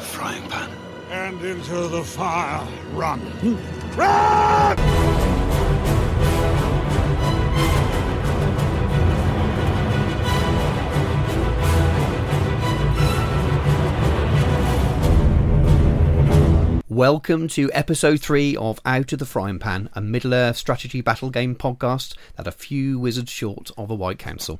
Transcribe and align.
frying 0.00 0.42
pan. 0.48 0.70
And 1.10 1.44
into 1.44 1.88
the 1.88 2.02
fire. 2.04 2.66
Run. 2.92 3.20
Run! 3.96 5.30
Welcome 16.88 17.48
to 17.48 17.70
episode 17.72 18.20
3 18.20 18.56
of 18.56 18.78
Out 18.84 19.12
of 19.12 19.20
the 19.20 19.24
Frying 19.24 19.58
Pan, 19.58 19.88
a 19.94 20.00
Middle 20.00 20.34
Earth 20.34 20.56
strategy 20.56 21.00
battle 21.00 21.30
game 21.30 21.54
podcast 21.54 22.14
that 22.36 22.46
a 22.46 22.52
few 22.52 22.98
wizards 22.98 23.30
short 23.30 23.70
of 23.78 23.90
a 23.90 23.94
White 23.94 24.18
Council. 24.18 24.58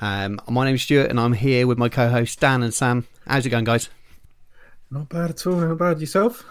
Um, 0.00 0.40
my 0.48 0.64
name's 0.64 0.82
Stuart 0.82 1.10
and 1.10 1.20
I'm 1.20 1.34
here 1.34 1.66
with 1.66 1.76
my 1.76 1.88
co 1.88 2.08
hosts 2.08 2.36
Dan 2.36 2.62
and 2.62 2.72
Sam. 2.72 3.06
How's 3.26 3.44
it 3.44 3.50
going, 3.50 3.64
guys? 3.64 3.90
Not 4.90 5.08
bad 5.08 5.30
at 5.30 5.46
all. 5.46 5.56
Not 5.56 5.78
bad. 5.78 6.00
Yourself? 6.00 6.44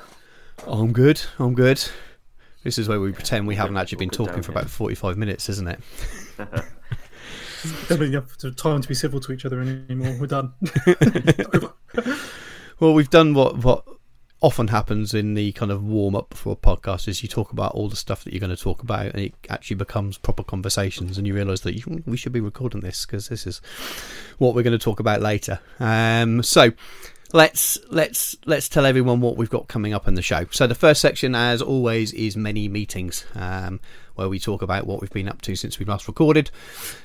I'm 0.68 0.94
good, 0.94 1.22
I'm 1.38 1.54
good. 1.54 1.84
This 2.64 2.78
is 2.78 2.88
where 2.88 3.00
we 3.00 3.12
pretend 3.12 3.46
we 3.46 3.56
haven't 3.56 3.78
actually 3.78 3.98
been 3.98 4.10
talking 4.10 4.42
for 4.42 4.52
about 4.52 4.70
45 4.70 5.18
minutes, 5.18 5.50
isn't 5.50 5.68
it? 5.68 5.80
Don't 6.38 8.00
really 8.00 8.14
have 8.14 8.38
time 8.56 8.82
to 8.82 8.88
be 8.88 8.96
civil 8.96 9.20
to 9.20 9.32
each 9.32 9.46
other 9.46 9.60
anymore. 9.62 10.16
We're 10.20 10.28
done. 10.28 10.54
Well, 12.80 12.94
we've 12.94 13.10
done 13.10 13.34
what, 13.34 13.64
what 13.64 13.86
often 14.42 14.68
happens 14.68 15.14
in 15.14 15.34
the 15.34 15.54
kind 15.54 15.72
of 15.72 15.84
warm 15.84 16.14
up 16.14 16.34
for 16.34 16.52
a 16.52 16.56
podcast 16.58 17.08
is 17.08 17.24
you 17.24 17.30
talk 17.30 17.54
about 17.54 17.74
all 17.74 17.88
the 17.88 17.96
stuff 17.96 18.24
that 18.24 18.34
you're 18.34 18.42
going 18.42 18.56
to 18.56 18.62
talk 18.62 18.84
about 18.84 19.08
and 19.08 19.22
it 19.22 19.34
actually 19.50 19.78
becomes 19.78 20.18
proper 20.18 20.44
conversations 20.44 21.18
and 21.18 21.26
you 21.26 21.34
realise 21.34 21.62
that 21.62 21.76
you, 21.76 22.04
we 22.06 22.18
should 22.18 22.34
be 22.34 22.42
recording 22.42 22.82
this 22.82 23.06
because 23.06 23.30
this 23.30 23.48
is 23.48 23.62
what 24.38 24.54
we're 24.54 24.64
going 24.64 24.78
to 24.78 24.84
talk 24.84 25.00
about 25.00 25.22
later. 25.22 25.60
Um, 25.80 26.44
so 26.44 26.74
let's 27.34 27.78
let's 27.90 28.36
let's 28.46 28.70
tell 28.70 28.86
everyone 28.86 29.22
what 29.22 29.38
we've 29.38 29.50
got 29.50 29.68
coming 29.68 29.94
up 29.94 30.08
in 30.08 30.16
the 30.16 30.22
show. 30.22 30.46
So 30.52 30.68
the 30.68 30.76
first 30.76 31.02
section, 31.02 31.36
as 31.36 31.62
always, 31.62 32.14
is 32.14 32.36
many 32.38 32.68
meetings. 32.68 33.26
Um, 33.36 33.80
where 34.16 34.30
we 34.30 34.40
talk 34.40 34.62
about 34.62 34.88
what 34.88 35.02
we've 35.02 35.12
been 35.12 35.28
up 35.28 35.42
to 35.42 35.56
since 35.56 35.78
we 35.78 35.86
last 35.86 36.08
recorded. 36.08 36.50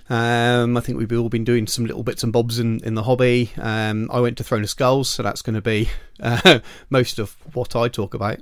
Um, 0.08 0.76
I 0.76 0.80
think 0.80 0.96
we've 0.96 1.12
all 1.12 1.28
been 1.28 1.44
doing 1.44 1.66
some 1.66 1.84
little 1.84 2.04
bits 2.04 2.22
and 2.22 2.32
bobs 2.32 2.58
in, 2.58 2.82
in 2.84 2.94
the 2.94 3.02
hobby. 3.02 3.50
Um, 3.58 4.08
I 4.12 4.20
went 4.20 4.38
to 4.38 4.44
Throne 4.44 4.62
of 4.62 4.70
Skulls, 4.70 5.08
so 5.08 5.22
that's 5.22 5.42
going 5.42 5.54
to 5.54 5.60
be 5.60 5.88
uh, 6.20 6.60
most 6.88 7.18
of 7.18 7.36
what 7.54 7.76
I 7.76 7.88
talk 7.88 8.14
about. 8.14 8.38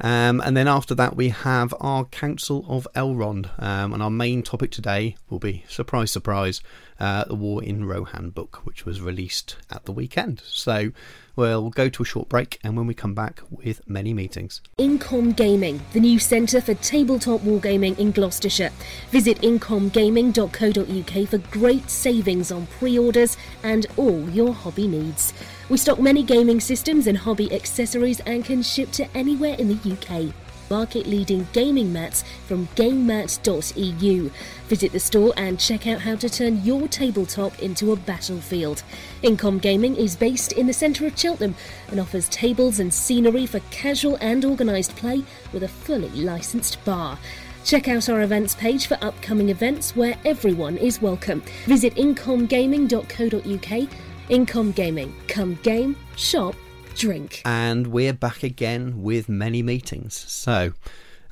Um, 0.00 0.40
and 0.44 0.56
then 0.56 0.68
after 0.68 0.94
that, 0.94 1.16
we 1.16 1.30
have 1.30 1.74
our 1.80 2.04
Council 2.04 2.64
of 2.68 2.86
Elrond. 2.94 3.50
Um, 3.58 3.92
and 3.92 4.02
our 4.02 4.10
main 4.10 4.42
topic 4.42 4.70
today 4.70 5.16
will 5.30 5.38
be, 5.38 5.64
surprise, 5.68 6.10
surprise, 6.10 6.60
uh, 7.00 7.24
the 7.24 7.34
War 7.34 7.62
in 7.62 7.84
Rohan 7.84 8.30
book, 8.30 8.60
which 8.64 8.84
was 8.84 9.00
released 9.00 9.56
at 9.70 9.84
the 9.84 9.92
weekend. 9.92 10.42
So 10.44 10.90
we'll 11.34 11.70
go 11.70 11.88
to 11.88 12.02
a 12.02 12.06
short 12.06 12.28
break, 12.28 12.58
and 12.62 12.76
when 12.76 12.86
we 12.86 12.94
come 12.94 13.14
back 13.14 13.40
with 13.50 13.80
many 13.88 14.12
meetings. 14.12 14.60
Incom 14.78 15.34
Gaming, 15.36 15.80
the 15.92 16.00
new 16.00 16.18
centre 16.18 16.60
for 16.60 16.74
tabletop 16.74 17.40
wargaming 17.42 17.98
in 17.98 18.12
Gloucestershire. 18.12 18.72
Visit 19.10 19.40
incomgaming.co.uk 19.42 21.28
for 21.28 21.38
great 21.50 21.88
savings 21.90 22.52
on 22.52 22.66
pre 22.66 22.98
orders 22.98 23.36
and 23.62 23.86
all 23.96 24.28
your 24.30 24.52
hobby 24.52 24.88
needs. 24.88 25.32
We 25.68 25.78
stock 25.78 25.98
many 25.98 26.22
gaming 26.22 26.60
systems 26.60 27.08
and 27.08 27.18
hobby 27.18 27.52
accessories 27.52 28.20
and 28.20 28.44
can 28.44 28.62
ship 28.62 28.92
to 28.92 29.16
anywhere 29.16 29.56
in 29.58 29.66
the 29.66 29.92
UK. 29.92 30.32
Market 30.70 31.08
leading 31.08 31.48
gaming 31.52 31.92
mats 31.92 32.22
from 32.46 32.68
gamemats.eu. 32.76 34.30
Visit 34.68 34.92
the 34.92 35.00
store 35.00 35.34
and 35.36 35.58
check 35.58 35.88
out 35.88 36.00
how 36.00 36.14
to 36.14 36.28
turn 36.28 36.62
your 36.62 36.86
tabletop 36.86 37.60
into 37.60 37.90
a 37.90 37.96
battlefield. 37.96 38.84
Incom 39.24 39.60
Gaming 39.60 39.96
is 39.96 40.14
based 40.14 40.52
in 40.52 40.68
the 40.68 40.72
centre 40.72 41.04
of 41.04 41.18
Cheltenham 41.18 41.56
and 41.88 41.98
offers 41.98 42.28
tables 42.28 42.78
and 42.78 42.94
scenery 42.94 43.44
for 43.46 43.58
casual 43.72 44.18
and 44.20 44.44
organised 44.44 44.94
play 44.94 45.24
with 45.52 45.64
a 45.64 45.68
fully 45.68 46.10
licensed 46.10 46.84
bar. 46.84 47.18
Check 47.64 47.88
out 47.88 48.08
our 48.08 48.22
events 48.22 48.54
page 48.54 48.86
for 48.86 48.96
upcoming 49.02 49.48
events 49.48 49.96
where 49.96 50.16
everyone 50.24 50.76
is 50.76 51.02
welcome. 51.02 51.42
Visit 51.64 51.96
incomgaming.co.uk. 51.96 53.88
Incom 54.28 54.74
Gaming. 54.74 55.14
Come 55.28 55.54
game, 55.62 55.94
shop, 56.16 56.56
drink. 56.96 57.42
and 57.44 57.86
we're 57.86 58.12
back 58.12 58.42
again 58.42 59.02
with 59.02 59.28
many 59.28 59.62
meetings. 59.62 60.14
So, 60.14 60.72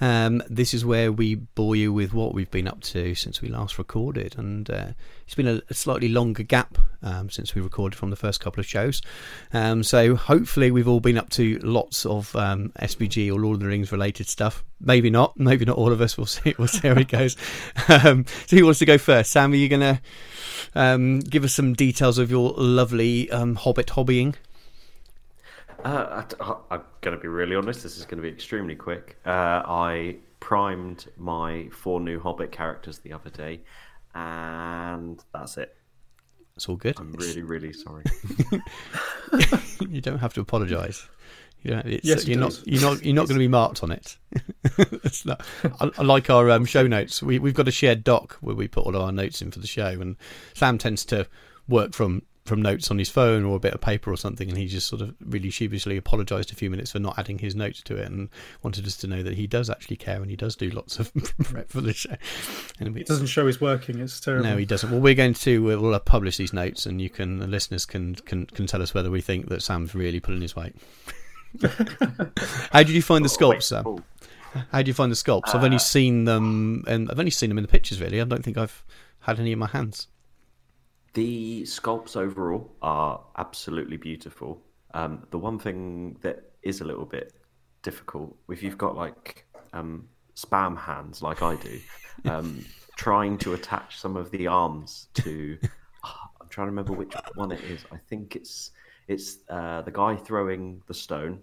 um, 0.00 0.43
this 0.49 0.75
is 0.75 0.84
where 0.84 1.12
we 1.12 1.34
bore 1.34 1.77
you 1.77 1.93
with 1.93 2.12
what 2.12 2.34
we've 2.34 2.50
been 2.50 2.69
up 2.69 2.81
to 2.82 3.15
since 3.15 3.41
we 3.41 3.49
last 3.49 3.78
recorded, 3.78 4.37
and 4.38 4.69
uh, 4.71 4.88
it's 5.25 5.34
been 5.34 5.47
a, 5.47 5.60
a 5.71 5.75
slightly 5.75 6.09
longer 6.09 6.43
gap 6.43 6.78
um, 7.03 7.31
since 7.31 7.55
we 7.55 7.60
recorded 7.60 7.97
from 7.97 8.10
the 8.10 8.16
first 8.16 8.41
couple 8.41 8.60
of 8.60 8.66
shows. 8.66 9.03
Um, 9.53 9.82
so, 9.82 10.16
hopefully, 10.16 10.71
we've 10.71 10.88
all 10.88 11.00
been 11.00 11.19
up 11.19 11.31
to 11.31 11.59
lots 11.59 12.05
of 12.06 12.34
um, 12.37 12.72
SBG 12.81 13.31
or 13.31 13.38
Lord 13.38 13.55
of 13.55 13.60
the 13.60 13.66
Rings 13.66 13.93
related 13.93 14.28
stuff. 14.28 14.65
Maybe 14.81 15.10
not. 15.10 15.38
Maybe 15.38 15.65
not 15.65 15.77
all 15.77 15.93
of 15.93 16.00
us. 16.00 16.16
We'll 16.16 16.26
see. 16.26 16.55
We'll 16.59 16.69
see 16.69 16.88
how 16.88 16.94
it 16.94 17.09
goes. 17.09 17.37
Um, 17.87 18.25
so, 18.47 18.56
who 18.56 18.65
wants 18.65 18.78
to 18.81 18.87
go 18.87 18.99
first? 18.99 19.31
Sam, 19.31 19.53
are 19.53 19.56
you 19.56 19.69
going 19.69 19.81
to 19.81 20.00
um, 20.75 21.21
give 21.21 21.44
us 21.44 21.55
some 21.55 21.75
details 21.75 22.19
of 22.19 22.31
your 22.31 22.53
lovely 22.56 23.26
Hobbit 23.26 23.88
hobbying? 23.88 24.34
Uh, 25.84 26.24
I, 26.40 26.54
I'm 26.74 26.82
going 27.02 27.16
to 27.16 27.20
be 27.20 27.28
really 27.28 27.54
honest. 27.54 27.82
This 27.82 27.98
is 27.98 28.06
going 28.06 28.16
to 28.16 28.22
be 28.22 28.34
extremely 28.34 28.74
quick. 28.74 29.18
Uh, 29.26 29.62
I 29.66 30.16
primed 30.40 31.06
my 31.18 31.68
four 31.70 32.00
new 32.00 32.18
Hobbit 32.18 32.52
characters 32.52 32.98
the 33.00 33.12
other 33.12 33.30
day, 33.30 33.60
and 34.14 35.22
that's 35.32 35.58
it. 35.58 35.76
It's 36.56 36.68
all 36.68 36.76
good. 36.76 36.98
I'm 36.98 37.12
really, 37.12 37.42
really 37.42 37.72
sorry. 37.72 38.04
you 39.88 40.00
don't 40.00 40.18
have 40.18 40.32
to 40.34 40.40
apologise. 40.40 41.06
You 41.62 41.72
don't, 41.72 41.86
it's, 41.86 42.06
Yes, 42.06 42.22
he 42.22 42.32
you're 42.32 42.40
not. 42.40 42.62
You're 42.64 42.80
not. 42.80 43.04
You're 43.04 43.14
not 43.14 43.26
going 43.26 43.36
to 43.36 43.44
be 43.44 43.48
marked 43.48 43.82
on 43.82 43.90
it. 43.90 44.16
not. 45.24 45.44
I, 45.80 45.90
I 45.98 46.02
like 46.02 46.30
our 46.30 46.50
um, 46.50 46.64
show 46.64 46.86
notes. 46.86 47.22
We 47.22 47.38
we've 47.38 47.54
got 47.54 47.68
a 47.68 47.72
shared 47.72 48.04
doc 48.04 48.38
where 48.40 48.54
we 48.54 48.68
put 48.68 48.86
all 48.86 48.94
of 48.94 49.02
our 49.02 49.12
notes 49.12 49.42
in 49.42 49.50
for 49.50 49.58
the 49.58 49.66
show, 49.66 49.88
and 49.88 50.16
Sam 50.54 50.78
tends 50.78 51.04
to 51.06 51.26
work 51.68 51.92
from 51.92 52.22
from 52.44 52.60
notes 52.60 52.91
on 52.91 52.99
his 52.99 53.09
phone 53.09 53.43
or 53.44 53.56
a 53.56 53.60
bit 53.60 53.72
of 53.72 53.81
paper 53.81 54.12
or 54.12 54.16
something, 54.16 54.49
and 54.49 54.59
he 54.59 54.66
just 54.66 54.87
sort 54.87 55.00
of 55.00 55.15
really 55.25 55.49
sheepishly 55.49 55.97
apologised 55.97 56.53
a 56.53 56.55
few 56.55 56.69
minutes 56.69 56.93
for 56.93 56.99
not 56.99 57.19
adding 57.19 57.38
his 57.38 57.55
notes 57.55 57.81
to 57.82 57.97
it, 57.97 58.06
and 58.10 58.28
wanted 58.62 58.87
us 58.87 58.97
to 58.99 59.06
know 59.06 59.22
that 59.22 59.34
he 59.34 59.47
does 59.47 59.71
actually 59.71 59.97
care 59.97 60.21
and 60.21 60.31
he 60.31 60.37
does 60.37 60.55
do 60.55 60.69
lots 60.71 60.99
of 60.99 61.12
prep 61.43 61.71
for 61.71 61.81
the 61.81 61.93
show. 61.94 62.15
And 62.78 62.97
It 62.97 63.06
doesn't 63.06 63.27
show 63.27 63.47
he's 63.47 63.60
working. 63.60 63.99
It's 63.99 64.21
terrible. 64.21 64.44
no, 64.50 64.56
he 64.56 64.66
doesn't. 64.66 64.91
Well, 64.91 65.00
we're 65.00 65.15
going 65.15 65.34
to 65.34 65.62
we'll 65.62 65.94
uh, 65.94 65.99
publish 65.99 66.37
these 66.37 66.53
notes, 66.53 66.84
and 66.84 67.00
you 67.00 67.09
can 67.09 67.38
the 67.38 67.47
listeners 67.47 67.87
can 67.87 68.15
can 68.15 68.47
can 68.47 68.66
tell 68.66 68.82
us 68.82 68.93
whether 68.93 69.11
we 69.11 69.21
think 69.22 69.49
that 69.49 69.62
Sam's 69.62 69.94
really 69.94 70.21
pulling 70.21 70.43
his 70.43 70.55
weight. 70.55 70.75
How 72.72 72.82
did 72.82 72.91
you 72.91 73.03
find 73.03 73.25
the 73.25 73.28
sculpts, 73.28 73.65
Sam? 73.65 74.05
How 74.71 74.82
do 74.82 74.88
you 74.88 74.94
find 74.94 75.11
the 75.11 75.16
sculpts? 75.16 75.55
I've 75.55 75.65
only 75.65 75.78
seen 75.78 76.25
them, 76.25 76.84
and 76.87 77.11
I've 77.11 77.19
only 77.19 77.31
seen 77.31 77.49
them 77.49 77.59
in 77.59 77.62
the 77.62 77.69
pictures. 77.69 78.00
Really, 78.00 78.21
I 78.21 78.25
don't 78.25 78.44
think 78.44 78.59
I've 78.59 78.84
had 79.21 79.41
any 79.41 79.53
in 79.53 79.59
my 79.59 79.66
hands. 79.66 80.09
The 81.14 81.62
sculpts 81.62 82.16
overall 82.16 82.70
are 82.82 83.20
absolutely 83.38 83.97
beautiful. 83.97 84.60
Um, 84.94 85.26
the 85.30 85.38
one 85.38 85.58
thing 85.58 86.16
that 86.22 86.52
is 86.62 86.80
a 86.80 86.84
little 86.84 87.06
bit 87.06 87.32
difficult, 87.82 88.36
if 88.48 88.62
you've 88.62 88.78
got 88.78 88.97
like 88.97 89.47
um, 89.72 90.08
spam 90.34 90.76
hands 90.76 91.22
like 91.22 91.41
I 91.41 91.54
do, 91.56 91.80
um, 92.25 92.64
trying 92.97 93.38
to 93.38 93.54
attach 93.54 93.98
some 93.98 94.16
of 94.16 94.30
the 94.30 94.47
arms 94.47 95.08
to. 95.14 95.58
Ah, 96.06 96.28
I'm 96.38 96.48
trying 96.50 96.66
to 96.66 96.70
remember 96.70 96.92
which 96.92 97.14
one 97.34 97.50
it 97.50 97.64
is. 97.64 97.82
I 97.91 97.96
think 97.96 98.36
it's 98.36 98.72
it's 99.08 99.38
uh, 99.48 99.81
the 99.81 99.91
guy 99.91 100.16
throwing 100.16 100.82
the 100.86 100.92
stone 100.92 101.41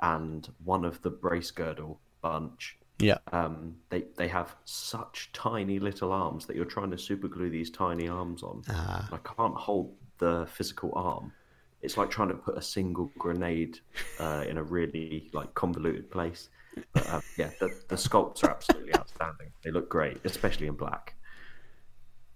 and 0.00 0.48
one 0.62 0.84
of 0.84 1.02
the 1.02 1.10
Bracegirdle 1.10 1.96
bunch 2.22 2.77
Yeah, 2.98 3.18
um, 3.32 3.76
they 3.90 4.04
they 4.16 4.28
have 4.28 4.56
such 4.64 5.30
tiny 5.32 5.78
little 5.78 6.12
arms 6.12 6.46
that 6.46 6.56
you're 6.56 6.64
trying 6.64 6.90
to 6.90 6.98
super 6.98 7.28
glue 7.28 7.48
these 7.48 7.70
tiny 7.70 8.08
arms 8.08 8.42
on. 8.42 8.62
Ah. 8.68 9.08
I 9.12 9.18
can't 9.18 9.54
hold 9.54 9.94
the 10.18 10.46
physical 10.50 10.92
arm. 10.94 11.32
It's 11.80 11.96
like 11.96 12.10
trying 12.10 12.28
to 12.28 12.34
put 12.34 12.58
a 12.58 12.62
single 12.62 13.10
grenade 13.16 13.78
uh, 14.18 14.44
in 14.48 14.58
a 14.58 14.62
really 14.62 15.30
like 15.32 15.54
convoluted 15.54 16.10
place. 16.10 16.48
But, 16.92 17.08
uh, 17.08 17.20
yeah, 17.36 17.50
the, 17.60 17.68
the 17.88 17.94
sculpts 17.96 18.42
are 18.44 18.50
absolutely 18.50 18.94
outstanding. 18.94 19.50
They 19.62 19.70
look 19.70 19.88
great, 19.88 20.18
especially 20.24 20.66
in 20.66 20.74
black. 20.74 21.14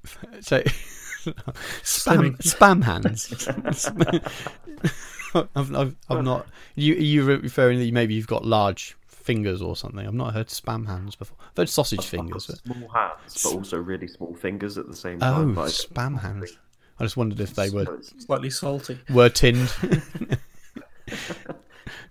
so 0.41 0.63
spam 1.83 2.37
spam 2.39 2.83
hands. 2.83 3.49
I've, 5.55 5.75
I've, 5.75 5.97
I've 6.09 6.25
not. 6.25 6.47
You 6.75 6.95
you 6.95 7.25
referring 7.25 7.79
that 7.79 7.93
maybe 7.93 8.15
you've 8.15 8.27
got 8.27 8.45
large 8.45 8.97
fingers 9.23 9.63
or 9.63 9.77
something? 9.77 10.07
I've 10.07 10.15
not 10.15 10.35
heard 10.35 10.49
spam 10.49 10.87
hands 10.87 11.15
before. 11.17 11.37
I've 11.51 11.57
heard 11.57 11.69
sausage 11.69 12.05
fingers. 12.05 12.51
I've 12.51 12.63
But, 12.65 12.75
small 12.75 12.89
hands, 12.91 13.43
but 13.43 13.53
also 13.55 13.77
really 13.79 14.09
small 14.09 14.35
fingers 14.35 14.77
at 14.79 14.87
the 14.89 14.97
same 14.97 15.19
oh, 15.23 15.35
time. 15.35 15.55
but 15.55 15.63
I- 15.63 15.69
spam 15.69 16.21
hands. 16.21 16.57
I 16.99 17.05
just 17.05 17.17
wondered 17.17 17.41
if 17.41 17.55
they 17.55 17.71
were 17.71 17.99
Slightly 18.19 18.51
salty. 18.51 18.99
were 19.11 19.29
tinned. 19.31 19.73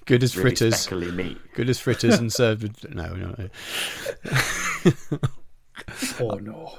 Good 0.06 0.24
as 0.24 0.36
really 0.36 0.50
fritters. 0.50 0.80
speckly 0.80 1.12
meat. 1.12 1.38
Good 1.54 1.70
as 1.70 1.80
fritters 1.80 2.20
and 2.20 2.34
served 2.34 2.64
with 2.64 2.90
no, 2.94 3.14
no. 3.14 3.36
no. 3.38 3.50
Oh 6.20 6.36
no. 6.42 6.78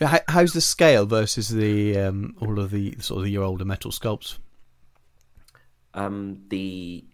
How, 0.00 0.18
how's 0.28 0.52
the 0.52 0.60
scale 0.60 1.06
versus 1.06 1.48
the 1.48 1.96
um, 1.98 2.34
all 2.40 2.58
of 2.58 2.70
the 2.70 2.96
sort 3.00 3.22
of 3.22 3.28
your 3.28 3.44
older 3.44 3.64
metal 3.64 3.90
sculpts? 3.92 4.38
Um, 5.92 6.42
the 6.48 7.04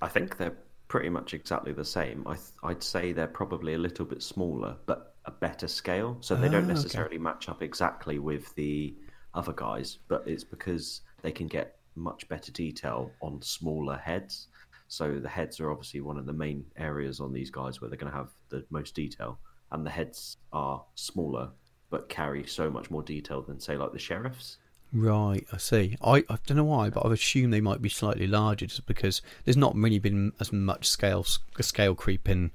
I 0.00 0.08
think 0.08 0.36
they're 0.36 0.56
pretty 0.90 1.08
much 1.08 1.32
exactly 1.34 1.72
the 1.72 1.84
same. 1.84 2.26
I 2.26 2.36
I'd 2.64 2.82
say 2.82 3.12
they're 3.12 3.28
probably 3.42 3.74
a 3.74 3.78
little 3.78 4.04
bit 4.04 4.22
smaller, 4.22 4.76
but 4.86 5.14
a 5.24 5.30
better 5.30 5.68
scale. 5.68 6.18
So 6.20 6.34
they 6.34 6.48
Ah, 6.48 6.50
don't 6.50 6.64
okay. 6.64 6.74
necessarily 6.74 7.16
match 7.16 7.48
up 7.48 7.62
exactly 7.62 8.18
with 8.18 8.52
the 8.56 8.94
other 9.32 9.52
guys, 9.52 9.98
but 10.08 10.26
it's 10.26 10.42
because 10.44 11.02
they 11.22 11.30
can 11.30 11.46
get 11.46 11.78
much 11.94 12.28
better 12.28 12.50
detail 12.50 13.12
on 13.22 13.40
smaller 13.40 13.96
heads. 13.96 14.48
So 14.88 15.20
the 15.20 15.28
heads 15.28 15.60
are 15.60 15.70
obviously 15.70 16.00
one 16.00 16.18
of 16.18 16.26
the 16.26 16.32
main 16.32 16.64
areas 16.76 17.20
on 17.20 17.32
these 17.32 17.50
guys 17.50 17.80
where 17.80 17.88
they're 17.88 17.96
going 18.04 18.12
to 18.12 18.18
have 18.18 18.30
the 18.48 18.64
most 18.70 18.96
detail, 18.96 19.38
and 19.70 19.86
the 19.86 19.90
heads 19.90 20.38
are 20.52 20.84
smaller 20.96 21.50
but 21.90 22.08
carry 22.08 22.44
so 22.46 22.68
much 22.70 22.90
more 22.90 23.02
detail 23.02 23.42
than 23.42 23.60
say 23.60 23.76
like 23.76 23.92
the 23.92 23.98
sheriffs. 23.98 24.58
Right, 24.92 25.46
I 25.52 25.56
see. 25.58 25.96
I, 26.02 26.24
I 26.28 26.38
don't 26.46 26.56
know 26.56 26.64
why, 26.64 26.90
but 26.90 27.06
I've 27.06 27.12
assumed 27.12 27.52
they 27.52 27.60
might 27.60 27.80
be 27.80 27.88
slightly 27.88 28.26
larger 28.26 28.66
just 28.66 28.86
because 28.86 29.22
there's 29.44 29.56
not 29.56 29.76
really 29.76 30.00
been 30.00 30.32
as 30.40 30.52
much 30.52 30.88
scale 30.88 31.24
scale 31.60 31.94
creep 31.94 32.28
in 32.28 32.50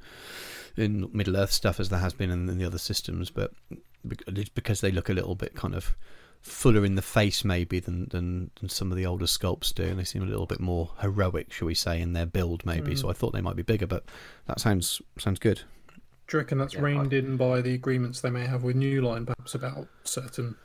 in 0.76 1.10
Middle 1.14 1.38
Earth 1.38 1.52
stuff 1.52 1.80
as 1.80 1.88
there 1.90 2.00
has 2.00 2.14
been 2.14 2.30
in, 2.30 2.50
in 2.50 2.58
the 2.58 2.66
other 2.66 2.78
systems, 2.78 3.30
but 3.30 3.52
bec- 4.04 4.24
it's 4.28 4.50
because 4.50 4.82
they 4.82 4.92
look 4.92 5.08
a 5.08 5.14
little 5.14 5.36
bit 5.36 5.56
kind 5.56 5.74
of 5.74 5.96
fuller 6.42 6.86
in 6.86 6.96
the 6.96 7.02
face 7.02 7.44
maybe 7.44 7.80
than, 7.80 8.08
than, 8.10 8.52
than 8.60 8.70
some 8.70 8.92
of 8.92 8.98
the 8.98 9.06
older 9.06 9.26
sculpts 9.26 9.74
do, 9.74 9.84
and 9.84 9.98
they 9.98 10.04
seem 10.04 10.22
a 10.22 10.28
little 10.28 10.46
bit 10.46 10.60
more 10.60 10.92
heroic, 11.00 11.52
shall 11.54 11.68
we 11.68 11.74
say, 11.74 12.02
in 12.02 12.14
their 12.14 12.26
build 12.26 12.66
maybe. 12.66 12.96
So 12.96 13.04
hmm. 13.04 13.12
I 13.12 13.14
thought 13.14 13.32
they 13.32 13.42
might 13.42 13.56
be 13.56 13.64
bigger, 13.64 13.88
but 13.88 14.04
that 14.48 14.60
sounds 14.60 15.02
sounds 15.18 15.40
good. 15.40 15.62
Do 16.28 16.38
you 16.38 16.40
reckon 16.40 16.58
that's 16.58 16.74
Yeah, 16.74 16.82
reined 16.82 17.14
in 17.14 17.38
by 17.38 17.62
the 17.62 17.74
agreements 17.74 18.20
they 18.20 18.30
may 18.30 18.46
have 18.46 18.64
with 18.64 18.76
New 18.76 19.02
Line, 19.02 19.26
perhaps 19.26 19.56
about 19.56 19.88
certain 20.04 20.56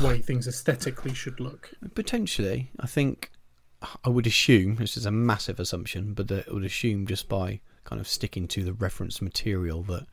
way 0.00 0.18
things 0.18 0.46
aesthetically 0.46 1.14
should 1.14 1.40
look? 1.40 1.72
Potentially, 1.94 2.70
I 2.80 2.86
think 2.86 3.30
I 4.04 4.08
would 4.08 4.26
assume 4.26 4.76
this 4.76 4.96
is 4.96 5.06
a 5.06 5.10
massive 5.10 5.58
assumption, 5.58 6.14
but 6.14 6.30
I 6.30 6.44
would 6.48 6.64
assume 6.64 7.06
just 7.06 7.28
by 7.28 7.60
kind 7.84 8.00
of 8.00 8.08
sticking 8.08 8.46
to 8.48 8.64
the 8.64 8.72
reference 8.72 9.20
material 9.20 9.82
that 9.84 10.06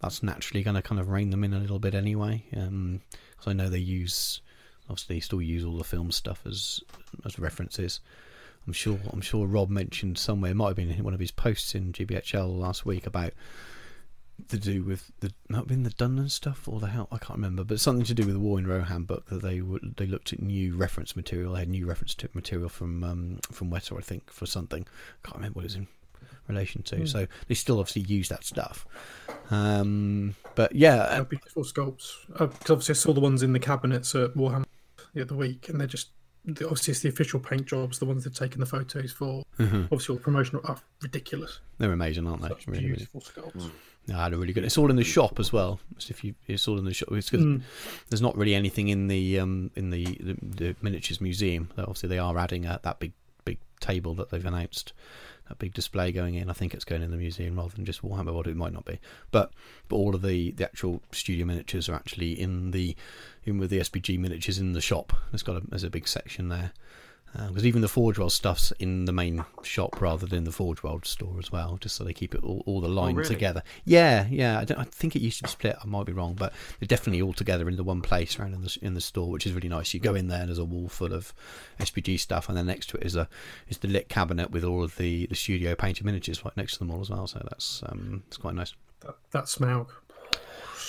that's 0.00 0.22
naturally 0.22 0.62
going 0.62 0.74
to 0.74 0.82
kind 0.82 1.00
of 1.00 1.08
rein 1.08 1.30
them 1.30 1.44
in 1.44 1.52
a 1.52 1.58
little 1.58 1.78
bit 1.78 1.94
anyway. 1.94 2.44
Um, 2.56 3.02
because 3.30 3.50
I 3.50 3.52
know 3.52 3.68
they 3.68 3.78
use, 3.78 4.40
obviously, 4.88 5.20
still 5.20 5.42
use 5.42 5.64
all 5.64 5.78
the 5.78 5.84
film 5.84 6.10
stuff 6.10 6.42
as 6.46 6.80
as 7.24 7.38
references. 7.38 8.00
I'm 8.66 8.72
sure. 8.72 8.98
I'm 9.12 9.20
sure 9.20 9.46
Rob 9.46 9.70
mentioned 9.70 10.18
somewhere. 10.18 10.52
It 10.52 10.54
might 10.54 10.68
have 10.68 10.76
been 10.76 10.90
in 10.90 11.04
one 11.04 11.14
of 11.14 11.20
his 11.20 11.32
posts 11.32 11.74
in 11.74 11.92
GBHL 11.92 12.58
last 12.58 12.86
week 12.86 13.06
about 13.06 13.32
to 14.48 14.58
do 14.58 14.82
with 14.82 15.12
the 15.20 15.32
might 15.48 15.58
have 15.58 15.66
been 15.68 15.82
the 15.84 15.90
Dunnan 15.90 16.30
stuff 16.30 16.66
or 16.68 16.80
the 16.80 16.88
hell 16.88 17.08
I 17.12 17.18
can't 17.18 17.38
remember, 17.38 17.64
but 17.64 17.80
something 17.80 18.04
to 18.06 18.14
do 18.14 18.24
with 18.24 18.34
the 18.34 18.40
War 18.40 18.58
in 18.58 18.66
Rohan 18.66 19.04
book 19.04 19.26
that 19.26 19.42
they 19.42 19.60
would 19.60 19.94
they 19.96 20.06
looked 20.06 20.32
at 20.32 20.40
new 20.42 20.74
reference 20.76 21.14
material. 21.16 21.52
They 21.52 21.60
had 21.60 21.68
new 21.68 21.86
reference 21.86 22.14
to 22.16 22.28
material 22.34 22.68
from 22.68 23.04
um, 23.04 23.38
from 23.50 23.70
Weta, 23.70 23.96
I 23.96 24.00
think, 24.00 24.30
for 24.30 24.46
something. 24.46 24.84
I 25.24 25.26
can't 25.26 25.36
remember 25.36 25.56
what 25.58 25.62
it 25.64 25.66
was 25.66 25.74
in 25.76 25.86
relation 26.48 26.82
to. 26.82 27.06
So 27.06 27.26
they 27.46 27.54
still 27.54 27.78
obviously 27.78 28.02
use 28.02 28.28
that 28.30 28.44
stuff. 28.44 28.84
Um, 29.50 30.34
but 30.54 30.74
yeah, 30.74 30.96
uh, 30.96 31.14
They're 31.16 31.24
beautiful 31.24 31.64
sculpts. 31.64 32.12
Because 32.28 32.70
obviously, 32.70 32.92
I 32.94 32.96
saw 32.96 33.12
the 33.12 33.20
ones 33.20 33.42
in 33.42 33.52
the 33.52 33.58
cabinets 33.60 34.14
at 34.14 34.34
Warhammer 34.34 34.64
the 35.14 35.22
other 35.22 35.36
week, 35.36 35.68
and 35.68 35.78
they're 35.80 35.86
just 35.86 36.08
obviously 36.48 36.90
it's 36.92 37.00
the 37.00 37.08
official 37.08 37.38
paint 37.38 37.66
jobs, 37.66 37.98
the 38.00 38.04
ones 38.04 38.24
they've 38.24 38.34
taken 38.34 38.60
the 38.60 38.66
photos 38.66 39.12
for. 39.12 39.44
Obviously, 39.60 40.12
all 40.14 40.16
the 40.16 40.22
promotional 40.24 40.62
are 40.64 40.78
ridiculous. 41.02 41.60
they're 41.78 41.92
amazing, 41.92 42.26
aren't 42.26 42.42
they? 42.42 42.48
Such 42.48 42.66
Really, 42.66 42.84
really. 42.86 42.96
beautiful 42.96 43.20
sculpts. 43.20 43.70
No, 44.08 44.28
they're 44.28 44.38
really 44.38 44.52
good. 44.52 44.64
It's 44.64 44.76
all 44.78 44.90
in 44.90 44.96
the 44.96 45.04
shop 45.04 45.38
as 45.38 45.52
well. 45.52 45.78
It's 45.96 46.10
if 46.10 46.24
you, 46.24 46.34
it's 46.48 46.66
all 46.66 46.78
in 46.78 46.84
the 46.84 46.92
shop. 46.92 47.08
It's 47.12 47.30
'cause 47.30 47.40
there's 48.10 48.20
not 48.22 48.36
really 48.36 48.54
anything 48.54 48.88
in 48.88 49.06
the 49.06 49.38
um 49.38 49.70
in 49.76 49.90
the, 49.90 50.04
the, 50.04 50.36
the 50.42 50.76
miniatures 50.82 51.20
museum. 51.20 51.70
Obviously, 51.78 52.08
they 52.08 52.18
are 52.18 52.36
adding 52.36 52.66
a, 52.66 52.80
that 52.82 52.98
big 52.98 53.12
big 53.44 53.58
table 53.80 54.14
that 54.16 54.30
they've 54.30 54.44
announced. 54.44 54.92
That 55.48 55.58
big 55.58 55.72
display 55.74 56.12
going 56.12 56.34
in. 56.34 56.48
I 56.50 56.52
think 56.52 56.72
it's 56.74 56.84
going 56.84 57.02
in 57.02 57.10
the 57.10 57.16
museum 57.16 57.56
rather 57.56 57.74
than 57.74 57.84
just 57.84 58.02
Warhammer. 58.02 58.32
What 58.32 58.46
it 58.48 58.56
might 58.56 58.72
not 58.72 58.84
be, 58.84 58.98
but 59.30 59.52
but 59.88 59.96
all 59.96 60.14
of 60.16 60.22
the 60.22 60.50
the 60.52 60.64
actual 60.64 61.00
studio 61.12 61.46
miniatures 61.46 61.88
are 61.88 61.94
actually 61.94 62.32
in 62.40 62.72
the 62.72 62.96
in 63.44 63.58
with 63.58 63.70
the 63.70 63.78
SBG 63.80 64.18
miniatures 64.18 64.58
in 64.58 64.72
the 64.72 64.80
shop. 64.80 65.12
There's 65.30 65.42
got 65.44 65.56
a 65.56 65.62
there's 65.68 65.84
a 65.84 65.90
big 65.90 66.08
section 66.08 66.48
there. 66.48 66.72
Because 67.32 67.64
even 67.64 67.80
the 67.80 67.88
Forge 67.88 68.18
World 68.18 68.32
stuff's 68.32 68.72
in 68.72 69.06
the 69.06 69.12
main 69.12 69.44
shop 69.62 70.00
rather 70.02 70.26
than 70.26 70.44
the 70.44 70.52
Forge 70.52 70.82
World 70.82 71.06
store 71.06 71.36
as 71.38 71.50
well, 71.50 71.78
just 71.80 71.96
so 71.96 72.04
they 72.04 72.12
keep 72.12 72.34
it 72.34 72.44
all, 72.44 72.62
all 72.66 72.80
the 72.80 72.88
line 72.88 73.14
really? 73.14 73.28
together. 73.28 73.62
Yeah, 73.84 74.26
yeah. 74.28 74.58
I, 74.58 74.64
don't, 74.64 74.78
I 74.78 74.84
think 74.84 75.16
it 75.16 75.22
used 75.22 75.38
to 75.38 75.44
be 75.44 75.50
split. 75.50 75.76
I 75.82 75.86
might 75.86 76.04
be 76.04 76.12
wrong, 76.12 76.34
but 76.34 76.52
they're 76.78 76.86
definitely 76.86 77.22
all 77.22 77.32
together 77.32 77.68
in 77.68 77.76
the 77.76 77.84
one 77.84 78.02
place 78.02 78.38
around 78.38 78.52
in 78.54 78.62
the 78.62 78.78
in 78.82 78.94
the 78.94 79.00
store, 79.00 79.30
which 79.30 79.46
is 79.46 79.52
really 79.52 79.68
nice. 79.68 79.94
You 79.94 80.00
go 80.00 80.14
in 80.14 80.28
there 80.28 80.40
and 80.40 80.48
there's 80.48 80.58
a 80.58 80.64
wall 80.64 80.88
full 80.88 81.14
of 81.14 81.32
SBG 81.80 82.20
stuff, 82.20 82.48
and 82.48 82.58
then 82.58 82.66
next 82.66 82.90
to 82.90 82.98
it 82.98 83.04
is 83.04 83.16
a 83.16 83.28
is 83.68 83.78
the 83.78 83.88
lit 83.88 84.08
cabinet 84.10 84.50
with 84.50 84.64
all 84.64 84.84
of 84.84 84.96
the, 84.96 85.26
the 85.26 85.34
studio 85.34 85.74
painted 85.74 86.04
miniatures 86.04 86.44
right 86.44 86.56
next 86.56 86.74
to 86.74 86.78
them 86.80 86.90
all 86.90 87.00
as 87.00 87.08
well. 87.08 87.26
So 87.26 87.40
that's 87.48 87.82
um 87.86 88.24
it's 88.28 88.36
quite 88.36 88.54
nice. 88.54 88.74
That, 89.00 89.16
that 89.32 89.44
Smaug. 89.44 89.88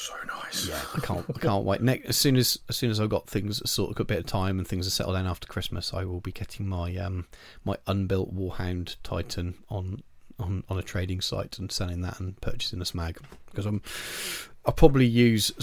So 0.03 0.13
nice. 0.27 0.67
Yeah, 0.67 0.81
I 0.95 0.99
can't 0.99 1.25
I 1.33 1.39
can't 1.39 1.63
wait. 1.63 1.79
Next, 1.79 2.09
as 2.09 2.17
soon 2.17 2.35
as 2.35 2.59
as 2.67 2.75
soon 2.75 2.91
as 2.91 2.99
I've 2.99 3.07
got 3.07 3.29
things 3.29 3.61
sort 3.71 3.89
of 3.89 3.97
a 4.01 4.03
bit 4.03 4.19
of 4.19 4.25
time 4.25 4.59
and 4.59 4.67
things 4.67 4.85
are 4.85 4.89
settled 4.89 5.15
down 5.15 5.25
after 5.25 5.47
Christmas, 5.47 5.93
I 5.93 6.03
will 6.03 6.19
be 6.19 6.33
getting 6.33 6.67
my 6.67 6.93
um 6.97 7.25
my 7.63 7.77
unbuilt 7.87 8.35
Warhound 8.35 8.97
Titan 9.01 9.55
on 9.69 10.03
on 10.37 10.65
on 10.67 10.77
a 10.77 10.81
trading 10.81 11.21
site 11.21 11.57
and 11.57 11.71
selling 11.71 12.01
that 12.01 12.19
and 12.19 12.39
purchasing 12.41 12.81
a 12.81 12.83
Smaug 12.83 13.15
because 13.45 13.65
I'm 13.65 13.81
I'll 14.65 14.73
probably 14.73 15.05
use 15.05 15.53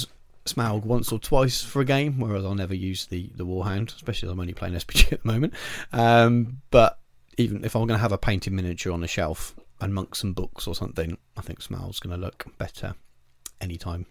Smaug 0.46 0.84
once 0.84 1.12
or 1.12 1.18
twice 1.18 1.62
for 1.62 1.82
a 1.82 1.84
game, 1.84 2.18
whereas 2.18 2.46
I'll 2.46 2.54
never 2.54 2.74
use 2.74 3.04
the 3.08 3.30
the 3.34 3.44
Warhound, 3.44 3.94
especially 3.94 4.28
as 4.28 4.32
I'm 4.32 4.40
only 4.40 4.54
playing 4.54 4.72
SBG 4.76 5.12
at 5.12 5.22
the 5.22 5.30
moment. 5.30 5.52
Um, 5.92 6.62
but 6.70 6.98
even 7.36 7.62
if 7.62 7.76
I'm 7.76 7.86
going 7.86 7.98
to 7.98 8.02
have 8.02 8.12
a 8.12 8.16
painted 8.16 8.54
miniature 8.54 8.90
on 8.90 9.02
the 9.02 9.06
shelf 9.06 9.54
and 9.82 9.94
monks 9.94 10.22
and 10.22 10.34
books 10.34 10.66
or 10.66 10.74
something, 10.74 11.18
I 11.36 11.42
think 11.42 11.60
Smaug's 11.60 12.00
going 12.00 12.18
to 12.18 12.22
look 12.22 12.46
better 12.56 12.94
anytime 13.60 14.06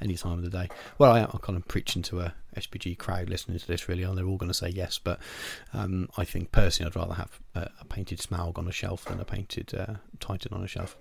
any 0.00 0.16
time 0.16 0.38
of 0.38 0.42
the 0.42 0.50
day. 0.50 0.68
Well, 0.98 1.12
I 1.12 1.20
am 1.20 1.28
kind 1.42 1.56
of 1.56 1.66
preaching 1.68 2.02
to 2.02 2.20
a 2.20 2.34
SBG 2.56 2.98
crowd 2.98 3.28
listening 3.28 3.58
to 3.58 3.66
this, 3.66 3.88
really, 3.88 4.02
and 4.02 4.16
they're 4.16 4.26
all 4.26 4.36
going 4.36 4.50
to 4.50 4.54
say 4.54 4.68
yes. 4.68 4.98
But 4.98 5.18
um, 5.72 6.08
I 6.16 6.24
think 6.24 6.52
personally, 6.52 6.90
I'd 6.90 6.96
rather 6.96 7.14
have 7.14 7.38
a, 7.54 7.70
a 7.80 7.84
painted 7.84 8.18
Smaug 8.18 8.58
on 8.58 8.68
a 8.68 8.72
shelf 8.72 9.04
than 9.04 9.20
a 9.20 9.24
painted 9.24 9.74
uh, 9.74 9.94
Titan 10.20 10.52
on 10.52 10.64
a 10.64 10.68
shelf. 10.68 10.96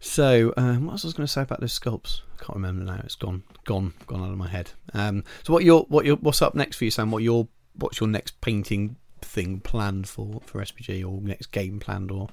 So, 0.00 0.52
um, 0.56 0.86
what 0.86 0.92
else 0.92 1.04
I 1.04 1.08
was 1.08 1.14
going 1.14 1.26
to 1.26 1.32
say 1.32 1.42
about 1.42 1.60
those 1.60 1.78
sculpts? 1.78 2.22
I 2.34 2.44
can't 2.44 2.56
remember 2.56 2.84
now. 2.84 3.00
It's 3.04 3.14
gone, 3.14 3.44
gone, 3.64 3.94
gone 4.08 4.20
out 4.20 4.32
of 4.32 4.36
my 4.36 4.48
head. 4.48 4.72
Um, 4.94 5.22
so, 5.44 5.52
what 5.52 5.62
your, 5.62 5.82
what 5.84 6.04
your, 6.04 6.16
what's 6.16 6.42
up 6.42 6.56
next 6.56 6.76
for 6.76 6.84
you, 6.84 6.90
Sam? 6.90 7.12
What 7.12 7.22
your, 7.22 7.46
what's 7.74 8.00
your 8.00 8.08
next 8.08 8.40
painting 8.40 8.96
thing 9.20 9.60
planned 9.60 10.08
for 10.08 10.40
for 10.44 10.60
SBG, 10.60 11.08
or 11.08 11.20
next 11.20 11.52
game 11.52 11.78
planned, 11.78 12.10
or 12.10 12.28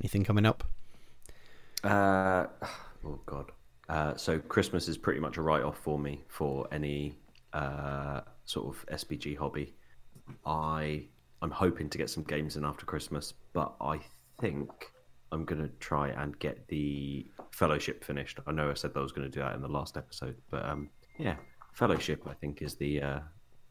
anything 0.00 0.24
coming 0.24 0.44
up? 0.44 0.64
Uh, 1.84 2.46
oh 3.04 3.20
god. 3.24 3.52
Uh, 3.92 4.16
so 4.16 4.38
Christmas 4.38 4.88
is 4.88 4.96
pretty 4.96 5.20
much 5.20 5.36
a 5.36 5.42
write-off 5.42 5.76
for 5.76 5.98
me 5.98 6.24
for 6.26 6.66
any 6.72 7.14
uh, 7.52 8.22
sort 8.46 8.74
of 8.74 8.86
SBG 8.86 9.36
hobby. 9.36 9.74
I 10.46 11.04
I'm 11.42 11.50
hoping 11.50 11.90
to 11.90 11.98
get 11.98 12.08
some 12.08 12.22
games 12.22 12.56
in 12.56 12.64
after 12.64 12.86
Christmas, 12.86 13.34
but 13.52 13.74
I 13.82 14.00
think 14.40 14.70
I'm 15.30 15.44
gonna 15.44 15.68
try 15.78 16.08
and 16.08 16.38
get 16.38 16.66
the 16.68 17.26
Fellowship 17.50 18.02
finished. 18.02 18.38
I 18.46 18.52
know 18.52 18.70
I 18.70 18.74
said 18.74 18.94
that 18.94 19.00
I 19.00 19.02
was 19.02 19.12
going 19.12 19.30
to 19.30 19.38
do 19.38 19.40
that 19.40 19.54
in 19.54 19.60
the 19.60 19.68
last 19.68 19.98
episode, 19.98 20.36
but 20.50 20.64
um, 20.64 20.88
yeah, 21.18 21.36
Fellowship 21.74 22.26
I 22.26 22.32
think 22.32 22.62
is 22.62 22.76
the 22.76 23.02
uh, 23.02 23.20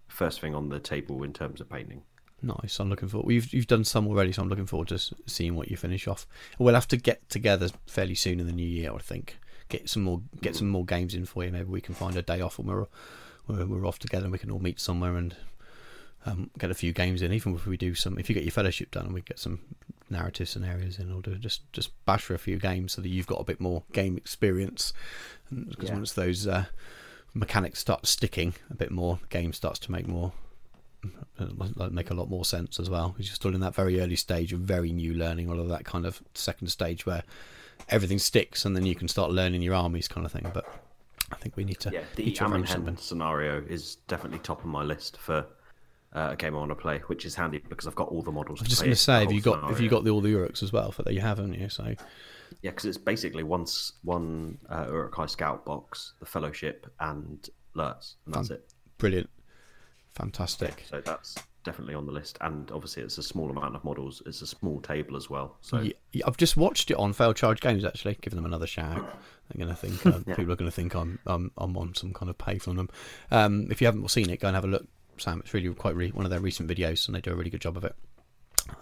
first 0.07 0.39
thing 0.39 0.53
on 0.53 0.69
the 0.69 0.79
table 0.79 1.23
in 1.23 1.33
terms 1.33 1.61
of 1.61 1.69
painting. 1.69 2.03
Nice. 2.43 2.79
I'm 2.79 2.89
looking 2.89 3.07
forward. 3.07 3.31
You've 3.31 3.51
you've 3.53 3.67
done 3.67 3.85
some 3.85 4.07
already, 4.07 4.33
so 4.33 4.43
I'm 4.43 4.49
looking 4.49 4.67
forward 4.67 4.89
to 4.89 4.99
seeing 5.25 5.55
what 5.55 5.71
you 5.71 5.77
finish 5.77 6.07
off. 6.07 6.27
We'll 6.59 6.75
have 6.75 6.87
to 6.89 6.97
get 6.97 7.27
together 7.27 7.69
fairly 7.87 8.15
soon 8.15 8.39
in 8.39 8.45
the 8.45 8.53
new 8.53 8.67
year, 8.67 8.93
I 8.93 8.99
think. 8.99 9.37
Get 9.71 9.89
some 9.89 10.03
more 10.03 10.21
get 10.41 10.55
some 10.55 10.69
more 10.69 10.85
games 10.85 11.15
in 11.15 11.25
for 11.25 11.43
you. 11.45 11.51
Maybe 11.51 11.63
we 11.69 11.81
can 11.81 11.95
find 11.95 12.15
a 12.17 12.21
day 12.21 12.41
off 12.41 12.57
when 12.59 12.67
we're 12.67 12.85
we're, 13.47 13.65
we're 13.65 13.87
off 13.87 13.99
together, 13.99 14.25
and 14.25 14.31
we 14.31 14.37
can 14.37 14.51
all 14.51 14.59
meet 14.59 14.79
somewhere 14.79 15.15
and 15.15 15.35
um, 16.25 16.51
get 16.59 16.69
a 16.69 16.73
few 16.75 16.91
games 16.93 17.21
in. 17.21 17.31
Even 17.33 17.55
if 17.55 17.65
we 17.65 17.77
do 17.77 17.95
some, 17.95 18.19
if 18.19 18.29
you 18.29 18.35
get 18.35 18.43
your 18.43 18.51
fellowship 18.51 18.91
done, 18.91 19.05
and 19.05 19.13
we 19.13 19.21
get 19.21 19.39
some 19.39 19.59
narrative 20.09 20.49
scenarios 20.49 20.99
in, 20.99 21.11
or 21.11 21.21
do 21.21 21.33
just 21.35 21.61
just 21.71 21.89
bash 22.05 22.23
for 22.23 22.33
a 22.33 22.37
few 22.37 22.57
games 22.57 22.91
so 22.93 23.01
that 23.01 23.07
you've 23.09 23.27
got 23.27 23.39
a 23.39 23.45
bit 23.45 23.59
more 23.61 23.83
game 23.93 24.17
experience. 24.17 24.91
Because 25.49 25.89
Yeah. 25.89 25.95
once 25.95 26.11
those 26.13 26.45
uh, 26.47 26.65
mechanics 27.33 27.79
start 27.79 28.05
sticking 28.05 28.53
a 28.69 28.75
bit 28.75 28.91
more, 28.91 29.19
the 29.21 29.27
game 29.27 29.53
starts 29.53 29.79
to 29.79 29.91
make 29.91 30.07
more 30.07 30.33
make 31.89 32.09
a 32.11 32.13
lot 32.13 32.29
more 32.29 32.45
sense 32.45 32.79
as 32.79 32.89
well. 32.89 33.09
Because 33.09 33.27
you're 33.27 33.35
still 33.35 33.55
in 33.55 33.61
that 33.61 33.73
very 33.73 33.99
early 33.99 34.15
stage 34.17 34.53
of 34.53 34.59
very 34.59 34.91
new 34.91 35.13
learning, 35.13 35.49
all 35.49 35.59
of 35.59 35.69
that 35.69 35.85
kind 35.85 36.05
of 36.05 36.21
second 36.33 36.67
stage 36.67 37.05
where 37.05 37.23
everything 37.89 38.19
sticks, 38.19 38.65
and 38.65 38.75
then 38.75 38.85
you 38.85 38.95
can 38.95 39.07
start 39.07 39.31
learning 39.31 39.61
your 39.61 39.75
armies, 39.75 40.07
kind 40.07 40.25
of 40.25 40.31
thing. 40.31 40.49
But 40.53 40.65
I 41.31 41.35
think 41.35 41.55
we 41.57 41.63
need 41.63 41.79
to 41.81 41.91
Yeah, 41.91 42.03
the 42.15 42.37
arrange 42.41 42.99
scenario 42.99 43.63
is 43.67 43.95
definitely 44.07 44.39
top 44.39 44.59
of 44.59 44.65
my 44.65 44.83
list 44.83 45.17
for 45.17 45.45
uh, 46.13 46.29
a 46.31 46.35
game 46.35 46.55
I 46.55 46.59
want 46.59 46.71
to 46.71 46.75
play, 46.75 46.99
which 47.07 47.25
is 47.25 47.35
handy 47.35 47.59
because 47.69 47.87
I've 47.87 47.95
got 47.95 48.09
all 48.09 48.21
the 48.21 48.31
models. 48.31 48.59
I 48.59 48.63
was 48.63 48.69
to 48.69 48.69
just 48.69 48.81
going 48.83 48.91
to 48.91 48.95
say, 48.97 49.21
have 49.21 49.31
you 49.31 49.41
got 49.41 49.63
have 49.69 49.79
you 49.79 49.89
got 49.89 50.03
the, 50.03 50.11
all 50.11 50.21
the 50.21 50.33
Uruks 50.33 50.61
as 50.63 50.73
well? 50.73 50.91
For 50.91 51.03
that 51.03 51.13
you 51.13 51.21
have, 51.21 51.37
haven't 51.37 51.53
you? 51.53 51.69
So 51.69 51.95
Yeah, 52.61 52.71
because 52.71 52.85
it's 52.85 52.97
basically 52.97 53.43
one 53.43 53.61
s- 53.61 53.93
one 54.03 54.57
uh, 54.69 54.87
Uruk-hai 54.89 55.25
Scout 55.27 55.65
box, 55.65 56.13
the 56.19 56.25
Fellowship, 56.25 56.91
and 56.99 57.49
Lurtz, 57.73 58.15
and 58.25 58.35
that's 58.35 58.49
it. 58.49 58.73
brilliant, 58.97 59.29
fantastic. 60.13 60.83
So 60.89 60.99
that's 61.01 61.35
definitely 61.63 61.95
on 61.95 62.05
the 62.05 62.11
list. 62.11 62.37
And 62.41 62.69
obviously, 62.71 63.03
it's 63.03 63.17
a 63.17 63.23
small 63.23 63.49
amount 63.49 63.75
of 63.75 63.83
models. 63.83 64.21
It's 64.25 64.41
a 64.41 64.47
small 64.47 64.79
table 64.81 65.15
as 65.15 65.29
well. 65.29 65.57
So 65.61 65.79
Yeah, 65.79 65.93
yeah, 66.11 66.23
I've 66.27 66.37
just 66.37 66.57
watched 66.57 66.91
it 66.91 66.97
on 66.97 67.13
Fail 67.13 67.33
Charge 67.33 67.59
Games. 67.61 67.85
Actually, 67.85 68.17
giving 68.21 68.37
them 68.37 68.45
another 68.45 68.67
shout. 68.67 68.97
They're 69.49 69.65
going 69.65 69.75
to 69.75 69.75
think 69.75 70.05
uh, 70.05 70.19
people 70.35 70.53
are 70.53 70.57
going 70.57 70.69
to 70.69 70.75
think 70.75 70.95
I'm, 70.95 71.19
I'm 71.25 71.51
I'm 71.57 71.77
on 71.77 71.95
some 71.95 72.13
kind 72.13 72.29
of 72.29 72.37
pay 72.37 72.57
from 72.57 72.75
them. 72.77 72.89
Um, 73.31 73.67
if 73.69 73.81
you 73.81 73.87
haven't 73.87 74.09
seen 74.09 74.29
it, 74.29 74.39
go 74.39 74.47
and 74.47 74.55
have 74.55 74.65
a 74.65 74.67
look, 74.67 74.87
Sam. 75.17 75.39
It's 75.39 75.53
really 75.53 75.73
quite 75.73 75.95
re- 75.95 76.11
one 76.11 76.25
of 76.25 76.31
their 76.31 76.39
recent 76.39 76.69
videos, 76.69 77.07
and 77.07 77.15
they 77.15 77.21
do 77.21 77.31
a 77.31 77.35
really 77.35 77.49
good 77.49 77.61
job 77.61 77.77
of 77.77 77.83
it. 77.83 77.95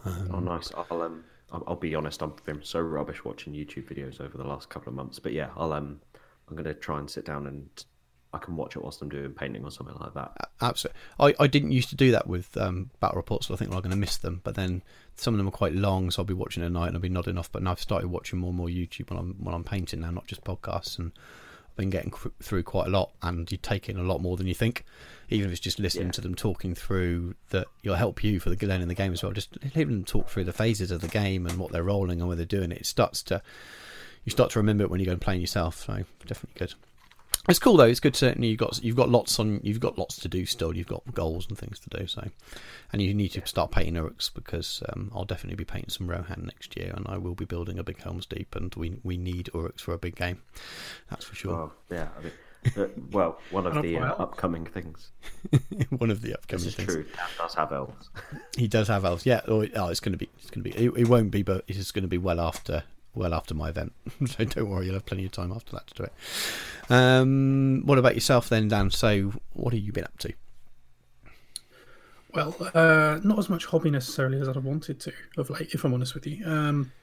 Oh, 0.05 0.39
nice. 0.39 0.71
I'll 0.75 1.01
um, 1.01 1.23
I'll, 1.51 1.63
I'll 1.67 1.75
be 1.75 1.95
honest. 1.95 2.21
I've 2.21 2.43
been 2.45 2.63
so 2.63 2.79
rubbish 2.79 3.23
watching 3.23 3.53
YouTube 3.53 3.93
videos 3.93 4.21
over 4.21 4.37
the 4.37 4.43
last 4.43 4.69
couple 4.69 4.89
of 4.89 4.95
months. 4.95 5.19
But 5.19 5.33
yeah, 5.33 5.49
I'll 5.55 5.73
um, 5.73 5.99
I'm 6.49 6.55
gonna 6.55 6.73
try 6.73 6.99
and 6.99 7.09
sit 7.09 7.25
down 7.25 7.47
and 7.47 7.69
I 8.33 8.37
can 8.37 8.55
watch 8.55 8.75
it 8.75 8.83
whilst 8.83 9.01
I'm 9.01 9.09
doing 9.09 9.31
painting 9.31 9.63
or 9.63 9.71
something 9.71 9.95
like 9.99 10.13
that. 10.13 10.49
Absolutely. 10.61 10.99
I, 11.19 11.33
I 11.39 11.47
didn't 11.47 11.71
used 11.71 11.89
to 11.89 11.95
do 11.95 12.11
that 12.11 12.27
with 12.27 12.55
um, 12.57 12.91
battle 12.99 13.17
reports, 13.17 13.47
so 13.47 13.53
I 13.53 13.57
think 13.57 13.71
well, 13.71 13.77
I'm 13.79 13.83
going 13.83 13.91
to 13.91 13.97
miss 13.97 14.17
them. 14.17 14.41
But 14.43 14.53
then 14.55 14.83
some 15.15 15.33
of 15.33 15.39
them 15.39 15.47
are 15.47 15.51
quite 15.51 15.73
long, 15.73 16.11
so 16.11 16.21
I'll 16.21 16.25
be 16.25 16.33
watching 16.35 16.63
at 16.63 16.71
night 16.71 16.87
and 16.87 16.95
I'll 16.95 17.01
be 17.01 17.09
nodding 17.09 17.37
off. 17.39 17.51
But 17.51 17.63
now 17.63 17.71
I've 17.71 17.79
started 17.81 18.09
watching 18.09 18.37
more 18.39 18.49
and 18.49 18.57
more 18.57 18.67
YouTube 18.67 19.09
when 19.09 19.17
I'm 19.19 19.33
when 19.43 19.55
I'm 19.55 19.63
painting 19.63 20.01
now, 20.01 20.11
not 20.11 20.27
just 20.27 20.43
podcasts. 20.43 20.99
And 20.99 21.11
I've 21.71 21.75
been 21.77 21.89
getting 21.89 22.11
through 22.41 22.63
quite 22.63 22.87
a 22.87 22.91
lot, 22.91 23.13
and 23.23 23.51
you 23.51 23.57
take 23.57 23.89
in 23.89 23.97
a 23.97 24.03
lot 24.03 24.21
more 24.21 24.37
than 24.37 24.45
you 24.45 24.53
think. 24.53 24.85
Even 25.31 25.47
if 25.47 25.51
it's 25.53 25.59
just 25.59 25.79
listening 25.79 26.07
Yeah. 26.07 26.11
to 26.13 26.21
them 26.21 26.35
talking 26.35 26.75
through 26.75 27.35
that, 27.49 27.67
it'll 27.83 27.95
help 27.97 28.23
you 28.23 28.39
for 28.39 28.49
the 28.51 28.67
learning 28.67 28.87
the 28.89 28.95
game 28.95 29.13
as 29.13 29.23
well. 29.23 29.31
Just 29.31 29.57
hearing 29.73 29.89
them 29.89 30.03
talk 30.03 30.29
through 30.29 30.43
the 30.43 30.53
phases 30.53 30.91
of 30.91 31.01
the 31.01 31.07
game 31.07 31.45
and 31.47 31.57
what 31.57 31.71
they're 31.71 31.83
rolling 31.83 32.19
and 32.19 32.27
where 32.27 32.37
they're 32.37 32.45
doing 32.45 32.71
it. 32.71 32.79
It 32.81 32.85
starts 32.85 33.23
to 33.23 33.41
you 34.25 34.31
start 34.31 34.51
to 34.51 34.59
remember 34.59 34.83
it 34.83 34.91
when 34.91 34.99
you 34.99 35.05
go 35.07 35.13
and 35.13 35.21
play 35.21 35.37
yourself. 35.37 35.83
So 35.85 36.03
definitely 36.27 36.59
good. 36.59 36.73
It's 37.49 37.59
cool 37.59 37.77
though. 37.77 37.85
It's 37.85 37.99
good 37.99 38.13
to 38.15 38.35
you've 38.37 38.57
got 38.59 38.83
you've 38.83 38.95
got 38.95 39.09
lots 39.09 39.39
on 39.39 39.59
you've 39.63 39.79
got 39.79 39.97
lots 39.97 40.17
to 40.17 40.27
do 40.27 40.45
still. 40.45 40.75
You've 40.75 40.87
got 40.87 41.01
goals 41.13 41.47
and 41.49 41.57
things 41.57 41.79
to 41.79 41.89
do. 41.89 42.07
So, 42.07 42.29
and 42.93 43.01
you 43.01 43.13
need 43.13 43.29
to 43.29 43.45
start 43.45 43.71
painting 43.71 43.95
Uruks 43.95 44.33
because 44.33 44.83
um, 44.89 45.11
I'll 45.15 45.25
definitely 45.25 45.55
be 45.57 45.65
painting 45.65 45.89
some 45.89 46.07
Rohan 46.07 46.45
next 46.45 46.77
year, 46.77 46.93
and 46.95 47.05
I 47.07 47.17
will 47.17 47.35
be 47.35 47.45
building 47.45 47.79
a 47.79 47.83
big 47.83 48.01
Helm's 48.01 48.25
Deep, 48.25 48.55
and 48.55 48.73
we 48.75 48.99
we 49.03 49.17
need 49.17 49.49
Uruks 49.53 49.81
for 49.81 49.93
a 49.93 49.97
big 49.97 50.15
game. 50.15 50.41
That's 51.09 51.25
for 51.25 51.35
sure. 51.35 51.53
Oh 51.53 51.71
yeah. 51.89 52.09
I 52.17 52.23
mean, 52.23 52.31
uh, 52.77 52.87
well, 53.11 53.39
one 53.51 53.65
of 53.65 53.81
the 53.81 53.97
uh, 53.97 54.13
upcoming 54.15 54.65
things. 54.65 55.11
One 55.89 56.11
of 56.11 56.21
the 56.21 56.29
This 56.29 56.37
upcoming 56.37 56.65
is 56.67 56.75
things. 56.75 56.93
true. 56.93 57.03
Dan 57.03 57.27
does 57.37 57.55
have 57.55 57.71
elves. 57.71 58.09
He 58.57 58.67
does 58.67 58.89
have 58.89 59.05
elves. 59.05 59.25
Yeah. 59.25 59.41
Oh, 59.47 59.65
oh, 59.75 59.87
it's 59.87 60.01
going 60.01 60.11
to 60.11 60.17
be. 60.17 60.29
It's 60.37 60.49
going 60.49 60.63
to 60.63 60.69
be. 60.69 60.75
It, 60.75 60.91
it 60.95 61.07
won't 61.07 61.31
be, 61.31 61.41
but 61.41 61.63
it's 61.67 61.91
going 61.91 62.03
to 62.03 62.09
be 62.09 62.17
well 62.17 62.39
after. 62.39 62.83
Well 63.19 63.33
after 63.33 63.53
my 63.53 63.67
event, 63.67 63.91
so 64.25 64.45
don't 64.45 64.69
worry. 64.69 64.85
You'll 64.85 64.93
have 64.95 65.05
plenty 65.05 65.25
of 65.25 65.33
time 65.33 65.51
after 65.51 65.73
that 65.73 65.87
to 65.87 65.93
do 65.93 66.03
it. 66.03 66.13
Um, 66.89 67.83
what 67.85 67.97
about 67.97 68.15
yourself 68.15 68.47
then, 68.47 68.69
Dan? 68.69 68.91
So, 68.91 69.33
what 69.51 69.73
have 69.73 69.83
you 69.83 69.91
been 69.91 70.05
up 70.05 70.17
to? 70.19 70.33
Well, 72.33 72.55
uh, 72.73 73.19
not 73.21 73.37
as 73.37 73.49
much 73.49 73.65
hobby 73.65 73.91
necessarily 73.91 74.39
as 74.39 74.47
I'd 74.47 74.55
have 74.55 74.63
wanted 74.63 75.01
to 75.01 75.11
of 75.37 75.49
late, 75.49 75.73
if 75.73 75.83
I'm 75.83 75.93
honest 75.93 76.13
with 76.13 76.27
you. 76.27 76.45
Um, 76.45 76.93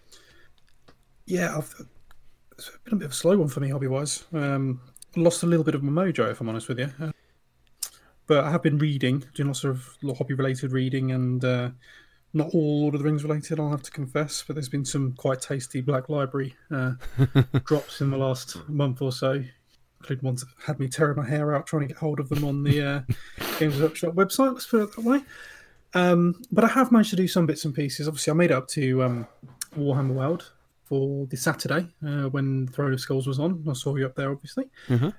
yeah, 1.26 1.54
I've, 1.54 1.75
it's 2.56 2.70
been 2.85 2.94
a 2.94 2.96
bit 2.96 3.04
of 3.04 3.11
a 3.11 3.14
slow 3.14 3.37
one 3.37 3.49
for 3.49 3.61
me 3.61 3.68
hobby 3.68 3.88
wise. 3.88 4.25
Um, 4.32 4.80
lost 5.16 5.42
a 5.42 5.46
little 5.46 5.64
bit 5.64 5.75
of 5.75 5.82
my 5.82 6.02
mojo, 6.02 6.30
if 6.30 6.40
I'm 6.40 6.49
honest 6.49 6.68
with 6.68 6.78
you. 6.78 6.90
Uh, 6.99 7.11
but 8.26 8.42
I 8.42 8.50
have 8.50 8.62
been 8.62 8.78
reading, 8.78 9.23
doing 9.35 9.49
lots 9.49 9.64
of 9.64 9.99
hobby 10.16 10.32
related 10.32 10.73
reading, 10.73 11.12
and 11.12 11.44
uh, 11.44 11.70
not 12.37 12.50
all 12.52 12.83
Lord 12.83 12.95
of 12.95 13.00
the 13.00 13.05
Rings 13.05 13.25
related, 13.25 13.59
I'll 13.59 13.71
have 13.71 13.83
to 13.83 13.90
confess. 13.90 14.45
But 14.47 14.55
there's 14.55 14.69
been 14.69 14.85
some 14.85 15.12
quite 15.12 15.40
tasty 15.40 15.81
Black 15.81 16.09
Library 16.09 16.55
uh, 16.71 16.93
drops 17.64 18.00
in 18.00 18.11
the 18.11 18.19
last 18.19 18.69
month 18.69 19.00
or 19.00 19.11
so, 19.11 19.43
including 20.00 20.25
ones 20.25 20.43
that 20.43 20.50
had 20.64 20.78
me 20.78 20.87
tearing 20.87 21.16
my 21.16 21.26
hair 21.26 21.55
out 21.55 21.66
trying 21.66 21.83
to 21.83 21.88
get 21.88 21.97
hold 21.97 22.21
of 22.21 22.28
them 22.28 22.45
on 22.45 22.62
the 22.62 22.83
uh, 22.83 23.00
Games 23.59 23.81
Workshop 23.81 24.14
website. 24.14 24.52
Let's 24.52 24.66
put 24.66 24.83
it 24.83 24.97
that 24.97 25.05
way. 25.05 25.23
Um, 25.95 26.43
but 26.52 26.62
I 26.62 26.69
have 26.69 26.93
managed 26.93 27.11
to 27.11 27.16
do 27.16 27.26
some 27.26 27.47
bits 27.47 27.64
and 27.64 27.75
pieces. 27.75 28.07
Obviously, 28.07 28.31
I 28.31 28.35
made 28.35 28.50
it 28.50 28.55
up 28.55 28.69
to 28.69 29.02
um, 29.02 29.26
Warhammer 29.75 30.12
World 30.14 30.52
for 30.85 31.26
the 31.26 31.37
Saturday 31.37 31.88
uh, 32.07 32.28
when 32.28 32.69
Throne 32.69 32.93
of 32.93 33.00
Skulls 33.00 33.26
was 33.26 33.38
on. 33.38 33.64
I 33.69 33.73
saw 33.73 33.97
you 33.97 34.05
up 34.05 34.14
there, 34.14 34.31
obviously. 34.31 34.69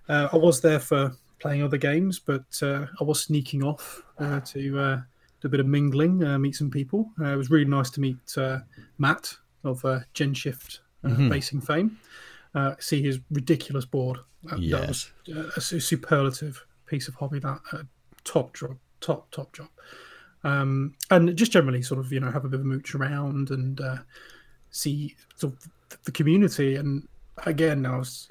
Uh, 0.07 0.29
I 0.31 0.37
was 0.37 0.61
there 0.61 0.79
for 0.79 1.13
playing 1.39 1.63
other 1.63 1.77
games, 1.77 2.19
but 2.19 2.45
uh, 2.61 2.85
I 3.01 3.03
was 3.03 3.23
sneaking 3.23 3.63
off 3.63 4.03
uh, 4.19 4.39
to 4.41 4.79
uh, 4.79 5.01
a 5.47 5.49
bit 5.49 5.59
of 5.59 5.65
mingling, 5.65 6.23
uh, 6.23 6.37
meet 6.37 6.55
some 6.55 6.69
people. 6.69 7.09
Uh, 7.19 7.33
it 7.33 7.35
was 7.35 7.49
really 7.49 7.65
nice 7.65 7.89
to 7.91 8.01
meet 8.01 8.37
uh, 8.37 8.59
Matt 8.97 9.33
of 9.63 9.83
uh, 9.83 9.99
Gen 10.13 10.33
Shift 10.33 10.81
uh, 11.03 11.09
Basing 11.29 11.61
fame. 11.61 11.97
Uh, 12.53 12.75
see 12.79 13.01
his 13.01 13.19
ridiculous 13.31 13.85
board. 13.85 14.19
Uh, 14.51 14.57
That 14.79 14.87
was 15.55 15.73
a 15.73 15.81
superlative 15.81 16.65
piece 16.85 17.07
of 17.07 17.15
hobby. 17.15 17.39
That 17.39 17.59
uh, 17.71 17.83
top 18.23 18.55
job, 18.55 18.77
top 19.01 19.29
top 19.31 19.53
job. 19.53 19.69
Um, 20.43 20.95
and 21.09 21.35
just 21.35 21.51
generally 21.51 21.81
sort 21.81 21.99
of 21.99 22.11
you 22.11 22.19
know 22.19 22.31
have 22.31 22.45
a 22.45 22.49
bit 22.49 22.59
of 22.59 22.65
a 22.65 22.69
mooch 22.69 22.95
around 22.95 23.49
and 23.51 23.79
uh, 23.81 23.97
see 24.69 25.15
sort 25.35 25.53
of 25.53 26.03
the 26.03 26.11
community. 26.11 26.75
And 26.75 27.07
again, 27.45 27.85
I 27.85 27.97
was. 27.97 28.29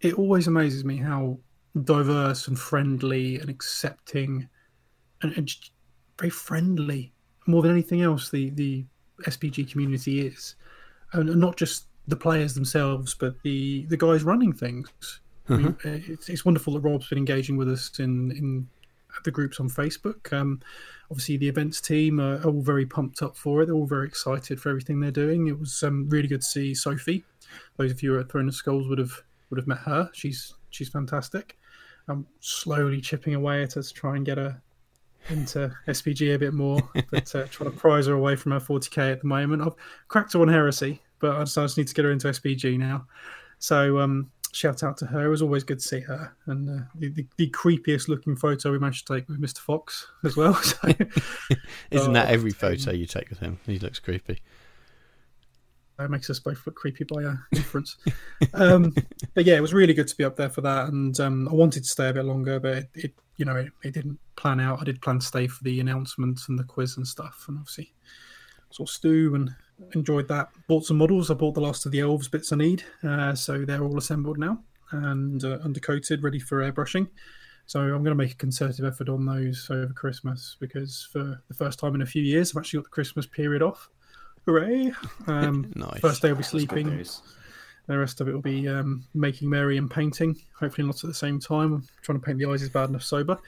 It 0.00 0.14
always 0.14 0.46
amazes 0.46 0.84
me 0.84 0.96
how 0.98 1.38
diverse 1.84 2.48
and 2.48 2.58
friendly 2.58 3.38
and 3.38 3.50
accepting 3.50 4.48
and, 5.22 5.32
and 5.36 5.46
just 5.46 5.70
very 6.18 6.30
friendly 6.30 7.12
more 7.46 7.62
than 7.62 7.70
anything 7.70 8.02
else. 8.02 8.30
The 8.30 8.50
the 8.50 8.84
SBG 9.22 9.70
community 9.70 10.26
is, 10.26 10.56
and 11.12 11.36
not 11.36 11.56
just 11.56 11.86
the 12.08 12.16
players 12.16 12.54
themselves, 12.54 13.14
but 13.14 13.40
the 13.42 13.86
the 13.86 13.96
guys 13.96 14.22
running 14.24 14.52
things. 14.52 15.20
I 15.48 15.56
mean, 15.56 15.76
it's, 15.84 16.28
it's 16.28 16.44
wonderful 16.44 16.72
that 16.72 16.80
Rob's 16.80 17.08
been 17.08 17.18
engaging 17.18 17.56
with 17.56 17.70
us 17.70 18.00
in 18.00 18.32
in 18.32 18.68
the 19.24 19.30
groups 19.30 19.60
on 19.60 19.68
Facebook. 19.68 20.32
Um, 20.32 20.60
obviously, 21.10 21.36
the 21.36 21.48
events 21.48 21.80
team 21.80 22.20
are 22.20 22.42
all 22.44 22.60
very 22.60 22.84
pumped 22.84 23.22
up 23.22 23.36
for 23.36 23.62
it. 23.62 23.66
They're 23.66 23.74
all 23.74 23.86
very 23.86 24.06
excited 24.06 24.60
for 24.60 24.70
everything 24.70 25.00
they're 25.00 25.10
doing. 25.10 25.46
It 25.46 25.58
was 25.58 25.82
um, 25.82 26.08
really 26.08 26.28
good 26.28 26.40
to 26.40 26.46
see 26.46 26.74
Sophie. 26.74 27.24
Those 27.76 27.92
of 27.92 28.02
you 28.02 28.10
who 28.10 28.16
are 28.16 28.20
at 28.20 28.30
Throne 28.30 28.48
of 28.48 28.54
Skulls 28.54 28.88
would 28.88 28.98
have 28.98 29.22
would 29.50 29.58
have 29.58 29.68
met 29.68 29.78
her. 29.78 30.10
She's 30.12 30.54
she's 30.70 30.88
fantastic. 30.88 31.56
I'm 32.08 32.26
slowly 32.40 33.00
chipping 33.00 33.34
away 33.34 33.62
at 33.62 33.74
her 33.74 33.82
to 33.82 33.94
try 33.94 34.16
and 34.16 34.24
get 34.24 34.38
her 34.38 34.60
into 35.30 35.74
SBG 35.88 36.34
a 36.34 36.38
bit 36.38 36.54
more, 36.54 36.80
but 37.10 37.34
uh, 37.34 37.46
trying 37.50 37.70
to 37.70 37.76
prize 37.76 38.06
her 38.06 38.14
away 38.14 38.36
from 38.36 38.52
her 38.52 38.60
40k 38.60 39.12
at 39.12 39.20
the 39.20 39.26
moment. 39.26 39.62
I've 39.62 39.74
cracked 40.08 40.32
her 40.34 40.40
on 40.40 40.48
heresy, 40.48 41.00
but 41.18 41.36
I 41.36 41.40
just, 41.40 41.58
I 41.58 41.64
just 41.64 41.78
need 41.78 41.88
to 41.88 41.94
get 41.94 42.04
her 42.04 42.10
into 42.12 42.28
SBG 42.28 42.78
now. 42.78 43.06
So 43.58 43.98
um, 43.98 44.30
shout 44.52 44.82
out 44.82 44.96
to 44.98 45.06
her. 45.06 45.24
It 45.26 45.28
was 45.28 45.42
always 45.42 45.64
good 45.64 45.78
to 45.80 45.84
see 45.86 46.00
her, 46.00 46.34
and 46.46 46.68
uh, 46.68 46.84
the, 46.94 47.08
the, 47.08 47.26
the 47.36 47.50
creepiest 47.50 48.08
looking 48.08 48.36
photo 48.36 48.70
we 48.72 48.78
managed 48.78 49.06
to 49.06 49.14
take 49.14 49.28
with 49.28 49.40
Mr. 49.40 49.58
Fox 49.58 50.06
as 50.24 50.36
well. 50.36 50.54
So, 50.54 50.88
Isn't 51.90 52.12
that 52.14 52.28
Oh, 52.28 52.32
every 52.32 52.50
photo 52.50 52.92
you 52.92 53.06
take 53.06 53.30
with 53.30 53.38
him? 53.40 53.58
He 53.66 53.78
looks 53.78 53.98
creepy. 53.98 54.40
That 55.98 56.10
makes 56.10 56.28
us 56.28 56.38
both 56.38 56.66
look 56.66 56.74
creepy 56.74 57.04
by 57.04 57.24
uh, 57.24 57.36
inference. 57.54 57.96
um, 58.54 58.94
but 59.34 59.44
yeah, 59.44 59.56
it 59.56 59.62
was 59.62 59.72
really 59.72 59.94
good 59.94 60.08
to 60.08 60.16
be 60.16 60.24
up 60.24 60.36
there 60.36 60.50
for 60.50 60.60
that, 60.60 60.88
and 60.88 61.18
um, 61.20 61.48
I 61.48 61.54
wanted 61.54 61.84
to 61.84 61.88
stay 61.88 62.08
a 62.08 62.12
bit 62.12 62.24
longer, 62.24 62.60
but 62.60 62.76
it, 62.76 62.90
it 62.94 63.14
you 63.36 63.44
know, 63.44 63.56
it, 63.56 63.72
it 63.82 63.94
didn't 63.94 64.18
plan 64.36 64.60
out. 64.60 64.80
I 64.80 64.84
did 64.84 65.00
plan 65.00 65.18
to 65.20 65.26
stay 65.26 65.46
for 65.46 65.62
the 65.64 65.80
announcements 65.80 66.48
and 66.48 66.58
the 66.58 66.64
quiz 66.64 66.96
and 66.96 67.06
stuff, 67.06 67.44
and 67.48 67.58
obviously 67.58 67.94
saw 68.70 68.84
Stu 68.84 69.34
and 69.34 69.54
enjoyed 69.94 70.28
that. 70.28 70.48
Bought 70.68 70.84
some 70.84 70.98
models. 70.98 71.30
I 71.30 71.34
bought 71.34 71.54
the 71.54 71.60
last 71.60 71.86
of 71.86 71.92
the 71.92 72.00
elves 72.00 72.28
bits 72.28 72.52
I 72.52 72.56
need, 72.56 72.84
uh, 73.02 73.34
so 73.34 73.64
they're 73.64 73.82
all 73.82 73.98
assembled 73.98 74.38
now 74.38 74.60
and 74.92 75.44
uh, 75.44 75.58
undercoated, 75.58 76.22
ready 76.22 76.38
for 76.38 76.60
airbrushing. 76.60 77.08
So 77.66 77.80
I'm 77.80 78.04
going 78.04 78.04
to 78.04 78.14
make 78.14 78.32
a 78.32 78.36
concerted 78.36 78.84
effort 78.84 79.08
on 79.08 79.26
those 79.26 79.66
over 79.70 79.92
Christmas 79.92 80.56
because 80.60 81.08
for 81.12 81.42
the 81.48 81.54
first 81.54 81.80
time 81.80 81.96
in 81.96 82.02
a 82.02 82.06
few 82.06 82.22
years, 82.22 82.52
I've 82.52 82.60
actually 82.60 82.78
got 82.78 82.84
the 82.84 82.90
Christmas 82.90 83.26
period 83.26 83.60
off. 83.60 83.88
Hooray! 84.46 84.92
Um, 85.26 85.72
Nice. 85.76 86.00
First 86.00 86.22
day 86.22 86.28
I'll 86.28 86.36
be 86.36 86.42
sleeping. 86.42 87.04
The 87.86 87.98
rest 87.98 88.20
of 88.20 88.28
it 88.28 88.32
will 88.32 88.40
be 88.40 88.68
um, 88.68 89.04
making 89.14 89.48
merry 89.48 89.76
and 89.76 89.90
painting. 89.90 90.36
Hopefully 90.58 90.86
not 90.86 91.02
at 91.04 91.08
the 91.08 91.14
same 91.14 91.38
time. 91.38 91.74
I'm 91.74 91.88
trying 92.02 92.18
to 92.18 92.24
paint 92.24 92.38
the 92.38 92.46
eyes 92.46 92.62
is 92.62 92.68
bad 92.68 92.88
enough 92.88 93.04
sober. 93.04 93.38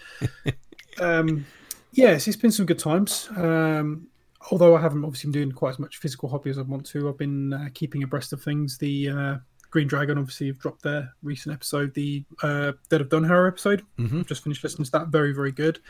um, 1.00 1.44
yes, 1.92 2.28
it's 2.28 2.36
been 2.36 2.52
some 2.52 2.66
good 2.66 2.78
times. 2.78 3.28
Um, 3.36 4.06
although 4.50 4.76
I 4.76 4.80
haven't 4.80 5.04
obviously 5.04 5.30
been 5.30 5.40
doing 5.40 5.52
quite 5.52 5.70
as 5.70 5.78
much 5.78 5.96
physical 5.96 6.28
hobby 6.28 6.50
as 6.50 6.58
I 6.58 6.62
want 6.62 6.86
to. 6.86 7.08
I've 7.08 7.18
been 7.18 7.52
uh, 7.52 7.68
keeping 7.74 8.02
abreast 8.04 8.32
of 8.32 8.42
things. 8.42 8.78
The 8.78 9.08
uh, 9.08 9.36
Green 9.70 9.86
Dragon 9.86 10.18
obviously 10.18 10.46
have 10.46 10.58
dropped 10.58 10.82
their 10.82 11.12
recent 11.22 11.54
episode. 11.54 11.94
The 11.94 12.24
uh, 12.42 12.72
Dead 12.88 13.00
of 13.00 13.08
Dunharrow 13.08 13.48
episode. 13.48 13.82
I've 14.20 14.26
just 14.26 14.42
finished 14.42 14.62
listening 14.64 14.86
to 14.86 14.90
that. 14.92 15.08
Very 15.08 15.32
very 15.32 15.52
good. 15.52 15.80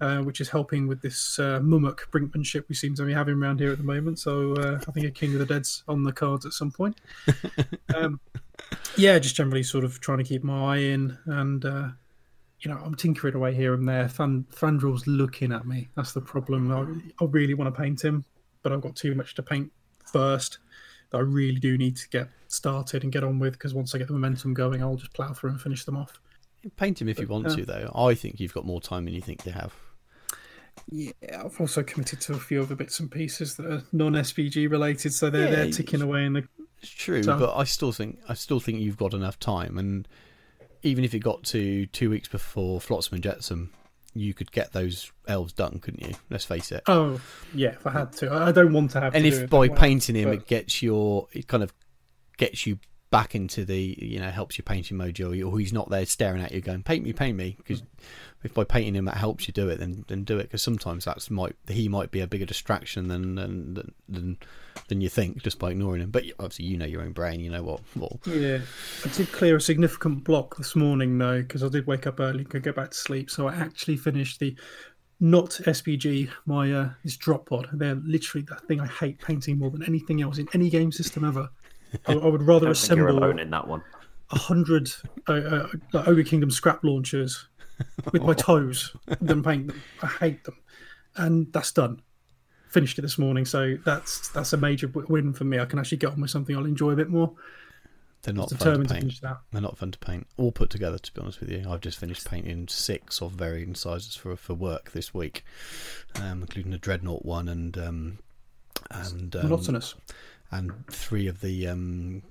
Uh, 0.00 0.18
which 0.18 0.40
is 0.40 0.48
helping 0.48 0.86
with 0.86 1.02
this 1.02 1.40
uh, 1.40 1.58
mûmak 1.58 1.98
brinkmanship 2.12 2.68
we 2.68 2.74
seem 2.76 2.94
to 2.94 3.04
be 3.04 3.12
having 3.12 3.34
around 3.34 3.58
here 3.58 3.72
at 3.72 3.78
the 3.78 3.84
moment. 3.84 4.16
So 4.16 4.52
uh, 4.54 4.78
I 4.86 4.92
think 4.92 5.06
a 5.06 5.10
King 5.10 5.32
of 5.32 5.40
the 5.40 5.46
Dead's 5.46 5.82
on 5.88 6.04
the 6.04 6.12
cards 6.12 6.46
at 6.46 6.52
some 6.52 6.70
point. 6.70 7.00
um, 7.96 8.20
yeah, 8.96 9.18
just 9.18 9.34
generally 9.34 9.64
sort 9.64 9.82
of 9.82 10.00
trying 10.00 10.18
to 10.18 10.24
keep 10.24 10.44
my 10.44 10.74
eye 10.74 10.78
in, 10.78 11.18
and 11.26 11.64
uh, 11.64 11.88
you 12.60 12.70
know, 12.70 12.80
I'm 12.84 12.94
tinkering 12.94 13.34
away 13.34 13.54
here 13.54 13.74
and 13.74 13.88
there. 13.88 14.06
Fandrel's 14.06 15.06
looking 15.08 15.52
at 15.52 15.66
me. 15.66 15.88
That's 15.96 16.12
the 16.12 16.20
problem. 16.20 16.70
I, 16.70 17.24
I 17.24 17.26
really 17.26 17.54
want 17.54 17.74
to 17.74 17.80
paint 17.80 18.00
him, 18.02 18.24
but 18.62 18.72
I've 18.72 18.80
got 18.80 18.94
too 18.94 19.16
much 19.16 19.34
to 19.34 19.42
paint 19.42 19.72
first. 20.04 20.58
That 21.10 21.18
I 21.18 21.20
really 21.20 21.58
do 21.58 21.78
need 21.78 21.96
to 21.96 22.08
get 22.08 22.28
started 22.48 23.02
and 23.02 23.12
get 23.12 23.24
on 23.24 23.38
with 23.38 23.54
because 23.54 23.74
once 23.74 23.94
I 23.94 23.98
get 23.98 24.08
the 24.08 24.12
momentum 24.12 24.54
going, 24.54 24.82
I'll 24.82 24.96
just 24.96 25.14
plow 25.14 25.32
through 25.32 25.50
and 25.50 25.60
finish 25.60 25.84
them 25.84 25.96
off. 25.96 26.20
Paint 26.76 27.00
him 27.00 27.08
if 27.08 27.18
you 27.18 27.26
want 27.26 27.46
uh, 27.46 27.56
to, 27.56 27.64
though. 27.64 27.92
I 27.94 28.14
think 28.14 28.40
you've 28.40 28.52
got 28.52 28.66
more 28.66 28.80
time 28.80 29.04
than 29.04 29.14
you 29.14 29.20
think 29.22 29.46
you 29.46 29.52
have. 29.52 29.74
Yeah, 30.90 31.12
I've 31.44 31.60
also 31.60 31.82
committed 31.82 32.20
to 32.22 32.34
a 32.34 32.38
few 32.38 32.62
other 32.62 32.74
bits 32.74 33.00
and 33.00 33.10
pieces 33.10 33.56
that 33.56 33.66
are 33.66 33.82
non-SBG 33.92 34.70
related, 34.70 35.12
so 35.12 35.30
they're 35.30 35.44
Yeah, 35.44 35.50
they're 35.50 35.70
ticking 35.70 36.02
away 36.02 36.24
in 36.24 36.34
the. 36.34 36.48
It's 36.80 36.90
true, 36.90 37.22
So- 37.22 37.38
but 37.38 37.56
I 37.56 37.64
still 37.64 37.92
think 37.92 38.20
I 38.28 38.34
still 38.34 38.60
think 38.60 38.80
you've 38.80 38.96
got 38.96 39.14
enough 39.14 39.38
time, 39.38 39.78
and 39.78 40.06
even 40.82 41.04
if 41.04 41.14
it 41.14 41.20
got 41.20 41.42
to 41.44 41.86
two 41.86 42.10
weeks 42.10 42.28
before 42.28 42.80
Flotsam 42.80 43.14
and 43.14 43.24
Jetsam, 43.24 43.70
you 44.20 44.34
could 44.34 44.52
get 44.52 44.72
those 44.72 45.12
elves 45.26 45.52
done, 45.52 45.78
couldn't 45.80 46.02
you? 46.06 46.14
Let's 46.30 46.44
face 46.44 46.72
it. 46.72 46.82
Oh, 46.86 47.20
yeah, 47.54 47.70
if 47.70 47.86
I 47.86 47.90
had 47.92 48.12
to, 48.14 48.32
I 48.32 48.52
don't 48.52 48.72
want 48.72 48.92
to 48.92 49.00
have. 49.00 49.14
and 49.14 49.22
to 49.24 49.28
if 49.28 49.34
do 49.38 49.44
it 49.44 49.50
by 49.50 49.66
that 49.66 49.72
way, 49.72 49.78
painting 49.78 50.16
him, 50.16 50.24
but- 50.30 50.34
it 50.34 50.46
gets 50.46 50.82
your, 50.82 51.28
it 51.32 51.46
kind 51.46 51.62
of 51.62 51.72
gets 52.36 52.66
you 52.66 52.78
back 53.10 53.34
into 53.34 53.64
the, 53.64 53.96
you 54.00 54.20
know, 54.20 54.28
helps 54.30 54.58
your 54.58 54.64
painting 54.64 54.98
mojo, 54.98 55.50
or 55.50 55.58
he's 55.58 55.72
not 55.72 55.88
there 55.88 56.04
staring 56.04 56.42
at 56.42 56.52
you 56.52 56.60
going, 56.60 56.82
"Paint 56.82 57.04
me, 57.04 57.12
paint 57.14 57.36
me," 57.36 57.54
because 57.56 57.82
if 58.44 58.54
by 58.54 58.64
painting 58.64 58.94
him 58.94 59.04
that 59.06 59.16
helps 59.16 59.48
you 59.48 59.52
do 59.52 59.68
it, 59.68 59.78
then 59.80 60.04
then 60.08 60.24
do 60.24 60.38
it. 60.38 60.44
Because 60.44 60.62
sometimes 60.62 61.04
that's 61.04 61.30
might 61.30 61.56
he 61.66 61.88
might 61.88 62.10
be 62.10 62.20
a 62.20 62.26
bigger 62.26 62.44
distraction 62.44 63.08
than 63.08 63.34
than 63.34 63.74
than 63.74 63.94
than, 64.08 64.38
than 64.88 65.00
you 65.00 65.08
think 65.08 65.42
just 65.42 65.58
by 65.58 65.70
ignoring 65.70 66.02
him. 66.02 66.10
But 66.10 66.24
obviously, 66.38 66.66
you 66.66 66.76
know 66.76 66.86
your 66.86 67.02
own 67.02 67.12
brain. 67.12 67.40
You 67.40 67.50
know 67.50 67.62
what 67.62 67.80
what 67.94 68.12
Yeah, 68.26 68.60
I 69.04 69.08
did 69.08 69.32
clear 69.32 69.56
a 69.56 69.60
significant 69.60 70.24
block 70.24 70.56
this 70.56 70.76
morning 70.76 71.18
though, 71.18 71.42
because 71.42 71.64
I 71.64 71.68
did 71.68 71.86
wake 71.86 72.06
up 72.06 72.20
early 72.20 72.40
and 72.40 72.50
could 72.50 72.62
go 72.62 72.72
back 72.72 72.92
to 72.92 72.96
sleep. 72.96 73.30
So 73.30 73.48
I 73.48 73.54
actually 73.54 73.96
finished 73.96 74.38
the 74.38 74.56
not 75.20 75.50
SBG, 75.50 76.30
my 76.46 76.72
uh, 76.72 76.90
this 77.02 77.16
drop 77.16 77.48
pod. 77.48 77.68
They're 77.72 77.96
literally 77.96 78.46
the 78.48 78.54
thing 78.54 78.80
I 78.80 78.86
hate 78.86 79.20
painting 79.20 79.58
more 79.58 79.70
than 79.70 79.82
anything 79.82 80.22
else 80.22 80.38
in 80.38 80.48
any 80.54 80.70
game 80.70 80.92
system 80.92 81.24
ever. 81.24 81.48
I, 82.06 82.12
I 82.12 82.26
would 82.26 82.42
rather 82.42 82.66
I 82.68 82.72
don't 82.72 82.96
you're 82.96 83.08
assemble 83.08 83.10
alone 83.10 83.40
in 83.40 83.50
that 83.50 83.66
one. 83.66 83.82
a 84.30 84.38
hundred 84.38 84.90
uh, 85.28 85.32
uh, 85.32 85.68
like 85.92 86.06
Ogre 86.06 86.22
Kingdom 86.22 86.52
scrap 86.52 86.84
launchers 86.84 87.48
with 88.12 88.22
my 88.22 88.34
toes 88.34 88.94
than 89.20 89.42
paint 89.42 89.68
them. 89.68 89.80
I 90.02 90.06
hate 90.06 90.44
them, 90.44 90.56
and 91.16 91.52
that's 91.52 91.72
done. 91.72 92.02
Finished 92.68 92.98
it 92.98 93.02
this 93.02 93.18
morning, 93.18 93.44
so 93.44 93.76
that's 93.84 94.28
that's 94.28 94.52
a 94.52 94.56
major 94.56 94.88
win 94.88 95.32
for 95.32 95.44
me. 95.44 95.58
I 95.58 95.64
can 95.64 95.78
actually 95.78 95.98
get 95.98 96.10
on 96.12 96.20
with 96.20 96.30
something 96.30 96.54
I'll 96.56 96.66
enjoy 96.66 96.90
a 96.90 96.96
bit 96.96 97.08
more. 97.08 97.32
they're 98.22 98.34
not 98.34 98.50
fun 98.50 98.58
to 98.58 98.64
Determined 98.64 98.88
to 98.88 98.94
paint. 98.94 99.02
finish 99.04 99.20
that. 99.20 99.38
They're 99.52 99.62
not 99.62 99.78
fun 99.78 99.90
to 99.92 99.98
paint. 99.98 100.26
All 100.36 100.52
put 100.52 100.68
together, 100.68 100.98
to 100.98 101.12
be 101.14 101.20
honest 101.20 101.40
with 101.40 101.50
you. 101.50 101.64
I've 101.68 101.80
just 101.80 101.98
finished 101.98 102.28
painting 102.28 102.68
six 102.68 103.22
of 103.22 103.32
varying 103.32 103.74
sizes 103.74 104.16
for 104.16 104.36
for 104.36 104.52
work 104.54 104.92
this 104.92 105.14
week, 105.14 105.44
um, 106.16 106.42
including 106.42 106.72
the 106.72 106.78
dreadnought 106.78 107.24
one 107.24 107.48
and 107.48 107.78
um, 107.78 108.18
and 108.90 109.34
um, 109.36 109.42
Monotonous. 109.48 109.94
and 110.50 110.86
three 110.90 111.26
of 111.26 111.40
the 111.40 111.66
um, 111.68 112.22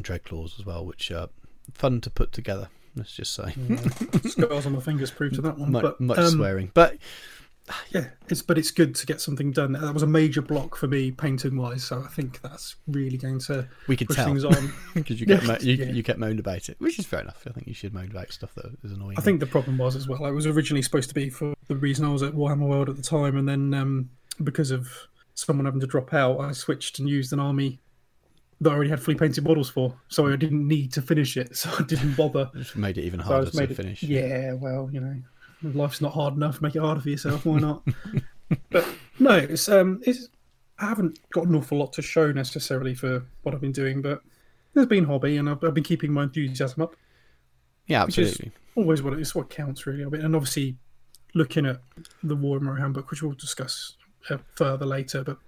dreadclaws 0.00 0.58
as 0.60 0.66
well, 0.66 0.84
which 0.84 1.10
are 1.10 1.28
fun 1.72 2.02
to 2.02 2.10
put 2.10 2.32
together. 2.32 2.68
Let's 2.96 3.12
just 3.12 3.34
say 3.34 3.54
Scars 4.24 4.66
on 4.66 4.72
my 4.72 4.80
fingers 4.80 5.10
prove 5.10 5.34
to 5.34 5.42
that 5.42 5.58
one. 5.58 5.72
much, 5.72 5.82
but 5.82 6.00
much 6.00 6.18
um, 6.18 6.30
swearing, 6.30 6.70
but 6.74 6.96
yeah, 7.90 8.08
it's 8.28 8.42
but 8.42 8.58
it's 8.58 8.70
good 8.70 8.94
to 8.94 9.06
get 9.06 9.20
something 9.20 9.50
done. 9.52 9.72
That 9.72 9.92
was 9.92 10.02
a 10.02 10.06
major 10.06 10.40
block 10.40 10.76
for 10.76 10.86
me 10.86 11.10
painting 11.10 11.56
wise, 11.56 11.84
so 11.84 12.00
I 12.00 12.08
think 12.08 12.40
that's 12.40 12.76
really 12.86 13.16
going 13.18 13.40
to 13.40 13.68
we 13.88 13.96
could 13.96 14.06
push 14.06 14.16
tell 14.16 14.26
things 14.26 14.44
on. 14.44 14.72
because 14.94 15.20
you 15.20 15.26
get 15.26 15.42
Yeah, 15.42 15.48
mo- 15.48 15.58
you, 15.60 15.74
yeah. 15.74 15.86
you 15.90 16.02
kept 16.02 16.18
moaned 16.18 16.38
about 16.40 16.68
it, 16.68 16.76
which 16.78 16.98
is 16.98 17.06
fair 17.06 17.20
enough. 17.20 17.42
I 17.46 17.50
think 17.50 17.66
you 17.66 17.74
should 17.74 17.92
moan 17.92 18.10
about 18.10 18.32
stuff 18.32 18.54
that 18.54 18.72
is 18.84 18.92
annoying. 18.92 19.16
I 19.18 19.20
think 19.20 19.40
the 19.40 19.46
problem 19.46 19.78
was 19.78 19.96
as 19.96 20.06
well. 20.08 20.24
It 20.26 20.32
was 20.32 20.46
originally 20.46 20.82
supposed 20.82 21.08
to 21.08 21.14
be 21.14 21.28
for 21.28 21.54
the 21.68 21.76
reason 21.76 22.04
I 22.04 22.10
was 22.12 22.22
at 22.22 22.34
Warhammer 22.34 22.66
World 22.68 22.88
at 22.88 22.96
the 22.96 23.02
time, 23.02 23.36
and 23.36 23.48
then 23.48 23.74
um, 23.74 24.10
because 24.42 24.70
of 24.70 24.88
someone 25.34 25.64
having 25.66 25.80
to 25.80 25.86
drop 25.86 26.14
out, 26.14 26.38
I 26.40 26.52
switched 26.52 26.98
and 27.00 27.08
used 27.08 27.32
an 27.32 27.40
army 27.40 27.80
that 28.60 28.70
I 28.70 28.74
already 28.74 28.90
had 28.90 29.00
fully 29.00 29.16
painted 29.16 29.44
models 29.44 29.68
for, 29.68 29.94
so 30.08 30.26
I 30.26 30.36
didn't 30.36 30.66
need 30.66 30.92
to 30.94 31.02
finish 31.02 31.36
it. 31.36 31.50
So 31.56 31.70
I 31.78 31.82
didn't 31.82 32.14
bother. 32.16 32.50
It's 32.54 32.74
made 32.76 32.98
it 32.98 33.04
even 33.04 33.20
So 33.20 33.26
harder 33.26 33.44
just 33.46 33.58
to 33.58 33.64
it- 33.64 33.76
finish. 33.76 34.02
Yeah, 34.02 34.54
well, 34.54 34.88
you 34.92 35.00
know, 35.00 35.16
life's 35.62 36.00
not 36.00 36.12
hard 36.12 36.34
enough. 36.34 36.60
Make 36.62 36.76
it 36.76 36.80
harder 36.80 37.00
for 37.00 37.10
yourself. 37.10 37.44
Why 37.46 37.58
not? 37.58 37.82
but 38.70 38.86
no, 39.18 39.36
it's 39.36 39.68
um, 39.68 40.00
it's 40.06 40.28
I 40.78 40.86
haven't 40.86 41.18
got 41.30 41.46
an 41.46 41.54
awful 41.54 41.78
lot 41.78 41.92
to 41.94 42.02
show 42.02 42.32
necessarily 42.32 42.94
for 42.94 43.24
what 43.42 43.54
I've 43.54 43.60
been 43.60 43.72
doing, 43.72 44.02
but 44.02 44.22
there's 44.74 44.86
been 44.86 45.04
hobby, 45.04 45.36
and 45.38 45.48
I've, 45.48 45.62
I've 45.64 45.72
been 45.74 45.84
keeping 45.84 46.12
my 46.12 46.24
enthusiasm 46.24 46.82
up. 46.82 46.96
yeah, 47.86 48.04
which 48.04 48.18
absolutely. 48.18 48.52
Always 48.74 49.02
what 49.02 49.14
it's 49.14 49.34
what 49.34 49.48
counts 49.48 49.86
really. 49.86 50.04
I 50.04 50.08
mean, 50.08 50.20
and 50.22 50.36
obviously 50.36 50.76
looking 51.34 51.64
at 51.66 51.80
the 52.22 52.36
Warhammer 52.36 52.78
handbook, 52.78 53.10
which 53.10 53.22
we'll 53.22 53.32
discuss 53.32 53.96
uh, 54.30 54.36
further 54.54 54.84
later, 54.86 55.24
but 55.24 55.38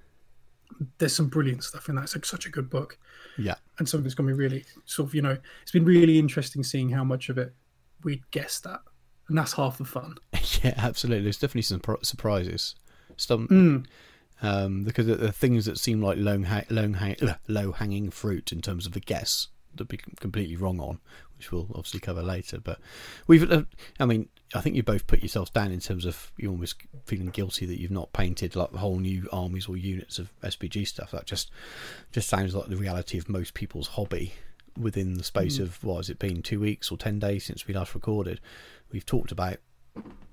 there's 0.99 1.15
some 1.17 1.29
brilliant 1.29 1.65
stuff 1.65 1.89
in 1.89 1.95
that. 1.97 2.05
It's 2.05 2.15
like 2.17 2.25
such 2.27 2.47
a 2.47 2.51
good 2.51 2.69
book 2.71 2.99
Yeah, 3.37 3.55
and 3.79 3.89
something 3.89 4.05
that's 4.05 4.15
going 4.15 4.29
to 4.29 4.35
be 4.35 4.39
really 4.39 4.65
sort 4.85 5.09
of 5.09 5.15
you 5.15 5.23
know 5.23 5.37
it's 5.63 5.73
been 5.73 5.85
really 5.85 6.19
interesting 6.19 6.63
seeing 6.63 6.91
how 6.91 7.05
much 7.05 7.29
of 7.29 7.39
it 7.39 7.55
we'd 8.05 8.29
guessed 8.31 8.67
at 8.67 8.81
and 9.29 9.37
that's 9.37 9.53
half 9.55 9.79
the 9.79 9.85
fun 9.85 10.15
yeah, 10.63 10.75
absolutely. 10.77 11.25
There's 11.25 11.39
definitely 11.39 11.63
some 11.63 11.83
surprises. 12.03 12.75
Some 13.17 13.49
Mm. 13.49 13.87
um, 14.43 14.85
because 14.85 15.07
the, 15.07 15.17
the 15.17 15.33
things 15.33 15.65
that 15.67 15.79
seem 15.79 16.01
like 16.01 16.17
low 16.19 16.43
ha- 16.45 16.63
low, 16.71 16.93
hang- 16.93 17.17
low 17.49 17.73
hanging 17.73 18.11
fruit 18.11 18.53
in 18.53 18.61
terms 18.63 18.87
of 18.87 18.93
the 18.93 19.01
guess 19.01 19.49
to 19.77 19.85
be 19.85 19.97
completely 19.97 20.57
wrong 20.57 20.81
on, 20.81 20.99
which 21.37 21.53
we'll 21.53 21.69
obviously 21.71 22.01
cover 22.01 22.23
later. 22.23 22.59
But 22.59 22.79
we've, 23.27 23.51
uh, 23.51 23.63
I 24.01 24.07
mean, 24.07 24.29
I 24.55 24.61
think 24.61 24.77
you 24.77 24.83
both 24.83 25.07
put 25.07 25.21
yourselves 25.21 25.51
down 25.51 25.73
in 25.73 25.81
terms 25.81 26.05
of 26.05 26.33
you 26.37 26.51
almost 26.51 26.77
feeling 27.05 27.29
guilty 27.29 27.67
that 27.67 27.81
you've 27.81 27.91
not 27.91 28.13
painted 28.13 28.57
like 28.57 28.73
whole 28.73 28.99
new 28.99 29.29
armies 29.33 29.69
or 29.69 29.77
units 29.77 30.19
of 30.19 30.33
SBG 30.43 30.87
stuff. 30.87 31.11
That 31.11 31.27
just 31.27 31.51
just 32.13 32.29
sounds 32.29 32.55
like 32.55 32.69
the 32.69 32.77
reality 32.77 33.19
of 33.19 33.29
most 33.29 33.55
people's 33.55 33.89
hobby 33.89 34.35
within 34.79 35.15
the 35.15 35.25
space 35.25 35.59
of 35.59 35.83
what 35.83 35.97
has 35.97 36.09
it 36.09 36.19
been 36.19 36.43
two 36.43 36.61
weeks 36.61 36.91
or 36.91 36.97
ten 36.97 37.19
days 37.19 37.45
since 37.45 37.67
we 37.67 37.75
last 37.75 37.95
recorded. 37.95 38.41
We've 38.91 39.05
talked 39.05 39.33
about 39.33 39.57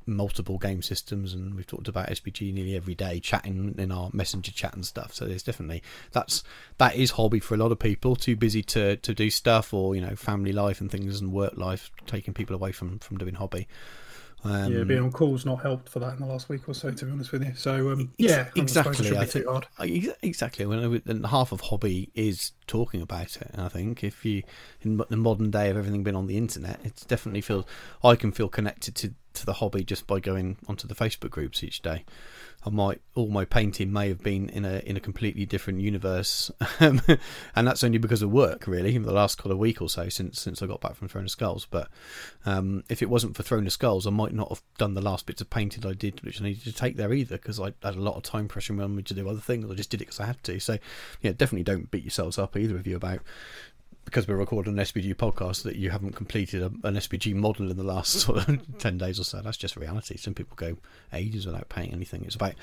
multiple 0.08 0.58
game 0.58 0.82
systems 0.82 1.34
and 1.34 1.56
we've 1.56 1.68
talked 1.68 1.88
about 1.88 2.10
SBG 2.10 2.54
nearly 2.54 2.76
every 2.76 2.96
day 2.96 3.20
chatting 3.20 3.76
in 3.78 3.92
our 3.92 4.10
messenger 4.14 4.52
chat 4.52 4.74
and 4.74 4.86
stuff. 4.86 5.14
So 5.14 5.26
there's 5.26 5.44
definitely 5.44 5.82
that's 6.12 6.44
that 6.78 6.96
is 6.96 7.12
hobby 7.12 7.40
for 7.40 7.56
a 7.56 7.58
lot 7.58 7.72
of 7.72 7.80
people. 7.80 8.16
Too 8.16 8.36
busy 8.36 8.64
to 8.64 8.98
to 8.98 9.14
do 9.14 9.30
stuff 9.30 9.74
or 9.74 9.96
you 9.96 10.02
know 10.02 10.16
family 10.16 10.52
life 10.52 10.82
and 10.82 10.92
things 10.92 11.20
and 11.22 11.32
work 11.32 11.58
life 11.58 11.92
taking 12.06 12.34
people 12.34 12.56
away 12.56 12.72
from 12.72 13.00
from 13.00 13.18
doing 13.18 13.36
hobby. 13.36 13.68
Um, 14.44 14.72
yeah 14.72 14.84
being 14.84 15.02
on 15.02 15.12
call's 15.12 15.44
not 15.44 15.64
helped 15.64 15.90
for 15.90 15.98
that 16.00 16.14
in 16.14 16.20
the 16.20 16.28
last 16.28 16.50
week 16.50 16.70
or 16.70 16.76
so 16.76 16.92
to 16.92 17.06
be 17.06 17.12
honest 17.12 17.32
with 17.32 17.44
you. 17.44 17.56
So 17.56 17.92
um, 17.92 18.14
yeah 18.20 18.50
exactly 18.56 19.18
I 19.18 19.26
think. 19.26 19.48
I- 19.80 20.14
exactly. 20.22 20.68
When 20.68 21.02
and 21.08 21.26
half 21.26 21.52
of 21.52 21.62
hobby 21.62 22.12
is 22.14 22.52
talking 22.68 23.02
about 23.02 23.38
it 23.38 23.50
I 23.58 23.70
think. 23.70 24.04
If 24.04 24.24
you 24.24 24.44
in 24.82 25.02
the 25.10 25.18
modern 25.18 25.50
day 25.50 25.72
of 25.72 25.78
everything 25.78 26.04
being 26.04 26.16
on 26.16 26.28
the 26.28 26.38
internet 26.38 26.80
it's 26.84 27.04
definitely 27.06 27.42
feels 27.42 27.66
I 28.04 28.16
can 28.16 28.32
feel 28.32 28.48
connected 28.48 28.94
to 28.96 29.16
to 29.36 29.46
the 29.46 29.54
hobby 29.54 29.84
just 29.84 30.08
by 30.08 30.20
going 30.20 30.58
onto 30.68 30.88
the 30.88 30.96
Facebook 30.96 31.30
groups 31.30 31.64
each 31.64 31.82
day 31.82 32.04
I 32.66 32.72
might 32.72 33.00
all 33.14 33.28
my 33.28 33.46
painting 33.46 33.94
may 33.94 34.08
have 34.08 34.24
been 34.24 34.50
in 34.50 34.66
a 34.66 34.80
in 34.80 34.98
a 34.98 35.00
completely 35.00 35.46
different 35.46 35.82
universe, 35.82 36.50
um, 36.80 37.00
and 37.56 37.68
that's 37.68 37.84
only 37.84 38.00
because 38.00 38.24
of 38.24 38.32
work, 38.32 38.66
really. 38.66 38.98
The 38.98 39.14
last 39.14 39.38
kind 39.38 39.52
of 39.52 39.60
week 39.60 39.82
or 39.82 39.90
so 39.90 40.10
since 40.10 40.42
since 40.42 40.64
I 40.64 40.66
got 40.66 40.82
back 40.82 40.96
from 40.96 41.08
Throne 41.08 41.26
of 41.26 41.32
Skulls, 41.32 41.68
but 41.70 41.90
um, 42.46 42.84
if 42.90 43.04
it 43.04 43.10
wasn't 43.10 43.38
for 43.38 43.44
Throne 43.44 43.68
of 43.68 43.74
Skulls, 43.74 44.08
I 44.08 44.10
might 44.10 44.34
not 44.34 44.50
have 44.50 44.64
done 44.80 44.96
the 44.96 45.02
last 45.02 45.28
bits 45.28 45.42
of 45.42 45.50
painting 45.52 45.86
I 45.86 45.94
did, 45.94 46.24
which 46.24 46.42
I 46.42 46.46
needed 46.46 46.64
to 46.64 46.74
take 46.74 46.98
there 46.98 47.14
either, 47.14 47.38
because 47.38 47.60
I 47.60 47.74
had 47.84 47.96
a 47.96 48.02
lot 48.02 48.16
of 48.16 48.24
time 48.24 48.48
pressure 48.48 48.74
around 48.74 48.96
me 48.96 49.04
to 49.04 49.14
do 49.14 49.30
other 49.30 49.40
things. 49.40 49.70
I 49.70 49.76
just 49.76 49.92
did 49.92 50.02
it 50.02 50.06
because 50.06 50.20
I 50.20 50.26
had 50.26 50.44
to. 50.46 50.60
So, 50.60 50.80
yeah, 51.22 51.34
definitely 51.34 51.64
don't 51.64 51.92
beat 51.92 52.04
yourselves 52.04 52.40
up 52.40 52.58
either 52.58 52.78
of 52.78 52.88
you 52.88 52.96
about 52.96 53.20
because 54.06 54.28
we're 54.28 54.36
recording 54.36 54.78
an 54.78 54.86
SBG 54.86 55.16
podcast 55.16 55.64
that 55.64 55.76
you 55.76 55.90
haven't 55.90 56.14
completed 56.14 56.62
a, 56.62 56.68
an 56.88 56.96
SBG 56.96 57.34
model 57.34 57.70
in 57.70 57.78
the 57.78 57.84
last 57.84 58.12
sort 58.22 58.48
of 58.48 58.78
10 58.78 58.98
days 58.98 59.20
or 59.20 59.24
so. 59.24 59.42
That's 59.42 59.58
just 59.58 59.76
reality. 59.76 60.16
Some 60.18 60.34
people 60.34 60.56
go 60.56 60.78
ages 61.12 61.46
without 61.46 61.70
paying 61.70 61.92
anything. 61.92 62.24
It's 62.24 62.36
about 62.36 62.54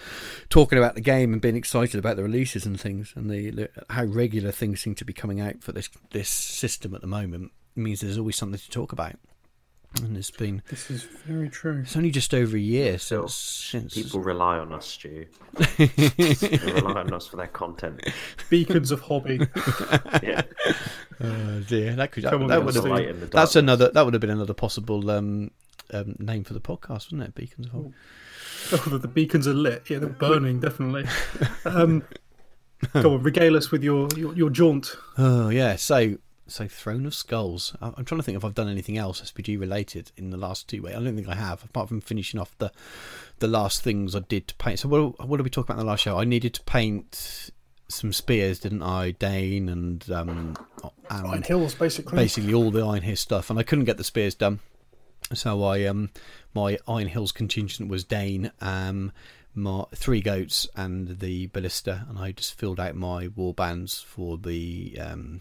talking 0.49 0.79
about 0.79 0.95
the 0.95 1.01
game 1.01 1.33
and 1.33 1.43
being 1.43 1.57
excited 1.57 1.99
about 1.99 2.17
the 2.17 2.23
releases 2.23 2.65
and 2.65 2.81
things 2.81 3.13
and 3.17 3.31
the, 3.31 3.51
the 3.51 3.71
how 3.91 4.05
regular 4.05 4.53
things 4.53 4.81
seem 4.81 4.95
to 4.95 5.05
be 5.05 5.13
coming 5.13 5.41
out 5.41 5.63
for 5.63 5.73
this 5.73 5.91
this 6.11 6.29
system 6.29 6.95
at 6.95 7.01
the 7.01 7.07
moment 7.07 7.53
means 7.75 8.01
there's 8.01 8.19
always 8.19 8.37
something 8.37 8.59
to 8.59 8.71
talk 8.71 8.93
about. 8.93 9.17
And 10.03 10.17
it's 10.17 10.31
been 10.31 10.63
this 10.69 10.91
is 10.91 11.03
very 11.03 11.49
true 11.51 11.81
it's 11.83 11.97
only 11.97 12.11
just 12.11 12.33
over 12.33 12.57
a 12.57 12.61
year 12.61 12.99
Still, 12.99 13.29
since 13.29 13.93
since 13.93 13.95
People 13.95 14.21
rely 14.21 14.59
on 14.59 14.73
us, 14.73 14.87
Stu. 14.87 15.27
they 15.77 16.73
rely 16.73 17.01
on 17.03 17.13
us 17.13 17.27
for 17.27 17.37
their 17.37 17.47
content. 17.49 18.03
beacons 18.49 18.91
of 18.91 19.01
hobby 19.03 19.39
Yeah. 20.23 20.43
Oh 21.21 21.61
dear, 21.69 21.95
that 21.97 22.11
could 22.11 22.25
that, 22.25 22.31
Come 22.33 22.43
on, 22.43 22.49
that 22.49 22.65
would 22.65 22.75
have 22.75 22.85
been, 22.85 22.93
light 22.93 23.09
in 23.09 23.21
the 23.21 23.27
that's 23.27 23.55
another 23.55 23.91
that 23.91 24.05
would 24.05 24.15
have 24.15 24.21
been 24.21 24.31
another 24.31 24.55
possible 24.55 25.11
um, 25.11 25.51
um, 25.93 26.17
name 26.19 26.43
for 26.45 26.55
the 26.55 26.61
podcast, 26.61 27.11
wouldn't 27.13 27.29
it? 27.29 27.35
Beacons 27.35 27.67
of 27.67 27.73
Hope. 27.73 27.93
oh 28.73 28.77
the, 28.91 28.99
the 28.99 29.09
beacons 29.09 29.47
are 29.47 29.55
lit 29.55 29.91
yeah 29.91 29.99
they're 29.99 30.09
burning 30.09 30.59
definitely 30.69 31.05
um, 31.67 32.03
go 32.95 33.15
on 33.15 33.23
regale 33.23 33.57
us 33.57 33.71
with 33.71 33.85
your 33.85 34.09
your, 34.17 34.35
your 34.35 34.51
jaunt 34.51 34.97
Oh 35.19 35.51
yeah, 35.51 35.77
so 35.77 36.17
so 36.53 36.69
Throne 36.69 37.07
of 37.07 37.15
Skulls. 37.15 37.75
I'm 37.81 38.05
trying 38.05 38.19
to 38.19 38.23
think 38.23 38.37
if 38.37 38.45
I've 38.45 38.55
done 38.55 38.69
anything 38.69 38.99
else 38.99 39.21
SBG 39.21 39.59
related 39.59 40.13
in 40.17 40.31
the 40.31 40.37
last 40.37 40.69
two 40.69 40.83
weeks. 40.83 40.97
I 40.97 41.03
don't 41.03 41.17
think 41.17 41.29
I 41.29 41.35
have, 41.35 41.65
apart 41.65 41.89
from 41.89 42.01
finishing 42.01 42.39
off 42.39 42.57
the 42.59 42.71
the 43.39 43.49
last 43.49 43.83
things 43.83 44.15
I 44.15 44.21
did 44.21 44.49
to 44.49 44.55
paint. 44.57 44.79
So 44.79 44.89
what 44.89 45.27
what 45.27 45.39
did 45.39 45.45
we 45.45 45.51
talk 45.51 45.65
about 45.65 45.79
in 45.79 45.85
the 45.85 45.91
last 45.91 46.01
show? 46.01 46.19
I 46.19 46.25
needed 46.25 46.55
to 46.55 46.63
paint 46.63 47.51
some 47.89 48.13
spears, 48.13 48.61
didn't 48.61 48.83
I? 48.83 49.13
Dain 49.13 49.69
and 49.69 50.09
um 50.11 50.57
Iron 51.11 51.43
Hills 51.43 51.75
basically 51.75 52.17
basically 52.17 52.55
all 52.55 52.71
the 52.71 52.85
Iron 52.87 53.03
Hill 53.03 53.17
stuff, 53.17 53.51
and 53.51 53.59
I 53.59 53.63
couldn't 53.63 53.87
get 53.87 53.97
the 53.97 54.05
spears 54.05 54.35
done. 54.35 54.61
So 55.35 55.63
I 55.65 55.85
um 55.87 56.11
my 56.55 56.79
Iron 56.87 57.09
Hills 57.09 57.33
contingent 57.33 57.89
was 57.89 58.05
Dain. 58.05 58.53
Um, 58.61 59.13
my 59.55 59.85
three 59.95 60.21
goats 60.21 60.67
and 60.75 61.19
the 61.19 61.47
ballista, 61.49 62.07
and 62.09 62.19
I 62.19 62.33
just 62.33 62.59
filled 62.59 62.81
out 62.81 62.95
my 62.95 63.29
war 63.29 63.53
bands 63.53 64.01
for 64.01 64.39
the 64.39 64.99
um, 65.01 65.41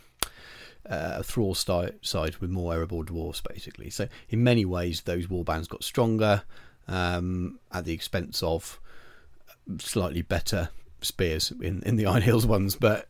uh, 0.89 1.21
thrall 1.23 1.55
side 1.55 2.35
with 2.39 2.49
more 2.49 2.73
Erebor 2.73 3.05
dwarfs, 3.05 3.41
basically. 3.41 3.89
So 3.89 4.07
in 4.29 4.43
many 4.43 4.65
ways, 4.65 5.01
those 5.01 5.29
war 5.29 5.43
bands 5.43 5.67
got 5.67 5.83
stronger 5.83 6.43
um, 6.87 7.59
at 7.71 7.85
the 7.85 7.93
expense 7.93 8.41
of 8.43 8.79
slightly 9.79 10.21
better 10.21 10.69
spears 11.01 11.51
in, 11.61 11.81
in 11.83 11.95
the 11.95 12.05
Iron 12.07 12.21
Hills 12.21 12.45
ones, 12.45 12.75
but 12.75 13.07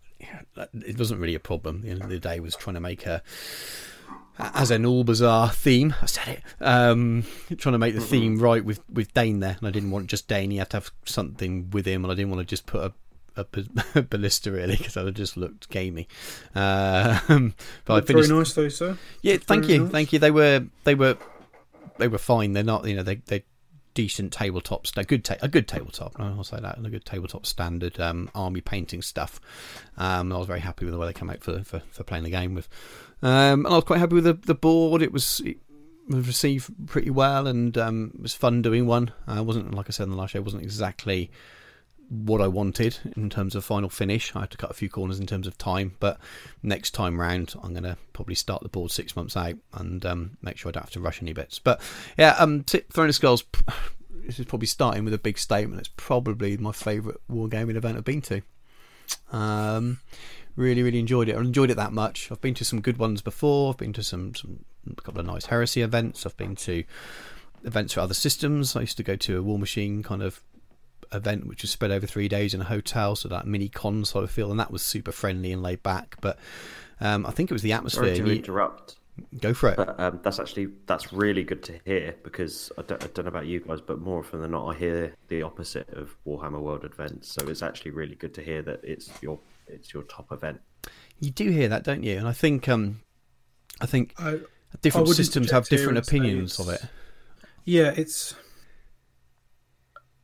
it 0.74 0.98
wasn't 0.98 1.20
really 1.20 1.36
a 1.36 1.40
problem. 1.40 1.82
The 1.82 1.90
end 1.90 2.04
of 2.04 2.10
the 2.10 2.20
day 2.20 2.40
was 2.40 2.56
trying 2.56 2.76
to 2.76 2.82
make 2.82 3.06
a 3.06 3.22
as 4.40 4.72
an 4.72 4.86
all 4.86 5.04
bazaar 5.04 5.50
theme. 5.50 5.94
I 6.02 6.06
said 6.06 6.28
it. 6.28 6.44
Um, 6.62 7.26
trying 7.58 7.74
to 7.74 7.80
make 7.80 7.96
the 7.96 8.02
theme 8.02 8.38
right 8.40 8.64
with 8.64 8.82
with 8.90 9.14
Dain 9.14 9.40
there, 9.40 9.58
and 9.58 9.68
I 9.68 9.72
didn't 9.72 9.92
want 9.92 10.08
just 10.08 10.28
Dain. 10.28 10.52
He 10.52 10.58
had 10.58 10.70
to 10.72 10.78
have 10.78 10.92
something 11.06 11.70
with 11.72 11.86
him, 11.86 12.04
and 12.04 12.12
I 12.12 12.16
didn't 12.16 12.32
want 12.32 12.42
to 12.42 12.50
just 12.50 12.66
put 12.66 12.84
a 12.84 12.94
a, 13.36 13.46
ballista 14.02 14.52
really 14.52 14.76
because 14.76 14.98
I'd 14.98 15.16
just 15.16 15.38
looked 15.38 15.70
gamey. 15.70 16.08
Uh, 16.56 17.20
but 17.86 17.94
I 17.94 18.02
finished. 18.02 18.30
Very 18.30 18.40
nice 18.40 18.54
though, 18.54 18.70
sir. 18.70 18.98
Yeah, 19.22 19.34
Looked 19.34 19.46
thank 19.46 19.70
you, 19.70 19.84
nice. 19.84 19.92
thank 19.92 20.14
you. 20.14 20.20
They 20.20 20.32
were 20.32 20.66
they 20.84 20.96
were 20.96 21.18
they 21.98 22.08
were 22.08 22.18
fine. 22.18 22.54
They're 22.54 22.64
not 22.64 22.86
you 22.86 22.96
know 22.96 23.04
they 23.04 23.16
they 23.16 23.44
decent 23.94 24.34
tabletops. 24.34 24.94
They're 24.94 25.04
good 25.04 25.24
ta- 25.26 25.36
a 25.42 25.48
good 25.48 25.68
tabletop. 25.68 26.20
I'll 26.20 26.44
say 26.44 26.60
that 26.60 26.78
a 26.78 26.90
good 26.90 27.06
tabletop 27.06 27.46
standard 27.46 28.00
um, 28.00 28.30
army 28.34 28.62
painting 28.62 29.02
stuff. 29.02 29.40
Um, 29.98 30.32
I 30.32 30.38
was 30.38 30.48
very 30.48 30.62
happy 30.62 30.86
with 30.86 30.94
the 30.94 31.00
way 31.00 31.08
they 31.08 31.14
came 31.14 31.30
out 31.30 31.44
for 31.44 31.64
for, 31.64 31.82
for 31.92 32.04
playing 32.04 32.24
the 32.24 32.30
game 32.30 32.54
with. 32.54 32.68
Um, 33.22 33.66
and 33.66 33.68
I 33.68 33.76
was 33.76 33.84
quite 33.84 34.00
happy 34.00 34.16
with 34.16 34.24
the, 34.24 34.34
the 34.34 34.56
board. 34.56 35.02
It 35.02 35.12
was 35.12 35.42
it 35.46 35.58
was 36.08 36.28
received 36.28 36.88
pretty 36.88 37.10
well, 37.10 37.48
and 37.48 37.78
um, 37.78 38.12
it 38.16 38.22
was 38.22 38.34
fun 38.34 38.62
doing 38.62 38.88
one. 38.88 39.12
I 39.28 39.42
wasn't 39.42 39.74
like 39.74 39.88
I 39.90 39.92
said 39.92 40.04
in 40.04 40.12
the 40.12 40.18
last 40.18 40.32
show, 40.32 40.40
it 40.40 40.46
wasn't 40.46 40.64
exactly 40.64 41.30
what 42.12 42.42
I 42.42 42.48
wanted 42.48 42.98
in 43.16 43.30
terms 43.30 43.56
of 43.56 43.64
final 43.64 43.90
finish. 43.90 44.36
I 44.36 44.42
had 44.42 44.52
to 44.52 44.58
cut 44.58 44.70
a 44.70 44.74
few 44.74 44.90
corners 44.90 45.18
in 45.18 45.28
terms 45.28 45.48
of 45.48 45.58
time, 45.58 45.96
but 46.02 46.20
next 46.62 46.92
time 46.92 47.20
round, 47.20 47.56
I'm 47.64 47.72
going 47.72 47.84
to 47.84 47.98
probably 48.12 48.36
start 48.36 48.64
the 48.64 48.70
board 48.70 48.92
six 48.92 49.16
months 49.16 49.38
out 49.38 49.56
and 49.74 50.06
um, 50.06 50.38
make 50.42 50.58
sure 50.58 50.70
I 50.70 50.74
don't 50.74 50.84
have 50.84 50.92
to 50.92 51.00
rush 51.00 51.22
any 51.22 51.32
bits. 51.32 51.58
But 51.58 51.80
yeah, 52.18 52.36
um, 52.38 52.64
t- 52.64 52.84
Throne 52.92 53.08
of 53.10 53.16
Skulls. 53.16 53.44
This 54.26 54.40
is 54.40 54.46
probably 54.46 54.68
starting 54.68 55.04
with 55.04 55.16
a 55.16 55.18
big 55.18 55.38
statement. 55.40 55.80
It's 55.80 55.90
probably 55.98 56.56
my 56.58 56.72
favourite 56.72 57.18
wargaming 57.30 57.76
event 57.76 57.98
I've 57.98 58.04
been 58.04 58.22
to. 58.22 58.42
Um, 59.32 60.00
really, 60.56 60.84
really 60.84 61.00
enjoyed 61.00 61.28
it. 61.28 61.36
I 61.36 61.40
enjoyed 61.40 61.72
it 61.72 61.78
that 61.78 61.92
much. 61.92 62.32
I've 62.32 62.42
been 62.42 62.54
to 62.56 62.66
some 62.66 62.82
good 62.82 62.98
ones 62.98 63.22
before. 63.22 63.72
I've 63.72 63.78
been 63.78 63.94
to 63.94 64.04
some, 64.04 64.36
some 64.36 64.64
a 64.90 65.02
couple 65.02 65.22
of 65.22 65.26
nice 65.26 65.48
heresy 65.48 65.82
events. 65.82 66.26
I've 66.26 66.38
been 66.38 66.56
to 66.58 66.84
events 67.64 67.94
for 67.94 68.02
other 68.02 68.14
systems. 68.14 68.76
I 68.76 68.82
used 68.82 68.98
to 68.98 69.04
go 69.04 69.16
to 69.16 69.40
a 69.40 69.42
War 69.42 69.58
Machine 69.58 70.04
kind 70.04 70.22
of 70.22 70.42
event 71.14 71.48
which 71.48 71.62
was 71.62 71.72
spread 71.72 71.92
over 71.92 72.06
three 72.08 72.28
days 72.28 72.54
in 72.54 72.62
a 72.62 72.66
hotel, 72.66 73.16
so 73.16 73.28
that 73.30 73.46
mini 73.48 73.70
con 73.70 74.06
sort 74.06 74.24
of 74.24 74.32
feel, 74.32 74.52
and 74.52 74.60
that 74.60 74.72
was 74.72 74.82
super 74.82 75.12
friendly 75.12 75.52
and 75.52 75.62
laid 75.62 75.84
back. 75.84 76.16
But 76.22 76.38
um, 77.00 77.26
I 77.26 77.32
think 77.32 77.50
it 77.52 77.54
was 77.54 77.62
the 77.64 77.74
atmosphere. 77.74 78.16
Sorry 78.16 78.18
to 78.20 78.28
You- 78.30 78.36
interrupt, 78.38 78.96
Go 79.40 79.54
for 79.54 79.70
it. 79.70 79.78
but 79.78 80.00
um, 80.00 80.20
that's 80.24 80.40
actually 80.40 80.70
that's 80.88 81.12
really 81.14 81.44
good 81.44 81.62
to 81.64 81.80
hear 81.86 82.16
because 82.24 82.72
I 82.78 82.82
don't, 82.84 83.04
I 83.04 83.08
don't 83.08 83.26
know 83.26 83.30
about 83.30 83.46
you 83.46 83.60
guys, 83.60 83.82
but 83.82 84.00
more 84.00 84.20
often 84.20 84.42
than 84.42 84.52
not, 84.52 84.68
I 84.74 84.78
hear 84.78 85.16
the 85.28 85.44
opposite 85.44 85.90
of 85.90 86.16
Warhammer 86.26 86.60
World 86.62 86.86
events. 86.86 87.32
So 87.32 87.48
it's 87.48 87.62
actually 87.62 87.92
really 87.92 88.16
good 88.16 88.34
to 88.36 88.42
hear 88.42 88.62
that 88.64 88.80
it's 88.84 89.12
your 89.22 89.38
it's 89.68 89.94
your 89.94 90.04
top 90.04 90.32
event. 90.32 90.62
You 91.20 91.30
do 91.30 91.50
hear 91.52 91.68
that, 91.68 91.84
don't 91.84 92.04
you? 92.04 92.18
And 92.18 92.28
I 92.28 92.32
think 92.32 92.68
um, 92.70 93.02
I 93.82 93.86
think 93.86 94.14
I, 94.18 94.40
different 94.82 95.08
wouldn't 95.08 95.18
systems 95.18 95.52
have 95.52 95.68
different 95.68 95.98
opinions 96.00 96.60
of 96.60 96.70
it. 96.70 96.82
yeah, 97.66 97.94
it's 97.96 98.34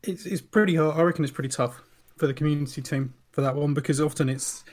it's 0.07 0.25
it's 0.25 0.41
pretty 0.41 0.75
hard. 0.75 0.97
I 0.97 1.03
reckon 1.03 1.23
it's 1.23 1.33
pretty 1.33 1.49
tough 1.49 1.81
for 2.17 2.27
the 2.27 2.33
community 2.33 2.81
team 2.81 3.13
for 3.31 3.41
that 3.41 3.55
one 3.55 3.73
because 3.73 4.01
often 4.01 4.29
it's 4.29 4.63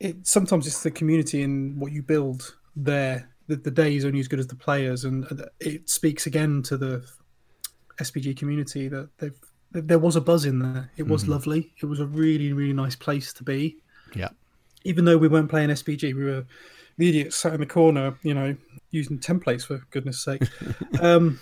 it 0.00 0.26
sometimes 0.26 0.66
it's 0.66 0.82
the 0.82 0.90
community 0.90 1.42
and 1.42 1.80
what 1.80 1.92
you 1.92 2.02
build 2.02 2.56
there. 2.76 3.30
The, 3.46 3.56
the 3.56 3.70
day 3.70 3.96
is 3.96 4.04
only 4.04 4.20
as 4.20 4.28
good 4.28 4.40
as 4.40 4.46
the 4.46 4.54
players, 4.54 5.04
and 5.04 5.26
it 5.58 5.88
speaks 5.88 6.26
again 6.26 6.62
to 6.64 6.76
the 6.76 7.08
SBG 7.98 8.36
community 8.36 8.88
that 8.88 9.08
they've 9.18 9.38
there 9.70 9.98
was 9.98 10.16
a 10.16 10.20
buzz 10.20 10.44
in 10.44 10.58
there. 10.58 10.90
It 10.96 11.06
was 11.06 11.28
lovely. 11.28 11.72
It 11.82 11.86
was 11.86 12.00
a 12.00 12.06
really 12.06 12.52
really 12.52 12.72
nice 12.72 12.96
place 12.96 13.32
to 13.34 13.44
be 13.44 13.78
Yeah, 14.14 14.30
even 14.84 15.04
though 15.04 15.16
we 15.16 15.28
weren't 15.28 15.50
playing 15.50 15.70
SBG, 15.70 16.14
we 16.14 16.24
were 16.24 16.46
the 16.98 17.08
idiots 17.08 17.36
sat 17.36 17.54
in 17.54 17.60
the 17.60 17.66
corner, 17.66 18.18
you 18.22 18.34
know, 18.34 18.56
using 18.90 19.18
templates 19.18 19.64
for 19.64 19.78
goodness 19.90 20.22
sake. 20.22 20.42
um, 21.00 21.40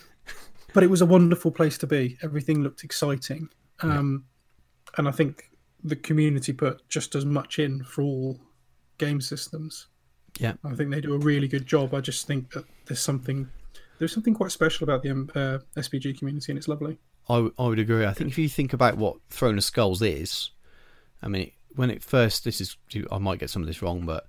but 0.77 0.85
it 0.85 0.91
was 0.91 1.01
a 1.01 1.07
wonderful 1.07 1.51
place 1.51 1.79
to 1.79 1.87
be. 1.87 2.19
Everything 2.23 2.63
looked 2.63 2.85
exciting, 2.85 3.49
um, 3.81 4.25
and 4.99 5.09
I 5.09 5.11
think 5.11 5.51
the 5.83 5.97
community 5.97 6.53
put 6.53 6.87
just 6.87 7.15
as 7.15 7.25
much 7.25 7.59
in 7.59 7.83
for 7.83 8.03
all 8.03 8.39
game 8.99 9.23
systems. 9.23 9.87
yeah. 10.39 10.53
I 10.65 10.75
think 10.75 10.91
they 10.91 11.01
do 11.01 11.15
a 11.15 11.19
really 11.19 11.49
good 11.49 11.65
job. 11.65 11.95
I 11.95 12.03
just 12.03 12.27
think 12.27 12.53
that 12.53 12.67
there's 12.85 13.01
something 13.01 13.49
there's 13.99 14.13
something 14.13 14.35
quite 14.35 14.53
special 14.53 14.85
about 14.85 15.03
the 15.03 15.13
um, 15.13 15.31
uh, 15.35 15.61
SBG 15.79 16.19
community, 16.19 16.53
and 16.53 16.59
it's 16.59 16.69
lovely. 16.69 16.99
I, 17.27 17.37
w- 17.37 17.55
I 17.59 17.69
would 17.69 17.79
agree. 17.79 18.05
I 18.05 18.13
think 18.13 18.29
if 18.29 18.37
you 18.37 18.51
think 18.51 18.75
about 18.75 18.99
what 18.99 19.17
Throne 19.31 19.57
of 19.57 19.65
Skulls 19.65 20.03
is, 20.03 20.51
I 21.23 21.29
mean, 21.29 21.53
when 21.75 21.89
it 21.91 22.03
first, 22.03 22.45
this 22.45 22.61
is, 22.61 22.77
I 23.11 23.17
might 23.17 23.39
get 23.39 23.49
some 23.49 23.63
of 23.63 23.67
this 23.67 23.81
wrong, 23.81 24.05
but 24.05 24.27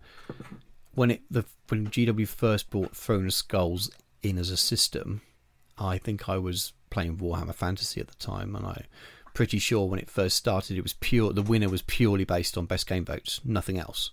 when 0.94 1.12
it 1.12 1.24
the 1.30 1.44
when 1.68 1.88
GW 1.88 2.26
first 2.26 2.70
brought 2.70 2.96
Throne 2.96 3.26
of 3.26 3.34
Skulls 3.34 3.92
in 4.24 4.38
as 4.38 4.50
a 4.50 4.56
system, 4.56 5.20
I 5.78 5.98
think 5.98 6.28
I 6.30 6.38
was 6.38 6.74
playing 6.90 7.18
Warhammer 7.18 7.56
Fantasy 7.56 8.00
at 8.02 8.08
the 8.08 8.16
time, 8.16 8.56
and 8.56 8.66
I 8.66 8.86
pretty 9.38 9.60
sure 9.60 9.86
when 9.86 10.00
it 10.00 10.10
first 10.10 10.36
started, 10.36 10.78
it 10.78 10.82
was 10.82 10.94
pure. 10.94 11.32
The 11.32 11.44
winner 11.44 11.70
was 11.70 11.84
purely 11.84 12.24
based 12.24 12.58
on 12.58 12.66
best 12.66 12.88
game 12.88 13.06
votes, 13.06 13.40
nothing 13.46 13.78
else. 13.78 14.10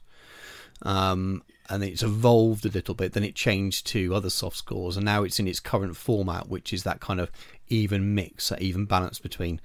Um, 0.82 1.42
and 1.70 1.82
it's 1.82 2.02
evolved 2.02 2.66
a 2.66 2.68
little 2.68 2.94
bit. 2.94 3.14
Then 3.14 3.24
it 3.24 3.34
changed 3.34 3.86
to 3.86 4.14
other 4.14 4.28
soft 4.28 4.58
scores, 4.58 4.98
and 4.98 5.06
now 5.06 5.22
it's 5.22 5.40
in 5.40 5.48
its 5.48 5.60
current 5.60 5.96
format, 5.96 6.50
which 6.50 6.74
is 6.74 6.82
that 6.82 7.00
kind 7.00 7.20
of 7.20 7.30
even 7.68 8.14
mix, 8.14 8.50
that 8.50 8.60
even 8.60 8.84
balance 8.84 9.18
between 9.18 9.62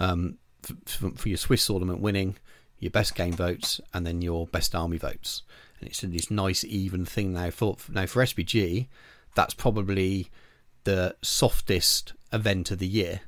um, 0.00 0.38
f- 0.64 0.74
f- 0.86 1.18
for 1.18 1.28
your 1.28 1.36
Swiss 1.36 1.66
tournament 1.66 2.00
winning, 2.00 2.36
your 2.78 2.90
best 2.90 3.14
game 3.14 3.34
votes, 3.34 3.82
and 3.92 4.06
then 4.06 4.22
your 4.22 4.46
best 4.46 4.74
army 4.74 4.96
votes. 4.96 5.42
And 5.80 5.88
it's 5.90 6.00
this 6.00 6.30
nice 6.30 6.64
even 6.64 7.04
thing 7.04 7.34
now. 7.34 7.50
For 7.50 7.76
now 7.90 8.06
for 8.06 8.22
SBG, 8.22 8.88
that's 9.34 9.52
probably 9.52 10.30
the 10.84 11.16
softest 11.22 12.12
event 12.32 12.70
of 12.70 12.78
the 12.78 12.86
year. 12.86 13.20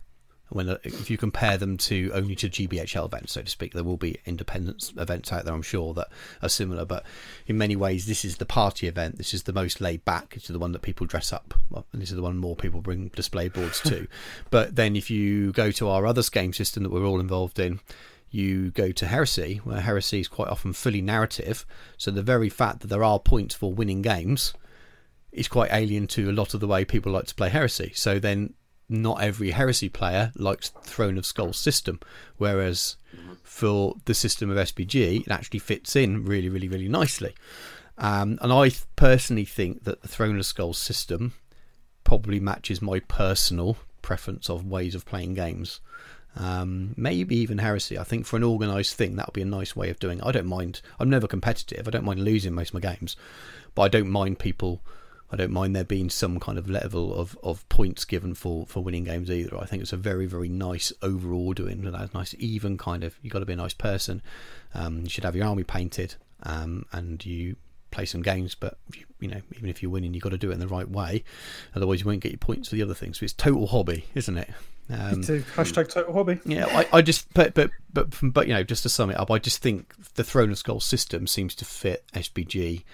When 0.48 0.68
uh, 0.68 0.78
if 0.84 1.10
you 1.10 1.18
compare 1.18 1.58
them 1.58 1.76
to 1.78 2.12
only 2.14 2.36
to 2.36 2.48
GBHL 2.48 3.06
events, 3.06 3.32
so 3.32 3.42
to 3.42 3.50
speak, 3.50 3.72
there 3.72 3.82
will 3.82 3.96
be 3.96 4.20
independence 4.24 4.92
events 4.96 5.32
out 5.32 5.44
there, 5.44 5.52
I'm 5.52 5.62
sure 5.62 5.92
that 5.94 6.08
are 6.40 6.48
similar. 6.48 6.84
But 6.84 7.04
in 7.48 7.58
many 7.58 7.74
ways, 7.74 8.06
this 8.06 8.24
is 8.24 8.36
the 8.36 8.46
party 8.46 8.86
event. 8.86 9.18
This 9.18 9.34
is 9.34 9.42
the 9.42 9.52
most 9.52 9.80
laid 9.80 10.04
back. 10.04 10.34
This 10.34 10.44
is 10.44 10.52
the 10.52 10.60
one 10.60 10.70
that 10.70 10.82
people 10.82 11.06
dress 11.06 11.32
up, 11.32 11.52
well, 11.68 11.84
and 11.92 12.00
this 12.00 12.10
is 12.10 12.16
the 12.16 12.22
one 12.22 12.38
more 12.38 12.54
people 12.54 12.80
bring 12.80 13.08
display 13.08 13.48
boards 13.48 13.80
to. 13.80 14.06
but 14.50 14.76
then 14.76 14.94
if 14.94 15.10
you 15.10 15.50
go 15.50 15.72
to 15.72 15.88
our 15.88 16.06
other 16.06 16.22
game 16.30 16.52
system 16.52 16.84
that 16.84 16.92
we're 16.92 17.04
all 17.04 17.18
involved 17.18 17.58
in, 17.58 17.80
you 18.30 18.70
go 18.70 18.92
to 18.92 19.06
Heresy, 19.06 19.56
where 19.64 19.80
Heresy 19.80 20.20
is 20.20 20.28
quite 20.28 20.48
often 20.48 20.72
fully 20.72 21.00
narrative. 21.00 21.66
So 21.96 22.12
the 22.12 22.22
very 22.22 22.50
fact 22.50 22.80
that 22.80 22.88
there 22.88 23.04
are 23.04 23.18
points 23.18 23.54
for 23.54 23.72
winning 23.72 24.02
games 24.02 24.52
is 25.36 25.48
quite 25.48 25.72
alien 25.72 26.06
to 26.08 26.30
a 26.30 26.32
lot 26.32 26.54
of 26.54 26.60
the 26.60 26.66
way 26.66 26.84
people 26.84 27.12
like 27.12 27.26
to 27.26 27.34
play 27.34 27.48
Heresy. 27.48 27.92
So 27.94 28.18
then 28.18 28.54
not 28.88 29.22
every 29.22 29.50
Heresy 29.50 29.88
player 29.88 30.32
likes 30.36 30.68
Throne 30.82 31.18
of 31.18 31.26
Skulls 31.26 31.58
system, 31.58 32.00
whereas 32.36 32.96
for 33.42 33.94
the 34.04 34.14
system 34.14 34.50
of 34.50 34.56
SBG, 34.56 35.22
it 35.22 35.30
actually 35.30 35.60
fits 35.60 35.96
in 35.96 36.24
really, 36.24 36.48
really, 36.48 36.68
really 36.68 36.88
nicely. 36.88 37.34
Um, 37.98 38.38
and 38.42 38.52
I 38.52 38.72
personally 38.96 39.44
think 39.44 39.84
that 39.84 40.02
the 40.02 40.08
Throne 40.08 40.38
of 40.38 40.46
Skulls 40.46 40.78
system 40.78 41.32
probably 42.04 42.38
matches 42.38 42.82
my 42.82 43.00
personal 43.00 43.76
preference 44.02 44.48
of 44.48 44.66
ways 44.66 44.94
of 44.94 45.04
playing 45.04 45.34
games. 45.34 45.80
Um, 46.36 46.94
maybe 46.96 47.34
even 47.36 47.58
heresy. 47.58 47.98
I 47.98 48.04
think 48.04 48.26
for 48.26 48.36
an 48.36 48.44
organised 48.44 48.94
thing, 48.94 49.16
that 49.16 49.26
would 49.26 49.32
be 49.32 49.42
a 49.42 49.46
nice 49.46 49.74
way 49.74 49.88
of 49.88 49.98
doing 49.98 50.18
it. 50.18 50.24
I 50.24 50.32
don't 50.32 50.46
mind. 50.46 50.82
I'm 51.00 51.08
never 51.08 51.26
competitive. 51.26 51.88
I 51.88 51.90
don't 51.90 52.04
mind 52.04 52.20
losing 52.20 52.54
most 52.54 52.68
of 52.70 52.74
my 52.74 52.80
games, 52.80 53.16
but 53.74 53.82
I 53.82 53.88
don't 53.88 54.10
mind 54.10 54.38
people. 54.38 54.82
I 55.30 55.36
don't 55.36 55.50
mind 55.50 55.74
there 55.74 55.84
being 55.84 56.08
some 56.08 56.38
kind 56.38 56.56
of 56.56 56.70
level 56.70 57.14
of, 57.14 57.36
of 57.42 57.68
points 57.68 58.04
given 58.04 58.34
for, 58.34 58.66
for 58.66 58.80
winning 58.80 59.04
games 59.04 59.30
either. 59.30 59.58
I 59.58 59.64
think 59.64 59.82
it's 59.82 59.92
a 59.92 59.96
very 59.96 60.26
very 60.26 60.48
nice 60.48 60.92
overall 61.02 61.52
doing. 61.52 61.82
That 61.82 62.14
nice 62.14 62.34
even 62.38 62.78
kind 62.78 63.02
of. 63.02 63.18
You've 63.22 63.32
got 63.32 63.40
to 63.40 63.46
be 63.46 63.52
a 63.52 63.56
nice 63.56 63.74
person. 63.74 64.22
Um, 64.74 65.00
you 65.02 65.08
should 65.08 65.24
have 65.24 65.34
your 65.34 65.46
army 65.46 65.64
painted, 65.64 66.14
um, 66.44 66.86
and 66.92 67.24
you 67.24 67.56
play 67.90 68.06
some 68.06 68.22
games. 68.22 68.54
But 68.54 68.78
you, 68.94 69.04
you 69.20 69.28
know, 69.28 69.40
even 69.56 69.68
if 69.68 69.82
you're 69.82 69.90
winning, 69.90 70.14
you've 70.14 70.22
got 70.22 70.30
to 70.30 70.38
do 70.38 70.50
it 70.50 70.54
in 70.54 70.60
the 70.60 70.68
right 70.68 70.88
way. 70.88 71.24
Otherwise, 71.74 72.00
you 72.00 72.06
won't 72.06 72.20
get 72.20 72.32
your 72.32 72.38
points 72.38 72.68
for 72.68 72.76
the 72.76 72.82
other 72.82 72.94
things. 72.94 73.18
So 73.18 73.24
it's 73.24 73.32
total 73.32 73.66
hobby, 73.66 74.04
isn't 74.14 74.38
it? 74.38 74.50
Um, 74.88 75.22
hashtag 75.22 75.88
total 75.88 76.12
hobby. 76.12 76.38
yeah, 76.44 76.66
I, 76.66 76.98
I 76.98 77.02
just 77.02 77.32
but 77.34 77.54
but 77.54 77.70
but 77.92 78.14
but 78.22 78.46
you 78.46 78.54
know, 78.54 78.62
just 78.62 78.84
to 78.84 78.88
sum 78.88 79.10
it 79.10 79.18
up, 79.18 79.32
I 79.32 79.40
just 79.40 79.60
think 79.60 79.92
the 80.14 80.22
Throne 80.22 80.50
of 80.50 80.58
Skulls 80.58 80.84
system 80.84 81.26
seems 81.26 81.56
to 81.56 81.64
fit 81.64 82.04
SBG 82.14 82.84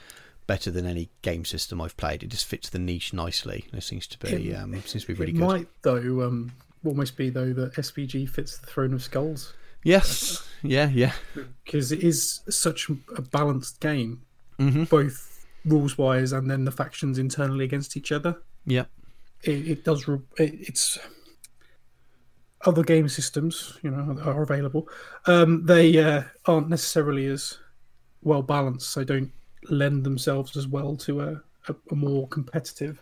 better 0.46 0.70
than 0.70 0.86
any 0.86 1.08
game 1.22 1.44
system 1.44 1.80
I've 1.80 1.96
played. 1.96 2.22
It 2.22 2.28
just 2.28 2.46
fits 2.46 2.68
the 2.68 2.78
niche 2.78 3.12
nicely. 3.12 3.66
It 3.72 3.82
seems 3.82 4.06
to 4.08 4.18
be 4.18 4.50
It- 4.50 4.54
um, 4.56 4.72
seems 4.82 5.04
to 5.04 5.08
be 5.08 5.14
really 5.14 5.32
it 5.32 5.38
good. 5.38 5.46
might 5.46 5.68
though 5.82 6.22
um, 6.26 6.52
almost 6.84 7.16
be 7.16 7.30
though 7.30 7.52
that 7.52 7.74
SBG 7.74 8.28
fits 8.28 8.58
the 8.58 8.66
Throne 8.66 8.92
of 8.94 9.02
Skulls 9.02 9.54
Yes, 9.84 10.48
yeah, 10.62 10.88
yeah, 10.90 11.12
because 11.64 11.90
it 11.90 12.04
is 12.04 12.40
such 12.48 12.88
a 13.16 13.22
balanced 13.22 13.80
game, 13.80 14.22
mm-hmm. 14.56 14.84
both 14.84 15.44
rules 15.64 15.98
wise 15.98 16.30
and 16.30 16.48
then 16.48 16.64
the 16.64 16.70
factions 16.70 17.18
internally 17.18 17.64
against 17.64 17.96
each 17.96 18.12
other. 18.12 18.36
yeah, 18.64 18.84
It, 19.42 19.66
it 19.68 19.84
does. 19.84 20.06
re- 20.06 20.20
It, 20.38 20.54
it's 20.68 21.00
other 22.64 22.84
game 22.84 23.08
systems, 23.08 23.78
you 23.82 23.90
know, 23.90 24.16
are 24.22 24.42
available. 24.42 24.88
Um, 25.26 25.66
they 25.66 25.98
uh, 25.98 26.22
aren't 26.46 26.68
necessarily 26.68 27.26
as 27.26 27.58
well 28.22 28.42
balanced, 28.42 28.90
so 28.90 29.02
don't 29.02 29.32
lend 29.68 30.04
themselves 30.04 30.56
as 30.56 30.66
well 30.66 30.96
to 30.96 31.20
a, 31.20 31.42
a, 31.68 31.74
a 31.90 31.94
more 31.94 32.28
competitive 32.28 33.00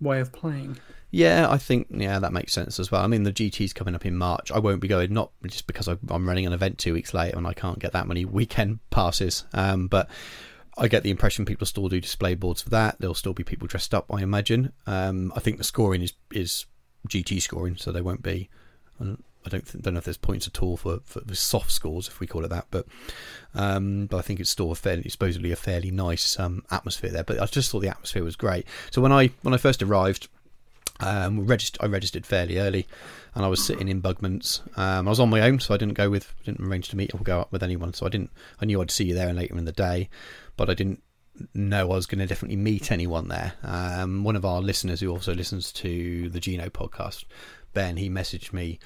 way 0.00 0.20
of 0.20 0.32
playing. 0.32 0.78
yeah. 1.10 1.48
I 1.50 1.58
think 1.58 1.88
yeah 1.90 2.18
that 2.18 2.32
makes 2.32 2.52
sense 2.52 2.78
as 2.78 2.90
well. 2.90 3.02
I 3.02 3.06
mean, 3.06 3.24
the 3.24 3.32
GT's 3.32 3.72
coming 3.72 3.94
up 3.94 4.06
in 4.06 4.16
March. 4.16 4.52
I 4.52 4.58
won't 4.58 4.80
be 4.80 4.88
going 4.88 5.12
not 5.12 5.32
just 5.46 5.66
because 5.66 5.88
I, 5.88 5.96
I'm 6.08 6.28
running 6.28 6.46
an 6.46 6.52
event 6.52 6.78
two 6.78 6.92
weeks 6.92 7.14
later 7.14 7.36
and 7.36 7.46
I 7.46 7.52
can't 7.52 7.78
get 7.78 7.92
that 7.92 8.06
many 8.06 8.24
weekend 8.24 8.80
passes, 8.90 9.44
um, 9.52 9.88
but. 9.88 10.08
I 10.80 10.86
get 10.86 11.02
the 11.02 11.10
impression 11.10 11.44
people 11.44 11.66
still 11.66 11.88
do 11.88 12.00
display 12.00 12.36
boards 12.36 12.62
for 12.62 12.70
that. 12.70 13.00
There'll 13.00 13.12
still 13.12 13.32
be 13.32 13.42
people 13.42 13.66
dressed 13.66 13.92
up, 13.92 14.14
I 14.14 14.22
imagine. 14.22 14.72
Um, 14.86 15.32
I 15.34 15.40
think 15.40 15.58
the 15.58 15.64
scoring 15.64 16.02
is 16.02 16.12
is 16.30 16.66
GT 17.08 17.42
scoring, 17.42 17.76
so 17.76 17.90
there 17.90 18.04
won't 18.04 18.22
be. 18.22 18.48
I 19.46 19.48
don't 19.50 19.64
I 19.74 19.78
don't, 19.80 19.94
know 19.94 19.98
if 19.98 20.04
there's 20.04 20.16
points 20.16 20.46
at 20.46 20.62
all 20.62 20.76
for, 20.76 21.00
for 21.04 21.22
soft 21.34 21.70
scores, 21.70 22.08
if 22.08 22.20
we 22.20 22.26
call 22.26 22.44
it 22.44 22.48
that. 22.48 22.66
But 22.70 22.86
um, 23.54 24.06
but 24.06 24.18
I 24.18 24.22
think 24.22 24.40
it's 24.40 24.50
still 24.50 24.70
a 24.70 24.74
fairly, 24.74 25.08
supposedly 25.08 25.52
a 25.52 25.56
fairly 25.56 25.90
nice 25.90 26.38
um, 26.38 26.64
atmosphere 26.70 27.10
there. 27.10 27.24
But 27.24 27.40
I 27.40 27.46
just 27.46 27.70
thought 27.70 27.80
the 27.80 27.88
atmosphere 27.88 28.24
was 28.24 28.36
great. 28.36 28.66
So 28.90 29.00
when 29.00 29.12
I 29.12 29.30
when 29.42 29.54
I 29.54 29.56
first 29.56 29.82
arrived, 29.82 30.28
um, 31.00 31.46
registered, 31.46 31.82
I 31.82 31.86
registered 31.86 32.26
fairly 32.26 32.58
early, 32.58 32.86
and 33.34 33.44
I 33.44 33.48
was 33.48 33.64
sitting 33.64 33.88
in 33.88 34.02
Bugman's. 34.02 34.62
Um, 34.76 35.06
I 35.06 35.10
was 35.10 35.20
on 35.20 35.30
my 35.30 35.40
own, 35.42 35.60
so 35.60 35.74
I 35.74 35.76
didn't 35.76 35.94
go 35.94 36.10
with, 36.10 36.34
didn't 36.44 36.66
arrange 36.66 36.88
to 36.90 36.96
meet 36.96 37.14
or 37.14 37.20
go 37.20 37.40
up 37.40 37.52
with 37.52 37.62
anyone. 37.62 37.94
So 37.94 38.06
I 38.06 38.08
didn't. 38.08 38.30
I 38.60 38.66
knew 38.66 38.80
I'd 38.80 38.90
see 38.90 39.04
you 39.04 39.14
there 39.14 39.32
later 39.32 39.56
in 39.56 39.64
the 39.64 39.72
day, 39.72 40.08
but 40.56 40.68
I 40.68 40.74
didn't 40.74 41.02
know 41.54 41.92
I 41.92 41.94
was 41.94 42.06
going 42.06 42.18
to 42.18 42.26
definitely 42.26 42.56
meet 42.56 42.90
anyone 42.90 43.28
there. 43.28 43.52
Um, 43.62 44.24
one 44.24 44.36
of 44.36 44.44
our 44.44 44.60
listeners 44.60 45.00
who 45.00 45.10
also 45.10 45.34
listens 45.34 45.72
to 45.74 46.28
the 46.30 46.40
Geno 46.40 46.68
podcast, 46.68 47.24
Ben, 47.78 47.96
he 47.96 48.10
messaged 48.10 48.52
me 48.52 48.80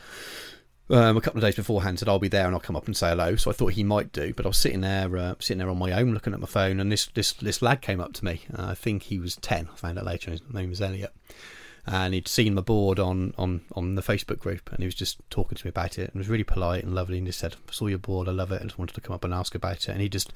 um, 0.91 1.17
a 1.17 1.21
couple 1.23 1.39
of 1.39 1.45
days 1.45 1.57
beforehand 1.57 1.99
said 1.99 2.11
I'll 2.11 2.19
be 2.19 2.29
there 2.29 2.45
and 2.45 2.55
I'll 2.55 2.61
come 2.61 2.77
up 2.77 2.85
and 2.85 2.95
say 2.95 3.09
hello. 3.09 3.37
So 3.37 3.51
I 3.51 3.55
thought 3.55 3.73
he 3.73 3.83
might 3.83 4.13
do, 4.13 4.35
but 4.35 4.45
I 4.45 4.49
was 4.49 4.59
sitting 4.59 4.83
there, 4.83 5.17
uh, 5.17 5.35
sitting 5.39 5.57
there 5.57 5.71
on 5.71 5.79
my 5.79 5.93
own, 5.93 6.13
looking 6.13 6.35
at 6.35 6.41
my 6.41 6.47
phone, 6.47 6.79
and 6.79 6.93
this 6.93 7.07
this 7.07 7.33
this 7.33 7.63
lad 7.63 7.81
came 7.81 8.01
up 8.01 8.13
to 8.15 8.25
me. 8.27 8.43
Uh, 8.55 8.67
I 8.67 8.75
think 8.75 9.05
he 9.05 9.19
was 9.19 9.37
ten. 9.37 9.71
I 9.73 9.77
found 9.77 9.99
out 9.99 10.05
later. 10.05 10.33
His 10.33 10.43
name 10.53 10.69
was 10.69 10.83
Elliot, 10.83 11.15
and 11.87 12.13
he'd 12.13 12.29
seen 12.29 12.55
my 12.55 12.61
board 12.61 12.99
on 12.99 13.33
on 13.39 13.63
on 13.75 13.95
the 13.95 14.03
Facebook 14.03 14.39
group, 14.39 14.71
and 14.71 14.81
he 14.81 14.85
was 14.85 14.95
just 14.95 15.19
talking 15.31 15.57
to 15.57 15.67
me 15.67 15.71
about 15.71 15.99
it, 15.99 16.11
and 16.11 16.19
was 16.19 16.29
really 16.29 16.45
polite 16.45 16.85
and 16.85 16.95
lovely, 16.95 17.17
and 17.17 17.27
just 17.27 17.39
said, 17.39 17.57
"I 17.69 17.73
saw 17.73 17.87
your 17.87 17.99
board, 17.99 18.29
I 18.29 18.33
love 18.33 18.53
it. 18.53 18.61
I 18.61 18.65
just 18.65 18.79
wanted 18.79 18.95
to 18.95 19.01
come 19.01 19.15
up 19.15 19.25
and 19.25 19.33
ask 19.33 19.55
about 19.55 19.89
it." 19.89 19.89
And 19.89 20.03
he 20.03 20.11
just 20.11 20.31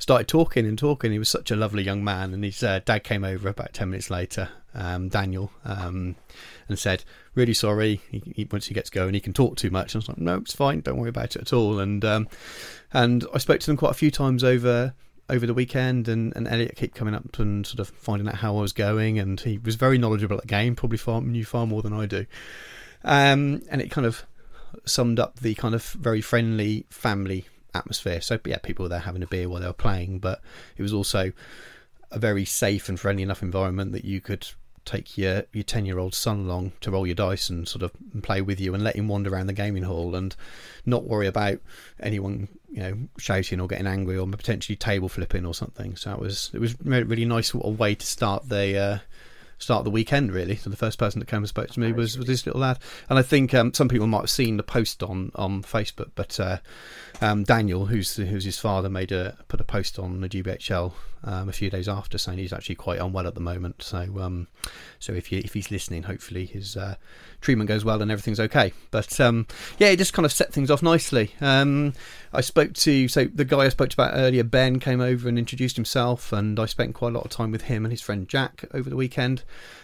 started 0.00 0.26
talking 0.26 0.66
and 0.66 0.76
talking. 0.76 1.12
He 1.12 1.20
was 1.20 1.28
such 1.28 1.52
a 1.52 1.56
lovely 1.56 1.84
young 1.84 2.02
man, 2.02 2.34
and 2.34 2.42
his 2.42 2.60
uh, 2.62 2.80
dad 2.84 3.04
came 3.04 3.22
over 3.24 3.48
about 3.48 3.72
ten 3.72 3.90
minutes 3.90 4.10
later, 4.10 4.48
um, 4.76 5.08
Daniel, 5.08 5.50
um, 5.64 6.14
and 6.68 6.78
said, 6.78 7.04
"Really 7.34 7.54
sorry. 7.54 8.00
He, 8.10 8.22
he, 8.34 8.48
once 8.50 8.66
he 8.66 8.74
gets 8.74 8.90
going, 8.90 9.14
he 9.14 9.20
can 9.20 9.32
talk 9.32 9.56
too 9.56 9.70
much." 9.70 9.94
And 9.94 9.96
I 9.96 10.02
was 10.02 10.08
like, 10.08 10.18
"No, 10.18 10.36
it's 10.36 10.54
fine. 10.54 10.80
Don't 10.80 10.98
worry 10.98 11.08
about 11.08 11.34
it 11.34 11.42
at 11.42 11.52
all." 11.52 11.80
And 11.80 12.04
um, 12.04 12.28
and 12.92 13.24
I 13.34 13.38
spoke 13.38 13.60
to 13.60 13.66
them 13.66 13.76
quite 13.76 13.90
a 13.90 13.94
few 13.94 14.10
times 14.10 14.44
over 14.44 14.94
over 15.28 15.46
the 15.46 15.54
weekend, 15.54 16.08
and, 16.08 16.32
and 16.36 16.46
Elliot 16.46 16.76
kept 16.76 16.94
coming 16.94 17.14
up 17.14 17.38
and 17.38 17.66
sort 17.66 17.80
of 17.80 17.88
finding 17.88 18.28
out 18.28 18.36
how 18.36 18.56
I 18.56 18.60
was 18.60 18.72
going, 18.72 19.18
and 19.18 19.40
he 19.40 19.58
was 19.58 19.74
very 19.74 19.98
knowledgeable 19.98 20.36
at 20.36 20.42
the 20.42 20.48
game, 20.48 20.76
probably 20.76 20.98
far 20.98 21.20
knew 21.20 21.44
far 21.44 21.66
more 21.66 21.82
than 21.82 21.92
I 21.92 22.06
do. 22.06 22.26
Um, 23.04 23.62
and 23.70 23.80
it 23.80 23.90
kind 23.90 24.06
of 24.06 24.24
summed 24.84 25.18
up 25.18 25.40
the 25.40 25.54
kind 25.54 25.74
of 25.74 25.84
very 25.84 26.20
friendly 26.20 26.86
family 26.90 27.46
atmosphere. 27.74 28.20
So 28.20 28.38
yeah, 28.44 28.58
people 28.58 28.84
were 28.84 28.88
there 28.88 29.00
having 29.00 29.22
a 29.22 29.26
beer 29.26 29.48
while 29.48 29.60
they 29.60 29.66
were 29.66 29.72
playing, 29.72 30.18
but 30.18 30.40
it 30.76 30.82
was 30.82 30.92
also 30.92 31.32
a 32.10 32.18
very 32.18 32.44
safe 32.44 32.88
and 32.88 32.98
friendly 32.98 33.22
enough 33.22 33.42
environment 33.42 33.92
that 33.92 34.04
you 34.04 34.20
could 34.20 34.48
take 34.86 35.18
your 35.18 35.44
your 35.52 35.64
ten 35.64 35.84
year 35.84 35.98
old 35.98 36.14
son 36.14 36.40
along 36.40 36.72
to 36.80 36.90
roll 36.90 37.06
your 37.06 37.14
dice 37.14 37.50
and 37.50 37.68
sort 37.68 37.82
of 37.82 37.92
play 38.22 38.40
with 38.40 38.58
you 38.58 38.72
and 38.72 38.82
let 38.82 38.96
him 38.96 39.08
wander 39.08 39.32
around 39.32 39.48
the 39.48 39.52
gaming 39.52 39.82
hall 39.82 40.14
and 40.14 40.34
not 40.86 41.04
worry 41.04 41.26
about 41.26 41.58
anyone 42.00 42.48
you 42.70 42.80
know 42.80 42.96
shouting 43.18 43.60
or 43.60 43.66
getting 43.66 43.86
angry 43.86 44.16
or 44.16 44.26
potentially 44.28 44.76
table 44.76 45.08
flipping 45.08 45.44
or 45.44 45.52
something. 45.52 45.96
So 45.96 46.12
it 46.12 46.20
was 46.20 46.50
it 46.54 46.60
was 46.60 46.80
really, 46.82 47.04
really 47.04 47.24
nice 47.24 47.50
sort 47.50 47.66
of 47.66 47.78
way 47.78 47.94
to 47.94 48.06
start 48.06 48.48
the. 48.48 48.78
Uh, 48.78 48.98
start 49.58 49.84
the 49.84 49.90
weekend 49.90 50.32
really. 50.32 50.54
So 50.56 50.68
the 50.68 50.76
first 50.76 50.98
person 50.98 51.18
that 51.20 51.28
came 51.28 51.38
and 51.38 51.48
spoke 51.48 51.70
to 51.70 51.80
me 51.80 51.90
was, 51.90 52.18
was 52.18 52.26
this 52.26 52.44
little 52.44 52.60
lad, 52.60 52.78
and 53.08 53.18
I 53.18 53.22
think 53.22 53.54
um, 53.54 53.72
some 53.72 53.88
people 53.88 54.06
might 54.06 54.20
have 54.20 54.30
seen 54.30 54.58
the 54.58 54.62
post 54.62 55.02
on 55.02 55.32
on 55.34 55.62
Facebook, 55.62 56.10
but 56.14 56.38
uh, 56.38 56.58
um, 57.20 57.44
Daniel, 57.44 57.86
who's 57.86 58.16
who's 58.16 58.44
his 58.44 58.58
father, 58.58 58.88
made 58.88 59.12
a 59.12 59.36
put 59.48 59.60
a 59.60 59.64
post 59.64 59.98
on 59.98 60.20
the 60.20 60.28
GBHL 60.28 60.92
um, 61.24 61.48
a 61.48 61.52
few 61.52 61.70
days 61.70 61.88
after 61.88 62.18
saying 62.18 62.38
he's 62.38 62.52
actually 62.52 62.74
quite 62.74 63.00
unwell 63.00 63.26
at 63.26 63.34
the 63.34 63.40
moment. 63.40 63.82
So 63.82 63.98
um, 64.20 64.48
so 64.98 65.12
if 65.12 65.32
you 65.32 65.40
if 65.44 65.54
he's 65.54 65.70
listening, 65.70 66.04
hopefully 66.04 66.46
his 66.46 66.76
uh, 66.76 66.96
treatment 67.40 67.68
goes 67.68 67.84
well 67.84 68.02
and 68.02 68.10
everything's 68.10 68.40
okay. 68.40 68.72
But 68.90 69.18
um, 69.20 69.46
yeah, 69.78 69.88
it 69.88 69.96
just 69.96 70.12
kind 70.12 70.26
of 70.26 70.32
set 70.32 70.52
things 70.52 70.70
off 70.70 70.82
nicely. 70.82 71.32
Um, 71.40 71.94
I 72.32 72.42
spoke 72.42 72.74
to 72.74 73.08
so 73.08 73.24
the 73.24 73.44
guy 73.44 73.60
I 73.60 73.68
spoke 73.70 73.90
to 73.90 73.94
about 73.94 74.14
earlier, 74.14 74.44
Ben, 74.44 74.78
came 74.78 75.00
over 75.00 75.28
and 75.28 75.38
introduced 75.38 75.76
himself, 75.76 76.32
and 76.32 76.60
I 76.60 76.66
spent 76.66 76.94
quite 76.94 77.08
a 77.08 77.16
lot 77.16 77.24
of 77.24 77.30
time 77.30 77.50
with 77.50 77.62
him 77.62 77.84
and 77.84 77.92
his 77.92 78.02
friend 78.02 78.28
Jack 78.28 78.64
over 78.72 78.90
the 78.90 78.96
weekend. 78.96 79.42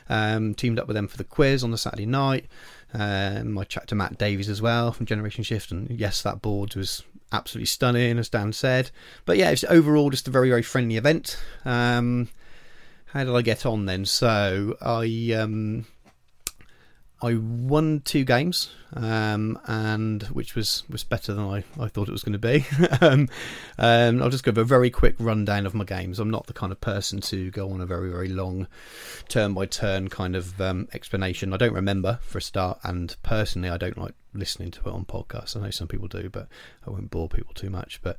Um, 0.09 0.55
teamed 0.55 0.79
up 0.79 0.89
with 0.89 0.97
them 0.97 1.09
for 1.09 1.17
the 1.17 1.25
quiz 1.25 1.65
on 1.65 1.71
the 1.71 1.79
Saturday 1.79 2.07
night. 2.07 2.47
Um, 2.93 3.57
I 3.57 3.65
chatted 3.65 3.89
to 3.91 3.95
Matt 3.95 4.19
Davies 4.19 4.51
as 4.51 4.61
well 4.61 4.93
from 4.93 5.07
Generation 5.07 5.45
Shift, 5.45 5.71
and 5.71 5.89
yes, 5.91 6.21
that 6.23 6.43
board 6.43 6.75
was 6.75 7.03
absolutely 7.33 7.67
stunning, 7.67 8.19
as 8.19 8.29
Dan 8.29 8.53
said. 8.53 8.91
But 9.25 9.37
yeah, 9.37 9.51
it's 9.51 9.65
overall 9.65 10.11
just 10.11 10.29
a 10.29 10.31
very 10.31 10.49
very 10.49 10.63
friendly 10.63 10.97
event. 10.97 11.39
Um, 11.65 12.29
how 13.07 13.25
did 13.25 13.35
I 13.35 13.43
get 13.43 13.67
on 13.67 13.87
then? 13.87 14.05
So 14.05 14.77
I 14.81 15.35
um, 15.39 15.87
I 17.23 17.35
won 17.35 18.01
two 18.05 18.25
games, 18.25 18.71
um, 18.95 19.59
and 19.67 20.23
which 20.25 20.55
was, 20.55 20.85
was 20.89 21.05
better 21.05 21.33
than 21.33 21.45
I, 21.45 21.65
I 21.81 21.89
thought 21.89 22.09
it 22.09 22.13
was 22.13 22.23
going 22.23 22.39
to 22.39 22.39
be. 22.39 22.65
um, 23.01 23.29
um, 23.79 24.23
I'll 24.23 24.31
just 24.31 24.45
give 24.45 24.59
a 24.59 24.65
very 24.65 24.91
quick 24.91 25.15
rundown 25.19 25.67
of 25.67 25.75
my 25.75 25.85
games. 25.85 26.19
I'm 26.19 26.31
not 26.31 26.47
the 26.47 26.53
kind 26.53 26.73
of 26.73 26.81
person 26.81 27.21
to 27.23 27.51
go 27.51 27.71
on 27.71 27.81
a 27.81 27.87
very 27.87 28.11
very 28.11 28.29
long 28.29 28.67
turn 29.29 29.55
by 29.55 29.67
turn 29.67 30.09
kind 30.09 30.37
of 30.37 30.61
um, 30.61 30.89
explanation. 30.93 31.53
I 31.53 31.57
don't 31.57 31.75
remember 31.75 32.19
for 32.23 32.39
a 32.39 32.43
start, 32.43 32.79
and 32.83 33.15
personally, 33.23 33.71
I 33.71 33.77
don't 33.77 33.99
like 33.99 34.15
listening 34.35 34.71
to 34.71 34.81
it 34.81 34.93
on 34.93 35.05
podcasts. 35.05 35.57
I 35.57 35.61
know 35.61 35.71
some 35.71 35.89
people 35.89 36.09
do, 36.09 36.29
but 36.31 36.49
I 36.87 36.91
won't 36.91 37.11
bore 37.11 37.29
people 37.29 37.53
too 37.55 37.71
much. 37.71 38.01
But 38.03 38.17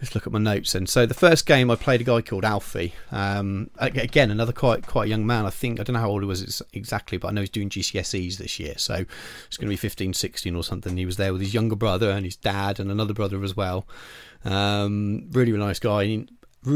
let's 0.00 0.14
look 0.14 0.26
at 0.26 0.32
my 0.32 0.38
notes. 0.38 0.74
And 0.74 0.88
so 0.88 1.06
the 1.06 1.14
first 1.14 1.46
game 1.46 1.70
I 1.70 1.76
played 1.76 2.00
a 2.00 2.04
guy 2.04 2.22
called 2.22 2.44
Alfie. 2.44 2.94
Um, 3.12 3.70
again, 3.78 4.30
another 4.30 4.52
quite 4.52 4.86
quite 4.86 5.08
young 5.08 5.26
man. 5.26 5.46
I 5.46 5.50
think 5.50 5.80
I 5.80 5.82
don't 5.82 5.94
know 5.94 6.00
how 6.00 6.10
old 6.10 6.22
he 6.22 6.26
was 6.26 6.62
exactly, 6.72 7.18
but 7.18 7.28
I 7.28 7.30
know 7.32 7.42
he's 7.42 7.50
doing 7.50 7.68
GCSEs 7.68 8.38
this 8.38 8.58
year, 8.58 8.74
so 8.76 9.04
it's 9.46 9.56
going 9.56 9.66
to 9.66 9.72
be 9.72 9.76
15, 9.76 10.09
16 10.14 10.54
or 10.54 10.64
something. 10.64 10.96
He 10.96 11.06
was 11.06 11.16
there 11.16 11.32
with 11.32 11.42
his 11.42 11.54
younger 11.54 11.76
brother 11.76 12.10
and 12.10 12.24
his 12.24 12.36
dad 12.36 12.80
and 12.80 12.90
another 12.90 13.14
brother 13.14 13.42
as 13.44 13.56
well. 13.56 13.86
Um, 14.44 15.28
really, 15.32 15.52
really 15.52 15.64
nice 15.64 15.78
guy. 15.78 16.26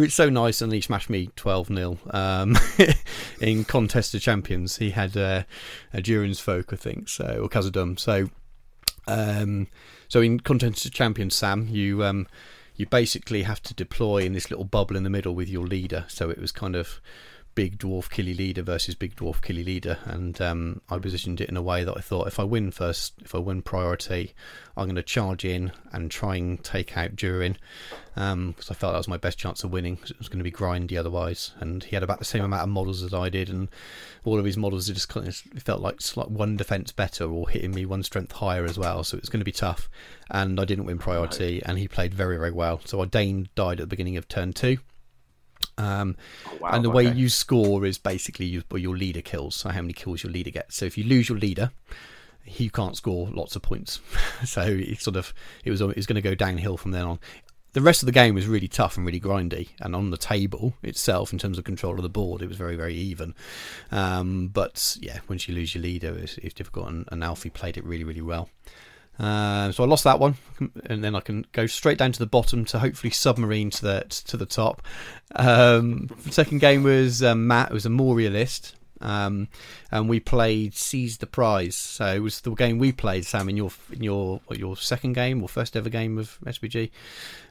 So 0.09 0.31
nice, 0.31 0.63
and 0.63 0.73
he 0.73 0.81
smashed 0.81 1.11
me 1.11 1.29
12 1.37 1.67
0 1.69 1.99
um, 2.11 2.57
in 3.41 3.65
Contest 3.65 4.15
of 4.15 4.23
Champions. 4.23 4.79
He 4.79 4.91
had 4.91 5.15
uh, 5.15 5.43
a 5.93 6.01
Durin's 6.01 6.41
Folk, 6.41 6.73
I 6.73 6.77
think, 6.77 7.11
so 7.11 7.41
or 7.43 7.49
Khazad-dûm. 7.51 7.99
So 8.01 8.31
um, 9.07 9.69
so 10.09 10.21
in 10.21 10.41
Contest 10.41 10.87
of 10.87 10.93
Champions, 10.93 11.35
Sam, 11.35 11.69
you 11.69 12.05
um, 12.05 12.27
you 12.77 12.87
basically 12.87 13.43
have 13.43 13.63
to 13.63 13.75
deploy 13.75 14.19
in 14.19 14.33
this 14.33 14.51
little 14.51 14.65
bubble 14.65 14.97
in 14.97 15.05
the 15.05 15.11
middle 15.11 15.35
with 15.35 15.49
your 15.49 15.67
leader. 15.67 16.05
So 16.09 16.31
it 16.31 16.39
was 16.39 16.53
kind 16.53 16.75
of 16.75 17.01
big 17.55 17.79
dwarf 17.79 18.11
killy 18.11 18.35
leader 18.35 18.63
versus 18.63 18.95
big 18.95 19.15
dwarf 19.17 19.41
killy 19.43 19.65
leader, 19.65 19.99
and 20.05 20.41
um, 20.41 20.81
I 20.89 20.99
positioned 20.99 21.41
it 21.41 21.49
in 21.49 21.57
a 21.57 21.63
way 21.63 21.85
that 21.85 21.97
I 21.97 22.01
thought 22.01 22.27
if 22.27 22.41
I 22.41 22.45
win 22.45 22.71
first, 22.71 23.15
if 23.23 23.35
I 23.35 23.39
win 23.39 23.63
priority, 23.63 24.35
I'm 24.77 24.87
going 24.87 24.97
to 24.97 25.03
charge 25.03 25.45
in 25.45 25.73
and 25.93 26.11
try 26.11 26.37
and 26.37 26.63
take 26.63 26.97
out 26.97 27.17
Durin 27.17 27.57
because 28.15 28.33
um, 28.33 28.55
I 28.71 28.75
felt 28.75 28.93
that 28.93 28.99
was 28.99 29.09
my 29.09 29.17
best 29.17 29.39
chance 29.39 29.65
of 29.65 29.73
winning 29.73 29.97
because 29.97 30.11
it 30.11 30.19
was 30.19 30.29
going 30.29 30.39
to 30.39 30.45
be 30.45 30.51
grindy 30.53 30.99
otherwise. 30.99 31.53
And 31.61 31.83
he 31.83 31.97
had 31.97 32.03
about 32.03 32.21
the 32.21 32.25
same 32.25 32.45
amount 32.45 32.63
of 32.63 32.69
models 32.69 33.03
as 33.03 33.15
I 33.15 33.29
did, 33.29 33.49
and 33.49 33.69
all 34.25 34.39
of 34.39 34.45
his 34.45 34.57
models 34.57 34.87
just 34.89 35.09
kind 35.09 35.27
of 35.27 35.37
felt 35.63 35.81
like 35.81 36.01
like 36.17 36.29
one 36.29 36.57
defense 36.57 36.93
better 36.93 37.25
or 37.25 37.49
hitting 37.49 37.73
me 37.73 37.87
one 37.87 38.03
strength 38.03 38.33
higher 38.33 38.65
as 38.65 38.79
well. 38.79 39.05
So 39.05 39.17
it 39.17 39.23
was 39.23 39.31
going 39.31 39.41
to 39.41 39.45
be 39.45 39.53
tough, 39.53 39.89
and 40.31 40.61
I 40.61 40.65
didn't 40.65 40.87
win 40.87 40.99
priority, 40.99 41.63
and 41.65 41.79
he 41.79 41.89
played 41.89 42.15
very 42.15 42.37
very 42.37 42.53
well. 42.53 42.81
So 42.85 43.01
I 43.01 43.07
Dain 43.07 43.49
died 43.55 43.81
at 43.81 43.85
the 43.85 43.87
beginning 43.87 44.17
of 44.17 44.29
turn 44.29 44.53
two. 44.53 44.79
Um, 45.79 46.17
Oh, 46.47 46.57
wow, 46.61 46.71
and 46.73 46.85
the 46.85 46.91
way 46.91 47.11
you 47.11 47.29
score 47.29 47.85
is 47.85 47.99
basically 47.99 48.47
you, 48.47 48.63
your 48.75 48.97
leader 48.97 49.23
kills, 49.23 49.57
so 49.57 49.71
how 49.71 49.81
many 49.81 49.93
kills 49.93 50.23
your 50.23 50.33
leader 50.33 50.51
gets. 50.51 50.77
So 50.77 50.85
if 50.87 50.97
you 50.97 51.05
lose 51.05 51.29
your 51.29 51.39
leader, 51.39 51.73
he 52.45 52.69
can't 52.69 52.97
score 52.97 53.29
lots 53.33 53.57
of 53.57 53.63
points. 53.63 54.01
so 54.45 54.63
it 54.63 55.01
sort 55.01 55.17
of 55.17 55.33
it 55.65 55.71
was 55.71 55.81
it 55.81 55.97
was 55.97 56.07
going 56.07 56.17
to 56.17 56.23
go 56.23 56.35
downhill 56.35 56.77
from 56.77 56.93
then 56.93 57.05
on. 57.05 57.19
the 57.73 57.81
rest 57.81 58.03
of 58.03 58.07
the 58.07 58.13
game 58.13 58.35
was 58.35 58.47
really 58.47 58.69
tough 58.69 58.97
and 58.97 59.05
really 59.07 59.21
grindy, 59.21 59.69
and 59.81 59.97
on 59.97 60.11
the 60.11 60.17
table 60.17 60.75
itself, 60.83 61.33
in 61.33 61.39
terms 61.39 61.59
of 61.59 61.65
control 61.65 61.95
of 61.97 62.03
the 62.03 62.09
board, 62.09 62.43
it 62.43 62.49
was 62.49 62.57
very 62.57 62.77
very 62.77 62.95
even. 62.95 63.35
Um, 63.91 64.49
but 64.49 64.97
yeah, 65.01 65.21
once 65.29 65.49
you 65.49 65.55
lose 65.55 65.75
your 65.75 65.83
leader, 65.83 66.17
it's, 66.17 66.39
it's 66.39 66.55
difficult, 66.55 66.89
and, 66.89 67.09
and 67.11 67.25
Alfie 67.25 67.51
played 67.51 67.77
it 67.77 67.85
really 67.85 68.05
really 68.05 68.23
well. 68.23 68.49
Uh, 69.19 69.71
so 69.71 69.85
I 69.85 69.87
lost 69.87 70.05
that 70.05 70.19
one, 70.19 70.37
and 70.87 71.05
then 71.05 71.15
I 71.15 71.21
can 71.21 71.47
go 71.53 71.67
straight 71.67 71.99
down 71.99 72.13
to 72.13 72.19
the 72.19 72.27
bottom 72.27 72.65
to 72.67 72.79
hopefully 72.81 73.11
submarine 73.13 73.71
to 73.71 73.83
the 73.83 74.05
to 74.27 74.37
the 74.37 74.47
top. 74.47 74.83
Um, 75.37 76.11
second 76.31 76.59
game 76.61 76.83
was 76.83 77.23
um, 77.23 77.47
Matt. 77.47 77.71
It 77.71 77.75
was 77.75 77.87
a 77.87 77.91
Moria 77.91 78.31
list, 78.31 78.75
um, 79.01 79.49
and 79.93 80.09
we 80.09 80.19
played 80.19 80.75
Seize 80.75 81.19
the 81.19 81.27
Prize. 81.27 81.77
So 81.77 82.07
it 82.07 82.19
was 82.21 82.41
the 82.41 82.51
game 82.55 82.79
we 82.79 82.91
played, 82.91 83.25
Sam, 83.25 83.49
in 83.49 83.57
your 83.57 83.71
in 83.93 84.03
your 84.03 84.41
your 84.51 84.77
second 84.77 85.13
game 85.13 85.43
or 85.43 85.49
first 85.49 85.77
ever 85.77 85.89
game 85.89 86.19
of 86.19 86.37
SBG. 86.45 86.91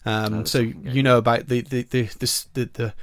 Um, 0.05 0.39
No, 0.39 0.43
so 0.43 0.59
you 0.59 1.01
know 1.01 1.17
about 1.17 1.47
the 1.47 1.61
the 1.61 1.83
the 1.83 2.01
the, 2.03 2.45
the, 2.53 2.65
the 2.73 2.93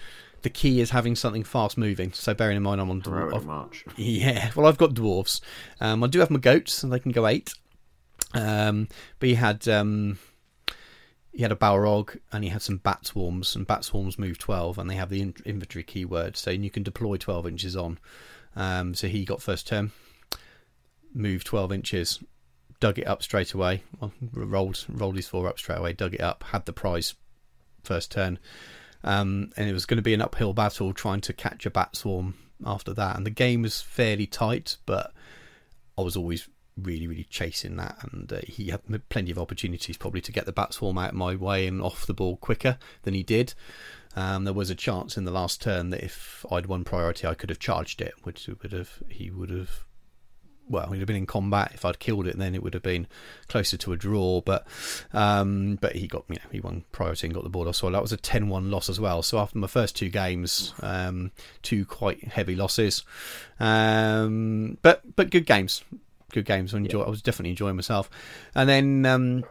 the 0.43 0.51
key 0.51 0.81
is 0.81 0.91
having 0.91 1.17
something 1.17 1.45
fast 1.45 1.77
moving. 1.79 2.13
So 2.13 2.35
bearing 2.35 2.57
in 2.57 2.63
mind 2.63 2.81
I'm 2.81 2.91
on 2.91 3.03
I've- 3.35 3.47
March. 3.47 3.85
yeah, 3.97 4.51
well, 4.55 4.67
I've 4.67 4.79
got 4.79 4.91
dwarves. 4.95 5.41
Um, 5.81 6.05
I 6.05 6.07
do 6.07 6.19
have 6.19 6.31
my 6.31 6.39
goats, 6.39 6.83
and 6.83 6.93
they 6.93 6.99
can 6.99 7.13
go 7.13 7.27
eight. 7.27 7.55
Um, 8.35 8.89
but 9.19 9.29
he 9.29 9.35
had 9.35 9.67
um, 9.69 10.19
he 11.33 11.43
had 11.43 11.53
a 11.53 11.57
Balrog, 11.57 12.19
and 12.33 12.45
he 12.45 12.51
had 12.51 12.63
some 12.63 12.79
bat 12.79 13.07
swarms, 13.07 13.57
and 13.57 13.67
bat 13.67 13.85
swarms 13.85 14.19
move 14.19 14.39
twelve, 14.39 14.79
and 14.79 14.89
they 14.89 14.95
have 14.95 15.11
the 15.11 15.21
in- 15.21 15.35
inventory 15.45 15.83
keyword, 15.83 16.37
so 16.37 16.51
you 16.51 16.71
can 16.71 16.83
deploy 16.83 17.17
twelve 17.17 17.47
inches 17.47 17.77
on. 17.77 17.99
Um, 18.57 18.95
so 18.95 19.09
he 19.09 19.25
got 19.25 19.43
first 19.43 19.67
turn, 19.67 19.93
moved 21.13 21.47
twelve 21.47 21.73
inches, 21.73 22.23
dug 22.81 22.99
it 22.99 23.07
up 23.07 23.23
straight 23.23 23.53
away. 23.53 23.83
Well, 23.99 24.13
rolled 24.33 24.85
rolled 24.89 25.17
his 25.17 25.29
four 25.29 25.49
up 25.49 25.59
straight 25.59 25.79
away, 25.79 25.93
dug 25.93 26.15
it 26.15 26.21
up, 26.21 26.45
had 26.45 26.67
the 26.67 26.73
prize 26.73 27.15
first 27.85 28.11
turn. 28.11 28.39
Um, 29.03 29.51
and 29.57 29.69
it 29.69 29.73
was 29.73 29.87
going 29.87 29.97
to 29.97 30.03
be 30.03 30.15
an 30.15 30.21
uphill 30.21 30.53
battle 30.53 30.93
trying 30.93 31.23
to 31.23 31.33
catch 31.33 31.65
a 31.65 31.71
bat 31.71 31.97
swarm 31.97 32.35
after 32.67 32.93
that. 32.93 33.17
And 33.17 33.25
the 33.25 33.31
game 33.31 33.63
was 33.63 33.81
fairly 33.81 34.27
tight, 34.27 34.77
but 34.85 35.15
I 35.97 36.03
was 36.03 36.17
always 36.17 36.49
really, 36.83 37.07
really 37.07 37.27
chasing 37.31 37.77
that. 37.77 37.99
And 38.03 38.33
uh, 38.33 38.41
he 38.47 38.71
had 38.71 39.09
plenty 39.09 39.31
of 39.31 39.39
opportunities 39.39 39.97
probably 39.97 40.21
to 40.23 40.33
get 40.33 40.47
the 40.47 40.53
bat 40.53 40.75
swarm 40.75 40.99
out 40.99 41.11
of 41.11 41.17
my 41.17 41.35
way 41.35 41.67
and 41.67 41.83
off 41.83 42.07
the 42.07 42.15
ball 42.15 42.37
quicker 42.37 42.79
than 43.03 43.15
he 43.15 43.23
did. 43.23 43.55
Um, 44.17 44.45
there 44.45 44.55
was 44.55 44.71
a 44.71 44.75
chance 44.75 45.17
in 45.17 45.25
the 45.25 45.31
last 45.31 45.63
turn 45.63 45.91
that 45.91 46.03
if 46.03 46.45
I'd 46.51 46.67
won 46.67 46.85
priority, 46.85 47.27
I 47.27 47.35
could 47.35 47.51
have 47.51 47.61
charged 47.61 48.01
it, 48.01 48.15
which 48.25 48.49
would 48.49 48.73
have 48.73 49.03
he 49.09 49.31
would 49.31 49.51
have 49.51 49.85
well, 50.71 50.91
he'd 50.93 51.01
have 51.01 51.07
been 51.07 51.17
in 51.17 51.27
combat. 51.27 51.73
If 51.75 51.85
I'd 51.85 51.99
killed 51.99 52.27
it, 52.29 52.39
then 52.39 52.55
it 52.55 52.63
would 52.63 52.75
have 52.75 52.83
been 52.83 53.09
closer 53.49 53.77
to 53.77 53.93
a 53.93 53.97
draw. 53.97 54.41
But 54.41 54.67
um, 55.13 55.77
but 55.81 55.97
he 55.97 56.07
got 56.07 56.25
you 56.29 56.37
know 56.37 56.51
he 56.51 56.61
won 56.61 56.85
priority 56.93 57.27
and 57.27 57.35
got 57.35 57.43
the 57.43 57.51
board 57.51 57.69
off. 57.69 57.77
So 57.77 57.91
that 57.91 58.01
was 58.01 58.13
a 58.13 58.17
10-1 58.17 58.71
loss 58.71 58.89
as 58.89 59.01
well. 59.01 59.23
So 59.23 59.39
after 59.39 59.59
my 59.59 59.67
first 59.67 59.97
two 59.97 60.09
games, 60.09 60.73
um, 60.81 61.33
two 61.63 61.85
quite 61.85 62.25
heavy 62.25 62.55
losses, 62.55 63.05
um, 63.59 64.79
but 64.83 65.17
but 65.17 65.31
good 65.31 65.47
games, 65.47 65.83
good 66.33 66.45
games. 66.45 66.75
I 66.75 66.79
enjoy. 66.79 67.03
I 67.03 67.11
was 67.11 67.23
definitely 67.23 67.51
enjoying 67.51 67.77
myself. 67.77 68.11
And 68.55 68.69
then 68.69 69.07
um, 69.07 69.45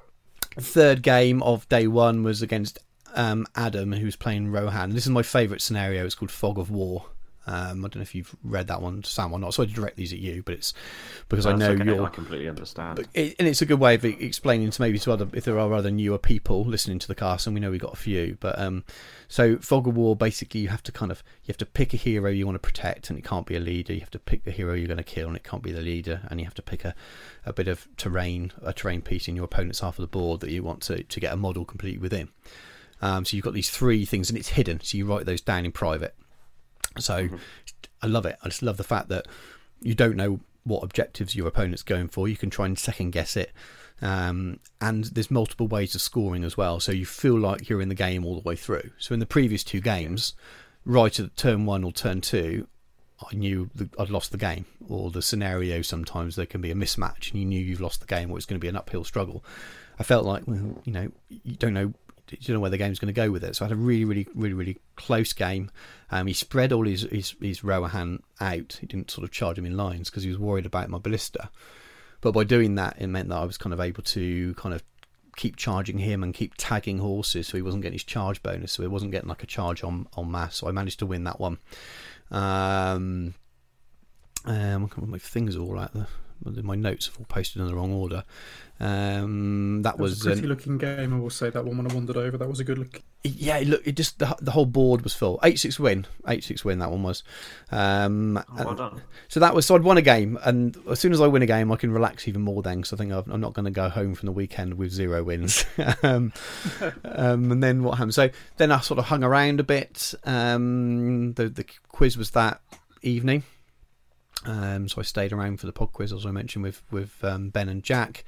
third 0.58 1.02
game 1.02 1.42
of 1.44 1.68
day 1.70 1.88
one 1.88 2.24
was 2.24 2.42
against 2.42 2.80
um, 3.16 3.46
Adam, 3.56 3.92
who's 3.92 4.16
playing 4.16 4.52
Rohan. 4.52 4.92
This 4.92 5.06
is 5.06 5.12
my 5.12 5.24
favourite 5.24 5.62
scenario. 5.62 6.06
It's 6.06 6.16
called 6.16 6.32
Fog 6.32 6.58
of 6.58 6.70
War. 6.70 7.06
Um, 7.48 7.84
I 7.84 7.88
don't 7.88 7.98
know 7.98 8.02
if 8.02 8.14
you've 8.14 8.36
read 8.44 8.68
that 8.68 8.82
one, 8.82 9.04
Sam, 9.04 9.34
or 9.34 9.40
not. 9.40 9.54
So 9.54 9.64
I 9.64 9.66
direct 9.66 9.98
these 9.98 10.14
at 10.14 10.20
you, 10.20 10.44
but 10.44 10.56
it's 10.56 10.74
because 11.30 11.46
I 11.46 11.56
know 11.56 11.72
okay, 11.72 11.84
you're. 11.84 12.04
I 12.04 12.10
completely 12.10 12.48
understand. 12.48 13.08
It, 13.14 13.36
and 13.40 13.48
it's 13.48 13.62
a 13.62 13.66
good 13.66 13.80
way 13.80 13.96
of 13.96 14.06
explaining 14.06 14.70
to 14.70 14.82
maybe 14.82 15.00
to 15.00 15.12
other 15.12 15.28
if 15.34 15.46
there 15.46 15.58
are 15.58 15.74
other 15.74 15.90
newer 15.90 16.18
people 16.18 16.64
listening 16.64 17.00
to 17.00 17.08
the 17.08 17.16
cast, 17.16 17.48
and 17.48 17.54
we 17.54 17.60
know 17.60 17.72
we've 17.72 17.80
got 17.82 17.94
a 17.94 17.98
few. 17.98 18.38
But 18.40 18.60
um, 18.60 18.84
so 19.28 19.58
Fog 19.58 19.88
of 19.88 19.98
War, 19.98 20.16
basically, 20.16 20.62
you 20.62 20.68
have 20.68 20.84
to 20.84 20.92
kind 20.92 21.12
of 21.12 21.24
you 21.44 21.48
have 21.48 21.58
to 21.58 21.66
pick 21.66 21.94
a 21.94 21.98
hero 21.98 22.30
you 22.30 22.46
want 22.46 22.56
to 22.56 22.60
protect, 22.60 23.10
and 23.10 23.18
it 23.18 23.26
can't 23.26 23.46
be 23.46 23.56
a 23.56 23.60
leader. 23.60 23.94
You 23.94 24.02
have 24.02 24.12
to 24.12 24.20
pick 24.20 24.44
the 24.44 24.52
hero 24.52 24.74
you're 24.74 24.88
going 24.88 24.98
to 24.98 25.04
kill, 25.04 25.28
and 25.28 25.36
it 25.36 25.44
can't 25.44 25.64
be 25.64 25.72
the 25.72 25.82
leader. 25.82 26.22
And 26.30 26.40
you 26.40 26.46
have 26.46 26.56
to 26.56 26.62
pick 26.62 26.86
a, 26.86 26.94
a 27.46 27.54
bit 27.54 27.68
of 27.68 27.88
terrain, 27.98 28.52
a 28.62 28.74
terrain 28.74 29.02
piece 29.02 29.28
in 29.28 29.36
your 29.36 29.46
opponent's 29.46 29.80
half 29.80 29.98
of 29.98 30.04
the 30.04 30.08
board 30.08 30.42
that 30.42 30.52
you 30.52 30.62
want 30.64 30.82
to 30.84 31.04
to 31.04 31.20
get 31.20 31.34
a 31.34 31.38
model 31.38 31.66
completely 31.66 32.00
within. 32.00 32.30
Um, 33.02 33.24
so 33.26 33.38
you've 33.38 33.46
got 33.46 33.54
these 33.54 33.70
three 33.70 34.06
things, 34.06 34.30
and 34.30 34.38
it's 34.38 34.50
hidden. 34.50 34.82
So 34.82 34.98
you 34.98 35.06
write 35.06 35.26
those 35.26 35.42
down 35.42 35.66
in 35.66 35.72
private. 35.72 36.16
So 37.00 37.30
I 38.02 38.08
love 38.08 38.26
it. 38.26 38.38
I 38.44 38.50
just 38.50 38.62
love 38.62 38.78
the 38.78 38.84
fact 38.84 39.10
that 39.10 39.28
you 39.82 39.96
don't 39.96 40.16
know 40.16 40.40
what 40.64 40.84
objectives 40.84 41.36
your 41.36 41.48
opponent's 41.48 41.84
going 41.84 42.08
for. 42.08 42.28
You 42.28 42.38
can 42.38 42.50
try 42.50 42.66
and 42.66 42.78
second 42.78 43.12
guess 43.12 43.36
it. 43.36 43.52
Um, 44.02 44.60
and 44.80 45.06
there's 45.06 45.32
multiple 45.32 45.68
ways 45.68 45.96
of 45.96 46.02
scoring 46.02 46.44
as 46.44 46.56
well. 46.56 46.80
So 46.80 46.92
you 46.92 47.06
feel 47.06 47.38
like 47.38 47.68
you're 47.70 47.82
in 47.82 47.90
the 47.90 47.96
game 47.96 48.26
all 48.26 48.36
the 48.36 48.48
way 48.48 48.56
through. 48.56 48.92
So 48.98 49.14
in 49.14 49.20
the 49.20 49.26
previous 49.26 49.64
two 49.64 49.82
games, 49.82 50.34
right 50.86 51.20
at 51.20 51.36
turn 51.36 51.66
one 51.66 51.84
or 51.84 51.92
turn 51.92 52.22
two, 52.22 52.68
I 53.22 53.36
knew 53.36 53.70
I'd 53.98 54.10
lost 54.10 54.32
the 54.32 54.38
game. 54.38 54.66
Or 54.88 55.12
the 55.12 55.22
scenario 55.22 55.82
sometimes 55.82 56.36
there 56.36 56.46
can 56.46 56.62
be 56.62 56.72
a 56.72 56.76
mismatch 56.76 57.32
and 57.32 57.40
you 57.40 57.46
knew 57.46 57.60
you've 57.60 57.82
lost 57.82 58.00
the 58.00 58.08
game 58.08 58.32
or 58.32 58.38
it's 58.38 58.46
going 58.46 58.60
to 58.60 58.64
be 58.64 58.70
an 58.70 58.78
uphill 58.78 59.04
struggle. 59.04 59.44
I 60.00 60.04
felt 60.04 60.26
like, 60.26 60.44
well, 60.48 60.82
you 60.86 60.94
know, 60.94 61.12
you 61.30 61.56
don't 61.58 61.74
know 61.74 61.94
you 62.32 62.38
don't 62.40 62.56
know 62.56 62.60
where 62.60 62.70
the 62.70 62.78
game's 62.78 63.00
going 63.00 63.14
to 63.14 63.22
go 63.22 63.32
with 63.32 63.44
it. 63.44 63.56
So 63.56 63.66
I 63.66 63.68
had 63.68 63.78
a 63.78 63.80
really, 63.80 64.06
really, 64.06 64.28
really, 64.36 64.54
really 64.54 64.78
close 64.96 65.34
game. 65.34 65.72
Um, 66.12 66.28
he 66.28 66.34
spread 66.34 66.72
all 66.72 66.86
his 66.86 67.04
his, 67.04 67.36
his 67.42 67.64
Rohan 67.64 68.24
out. 68.40 68.78
He 68.80 68.88
didn't 68.88 69.12
sort 69.12 69.24
of 69.24 69.32
charge 69.32 69.58
him 69.58 69.66
in 69.66 69.78
lines 69.78 70.10
because 70.10 70.24
he 70.24 70.30
was 70.30 70.40
worried 70.40 70.66
about 70.66 70.90
my 70.90 70.98
ballista. 70.98 71.50
But 72.22 72.34
by 72.34 72.44
doing 72.44 72.76
that, 72.76 72.98
it 73.00 73.08
meant 73.08 73.30
that 73.30 73.38
I 73.38 73.46
was 73.46 73.58
kind 73.58 73.74
of 73.74 73.80
able 73.80 74.04
to 74.04 74.54
kind 74.56 74.76
of 74.76 74.84
keep 75.38 75.56
charging 75.56 76.00
him 76.00 76.22
and 76.22 76.34
keep 76.34 76.54
tagging 76.58 76.98
horses, 76.98 77.48
so 77.48 77.58
he 77.58 77.62
wasn't 77.62 77.82
getting 77.82 77.94
his 77.94 78.04
charge 78.04 78.44
bonus. 78.44 78.74
So 78.74 78.84
he 78.84 78.90
wasn't 78.90 79.12
getting 79.12 79.30
like 79.30 79.44
a 79.44 79.48
charge 79.48 79.84
on 79.84 80.08
on 80.16 80.32
mass. 80.32 80.58
So 80.58 80.68
I 80.68 80.72
managed 80.72 81.00
to 81.00 81.06
win 81.06 81.24
that 81.24 81.40
one. 81.40 81.58
Um, 82.32 83.34
um, 84.46 84.90
my 84.98 85.18
things 85.18 85.56
all 85.56 85.80
out 85.80 85.94
there. 85.94 86.08
My 86.44 86.76
notes 86.76 87.08
have 87.08 87.18
all 87.20 87.26
posted 87.26 87.62
in 87.62 87.68
the 87.68 87.76
wrong 87.76 87.92
order. 87.94 88.24
Um, 88.82 89.82
that 89.82 89.98
That 89.98 90.00
was, 90.02 90.12
was, 90.12 90.22
a 90.22 90.26
pretty 90.30 90.42
an- 90.44 90.48
looking 90.50 90.78
game. 90.78 91.14
I 91.14 91.20
will 91.20 91.30
say 91.30 91.50
that 91.50 91.66
one 91.66 91.78
when 91.78 91.92
I 91.92 91.94
wandered 91.94 92.16
over. 92.16 92.38
That 92.38 92.48
was 92.48 92.62
a 92.62 92.64
good 92.64 92.78
look. 92.78 93.02
yeah, 93.26 93.58
it 93.58 93.68
look, 93.68 93.86
it 93.86 93.94
just 93.98 94.20
the, 94.20 94.34
the 94.40 94.52
whole 94.52 94.66
board 94.66 95.02
was 95.02 95.14
full. 95.14 95.38
Eight 95.44 95.60
six 95.60 95.78
win, 95.78 96.06
eight 96.30 96.46
six 96.46 96.64
win. 96.64 96.80
That 96.80 96.90
one 96.90 97.04
was. 97.04 97.24
Um, 97.72 98.38
Oh, 98.38 98.64
well 98.64 98.76
done. 98.76 99.02
so 99.28 99.42
that 99.42 99.54
was 99.54 99.66
so 99.66 99.76
I'd 99.76 99.84
won 99.84 99.98
a 99.98 100.02
game, 100.02 100.40
and 100.44 100.78
as 100.90 101.00
soon 101.00 101.12
as 101.12 101.20
I 101.20 101.28
win 101.28 101.42
a 101.42 101.46
game, 101.46 101.72
I 101.74 101.76
can 101.76 101.92
relax 101.92 102.26
even 102.30 102.42
more. 102.42 102.62
Then, 102.62 102.78
because 102.78 102.94
I 102.94 102.96
think 102.96 103.12
I've, 103.12 103.28
I'm 103.28 103.42
not 103.42 103.54
going 103.54 103.66
to 103.66 103.72
go 103.72 103.90
home 103.90 104.16
from 104.16 104.28
the 104.28 104.32
weekend 104.32 104.76
with 104.76 104.92
zero 104.94 105.24
wins. 105.24 105.66
um, 106.04 106.32
um, 107.04 107.52
and 107.52 107.62
then 107.62 107.84
what 107.84 107.98
happened? 107.98 108.14
So 108.14 108.30
then 108.56 108.72
I 108.72 108.80
sort 108.80 108.98
of 109.00 109.06
hung 109.06 109.24
around 109.26 109.60
a 109.60 109.64
bit. 109.64 110.14
Um, 110.24 111.34
the 111.34 111.50
the 111.50 111.66
quiz 111.90 112.18
was 112.18 112.32
that 112.32 112.62
evening. 113.02 113.44
Um, 114.46 114.88
so 114.88 115.00
I 115.00 115.04
stayed 115.04 115.34
around 115.34 115.60
for 115.60 115.66
the 115.66 115.74
pod 115.74 115.94
quiz, 115.94 116.14
as 116.14 116.26
I 116.26 116.32
mentioned 116.32 116.64
with 116.64 116.84
with 116.92 117.24
um, 117.24 117.50
Ben 117.50 117.70
and 117.70 117.84
Jack. 117.84 118.24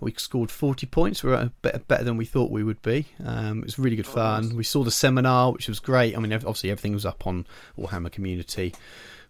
We 0.00 0.12
scored 0.16 0.50
40 0.50 0.86
points. 0.86 1.22
We 1.22 1.30
were 1.30 1.36
a 1.36 1.52
bit 1.62 1.86
better 1.86 2.02
than 2.02 2.16
we 2.16 2.24
thought 2.24 2.50
we 2.50 2.64
would 2.64 2.82
be. 2.82 3.06
Um, 3.24 3.60
it 3.60 3.64
was 3.66 3.78
really 3.78 3.94
good 3.94 4.04
fun. 4.04 4.56
We 4.56 4.64
saw 4.64 4.82
the 4.82 4.90
seminar, 4.90 5.52
which 5.52 5.68
was 5.68 5.78
great. 5.78 6.16
I 6.16 6.18
mean, 6.18 6.32
obviously 6.32 6.72
everything 6.72 6.92
was 6.92 7.06
up 7.06 7.24
on 7.24 7.46
Warhammer 7.78 8.10
Community 8.10 8.74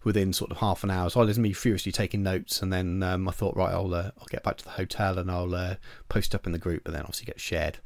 within 0.03 0.33
sort 0.33 0.49
of 0.49 0.57
half 0.57 0.83
an 0.83 0.89
hour. 0.89 1.11
So 1.11 1.21
I 1.21 1.25
was 1.25 1.37
me 1.37 1.53
furiously 1.53 1.91
taking 1.91 2.23
notes, 2.23 2.61
and 2.61 2.73
then 2.73 3.03
um, 3.03 3.27
I 3.27 3.31
thought, 3.31 3.55
right, 3.55 3.71
I'll 3.71 3.93
uh, 3.93 4.11
I'll 4.19 4.27
get 4.29 4.43
back 4.43 4.57
to 4.57 4.63
the 4.63 4.71
hotel 4.71 5.19
and 5.19 5.29
I'll 5.29 5.53
uh, 5.53 5.75
post 6.09 6.33
up 6.33 6.45
in 6.45 6.51
the 6.51 6.59
group, 6.59 6.83
but 6.83 6.93
then 6.93 7.01
obviously 7.01 7.25
get 7.25 7.39
shared. 7.39 7.77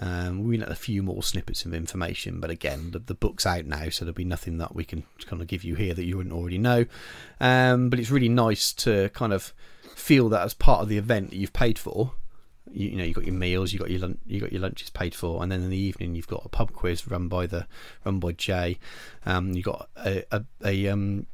Um, 0.00 0.44
we 0.44 0.56
let 0.56 0.70
a 0.70 0.76
few 0.76 1.02
more 1.02 1.22
snippets 1.22 1.64
of 1.64 1.74
information, 1.74 2.40
but 2.40 2.50
again, 2.50 2.92
the, 2.92 3.00
the 3.00 3.14
book's 3.14 3.46
out 3.46 3.66
now, 3.66 3.88
so 3.88 4.04
there'll 4.04 4.14
be 4.14 4.24
nothing 4.24 4.58
that 4.58 4.74
we 4.74 4.84
can 4.84 5.04
kind 5.26 5.42
of 5.42 5.48
give 5.48 5.64
you 5.64 5.74
here 5.74 5.94
that 5.94 6.04
you 6.04 6.16
wouldn't 6.16 6.34
already 6.34 6.58
know. 6.58 6.86
Um, 7.40 7.90
but 7.90 7.98
it's 7.98 8.10
really 8.10 8.28
nice 8.28 8.72
to 8.74 9.08
kind 9.10 9.32
of 9.32 9.52
feel 9.94 10.28
that 10.28 10.42
as 10.42 10.54
part 10.54 10.82
of 10.82 10.88
the 10.88 10.98
event 10.98 11.30
that 11.30 11.36
you've 11.36 11.52
paid 11.52 11.78
for. 11.78 12.12
You, 12.70 12.90
you 12.90 12.96
know, 12.96 13.04
you've 13.04 13.16
got 13.16 13.24
your 13.26 13.34
meals, 13.34 13.72
you 13.72 13.78
got 13.78 13.90
your 13.90 14.00
lun- 14.00 14.18
you 14.26 14.40
got 14.40 14.52
your 14.52 14.60
lunches 14.60 14.90
paid 14.90 15.14
for, 15.14 15.42
and 15.42 15.50
then 15.50 15.62
in 15.62 15.70
the 15.70 15.76
evening 15.76 16.14
you've 16.14 16.28
got 16.28 16.44
a 16.44 16.48
pub 16.48 16.72
quiz 16.72 17.08
run 17.08 17.28
by 17.28 17.46
the 17.46 17.66
run 18.04 18.20
by 18.20 18.32
Jay. 18.32 18.78
Um, 19.26 19.52
you 19.54 19.62
got 19.62 19.88
a, 19.96 20.22
a, 20.30 20.44
a 20.64 20.88
um, 20.88 21.26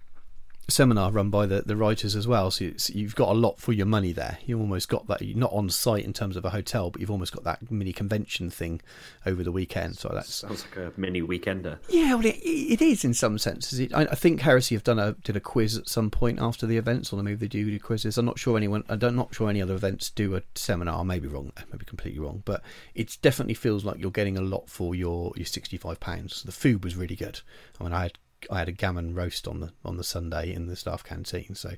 seminar 0.68 1.10
run 1.12 1.30
by 1.30 1.46
the, 1.46 1.62
the 1.62 1.76
writers 1.76 2.16
as 2.16 2.26
well. 2.26 2.50
So 2.50 2.64
it's, 2.66 2.90
you've 2.90 3.14
got 3.14 3.28
a 3.28 3.32
lot 3.32 3.60
for 3.60 3.72
your 3.72 3.86
money 3.86 4.12
there. 4.12 4.38
You 4.46 4.58
almost 4.58 4.88
got 4.88 5.06
that. 5.08 5.22
You're 5.22 5.36
not 5.36 5.52
on 5.52 5.68
site 5.70 6.04
in 6.04 6.12
terms 6.12 6.36
of 6.36 6.44
a 6.44 6.50
hotel, 6.50 6.90
but 6.90 7.00
you've 7.00 7.10
almost 7.10 7.32
got 7.32 7.44
that 7.44 7.70
mini 7.70 7.92
convention 7.92 8.50
thing 8.50 8.80
over 9.26 9.42
the 9.42 9.52
weekend. 9.52 9.96
So 9.98 10.08
that 10.08 10.26
Sounds 10.26 10.64
like 10.64 10.76
a 10.76 10.92
mini 11.00 11.22
weekender. 11.22 11.78
yeah, 11.88 12.14
well, 12.14 12.26
it, 12.26 12.36
it 12.36 12.82
is 12.82 13.04
in 13.04 13.14
some 13.14 13.38
senses. 13.38 13.78
It, 13.78 13.94
I, 13.94 14.02
I 14.02 14.14
think 14.14 14.40
Heresy 14.40 14.74
have 14.74 14.84
done 14.84 14.98
a 14.98 15.12
did 15.12 15.36
a 15.36 15.40
quiz 15.40 15.76
at 15.76 15.88
some 15.88 16.10
point 16.10 16.40
after 16.40 16.66
the 16.66 16.76
events, 16.76 17.12
or 17.12 17.22
maybe 17.22 17.36
they 17.36 17.48
do 17.48 17.64
do 17.64 17.78
quizzes. 17.78 18.18
I'm 18.18 18.26
not 18.26 18.38
sure 18.38 18.56
anyone. 18.56 18.84
I'm 18.88 19.16
not 19.16 19.34
sure 19.34 19.48
any 19.50 19.62
other 19.62 19.74
events 19.74 20.10
do 20.10 20.34
a 20.36 20.42
seminar. 20.54 21.00
I 21.00 21.02
may 21.02 21.18
be 21.18 21.28
wrong. 21.28 21.52
I 21.56 21.62
may 21.70 21.78
be 21.78 21.84
completely 21.84 22.20
wrong, 22.20 22.42
but 22.44 22.62
it 22.94 23.16
definitely 23.22 23.54
feels 23.54 23.84
like 23.84 23.98
you're 23.98 24.10
getting 24.10 24.36
a 24.36 24.42
lot 24.42 24.68
for 24.68 24.94
your 24.94 25.32
your 25.36 25.46
65 25.46 26.00
pounds. 26.00 26.42
The 26.42 26.52
food 26.52 26.84
was 26.84 26.96
really 26.96 27.16
good. 27.16 27.40
I 27.80 27.84
mean, 27.84 27.92
I 27.92 28.02
had 28.02 28.18
I 28.50 28.58
had 28.58 28.68
a 28.68 28.72
gammon 28.72 29.14
roast 29.14 29.48
on 29.48 29.60
the 29.60 29.72
on 29.84 29.96
the 29.96 30.04
Sunday 30.04 30.52
in 30.52 30.66
the 30.66 30.76
staff 30.76 31.04
canteen, 31.04 31.54
so 31.54 31.72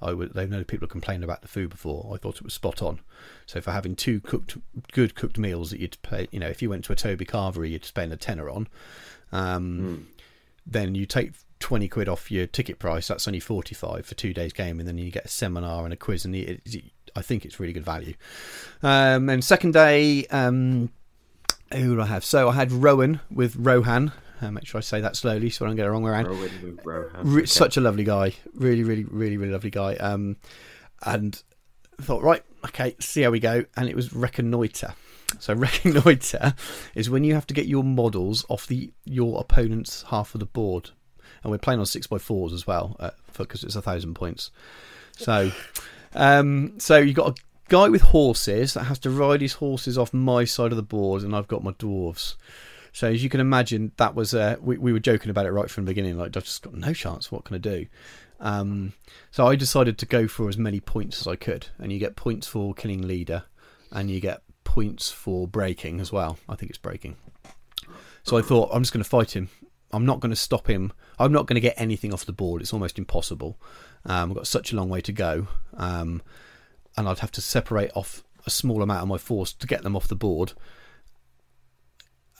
I 0.00 0.12
would. 0.12 0.34
They've 0.34 0.50
known 0.50 0.64
people 0.64 0.88
complained 0.88 1.24
about 1.24 1.42
the 1.42 1.48
food 1.48 1.70
before. 1.70 2.10
I 2.14 2.18
thought 2.18 2.36
it 2.36 2.44
was 2.44 2.54
spot 2.54 2.82
on. 2.82 3.00
So 3.46 3.60
for 3.60 3.70
having 3.70 3.96
two 3.96 4.20
cooked, 4.20 4.56
good 4.92 5.14
cooked 5.14 5.38
meals 5.38 5.70
that 5.70 5.80
you'd 5.80 5.96
pay, 6.02 6.28
you 6.30 6.40
know, 6.40 6.48
if 6.48 6.62
you 6.62 6.70
went 6.70 6.84
to 6.86 6.92
a 6.92 6.96
Toby 6.96 7.24
Carvery, 7.24 7.70
you'd 7.70 7.84
spend 7.84 8.12
a 8.12 8.16
tenner 8.16 8.50
on. 8.50 8.68
Um, 9.30 10.08
Then 10.66 10.94
you 10.94 11.06
take 11.06 11.32
twenty 11.58 11.88
quid 11.88 12.08
off 12.08 12.30
your 12.30 12.46
ticket 12.46 12.78
price. 12.78 13.08
That's 13.08 13.26
only 13.26 13.40
forty 13.40 13.74
five 13.74 14.06
for 14.06 14.14
two 14.14 14.32
days 14.32 14.52
game, 14.52 14.78
and 14.78 14.88
then 14.88 14.98
you 14.98 15.10
get 15.10 15.24
a 15.24 15.28
seminar 15.28 15.84
and 15.84 15.92
a 15.92 15.96
quiz, 15.96 16.24
and 16.24 16.36
it, 16.36 16.60
it, 16.64 16.84
I 17.16 17.22
think 17.22 17.44
it's 17.44 17.58
really 17.58 17.72
good 17.72 17.84
value. 17.84 18.14
Um, 18.82 19.28
and 19.28 19.42
second 19.42 19.72
day, 19.72 20.26
um, 20.26 20.90
who 21.72 21.96
do 21.96 22.02
I 22.02 22.06
have? 22.06 22.24
So 22.24 22.48
I 22.48 22.54
had 22.54 22.70
Rowan 22.70 23.20
with 23.30 23.56
Rohan. 23.56 24.12
Uh, 24.42 24.50
make 24.50 24.66
sure 24.66 24.78
I 24.78 24.82
say 24.82 25.00
that 25.00 25.14
slowly 25.16 25.48
so 25.50 25.64
I 25.64 25.68
don't 25.68 25.76
get 25.76 25.86
it 25.86 25.90
wrong 25.90 26.04
around. 26.06 26.26
Re- 27.22 27.40
Okay. 27.42 27.46
Such 27.46 27.76
a 27.76 27.80
lovely 27.80 28.04
guy, 28.04 28.34
really, 28.54 28.82
really, 28.82 29.04
really, 29.04 29.36
really 29.36 29.52
lovely 29.52 29.70
guy. 29.70 29.94
Um, 29.96 30.36
and 31.04 31.40
thought, 32.00 32.22
right, 32.22 32.42
okay, 32.66 32.96
see 32.98 33.22
how 33.22 33.30
we 33.30 33.38
go. 33.40 33.64
And 33.76 33.88
it 33.88 33.94
was 33.96 34.12
reconnoiter. 34.12 34.94
So 35.38 35.54
reconnoiter 35.54 36.54
is 36.94 37.08
when 37.08 37.24
you 37.24 37.34
have 37.34 37.46
to 37.46 37.54
get 37.54 37.66
your 37.66 37.84
models 37.84 38.44
off 38.48 38.66
the 38.66 38.92
your 39.04 39.40
opponent's 39.40 40.02
half 40.08 40.34
of 40.34 40.40
the 40.40 40.46
board, 40.46 40.90
and 41.42 41.50
we're 41.50 41.58
playing 41.58 41.80
on 41.80 41.86
six 41.86 42.06
by 42.06 42.18
fours 42.18 42.52
as 42.52 42.66
well 42.66 42.96
uh, 43.00 43.10
because 43.38 43.62
it's 43.64 43.76
a 43.76 43.82
thousand 43.82 44.14
points. 44.14 44.50
So, 45.16 45.52
um, 46.14 46.74
so 46.78 46.98
you 46.98 47.12
got 47.14 47.38
a 47.38 47.42
guy 47.68 47.88
with 47.88 48.02
horses 48.02 48.74
that 48.74 48.84
has 48.84 48.98
to 49.00 49.10
ride 49.10 49.40
his 49.40 49.54
horses 49.54 49.96
off 49.96 50.12
my 50.12 50.44
side 50.44 50.72
of 50.72 50.76
the 50.76 50.82
board, 50.82 51.22
and 51.22 51.34
I've 51.34 51.48
got 51.48 51.62
my 51.64 51.72
dwarves. 51.72 52.34
So 52.92 53.08
as 53.08 53.24
you 53.24 53.30
can 53.30 53.40
imagine, 53.40 53.92
that 53.96 54.14
was 54.14 54.34
uh, 54.34 54.56
we 54.60 54.76
we 54.76 54.92
were 54.92 55.00
joking 55.00 55.30
about 55.30 55.46
it 55.46 55.52
right 55.52 55.70
from 55.70 55.84
the 55.84 55.90
beginning. 55.90 56.18
Like 56.18 56.36
I've 56.36 56.44
just 56.44 56.62
got 56.62 56.74
no 56.74 56.92
chance. 56.92 57.32
What 57.32 57.44
can 57.44 57.56
I 57.56 57.58
do? 57.58 57.86
Um, 58.40 58.92
so 59.30 59.46
I 59.46 59.56
decided 59.56 59.98
to 59.98 60.06
go 60.06 60.26
for 60.28 60.48
as 60.48 60.58
many 60.58 60.80
points 60.80 61.20
as 61.20 61.26
I 61.26 61.36
could, 61.36 61.68
and 61.78 61.92
you 61.92 61.98
get 61.98 62.16
points 62.16 62.46
for 62.46 62.74
killing 62.74 63.06
leader, 63.06 63.44
and 63.90 64.10
you 64.10 64.20
get 64.20 64.42
points 64.64 65.10
for 65.10 65.46
breaking 65.48 66.00
as 66.00 66.12
well. 66.12 66.38
I 66.48 66.56
think 66.56 66.70
it's 66.70 66.78
breaking. 66.78 67.16
So 68.24 68.36
I 68.36 68.42
thought 68.42 68.70
I'm 68.72 68.82
just 68.82 68.92
going 68.92 69.02
to 69.02 69.08
fight 69.08 69.34
him. 69.34 69.48
I'm 69.92 70.06
not 70.06 70.20
going 70.20 70.30
to 70.30 70.36
stop 70.36 70.68
him. 70.68 70.92
I'm 71.18 71.32
not 71.32 71.46
going 71.46 71.56
to 71.56 71.60
get 71.60 71.74
anything 71.76 72.12
off 72.12 72.24
the 72.24 72.32
board. 72.32 72.62
It's 72.62 72.72
almost 72.72 72.98
impossible. 72.98 73.58
Um, 74.04 74.30
I've 74.30 74.36
got 74.36 74.46
such 74.46 74.72
a 74.72 74.76
long 74.76 74.88
way 74.88 75.00
to 75.02 75.12
go, 75.12 75.48
um, 75.76 76.22
and 76.96 77.08
I'd 77.08 77.20
have 77.20 77.32
to 77.32 77.40
separate 77.40 77.90
off 77.94 78.22
a 78.46 78.50
small 78.50 78.82
amount 78.82 79.02
of 79.02 79.08
my 79.08 79.18
force 79.18 79.52
to 79.52 79.66
get 79.66 79.82
them 79.82 79.94
off 79.94 80.08
the 80.08 80.16
board. 80.16 80.52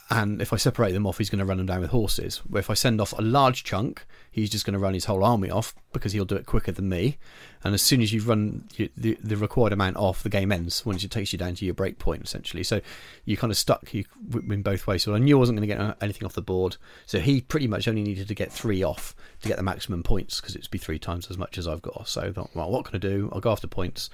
And 0.09 0.41
if 0.41 0.51
I 0.51 0.57
separate 0.57 0.91
them 0.91 1.07
off, 1.07 1.17
he's 1.17 1.29
going 1.29 1.39
to 1.39 1.45
run 1.45 1.57
them 1.57 1.65
down 1.65 1.79
with 1.79 1.91
horses. 1.91 2.37
Where 2.49 2.59
if 2.59 2.69
I 2.69 2.73
send 2.73 2.99
off 2.99 3.17
a 3.17 3.21
large 3.21 3.63
chunk, 3.63 4.05
he's 4.29 4.49
just 4.49 4.65
going 4.65 4.73
to 4.73 4.79
run 4.79 4.93
his 4.93 5.05
whole 5.05 5.23
army 5.23 5.49
off 5.49 5.73
because 5.93 6.11
he'll 6.11 6.25
do 6.25 6.35
it 6.35 6.45
quicker 6.45 6.71
than 6.71 6.89
me. 6.89 7.17
And 7.63 7.73
as 7.73 7.81
soon 7.81 8.01
as 8.01 8.11
you've 8.11 8.27
run 8.27 8.67
the, 8.75 9.17
the 9.23 9.37
required 9.37 9.71
amount 9.71 9.95
off, 9.95 10.21
the 10.21 10.29
game 10.29 10.51
ends. 10.51 10.85
Once 10.85 11.03
it 11.03 11.11
takes 11.11 11.31
you 11.31 11.39
down 11.39 11.55
to 11.55 11.65
your 11.65 11.73
break 11.73 11.99
point, 11.99 12.23
essentially. 12.23 12.63
So 12.63 12.81
you're 13.23 13.37
kind 13.37 13.51
of 13.51 13.57
stuck 13.57 13.93
you, 13.93 14.03
in 14.33 14.61
both 14.61 14.85
ways. 14.87 15.03
So 15.03 15.15
I 15.15 15.19
knew 15.19 15.37
I 15.37 15.39
wasn't 15.39 15.57
going 15.57 15.69
to 15.69 15.73
get 15.73 15.81
uh, 15.81 15.95
anything 16.01 16.25
off 16.25 16.33
the 16.33 16.41
board. 16.41 16.75
So 17.05 17.19
he 17.19 17.39
pretty 17.39 17.67
much 17.67 17.87
only 17.87 18.03
needed 18.03 18.27
to 18.27 18.35
get 18.35 18.51
three 18.51 18.83
off 18.83 19.15
to 19.41 19.47
get 19.47 19.55
the 19.55 19.63
maximum 19.63 20.03
points 20.03 20.41
because 20.41 20.55
it'd 20.55 20.69
be 20.69 20.77
three 20.77 20.99
times 20.99 21.31
as 21.31 21.37
much 21.37 21.57
as 21.57 21.67
I've 21.67 21.81
got. 21.81 22.09
So 22.09 22.21
I 22.21 22.31
thought, 22.31 22.49
well, 22.53 22.69
what 22.69 22.85
can 22.85 22.95
I 22.97 22.99
do? 22.99 23.29
I'll 23.31 23.39
go 23.39 23.51
after 23.51 23.67
points 23.67 24.09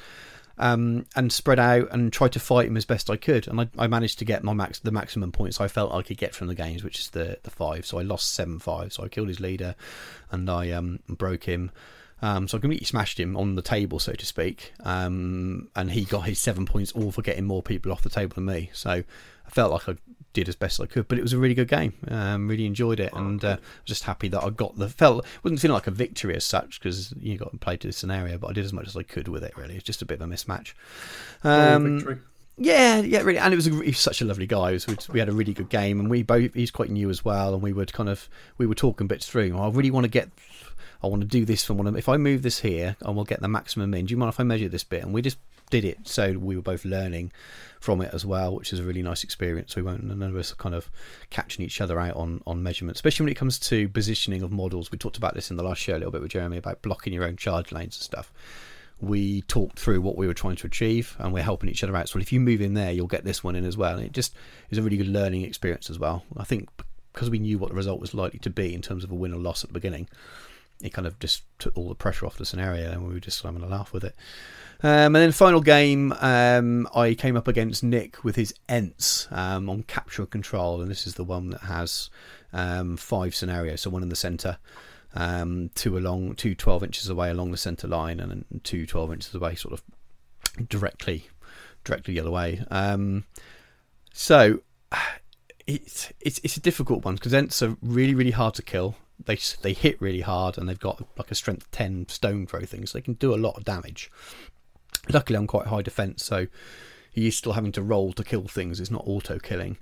um, 0.60 1.06
and 1.16 1.32
spread 1.32 1.58
out 1.58 1.88
and 1.92 2.12
try 2.14 2.28
to 2.28 2.40
fight 2.40 2.68
him 2.68 2.78
as 2.78 2.86
best 2.86 3.10
I 3.10 3.16
could. 3.16 3.48
And 3.48 3.62
I, 3.62 3.70
I 3.78 3.88
managed 3.88 4.20
to 4.20 4.26
get 4.26 4.44
my 4.44 4.54
max 4.54 4.80
the 4.80 4.92
maximum 4.92 5.32
points 5.32 5.60
I 5.60 5.68
felt 5.68 5.94
I 5.94 6.02
could 6.02 6.18
get 6.18 6.36
from 6.36 6.48
the 6.48 6.56
games, 6.56 6.84
which 6.84 7.00
is 7.00 7.10
the 7.10 7.40
the 7.44 7.50
five. 7.50 7.86
So 7.86 7.98
I 7.98 8.04
lost 8.04 8.34
seven 8.34 8.60
five. 8.60 8.94
So 8.94 9.04
I 9.04 9.08
killed 9.08 9.30
his 9.30 9.40
leader, 9.40 9.76
and 10.32 10.50
I 10.50 10.72
um, 10.72 11.00
broke 11.08 11.46
him. 11.46 11.72
Um, 12.22 12.50
so 12.50 12.58
I 12.58 12.62
completely 12.62 12.86
smashed 12.86 13.18
him 13.18 13.38
on 13.38 13.56
the 13.56 13.62
table, 13.62 13.98
so 13.98 14.12
to 14.12 14.26
speak. 14.26 14.74
Um, 14.84 15.70
and 15.76 15.90
he 15.90 16.04
got 16.04 16.26
his 16.26 16.38
seven 16.38 16.66
points 16.66 16.92
all 16.92 17.12
for 17.12 17.22
getting 17.22 17.46
more 17.46 17.64
people 17.64 17.94
off 17.94 18.02
the 18.02 18.10
table 18.10 18.36
than 18.36 18.46
me. 18.46 18.70
So 18.74 18.90
I 18.92 19.50
felt 19.50 19.72
like 19.72 19.88
I 19.88 19.96
did 20.34 20.48
as 20.48 20.56
best 20.56 20.80
I 20.80 20.86
could, 20.86 21.08
but 21.08 21.18
it 21.18 21.22
was 21.22 21.34
a 21.34 21.38
really 21.38 21.56
good 21.56 21.68
game. 21.68 21.94
Um, 22.08 22.48
really 22.48 22.66
enjoyed 22.66 23.00
it, 23.00 23.12
and 23.14 23.44
uh, 23.44 23.58
was 23.60 23.86
just 23.86 24.04
happy 24.04 24.28
that 24.30 24.44
I 24.44 24.50
got 24.50 24.78
the 24.78 24.88
felt 24.90 25.26
wasn't 25.44 25.60
feeling 25.60 25.74
like 25.74 25.88
a 25.88 25.92
victory 25.92 26.36
as 26.36 26.46
such 26.46 26.80
because 26.80 27.14
you 27.20 27.38
got 27.38 27.52
to 27.52 27.58
play 27.58 27.78
to 27.78 27.88
the 27.88 27.94
scenario, 27.94 28.38
but 28.38 28.48
I 28.48 28.54
did 28.54 28.66
as 28.66 28.74
much 28.74 28.88
as 28.88 28.96
I 28.96 29.04
could 29.04 29.28
with 29.28 29.44
it. 29.44 29.58
Really, 29.58 29.76
it's 29.76 29.84
just 29.84 30.02
a 30.02 30.06
bit 30.06 30.22
of 30.22 30.30
a 30.30 30.34
mismatch. 30.34 30.74
Um, 31.44 32.22
yeah, 32.58 33.00
yeah, 33.00 33.22
really, 33.22 33.40
and 33.40 33.54
it 33.54 33.56
was, 33.58 33.68
a, 33.68 33.72
he 33.72 33.78
was 33.92 34.00
such 34.00 34.22
a 34.22 34.26
lovely 34.26 34.46
guy. 34.46 34.74
Was, 34.74 34.86
we- 35.08 35.20
had 35.20 35.30
a 35.30 35.34
really 35.34 35.54
good 35.54 35.70
game, 35.70 36.00
and 36.00 36.10
we 36.10 36.24
both 36.24 36.54
he's 36.54 36.72
quite 36.72 36.90
new 36.90 37.10
as 37.10 37.24
well, 37.24 37.54
and 37.54 37.64
we 37.64 37.74
would 37.74 37.94
kind 37.94 38.10
of 38.10 38.28
we 38.58 38.66
were 38.66 38.76
talking 38.76 39.08
bits 39.08 39.28
through. 39.28 39.58
I 39.58 39.70
really 39.70 39.92
want 39.92 40.04
to 40.04 40.10
get, 40.10 40.30
I 41.02 41.08
want 41.08 41.22
to 41.22 41.28
do 41.28 41.46
this 41.46 41.64
for 41.64 41.74
one 41.74 41.88
of. 41.88 41.96
If 41.98 42.10
I 42.10 42.18
move 42.18 42.42
this 42.42 42.60
here, 42.60 42.98
I 43.06 43.12
will 43.12 43.24
get 43.24 43.42
the 43.42 43.48
maximum 43.48 43.94
in. 43.94 44.06
Do 44.06 44.12
you 44.12 44.18
mind 44.18 44.30
if 44.34 44.40
I 44.40 44.44
measure 44.44 44.68
this 44.68 44.84
bit? 44.84 45.04
And 45.04 45.14
we 45.14 45.22
just 45.22 45.38
did 45.70 45.86
it, 45.86 46.08
so 46.08 46.34
we 46.34 46.56
were 46.56 46.62
both 46.62 46.86
learning 46.86 47.32
from 47.80 48.02
it 48.02 48.14
as 48.14 48.26
well, 48.26 48.56
which 48.56 48.74
is 48.74 48.80
a 48.80 48.84
really 48.84 49.02
nice 49.02 49.24
experience. 49.24 49.76
We 49.76 49.82
weren't 49.82 50.04
none 50.04 50.22
of 50.22 50.36
us 50.36 50.54
kind 50.54 50.76
of 50.76 50.90
catching 51.30 51.64
each 51.64 51.82
other 51.82 52.00
out 52.00 52.16
on 52.16 52.42
on 52.46 52.64
measurements, 52.64 53.00
especially 53.00 53.26
when 53.26 53.32
it 53.32 53.38
comes 53.38 53.60
to 53.60 53.90
positioning 53.90 54.42
of 54.42 54.52
models. 54.52 54.92
We 54.92 54.98
talked 54.98 55.18
about 55.18 55.34
this 55.34 55.50
in 55.50 55.58
the 55.58 55.64
last 55.64 55.82
show 55.82 55.94
a 55.94 56.00
little 56.00 56.12
bit 56.12 56.22
with 56.22 56.32
Jeremy 56.32 56.58
about 56.58 56.82
blocking 56.82 57.14
your 57.14 57.24
own 57.24 57.38
charge 57.38 57.72
lanes 57.72 57.98
and 57.98 58.04
stuff 58.04 58.32
we 59.02 59.44
talked 59.44 59.80
through 59.80 60.02
what 60.02 60.18
we 60.18 60.28
were 60.28 60.34
trying 60.34 60.58
to 60.58 60.68
achieve 60.68 61.16
and 61.20 61.34
we're 61.34 61.44
helping 61.44 61.70
each 61.70 61.84
other 61.84 61.96
out. 61.96 62.10
So 62.10 62.20
if 62.20 62.34
you 62.34 62.40
move 62.40 62.62
in 62.62 62.74
there, 62.74 62.92
you'll 62.92 63.08
get 63.08 63.24
this 63.24 63.44
one 63.44 63.56
in 63.56 63.66
as 63.66 63.78
well. 63.78 63.96
And 63.96 64.06
it 64.06 64.12
just 64.12 64.36
is 64.70 64.78
a 64.78 64.82
really 64.82 64.98
good 64.98 65.08
learning 65.08 65.44
experience 65.44 65.90
as 65.90 65.98
well. 65.98 66.24
I 66.36 66.44
think 66.44 66.70
because 67.14 67.30
we 67.30 67.40
knew 67.40 67.58
what 67.58 67.70
the 67.70 67.76
result 67.76 68.02
was 68.02 68.14
likely 68.14 68.40
to 68.40 68.50
be 68.50 68.74
in 68.74 68.82
terms 68.82 69.04
of 69.04 69.12
a 69.12 69.16
win 69.16 69.34
or 69.34 69.40
loss 69.40 69.64
at 69.64 69.70
the 69.70 69.74
beginning, 69.74 70.08
it 70.82 70.94
kind 70.94 71.08
of 71.08 71.18
just 71.20 71.44
took 71.60 71.78
all 71.78 71.90
the 71.90 71.96
pressure 71.96 72.26
off 72.26 72.38
the 72.38 72.46
scenario 72.46 72.92
and 72.92 73.08
we 73.08 73.14
were 73.14 73.20
just 73.20 73.42
having 73.42 73.64
a 73.64 73.68
laugh 73.68 73.94
with 73.94 74.04
it. 74.04 74.16
Um, 74.82 75.14
and 75.14 75.16
then 75.16 75.32
final 75.34 75.60
game, 75.60 76.14
um, 76.22 76.88
I 76.96 77.14
came 77.14 77.36
up 77.36 77.48
against 77.48 77.84
Nick 77.84 78.24
with 78.24 78.38
his 78.38 78.54
Ents 78.70 79.28
um, 79.32 79.70
on 79.70 79.84
capture 79.84 80.22
and 80.22 80.32
control, 80.32 80.82
and 80.82 80.90
this 80.90 81.06
is 81.06 81.16
the 81.16 81.24
one 81.26 81.50
that 81.50 81.62
has 81.62 82.10
um, 82.54 82.96
five 82.96 83.36
scenarios. 83.36 83.82
So 83.82 83.90
one 83.90 84.04
in 84.04 84.10
the 84.10 84.16
centre, 84.16 84.58
um, 85.16 85.70
two 85.76 85.98
along, 85.98 86.36
two 86.36 86.56
12 86.56 86.84
inches 86.84 87.10
away 87.10 87.30
along 87.30 87.52
the 87.52 87.58
centre 87.58 87.88
line, 87.88 88.22
and 88.22 88.32
then 88.32 88.62
two 88.64 88.86
12 88.86 89.14
inches 89.14 89.36
away, 89.36 89.56
sort 89.56 89.74
of 89.74 89.84
directly, 90.70 91.28
directly 91.84 92.14
the 92.14 92.22
other 92.22 92.32
way. 92.32 92.64
Um, 92.72 93.26
so 94.14 94.62
it's 95.68 96.12
it's 96.20 96.40
it's 96.44 96.58
a 96.58 96.62
difficult 96.62 97.06
one 97.06 97.16
because 97.16 97.34
Ents 97.34 97.62
are 97.62 97.78
really 97.82 98.16
really 98.16 98.32
hard 98.32 98.54
to 98.56 98.62
kill. 98.62 98.96
They 99.24 99.38
they 99.62 99.74
hit 99.74 100.02
really 100.02 100.22
hard, 100.22 100.58
and 100.58 100.68
they've 100.68 100.80
got 100.80 101.06
like 101.18 101.32
a 101.32 101.36
strength 101.36 101.70
ten 101.72 102.08
stone 102.08 102.48
throw 102.48 102.62
thing, 102.62 102.86
so 102.86 102.98
they 102.98 103.02
can 103.02 103.16
do 103.16 103.34
a 103.34 103.38
lot 103.38 103.58
of 103.58 103.66
damage. 103.66 104.10
Luckily, 105.12 105.38
I'm 105.38 105.48
quite 105.48 105.68
high 105.68 105.82
defense, 105.82 106.24
so 106.24 106.48
he 107.12 107.28
is 107.28 107.38
still 107.38 107.54
having 107.54 107.72
to 107.74 107.82
roll 107.82 108.14
to 108.14 108.24
kill 108.24 108.48
things. 108.48 108.80
It's 108.80 108.92
not 108.92 109.04
auto 109.06 109.40
killing. 109.40 109.78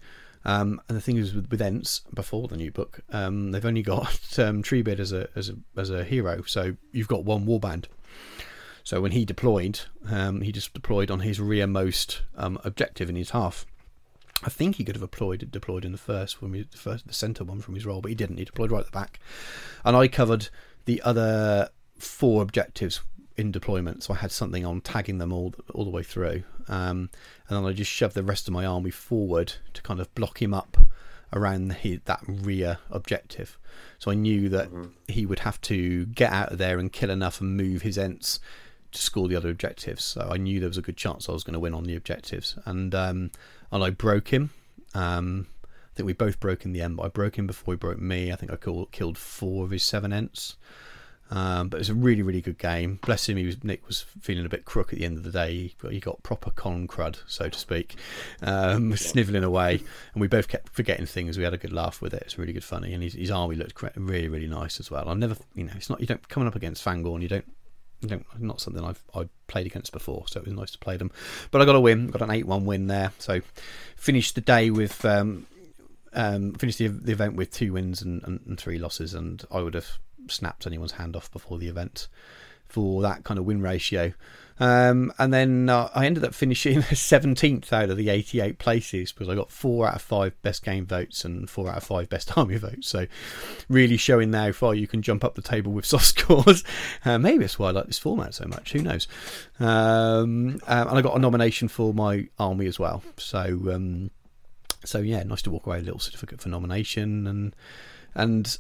Um, 0.46 0.82
and 0.88 0.98
the 0.98 1.02
thing 1.02 1.18
is 1.18 1.34
with, 1.34 1.52
with 1.52 1.62
Ents 1.62 2.02
before 2.14 2.48
the 2.48 2.56
new 2.56 2.72
book, 2.72 3.02
um, 3.12 3.52
they've 3.52 3.66
only 3.66 3.84
got 3.84 4.08
um, 4.40 4.64
Treebeard 4.64 5.00
as 5.00 5.12
a 5.12 5.30
as 5.36 5.50
a 5.50 5.56
as 5.76 5.90
a 5.90 6.04
hero, 6.04 6.44
so 6.44 6.76
you've 6.92 7.08
got 7.08 7.26
one 7.26 7.46
warband. 7.46 7.86
So 8.84 9.02
when 9.02 9.12
he 9.12 9.26
deployed, 9.26 9.82
um, 10.10 10.42
he 10.42 10.54
just 10.54 10.74
deployed 10.74 11.12
on 11.12 11.20
his 11.20 11.42
rearmost 11.42 12.22
um, 12.38 12.58
objective 12.64 13.10
in 13.10 13.18
his 13.18 13.32
half. 13.32 13.66
I 14.44 14.50
think 14.50 14.76
he 14.76 14.86
could 14.86 14.96
have 14.96 15.02
deployed 15.02 15.52
deployed 15.52 15.84
in 15.84 15.92
the 15.92 15.98
first 15.98 16.42
when 16.42 16.52
we 16.52 16.62
the 16.62 16.78
first 16.78 17.06
the 17.06 17.14
centre 17.14 17.44
one 17.44 17.60
from 17.60 17.76
his 17.76 17.86
role, 17.86 18.00
but 18.00 18.10
he 18.10 18.16
didn't. 18.16 18.38
He 18.38 18.46
deployed 18.46 18.72
right 18.72 18.80
at 18.80 18.86
the 18.86 18.92
back, 18.92 19.20
and 19.84 19.98
I 19.98 20.08
covered 20.08 20.48
the 20.86 21.02
other 21.02 21.70
four 21.98 22.42
objectives 22.42 23.02
in 23.38 23.52
deployment. 23.52 24.04
So 24.04 24.14
I 24.14 24.18
had 24.18 24.32
something 24.32 24.66
on 24.66 24.82
tagging 24.82 25.20
them 25.20 25.32
all 25.32 25.54
all 25.74 25.86
the 25.86 25.92
way 25.92 26.04
through, 26.04 26.44
um, 26.68 27.10
and 27.48 27.58
then 27.58 27.66
I 27.66 27.74
just 27.74 27.92
shoved 27.92 28.16
the 28.16 28.24
rest 28.24 28.48
of 28.48 28.54
my 28.54 28.66
army 28.66 28.92
forward 28.92 29.54
to 29.74 29.82
kind 29.82 30.00
of 30.00 30.14
block 30.16 30.42
him 30.42 30.54
up 30.54 30.78
around 31.34 31.68
the, 31.68 32.00
that 32.06 32.24
rear 32.28 32.80
objective. 32.90 33.58
So 34.00 34.12
I 34.12 34.16
knew 34.16 34.50
that 34.50 34.70
he 35.08 35.26
would 35.26 35.40
have 35.40 35.60
to 35.62 36.06
get 36.08 36.32
out 36.32 36.52
of 36.54 36.58
there 36.58 36.80
and 36.80 36.92
kill 36.92 37.10
enough 37.10 37.42
and 37.42 37.58
move 37.58 37.82
his 37.82 37.98
Ents 37.98 38.40
to 38.94 39.02
score 39.02 39.28
the 39.28 39.36
other 39.36 39.50
objectives. 39.50 40.04
So 40.04 40.30
I 40.32 40.38
knew 40.38 40.60
there 40.60 40.70
was 40.70 40.78
a 40.78 40.82
good 40.82 40.98
chance 40.98 41.28
I 41.28 41.34
was 41.34 41.44
going 41.44 41.54
to 41.54 41.60
win 41.60 41.74
on 41.74 41.84
the 41.84 41.96
objectives, 41.96 42.58
and 42.66 42.96
um, 42.96 43.32
and 43.72 43.84
I 43.84 43.90
broke 43.92 44.30
him. 44.30 44.52
Um, 44.94 45.48
I 45.66 45.98
think 45.98 46.08
we 46.08 46.14
both 46.14 46.40
broke 46.40 46.64
in 46.64 46.74
the 46.74 46.82
end, 46.82 46.98
but 46.98 47.04
I 47.04 47.10
broke 47.10 47.38
him 47.38 47.48
before 47.48 47.74
he 47.74 47.78
broke 47.78 48.00
me. 48.00 48.32
I 48.32 48.36
think 48.36 48.52
I 48.52 48.56
killed, 48.56 48.92
killed 48.92 49.18
four 49.18 49.66
of 49.66 49.72
his 49.72 49.84
seven 49.84 50.14
Ents. 50.14 50.56
Um, 51.30 51.68
but 51.68 51.78
it 51.78 51.80
was 51.80 51.90
a 51.90 51.96
really, 51.96 52.22
really 52.22 52.42
good 52.42 52.58
game. 52.58 53.00
Bless 53.06 53.28
him, 53.28 53.38
he 53.38 53.46
was 53.46 53.62
Nick 53.64 53.86
was 53.86 54.06
feeling 54.22 54.46
a 54.46 54.50
bit 54.50 54.64
crook 54.64 54.94
at 54.94 55.00
the 55.00 55.06
end 55.06 55.18
of 55.18 55.24
the 55.24 55.32
day. 55.32 55.54
He 55.54 55.76
got, 55.82 55.92
he 55.92 56.00
got 56.00 56.24
proper 56.24 56.52
con 56.52 56.88
crud, 56.88 57.18
so 57.28 57.50
to 57.50 57.60
speak, 57.60 57.96
um, 58.42 58.92
snivelling 58.96 59.44
away, 59.44 59.82
and 60.14 60.22
we 60.22 60.28
both 60.28 60.48
kept 60.48 60.70
forgetting 60.70 61.06
things. 61.06 61.38
We 61.38 61.44
had 61.44 61.54
a 61.54 61.58
good 61.58 61.74
laugh 61.74 62.02
with 62.02 62.14
it. 62.14 62.24
It's 62.24 62.38
really 62.38 62.54
good 62.54 62.64
funny, 62.64 62.94
and 62.94 63.04
his, 63.04 63.14
his 63.14 63.32
army 63.32 63.56
looked 63.56 63.82
really, 63.96 64.30
really 64.30 64.48
nice 64.48 64.80
as 64.80 64.90
well. 64.90 65.10
I 65.10 65.14
never, 65.16 65.36
you 65.54 65.66
know, 65.66 65.74
it's 65.76 65.90
not 65.90 66.00
you 66.00 66.08
don't 66.08 66.28
coming 66.30 66.48
up 66.48 66.56
against 66.56 66.84
Fangorn, 66.84 67.22
you 67.22 67.28
don't 67.28 67.46
you 68.02 68.10
don't, 68.10 68.26
not 68.40 68.62
something 68.62 68.84
I've 68.84 69.04
I 69.14 69.28
played 69.48 69.66
against 69.66 69.92
before, 69.92 70.26
so 70.28 70.40
it 70.40 70.46
was 70.46 70.54
nice 70.54 70.72
to 70.72 70.78
play 70.78 70.98
them. 70.98 71.12
But 71.52 71.62
I 71.62 71.66
got 71.66 71.76
a 71.76 71.80
win, 71.80 72.08
got 72.08 72.22
an 72.22 72.32
eight-one 72.32 72.66
win 72.66 72.88
there. 72.88 73.12
So 73.20 73.42
finished 73.96 74.36
the 74.36 74.42
day 74.42 74.70
with 74.70 75.04
um, 75.04 75.48
um, 76.14 76.54
finished 76.54 76.78
the, 76.78 76.88
the 76.88 77.12
event 77.12 77.36
with 77.36 77.52
two 77.52 77.74
wins 77.74 78.02
and, 78.02 78.24
and, 78.24 78.40
and 78.46 78.60
three 78.60 78.78
losses, 78.78 79.14
and 79.14 79.44
I 79.52 79.62
would 79.62 79.74
have 79.74 79.98
snapped 80.32 80.68
anyone's 80.68 80.94
hand 80.94 81.16
off 81.16 81.32
before 81.32 81.58
the 81.58 81.68
event. 81.68 82.08
for 82.68 83.02
that 83.02 83.24
kind 83.24 83.40
of 83.40 83.46
win 83.46 83.62
ratio. 83.62 84.14
Um, 84.60 85.14
and 85.20 85.32
then 85.32 85.70
uh, 85.70 85.90
I 85.94 86.06
ended 86.06 86.24
up 86.24 86.34
finishing 86.34 86.80
17th 86.82 87.72
out 87.72 87.90
of 87.90 87.98
the 87.98 88.10
88 88.10 88.58
places 88.58 89.12
because 89.12 89.30
I 89.30 89.36
got 89.36 89.52
four 89.52 89.88
out 89.88 89.96
of 89.96 90.02
five 90.02 90.40
best 90.42 90.66
game 90.66 90.86
votes 90.86 91.24
and 91.24 91.50
four 91.50 91.70
out 91.70 91.78
of 91.78 91.84
five 91.84 92.10
best 92.10 92.36
army 92.38 92.58
votes. 92.58 92.88
So, 92.88 93.06
really 93.70 93.98
showing 93.98 94.32
now 94.32 94.46
how 94.46 94.52
far 94.52 94.76
you 94.76 94.88
can 94.88 95.02
jump 95.02 95.24
up 95.24 95.36
the 95.36 95.42
table 95.42 95.72
with 95.72 95.86
soft 95.94 96.06
scores. 96.06 96.64
Uh, 97.06 97.18
maybe 97.20 97.40
that's 97.40 97.60
why 97.60 97.70
I 97.70 97.72
like 97.72 97.86
this 97.86 98.00
format 98.00 98.34
so 98.34 98.46
much. 98.48 98.74
Who 98.74 98.82
knows? 98.82 99.08
Um, 99.60 100.60
um, 100.68 100.88
and 100.88 100.98
I 100.98 101.02
got 101.02 101.16
a 101.16 101.20
nomination 101.20 101.68
for 101.68 101.94
my 101.94 102.28
army 102.40 102.66
as 102.66 102.80
well. 102.80 103.04
So, 103.18 103.44
um, 103.72 104.12
so 104.84 105.00
yeah, 105.00 105.22
nice 105.24 105.44
to 105.44 105.52
walk 105.52 105.68
away 105.68 105.80
a 105.80 105.84
little 105.84 106.00
certificate 106.00 106.42
for 106.42 106.50
nomination 106.50 107.28
and 107.28 107.56
and 108.16 108.58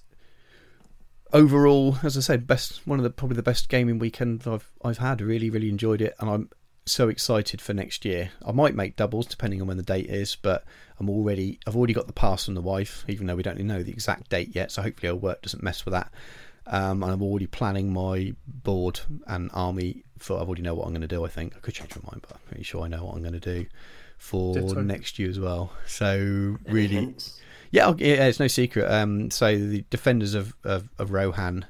overall, 1.34 1.98
as 2.04 2.18
I 2.18 2.22
said, 2.22 2.48
best 2.48 2.86
one 2.88 3.00
of 3.00 3.04
the 3.04 3.10
probably 3.10 3.36
the 3.36 3.44
best 3.44 3.70
gaming 3.70 4.00
weekend 4.00 4.44
I've 4.46 4.72
I've 4.84 4.98
had. 5.00 5.22
Really, 5.22 5.50
really 5.50 5.70
enjoyed 5.70 6.02
it, 6.02 6.16
and 6.20 6.30
I'm 6.30 6.50
so 6.86 7.10
excited 7.10 7.62
for 7.62 7.74
next 7.74 8.06
year. 8.06 8.32
I 8.46 8.52
might 8.52 8.76
make 8.76 8.96
doubles 8.96 9.28
depending 9.28 9.62
on 9.62 9.68
when 9.68 9.78
the 9.78 9.84
date 9.84 10.08
is, 10.08 10.36
but 10.36 10.64
I'm 11.00 11.10
already 11.10 11.60
I've 11.68 11.76
already 11.76 11.94
got 11.94 12.08
the 12.08 12.14
pass 12.14 12.46
from 12.46 12.56
the 12.56 12.62
wife, 12.62 13.06
even 13.08 13.28
though 13.28 13.36
we 13.36 13.44
don't 13.44 13.60
know 13.60 13.84
the 13.84 13.92
exact 13.92 14.30
date 14.30 14.56
yet. 14.56 14.72
So 14.72 14.82
hopefully 14.82 15.10
our 15.10 15.16
work 15.16 15.42
doesn't 15.42 15.64
mess 15.64 15.86
with 15.86 15.94
that. 15.94 16.12
Um, 16.70 17.02
and 17.02 17.12
I'm 17.12 17.22
already 17.22 17.48
planning 17.48 17.94
my 17.94 18.34
board 18.46 19.00
and 19.26 19.50
army 19.54 20.04
for. 20.20 20.40
I've 20.40 20.48
already 20.48 20.64
know 20.64 20.76
what 20.76 20.86
I'm 20.86 20.92
going 20.92 21.02
to 21.02 21.08
do. 21.08 21.24
I 21.24 21.30
think 21.30 21.56
I 21.56 21.60
could 21.60 21.74
change 21.74 21.96
my 21.96 22.12
mind, 22.12 22.26
but 22.28 22.34
I'm 22.34 22.42
pretty 22.48 22.64
sure 22.64 22.84
I 22.84 22.88
know 22.88 23.06
what 23.06 23.16
I'm 23.16 23.22
going 23.22 23.40
to 23.40 23.40
do 23.40 23.66
for 24.18 24.54
Ditto. 24.54 24.82
next 24.82 25.18
year 25.18 25.30
as 25.30 25.40
well. 25.40 25.72
So 25.86 26.58
really, 26.66 26.88
hints? 26.88 27.40
Yeah, 27.72 27.94
yeah, 27.98 28.28
it's 28.28 28.40
no 28.40 28.48
secret. 28.48 28.90
Um, 28.90 29.32
so 29.32 29.58
the 29.58 29.86
defenders 29.90 30.34
of 30.34 30.56
of, 30.64 30.90
of 30.98 31.12
Rohan, 31.12 31.66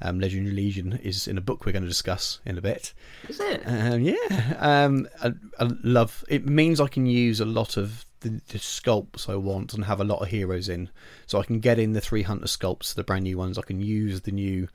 um, 0.00 0.20
Legendary 0.20 0.54
Legion, 0.54 0.98
is 1.02 1.28
in 1.28 1.38
a 1.38 1.40
book 1.40 1.64
we're 1.64 1.72
going 1.72 1.82
to 1.82 1.88
discuss 1.88 2.40
in 2.44 2.58
a 2.58 2.62
bit. 2.62 2.92
Is 3.28 3.40
it? 3.40 3.62
Um, 3.64 4.00
yeah, 4.00 4.56
um, 4.58 5.08
I, 5.22 5.32
I 5.58 5.70
love. 5.82 6.24
It 6.28 6.46
means 6.46 6.80
I 6.80 6.88
can 6.88 7.06
use 7.06 7.40
a 7.40 7.44
lot 7.44 7.76
of 7.76 8.04
the, 8.20 8.40
the 8.48 8.58
sculpts 8.58 9.28
I 9.28 9.36
want 9.36 9.74
and 9.74 9.84
have 9.84 10.00
a 10.00 10.04
lot 10.04 10.22
of 10.22 10.28
heroes 10.28 10.68
in, 10.68 10.90
so 11.26 11.40
I 11.40 11.44
can 11.44 11.60
get 11.60 11.78
in 11.78 11.92
the 11.92 12.00
three 12.00 12.22
hunter 12.22 12.46
sculpts, 12.46 12.94
the 12.94 13.04
brand 13.04 13.24
new 13.24 13.38
ones. 13.38 13.58
I 13.58 13.62
can 13.62 13.80
use 13.80 14.22
the 14.22 14.32
new 14.32 14.68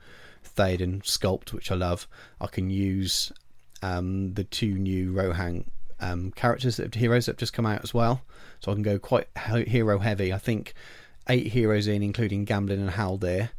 Theoden 0.44 1.02
sculpt, 1.02 1.52
which 1.52 1.70
I 1.70 1.74
love. 1.74 2.08
I 2.40 2.46
can 2.46 2.70
use 2.70 3.32
um, 3.82 4.34
the 4.34 4.44
two 4.44 4.74
new 4.74 5.12
Rohan 5.12 5.70
um, 6.00 6.32
characters 6.32 6.76
that 6.76 6.94
heroes 6.94 7.26
that 7.26 7.32
have 7.32 7.38
just 7.38 7.52
come 7.52 7.66
out 7.66 7.82
as 7.82 7.94
well. 7.94 8.22
So 8.60 8.70
I 8.70 8.74
can 8.74 8.82
go 8.82 8.98
quite 8.98 9.28
hero 9.36 9.98
heavy. 9.98 10.32
I 10.32 10.38
think 10.38 10.74
eight 11.28 11.48
heroes 11.48 11.86
in, 11.86 12.02
including 12.02 12.44
Gamling 12.46 12.80
and 12.80 12.90
Haldir, 12.90 13.50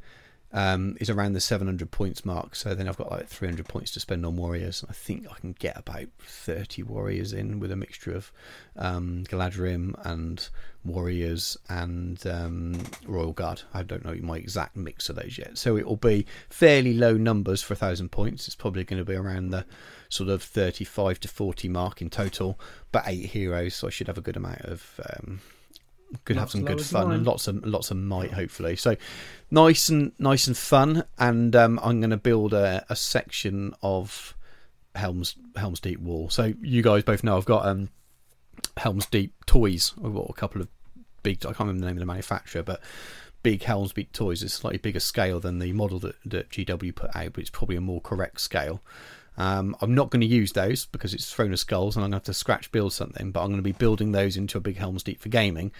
um, 0.53 0.97
is 0.99 1.09
around 1.09 1.33
the 1.33 1.39
700 1.39 1.91
points 1.91 2.25
mark. 2.25 2.55
So 2.55 2.75
then 2.75 2.87
I've 2.87 2.97
got 2.97 3.11
like 3.11 3.27
300 3.27 3.67
points 3.67 3.91
to 3.91 3.99
spend 3.99 4.25
on 4.25 4.35
warriors. 4.35 4.83
I 4.89 4.93
think 4.93 5.27
I 5.29 5.35
can 5.35 5.53
get 5.53 5.77
about 5.77 6.07
30 6.19 6.83
warriors 6.83 7.33
in 7.33 7.59
with 7.59 7.71
a 7.71 7.75
mixture 7.75 8.13
of 8.13 8.31
um, 8.75 9.23
Galadhrim 9.27 9.95
and 10.05 10.47
warriors 10.83 11.57
and 11.69 12.25
um, 12.27 12.83
Royal 13.05 13.33
Guard. 13.33 13.61
I 13.73 13.83
don't 13.83 14.03
know 14.03 14.17
my 14.21 14.37
exact 14.37 14.75
mix 14.75 15.09
of 15.09 15.15
those 15.15 15.37
yet. 15.37 15.57
So 15.57 15.77
it 15.77 15.85
will 15.85 15.97
be 15.97 16.25
fairly 16.49 16.93
low 16.93 17.13
numbers 17.13 17.61
for 17.61 17.73
a 17.73 17.77
thousand 17.77 18.11
points. 18.11 18.47
It's 18.47 18.55
probably 18.55 18.83
going 18.83 18.99
to 18.99 19.05
be 19.05 19.15
around 19.15 19.49
the 19.49 19.65
sort 20.09 20.29
of 20.29 20.43
35 20.43 21.19
to 21.21 21.27
40 21.27 21.69
mark 21.69 22.01
in 22.01 22.09
total, 22.09 22.59
but 22.91 23.03
eight 23.07 23.27
heroes. 23.27 23.75
So 23.75 23.87
I 23.87 23.91
should 23.91 24.07
have 24.07 24.17
a 24.17 24.21
good 24.21 24.37
amount 24.37 24.61
of. 24.61 24.99
Um, 25.13 25.39
could 26.25 26.35
have 26.35 26.51
some 26.51 26.65
good 26.65 26.81
fun 26.81 27.11
and 27.11 27.25
lots 27.25 27.47
of 27.47 27.65
lots 27.65 27.91
of 27.91 27.97
might 27.97 28.31
hopefully. 28.31 28.75
So 28.75 28.95
nice 29.49 29.89
and 29.89 30.11
nice 30.19 30.47
and 30.47 30.57
fun 30.57 31.03
and 31.17 31.55
um, 31.55 31.79
i'm 31.83 31.99
going 31.99 32.11
to 32.11 32.17
build 32.17 32.53
a, 32.53 32.85
a 32.89 32.95
section 32.95 33.73
of 33.81 34.35
helms 34.95 35.35
helms 35.55 35.79
deep 35.79 35.99
wall. 35.99 36.29
So 36.29 36.53
you 36.61 36.81
guys 36.81 37.03
both 37.03 37.23
know 37.23 37.37
i've 37.37 37.45
got 37.45 37.65
um 37.65 37.89
helms 38.77 39.05
deep 39.05 39.45
toys. 39.45 39.93
I've 40.03 40.13
got 40.13 40.29
a 40.29 40.33
couple 40.33 40.61
of 40.61 40.67
big 41.23 41.37
i 41.45 41.47
can't 41.47 41.59
remember 41.59 41.81
the 41.81 41.87
name 41.87 41.97
of 41.97 42.01
the 42.01 42.05
manufacturer 42.05 42.63
but 42.63 42.81
big 43.43 43.63
helms 43.63 43.93
deep 43.93 44.11
toys. 44.11 44.43
Is 44.43 44.53
slightly 44.53 44.79
bigger 44.79 44.99
scale 44.99 45.39
than 45.39 45.59
the 45.59 45.73
model 45.73 45.99
that, 45.99 46.15
that 46.25 46.49
gw 46.49 46.95
put 46.95 47.15
out 47.15 47.33
but 47.33 47.41
it's 47.41 47.49
probably 47.49 47.75
a 47.75 47.81
more 47.81 48.01
correct 48.01 48.41
scale 48.41 48.81
um, 49.37 49.75
I'm 49.81 49.95
not 49.95 50.09
going 50.09 50.21
to 50.21 50.27
use 50.27 50.51
those 50.51 50.85
because 50.85 51.13
it's 51.13 51.31
Throne 51.31 51.53
of 51.53 51.59
Skulls 51.59 51.95
and 51.95 52.03
I'm 52.03 52.11
going 52.11 52.21
to 52.21 52.25
have 52.25 52.35
to 52.35 52.39
scratch 52.39 52.71
build 52.71 52.93
something, 52.93 53.31
but 53.31 53.41
I'm 53.41 53.47
going 53.47 53.57
to 53.57 53.63
be 53.63 53.71
building 53.71 54.11
those 54.11 54.37
into 54.37 54.57
a 54.57 54.61
big 54.61 54.77
Helm's 54.77 55.03
Deep 55.03 55.21
for 55.21 55.29
gaming. 55.29 55.71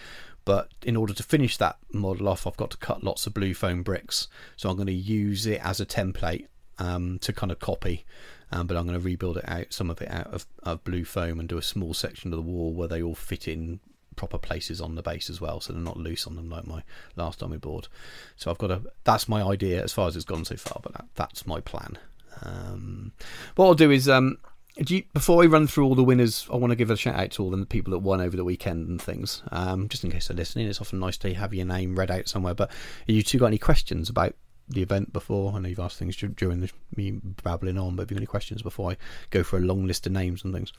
But 0.44 0.70
in 0.82 0.96
order 0.96 1.14
to 1.14 1.22
finish 1.22 1.56
that 1.58 1.76
model 1.92 2.28
off, 2.28 2.46
I've 2.46 2.56
got 2.56 2.70
to 2.72 2.76
cut 2.76 3.04
lots 3.04 3.26
of 3.26 3.34
blue 3.34 3.54
foam 3.54 3.82
bricks. 3.82 4.26
So 4.56 4.68
I'm 4.68 4.76
going 4.76 4.86
to 4.86 4.92
use 4.92 5.46
it 5.46 5.64
as 5.64 5.80
a 5.80 5.86
template 5.86 6.46
um, 6.78 7.18
to 7.20 7.32
kind 7.32 7.52
of 7.52 7.58
copy. 7.58 8.04
Um, 8.50 8.66
but 8.66 8.76
I'm 8.76 8.86
going 8.86 8.98
to 8.98 9.04
rebuild 9.04 9.38
it 9.38 9.48
out, 9.48 9.72
some 9.72 9.88
of 9.88 10.02
it 10.02 10.10
out 10.10 10.26
of, 10.26 10.46
of 10.62 10.84
blue 10.84 11.04
foam, 11.04 11.40
and 11.40 11.48
do 11.48 11.58
a 11.58 11.62
small 11.62 11.94
section 11.94 12.32
of 12.32 12.36
the 12.36 12.50
wall 12.50 12.72
where 12.72 12.88
they 12.88 13.02
all 13.02 13.14
fit 13.14 13.48
in 13.48 13.80
proper 14.16 14.36
places 14.36 14.80
on 14.80 14.94
the 14.94 15.02
base 15.02 15.30
as 15.30 15.40
well, 15.40 15.60
so 15.60 15.72
they're 15.72 15.80
not 15.80 15.96
loose 15.96 16.26
on 16.26 16.36
them 16.36 16.50
like 16.50 16.66
my 16.66 16.82
last 17.16 17.42
army 17.42 17.56
board. 17.56 17.88
So 18.36 18.50
I've 18.50 18.58
got 18.58 18.70
a. 18.70 18.82
That's 19.04 19.28
my 19.28 19.42
idea 19.42 19.82
as 19.82 19.92
far 19.92 20.08
as 20.08 20.16
it's 20.16 20.24
gone 20.26 20.44
so 20.44 20.56
far, 20.56 20.80
but 20.82 20.92
that, 20.92 21.06
that's 21.14 21.46
my 21.46 21.60
plan. 21.60 21.98
Um, 22.42 23.12
what 23.56 23.66
I'll 23.66 23.74
do 23.74 23.90
is, 23.90 24.08
um, 24.08 24.38
do 24.76 24.96
you, 24.96 25.04
before 25.12 25.42
I 25.42 25.46
run 25.46 25.66
through 25.66 25.84
all 25.84 25.94
the 25.94 26.02
winners, 26.02 26.46
I 26.50 26.56
want 26.56 26.70
to 26.70 26.76
give 26.76 26.90
a 26.90 26.96
shout 26.96 27.16
out 27.16 27.30
to 27.32 27.42
all 27.42 27.50
the 27.50 27.66
people 27.66 27.90
that 27.90 27.98
won 27.98 28.20
over 28.20 28.36
the 28.36 28.44
weekend 28.44 28.88
and 28.88 29.00
things. 29.00 29.42
Um, 29.52 29.88
just 29.88 30.02
in 30.04 30.10
case 30.10 30.28
they're 30.28 30.36
listening, 30.36 30.66
it's 30.66 30.80
often 30.80 30.98
nice 30.98 31.18
to 31.18 31.34
have 31.34 31.52
your 31.52 31.66
name 31.66 31.94
read 31.96 32.10
out 32.10 32.28
somewhere. 32.28 32.54
But 32.54 32.70
you 33.06 33.22
two 33.22 33.38
got 33.38 33.46
any 33.46 33.58
questions 33.58 34.08
about 34.08 34.34
the 34.68 34.82
event 34.82 35.12
before? 35.12 35.52
I 35.52 35.58
know 35.58 35.68
you've 35.68 35.78
asked 35.78 35.98
things 35.98 36.16
during 36.16 36.60
the, 36.60 36.70
me 36.96 37.20
babbling 37.42 37.78
on, 37.78 37.96
but 37.96 38.02
have 38.02 38.10
you 38.10 38.14
got 38.14 38.20
any 38.20 38.26
questions 38.26 38.62
before 38.62 38.92
I 38.92 38.96
go 39.30 39.42
for 39.42 39.58
a 39.58 39.60
long 39.60 39.86
list 39.86 40.06
of 40.06 40.12
names 40.12 40.44
and 40.44 40.54
things? 40.54 40.72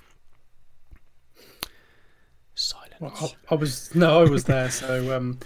Silence. 2.56 2.94
Well, 3.00 3.14
I, 3.20 3.54
I 3.54 3.58
was 3.58 3.94
no, 3.96 4.22
I 4.22 4.30
was 4.30 4.44
there, 4.44 4.70
so 4.70 5.16
um, 5.16 5.40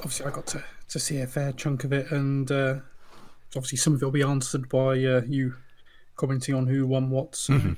obviously 0.00 0.26
I 0.26 0.30
got 0.30 0.46
to, 0.48 0.64
to 0.88 0.98
see 0.98 1.20
a 1.20 1.26
fair 1.26 1.52
chunk 1.52 1.84
of 1.84 1.92
it, 1.92 2.10
and 2.10 2.50
uh, 2.50 2.76
obviously 3.58 3.76
some 3.78 3.92
of 3.94 4.00
it 4.02 4.04
will 4.04 4.12
be 4.12 4.22
answered 4.22 4.68
by 4.68 4.92
uh, 5.04 5.22
you 5.26 5.54
commenting 6.16 6.54
on 6.54 6.66
who 6.66 6.86
won 6.86 7.10
what. 7.10 7.36
So, 7.36 7.52
Mm-hmm. 7.54 7.72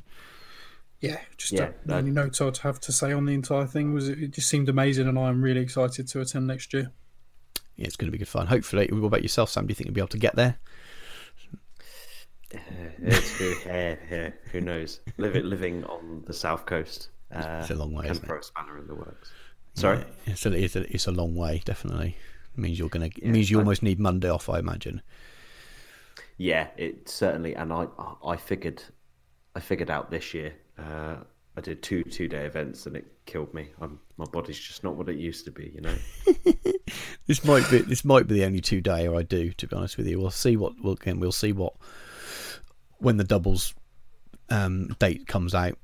Yeah, 1.01 1.19
just 1.39 1.53
Yeah, 1.53 1.63
uh, 1.65 1.73
the 1.87 1.95
only 1.97 2.11
that- 2.11 2.15
notes 2.25 2.41
I'd 2.43 2.59
have 2.59 2.79
to 2.81 2.93
say 2.93 3.11
on 3.13 3.25
the 3.25 3.33
entire 3.33 3.67
thing 3.67 3.95
was 3.95 4.07
it, 4.09 4.23
it 4.23 4.31
just 4.33 4.49
seemed 4.51 4.69
amazing, 4.69 5.09
and 5.09 5.19
I'm 5.19 5.41
really 5.41 5.63
excited 5.63 6.07
to 6.09 6.21
attend 6.21 6.47
next 6.47 6.75
year. 6.75 6.93
Yeah, 7.77 7.87
it's 7.87 7.97
going 7.97 8.09
to 8.09 8.13
be 8.13 8.19
good 8.19 8.29
fun. 8.29 8.47
Hopefully, 8.49 8.87
what 8.93 9.07
about 9.07 9.23
yourself, 9.23 9.49
Sam? 9.49 9.67
Do 9.67 9.71
you 9.71 9.75
think 9.75 9.87
you'll 9.87 9.95
be 9.95 10.03
able 10.03 10.09
to 10.09 10.19
get 10.19 10.37
there? 10.37 10.59
Uh, 12.55 12.59
it's 13.03 13.31
who, 13.39 13.55
yeah, 13.67 13.97
yeah, 14.11 14.31
who 14.53 14.61
knows? 14.61 15.01
Living 15.17 15.45
living 15.49 15.85
on 15.85 16.23
the 16.27 16.35
south 16.35 16.67
coast. 16.67 17.09
Uh, 17.35 17.61
It's 17.63 17.71
a 17.71 17.75
long 17.77 17.95
way, 17.95 18.03
Can 18.03 18.11
isn't 18.13 18.25
it? 18.25 18.27
throw 18.27 18.39
a 18.39 18.43
spanner 18.43 18.77
in 18.79 18.87
the 18.87 18.95
works. 18.95 19.33
Sorry. 19.75 19.99
Yeah, 19.99 20.33
it's 20.33 20.45
a, 20.47 20.53
it's 20.53 20.77
a, 20.77 20.95
it's 20.95 21.07
a 21.07 21.13
long 21.13 21.35
way, 21.37 21.63
definitely. 21.65 22.17
It 22.55 22.59
means 22.61 22.79
you're 22.79 22.89
going 22.89 23.09
to. 23.11 23.21
It 23.25 23.31
means 23.31 23.51
you 23.51 23.59
I- 23.59 23.61
almost 23.61 23.83
need 23.83 23.99
Monday 24.01 24.29
off, 24.29 24.49
I 24.49 24.59
imagine. 24.59 25.01
Yeah, 26.41 26.69
it 26.79 27.07
certainly. 27.07 27.55
And 27.55 27.71
I, 27.71 27.87
I 28.25 28.37
figured, 28.37 28.83
I 29.55 29.61
figured 29.61 29.91
out 29.91 30.11
this 30.11 30.33
year. 30.33 30.55
Uh, 30.79 31.17
I 31.55 31.61
did 31.61 31.83
two 31.83 32.03
two 32.03 32.29
day 32.29 32.47
events 32.47 32.87
and 32.87 32.97
it 32.97 33.05
killed 33.27 33.53
me. 33.53 33.69
I'm, 33.79 34.01
my 34.17 34.25
body's 34.25 34.59
just 34.59 34.83
not 34.83 34.95
what 34.95 35.11
it 35.11 35.17
used 35.17 35.45
to 35.45 35.51
be. 35.51 35.71
You 35.75 35.83
know. 35.83 35.95
This 37.27 37.45
might 37.45 37.71
be 37.71 37.79
this 37.79 38.05
might 38.05 38.27
be 38.27 38.35
the 38.35 38.45
only 38.45 38.61
two 38.61 38.81
day 38.81 39.07
I 39.07 39.23
do. 39.23 39.53
To 39.53 39.67
be 39.69 39.77
honest 39.77 39.97
with 39.97 40.09
you, 40.09 40.19
we'll 40.19 40.33
see 40.33 40.57
what 40.57 40.73
we'll 40.83 40.95
again, 40.95 41.21
we'll 41.21 41.31
see 41.31 41.53
what 41.53 41.75
when 42.99 43.19
the 43.19 43.25
doubles 43.25 43.73
um, 44.49 44.89
date 44.99 45.29
comes 45.29 45.55
out. 45.55 45.79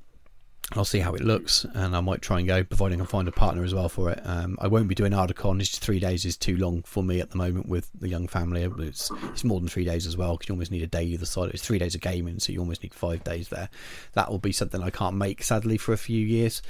I'll 0.73 0.83
see 0.83 0.99
how 0.99 1.13
it 1.13 1.21
looks, 1.21 1.65
and 1.75 1.95
I 1.95 2.01
might 2.01 2.21
try 2.21 2.39
and 2.39 2.47
go, 2.47 2.61
providing 2.61 3.01
I 3.01 3.05
find 3.05 3.25
a 3.29 3.31
partner 3.31 3.63
as 3.63 3.73
well 3.73 3.87
for 3.87 4.11
it. 4.11 4.19
Um, 4.25 4.57
I 4.59 4.67
won't 4.67 4.89
be 4.89 4.95
doing 4.95 5.13
Ardacon. 5.13 5.61
It's 5.61 5.79
three 5.79 5.99
days 5.99 6.25
is 6.25 6.35
too 6.35 6.57
long 6.57 6.83
for 6.83 7.01
me 7.01 7.21
at 7.21 7.31
the 7.31 7.37
moment 7.37 7.69
with 7.69 7.89
the 7.97 8.09
young 8.09 8.27
family. 8.27 8.63
It's 8.79 9.09
it's 9.29 9.45
more 9.45 9.61
than 9.61 9.69
three 9.69 9.85
days 9.85 10.05
as 10.05 10.17
well 10.17 10.33
because 10.35 10.49
you 10.49 10.55
almost 10.55 10.71
need 10.71 10.83
a 10.83 10.87
day 10.87 11.05
either 11.05 11.25
side. 11.25 11.51
It's 11.51 11.65
three 11.65 11.79
days 11.79 11.95
of 11.95 12.01
gaming, 12.01 12.39
so 12.39 12.51
you 12.51 12.59
almost 12.59 12.83
need 12.83 12.93
five 12.93 13.23
days 13.23 13.47
there. 13.47 13.69
That 14.11 14.29
will 14.29 14.39
be 14.39 14.51
something 14.51 14.83
I 14.83 14.89
can't 14.89 15.15
make 15.15 15.41
sadly 15.41 15.77
for 15.77 15.93
a 15.93 15.97
few 15.97 16.25
years. 16.25 16.61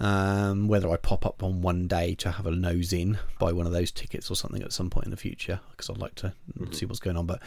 Um, 0.00 0.66
whether 0.66 0.90
I 0.90 0.96
pop 0.96 1.24
up 1.24 1.42
on 1.44 1.62
one 1.62 1.86
day 1.86 2.14
to 2.16 2.32
have 2.32 2.46
a 2.46 2.50
nose 2.50 2.92
in, 2.92 3.18
buy 3.38 3.52
one 3.52 3.66
of 3.66 3.72
those 3.72 3.92
tickets 3.92 4.30
or 4.30 4.34
something 4.34 4.62
at 4.62 4.72
some 4.72 4.90
point 4.90 5.04
in 5.04 5.10
the 5.12 5.16
future 5.16 5.60
because 5.70 5.88
I'd 5.90 5.98
like 5.98 6.14
to 6.16 6.32
see 6.72 6.86
what's 6.86 6.98
going 6.98 7.16
on. 7.16 7.26
But 7.26 7.40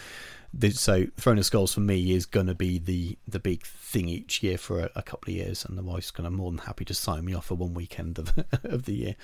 this, 0.53 0.79
so 0.79 1.05
Throne 1.17 1.37
of 1.37 1.45
Skulls 1.45 1.73
for 1.73 1.81
me 1.81 2.13
is 2.13 2.25
going 2.25 2.47
to 2.47 2.55
be 2.55 2.77
the 2.79 3.17
the 3.27 3.39
big 3.39 3.65
thing 3.65 4.07
each 4.07 4.41
year 4.41 4.57
for 4.57 4.79
a, 4.81 4.89
a 4.95 5.01
couple 5.01 5.31
of 5.31 5.35
years, 5.35 5.65
and 5.65 5.77
the 5.77 5.83
wife's 5.83 6.11
going 6.11 6.23
to 6.25 6.31
more 6.31 6.49
than 6.51 6.59
happy 6.59 6.85
to 6.85 6.93
sign 6.93 7.25
me 7.25 7.33
off 7.33 7.47
for 7.47 7.55
one 7.55 7.73
weekend 7.73 8.17
of 8.19 8.31
of 8.63 8.85
the 8.85 8.93
year. 8.93 9.15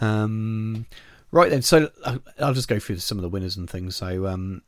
Um, 0.00 0.86
right 1.30 1.50
then, 1.50 1.62
so 1.62 1.90
I- 2.04 2.18
I'll 2.40 2.54
just 2.54 2.68
go 2.68 2.78
through 2.78 2.96
some 2.98 3.18
of 3.18 3.22
the 3.22 3.28
winners 3.28 3.56
and 3.56 3.68
things. 3.70 3.96
So. 3.96 4.26
Um, 4.26 4.62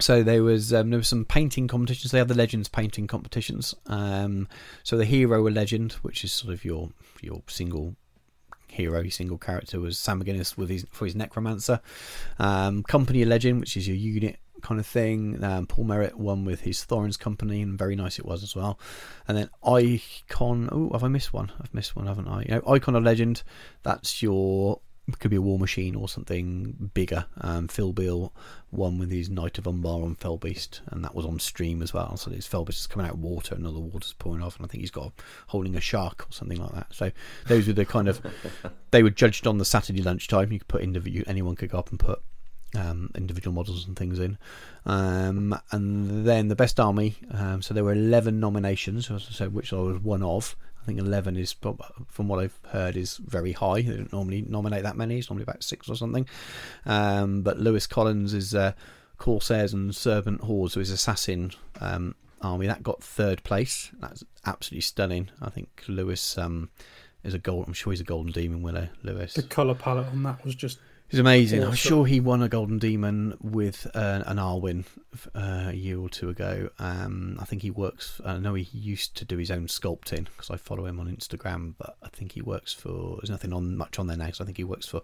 so 0.00 0.22
there 0.22 0.42
was 0.42 0.72
um, 0.72 0.90
there 0.90 0.98
was 0.98 1.08
some 1.08 1.24
painting 1.24 1.68
competitions. 1.68 2.10
They 2.10 2.18
had 2.18 2.28
the 2.28 2.34
legends 2.34 2.68
painting 2.68 3.06
competitions. 3.06 3.74
Um, 3.86 4.48
so 4.82 4.96
the 4.96 5.04
hero 5.04 5.46
a 5.46 5.50
legend, 5.50 5.92
which 6.02 6.24
is 6.24 6.32
sort 6.32 6.52
of 6.52 6.64
your 6.64 6.90
your 7.20 7.42
single 7.46 7.94
hero, 8.68 9.00
your 9.00 9.10
single 9.10 9.38
character, 9.38 9.78
was 9.78 9.98
Sam 9.98 10.22
McGinnis 10.22 10.56
with 10.56 10.68
his 10.68 10.84
for 10.90 11.04
his 11.04 11.14
necromancer. 11.14 11.80
Um, 12.38 12.82
company 12.82 13.22
a 13.22 13.26
legend, 13.26 13.60
which 13.60 13.76
is 13.76 13.86
your 13.86 13.96
unit 13.96 14.38
kind 14.62 14.80
of 14.80 14.86
thing. 14.86 15.42
Um, 15.44 15.66
Paul 15.66 15.84
Merritt 15.84 16.18
won 16.18 16.44
with 16.44 16.62
his 16.62 16.82
Thorin's 16.82 17.16
company, 17.16 17.62
and 17.62 17.78
very 17.78 17.94
nice 17.94 18.18
it 18.18 18.26
was 18.26 18.42
as 18.42 18.56
well. 18.56 18.80
And 19.28 19.38
then 19.38 19.48
Icon. 19.64 20.68
Oh, 20.72 20.90
have 20.92 21.04
I 21.04 21.08
missed 21.08 21.32
one? 21.32 21.52
I've 21.60 21.72
missed 21.72 21.94
one, 21.94 22.06
haven't 22.06 22.26
I? 22.26 22.42
You 22.42 22.48
know, 22.48 22.62
Icon 22.66 22.96
of 22.96 23.04
Legend. 23.04 23.44
That's 23.84 24.22
your 24.22 24.80
could 25.18 25.30
be 25.30 25.36
a 25.36 25.42
war 25.42 25.58
machine 25.58 25.94
or 25.94 26.08
something 26.08 26.90
bigger. 26.94 27.26
Um, 27.40 27.68
Phil 27.68 27.92
Beale 27.92 28.32
won 28.70 28.98
with 28.98 29.10
his 29.10 29.28
Knight 29.28 29.58
of 29.58 29.66
Umbar 29.66 30.02
on 30.02 30.14
Fell 30.14 30.38
Beast, 30.38 30.80
and 30.86 31.04
that 31.04 31.14
was 31.14 31.26
on 31.26 31.38
stream 31.38 31.82
as 31.82 31.92
well. 31.92 32.16
So 32.16 32.30
his 32.30 32.46
Fell 32.46 32.64
Beast 32.64 32.80
is 32.80 32.86
coming 32.86 33.06
out 33.06 33.14
of 33.14 33.20
water, 33.20 33.54
and 33.54 33.66
all 33.66 33.72
the 33.72 33.80
water's 33.80 34.14
pouring 34.14 34.42
off, 34.42 34.56
and 34.56 34.64
I 34.64 34.68
think 34.68 34.80
he's 34.80 34.90
got 34.90 35.12
holding 35.48 35.76
a 35.76 35.80
shark 35.80 36.26
or 36.28 36.32
something 36.32 36.58
like 36.58 36.72
that. 36.72 36.86
So 36.90 37.12
those 37.46 37.66
were 37.66 37.74
the 37.74 37.84
kind 37.84 38.08
of 38.08 38.20
they 38.92 39.02
were 39.02 39.10
judged 39.10 39.46
on 39.46 39.58
the 39.58 39.64
Saturday 39.64 40.02
lunchtime. 40.02 40.52
You 40.52 40.58
could 40.58 40.68
put 40.68 40.82
individual 40.82 41.24
anyone 41.28 41.56
could 41.56 41.70
go 41.70 41.78
up 41.78 41.90
and 41.90 41.98
put 41.98 42.22
um, 42.74 43.10
individual 43.14 43.54
models 43.54 43.86
and 43.86 43.96
things 43.96 44.18
in. 44.18 44.38
Um, 44.86 45.58
and 45.70 46.26
then 46.26 46.48
the 46.48 46.56
best 46.56 46.80
army. 46.80 47.16
Um, 47.30 47.62
so 47.62 47.74
there 47.74 47.84
were 47.84 47.92
eleven 47.92 48.40
nominations, 48.40 49.10
as 49.10 49.26
I 49.28 49.32
said, 49.32 49.54
which 49.54 49.72
I 49.72 49.76
was 49.76 49.98
one 49.98 50.22
of. 50.22 50.56
I 50.84 50.86
think 50.86 50.98
11 50.98 51.38
is, 51.38 51.54
from 52.08 52.28
what 52.28 52.40
I've 52.40 52.58
heard, 52.68 52.94
is 52.94 53.16
very 53.16 53.52
high. 53.52 53.80
They 53.80 53.96
don't 53.96 54.12
normally 54.12 54.44
nominate 54.46 54.82
that 54.82 54.98
many. 54.98 55.18
It's 55.18 55.30
normally 55.30 55.44
about 55.44 55.62
six 55.62 55.88
or 55.88 55.96
something. 55.96 56.28
Um, 56.84 57.40
but 57.40 57.58
Lewis 57.58 57.86
Collins 57.86 58.34
is 58.34 58.54
uh, 58.54 58.72
Corsairs 59.16 59.72
and 59.72 59.94
Serpent 59.94 60.42
Horde, 60.42 60.72
so 60.72 60.80
his 60.80 60.90
assassin 60.90 61.52
um, 61.80 62.14
army 62.42 62.66
that 62.66 62.82
got 62.82 63.02
third 63.02 63.42
place. 63.44 63.90
That's 63.98 64.22
absolutely 64.44 64.82
stunning. 64.82 65.30
I 65.40 65.48
think 65.48 65.84
Lewis 65.88 66.36
um, 66.36 66.68
is 67.22 67.32
a 67.32 67.38
gold. 67.38 67.66
I'm 67.66 67.72
sure 67.72 67.92
he's 67.92 68.02
a 68.02 68.04
golden 68.04 68.32
demon 68.32 68.60
winner. 68.60 68.90
Lewis. 69.02 69.32
The 69.32 69.42
color 69.42 69.74
palette 69.74 70.08
on 70.08 70.22
that 70.24 70.44
was 70.44 70.54
just 70.54 70.78
He's 71.14 71.20
amazing. 71.20 71.60
Awesome. 71.60 71.70
I'm 71.70 71.76
sure 71.76 72.06
he 72.06 72.18
won 72.18 72.42
a 72.42 72.48
Golden 72.48 72.80
Demon 72.80 73.38
with 73.40 73.86
uh, 73.94 74.24
an 74.26 74.38
Arwen 74.38 74.84
uh, 75.32 75.68
a 75.68 75.72
year 75.72 75.96
or 76.00 76.08
two 76.08 76.28
ago. 76.28 76.70
Um, 76.80 77.38
I 77.40 77.44
think 77.44 77.62
he 77.62 77.70
works. 77.70 78.20
I 78.24 78.38
know 78.38 78.54
he 78.54 78.66
used 78.76 79.16
to 79.18 79.24
do 79.24 79.38
his 79.38 79.48
own 79.48 79.68
sculpting 79.68 80.24
because 80.24 80.50
I 80.50 80.56
follow 80.56 80.86
him 80.86 80.98
on 80.98 81.06
Instagram. 81.06 81.74
But 81.78 81.96
I 82.02 82.08
think 82.08 82.32
he 82.32 82.42
works 82.42 82.72
for. 82.72 83.18
There's 83.18 83.30
nothing 83.30 83.52
on 83.52 83.76
much 83.76 84.00
on 84.00 84.08
there 84.08 84.16
now. 84.16 84.32
So 84.32 84.42
I 84.42 84.44
think 84.44 84.56
he 84.56 84.64
works 84.64 84.88
for 84.88 85.02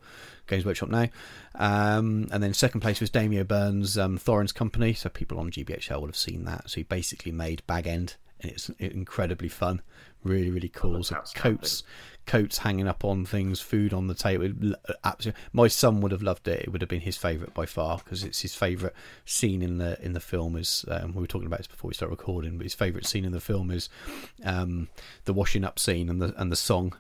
Games 0.49 0.65
Workshop 0.65 0.89
now. 0.89 1.07
Um, 1.55 2.27
and 2.33 2.43
then 2.43 2.55
second 2.55 2.81
place 2.81 3.01
was 3.01 3.11
Damien 3.11 3.47
Burns, 3.47 3.97
um, 3.97 4.19
Thorin's 4.19 4.51
company. 4.51 4.93
So 4.95 5.11
people 5.11 5.39
on 5.39 5.53
GBHL 5.53 6.01
will 6.01 6.09
have 6.09 6.17
seen 6.17 6.45
that. 6.47 6.69
So 6.69 6.81
he 6.81 6.83
basically 6.83 7.31
made 7.31 7.65
Bag 7.69 7.87
End, 7.87 8.17
and 8.41 8.51
it's 8.51 8.69
incredibly 8.81 9.49
fun 9.49 9.81
really 10.25 10.51
really 10.51 10.69
cool. 10.69 11.03
So 11.03 11.23
coats, 11.35 11.83
coats 12.27 12.59
hanging 12.59 12.87
up 12.87 13.05
on 13.05 13.25
things, 13.25 13.61
food 13.61 13.93
on 13.93 14.07
the 14.07 14.15
table. 14.15 14.75
Absolutely, 15.05 15.41
my 15.53 15.69
son 15.69 16.01
would 16.01 16.13
have 16.13 16.23
loved 16.23 16.49
it. 16.49 16.63
It 16.63 16.73
would 16.73 16.83
have 16.83 16.89
been 16.89 17.01
his 17.01 17.17
favourite 17.17 17.55
by 17.55 17.67
far 17.67 17.99
because 17.99 18.25
it's 18.25 18.41
his 18.41 18.55
favourite 18.55 18.95
scene 19.25 19.63
in 19.63 19.79
the 19.79 19.99
in 20.03 20.13
the 20.13 20.21
film. 20.21 20.57
Is 20.57 20.85
um, 20.89 21.15
we 21.15 21.21
were 21.21 21.27
talking 21.27 21.47
about 21.47 21.59
this 21.59 21.67
before 21.67 21.89
we 21.89 21.95
start 21.95 22.11
recording, 22.11 22.57
but 22.57 22.65
his 22.65 22.75
favourite 22.75 23.07
scene 23.07 23.25
in 23.25 23.33
the 23.33 23.41
film 23.41 23.71
is 23.71 23.89
um, 24.45 24.89
the 25.25 25.33
washing 25.33 25.65
up 25.65 25.79
scene 25.79 26.09
and 26.09 26.21
the 26.21 26.35
and 26.41 26.53
the 26.53 26.57
song 26.57 26.95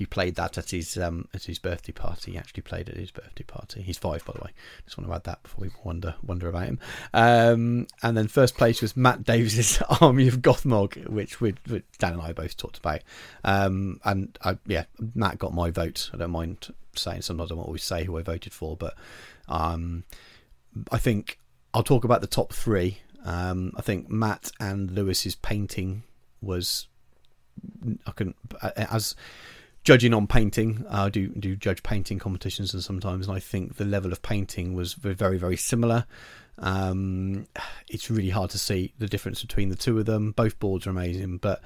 he 0.00 0.06
played 0.06 0.34
that 0.36 0.56
at 0.56 0.70
his 0.70 0.96
um, 0.96 1.28
at 1.34 1.42
his 1.42 1.58
birthday 1.58 1.92
party. 1.92 2.32
He 2.32 2.38
actually 2.38 2.62
played 2.62 2.88
at 2.88 2.96
his 2.96 3.10
birthday 3.10 3.44
party. 3.44 3.82
He's 3.82 3.98
five, 3.98 4.24
by 4.24 4.32
the 4.32 4.42
way. 4.42 4.50
Just 4.86 4.96
want 4.96 5.10
to 5.10 5.14
add 5.14 5.24
that 5.24 5.42
before 5.42 5.66
we 5.66 5.70
wonder 5.84 6.14
wonder 6.22 6.48
about 6.48 6.64
him. 6.64 6.78
Um, 7.12 7.86
and 8.02 8.16
then 8.16 8.26
first 8.26 8.56
place 8.56 8.80
was 8.80 8.96
Matt 8.96 9.24
Davis's 9.24 9.82
Army 10.00 10.26
of 10.26 10.40
Gothmog, 10.40 11.06
which 11.06 11.42
we, 11.42 11.52
Dan 11.98 12.14
and 12.14 12.22
I 12.22 12.32
both 12.32 12.56
talked 12.56 12.78
about. 12.78 13.02
Um, 13.44 14.00
and 14.02 14.38
I, 14.42 14.56
yeah, 14.66 14.84
Matt 15.14 15.38
got 15.38 15.52
my 15.52 15.70
vote. 15.70 16.08
I 16.14 16.16
don't 16.16 16.30
mind 16.30 16.74
saying 16.96 17.20
sometimes 17.20 17.52
I 17.52 17.54
don't 17.54 17.64
always 17.64 17.84
say 17.84 18.04
who 18.04 18.16
I 18.16 18.22
voted 18.22 18.54
for, 18.54 18.78
but 18.78 18.94
um, 19.48 20.04
I 20.90 20.96
think 20.96 21.38
I'll 21.74 21.82
talk 21.82 22.04
about 22.04 22.22
the 22.22 22.26
top 22.26 22.54
three. 22.54 23.00
Um, 23.26 23.74
I 23.76 23.82
think 23.82 24.08
Matt 24.08 24.50
and 24.58 24.92
Lewis's 24.92 25.34
painting 25.34 26.04
was 26.40 26.86
I 28.06 28.12
can 28.12 28.32
as 28.62 29.14
judging 29.84 30.14
on 30.14 30.26
painting, 30.26 30.84
I 30.90 31.08
do 31.08 31.28
do 31.28 31.56
judge 31.56 31.82
painting 31.82 32.18
competitions, 32.18 32.74
and 32.74 32.82
sometimes 32.82 33.26
and 33.28 33.36
I 33.36 33.40
think 33.40 33.76
the 33.76 33.84
level 33.84 34.12
of 34.12 34.22
painting 34.22 34.74
was 34.74 34.94
very 34.94 35.38
very 35.38 35.56
similar. 35.56 36.06
Um, 36.58 37.46
it's 37.88 38.10
really 38.10 38.30
hard 38.30 38.50
to 38.50 38.58
see 38.58 38.92
the 38.98 39.08
difference 39.08 39.40
between 39.40 39.70
the 39.70 39.76
two 39.76 39.98
of 39.98 40.06
them. 40.06 40.32
Both 40.32 40.58
boards 40.58 40.86
are 40.86 40.90
amazing, 40.90 41.38
but 41.38 41.62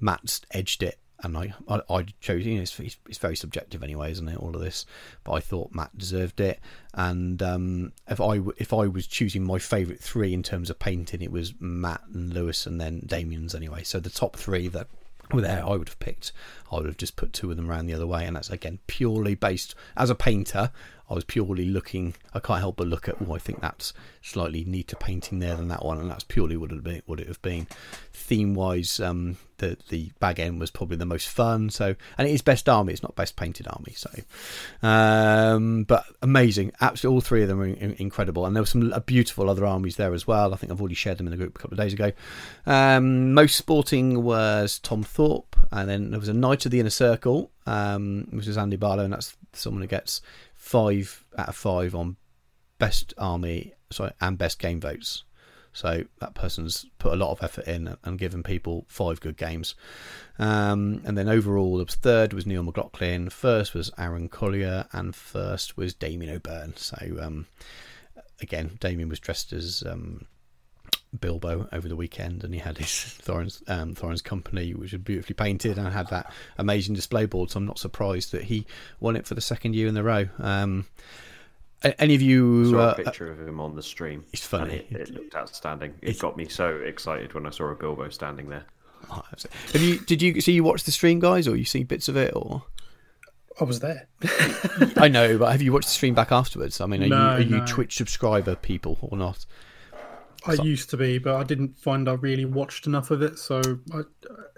Matt's 0.00 0.40
edged 0.52 0.82
it, 0.82 0.98
and 1.22 1.36
I 1.36 1.52
I, 1.68 1.80
I 1.90 2.06
chose. 2.20 2.46
You 2.46 2.56
know, 2.56 2.62
it's, 2.62 2.78
it's, 2.80 3.18
very 3.18 3.36
subjective 3.36 3.82
anyway, 3.82 4.10
isn't 4.12 4.28
it? 4.28 4.38
All 4.38 4.54
of 4.54 4.62
this, 4.62 4.86
but 5.24 5.32
I 5.32 5.40
thought 5.40 5.74
Matt 5.74 5.96
deserved 5.98 6.40
it. 6.40 6.60
And 6.94 7.42
um, 7.42 7.92
if 8.08 8.20
I 8.20 8.40
if 8.56 8.72
I 8.72 8.86
was 8.86 9.06
choosing 9.06 9.44
my 9.44 9.58
favourite 9.58 10.00
three 10.00 10.32
in 10.32 10.42
terms 10.42 10.70
of 10.70 10.78
painting, 10.78 11.20
it 11.20 11.32
was 11.32 11.52
Matt 11.60 12.02
and 12.12 12.32
Lewis, 12.32 12.66
and 12.66 12.80
then 12.80 13.02
Damien's 13.04 13.54
anyway. 13.54 13.82
So 13.82 14.00
the 14.00 14.10
top 14.10 14.36
three 14.36 14.68
that 14.68 14.88
there, 15.30 15.64
I 15.64 15.76
would 15.76 15.88
have 15.88 15.98
picked. 15.98 16.32
I 16.70 16.76
would 16.76 16.86
have 16.86 16.96
just 16.96 17.16
put 17.16 17.32
two 17.32 17.50
of 17.50 17.56
them 17.56 17.70
around 17.70 17.86
the 17.86 17.94
other 17.94 18.06
way, 18.06 18.24
and 18.24 18.36
that's 18.36 18.50
again 18.50 18.78
purely 18.86 19.34
based 19.34 19.74
as 19.96 20.10
a 20.10 20.14
painter. 20.14 20.70
I 21.10 21.14
was 21.14 21.24
purely 21.24 21.64
looking. 21.64 22.14
I 22.34 22.40
can't 22.40 22.60
help 22.60 22.76
but 22.76 22.86
look 22.86 23.08
at. 23.08 23.16
Oh, 23.20 23.34
I 23.34 23.38
think 23.38 23.60
that's 23.60 23.94
slightly 24.20 24.64
neater 24.64 24.96
painting 24.96 25.38
there 25.38 25.56
than 25.56 25.68
that 25.68 25.84
one, 25.84 25.98
and 25.98 26.10
that's 26.10 26.24
purely 26.24 26.56
what 26.56 26.72
it 26.72 26.84
been, 26.84 27.02
would 27.06 27.20
it 27.20 27.28
have 27.28 27.40
been. 27.42 27.66
Theme 28.12 28.54
wise, 28.54 29.00
um, 29.00 29.38
the 29.58 29.76
the 29.88 30.10
bag 30.18 30.40
end 30.40 30.58
was 30.58 30.70
probably 30.70 30.96
the 30.96 31.06
most 31.06 31.28
fun. 31.28 31.70
So, 31.70 31.94
and 32.16 32.28
it 32.28 32.32
is 32.32 32.42
best 32.42 32.68
army. 32.68 32.92
It's 32.92 33.02
not 33.02 33.14
best 33.14 33.36
painted 33.36 33.68
army. 33.68 33.94
So, 33.94 34.10
um, 34.82 35.84
but 35.84 36.04
amazing. 36.22 36.72
Absolutely, 36.80 37.16
all 37.16 37.20
three 37.20 37.42
of 37.42 37.48
them 37.48 37.60
are 37.60 37.66
in, 37.66 37.94
incredible, 37.98 38.46
and 38.46 38.56
there 38.56 38.62
were 38.62 38.66
some 38.66 38.92
beautiful 39.06 39.50
other 39.50 39.66
armies 39.66 39.96
there 39.96 40.14
as 40.14 40.26
well. 40.26 40.52
I 40.52 40.56
think 40.56 40.72
I've 40.72 40.80
already 40.80 40.94
shared 40.94 41.18
them 41.18 41.26
in 41.26 41.30
the 41.30 41.36
group 41.36 41.56
a 41.56 41.60
couple 41.60 41.74
of 41.74 41.84
days 41.84 41.92
ago. 41.92 42.12
Um, 42.66 43.34
most 43.34 43.56
sporting 43.56 44.22
was 44.22 44.78
Tom 44.78 45.02
Thorpe, 45.02 45.56
and 45.70 45.88
then 45.88 46.10
there 46.10 46.20
was 46.20 46.28
a 46.28 46.34
Knight 46.34 46.64
of 46.64 46.72
the 46.72 46.80
Inner 46.80 46.90
Circle, 46.90 47.50
um, 47.66 48.26
which 48.30 48.46
was 48.46 48.58
Andy 48.58 48.76
Barlow, 48.76 49.04
and 49.04 49.12
that's 49.12 49.36
someone 49.52 49.82
who 49.82 49.88
gets 49.88 50.20
five 50.54 51.24
out 51.36 51.48
of 51.48 51.56
five 51.56 51.94
on 51.94 52.16
best 52.78 53.12
army 53.18 53.72
sorry 53.90 54.12
and 54.20 54.38
best 54.38 54.58
game 54.58 54.80
votes. 54.80 55.24
So 55.78 56.02
that 56.18 56.34
person's 56.34 56.86
put 56.98 57.12
a 57.12 57.16
lot 57.16 57.30
of 57.30 57.40
effort 57.40 57.68
in 57.68 57.96
and 58.02 58.18
given 58.18 58.42
people 58.42 58.84
five 58.88 59.20
good 59.20 59.36
games. 59.36 59.76
Um, 60.36 61.02
and 61.04 61.16
then 61.16 61.28
overall, 61.28 61.84
third 61.88 62.32
was 62.32 62.46
Neil 62.46 62.64
McLaughlin, 62.64 63.30
first 63.30 63.74
was 63.74 63.92
Aaron 63.96 64.28
Collier, 64.28 64.86
and 64.92 65.14
first 65.14 65.76
was 65.76 65.94
Damien 65.94 66.34
O'Byrne. 66.34 66.74
So 66.76 66.96
um, 67.20 67.46
again, 68.42 68.76
Damien 68.80 69.08
was 69.08 69.20
dressed 69.20 69.52
as 69.52 69.84
um, 69.86 70.26
Bilbo 71.20 71.68
over 71.70 71.88
the 71.88 71.94
weekend, 71.94 72.42
and 72.42 72.52
he 72.52 72.58
had 72.58 72.78
his 72.78 72.90
Thorin's 73.22 73.62
um, 73.68 73.94
Thorin's 73.94 74.20
company, 74.20 74.74
which 74.74 74.92
was 74.92 75.00
beautifully 75.00 75.34
painted, 75.34 75.78
and 75.78 75.86
had 75.92 76.08
that 76.08 76.32
amazing 76.58 76.96
display 76.96 77.26
board. 77.26 77.52
So 77.52 77.58
I'm 77.58 77.66
not 77.66 77.78
surprised 77.78 78.32
that 78.32 78.42
he 78.42 78.66
won 78.98 79.14
it 79.14 79.28
for 79.28 79.36
the 79.36 79.40
second 79.40 79.76
year 79.76 79.86
in 79.86 79.96
a 79.96 80.02
row. 80.02 80.28
Um, 80.40 80.86
any 81.82 82.14
of 82.14 82.22
you 82.22 82.70
saw 82.70 82.88
uh, 82.88 82.94
a 82.96 83.02
picture 83.02 83.30
of 83.30 83.40
him 83.40 83.60
on 83.60 83.76
the 83.76 83.82
stream? 83.82 84.24
It's 84.32 84.46
funny. 84.46 84.86
It, 84.90 84.96
it, 84.96 85.10
looked 85.10 85.34
outstanding. 85.34 85.94
It 86.02 86.18
got 86.18 86.36
me 86.36 86.48
so 86.48 86.76
excited 86.76 87.34
when 87.34 87.46
I 87.46 87.50
saw 87.50 87.70
a 87.70 87.74
Bilbo 87.74 88.08
standing 88.08 88.48
there. 88.48 88.64
Oh, 89.10 89.22
have 89.30 89.82
you? 89.82 89.98
Did 90.00 90.20
you 90.22 90.34
see? 90.34 90.40
So 90.40 90.50
you 90.50 90.64
watch 90.64 90.84
the 90.84 90.92
stream, 90.92 91.20
guys, 91.20 91.46
or 91.46 91.56
you 91.56 91.64
see 91.64 91.84
bits 91.84 92.08
of 92.08 92.16
it, 92.16 92.34
or? 92.34 92.64
I 93.60 93.64
was 93.64 93.80
there. 93.80 94.08
I 94.96 95.08
know, 95.08 95.36
but 95.38 95.50
have 95.50 95.62
you 95.62 95.72
watched 95.72 95.88
the 95.88 95.94
stream 95.94 96.14
back 96.14 96.30
afterwards? 96.30 96.80
I 96.80 96.86
mean, 96.86 97.02
are 97.04 97.08
no, 97.08 97.36
you 97.36 97.46
are 97.46 97.48
no. 97.48 97.56
you 97.58 97.66
Twitch 97.66 97.96
subscriber 97.96 98.54
people 98.54 98.98
or 99.00 99.16
not? 99.16 99.46
I 100.46 100.54
so, 100.54 100.62
used 100.62 100.90
to 100.90 100.96
be, 100.96 101.18
but 101.18 101.34
I 101.34 101.42
didn't 101.42 101.76
find 101.76 102.08
I 102.08 102.12
really 102.14 102.44
watched 102.44 102.86
enough 102.86 103.10
of 103.10 103.22
it. 103.22 103.38
So 103.38 103.60
I, 103.92 104.02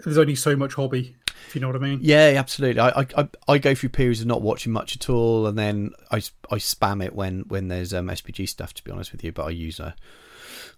there's 0.03 0.17
only 0.17 0.35
so 0.35 0.55
much 0.55 0.75
hobby, 0.75 1.15
if 1.47 1.55
you 1.55 1.61
know 1.61 1.67
what 1.67 1.75
I 1.75 1.79
mean. 1.79 1.99
Yeah, 2.01 2.33
absolutely. 2.37 2.79
I, 2.81 3.05
I 3.17 3.29
I 3.47 3.57
go 3.57 3.75
through 3.75 3.89
periods 3.89 4.21
of 4.21 4.27
not 4.27 4.41
watching 4.41 4.71
much 4.71 4.95
at 4.95 5.09
all, 5.09 5.47
and 5.47 5.57
then 5.57 5.91
I, 6.11 6.17
I 6.49 6.55
spam 6.55 7.03
it 7.03 7.15
when 7.15 7.41
when 7.47 7.67
there's 7.67 7.93
um, 7.93 8.07
SBG 8.07 8.47
stuff. 8.47 8.73
To 8.75 8.83
be 8.83 8.91
honest 8.91 9.11
with 9.11 9.23
you, 9.23 9.31
but 9.31 9.45
I 9.45 9.49
use 9.49 9.79
a 9.79 9.95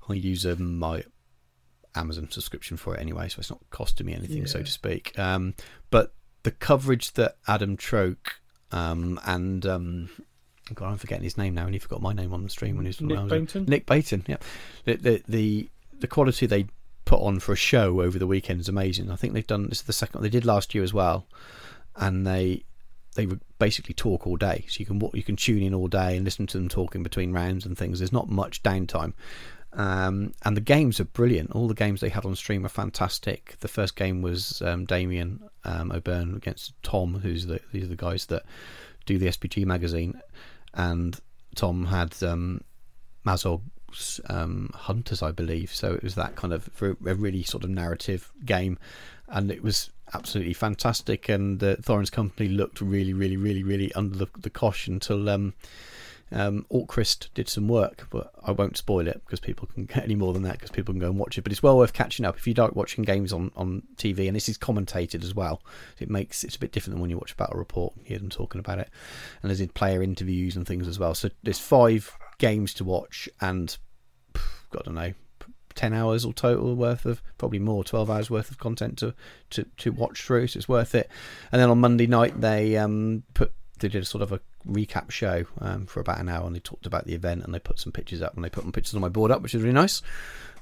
I 0.09 0.13
use 0.13 0.45
a, 0.45 0.55
my 0.55 1.03
Amazon 1.95 2.29
subscription 2.31 2.77
for 2.77 2.95
it 2.95 3.01
anyway, 3.01 3.29
so 3.29 3.39
it's 3.39 3.49
not 3.49 3.61
costing 3.69 4.07
me 4.07 4.13
anything, 4.13 4.39
yeah. 4.39 4.45
so 4.45 4.61
to 4.61 4.71
speak. 4.71 5.17
Um, 5.17 5.53
but 5.89 6.13
the 6.43 6.51
coverage 6.51 7.13
that 7.13 7.37
Adam 7.47 7.77
Troke 7.77 8.41
um, 8.71 9.19
and 9.25 9.65
um, 9.65 10.09
God, 10.73 10.91
I'm 10.91 10.97
forgetting 10.97 11.23
his 11.23 11.37
name 11.37 11.53
now, 11.53 11.65
and 11.65 11.73
he 11.73 11.79
forgot 11.79 12.01
my 12.01 12.13
name 12.13 12.33
on 12.33 12.43
the 12.43 12.49
stream 12.49 12.77
when 12.77 12.85
he 12.85 12.89
was 12.89 13.01
Nick 13.01 13.27
Baton. 13.27 13.65
Nick 13.65 13.85
Baton, 13.85 14.23
yeah. 14.27 14.37
The, 14.85 14.95
the, 14.95 15.23
the 15.27 15.69
the 15.99 16.07
quality 16.07 16.45
they 16.45 16.67
put 17.05 17.21
on 17.21 17.39
for 17.39 17.53
a 17.53 17.57
show 17.57 18.01
over 18.01 18.17
the 18.17 18.27
weekend 18.27 18.61
is 18.61 18.69
amazing. 18.69 19.11
I 19.11 19.15
think 19.15 19.33
they've 19.33 19.45
done 19.45 19.67
this 19.69 19.79
is 19.79 19.83
the 19.83 19.93
second 19.93 20.21
they 20.21 20.29
did 20.29 20.45
last 20.45 20.73
year 20.73 20.83
as 20.83 20.93
well, 20.93 21.25
and 21.95 22.25
they 22.25 22.63
they 23.15 23.25
would 23.25 23.41
basically 23.59 23.93
talk 23.93 24.25
all 24.25 24.37
day, 24.37 24.65
so 24.67 24.79
you 24.79 24.85
can 24.85 25.01
you 25.13 25.23
can 25.23 25.35
tune 25.35 25.63
in 25.63 25.73
all 25.73 25.87
day 25.87 26.15
and 26.15 26.25
listen 26.25 26.47
to 26.47 26.57
them 26.57 26.69
talking 26.69 27.03
between 27.03 27.31
rounds 27.31 27.65
and 27.65 27.77
things. 27.77 27.99
There's 27.99 28.13
not 28.13 28.29
much 28.29 28.63
downtime. 28.63 29.13
Um, 29.75 30.33
and 30.43 30.55
the 30.55 30.61
games 30.61 30.99
are 30.99 31.05
brilliant. 31.05 31.51
All 31.51 31.67
the 31.67 31.73
games 31.73 31.99
they 31.99 32.09
had 32.09 32.25
on 32.25 32.35
stream 32.35 32.63
are 32.63 32.69
fantastic. 32.69 33.55
The 33.61 33.67
first 33.67 33.95
game 33.95 34.21
was 34.21 34.61
um, 34.61 34.85
Damien 34.85 35.39
um, 35.63 35.91
O'Byrne 35.91 36.35
against 36.35 36.73
Tom, 36.83 37.15
who's 37.15 37.47
the 37.47 37.59
these 37.71 37.85
are 37.85 37.87
the 37.87 37.95
guys 37.95 38.27
that 38.27 38.43
do 39.05 39.17
the 39.17 39.27
SBG 39.27 39.65
magazine, 39.65 40.19
and 40.73 41.19
Tom 41.55 41.85
had 41.85 42.21
um, 42.23 42.61
Mazog 43.25 43.61
um, 44.29 44.71
Hunters, 44.73 45.21
I 45.21 45.31
believe. 45.31 45.73
So 45.73 45.93
it 45.93 46.03
was 46.03 46.15
that 46.15 46.35
kind 46.35 46.53
of 46.53 46.69
a 46.81 47.15
really 47.15 47.43
sort 47.43 47.63
of 47.63 47.69
narrative 47.69 48.31
game, 48.45 48.77
and 49.27 49.51
it 49.51 49.63
was 49.63 49.89
absolutely 50.13 50.53
fantastic. 50.53 51.29
And 51.29 51.59
the 51.59 51.77
Thorin's 51.77 52.09
company 52.09 52.49
looked 52.49 52.81
really, 52.81 53.13
really, 53.13 53.37
really, 53.37 53.63
really 53.63 53.93
under 53.93 54.17
the, 54.17 54.27
the 54.37 54.49
cosh 54.49 54.87
until 54.87 55.29
um, 55.29 55.53
um, 56.33 56.65
did 57.33 57.47
some 57.47 57.67
work, 57.67 58.07
but 58.09 58.31
I 58.43 58.51
won't 58.51 58.77
spoil 58.77 59.07
it 59.07 59.21
because 59.25 59.39
people 59.39 59.67
can 59.73 59.85
get 59.85 60.03
any 60.03 60.15
more 60.15 60.33
than 60.33 60.43
that 60.43 60.53
because 60.53 60.71
people 60.71 60.93
can 60.93 60.99
go 60.99 61.09
and 61.09 61.19
watch 61.19 61.37
it. 61.37 61.43
But 61.43 61.51
it's 61.51 61.63
well 61.63 61.77
worth 61.77 61.93
catching 61.93 62.25
up 62.25 62.37
if 62.37 62.47
you 62.47 62.53
like 62.53 62.75
watching 62.75 63.03
games 63.03 63.31
on, 63.31 63.51
on 63.55 63.83
TV, 63.97 64.27
and 64.27 64.35
this 64.35 64.49
is 64.49 64.57
commentated 64.57 65.23
as 65.23 65.35
well. 65.35 65.61
It 65.99 66.09
makes 66.09 66.43
it's 66.43 66.55
a 66.55 66.59
bit 66.59 66.71
different 66.71 66.95
than 66.95 67.01
when 67.01 67.09
you 67.09 67.17
watch 67.17 67.33
a 67.33 67.35
battle 67.35 67.57
report. 67.57 67.93
You 67.97 68.03
hear 68.05 68.19
them 68.19 68.29
talking 68.29 68.59
about 68.59 68.79
it, 68.79 68.89
and 69.41 69.49
there's 69.49 69.65
player 69.71 70.01
interviews 70.01 70.55
and 70.55 70.65
things 70.65 70.87
as 70.87 70.97
well. 70.97 71.13
So 71.13 71.29
there's 71.43 71.59
five 71.59 72.17
games 72.43 72.73
to 72.73 72.83
watch, 72.83 73.29
and 73.39 73.77
God, 74.69 74.81
I 74.81 74.85
don't 74.85 74.95
know, 74.95 75.13
ten 75.75 75.93
hours 75.93 76.25
or 76.25 76.33
total 76.33 76.75
worth 76.75 77.05
of 77.05 77.21
probably 77.37 77.59
more, 77.59 77.83
twelve 77.83 78.09
hours 78.09 78.29
worth 78.29 78.51
of 78.51 78.57
content 78.57 78.97
to 78.97 79.13
to, 79.51 79.65
to 79.77 79.91
watch 79.91 80.21
through. 80.21 80.47
So 80.47 80.57
it's 80.57 80.67
worth 80.67 80.93
it. 80.93 81.09
And 81.51 81.61
then 81.61 81.69
on 81.69 81.79
Monday 81.79 82.07
night 82.07 82.41
they 82.41 82.75
um, 82.77 83.23
put 83.33 83.53
they 83.79 83.87
did 83.87 84.03
a 84.03 84.05
sort 84.05 84.21
of 84.21 84.31
a 84.31 84.41
recap 84.67 85.11
show 85.11 85.45
um, 85.59 85.85
for 85.85 85.99
about 85.99 86.19
an 86.19 86.29
hour 86.29 86.45
and 86.45 86.55
they 86.55 86.59
talked 86.59 86.85
about 86.85 87.05
the 87.05 87.15
event 87.15 87.43
and 87.43 87.53
they 87.53 87.59
put 87.59 87.79
some 87.79 87.91
pictures 87.91 88.21
up 88.21 88.35
and 88.35 88.43
they 88.43 88.49
put 88.49 88.63
some 88.63 88.71
pictures 88.71 88.95
on 88.95 89.01
my 89.01 89.09
board 89.09 89.31
up, 89.31 89.41
which 89.41 89.55
is 89.55 89.61
really 89.61 89.73
nice. 89.73 90.01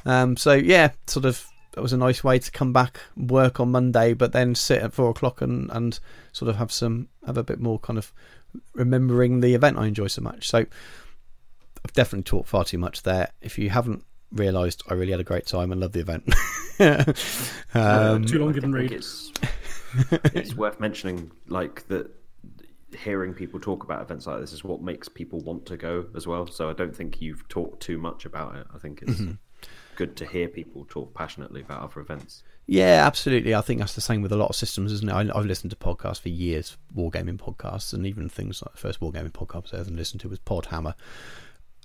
Um, 0.05 0.37
so 0.37 0.53
yeah, 0.53 0.91
sort 1.07 1.25
of 1.25 1.47
that 1.73 1.81
was 1.81 1.93
a 1.93 1.97
nice 1.97 2.23
way 2.23 2.37
to 2.39 2.51
come 2.51 2.73
back 2.73 2.99
work 3.15 3.59
on 3.59 3.71
Monday, 3.71 4.13
but 4.13 4.33
then 4.33 4.55
sit 4.55 4.81
at 4.81 4.93
four 4.93 5.09
o'clock 5.09 5.41
and, 5.41 5.69
and 5.71 5.99
sort 6.31 6.49
of 6.49 6.57
have 6.57 6.71
some 6.71 7.07
have 7.25 7.37
a 7.37 7.43
bit 7.43 7.59
more 7.59 7.79
kind 7.79 7.97
of 7.97 8.13
remembering 8.73 9.39
the 9.39 9.55
event 9.55 9.77
I 9.77 9.87
enjoy 9.87 10.07
so 10.07 10.21
much. 10.21 10.49
So 10.49 10.65
I've 11.85 11.93
definitely 11.93 12.23
talked 12.23 12.49
far 12.49 12.63
too 12.63 12.77
much 12.77 13.03
there. 13.03 13.31
If 13.41 13.57
you 13.57 13.69
haven't 13.69 14.05
realised, 14.31 14.83
I 14.87 14.93
really 14.93 15.11
had 15.11 15.19
a 15.19 15.25
great 15.25 15.45
time 15.45 15.71
and 15.71 15.81
love 15.81 15.91
the 15.93 15.99
event. 15.99 16.33
um, 17.73 18.25
too 18.25 18.39
long 18.39 18.53
didn't 18.53 18.73
read. 18.73 18.91
It's, 18.91 19.31
it's 20.33 20.55
worth 20.55 20.79
mentioning, 20.79 21.31
like 21.47 21.87
that 21.87 22.11
hearing 22.95 23.33
people 23.33 23.59
talk 23.59 23.83
about 23.83 24.01
events 24.01 24.27
like 24.27 24.39
this 24.41 24.53
is 24.53 24.63
what 24.63 24.81
makes 24.81 25.07
people 25.07 25.39
want 25.41 25.65
to 25.67 25.77
go 25.77 26.05
as 26.15 26.27
well. 26.27 26.47
So 26.47 26.69
I 26.69 26.73
don't 26.73 26.95
think 26.95 27.21
you've 27.21 27.47
talked 27.47 27.81
too 27.81 27.97
much 27.97 28.25
about 28.25 28.55
it. 28.55 28.67
I 28.73 28.77
think 28.77 29.01
it's 29.01 29.19
mm-hmm. 29.19 29.33
good 29.95 30.15
to 30.17 30.25
hear 30.25 30.47
people 30.47 30.85
talk 30.89 31.13
passionately 31.13 31.61
about 31.61 31.81
other 31.81 32.01
events. 32.01 32.43
Yeah, 32.67 33.05
absolutely. 33.05 33.55
I 33.55 33.61
think 33.61 33.79
that's 33.79 33.95
the 33.95 34.01
same 34.01 34.21
with 34.21 34.31
a 34.31 34.37
lot 34.37 34.49
of 34.49 34.55
systems, 34.55 34.91
isn't 34.93 35.09
it? 35.09 35.13
I, 35.13 35.23
have 35.23 35.45
listened 35.45 35.71
to 35.71 35.77
podcasts 35.77 36.21
for 36.21 36.29
years, 36.29 36.77
wargaming 36.95 37.37
podcasts, 37.37 37.93
and 37.93 38.05
even 38.05 38.29
things 38.29 38.61
like 38.61 38.73
the 38.73 38.79
first 38.79 38.99
wargaming 38.99 39.31
podcast 39.31 39.73
I 39.73 39.79
ever 39.79 39.91
listened 39.91 40.21
to 40.21 40.29
was 40.29 40.39
Podhammer. 40.39 40.93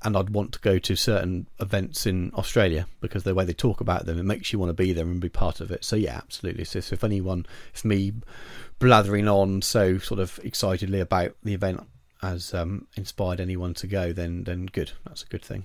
And 0.02 0.16
I'd 0.16 0.30
want 0.30 0.52
to 0.52 0.60
go 0.60 0.78
to 0.78 0.94
certain 0.94 1.48
events 1.58 2.06
in 2.06 2.30
Australia 2.34 2.86
because 3.00 3.24
the 3.24 3.34
way 3.34 3.44
they 3.44 3.54
talk 3.54 3.80
about 3.80 4.04
them, 4.04 4.18
it 4.18 4.24
makes 4.24 4.52
you 4.52 4.58
want 4.58 4.68
to 4.68 4.74
be 4.74 4.92
there 4.92 5.06
and 5.06 5.20
be 5.20 5.30
part 5.30 5.60
of 5.60 5.70
it. 5.70 5.84
So 5.84 5.96
yeah, 5.96 6.16
absolutely. 6.16 6.64
So, 6.64 6.80
so 6.80 6.94
if 6.94 7.02
anyone, 7.02 7.46
if 7.74 7.84
me 7.84 8.12
blathering 8.78 9.26
on 9.26 9.62
so 9.62 9.98
sort 9.98 10.20
of 10.20 10.38
excitedly 10.44 11.00
about 11.00 11.34
the 11.42 11.54
event 11.54 11.82
has 12.20 12.52
um, 12.54 12.86
inspired 12.96 13.40
anyone 13.40 13.74
to 13.74 13.86
go, 13.86 14.12
then 14.12 14.44
then 14.44 14.66
good. 14.66 14.92
That's 15.06 15.22
a 15.22 15.26
good 15.26 15.44
thing. 15.44 15.64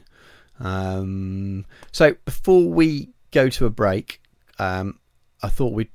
Um, 0.60 1.66
so 1.92 2.16
before 2.26 2.70
we 2.70 3.10
go 3.32 3.50
to 3.50 3.66
a 3.66 3.70
break, 3.70 4.22
um, 4.60 5.00
I 5.42 5.50
thought 5.50 5.74
we'd 5.74 5.90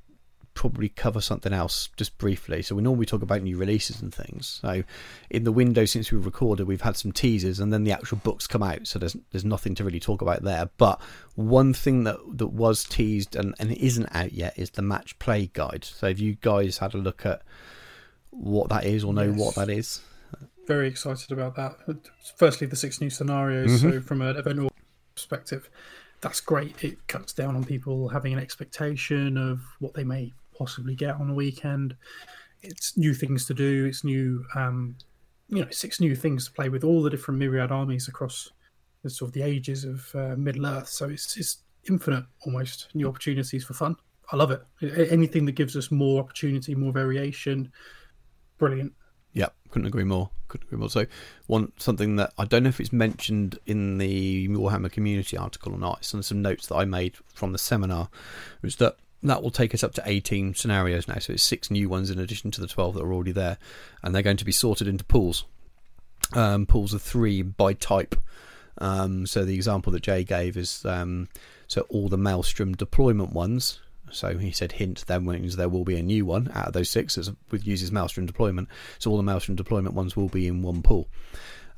probably 0.57 0.89
cover 0.89 1.21
something 1.21 1.53
else 1.53 1.87
just 1.97 2.17
briefly. 2.17 2.63
So 2.63 2.73
we 2.73 2.81
normally 2.81 3.05
talk 3.05 3.21
about 3.21 3.43
new 3.43 3.57
releases 3.57 4.01
and 4.01 4.13
things. 4.13 4.59
So 4.61 4.83
in 5.29 5.43
the 5.43 5.51
window 5.51 5.85
since 5.85 6.11
we 6.11 6.17
recorded, 6.17 6.67
we've 6.67 6.81
had 6.81 6.97
some 6.97 7.11
teasers, 7.11 7.59
and 7.59 7.71
then 7.71 7.83
the 7.83 7.91
actual 7.91 8.17
books 8.17 8.47
come 8.47 8.63
out. 8.63 8.87
So 8.87 8.97
there's 8.97 9.15
there's 9.31 9.45
nothing 9.45 9.75
to 9.75 9.83
really 9.83 9.99
talk 9.99 10.23
about 10.23 10.41
there. 10.41 10.69
But 10.77 10.99
one 11.35 11.75
thing 11.75 12.05
that 12.05 12.17
that 12.37 12.47
was 12.47 12.83
teased 12.83 13.35
and 13.35 13.53
and 13.59 13.71
isn't 13.71 14.09
out 14.15 14.33
yet 14.33 14.57
is 14.57 14.71
the 14.71 14.81
match 14.81 15.17
play 15.19 15.51
guide. 15.53 15.85
So 15.85 16.07
have 16.07 16.19
you 16.19 16.37
guys 16.41 16.79
had 16.79 16.95
a 16.95 16.97
look 16.97 17.23
at 17.23 17.43
what 18.31 18.69
that 18.69 18.83
is 18.83 19.03
or 19.03 19.13
know 19.13 19.29
yes. 19.29 19.39
what 19.39 19.55
that 19.55 19.69
is? 19.69 20.01
Very 20.65 20.87
excited 20.87 21.31
about 21.31 21.55
that. 21.55 21.77
Firstly, 22.35 22.65
the 22.65 22.75
six 22.75 22.99
new 22.99 23.11
scenarios. 23.11 23.69
Mm-hmm. 23.69 23.91
So 23.91 24.01
from 24.01 24.23
an 24.23 24.35
event 24.35 24.71
perspective 25.13 25.69
that's 26.21 26.41
great. 26.41 26.83
It 26.83 27.07
cuts 27.07 27.33
down 27.33 27.55
on 27.55 27.63
people 27.63 28.09
having 28.09 28.33
an 28.33 28.39
expectation 28.39 29.37
of 29.37 29.61
what 29.79 29.93
they 29.93 30.03
may 30.03 30.33
possibly 30.57 30.95
get 30.95 31.15
on 31.15 31.29
a 31.29 31.33
weekend. 31.33 31.95
It's 32.61 32.97
new 32.97 33.13
things 33.13 33.45
to 33.45 33.53
do. 33.53 33.85
It's 33.85 34.03
new, 34.03 34.45
um, 34.55 34.95
you 35.49 35.63
know, 35.63 35.69
six 35.71 35.99
new 35.99 36.15
things 36.15 36.45
to 36.45 36.51
play 36.51 36.69
with. 36.69 36.83
All 36.83 37.01
the 37.01 37.09
different 37.09 37.39
myriad 37.39 37.71
armies 37.71 38.07
across 38.07 38.51
the 39.03 39.09
sort 39.09 39.29
of 39.29 39.33
the 39.33 39.43
ages 39.43 39.83
of 39.83 40.09
uh, 40.15 40.35
Middle 40.35 40.65
Earth. 40.65 40.89
So 40.89 41.07
it's 41.09 41.37
it's 41.37 41.57
infinite 41.87 42.25
almost 42.45 42.89
new 42.93 43.07
opportunities 43.07 43.63
for 43.63 43.73
fun. 43.73 43.95
I 44.31 44.35
love 44.35 44.51
it. 44.51 44.61
Anything 45.09 45.45
that 45.45 45.53
gives 45.53 45.77
us 45.77 45.89
more 45.89 46.19
opportunity, 46.19 46.75
more 46.75 46.91
variation, 46.91 47.71
brilliant. 48.57 48.93
Yeah, 49.33 49.47
couldn't 49.69 49.87
agree 49.87 50.03
more. 50.03 50.29
Couldn't 50.47 50.67
agree 50.67 50.79
more. 50.79 50.89
So, 50.89 51.05
one 51.45 51.71
something 51.77 52.17
that 52.17 52.33
I 52.37 52.45
don't 52.45 52.63
know 52.63 52.69
if 52.69 52.79
it's 52.79 52.91
mentioned 52.91 53.59
in 53.65 53.97
the 53.99 54.47
Warhammer 54.49 54.91
community 54.91 55.37
article 55.37 55.73
or 55.73 55.77
not. 55.77 55.99
It's 55.99 56.13
on 56.13 56.23
some 56.23 56.41
notes 56.41 56.67
that 56.67 56.75
I 56.75 56.85
made 56.85 57.15
from 57.33 57.51
the 57.51 57.57
seminar. 57.57 58.09
Was 58.61 58.77
that 58.77 58.97
that 59.23 59.41
will 59.41 59.51
take 59.51 59.73
us 59.73 59.83
up 59.83 59.93
to 59.95 60.03
18 60.05 60.53
scenarios 60.55 61.07
now. 61.07 61.19
So 61.19 61.33
it's 61.33 61.43
six 61.43 61.71
new 61.71 61.89
ones 61.89 62.09
in 62.09 62.19
addition 62.19 62.51
to 62.51 62.61
the 62.61 62.67
12 62.67 62.95
that 62.95 63.03
are 63.03 63.13
already 63.13 63.31
there. 63.31 63.57
And 64.03 64.13
they're 64.13 64.21
going 64.21 64.37
to 64.37 64.45
be 64.45 64.51
sorted 64.51 64.87
into 64.87 65.03
pools. 65.03 65.45
Um, 66.33 66.65
pools 66.65 66.93
of 66.93 67.01
three 67.01 67.41
by 67.41 67.73
type. 67.73 68.15
Um, 68.79 69.25
so 69.25 69.43
the 69.43 69.55
example 69.55 69.91
that 69.93 70.03
Jay 70.03 70.23
gave 70.23 70.55
is 70.55 70.85
um, 70.85 71.29
so 71.67 71.81
all 71.89 72.09
the 72.09 72.17
Maelstrom 72.17 72.73
deployment 72.75 73.33
ones. 73.33 73.79
So 74.11 74.37
he 74.37 74.51
said, 74.51 74.73
hint, 74.73 75.05
that 75.07 75.21
means 75.21 75.55
there 75.55 75.67
will 75.67 75.83
be 75.83 75.97
a 75.97 76.03
new 76.03 76.25
one 76.25 76.49
out 76.53 76.67
of 76.67 76.73
those 76.73 76.89
six 76.89 77.17
with 77.51 77.67
uses 77.67 77.91
Maelstrom 77.91 78.25
deployment. 78.25 78.69
So 78.99 79.11
all 79.11 79.17
the 79.17 79.23
Maelstrom 79.23 79.55
deployment 79.55 79.95
ones 79.95 80.15
will 80.15 80.29
be 80.29 80.47
in 80.47 80.61
one 80.61 80.81
pool. 80.81 81.07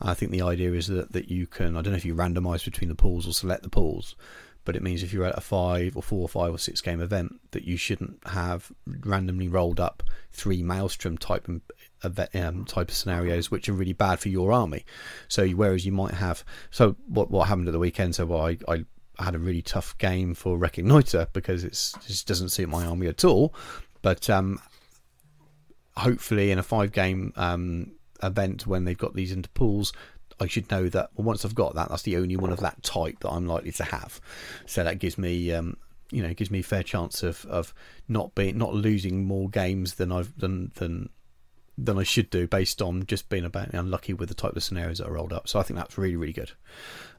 I 0.01 0.13
think 0.13 0.31
the 0.31 0.43
idea 0.43 0.71
is 0.73 0.87
that, 0.87 1.11
that 1.11 1.29
you 1.29 1.47
can, 1.47 1.75
I 1.75 1.81
don't 1.81 1.91
know 1.91 1.97
if 1.97 2.05
you 2.05 2.15
randomize 2.15 2.63
between 2.63 2.89
the 2.89 2.95
pools 2.95 3.27
or 3.27 3.33
select 3.33 3.63
the 3.63 3.69
pools, 3.69 4.15
but 4.65 4.75
it 4.75 4.83
means 4.83 5.03
if 5.03 5.13
you're 5.13 5.25
at 5.25 5.37
a 5.37 5.41
five 5.41 5.95
or 5.95 6.03
four 6.03 6.21
or 6.21 6.29
five 6.29 6.53
or 6.53 6.57
six 6.57 6.81
game 6.81 7.01
event 7.01 7.39
that 7.51 7.63
you 7.63 7.77
shouldn't 7.77 8.19
have 8.27 8.71
randomly 8.85 9.47
rolled 9.47 9.79
up 9.79 10.03
three 10.31 10.61
maelstrom 10.61 11.17
type 11.17 11.47
um, 11.47 12.65
type 12.65 12.89
of 12.89 12.95
scenarios 12.95 13.51
which 13.51 13.67
are 13.67 13.73
really 13.73 13.93
bad 13.93 14.19
for 14.19 14.29
your 14.29 14.51
army. 14.51 14.85
So 15.27 15.47
whereas 15.49 15.85
you 15.85 15.91
might 15.91 16.13
have 16.13 16.43
so 16.71 16.95
what 17.07 17.31
what 17.31 17.47
happened 17.47 17.67
at 17.67 17.71
the 17.71 17.79
weekend? 17.79 18.15
So 18.15 18.25
well, 18.25 18.45
I, 18.45 18.57
I 18.67 18.85
had 19.19 19.35
a 19.35 19.39
really 19.39 19.61
tough 19.61 19.97
game 19.97 20.33
for 20.33 20.57
Reconnoiter 20.57 21.27
because 21.33 21.63
it 21.63 21.71
just 21.71 22.27
doesn't 22.27 22.49
suit 22.49 22.69
my 22.69 22.85
army 22.85 23.07
at 23.07 23.25
all. 23.25 23.53
But 24.01 24.29
um, 24.29 24.59
hopefully 25.97 26.51
in 26.51 26.59
a 26.59 26.63
five 26.63 26.91
game 26.91 27.33
um, 27.35 27.91
event 28.23 28.65
when 28.65 28.85
they've 28.85 28.97
got 28.97 29.13
these 29.13 29.31
into 29.31 29.49
pools, 29.49 29.93
I 30.39 30.47
should 30.47 30.69
know 30.71 30.89
that 30.89 31.09
well, 31.15 31.25
once 31.25 31.45
I've 31.45 31.55
got 31.55 31.75
that, 31.75 31.89
that's 31.89 32.03
the 32.03 32.17
only 32.17 32.35
one 32.35 32.51
of 32.51 32.59
that 32.59 32.81
type 32.83 33.19
that 33.21 33.29
I'm 33.29 33.47
likely 33.47 33.71
to 33.73 33.83
have. 33.83 34.19
So 34.65 34.83
that 34.83 34.99
gives 34.99 35.17
me, 35.17 35.51
um, 35.53 35.77
you 36.11 36.21
know, 36.21 36.33
gives 36.33 36.51
me 36.51 36.59
a 36.59 36.63
fair 36.63 36.83
chance 36.83 37.23
of, 37.23 37.45
of 37.45 37.73
not 38.07 38.35
being 38.35 38.57
not 38.57 38.73
losing 38.73 39.25
more 39.25 39.49
games 39.49 39.95
than 39.95 40.11
I've 40.11 40.37
than 40.37 40.71
than 40.75 41.09
than 41.77 41.97
I 41.97 42.03
should 42.03 42.29
do 42.29 42.47
based 42.47 42.81
on 42.81 43.05
just 43.05 43.29
being 43.29 43.45
about 43.45 43.73
unlucky 43.73 44.13
with 44.13 44.29
the 44.29 44.35
type 44.35 44.55
of 44.55 44.63
scenarios 44.63 44.97
that 44.97 45.07
are 45.07 45.13
rolled 45.13 45.33
up. 45.33 45.47
So 45.47 45.59
I 45.59 45.63
think 45.63 45.77
that's 45.79 45.97
really 45.97 46.15
really 46.15 46.33
good. 46.33 46.51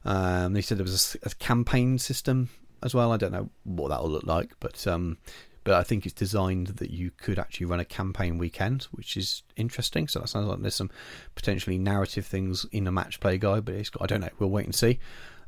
Um, 0.05 0.53
they 0.53 0.61
said 0.61 0.77
there 0.77 0.83
was 0.83 1.17
a, 1.23 1.29
a, 1.29 1.29
campaign 1.35 1.97
system 1.99 2.49
as 2.83 2.93
well. 2.93 3.11
I 3.11 3.17
don't 3.17 3.31
know 3.31 3.49
what 3.63 3.89
that 3.89 4.01
will 4.01 4.09
look 4.09 4.25
like, 4.25 4.53
but 4.59 4.85
um, 4.87 5.17
but 5.63 5.75
I 5.75 5.83
think 5.83 6.05
it's 6.05 6.13
designed 6.13 6.67
that 6.67 6.91
you 6.91 7.11
could 7.11 7.37
actually 7.37 7.67
run 7.67 7.79
a 7.79 7.85
campaign 7.85 8.37
weekend, 8.37 8.83
which 8.91 9.15
is 9.15 9.43
interesting. 9.55 10.07
So 10.07 10.19
that 10.19 10.27
sounds 10.27 10.47
like 10.47 10.59
there's 10.61 10.75
some 10.75 10.91
potentially 11.35 11.77
narrative 11.77 12.25
things 12.25 12.65
in 12.71 12.87
a 12.87 12.91
match 12.91 13.19
play 13.19 13.37
guide, 13.37 13.65
but 13.65 13.75
got, 13.91 14.01
I 14.01 14.05
don't 14.07 14.21
know. 14.21 14.29
We'll 14.39 14.49
wait 14.49 14.65
and 14.65 14.75
see. 14.75 14.99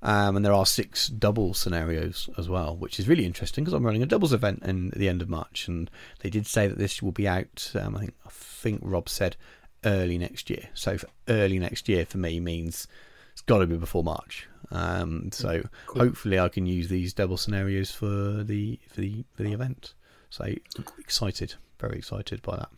Um, 0.03 0.35
and 0.35 0.45
there 0.45 0.53
are 0.53 0.65
six 0.65 1.07
double 1.07 1.53
scenarios 1.53 2.29
as 2.37 2.49
well, 2.49 2.75
which 2.75 2.99
is 2.99 3.07
really 3.07 3.25
interesting 3.25 3.63
because 3.63 3.73
I'm 3.73 3.85
running 3.85 4.03
a 4.03 4.05
doubles 4.05 4.33
event 4.33 4.61
in 4.63 4.91
the 4.95 5.07
end 5.07 5.21
of 5.21 5.29
March, 5.29 5.67
and 5.69 5.89
they 6.19 6.29
did 6.29 6.45
say 6.45 6.67
that 6.67 6.77
this 6.77 7.01
will 7.01 7.13
be 7.13 7.27
out. 7.27 7.71
Um, 7.73 7.95
I 7.95 7.99
think 8.01 8.13
I 8.25 8.29
think 8.29 8.81
Rob 8.83 9.07
said 9.07 9.37
early 9.85 10.17
next 10.17 10.49
year. 10.49 10.69
So 10.73 10.97
early 11.29 11.57
next 11.57 11.87
year 11.87 12.05
for 12.05 12.17
me 12.17 12.41
means 12.41 12.85
it's 13.31 13.41
got 13.41 13.59
to 13.59 13.67
be 13.67 13.77
before 13.77 14.03
March. 14.03 14.47
Um, 14.71 15.31
so 15.31 15.63
cool. 15.87 16.01
hopefully 16.01 16.39
I 16.39 16.49
can 16.49 16.65
use 16.65 16.89
these 16.89 17.13
double 17.13 17.37
scenarios 17.37 17.91
for 17.91 18.43
the 18.43 18.79
for 18.89 19.01
the 19.01 19.23
for 19.33 19.43
the 19.43 19.53
event. 19.53 19.93
So 20.33 20.45
excited, 20.97 21.53
very 21.79 21.99
excited 21.99 22.41
by 22.41 22.55
that. 22.55 22.69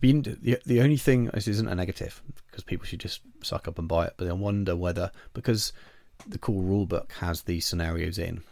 The, 0.00 0.58
the 0.64 0.80
only 0.80 0.96
thing 0.96 1.26
this 1.26 1.46
isn't 1.46 1.68
a 1.68 1.74
negative 1.74 2.22
because 2.46 2.64
people 2.64 2.86
should 2.86 3.00
just 3.00 3.20
suck 3.42 3.68
up 3.68 3.78
and 3.78 3.86
buy 3.86 4.06
it, 4.06 4.14
but 4.16 4.26
I 4.26 4.32
wonder 4.32 4.74
whether 4.74 5.10
because 5.34 5.74
the 6.26 6.38
core 6.38 6.62
rulebook 6.62 7.12
has 7.12 7.42
these 7.42 7.66
scenarios 7.66 8.16
in, 8.16 8.42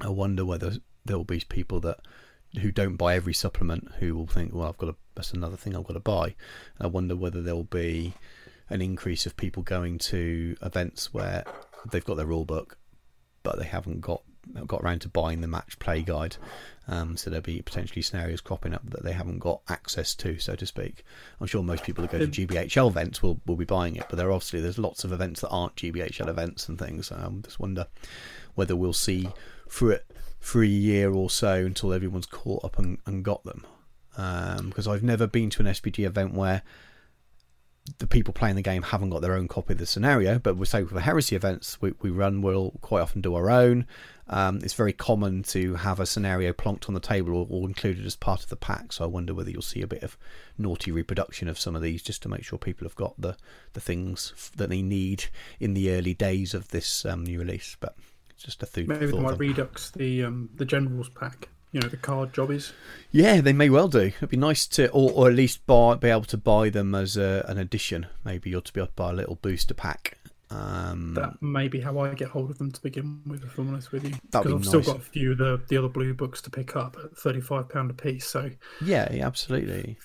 I 0.00 0.08
wonder 0.08 0.44
whether 0.44 0.78
there 1.04 1.16
will 1.16 1.24
be 1.24 1.38
people 1.48 1.78
that 1.82 2.00
who 2.60 2.72
don't 2.72 2.96
buy 2.96 3.14
every 3.14 3.34
supplement 3.34 3.92
who 4.00 4.16
will 4.16 4.26
think, 4.26 4.52
well, 4.52 4.68
I've 4.68 4.78
got 4.78 4.90
a 4.90 4.96
that's 5.14 5.32
another 5.32 5.56
thing 5.56 5.76
I've 5.76 5.84
got 5.84 5.94
to 5.94 6.00
buy. 6.00 6.34
I 6.80 6.88
wonder 6.88 7.14
whether 7.14 7.40
there 7.40 7.54
will 7.54 7.62
be 7.62 8.14
an 8.68 8.82
increase 8.82 9.26
of 9.26 9.36
people 9.36 9.62
going 9.62 9.98
to 9.98 10.56
events 10.60 11.14
where 11.14 11.44
they've 11.88 12.04
got 12.04 12.16
their 12.16 12.26
rule 12.26 12.44
book, 12.44 12.78
but 13.44 13.60
they 13.60 13.66
haven't 13.66 14.00
got 14.00 14.24
got 14.66 14.82
around 14.82 15.00
to 15.02 15.08
buying 15.08 15.40
the 15.40 15.48
match 15.48 15.78
play 15.78 16.02
guide. 16.02 16.36
Um, 16.88 17.16
so 17.16 17.30
there'll 17.30 17.42
be 17.42 17.62
potentially 17.62 18.02
scenarios 18.02 18.40
cropping 18.40 18.74
up 18.74 18.82
that 18.90 19.04
they 19.04 19.12
haven't 19.12 19.38
got 19.38 19.60
access 19.68 20.14
to, 20.16 20.38
so 20.38 20.56
to 20.56 20.66
speak. 20.66 21.04
I'm 21.40 21.46
sure 21.46 21.62
most 21.62 21.84
people 21.84 22.04
who 22.04 22.08
go 22.08 22.18
to 22.18 22.26
GBHL 22.26 22.88
events 22.88 23.22
will, 23.22 23.40
will 23.46 23.56
be 23.56 23.64
buying 23.64 23.96
it, 23.96 24.06
but 24.08 24.16
there 24.16 24.32
obviously 24.32 24.60
there's 24.60 24.78
lots 24.78 25.04
of 25.04 25.12
events 25.12 25.42
that 25.42 25.50
aren't 25.50 25.76
GBHL 25.76 26.28
events 26.28 26.68
and 26.68 26.78
things. 26.78 27.12
I 27.12 27.22
um, 27.22 27.42
just 27.44 27.60
wonder 27.60 27.86
whether 28.54 28.74
we'll 28.74 28.92
see 28.92 29.28
through 29.68 29.90
it 29.90 30.06
for 30.40 30.62
a 30.62 30.66
year 30.66 31.12
or 31.12 31.30
so 31.30 31.54
until 31.54 31.92
everyone's 31.92 32.26
caught 32.26 32.64
up 32.64 32.78
and, 32.78 32.98
and 33.06 33.24
got 33.24 33.44
them. 33.44 33.64
Because 34.10 34.86
um, 34.86 34.92
I've 34.92 35.04
never 35.04 35.26
been 35.26 35.50
to 35.50 35.62
an 35.62 35.68
SBG 35.68 36.04
event 36.04 36.34
where 36.34 36.62
the 37.98 38.06
people 38.06 38.32
playing 38.32 38.54
the 38.54 38.62
game 38.62 38.82
haven't 38.82 39.10
got 39.10 39.22
their 39.22 39.34
own 39.34 39.48
copy 39.48 39.72
of 39.72 39.78
the 39.78 39.86
scenario, 39.86 40.38
but 40.38 40.56
we 40.56 40.66
say 40.66 40.84
for 40.84 41.00
heresy 41.00 41.34
events 41.34 41.80
we, 41.80 41.92
we 42.00 42.10
run, 42.10 42.40
we'll 42.40 42.70
quite 42.80 43.00
often 43.00 43.20
do 43.20 43.34
our 43.34 43.50
own. 43.50 43.86
Um, 44.28 44.60
it's 44.62 44.74
very 44.74 44.92
common 44.92 45.42
to 45.44 45.74
have 45.74 45.98
a 45.98 46.06
scenario 46.06 46.52
plonked 46.52 46.88
on 46.88 46.94
the 46.94 47.00
table 47.00 47.34
or, 47.34 47.46
or, 47.50 47.68
included 47.68 48.06
as 48.06 48.14
part 48.14 48.42
of 48.42 48.48
the 48.50 48.56
pack. 48.56 48.92
So 48.92 49.04
I 49.04 49.08
wonder 49.08 49.34
whether 49.34 49.50
you'll 49.50 49.62
see 49.62 49.82
a 49.82 49.86
bit 49.86 50.04
of 50.04 50.16
naughty 50.56 50.92
reproduction 50.92 51.48
of 51.48 51.58
some 51.58 51.74
of 51.74 51.82
these, 51.82 52.02
just 52.02 52.22
to 52.22 52.28
make 52.28 52.44
sure 52.44 52.58
people 52.58 52.86
have 52.86 52.94
got 52.94 53.20
the 53.20 53.36
the 53.72 53.80
things 53.80 54.32
that 54.56 54.70
they 54.70 54.80
need 54.80 55.24
in 55.58 55.74
the 55.74 55.90
early 55.90 56.14
days 56.14 56.54
of 56.54 56.68
this 56.68 57.04
um, 57.04 57.24
new 57.24 57.40
release. 57.40 57.76
But 57.80 57.96
it's 58.30 58.44
just 58.44 58.62
a 58.62 58.66
food. 58.66 58.88
Maybe 58.88 59.06
they 59.06 59.18
might 59.18 59.38
redux 59.38 59.90
the 59.90 60.24
um, 60.24 60.50
the 60.54 60.64
generals 60.64 61.08
pack 61.08 61.48
you 61.72 61.80
know 61.80 61.88
the 61.88 61.96
card 61.96 62.32
jobbies. 62.32 62.72
Yeah, 63.10 63.40
they 63.40 63.52
may 63.52 63.70
well 63.70 63.88
do. 63.88 64.12
It'd 64.16 64.28
be 64.28 64.36
nice 64.36 64.66
to, 64.68 64.88
or, 64.90 65.10
or 65.12 65.28
at 65.28 65.34
least 65.34 65.66
buy, 65.66 65.94
be 65.96 66.08
able 66.08 66.24
to 66.24 66.36
buy 66.36 66.68
them 66.68 66.94
as 66.94 67.16
a, 67.16 67.44
an 67.48 67.58
addition. 67.58 68.06
Maybe 68.24 68.50
you 68.50 68.58
ought 68.58 68.66
to 68.66 68.72
be 68.72 68.80
able 68.80 68.88
to 68.88 68.92
buy 68.92 69.10
a 69.10 69.14
little 69.14 69.36
booster 69.36 69.74
pack. 69.74 70.18
Um, 70.50 71.14
that 71.14 71.40
may 71.40 71.68
be 71.68 71.80
how 71.80 71.98
I 71.98 72.12
get 72.12 72.28
hold 72.28 72.50
of 72.50 72.58
them 72.58 72.70
to 72.72 72.82
begin 72.82 73.22
with. 73.26 73.42
If 73.42 73.58
I'm 73.58 73.70
honest 73.70 73.90
with 73.90 74.04
you, 74.04 74.10
because 74.10 74.44
be 74.44 74.52
I've 74.52 74.58
nice. 74.58 74.68
still 74.68 74.82
got 74.82 74.96
a 74.98 75.00
few 75.00 75.32
of 75.32 75.38
the 75.38 75.62
the 75.68 75.78
other 75.78 75.88
blue 75.88 76.12
books 76.12 76.42
to 76.42 76.50
pick 76.50 76.76
up 76.76 76.96
at 77.02 77.16
thirty 77.16 77.40
five 77.40 77.70
pound 77.70 77.90
a 77.90 77.94
piece. 77.94 78.26
So 78.26 78.50
yeah, 78.84 79.10
yeah 79.10 79.26
absolutely. 79.26 79.96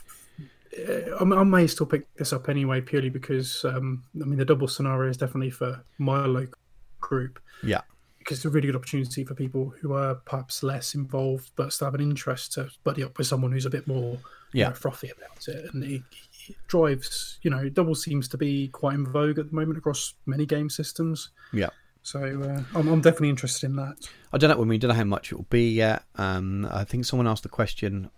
I, 0.78 1.22
I, 1.22 1.44
may 1.44 1.68
still 1.68 1.88
pick 1.88 2.14
this 2.16 2.32
up 2.32 2.48
anyway, 2.48 2.80
purely 2.80 3.10
because 3.10 3.66
um, 3.66 4.04
I 4.22 4.24
mean 4.24 4.40
the 4.40 4.46
double 4.46 4.70
scenario 4.70 5.10
is 5.10 5.18
definitely 5.18 5.50
for 5.50 5.84
my 5.98 6.26
local 6.26 6.58
group. 7.02 7.42
Yeah 7.62 7.82
because 8.28 8.40
it's 8.40 8.46
a 8.46 8.50
really 8.50 8.68
good 8.68 8.76
opportunity 8.76 9.24
for 9.24 9.34
people 9.34 9.74
who 9.80 9.94
are 9.94 10.16
perhaps 10.16 10.62
less 10.62 10.96
involved 10.96 11.50
but 11.56 11.72
still 11.72 11.86
have 11.86 11.96
an 11.96 12.02
interest 12.02 12.52
to 12.52 12.70
buddy 12.84 13.02
up 13.02 13.18
with 13.18 13.26
someone 13.26 13.54
who's 13.54 13.66
a 13.66 13.70
bit 13.70 13.88
more 13.88 14.18
yeah. 14.52 14.68
Know, 14.68 14.76
frothy 14.76 15.10
about 15.16 15.48
it. 15.48 15.74
And 15.74 15.84
it, 15.84 16.02
it, 16.50 16.56
drives, 16.68 17.40
you 17.42 17.50
know, 17.50 17.70
double 17.70 17.96
seems 17.96 18.28
to 18.30 18.38
be 18.38 18.68
quite 18.68 18.96
in 18.96 19.06
vogue 19.06 19.40
at 19.40 19.50
the 19.50 19.56
moment 19.56 19.78
across 19.78 20.14
many 20.26 20.46
game 20.46 20.70
systems. 20.70 21.30
Yeah. 21.54 21.70
So 22.04 22.20
uh, 22.20 22.78
I'm, 22.78 22.88
I'm, 22.90 23.02
definitely 23.02 23.30
interested 23.30 23.68
in 23.68 23.78
that. 23.78 23.96
I 24.34 24.38
don't 24.38 24.50
know. 24.50 24.58
when 24.58 24.68
we 24.68 24.78
don't 24.78 24.90
know 24.90 24.96
how 24.96 25.04
much 25.06 25.32
it 25.32 25.36
will 25.36 25.46
be 25.50 25.72
yet. 25.72 26.04
Um, 26.16 26.68
I 26.70 26.84
think 26.84 27.06
someone 27.06 27.28
asked 27.28 27.44
the 27.44 27.50
question 27.50 28.10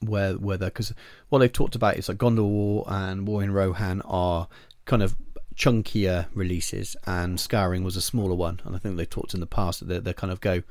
where 0.00 0.34
whether 0.34 0.66
because 0.66 0.92
what 1.28 1.38
they've 1.38 1.52
talked 1.52 1.74
about 1.74 1.96
is 1.96 2.08
like 2.08 2.18
Gondor 2.18 2.48
War 2.48 2.84
and 2.86 3.26
War 3.26 3.42
in 3.42 3.50
Rohan 3.50 4.02
are 4.02 4.48
kind 4.84 5.02
of 5.02 5.14
chunkier 5.56 6.26
releases, 6.34 6.96
and 7.06 7.40
Scouring 7.40 7.82
was 7.82 7.96
a 7.96 8.02
smaller 8.02 8.34
one. 8.34 8.60
And 8.64 8.76
I 8.76 8.78
think 8.78 8.96
they've 8.96 9.08
talked 9.08 9.34
in 9.34 9.40
the 9.40 9.46
past 9.46 9.80
that 9.80 9.86
they, 9.86 9.98
they 9.98 10.12
kind 10.12 10.32
of 10.32 10.40
go, 10.40 10.62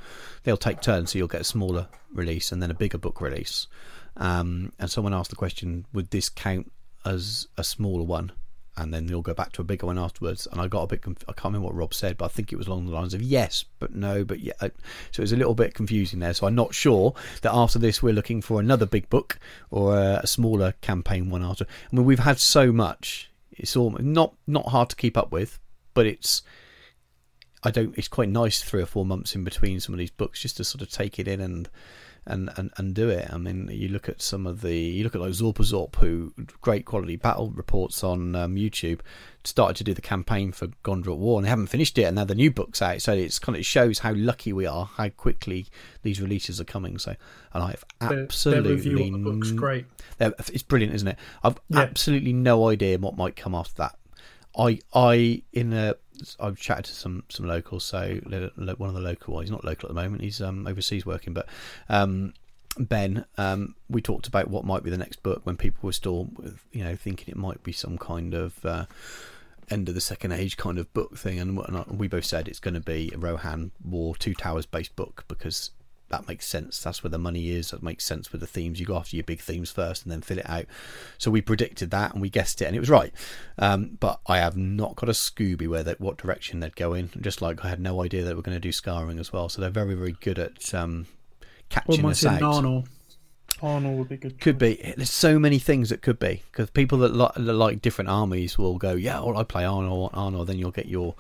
they'll 0.44 0.58
take 0.58 0.82
turns, 0.82 1.12
so 1.12 1.18
you'll 1.18 1.28
get 1.28 1.42
a 1.42 1.46
smaller 1.46 1.88
release 2.14 2.52
and 2.52 2.62
then 2.62 2.72
a 2.72 2.76
bigger 2.76 2.98
book 2.98 3.20
release. 3.22 3.68
Um, 4.18 4.72
and 4.80 4.90
someone 4.90 5.14
asked 5.14 5.32
the 5.32 5.36
question, 5.36 5.86
would 5.92 6.12
this 6.12 6.30
count 6.30 6.72
as 7.04 7.48
a 7.58 7.64
smaller 7.64 8.04
one? 8.04 8.32
And 8.78 8.94
then 8.94 9.08
you'll 9.08 9.22
go 9.22 9.34
back 9.34 9.54
to 9.54 9.62
a 9.62 9.66
bigger 9.66 9.86
one 9.86 9.98
afterwards. 9.98 10.48
And 10.52 10.60
I 10.60 10.68
got 10.68 10.84
a 10.84 10.88
bit, 10.88 11.02
conf- 11.02 11.24
I 11.30 11.32
can't 11.32 11.46
remember 11.46 11.68
what 11.68 11.76
Rob 11.76 11.94
said, 11.94 12.18
but 12.18 12.26
I 12.26 12.28
think 12.28 12.52
it 12.52 12.58
was 12.58 12.68
along 12.68 12.86
the 12.86 12.92
lines 12.92 13.14
of 13.14 13.22
yes, 13.22 13.64
but 13.80 13.96
no, 13.96 14.26
but 14.26 14.42
yeah. 14.42 14.54
So 14.60 14.68
it 14.68 15.20
was 15.20 15.32
a 15.32 15.38
little 15.38 15.56
bit 15.56 15.74
confusing 15.74 16.20
there. 16.20 16.34
So 16.34 16.46
I'm 16.46 16.56
not 16.56 16.76
sure 16.76 17.14
that 17.42 17.54
after 17.54 17.80
this 17.80 18.04
we're 18.04 18.14
looking 18.14 18.42
for 18.42 18.60
another 18.60 18.86
big 18.86 19.10
book 19.10 19.40
or 19.72 19.98
a, 19.98 20.20
a 20.24 20.28
smaller 20.28 20.74
campaign 20.82 21.30
one 21.30 21.42
after. 21.42 21.66
I 21.66 21.96
mean, 21.96 22.04
we've 22.04 22.20
had 22.20 22.38
so 22.38 22.74
much 22.74 23.30
it's 23.56 23.76
all 23.76 23.91
not 23.99 24.36
not 24.47 24.68
hard 24.68 24.89
to 24.89 24.95
keep 24.95 25.18
up 25.18 25.32
with, 25.32 25.60
but 25.93 26.06
it's 26.06 26.41
I 27.64 27.72
don't. 27.72 27.97
It's 27.97 28.08
quite 28.08 28.30
nice 28.30 28.62
three 28.62 28.82
or 28.82 28.86
four 28.86 29.06
months 29.06 29.36
in 29.36 29.43
between 29.43 29.80
some 29.80 29.93
of 29.93 29.99
these 29.99 30.12
books 30.12 30.41
just 30.41 30.58
to 30.58 30.64
sort 30.64 30.82
of 30.82 30.89
take 30.89 31.18
it 31.20 31.28
in 31.28 31.41
and 31.41 31.68
and, 32.28 32.49
and, 32.57 32.71
and 32.78 32.93
do 32.93 33.09
it. 33.09 33.30
I 33.32 33.38
mean, 33.38 33.69
you 33.71 33.89
look 33.89 34.09
at 34.09 34.21
some 34.21 34.47
of 34.47 34.61
the 34.61 34.76
you 34.76 35.03
look 35.03 35.15
at 35.15 35.21
like 35.21 35.32
Zorpazorp, 35.32 35.95
who 35.97 36.34
great 36.61 36.86
quality 36.86 37.15
battle 37.15 37.51
reports 37.51 38.03
on 38.03 38.36
um, 38.36 38.55
YouTube, 38.55 39.01
started 39.43 39.78
to 39.78 39.84
do 39.84 39.93
the 39.93 40.01
campaign 40.01 40.51
for 40.51 40.67
Gondor 40.84 41.13
at 41.13 41.17
War, 41.17 41.38
and 41.38 41.45
they 41.45 41.49
haven't 41.49 41.67
finished 41.67 41.97
it, 41.97 42.03
and 42.03 42.15
now 42.15 42.26
the 42.26 42.36
new 42.36 42.49
book's 42.49 42.82
out. 42.82 43.01
So 43.01 43.13
it's 43.13 43.39
kind 43.39 43.55
of 43.55 43.59
it 43.59 43.65
shows 43.65 43.99
how 43.99 44.13
lucky 44.13 44.53
we 44.53 44.65
are, 44.65 44.89
how 44.95 45.09
quickly 45.09 45.67
these 46.01 46.19
releases 46.19 46.59
are 46.59 46.65
coming. 46.65 46.97
So, 46.97 47.15
and 47.53 47.63
I 47.63 47.67
have 47.67 47.86
absolutely 48.01 48.76
their, 48.76 48.78
their 48.80 49.11
the 49.11 49.17
book's 49.17 49.51
great. 49.51 49.86
It's 50.19 50.63
brilliant, 50.63 50.95
isn't 50.95 51.07
it? 51.07 51.17
I've 51.43 51.59
yeah. 51.69 51.80
absolutely 51.80 52.34
no 52.34 52.69
idea 52.69 52.97
what 52.97 53.15
might 53.17 53.36
come 53.36 53.53
after 53.53 53.76
that. 53.78 53.97
I 54.58 54.80
I 54.93 55.41
in 55.53 55.74
a 55.74 55.95
I've 56.39 56.58
chatted 56.58 56.86
to 56.86 56.93
some 56.93 57.24
some 57.30 57.47
locals. 57.47 57.84
So 57.84 58.20
one 58.24 58.89
of 58.89 58.95
the 58.95 59.01
local, 59.01 59.34
well, 59.34 59.41
he's 59.41 59.51
not 59.51 59.66
local 59.66 59.89
at 59.89 59.95
the 59.95 60.01
moment. 60.01 60.22
He's 60.22 60.41
um, 60.41 60.68
overseas 60.68 61.06
working, 61.06 61.34
but 61.34 61.47
um, 61.89 62.34
Ben, 62.78 63.26
um, 63.38 63.76
we 63.89 64.01
talked 64.01 64.28
about 64.28 64.49
what 64.49 64.66
might 64.66 64.84
be 64.84 64.89
the 64.89 64.97
next 64.97 65.24
book 65.24 65.41
when 65.43 65.58
people 65.58 65.88
were 65.88 65.93
still, 65.93 66.30
you 66.72 66.84
know, 66.84 66.95
thinking 66.95 67.28
it 67.30 67.38
might 67.38 67.64
be 67.64 67.72
some 67.72 67.97
kind 67.97 68.34
of 68.34 68.66
uh, 68.66 68.86
end 69.70 69.88
of 69.89 69.95
the 69.95 70.01
Second 70.01 70.34
Age 70.34 70.58
kind 70.58 70.78
of 70.78 70.93
book 70.93 71.18
thing, 71.18 71.39
and, 71.39 71.58
and 71.60 71.99
we 71.99 72.08
both 72.08 72.26
said 72.26 72.47
it's 72.47 72.60
going 72.60 72.74
to 72.74 72.82
be 72.82 73.12
a 73.14 73.18
Rohan 73.18 73.72
War 73.84 74.16
Two 74.16 74.34
Towers 74.34 74.66
based 74.66 74.95
book 74.95 75.26
because 75.28 75.72
that 76.16 76.28
makes 76.28 76.47
sense. 76.47 76.82
That's 76.82 77.03
where 77.03 77.11
the 77.11 77.18
money 77.18 77.49
is. 77.49 77.72
That 77.72 77.84
makes 77.84 78.05
sense 78.05 78.32
with 78.32 78.41
the 78.41 78.47
themes. 78.47 78.80
You 78.80 78.86
go 78.86 78.95
after 78.95 79.16
your 79.16 79.24
big 79.24 79.41
themes 79.41 79.72
first 79.72 80.03
and 80.03 80.11
then 80.11 80.22
fill 80.22 80.39
it 80.39 80.49
out. 80.49 80.66
So 81.18 81.30
we 81.30 81.41
predicted 81.41 81.91
that 81.91 82.13
and 82.13 82.22
we 82.22 82.30
guessed 82.30 82.61
it 82.61 82.66
and 82.66 82.76
it 82.76 82.80
was 82.80 82.89
right. 82.89 83.13
Um, 83.57 83.97
but 83.99 84.20
I 84.28 84.38
have 84.38 84.55
not 84.55 84.95
got 84.95 85.09
a 85.09 85.13
Scooby 85.13 85.68
where 85.68 85.84
that 85.84 85.99
what 85.99 86.18
direction 86.18 86.59
they'd 86.59 86.76
go 86.76 86.93
in. 86.93 87.09
Just 87.20 87.41
like 87.41 87.66
I 87.66 87.70
had 87.70 87.80
no 87.80 88.01
idea 88.01 88.24
that 88.24 88.36
we're 88.36 88.41
going 88.41 88.55
to 88.55 88.61
do 88.61 88.72
Scouring 88.72 89.20
as 89.20 89.34
well. 89.34 89.49
So 89.49 89.61
they're 89.61 89.70
very 89.70 89.95
very 89.95 90.16
good 90.22 90.39
at 90.39 90.74
um, 90.74 91.07
catching 91.70 92.03
well, 92.03 92.11
us 92.11 92.26
out. 92.26 92.41
Narnor. 92.41 92.88
Arnor 93.62 93.97
would 93.97 94.10
be 94.10 94.18
good. 94.18 94.39
Could 94.39 94.58
be. 94.58 94.93
There's 94.97 95.12
so 95.12 95.39
many 95.39 95.60
things 95.60 95.89
that 95.89 96.01
could 96.01 96.20
be 96.20 96.43
because 96.51 96.70
people 96.70 96.97
that, 96.99 97.16
li- 97.16 97.43
that, 97.43 97.53
like 97.53 97.82
different 97.82 98.10
armies 98.10 98.58
will 98.58 98.78
go, 98.78 98.93
yeah, 98.93 99.20
well, 99.22 99.38
I 99.38 99.43
play 99.43 99.64
Arnor, 99.64 100.12
Arnor. 100.14 100.45
Then 100.45 100.58
you'll 100.58 100.72
get 100.72 100.88
your 100.88 101.16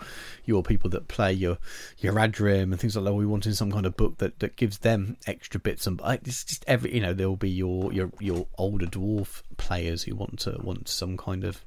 your 0.45 0.61
people 0.61 0.89
that 0.91 1.07
play 1.07 1.31
your 1.31 1.57
your 1.99 2.13
Adrim 2.13 2.63
and 2.63 2.79
things 2.79 2.95
like 2.95 3.05
that. 3.05 3.13
We 3.13 3.25
want 3.25 3.45
in 3.45 3.53
some 3.53 3.71
kind 3.71 3.85
of 3.85 3.95
book 3.95 4.17
that, 4.17 4.39
that 4.39 4.55
gives 4.55 4.79
them 4.79 5.17
extra 5.25 5.59
bits 5.59 5.87
and 5.87 5.99
it's 6.05 6.43
just 6.43 6.65
every 6.67 6.93
you 6.93 7.01
know 7.01 7.13
there 7.13 7.29
will 7.29 7.35
be 7.35 7.49
your 7.49 7.91
your 7.91 8.11
your 8.19 8.47
older 8.57 8.85
dwarf 8.85 9.41
players 9.57 10.03
who 10.03 10.15
want 10.15 10.39
to 10.39 10.57
want 10.61 10.87
some 10.87 11.17
kind 11.17 11.43
of 11.43 11.63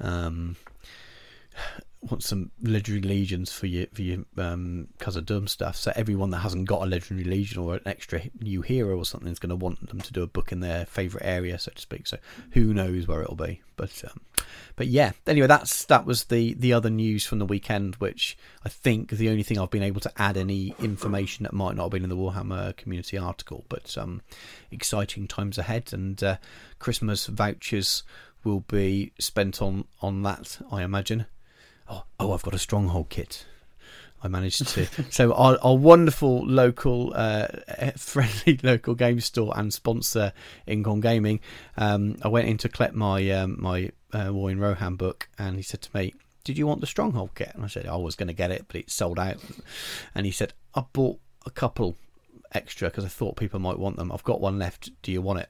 um 0.00 0.56
want 2.02 2.22
some 2.22 2.50
legendary 2.62 3.02
legions 3.02 3.52
for 3.52 3.66
your 3.66 3.86
for 3.92 4.00
your 4.00 4.24
um, 4.38 4.88
Khazad-dûm 4.98 5.48
stuff. 5.48 5.76
So 5.76 5.92
everyone 5.94 6.30
that 6.30 6.38
hasn't 6.38 6.66
got 6.66 6.82
a 6.82 6.86
legendary 6.86 7.28
legion 7.28 7.58
or 7.58 7.74
an 7.74 7.82
extra 7.84 8.22
new 8.40 8.62
hero 8.62 8.96
or 8.96 9.04
something 9.04 9.30
is 9.30 9.38
going 9.38 9.50
to 9.50 9.56
want 9.56 9.86
them 9.88 10.00
to 10.00 10.12
do 10.12 10.22
a 10.22 10.26
book 10.26 10.50
in 10.50 10.60
their 10.60 10.86
favourite 10.86 11.26
area, 11.26 11.58
so 11.58 11.72
to 11.72 11.80
speak. 11.80 12.06
So 12.06 12.16
who 12.52 12.72
knows 12.72 13.06
where 13.06 13.22
it'll 13.22 13.36
be? 13.36 13.60
But 13.76 14.02
um, 14.04 14.20
but 14.76 14.86
yeah. 14.86 15.12
Anyway, 15.26 15.46
that's 15.46 15.84
that 15.86 16.06
was 16.06 16.24
the 16.24 16.54
the 16.54 16.72
other 16.72 16.90
news 16.90 17.26
from 17.26 17.38
the 17.38 17.46
weekend, 17.46 17.96
which 17.96 18.38
I 18.64 18.70
think 18.70 19.10
the 19.10 19.28
only 19.28 19.42
thing 19.42 19.58
I've 19.58 19.70
been 19.70 19.82
able 19.82 20.00
to 20.00 20.12
add 20.16 20.38
any 20.38 20.74
information 20.78 21.42
that 21.42 21.52
might 21.52 21.76
not 21.76 21.84
have 21.84 21.92
been 21.92 22.04
in 22.04 22.10
the 22.10 22.16
Warhammer 22.16 22.74
community 22.76 23.18
article. 23.18 23.66
But 23.68 23.96
um, 23.98 24.22
exciting 24.70 25.28
times 25.28 25.58
ahead, 25.58 25.90
and 25.92 26.22
uh, 26.22 26.36
Christmas 26.78 27.26
vouchers 27.26 28.04
will 28.42 28.60
be 28.60 29.12
spent 29.18 29.60
on 29.60 29.84
on 30.00 30.22
that, 30.22 30.58
I 30.72 30.82
imagine 30.82 31.26
oh, 31.90 32.04
oh 32.18 32.32
I've 32.32 32.42
got 32.42 32.54
a 32.54 32.58
stronghold 32.58 33.08
kit. 33.10 33.44
I 34.22 34.28
managed 34.28 34.66
to. 34.68 34.86
so 35.10 35.32
our, 35.32 35.58
our 35.62 35.76
wonderful 35.76 36.46
local, 36.46 37.12
uh, 37.14 37.48
friendly 37.96 38.58
local 38.62 38.94
game 38.94 39.20
store 39.20 39.52
and 39.56 39.72
sponsor, 39.72 40.32
Incom 40.68 41.00
Gaming. 41.00 41.40
Um, 41.76 42.16
I 42.22 42.28
went 42.28 42.48
in 42.48 42.58
to 42.58 42.68
collect 42.68 42.94
my 42.94 43.30
um, 43.30 43.56
my 43.58 43.90
uh, 44.12 44.28
War 44.32 44.50
in 44.50 44.60
Rohan 44.60 44.96
book, 44.96 45.28
and 45.38 45.56
he 45.56 45.62
said 45.62 45.82
to 45.82 45.96
me, 45.96 46.14
"Did 46.44 46.58
you 46.58 46.66
want 46.66 46.80
the 46.80 46.86
stronghold 46.86 47.34
kit?" 47.34 47.52
And 47.54 47.64
I 47.64 47.68
said, 47.68 47.86
"I 47.86 47.96
was 47.96 48.14
going 48.14 48.28
to 48.28 48.34
get 48.34 48.50
it, 48.50 48.66
but 48.68 48.76
it's 48.76 48.94
sold 48.94 49.18
out." 49.18 49.36
And 50.14 50.26
he 50.26 50.32
said, 50.32 50.52
"I 50.74 50.84
bought 50.92 51.18
a 51.46 51.50
couple 51.50 51.96
extra 52.52 52.90
because 52.90 53.04
I 53.04 53.08
thought 53.08 53.36
people 53.36 53.58
might 53.58 53.78
want 53.78 53.96
them. 53.96 54.12
I've 54.12 54.24
got 54.24 54.40
one 54.40 54.58
left. 54.58 54.90
Do 55.02 55.12
you 55.12 55.22
want 55.22 55.40
it?" 55.40 55.48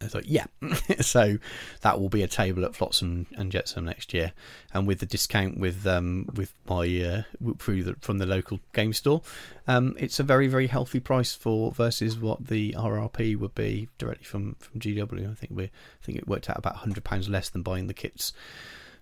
I 0.00 0.06
thought, 0.06 0.26
yeah. 0.26 0.46
so 1.00 1.38
that 1.80 2.00
will 2.00 2.08
be 2.08 2.22
a 2.22 2.28
table 2.28 2.64
at 2.64 2.74
Flotsam 2.74 3.26
and 3.36 3.50
Jetsam 3.50 3.84
next 3.84 4.12
year, 4.12 4.32
and 4.72 4.86
with 4.86 5.00
the 5.00 5.06
discount 5.06 5.58
with 5.58 5.86
um, 5.86 6.28
with 6.34 6.52
my 6.68 6.84
uh, 7.02 7.22
through 7.58 7.84
the, 7.84 7.94
from 8.00 8.18
the 8.18 8.26
local 8.26 8.60
game 8.72 8.92
store, 8.92 9.22
um, 9.66 9.94
it's 9.98 10.20
a 10.20 10.22
very 10.22 10.46
very 10.46 10.66
healthy 10.66 11.00
price 11.00 11.34
for 11.34 11.72
versus 11.72 12.18
what 12.18 12.46
the 12.46 12.72
RRP 12.72 13.36
would 13.38 13.54
be 13.54 13.88
directly 13.98 14.24
from 14.24 14.56
from 14.58 14.80
GW. 14.80 15.30
I 15.30 15.34
think 15.34 15.52
we 15.54 15.64
I 15.64 15.70
think 16.02 16.18
it 16.18 16.28
worked 16.28 16.50
out 16.50 16.58
about 16.58 16.76
hundred 16.76 17.04
pounds 17.04 17.28
less 17.28 17.48
than 17.48 17.62
buying 17.62 17.86
the 17.86 17.94
kits. 17.94 18.32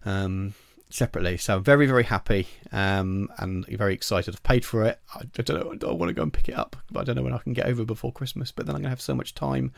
Um, 0.05 0.55
separately. 0.95 1.37
So 1.37 1.57
I'm 1.57 1.65
very, 1.65 1.87
very 1.87 2.05
happy 2.05 2.47
um, 2.71 3.31
and 3.39 3.67
very 3.67 3.95
excited. 3.95 4.35
I've 4.35 4.43
paid 4.43 4.65
for 4.65 4.85
it. 4.85 5.01
I, 5.15 5.21
I 5.39 5.43
don't 5.43 5.83
know. 5.83 5.89
I 5.89 5.93
want 5.93 6.11
to 6.11 6.15
go 6.15 6.23
and 6.23 6.33
pick 6.33 6.49
it 6.49 6.55
up, 6.55 6.77
but 6.91 7.01
I 7.01 7.05
don't 7.05 7.17
know 7.17 7.23
when 7.23 7.33
I 7.33 7.39
can 7.39 7.53
get 7.53 7.67
over 7.67 7.85
before 7.85 8.13
Christmas. 8.13 8.53
But 8.53 8.67
then 8.67 8.75
I'm 8.75 8.83
going 8.83 8.85
to 8.85 8.91
have 8.91 9.01
so 9.01 9.15
much 9.15 9.35
time 9.35 9.73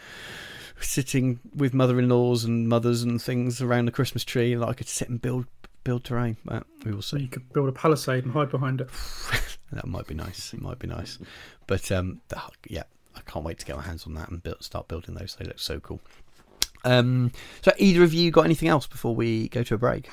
sitting 0.80 1.40
with 1.54 1.72
mother-in-laws 1.72 2.44
and 2.44 2.68
mothers 2.68 3.02
and 3.02 3.22
things 3.22 3.62
around 3.62 3.86
the 3.86 3.92
Christmas 3.92 4.24
tree 4.24 4.54
that 4.54 4.68
I 4.68 4.72
could 4.72 4.88
sit 4.88 5.08
and 5.08 5.20
build 5.20 5.46
build 5.84 6.04
terrain. 6.04 6.36
But 6.44 6.64
we 6.84 6.92
will 6.92 7.02
see. 7.02 7.20
you 7.20 7.28
could 7.28 7.52
build 7.52 7.68
a 7.68 7.72
palisade 7.72 8.24
and 8.24 8.32
hide 8.32 8.50
behind 8.50 8.80
it. 8.80 8.88
That 9.72 9.88
might 9.88 10.06
be 10.06 10.14
nice. 10.14 10.54
It 10.54 10.60
might 10.60 10.78
be 10.78 10.86
nice. 10.86 11.18
But 11.66 11.90
um, 11.90 12.20
yeah, 12.68 12.84
I 13.16 13.20
can't 13.22 13.44
wait 13.44 13.58
to 13.58 13.66
get 13.66 13.74
my 13.74 13.82
hands 13.82 14.06
on 14.06 14.14
that 14.14 14.28
and 14.28 14.40
build, 14.40 14.62
start 14.62 14.86
building 14.86 15.16
those. 15.16 15.36
They 15.36 15.46
look 15.46 15.58
so 15.58 15.80
cool. 15.80 16.00
Um, 16.84 17.32
so, 17.62 17.72
either 17.78 18.04
of 18.04 18.14
you 18.14 18.30
got 18.30 18.44
anything 18.44 18.68
else 18.68 18.86
before 18.86 19.16
we 19.16 19.48
go 19.48 19.62
to 19.64 19.74
a 19.74 19.78
break? 19.78 20.08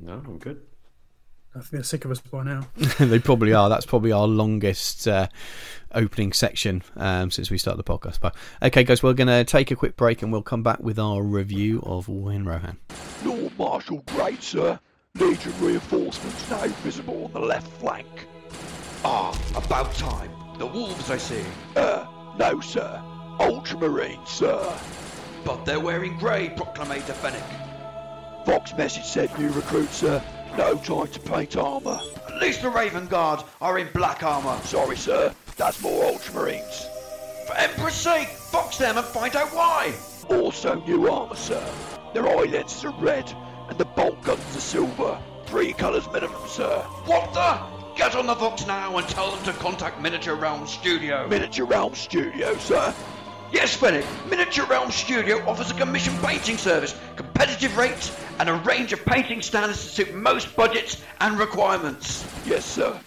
No, 0.00 0.22
I'm 0.24 0.38
good. 0.38 0.62
I 1.54 1.60
think 1.60 1.70
they're 1.70 1.82
sick 1.84 2.04
of 2.04 2.10
us 2.10 2.20
by 2.20 2.42
now. 2.42 2.68
they 2.98 3.18
probably 3.18 3.54
are. 3.54 3.70
That's 3.70 3.86
probably 3.86 4.12
our 4.12 4.26
longest 4.26 5.08
uh, 5.08 5.28
opening 5.94 6.34
section 6.34 6.82
um, 6.96 7.30
since 7.30 7.50
we 7.50 7.56
started 7.56 7.78
the 7.78 7.90
podcast. 7.90 8.20
But 8.20 8.36
okay, 8.62 8.84
guys, 8.84 9.02
we're 9.02 9.14
going 9.14 9.28
to 9.28 9.42
take 9.42 9.70
a 9.70 9.76
quick 9.76 9.96
break 9.96 10.20
and 10.20 10.30
we'll 10.30 10.42
come 10.42 10.62
back 10.62 10.80
with 10.80 10.98
our 10.98 11.22
review 11.22 11.80
of 11.82 12.08
War 12.08 12.32
in 12.32 12.44
Rohan. 12.44 12.76
Lord 13.24 13.58
Marshal 13.58 14.02
Great, 14.08 14.42
sir. 14.42 14.78
Legion 15.14 15.54
reinforcements 15.60 16.50
now 16.50 16.66
visible 16.82 17.24
on 17.24 17.32
the 17.32 17.40
left 17.40 17.72
flank. 17.80 18.06
Ah, 19.02 19.32
about 19.56 19.94
time. 19.94 20.30
The 20.58 20.66
wolves, 20.66 21.10
I 21.10 21.16
see. 21.16 21.44
Uh, 21.74 22.06
no, 22.38 22.60
sir. 22.60 23.02
Ultramarines, 23.40 24.28
sir. 24.28 24.78
But 25.42 25.64
they're 25.64 25.80
wearing 25.80 26.18
grey, 26.18 26.50
Proclamator 26.50 27.14
Fennec. 27.14 27.65
Vox 28.46 28.72
message 28.76 29.04
said 29.04 29.36
new 29.38 29.50
recruits, 29.50 29.96
sir. 29.96 30.22
No 30.56 30.76
time 30.76 31.08
to 31.08 31.20
paint 31.20 31.56
armour. 31.56 31.98
At 32.28 32.40
least 32.40 32.62
the 32.62 32.70
Raven 32.70 33.06
Guard 33.08 33.42
are 33.60 33.78
in 33.78 33.88
black 33.92 34.22
armour. 34.22 34.56
Sorry, 34.62 34.96
sir. 34.96 35.34
That's 35.56 35.82
more 35.82 36.04
Ultramarines. 36.04 36.86
For 37.48 37.56
Emperor's 37.56 37.94
sake, 37.94 38.28
vox 38.52 38.78
them 38.78 38.98
and 38.98 39.06
find 39.06 39.34
out 39.34 39.48
why. 39.48 39.92
Also 40.28 40.80
new 40.86 41.10
armour, 41.10 41.34
sir. 41.34 41.62
Their 42.14 42.28
eye 42.28 42.44
lenses 42.44 42.84
are 42.84 42.94
red, 43.00 43.30
and 43.68 43.76
the 43.78 43.84
bolt 43.84 44.22
guns 44.22 44.56
are 44.56 44.60
silver. 44.60 45.18
Three 45.46 45.72
colours 45.72 46.06
minimum, 46.12 46.40
sir. 46.48 46.78
What 47.06 47.34
the? 47.34 47.58
Get 47.96 48.14
on 48.14 48.26
the 48.26 48.34
vox 48.34 48.66
now 48.66 48.96
and 48.96 49.08
tell 49.08 49.34
them 49.34 49.42
to 49.44 49.52
contact 49.54 50.00
Miniature 50.00 50.36
Realm 50.36 50.66
Studio. 50.68 51.26
Miniature 51.28 51.66
Realm 51.66 51.94
Studio, 51.94 52.56
sir. 52.58 52.94
yes, 53.52 53.74
Fennec. 53.74 54.04
Miniature 54.28 54.66
Realm 54.66 54.90
Studio 54.90 55.42
offers 55.48 55.70
a 55.70 55.74
commission 55.74 56.14
painting 56.18 56.58
service, 56.58 56.94
competitive 57.36 57.76
rates, 57.76 58.16
and 58.38 58.48
a 58.48 58.54
range 58.54 58.94
of 58.94 59.04
painting 59.04 59.42
standards 59.42 59.82
to 59.82 59.88
suit 59.88 60.14
most 60.14 60.56
budgets 60.56 61.02
and 61.20 61.38
requirements. 61.38 62.26
Yes, 62.46 62.64
sir. 62.64 62.98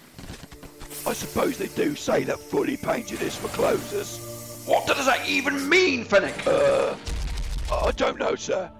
I 1.04 1.14
suppose 1.14 1.58
they 1.58 1.66
do 1.66 1.96
say 1.96 2.22
that 2.24 2.38
fully 2.38 2.76
painted 2.76 3.22
is 3.22 3.34
for 3.34 3.48
closers. 3.48 4.62
What 4.66 4.86
does 4.86 5.06
that 5.06 5.28
even 5.28 5.68
mean, 5.68 6.04
Fennec? 6.04 6.46
Uh, 6.46 6.94
I 7.72 7.90
don't 7.90 8.20
know, 8.20 8.36
sir. 8.36 8.70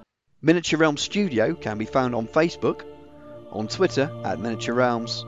Miniature 0.41 0.79
Realms 0.79 1.01
Studio 1.01 1.55
can 1.55 1.79
be 1.79 1.85
found 1.85 2.15
on 2.15 2.29
Facebook, 2.29 2.85
on 3.51 3.67
Twitter 3.67 4.09
at 4.25 4.39
Miniature 4.39 4.75
Realms, 4.75 5.25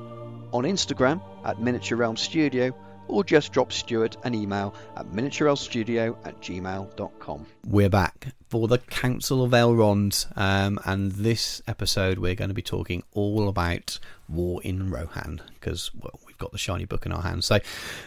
on 0.52 0.62
Instagram 0.62 1.20
at 1.44 1.60
Miniature 1.60 1.98
Realms 1.98 2.20
Studio, 2.20 2.72
or 3.08 3.24
just 3.24 3.52
drop 3.52 3.72
Stuart 3.72 4.16
an 4.24 4.34
email 4.34 4.74
at 4.96 5.06
miniaturelstudio 5.06 6.16
at 6.24 6.40
gmail.com. 6.40 7.46
We're 7.66 7.88
back 7.88 8.28
for 8.48 8.68
the 8.68 8.78
Council 8.78 9.42
of 9.42 9.52
Elrond, 9.52 10.26
um, 10.36 10.78
and 10.84 11.12
this 11.12 11.62
episode 11.66 12.18
we're 12.18 12.34
going 12.34 12.50
to 12.50 12.54
be 12.54 12.62
talking 12.62 13.02
all 13.12 13.48
about 13.48 13.98
War 14.28 14.62
in 14.62 14.90
Rohan 14.90 15.40
because 15.54 15.94
well, 15.94 16.18
we've 16.26 16.38
got 16.38 16.52
the 16.52 16.58
shiny 16.58 16.84
book 16.84 17.06
in 17.06 17.12
our 17.12 17.22
hands. 17.22 17.46
So 17.46 17.56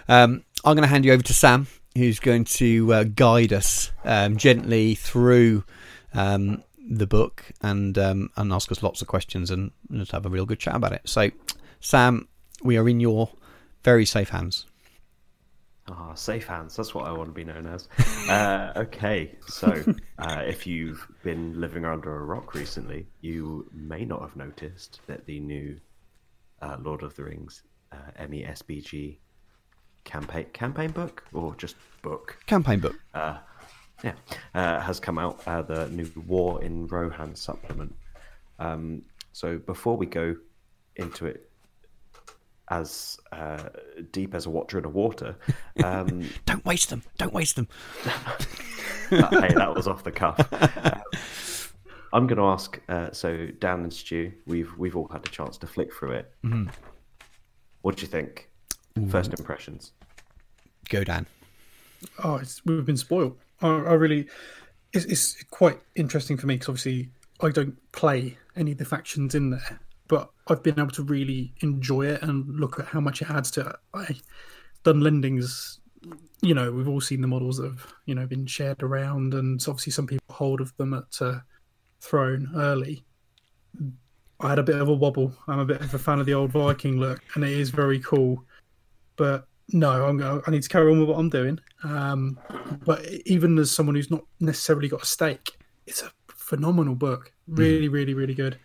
um, 0.08 0.44
I'm 0.64 0.76
going 0.76 0.84
to 0.84 0.88
hand 0.88 1.06
you 1.06 1.14
over 1.14 1.24
to 1.24 1.34
Sam, 1.34 1.68
who's 1.96 2.20
going 2.20 2.46
to 2.46 2.94
uh, 2.94 3.04
guide 3.04 3.54
us 3.54 3.92
um, 4.04 4.38
gently 4.38 4.96
through 4.96 5.64
um, 6.14 6.64
the 6.88 7.08
book 7.08 7.44
and 7.62 7.98
um, 7.98 8.30
and 8.38 8.54
ask 8.54 8.72
us 8.72 8.84
lots 8.84 9.02
of 9.02 9.08
questions 9.08 9.52
and 9.52 9.72
just 9.92 10.12
have 10.12 10.26
a 10.26 10.30
real 10.30 10.46
good 10.46 10.60
chat 10.60 10.76
about 10.76 10.94
it. 10.94 11.02
So, 11.06 11.32
Sam, 11.80 12.28
we 12.64 12.78
are 12.78 12.88
in 12.88 13.00
your 13.00 13.32
very 13.84 14.06
safe 14.06 14.30
hands. 14.30 14.66
Ah, 15.88 16.16
safe 16.16 16.48
hands. 16.48 16.76
That's 16.76 16.96
what 16.96 17.06
I 17.06 17.12
want 17.12 17.30
to 17.30 17.34
be 17.34 17.44
known 17.44 17.68
as. 17.68 17.88
Uh, 18.28 18.74
okay, 18.76 19.36
so 19.46 19.68
uh, 20.18 20.42
if 20.48 20.66
you've 20.66 21.08
been 21.22 21.62
living 21.62 21.86
under 21.86 22.16
a 22.16 22.24
rock 22.26 22.56
recently, 22.56 23.06
you 23.22 23.70
may 23.72 24.04
not 24.04 24.20
have 24.22 24.36
noticed 24.36 25.00
that 25.06 25.24
the 25.28 25.40
new 25.40 25.80
uh, 26.64 26.78
Lord 26.82 27.04
of 27.04 27.16
the 27.16 27.24
Rings 27.26 27.62
uh, 27.92 27.98
MESBG 28.20 29.18
campaign 30.06 30.48
campaign 30.54 30.90
book 30.90 31.24
or 31.34 31.54
just 31.56 31.76
book 32.02 32.36
Campaign 32.48 32.80
book. 32.80 32.96
uh, 33.14 33.38
yeah, 34.04 34.14
uh, 34.56 34.80
has 34.80 35.00
come 35.00 35.20
out, 35.20 35.40
uh, 35.46 35.62
the 35.62 35.88
new 35.90 36.10
War 36.26 36.64
in 36.64 36.88
Rohan 36.88 37.36
supplement. 37.36 37.96
Um, 38.58 39.04
so 39.34 39.60
before 39.60 39.98
we 39.98 40.08
go 40.08 40.36
into 40.96 41.28
it 41.28 41.45
as 42.70 43.18
uh, 43.32 43.70
deep 44.12 44.34
as 44.34 44.46
a 44.46 44.50
watcher 44.50 44.78
in 44.78 44.86
a 44.86 44.90
water, 44.90 45.36
um, 45.84 46.30
Don't 46.46 46.66
waste 46.66 46.90
them. 46.90 47.04
Don't 47.18 47.34
waste 47.34 47.56
them. 47.56 47.68
hey, 49.10 49.54
that 49.54 49.74
was 49.76 49.88
off 49.88 50.04
the 50.04 50.12
cuff. 50.12 50.40
Uh, 50.52 51.00
I'm 52.14 52.28
going 52.28 52.38
to 52.38 52.46
ask. 52.46 52.80
Uh, 52.88 53.12
so 53.12 53.48
Dan 53.60 53.82
and 53.82 53.94
Stu, 53.94 54.32
we've 54.46 54.76
we've 54.78 54.96
all 54.96 55.08
had 55.08 55.26
a 55.26 55.30
chance 55.30 55.58
to 55.60 55.68
flick 55.68 55.94
through 55.94 56.12
it. 56.12 56.32
What 57.82 57.98
do 57.98 58.02
you 58.02 58.08
think? 58.08 58.50
First 59.10 59.38
impressions. 59.38 59.92
Go, 60.90 61.04
Dan. 61.04 61.26
Oh, 62.24 62.38
it's, 62.38 62.66
we've 62.66 62.86
been 62.86 62.98
spoiled. 62.98 63.38
I, 63.62 63.68
I 63.68 63.94
really, 63.94 64.28
it's, 64.94 65.06
it's 65.06 65.44
quite 65.50 65.80
interesting 65.96 66.38
for 66.38 66.48
me 66.48 66.56
because 66.56 66.70
obviously 66.70 67.10
I 67.42 67.50
don't 67.50 67.76
play 67.92 68.38
any 68.56 68.72
of 68.72 68.78
the 68.78 68.86
factions 68.86 69.36
in 69.36 69.50
there, 69.50 69.80
but 70.08 70.30
I've 70.48 70.64
been 70.64 70.80
able 70.80 70.92
to 70.92 71.04
really 71.04 71.54
enjoy 71.62 72.08
it 72.08 72.22
and 72.22 72.60
look 72.60 72.80
at 72.80 72.86
how 72.88 73.00
much 73.00 73.22
it 73.22 73.30
adds 73.30 73.52
to 73.52 73.62
it. 73.62 73.76
I, 73.94 74.16
Dunlending's, 74.84 75.80
you 76.42 76.54
know, 76.54 76.72
we've 76.72 76.88
all 76.88 77.02
seen 77.02 77.22
the 77.22 77.28
models 77.28 77.58
that 77.58 77.66
have, 77.66 77.94
you 78.06 78.14
know, 78.14 78.28
been 78.28 78.46
shared 78.46 78.84
around, 78.84 79.34
and 79.34 79.60
obviously 79.68 79.92
some 79.92 80.08
people 80.08 80.24
hold 80.30 80.62
of 80.62 80.76
them 80.78 80.94
at 80.94 81.22
uh, 81.22 81.40
Throne 82.02 82.52
early. 82.56 83.04
I 84.40 84.50
had 84.50 84.60
a 84.60 84.64
bit 84.64 84.80
of 84.80 84.90
a 84.90 84.94
wobble. 84.94 85.34
I'm 85.48 85.60
a 85.60 85.66
bit 85.66 85.82
of 85.82 85.94
a 85.94 86.00
fan 86.00 86.20
of 86.20 86.26
the 86.26 86.34
old 86.34 86.52
Viking 86.52 87.00
look, 87.00 87.22
and 87.34 87.44
it 87.44 87.52
is 87.52 87.70
very 87.70 88.00
cool. 88.00 88.44
But 89.16 89.48
no, 89.70 90.06
I'm 90.06 90.22
I 90.46 90.52
need 90.52 90.62
to 90.64 90.70
carry 90.70 90.92
on 90.92 91.00
with 91.00 91.10
what 91.10 91.18
I'm 91.18 91.30
doing. 91.30 91.60
Um, 91.84 92.38
but 92.86 93.06
even 93.26 93.58
as 93.58 93.72
someone 93.72 93.96
who's 93.96 94.12
not 94.12 94.24
necessarily 94.40 94.88
got 94.88 95.04
a 95.04 95.06
stake, 95.06 95.58
it's 95.88 96.04
a 96.04 96.12
phenomenal 96.28 96.96
book. 96.96 97.32
Really, 97.48 97.88
really, 97.88 98.14
really 98.14 98.36
good. 98.36 98.60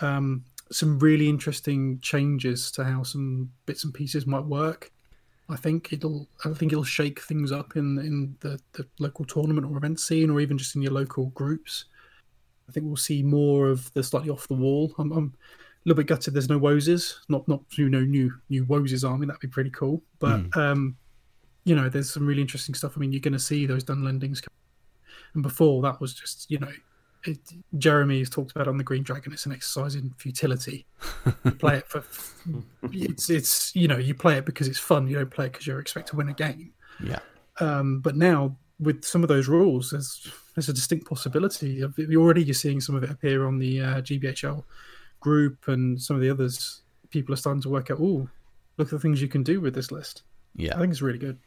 Um, 0.00 0.44
some 0.70 0.98
really 0.98 1.28
interesting 1.28 1.98
changes 2.00 2.70
to 2.72 2.84
how 2.84 3.02
some 3.02 3.50
bits 3.66 3.84
and 3.84 3.94
pieces 3.94 4.26
might 4.26 4.44
work. 4.44 4.92
I 5.48 5.54
think 5.56 5.92
it'll. 5.92 6.28
I 6.44 6.52
think 6.54 6.72
it'll 6.72 6.82
shake 6.84 7.20
things 7.20 7.52
up 7.52 7.76
in 7.76 7.98
in 7.98 8.36
the, 8.40 8.58
the 8.72 8.84
local 8.98 9.24
tournament 9.24 9.66
or 9.70 9.76
event 9.76 10.00
scene, 10.00 10.28
or 10.30 10.40
even 10.40 10.58
just 10.58 10.74
in 10.74 10.82
your 10.82 10.92
local 10.92 11.26
groups. 11.26 11.84
I 12.68 12.72
think 12.72 12.84
we'll 12.86 12.96
see 12.96 13.22
more 13.22 13.68
of 13.68 13.92
the 13.94 14.02
slightly 14.02 14.28
off 14.30 14.48
the 14.48 14.54
wall. 14.54 14.92
I'm, 14.98 15.12
I'm 15.12 15.34
a 15.36 15.88
little 15.88 15.98
bit 16.02 16.08
gutted. 16.08 16.34
There's 16.34 16.48
no 16.48 16.58
Woses, 16.58 17.14
not 17.28 17.46
not 17.46 17.62
you 17.78 17.88
know 17.88 18.00
new 18.00 18.32
new 18.48 18.64
Woses 18.66 19.08
army. 19.08 19.26
That'd 19.26 19.40
be 19.40 19.46
pretty 19.46 19.70
cool. 19.70 20.02
But 20.18 20.56
um, 20.56 20.96
you 21.64 21.76
know, 21.76 21.88
there's 21.88 22.10
some 22.12 22.26
really 22.26 22.42
interesting 22.42 22.74
stuff. 22.74 22.94
I 22.96 22.98
mean, 23.00 23.12
you're 23.12 23.20
going 23.20 23.32
to 23.32 23.38
see 23.38 23.66
those 23.66 23.84
Dunlendings. 23.84 24.42
come- 24.42 24.52
And 25.34 25.44
before 25.44 25.80
that 25.82 26.00
was 26.00 26.12
just 26.12 26.50
you 26.50 26.58
know, 26.58 26.72
Jeremy 27.78 28.20
has 28.20 28.30
talked 28.30 28.52
about 28.52 28.68
on 28.68 28.76
the 28.76 28.84
Green 28.84 29.02
Dragon. 29.02 29.32
It's 29.32 29.46
an 29.46 29.52
exercise 29.52 29.94
in 29.94 30.12
futility. 30.16 30.86
You 31.44 31.50
play 31.52 31.78
it 31.78 31.88
for 31.88 32.04
it's 32.92 33.30
it's 33.30 33.74
you 33.74 33.88
know 33.88 33.96
you 33.96 34.14
play 34.14 34.38
it 34.38 34.46
because 34.46 34.68
it's 34.68 34.78
fun. 34.78 35.08
You 35.08 35.16
don't 35.16 35.30
play 35.30 35.46
it 35.46 35.52
because 35.52 35.66
you're 35.66 35.80
expect 35.80 36.08
to 36.08 36.16
win 36.16 36.28
a 36.28 36.34
game. 36.34 36.72
Yeah. 37.02 37.18
Um, 37.60 38.00
but 38.00 38.16
now 38.16 38.56
with 38.78 39.04
some 39.04 39.22
of 39.22 39.28
those 39.28 39.48
rules, 39.48 39.90
there's 39.90 40.30
there's 40.54 40.68
a 40.68 40.72
distinct 40.72 41.08
possibility 41.08 41.80
of 41.80 41.98
already 42.16 42.42
you're 42.42 42.54
seeing 42.54 42.80
some 42.80 42.94
of 42.94 43.02
it 43.02 43.10
appear 43.10 43.46
on 43.46 43.58
the 43.58 43.80
uh, 43.80 44.00
GBHL 44.02 44.64
group 45.20 45.68
and 45.68 46.00
some 46.00 46.16
of 46.16 46.22
the 46.22 46.30
others. 46.30 46.82
People 47.10 47.32
are 47.32 47.38
starting 47.38 47.62
to 47.62 47.68
work 47.68 47.90
out. 47.90 47.98
Oh, 48.00 48.28
look 48.76 48.88
at 48.88 48.90
the 48.90 48.98
things 48.98 49.22
you 49.22 49.28
can 49.28 49.42
do 49.42 49.60
with 49.60 49.74
this 49.74 49.90
list. 49.90 50.22
Yeah, 50.54 50.74
I 50.76 50.80
think 50.80 50.90
it's 50.90 51.02
really 51.02 51.18
good. 51.18 51.38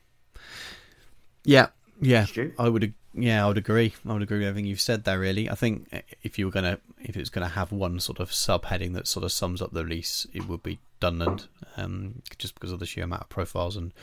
Yeah. 1.43 1.67
Yeah. 2.01 2.25
I 2.57 2.69
would. 2.69 2.93
Yeah, 3.13 3.43
I 3.43 3.47
would 3.47 3.57
agree. 3.57 3.93
I 4.07 4.13
would 4.13 4.21
agree 4.21 4.39
with 4.39 4.47
everything 4.47 4.67
you've 4.67 4.79
said 4.79 5.03
there. 5.03 5.19
Really, 5.19 5.49
I 5.49 5.55
think 5.55 5.89
if 6.21 6.37
you 6.37 6.45
were 6.45 6.51
gonna, 6.51 6.79
if 7.01 7.15
it 7.15 7.19
was 7.19 7.29
gonna 7.29 7.49
have 7.49 7.71
one 7.71 7.99
sort 7.99 8.19
of 8.19 8.29
subheading 8.29 8.93
that 8.93 9.07
sort 9.07 9.23
of 9.23 9.31
sums 9.31 9.61
up 9.61 9.71
the 9.73 9.83
release, 9.83 10.27
it 10.31 10.47
would 10.47 10.61
be 10.61 10.79
Dunland, 11.01 11.47
um, 11.75 12.21
just 12.37 12.53
because 12.53 12.71
of 12.71 12.79
the 12.79 12.85
sheer 12.85 13.05
amount 13.05 13.23
of 13.23 13.29
profiles 13.29 13.75
and 13.75 13.93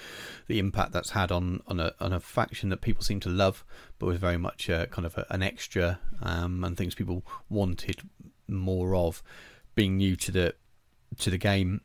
the 0.49 0.59
impact 0.59 0.93
that's 0.93 1.11
had 1.11 1.31
on 1.31 1.63
on 1.69 1.79
a 1.79 1.95
on 2.01 2.13
a 2.13 2.21
faction 2.21 2.69
that 2.71 2.81
people 2.81 3.05
seem 3.05 3.21
to 3.21 3.29
love, 3.29 3.65
but 3.99 4.07
was 4.07 4.19
very 4.19 4.39
much 4.39 4.69
uh, 4.69 4.87
kind 4.87 5.07
of 5.07 5.17
a, 5.17 5.27
an 5.31 5.43
extra 5.43 6.01
um, 6.23 6.65
and 6.65 6.77
things 6.77 6.95
people 6.95 7.23
wanted 7.49 8.01
more 8.49 8.95
of. 8.97 9.23
being 9.77 9.97
new 9.99 10.17
to 10.17 10.33
the 10.33 10.55
to 11.19 11.31
the 11.31 11.39
game, 11.39 11.81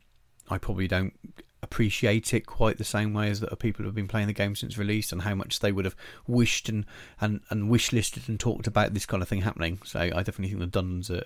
I 0.48 0.58
probably 0.58 0.88
don't 0.88 1.14
appreciate 1.62 2.34
it 2.34 2.46
quite 2.46 2.78
the 2.78 2.84
same 2.84 3.14
way 3.14 3.30
as 3.30 3.40
that 3.40 3.56
people 3.58 3.82
who 3.82 3.88
have 3.88 3.94
been 3.94 4.08
playing 4.08 4.26
the 4.26 4.32
game 4.32 4.56
since 4.56 4.76
release 4.76 5.12
and 5.12 5.22
how 5.22 5.34
much 5.34 5.60
they 5.60 5.72
would 5.72 5.84
have 5.84 5.96
wished 6.26 6.68
and 6.68 6.84
and, 7.20 7.40
and 7.50 7.70
wish 7.70 7.92
listed 7.92 8.28
and 8.28 8.40
talked 8.40 8.66
about 8.66 8.94
this 8.94 9.06
kind 9.06 9.22
of 9.22 9.28
thing 9.28 9.42
happening. 9.42 9.78
So 9.84 10.00
I 10.00 10.22
definitely 10.22 10.48
think 10.48 10.60
the 10.60 10.66
Duns 10.66 11.10
are, 11.10 11.24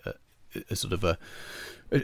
are 0.71 0.77
sort 0.77 0.93
of 0.93 1.05
a 1.05 1.19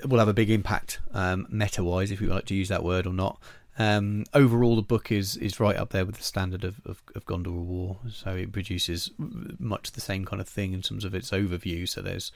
will 0.06 0.18
have 0.18 0.28
a 0.28 0.34
big 0.34 0.50
impact 0.50 1.00
um, 1.12 1.46
meta 1.50 1.82
wise, 1.82 2.10
if 2.10 2.20
you 2.20 2.28
like 2.28 2.46
to 2.46 2.54
use 2.54 2.68
that 2.68 2.84
word 2.84 3.06
or 3.06 3.12
not. 3.12 3.40
Um, 3.78 4.24
overall, 4.34 4.76
the 4.76 4.82
book 4.82 5.10
is, 5.10 5.36
is 5.36 5.58
right 5.58 5.76
up 5.76 5.90
there 5.90 6.04
with 6.04 6.16
the 6.16 6.22
standard 6.22 6.62
of, 6.62 6.80
of, 6.84 7.02
of 7.14 7.24
Gondor 7.24 7.52
War. 7.52 7.98
So 8.10 8.30
it 8.30 8.52
produces 8.52 9.10
much 9.16 9.92
the 9.92 10.00
same 10.00 10.26
kind 10.26 10.42
of 10.42 10.48
thing 10.48 10.74
in 10.74 10.82
terms 10.82 11.04
of 11.04 11.14
its 11.14 11.30
overview. 11.30 11.88
So 11.88 12.02
there's 12.02 12.32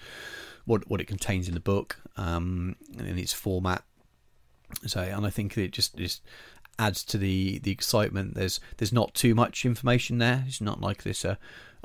what 0.65 0.89
what 0.89 1.01
it 1.01 1.07
contains 1.07 1.49
in 1.49 1.55
the 1.55 1.61
book 1.61 1.99
um, 2.17 2.77
and 2.99 3.07
in 3.07 3.19
its 3.19 3.33
format. 3.33 3.83
So 4.87 5.01
and 5.01 5.27
I 5.27 5.31
think 5.31 5.57
it 5.57 5.73
just 5.73 5.97
just 5.97 6.23
adds 6.79 7.03
to 7.05 7.19
the 7.19 7.59
the 7.61 7.71
excitement. 7.71 8.35
There's 8.35 8.61
there's 8.77 8.93
not 8.93 9.15
too 9.15 9.35
much 9.35 9.65
information 9.65 10.19
there. 10.19 10.45
It's 10.47 10.61
not 10.61 10.81
like 10.81 11.03
this 11.03 11.25
uh, 11.25 11.37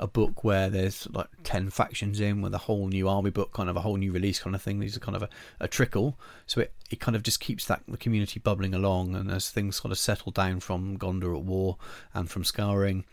a 0.02 0.06
book 0.08 0.42
where 0.42 0.68
there's 0.68 1.06
like 1.12 1.28
10 1.44 1.70
factions 1.70 2.18
in 2.18 2.42
with 2.42 2.52
a 2.52 2.58
whole 2.58 2.88
new 2.88 3.08
army 3.08 3.30
book 3.30 3.52
kind 3.52 3.70
of 3.70 3.76
a 3.76 3.80
whole 3.80 3.96
new 3.96 4.10
release 4.10 4.40
kind 4.40 4.56
of 4.56 4.60
thing 4.60 4.80
these 4.80 4.96
are 4.96 5.00
kind 5.00 5.14
of 5.14 5.22
a, 5.22 5.28
a 5.60 5.68
trickle 5.68 6.18
so 6.44 6.60
it, 6.60 6.72
it 6.90 6.98
kind 6.98 7.14
of 7.14 7.22
just 7.22 7.38
keeps 7.38 7.66
that 7.66 7.82
the 7.86 7.96
community 7.96 8.40
bubbling 8.40 8.74
along 8.74 9.14
and 9.14 9.30
as 9.30 9.48
things 9.48 9.76
sort 9.76 9.92
of 9.92 9.98
settle 9.98 10.32
down 10.32 10.58
from 10.58 10.98
Gondor 10.98 11.36
at 11.36 11.44
war 11.44 11.76
and 12.14 12.28
from 12.28 12.42
Scouring 12.42 13.04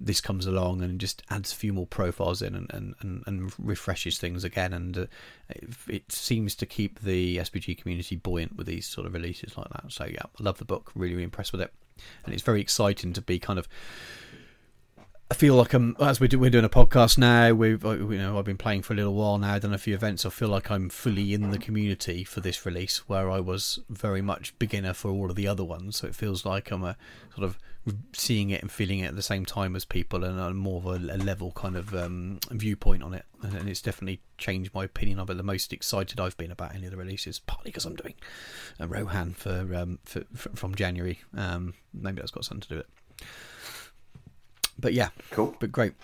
this 0.00 0.20
comes 0.20 0.46
along 0.46 0.82
and 0.82 1.00
just 1.00 1.22
adds 1.30 1.52
a 1.52 1.56
few 1.56 1.72
more 1.72 1.86
profiles 1.86 2.42
in 2.42 2.54
and, 2.54 2.70
and, 2.72 2.94
and, 3.00 3.22
and 3.26 3.52
refreshes 3.58 4.18
things 4.18 4.44
again 4.44 4.72
and 4.72 4.98
uh, 4.98 5.06
it, 5.50 5.70
it, 5.88 6.12
seems 6.12 6.54
to 6.54 6.66
keep 6.66 7.00
the 7.00 7.38
SBG 7.38 7.78
community 7.78 8.16
buoyant 8.16 8.56
with 8.56 8.66
these 8.66 8.86
sort 8.86 9.06
of 9.06 9.14
releases 9.14 9.56
like 9.56 9.68
that 9.70 9.90
so 9.90 10.04
yeah 10.04 10.22
I 10.24 10.42
love 10.42 10.58
the 10.58 10.64
book 10.64 10.90
really, 10.94 11.14
really 11.14 11.24
impressed 11.24 11.52
with 11.52 11.60
it 11.60 11.72
and 12.24 12.34
it's 12.34 12.42
very 12.42 12.60
exciting 12.60 13.12
to 13.12 13.20
be 13.20 13.38
kind 13.38 13.58
of 13.58 13.68
I 15.30 15.34
feel 15.34 15.54
like 15.54 15.72
I'm 15.72 15.96
as 15.98 16.20
we 16.20 16.28
do, 16.28 16.38
we're 16.38 16.50
doing 16.50 16.66
a 16.66 16.68
podcast 16.68 17.16
now. 17.16 17.52
We've 17.54 17.84
uh, 17.84 17.92
you 17.92 18.18
know 18.18 18.38
I've 18.38 18.44
been 18.44 18.58
playing 18.58 18.82
for 18.82 18.92
a 18.92 18.96
little 18.96 19.14
while 19.14 19.38
now, 19.38 19.58
done 19.58 19.72
a 19.72 19.78
few 19.78 19.94
events. 19.94 20.26
I 20.26 20.28
feel 20.28 20.48
like 20.48 20.70
I'm 20.70 20.90
fully 20.90 21.32
in 21.32 21.50
the 21.50 21.58
community 21.58 22.24
for 22.24 22.40
this 22.40 22.66
release, 22.66 23.08
where 23.08 23.30
I 23.30 23.40
was 23.40 23.80
very 23.88 24.20
much 24.20 24.56
beginner 24.58 24.92
for 24.92 25.10
all 25.10 25.30
of 25.30 25.36
the 25.36 25.48
other 25.48 25.64
ones. 25.64 25.96
So 25.96 26.06
it 26.06 26.14
feels 26.14 26.44
like 26.44 26.70
I'm 26.70 26.84
a 26.84 26.96
sort 27.34 27.44
of 27.44 27.58
seeing 28.12 28.50
it 28.50 28.62
and 28.62 28.70
feeling 28.70 29.00
it 29.00 29.08
at 29.08 29.16
the 29.16 29.22
same 29.22 29.44
time 29.44 29.76
as 29.76 29.84
people, 29.84 30.24
and 30.24 30.40
I'm 30.40 30.56
more 30.56 30.78
of 30.78 30.86
a, 30.86 31.14
a 31.14 31.18
level 31.18 31.52
kind 31.52 31.76
of 31.76 31.94
um, 31.94 32.38
viewpoint 32.50 33.02
on 33.02 33.14
it. 33.14 33.24
And 33.42 33.68
it's 33.68 33.82
definitely 33.82 34.20
changed 34.38 34.74
my 34.74 34.84
opinion 34.84 35.18
of 35.18 35.28
it. 35.28 35.36
The 35.36 35.42
most 35.42 35.72
excited 35.72 36.18
I've 36.18 36.36
been 36.36 36.50
about 36.50 36.74
any 36.74 36.86
of 36.86 36.92
the 36.92 36.96
releases, 36.96 37.38
partly 37.38 37.70
because 37.70 37.84
I'm 37.84 37.96
doing 37.96 38.14
a 38.80 38.86
Rohan 38.86 39.34
for, 39.34 39.74
um, 39.74 39.98
for, 40.04 40.24
for 40.34 40.50
from 40.56 40.74
January. 40.74 41.20
Um, 41.36 41.74
maybe 41.92 42.16
that's 42.16 42.30
got 42.30 42.44
something 42.44 42.62
to 42.62 42.68
do 42.68 42.76
with 42.76 42.86
it. 42.86 43.26
But 44.78 44.94
yeah, 44.94 45.10
cool. 45.30 45.54
But 45.60 45.70
great. 45.70 45.94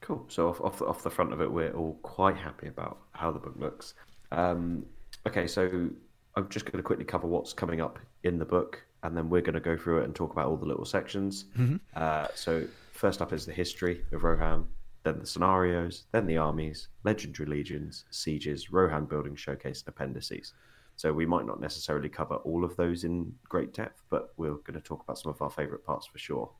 Cool. 0.00 0.26
So 0.28 0.48
off 0.48 0.60
off 0.60 0.78
the, 0.78 0.86
off 0.86 1.02
the 1.02 1.10
front 1.10 1.32
of 1.32 1.40
it, 1.40 1.50
we're 1.50 1.72
all 1.72 1.98
quite 2.02 2.36
happy 2.36 2.68
about 2.68 2.98
how 3.12 3.30
the 3.30 3.38
book 3.38 3.54
looks. 3.56 3.94
Um, 4.32 4.84
okay, 5.26 5.46
so 5.46 5.88
I'm 6.36 6.48
just 6.48 6.64
going 6.66 6.76
to 6.76 6.82
quickly 6.82 7.04
cover 7.04 7.26
what's 7.26 7.52
coming 7.52 7.80
up 7.80 7.98
in 8.24 8.38
the 8.38 8.44
book, 8.44 8.84
and 9.04 9.16
then 9.16 9.28
we're 9.28 9.42
going 9.42 9.54
to 9.54 9.60
go 9.60 9.76
through 9.76 10.00
it 10.00 10.04
and 10.04 10.14
talk 10.14 10.32
about 10.32 10.46
all 10.46 10.56
the 10.56 10.66
little 10.66 10.86
sections. 10.86 11.44
Mm-hmm. 11.56 11.76
Uh, 11.94 12.26
so 12.34 12.66
first 12.92 13.22
up 13.22 13.32
is 13.32 13.46
the 13.46 13.52
history 13.52 14.00
of 14.12 14.24
Rohan, 14.24 14.66
then 15.04 15.18
the 15.18 15.26
scenarios, 15.26 16.04
then 16.10 16.26
the 16.26 16.38
armies, 16.38 16.88
legendary 17.04 17.48
legions, 17.48 18.06
sieges, 18.10 18.72
Rohan 18.72 19.04
building 19.04 19.36
showcase, 19.36 19.82
and 19.82 19.88
appendices. 19.88 20.54
So 20.96 21.12
we 21.12 21.26
might 21.26 21.44
not 21.44 21.60
necessarily 21.60 22.08
cover 22.08 22.36
all 22.36 22.64
of 22.64 22.76
those 22.76 23.04
in 23.04 23.32
great 23.48 23.74
depth, 23.74 24.02
but 24.10 24.32
we're 24.38 24.54
going 24.54 24.74
to 24.74 24.80
talk 24.80 25.02
about 25.02 25.18
some 25.18 25.30
of 25.30 25.42
our 25.42 25.50
favourite 25.50 25.84
parts 25.84 26.06
for 26.06 26.18
sure. 26.18 26.50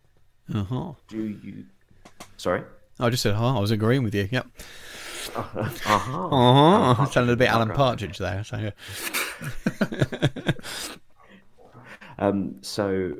Uh 0.52 0.64
huh. 0.64 0.92
Do 1.08 1.38
you? 1.42 1.64
Sorry. 2.36 2.62
I 3.00 3.08
just 3.10 3.22
said, 3.22 3.34
huh. 3.34 3.56
I 3.56 3.60
was 3.60 3.70
agreeing 3.70 4.02
with 4.04 4.14
you. 4.14 4.28
Yep. 4.30 4.46
Uh-huh. 5.34 6.28
Uh 6.28 6.94
huh. 6.94 7.06
Sounded 7.06 7.32
a 7.32 7.36
bit 7.36 7.48
Alan 7.48 7.70
Partridge 7.70 8.18
there. 8.18 8.44
So. 8.44 8.70
Um. 12.18 12.56
So. 12.62 13.16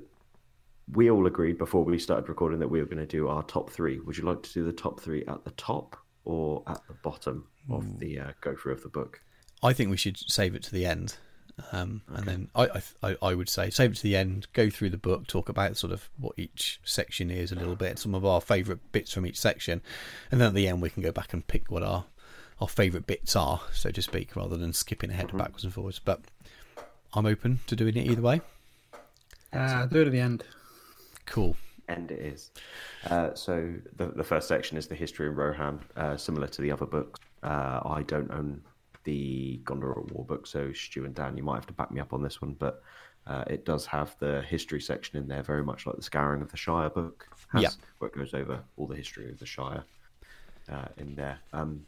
We 0.92 1.11
all 1.11 1.26
agreed 1.26 1.57
before 1.57 1.82
we 1.82 1.99
started 1.99 2.28
recording 2.28 2.59
that 2.59 2.68
we 2.68 2.78
were 2.78 2.84
going 2.84 2.99
to 2.99 3.07
do 3.07 3.26
our 3.26 3.42
top 3.45 3.70
three. 3.70 4.01
Would 4.01 4.18
you 4.18 4.24
like 4.24 4.42
to 4.42 4.53
do 4.53 4.64
the 4.64 4.72
top 4.72 5.01
three 5.01 5.24
at 5.26 5.42
the 5.42 5.51
top 5.53 5.97
or 6.26 6.62
at 6.66 6.78
the 6.86 6.92
bottom 7.03 7.47
of 7.70 7.99
the 8.01 8.20
uh, 8.20 8.32
go 8.42 8.55
through 8.55 8.74
of 8.74 8.82
the 8.82 8.90
book? 8.90 9.22
I 9.62 9.72
think 9.72 9.90
we 9.90 9.97
should 9.97 10.18
save 10.18 10.55
it 10.55 10.62
to 10.64 10.72
the 10.72 10.84
end. 10.84 11.16
Um, 11.72 12.03
okay. 12.11 12.18
And 12.18 12.28
then 12.28 12.49
I, 12.55 12.82
I, 13.03 13.16
I 13.22 13.34
would 13.34 13.49
say 13.49 13.70
save 13.70 13.92
it 13.92 13.97
to 13.97 14.03
the 14.03 14.14
end, 14.14 14.47
go 14.53 14.68
through 14.68 14.90
the 14.90 14.99
book, 14.99 15.26
talk 15.26 15.49
about 15.49 15.78
sort 15.78 15.90
of 15.95 16.11
what 16.18 16.34
each 16.36 16.80
section 16.84 17.30
is 17.30 17.51
a 17.51 17.55
little 17.55 17.76
bit, 17.76 17.99
some 17.99 18.14
of 18.14 18.26
our 18.26 18.42
favourite 18.42 18.92
bits 18.92 19.11
from 19.11 19.24
each 19.24 19.40
section, 19.40 19.80
and 20.30 20.38
then 20.38 20.49
at 20.49 20.55
the 20.55 20.68
end 20.68 20.82
we 20.82 20.90
can 20.90 21.03
go 21.03 21.12
back 21.12 21.32
and 21.32 21.47
pick 21.47 21.70
what 21.70 21.82
our 21.82 22.05
our 22.61 22.68
favourite 22.68 23.07
bits 23.07 23.34
are, 23.36 23.62
so 23.72 23.90
to 23.90 24.03
speak, 24.03 24.36
rather 24.36 24.59
than 24.59 24.74
skipping 24.74 25.09
ahead 25.09 25.28
mm-hmm. 25.28 25.38
backwards 25.38 25.64
and 25.64 25.72
forwards. 25.72 25.99
But 25.99 26.20
I'm 27.14 27.24
open 27.24 27.61
to 27.68 27.74
doing 27.74 27.97
it 27.97 28.07
either 28.07 28.20
way. 28.20 28.42
Uh, 29.55 29.87
do 29.87 30.03
it 30.03 30.07
at 30.07 30.13
the 30.13 30.21
end. 30.21 30.45
Cool. 31.27 31.57
End 31.89 32.11
it 32.11 32.21
is. 32.21 32.51
Uh, 33.07 33.35
so 33.35 33.75
the 33.97 34.07
the 34.07 34.25
first 34.25 34.49
section 34.49 34.77
is 34.79 34.87
the 34.87 34.95
history 34.95 35.29
of 35.29 35.37
Rohan, 35.37 35.81
uh, 35.97 36.17
similar 36.17 36.49
to 36.49 36.63
the 36.63 36.73
other 36.73 36.87
books. 36.87 37.21
Uh, 37.43 37.81
I 37.85 38.03
don't 38.03 38.31
own 38.31 38.63
the 39.05 39.61
Gondor 39.65 40.11
War 40.13 40.25
book. 40.25 40.47
So, 40.47 40.73
Stu 40.73 41.05
and 41.05 41.15
Dan, 41.15 41.37
you 41.37 41.43
might 41.43 41.57
have 41.57 41.67
to 41.67 41.73
back 41.75 41.91
me 41.91 42.01
up 42.01 42.13
on 42.13 42.23
this 42.23 42.43
one, 42.43 42.55
but 42.59 42.83
uh, 43.27 43.45
it 43.47 43.65
does 43.65 43.87
have 43.87 44.17
the 44.19 44.43
history 44.43 44.81
section 44.81 45.19
in 45.19 45.29
there, 45.29 45.43
very 45.43 45.63
much 45.63 45.87
like 45.87 45.97
the 45.97 46.03
Scouring 46.03 46.43
of 46.43 46.51
the 46.51 46.57
Shire 46.57 46.91
book 46.91 47.27
has, 47.53 47.63
yeah. 47.63 47.69
where 47.99 48.09
it 48.09 48.17
goes 48.17 48.35
over 48.35 48.61
all 48.77 48.87
the 48.87 48.97
history 48.97 49.31
of 49.31 49.39
the 49.39 49.47
Shire 49.47 49.85
uh, 50.71 50.87
in 50.97 51.15
there. 51.15 51.39
Um, 51.53 51.85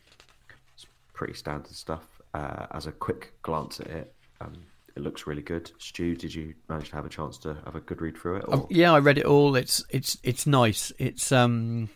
it's 0.74 0.86
pretty 1.12 1.34
standard 1.34 1.74
stuff. 1.74 2.04
Uh, 2.34 2.66
as 2.72 2.86
a 2.86 2.92
quick 2.92 3.32
glance 3.42 3.80
at 3.80 3.86
it, 3.86 4.14
um, 4.40 4.54
it 4.96 5.02
looks 5.02 5.26
really 5.26 5.42
good. 5.42 5.70
Stu, 5.78 6.16
did 6.16 6.34
you 6.34 6.54
manage 6.68 6.90
to 6.90 6.96
have 6.96 7.04
a 7.04 7.10
chance 7.10 7.36
to 7.38 7.56
have 7.64 7.76
a 7.76 7.80
good 7.80 8.00
read 8.00 8.16
through 8.16 8.36
it? 8.36 8.44
Oh, 8.48 8.66
yeah, 8.70 8.92
I 8.92 8.98
read 8.98 9.18
it 9.18 9.26
all. 9.26 9.54
It's 9.54 9.84
it's 9.90 10.18
it's 10.22 10.46
nice. 10.46 10.90
It's 10.98 11.30
um, 11.30 11.90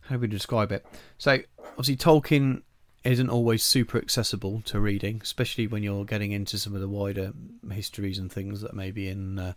how 0.00 0.16
do 0.16 0.20
we 0.20 0.26
describe 0.26 0.72
it? 0.72 0.84
So 1.18 1.38
obviously 1.76 1.96
Tolkien 1.96 2.62
isn't 3.02 3.30
always 3.30 3.62
super 3.62 3.96
accessible 3.96 4.60
to 4.66 4.78
reading, 4.78 5.20
especially 5.22 5.66
when 5.66 5.82
you're 5.82 6.04
getting 6.04 6.32
into 6.32 6.58
some 6.58 6.74
of 6.74 6.82
the 6.82 6.88
wider 6.88 7.32
histories 7.70 8.18
and 8.18 8.30
things 8.30 8.60
that 8.60 8.74
may 8.74 8.90
be 8.90 9.08
in 9.08 9.38
uh, 9.38 9.52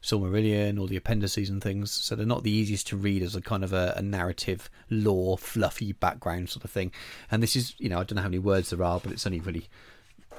Silmarillion 0.00 0.78
or 0.80 0.86
the 0.86 0.96
appendices 0.96 1.50
and 1.50 1.60
things. 1.60 1.90
So 1.90 2.14
they're 2.14 2.24
not 2.24 2.44
the 2.44 2.52
easiest 2.52 2.86
to 2.88 2.96
read 2.96 3.22
as 3.22 3.34
a 3.34 3.40
kind 3.40 3.64
of 3.64 3.72
a, 3.72 3.94
a, 3.96 4.02
narrative, 4.02 4.70
lore, 4.90 5.36
fluffy 5.36 5.92
background 5.92 6.50
sort 6.50 6.64
of 6.64 6.70
thing. 6.70 6.92
And 7.32 7.42
this 7.42 7.56
is, 7.56 7.74
you 7.78 7.88
know, 7.88 7.98
I 7.98 8.04
don't 8.04 8.14
know 8.14 8.22
how 8.22 8.28
many 8.28 8.38
words 8.38 8.70
there 8.70 8.84
are, 8.84 9.00
but 9.00 9.10
it's 9.10 9.26
only 9.26 9.40
really 9.40 9.68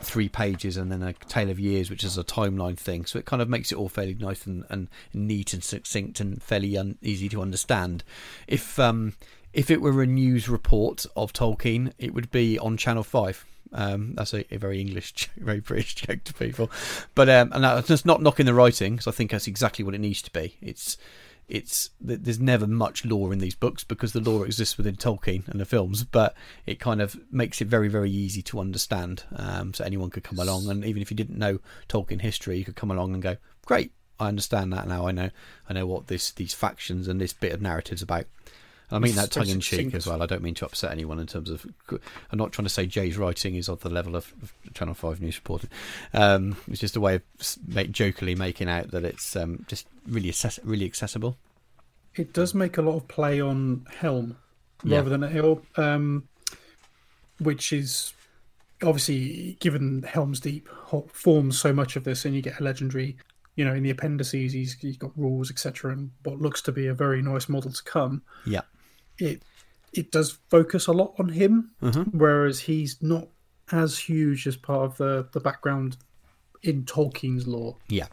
three 0.01 0.29
pages 0.29 0.77
and 0.77 0.91
then 0.91 1.01
a 1.01 1.13
tale 1.13 1.49
of 1.49 1.59
years 1.59 1.89
which 1.89 2.03
is 2.03 2.17
a 2.17 2.23
timeline 2.23 2.77
thing 2.77 3.05
so 3.05 3.17
it 3.17 3.25
kind 3.25 3.41
of 3.41 3.49
makes 3.49 3.71
it 3.71 3.77
all 3.77 3.89
fairly 3.89 4.13
nice 4.13 4.45
and, 4.45 4.63
and 4.69 4.87
neat 5.13 5.53
and 5.53 5.63
succinct 5.63 6.19
and 6.19 6.43
fairly 6.43 6.77
un- 6.77 6.97
easy 7.01 7.27
to 7.27 7.41
understand 7.41 8.03
if 8.47 8.77
um 8.77 9.13
if 9.55 9.71
it 9.71 9.81
were 9.81 10.03
a 10.03 10.05
news 10.05 10.49
report 10.49 11.05
of 11.15 11.31
Tolkien, 11.31 11.93
it 11.97 12.13
would 12.13 12.29
be 12.29 12.59
on 12.59 12.77
Channel 12.77 13.03
Five. 13.03 13.45
Um, 13.71 14.13
that's 14.15 14.33
a, 14.33 14.53
a, 14.53 14.57
very 14.57 14.79
English, 14.79 15.29
very 15.37 15.59
British 15.61 15.95
joke 15.95 16.23
to 16.25 16.33
people, 16.33 16.69
but 17.15 17.29
um, 17.29 17.51
and 17.53 17.63
that's 17.63 17.87
just 17.87 18.05
not 18.05 18.21
knocking 18.21 18.45
the 18.45 18.53
writing 18.53 18.93
because 18.93 19.07
I 19.07 19.11
think 19.11 19.31
that's 19.31 19.47
exactly 19.47 19.83
what 19.83 19.95
it 19.95 19.99
needs 19.99 20.21
to 20.23 20.31
be. 20.31 20.57
It's 20.61 20.97
it's 21.47 21.91
there's 22.01 22.39
never 22.39 22.65
much 22.65 23.05
lore 23.05 23.31
in 23.31 23.39
these 23.39 23.55
books 23.55 23.83
because 23.83 24.13
the 24.13 24.19
lore 24.19 24.45
exists 24.45 24.77
within 24.77 24.95
Tolkien 24.95 25.47
and 25.47 25.59
the 25.59 25.65
films, 25.65 26.03
but 26.03 26.35
it 26.65 26.79
kind 26.79 27.01
of 27.01 27.17
makes 27.31 27.61
it 27.61 27.67
very 27.67 27.87
very 27.87 28.09
easy 28.09 28.41
to 28.43 28.59
understand. 28.59 29.23
Um, 29.35 29.73
so 29.73 29.83
anyone 29.83 30.09
could 30.09 30.23
come 30.23 30.39
along, 30.39 30.69
and 30.69 30.83
even 30.83 31.01
if 31.01 31.11
you 31.11 31.17
didn't 31.17 31.37
know 31.37 31.59
Tolkien 31.87 32.21
history, 32.21 32.57
you 32.57 32.65
could 32.65 32.75
come 32.75 32.91
along 32.91 33.13
and 33.13 33.21
go, 33.21 33.37
"Great, 33.65 33.91
I 34.19 34.27
understand 34.27 34.73
that 34.73 34.87
now. 34.87 35.07
I 35.07 35.11
know 35.11 35.29
I 35.69 35.73
know 35.73 35.85
what 35.85 36.07
this 36.07 36.31
these 36.31 36.53
factions 36.53 37.07
and 37.07 37.21
this 37.21 37.33
bit 37.33 37.53
of 37.53 37.61
narrative's 37.61 38.01
about." 38.01 38.25
I 38.91 38.99
mean 38.99 39.15
that 39.15 39.31
tongue 39.31 39.49
in 39.49 39.61
cheek 39.61 39.93
as 39.95 40.05
well. 40.05 40.21
I 40.21 40.27
don't 40.27 40.43
mean 40.43 40.53
to 40.55 40.65
upset 40.65 40.91
anyone 40.91 41.19
in 41.19 41.25
terms 41.27 41.49
of. 41.49 41.65
I'm 41.89 42.37
not 42.37 42.51
trying 42.51 42.65
to 42.65 42.73
say 42.73 42.85
Jay's 42.85 43.17
writing 43.17 43.55
is 43.55 43.67
of 43.67 43.81
the 43.81 43.89
level 43.89 44.15
of, 44.15 44.31
Channel 44.73 44.93
Five 44.93 45.21
news 45.21 45.37
reporting. 45.37 45.69
Um, 46.13 46.57
it's 46.67 46.81
just 46.81 46.95
a 46.95 47.01
way 47.01 47.15
of 47.15 47.21
make, 47.67 47.91
jokingly 47.91 48.35
making 48.35 48.69
out 48.69 48.91
that 48.91 49.03
it's 49.03 49.35
um, 49.35 49.65
just 49.67 49.87
really 50.07 50.29
access- 50.29 50.59
really 50.63 50.85
accessible. 50.85 51.37
It 52.15 52.33
does 52.33 52.53
make 52.53 52.77
a 52.77 52.81
lot 52.81 52.95
of 52.95 53.07
play 53.07 53.41
on 53.41 53.85
Helm 53.99 54.37
rather 54.83 55.09
yeah. 55.09 55.09
than 55.09 55.23
a 55.23 55.29
hill, 55.29 55.61
um, 55.75 56.27
which 57.39 57.73
is 57.73 58.13
obviously 58.81 59.57
given 59.59 60.03
Helm's 60.03 60.39
Deep 60.39 60.69
forms 61.11 61.59
so 61.59 61.73
much 61.73 61.95
of 61.95 62.03
this, 62.03 62.25
and 62.25 62.35
you 62.35 62.41
get 62.41 62.59
a 62.59 62.63
legendary 62.63 63.17
you 63.57 63.63
know, 63.63 63.73
in 63.73 63.83
the 63.83 63.89
appendices, 63.89 64.51
he's, 64.51 64.73
he's 64.73 64.97
got 64.97 65.17
rules, 65.17 65.49
etc., 65.49 65.93
and 65.93 66.11
what 66.23 66.41
looks 66.41 66.61
to 66.61 66.73
be 66.73 66.87
a 66.87 66.93
very 66.93 67.21
nice 67.21 67.47
model 67.47 67.71
to 67.71 67.83
come. 67.83 68.21
Yeah 68.45 68.63
it 69.17 69.43
it 69.93 70.11
does 70.11 70.39
focus 70.49 70.87
a 70.87 70.91
lot 70.91 71.13
on 71.19 71.29
him, 71.29 71.71
mm-hmm. 71.81 72.17
whereas 72.17 72.59
he's 72.59 73.01
not 73.01 73.27
as 73.71 73.97
huge 73.97 74.45
as 74.47 74.55
part 74.55 74.83
of 74.83 74.97
the 74.97 75.27
the 75.31 75.39
background 75.39 75.97
in 76.63 76.83
Tolkien's 76.83 77.47
lore. 77.47 77.77
Yeah. 77.87 78.07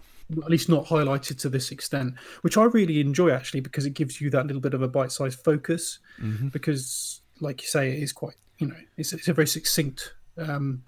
At 0.45 0.51
least 0.51 0.69
not 0.69 0.87
highlighted 0.87 1.39
to 1.41 1.49
this 1.49 1.71
extent, 1.71 2.15
which 2.43 2.57
I 2.57 2.65
really 2.65 3.01
enjoy 3.01 3.31
actually 3.31 3.61
because 3.61 3.87
it 3.87 3.95
gives 3.95 4.21
you 4.21 4.31
that 4.31 4.47
little 4.47 4.63
bit 4.63 4.75
of 4.75 4.83
a 4.83 4.89
bite-sized 4.89 5.41
focus. 5.45 5.99
Mm-hmm. 6.21 6.49
Because, 6.49 7.21
like 7.41 7.63
you 7.63 7.69
say, 7.69 7.91
it 7.97 8.03
is 8.03 8.13
quite 8.13 8.35
you 8.59 8.67
know 8.69 8.77
it's 8.97 9.13
it's 9.13 9.29
a 9.29 9.33
very 9.33 9.47
succinct. 9.47 10.15
Um, 10.39 10.85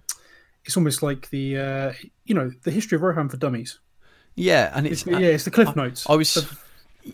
it's 0.65 0.77
almost 0.77 1.03
like 1.03 1.29
the 1.31 1.59
uh, 1.59 1.93
you 2.25 2.35
know 2.35 2.51
the 2.63 2.71
history 2.71 2.97
of 2.97 3.03
Rohan 3.03 3.29
for 3.29 3.37
dummies. 3.37 3.79
Yeah, 4.37 4.73
and 4.75 4.87
it's 4.87 5.03
It's, 5.07 5.11
yeah, 5.21 5.29
it's 5.29 5.45
the 5.45 5.51
cliff 5.51 5.69
I- 5.69 5.75
notes. 5.75 6.09
I 6.09 6.15
was 6.17 6.47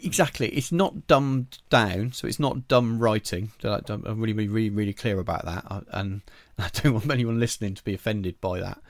exactly. 0.02 0.48
It's 0.48 0.72
not 0.72 1.06
dumbed 1.06 1.58
down, 1.68 2.12
so 2.12 2.26
it's 2.26 2.38
not 2.40 2.68
dumb 2.68 2.98
writing. 2.98 3.50
I'm 3.64 4.20
really, 4.20 4.48
really, 4.48 4.70
really 4.70 4.92
clear 4.92 5.18
about 5.18 5.44
that, 5.44 5.64
I- 5.70 6.00
and 6.00 6.22
I 6.58 6.68
don't 6.72 6.94
want 6.94 7.10
anyone 7.10 7.40
listening 7.40 7.74
to 7.74 7.84
be 7.84 7.94
offended 7.94 8.40
by 8.40 8.60
that. 8.60 8.80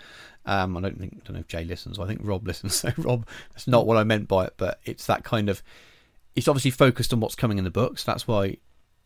Um, 0.47 0.77
I 0.77 0.81
don't 0.81 0.99
think 0.99 1.15
I 1.17 1.27
don't 1.27 1.35
know 1.35 1.41
if 1.41 1.49
Jay 1.49 1.65
listens. 1.65 1.99
I 1.99 2.07
think 2.07 2.21
Rob 2.23 2.47
listens. 2.47 2.75
So 2.81 2.93
Rob, 2.99 3.27
that's 3.53 3.67
not 3.67 3.87
what 3.87 3.97
I 3.97 4.05
meant 4.05 4.29
by 4.29 4.47
it, 4.47 4.55
but 4.57 4.81
it's 4.85 5.07
that 5.07 5.25
kind 5.25 5.49
of. 5.49 5.63
It's 6.35 6.49
obviously 6.49 6.71
focused 6.71 7.13
on 7.13 7.21
what's 7.21 7.35
coming 7.35 7.59
in 7.59 7.65
the 7.65 7.71
books. 7.71 8.05
That's 8.05 8.27
why 8.27 8.59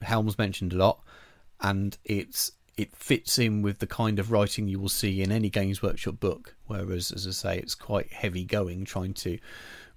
Helm's 0.02 0.38
mentioned 0.38 0.72
a 0.72 0.76
lot, 0.76 1.02
and 1.60 1.96
it's 2.04 2.52
it 2.76 2.94
fits 2.96 3.38
in 3.38 3.62
with 3.62 3.78
the 3.78 3.86
kind 3.86 4.18
of 4.18 4.32
writing 4.32 4.66
you 4.66 4.78
will 4.78 4.88
see 4.88 5.22
in 5.22 5.30
any 5.30 5.48
Games 5.48 5.82
Workshop 5.82 6.18
book. 6.18 6.56
Whereas, 6.66 7.12
as 7.12 7.26
I 7.26 7.30
say, 7.30 7.58
it's 7.58 7.74
quite 7.74 8.12
heavy 8.12 8.44
going 8.44 8.84
trying 8.84 9.14
to 9.14 9.38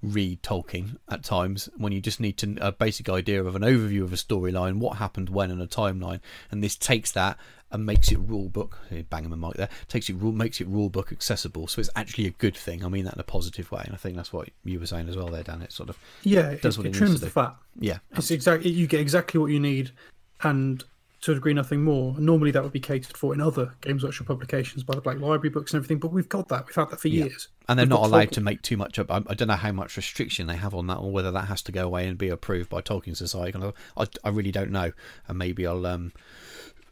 read 0.04 0.44
Tolkien 0.44 0.98
at 1.10 1.24
times 1.24 1.70
when 1.76 1.92
you 1.92 2.00
just 2.00 2.20
need 2.20 2.38
to 2.38 2.56
a 2.62 2.72
basic 2.72 3.10
idea 3.10 3.44
of 3.44 3.56
an 3.56 3.64
overview 3.64 4.04
of 4.04 4.14
a 4.14 4.18
storyline, 4.18 4.78
what 4.78 4.98
happened 4.98 5.30
when, 5.30 5.50
and 5.50 5.62
a 5.62 5.68
timeline. 5.68 6.20
And 6.52 6.64
this 6.64 6.76
takes 6.76 7.12
that 7.14 7.38
and 7.72 7.85
makes 7.85 8.11
it 8.11 8.18
rule 8.19 8.49
book. 8.49 8.77
Bang 9.10 9.30
my 9.30 9.35
mic 9.35 9.56
there. 9.57 9.69
Takes 9.88 10.10
it 10.10 10.14
rule 10.15 10.31
makes 10.31 10.61
it 10.61 10.68
rule 10.68 10.89
book 10.89 11.11
accessible. 11.11 11.68
So 11.68 11.80
it's 11.81 11.89
actually 11.95 12.26
a 12.27 12.31
good 12.31 12.56
thing. 12.56 12.84
I 12.85 12.89
mean 12.89 13.06
that 13.06 13.15
in 13.15 13.19
a 13.19 13.23
positive 13.23 13.72
way, 13.72 13.81
and 13.85 13.94
I 13.94 13.98
think 13.98 14.15
that's 14.15 14.31
what 14.34 14.49
you 14.64 14.80
were 14.80 14.85
saying 14.85 15.10
as 15.10 15.18
well 15.18 15.27
there, 15.27 15.44
Dan. 15.44 15.61
It 15.61 15.72
sort 15.72 15.89
of 15.89 15.98
yeah, 16.23 16.52
it, 16.52 16.64
what 16.64 16.77
it 16.80 16.85
it 16.88 16.94
trims 16.94 17.22
the 17.22 17.30
fat. 17.30 17.56
yeah, 17.80 17.99
It's 18.15 18.31
exactly 18.31 18.72
you 18.72 18.88
get 18.88 18.99
exactly 19.02 19.39
what 19.39 19.52
you 19.52 19.60
need, 19.60 19.91
and 20.44 20.84
to 21.19 21.31
a 21.31 21.35
degree 21.35 21.53
nothing 21.53 21.84
more. 21.84 22.15
Normally 22.19 22.52
that 22.52 22.61
would 22.61 22.72
be 22.72 22.80
catered 22.80 23.18
for 23.18 23.34
in 23.34 23.41
other 23.41 23.73
Games 23.81 24.03
Workshop 24.03 24.27
publications 24.27 24.84
by 24.84 24.94
the 24.94 25.02
Black 25.02 25.18
Library 25.19 25.49
books 25.49 25.73
and 25.73 25.80
everything, 25.80 25.98
but 25.98 26.11
we've 26.14 26.30
got 26.30 26.48
that. 26.49 26.68
We've 26.68 26.76
had 26.76 26.91
that 26.91 26.99
for 26.99 27.07
Yeah. 27.07 27.26
years. 27.26 27.48
and 27.68 27.77
they're 27.77 27.84
We've 27.85 27.89
not 27.89 28.03
allowed 28.03 28.27
Tolkien. 28.30 28.31
to 28.34 28.41
make 28.41 28.61
too 28.61 28.77
much 28.77 28.98
up. 28.99 29.11
I, 29.11 29.18
I 29.27 29.34
don't 29.34 29.48
know 29.49 29.56
how 29.56 29.72
much 29.73 29.98
restriction 29.98 30.45
they 30.48 30.56
have 30.56 30.73
on 30.76 30.88
that, 30.88 30.98
or 30.99 31.11
whether 31.11 31.31
that 31.31 31.45
has 31.48 31.61
to 31.64 31.72
go 31.73 31.85
away 31.85 32.07
and 32.07 32.18
be 32.18 32.30
approved 32.30 32.69
by 32.69 32.81
Tolkien 32.81 33.18
Society. 33.18 33.60
I, 33.98 34.07
I 34.23 34.30
really 34.30 34.52
don't 34.52 34.72
know, 34.72 34.91
and 35.27 35.38
maybe 35.38 35.65
I'll 35.68 35.85
um, 35.88 36.14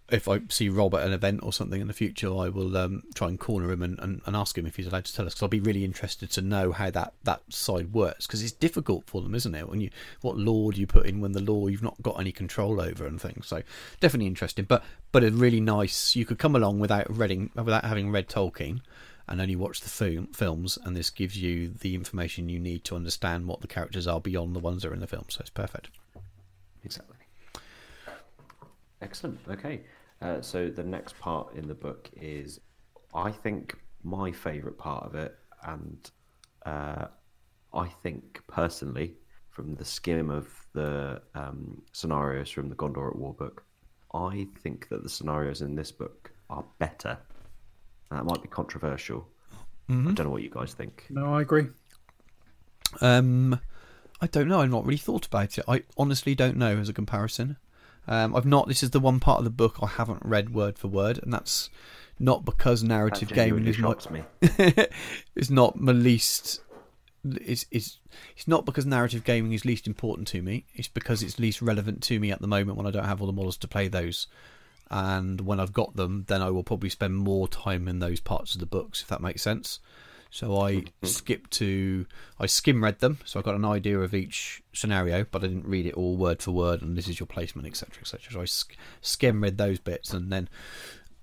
if 0.10 0.28
I 0.28 0.42
see 0.50 0.70
Rob 0.70 0.94
at 0.94 1.06
an 1.06 1.14
event 1.14 1.40
or 1.42 1.52
something 1.52 1.82
in 1.82 1.88
the 1.88 1.94
future, 1.94 2.28
I 2.28 2.50
will 2.50 2.78
um, 2.78 3.04
try 3.16 3.28
and 3.28 3.40
corner 3.40 3.72
him 3.72 3.82
and, 3.82 4.00
and, 4.00 4.22
and 4.26 4.36
ask 4.36 4.56
him 4.56 4.68
if 4.68 4.76
he's 4.76 4.86
allowed 4.86 5.06
to 5.06 5.14
tell 5.14 5.26
us. 5.26 5.34
Because 5.34 5.44
I'll 5.44 5.50
be 5.50 5.60
really 5.60 5.84
interested 5.84 6.30
to 6.32 6.42
know 6.42 6.72
how 6.72 6.92
that, 6.92 7.14
that 7.24 7.42
side 7.50 7.92
works. 7.92 8.28
Because 8.28 8.44
it's 8.44 8.52
difficult 8.52 9.08
for 9.08 9.22
them, 9.22 9.34
isn't 9.34 9.56
it? 9.56 9.68
When 9.68 9.82
you 9.82 9.90
what 10.22 10.38
lore 10.38 10.72
do 10.72 10.80
you 10.80 10.86
put 10.86 11.08
in 11.08 11.22
when 11.22 11.32
the 11.32 11.42
lore 11.42 11.72
you've 11.72 11.82
not 11.82 12.02
got 12.04 12.20
any 12.20 12.32
control 12.32 12.80
over 12.80 13.08
and 13.08 13.20
things. 13.20 13.48
So 13.48 13.64
definitely 14.00 14.28
interesting, 14.28 14.66
but 14.66 14.84
but 15.12 15.24
a 15.24 15.32
really 15.32 15.62
nice. 15.62 16.16
You 16.16 16.26
could 16.26 16.38
come 16.38 16.56
along 16.56 16.80
without 16.80 17.08
reading 17.10 17.50
without 17.56 17.86
having 17.86 18.12
read 18.12 18.30
Tolkien. 18.30 18.82
And 19.28 19.42
only 19.42 19.56
watch 19.56 19.82
the 19.82 19.90
film, 19.90 20.28
films, 20.28 20.78
and 20.84 20.96
this 20.96 21.10
gives 21.10 21.36
you 21.36 21.70
the 21.70 21.96
information 21.96 22.48
you 22.48 22.60
need 22.60 22.84
to 22.84 22.96
understand 22.96 23.48
what 23.48 23.62
the 23.62 23.68
characters 23.68 24.06
are 24.06 24.22
beyond 24.22 24.56
the 24.56 24.60
ones 24.60 24.84
that 24.84 24.92
are 24.92 24.94
in 24.94 25.00
the 25.00 25.08
film. 25.08 25.26
So 25.30 25.40
it's 25.40 25.50
perfect. 25.50 25.90
Exactly. 26.84 27.18
Excellent. 29.02 29.40
Okay. 29.50 29.82
Uh, 30.26 30.42
so 30.42 30.70
the 30.70 30.84
next 30.84 31.20
part 31.20 31.54
in 31.56 31.68
the 31.68 31.76
book 31.76 32.10
is, 32.20 32.60
I 33.14 33.32
think, 33.32 33.78
my 34.04 34.32
favourite 34.32 34.78
part 34.78 35.06
of 35.06 35.14
it, 35.14 35.36
and 35.64 36.10
uh, 36.66 37.06
I 37.74 37.88
think 38.02 38.42
personally, 38.48 39.18
from 39.52 39.76
the 39.76 39.86
skim 39.86 40.32
of 40.32 40.48
the 40.74 41.22
um, 41.36 41.82
scenarios 41.92 42.50
from 42.50 42.70
the 42.70 42.76
Gondor 42.76 43.12
at 43.12 43.16
War 43.16 43.34
book, 43.36 43.64
I 44.16 44.48
think 44.64 44.90
that 44.90 45.04
the 45.04 45.10
scenarios 45.10 45.62
in 45.62 45.76
this 45.76 45.92
book 45.92 46.32
are 46.50 46.66
better. 46.80 47.18
And 48.10 48.20
that 48.20 48.26
might 48.26 48.42
be 48.42 48.48
controversial. 48.48 49.28
I 50.10 50.14
don't 50.14 50.26
know 50.26 50.32
what 50.32 50.42
you 50.42 50.50
guys 50.50 50.74
think. 50.74 51.06
No, 51.10 51.36
I 51.36 51.42
agree. 51.42 51.68
Um, 53.02 53.60
I 54.22 54.28
don't 54.28 54.48
know. 54.48 54.62
I've 54.62 54.72
not 54.72 54.86
really 54.86 54.98
thought 54.98 55.28
about 55.28 55.58
it. 55.60 55.66
I 55.68 55.84
honestly 55.98 56.34
don't 56.34 56.58
know 56.58 56.78
as 56.78 56.90
a 56.90 56.94
comparison. 56.94 57.58
Um, 58.08 58.36
I've 58.36 58.46
not. 58.46 58.68
This 58.68 58.84
is 58.84 58.92
the 58.92 59.00
one 59.00 59.20
part 59.20 59.40
of 59.40 59.44
the 59.44 59.50
book 59.50 59.78
I 59.82 59.88
haven't 59.88 60.22
read 60.24 60.54
word 60.54 60.78
for 60.78 60.88
word, 60.88 61.20
and 61.22 61.34
that's 61.34 61.70
not 62.20 62.46
because 62.46 62.84
narrative 62.84 63.30
gaming 63.30 63.66
is 63.66 63.78
my, 63.78 63.90
shocks 63.90 64.10
me. 64.10 64.24
it's 64.42 65.50
not 65.50 65.80
my 65.80 65.92
least. 65.92 66.62
It's 67.24 67.66
it's 67.72 68.00
it's 68.36 68.48
not 68.48 68.66
because 68.66 68.86
narrative 68.86 69.24
gaming 69.24 69.54
is 69.54 69.66
least 69.66 69.88
important 69.88 70.28
to 70.30 70.42
me. 70.42 70.66
It's 70.76 70.88
because 70.88 71.24
it's 71.24 71.40
least 71.40 71.62
relevant 71.62 72.04
to 72.04 72.20
me 72.20 72.32
at 72.32 72.42
the 72.42 72.48
moment 72.48 72.78
when 72.78 72.86
I 72.86 72.92
don't 72.92 73.06
have 73.06 73.22
all 73.22 73.28
the 73.28 73.34
models 73.34 73.58
to 73.58 73.68
play 73.68 73.88
those. 73.88 74.28
And 74.92 75.42
when 75.42 75.60
I've 75.60 75.74
got 75.74 75.96
them, 75.96 76.26
then 76.28 76.44
I 76.44 76.52
will 76.52 76.64
probably 76.64 76.90
spend 76.90 77.16
more 77.16 77.48
time 77.48 77.88
in 77.88 78.00
those 78.00 78.20
parts 78.20 78.54
of 78.54 78.60
the 78.60 78.68
books, 78.68 79.02
if 79.02 79.08
that 79.08 79.20
makes 79.20 79.42
sense. 79.42 79.80
So 80.36 80.60
I 80.60 80.84
skip 81.04 81.50
to 81.52 82.06
I 82.42 82.46
skim 82.46 82.84
read 82.84 83.00
them, 83.00 83.20
so 83.24 83.40
I 83.40 83.42
got 83.42 83.56
an 83.56 83.64
idea 83.64 83.98
of 83.98 84.14
each 84.14 84.62
scenario, 84.74 85.24
but 85.32 85.42
I 85.42 85.48
didn't 85.48 85.66
read 85.66 85.86
it 85.86 85.94
all 85.94 86.18
word 86.18 86.42
for 86.42 86.52
word. 86.52 86.82
And 86.82 86.98
this 86.98 87.08
is 87.08 87.22
your 87.22 87.28
placement, 87.28 87.66
etc., 87.66 88.02
etc. 88.02 88.34
So 88.34 88.42
I 88.42 88.46
sk- 88.46 88.76
skim 89.00 89.42
read 89.42 89.58
those 89.58 89.80
bits, 89.80 90.12
and 90.12 90.34
then 90.34 90.50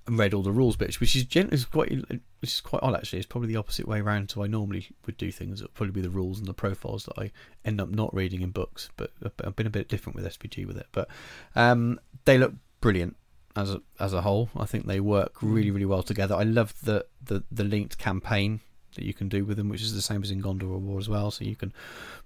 read 0.09 0.33
all 0.33 0.43
the 0.43 0.51
rules 0.51 0.77
bits, 0.77 0.99
which 0.99 1.15
is 1.15 1.25
gen- 1.25 1.51
is 1.51 1.67
quite 1.67 1.91
which 1.91 2.55
is 2.55 2.63
quite 2.63 2.83
odd 2.83 2.95
actually. 2.95 3.19
It's 3.19 3.27
probably 3.27 3.49
the 3.49 3.57
opposite 3.57 3.87
way 3.87 4.01
around 4.01 4.31
to 4.31 4.43
I 4.43 4.47
normally 4.47 4.89
would 5.05 5.19
do 5.19 5.31
things. 5.31 5.61
It'll 5.61 5.75
probably 5.75 5.93
be 5.93 6.01
the 6.01 6.09
rules 6.09 6.39
and 6.39 6.49
the 6.49 6.55
profiles 6.55 7.05
that 7.05 7.19
I 7.19 7.33
end 7.67 7.83
up 7.83 7.91
not 7.91 8.15
reading 8.15 8.41
in 8.41 8.51
books. 8.51 8.89
But 8.97 9.11
I've 9.45 9.57
been 9.57 9.67
a 9.67 9.71
bit 9.71 9.89
different 9.89 10.17
with 10.17 10.25
SBG 10.25 10.67
with 10.67 10.79
it. 10.79 10.87
But 10.91 11.09
um, 11.55 12.01
they 12.25 12.39
look 12.39 12.55
brilliant 12.81 13.17
as 13.57 13.75
a 13.75 13.83
as 14.01 14.15
a 14.15 14.23
whole. 14.23 14.49
I 14.57 14.65
think 14.65 14.87
they 14.87 15.01
work 15.01 15.43
really 15.43 15.71
really 15.71 15.85
well 15.85 16.03
together. 16.03 16.35
I 16.35 16.45
love 16.45 16.73
the 16.83 17.05
the 17.23 17.45
the 17.53 17.65
linked 17.65 17.99
campaign 17.99 18.61
that 18.95 19.05
you 19.05 19.15
can 19.15 19.29
do 19.29 19.45
with 19.45 19.57
them, 19.57 19.69
which 19.69 19.83
is 19.83 19.95
the 19.95 20.03
same 20.03 20.23
as 20.23 20.31
in 20.31 20.43
Gondor 20.43 20.79
War 20.79 20.99
as 20.99 21.09
well. 21.09 21.31
So 21.31 21.45
you 21.45 21.57
can 21.57 21.73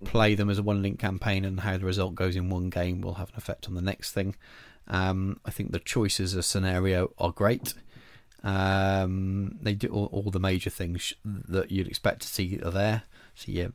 play 0.05 0.35
them 0.35 0.51
as 0.51 0.59
a 0.59 0.63
one 0.63 0.83
link 0.83 0.99
campaign, 0.99 1.45
and 1.45 1.61
how 1.61 1.77
the 1.77 1.87
result 1.87 2.15
goes 2.15 2.37
in 2.37 2.51
one 2.51 2.71
game 2.71 3.01
will 3.01 3.15
have 3.15 3.31
an 3.31 3.37
effect 3.37 3.69
on 3.69 3.75
the 3.75 3.83
next 3.83 4.13
thing. 4.13 4.37
Um, 4.89 5.41
I 5.45 5.51
think 5.51 5.73
the 5.73 5.81
choices 5.81 6.35
of 6.35 6.45
scenario 6.45 7.13
are 7.19 7.33
great. 7.33 7.75
Um, 8.45 9.59
they 9.61 9.75
do 9.75 9.89
all, 9.89 10.07
all 10.13 10.31
the 10.31 10.39
major 10.39 10.71
things 10.71 11.13
that 11.25 11.71
you'd 11.73 11.89
expect 11.89 12.23
to 12.23 12.29
see 12.29 12.61
are 12.65 12.71
there. 12.71 13.03
So 13.35 13.51
yeah, 13.51 13.69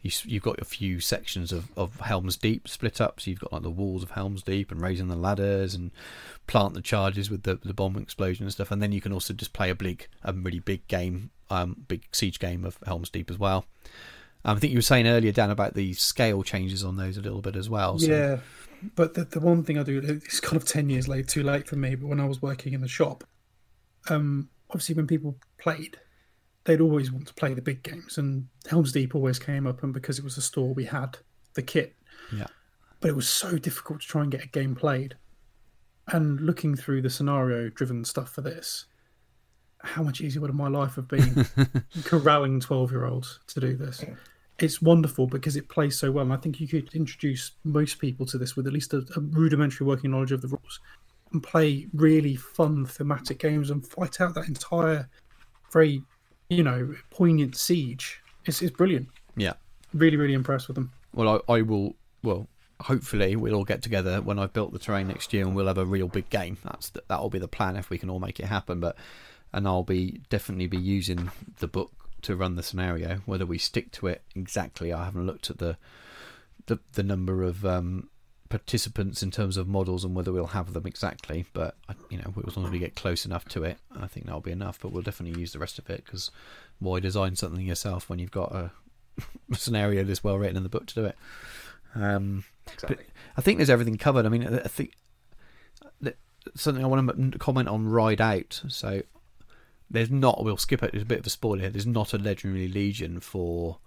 you, 0.00 0.10
you've 0.24 0.42
got 0.42 0.60
a 0.60 0.64
few 0.64 1.00
sections 1.00 1.50
of, 1.50 1.70
of 1.76 1.98
Helm's 2.00 2.36
Deep 2.36 2.68
split 2.68 3.00
up. 3.00 3.20
So 3.20 3.30
you've 3.30 3.40
got 3.40 3.52
like 3.52 3.62
the 3.62 3.70
walls 3.70 4.02
of 4.02 4.12
Helm's 4.12 4.42
Deep 4.42 4.70
and 4.70 4.80
raising 4.80 5.08
the 5.08 5.16
ladders 5.16 5.74
and 5.74 5.90
plant 6.46 6.74
the 6.74 6.82
charges 6.82 7.30
with 7.30 7.42
the 7.42 7.56
the 7.56 7.74
bomb 7.74 7.96
explosion 7.96 8.44
and 8.44 8.52
stuff. 8.52 8.70
And 8.70 8.80
then 8.80 8.92
you 8.92 9.00
can 9.00 9.12
also 9.12 9.34
just 9.34 9.52
play 9.52 9.70
a 9.70 9.74
big, 9.74 10.06
a 10.22 10.32
really 10.32 10.60
big 10.60 10.86
game, 10.86 11.30
um, 11.52 11.76
big 11.88 12.04
siege 12.12 12.38
game 12.38 12.64
of 12.64 12.78
Helm's 12.86 13.10
Deep 13.10 13.30
as 13.30 13.38
well. 13.38 13.66
Um, 14.44 14.56
I 14.56 14.60
think 14.60 14.72
you 14.72 14.78
were 14.78 14.82
saying 14.82 15.06
earlier, 15.06 15.32
Dan, 15.32 15.50
about 15.50 15.74
the 15.74 15.92
scale 15.92 16.42
changes 16.42 16.84
on 16.84 16.96
those 16.96 17.16
a 17.16 17.20
little 17.20 17.42
bit 17.42 17.56
as 17.56 17.70
well. 17.70 17.98
So, 17.98 18.06
Yeah, 18.10 18.38
but 18.96 19.14
the, 19.14 19.24
the 19.24 19.40
one 19.40 19.62
thing 19.62 19.78
I 19.78 19.82
do, 19.82 20.00
it's 20.04 20.40
kind 20.40 20.56
of 20.56 20.64
10 20.66 20.88
years 20.90 21.06
late, 21.06 21.28
too 21.28 21.42
late 21.42 21.68
for 21.68 21.76
me, 21.76 21.94
but 21.94 22.08
when 22.08 22.20
I 22.20 22.24
was 22.24 22.42
working 22.42 22.72
in 22.72 22.80
the 22.80 22.88
shop, 22.88 23.24
um, 24.08 24.48
obviously 24.70 24.96
when 24.96 25.06
people 25.06 25.36
played, 25.58 25.98
they'd 26.64 26.80
always 26.80 27.12
want 27.12 27.26
to 27.28 27.34
play 27.34 27.54
the 27.54 27.62
big 27.62 27.82
games, 27.82 28.18
and 28.18 28.48
Helm's 28.68 28.92
Deep 28.92 29.14
always 29.14 29.38
came 29.38 29.66
up, 29.66 29.82
and 29.82 29.92
because 29.92 30.18
it 30.18 30.24
was 30.24 30.36
a 30.36 30.42
store, 30.42 30.74
we 30.74 30.86
had 30.86 31.18
the 31.54 31.62
kit. 31.62 31.94
Yeah. 32.34 32.46
But 33.00 33.10
it 33.10 33.16
was 33.16 33.28
so 33.28 33.58
difficult 33.58 34.00
to 34.00 34.06
try 34.06 34.22
and 34.22 34.30
get 34.30 34.44
a 34.44 34.48
game 34.48 34.74
played. 34.74 35.16
And 36.08 36.40
looking 36.40 36.74
through 36.74 37.02
the 37.02 37.10
scenario 37.10 37.68
driven 37.68 38.04
stuff 38.04 38.30
for 38.30 38.40
this, 38.40 38.86
how 39.82 40.02
much 40.02 40.20
easier 40.20 40.40
would 40.40 40.54
my 40.54 40.68
life 40.68 40.94
have 40.96 41.08
been 41.08 41.46
corralling 42.04 42.60
12 42.60 42.90
year 42.92 43.06
olds 43.06 43.40
to 43.48 43.60
do 43.60 43.76
this? 43.76 44.04
It's 44.58 44.80
wonderful 44.80 45.26
because 45.26 45.56
it 45.56 45.68
plays 45.68 45.98
so 45.98 46.10
well. 46.12 46.24
And 46.24 46.32
I 46.32 46.36
think 46.36 46.60
you 46.60 46.68
could 46.68 46.94
introduce 46.94 47.52
most 47.64 47.98
people 47.98 48.26
to 48.26 48.38
this 48.38 48.54
with 48.54 48.66
at 48.66 48.72
least 48.72 48.94
a, 48.94 49.04
a 49.16 49.20
rudimentary 49.20 49.86
working 49.86 50.10
knowledge 50.12 50.32
of 50.32 50.40
the 50.40 50.48
rules 50.48 50.80
and 51.32 51.42
play 51.42 51.86
really 51.94 52.36
fun 52.36 52.86
thematic 52.86 53.38
games 53.38 53.70
and 53.70 53.86
fight 53.86 54.20
out 54.20 54.34
that 54.34 54.48
entire 54.48 55.08
very, 55.72 56.02
you 56.48 56.62
know, 56.62 56.94
poignant 57.10 57.56
siege. 57.56 58.22
It's, 58.44 58.62
it's 58.62 58.76
brilliant. 58.76 59.08
yeah. 59.36 59.54
Really, 59.94 60.16
really 60.16 60.34
impressed 60.34 60.68
with 60.68 60.76
them. 60.76 60.90
Well, 61.14 61.42
I, 61.48 61.52
I 61.52 61.62
will. 61.62 61.96
Well, 62.22 62.48
hopefully 62.80 63.36
we'll 63.36 63.54
all 63.54 63.64
get 63.64 63.82
together 63.82 64.22
when 64.22 64.38
I've 64.38 64.54
built 64.54 64.72
the 64.72 64.78
terrain 64.78 65.08
next 65.08 65.32
year, 65.34 65.44
and 65.44 65.54
we'll 65.54 65.66
have 65.66 65.76
a 65.76 65.84
real 65.84 66.08
big 66.08 66.30
game. 66.30 66.56
That's 66.64 66.88
the, 66.90 67.02
that'll 67.08 67.28
be 67.28 67.38
the 67.38 67.48
plan 67.48 67.76
if 67.76 67.90
we 67.90 67.98
can 67.98 68.08
all 68.08 68.18
make 68.18 68.40
it 68.40 68.46
happen. 68.46 68.80
But 68.80 68.96
and 69.52 69.66
I'll 69.66 69.82
be 69.82 70.20
definitely 70.30 70.66
be 70.66 70.78
using 70.78 71.30
the 71.58 71.68
book 71.68 71.92
to 72.22 72.36
run 72.36 72.56
the 72.56 72.62
scenario. 72.62 73.16
Whether 73.26 73.46
we 73.46 73.58
stick 73.58 73.90
to 73.92 74.06
it 74.06 74.22
exactly, 74.34 74.92
I 74.92 75.04
haven't 75.04 75.26
looked 75.26 75.50
at 75.50 75.58
the 75.58 75.76
the, 76.66 76.78
the 76.92 77.02
number 77.02 77.42
of 77.42 77.66
um, 77.66 78.08
participants 78.48 79.22
in 79.22 79.30
terms 79.32 79.56
of 79.56 79.66
models 79.66 80.04
and 80.04 80.14
whether 80.14 80.30
we'll 80.32 80.46
have 80.48 80.72
them 80.74 80.86
exactly. 80.86 81.44
But 81.52 81.74
I- 81.88 81.94
you 82.10 82.18
know, 82.18 82.32
as 82.46 82.56
long 82.56 82.66
as 82.66 82.72
we 82.72 82.78
get 82.78 82.94
close 82.94 83.26
enough 83.26 83.46
to 83.50 83.64
it, 83.64 83.78
I 83.98 84.06
think 84.06 84.26
that'll 84.26 84.40
be 84.40 84.52
enough. 84.52 84.78
But 84.80 84.92
we'll 84.92 85.02
definitely 85.02 85.40
use 85.40 85.52
the 85.52 85.58
rest 85.58 85.78
of 85.80 85.90
it 85.90 86.04
because 86.04 86.30
why 86.78 87.00
design 87.00 87.34
something 87.36 87.66
yourself 87.66 88.08
when 88.08 88.18
you've 88.20 88.30
got 88.30 88.52
a 88.54 88.70
scenario 89.54 90.04
that's 90.04 90.22
well 90.22 90.38
written 90.38 90.56
in 90.56 90.62
the 90.62 90.68
book 90.68 90.86
to 90.86 90.94
do 90.94 91.04
it? 91.06 91.16
Um, 91.94 92.44
Exactly. 92.72 93.04
I 93.36 93.40
think 93.40 93.58
there's 93.58 93.68
everything 93.70 93.96
covered. 93.98 94.24
I 94.24 94.28
mean, 94.28 94.46
I 94.46 94.58
I 94.60 94.68
think 94.68 94.92
something 96.54 96.84
I 96.84 96.86
want 96.88 97.32
to 97.32 97.38
comment 97.38 97.68
on 97.68 97.88
Ride 97.88 98.20
Out. 98.20 98.62
So 98.68 99.02
there's 99.92 100.10
not. 100.10 100.42
We'll 100.42 100.56
skip 100.56 100.82
it. 100.82 100.92
There's 100.92 101.02
a 101.02 101.06
bit 101.06 101.20
of 101.20 101.26
a 101.26 101.30
spoiler 101.30 101.60
here. 101.60 101.70
There's 101.70 101.86
not 101.86 102.12
a 102.12 102.18
legendary 102.18 102.68
legion 102.68 103.20
for 103.20 103.78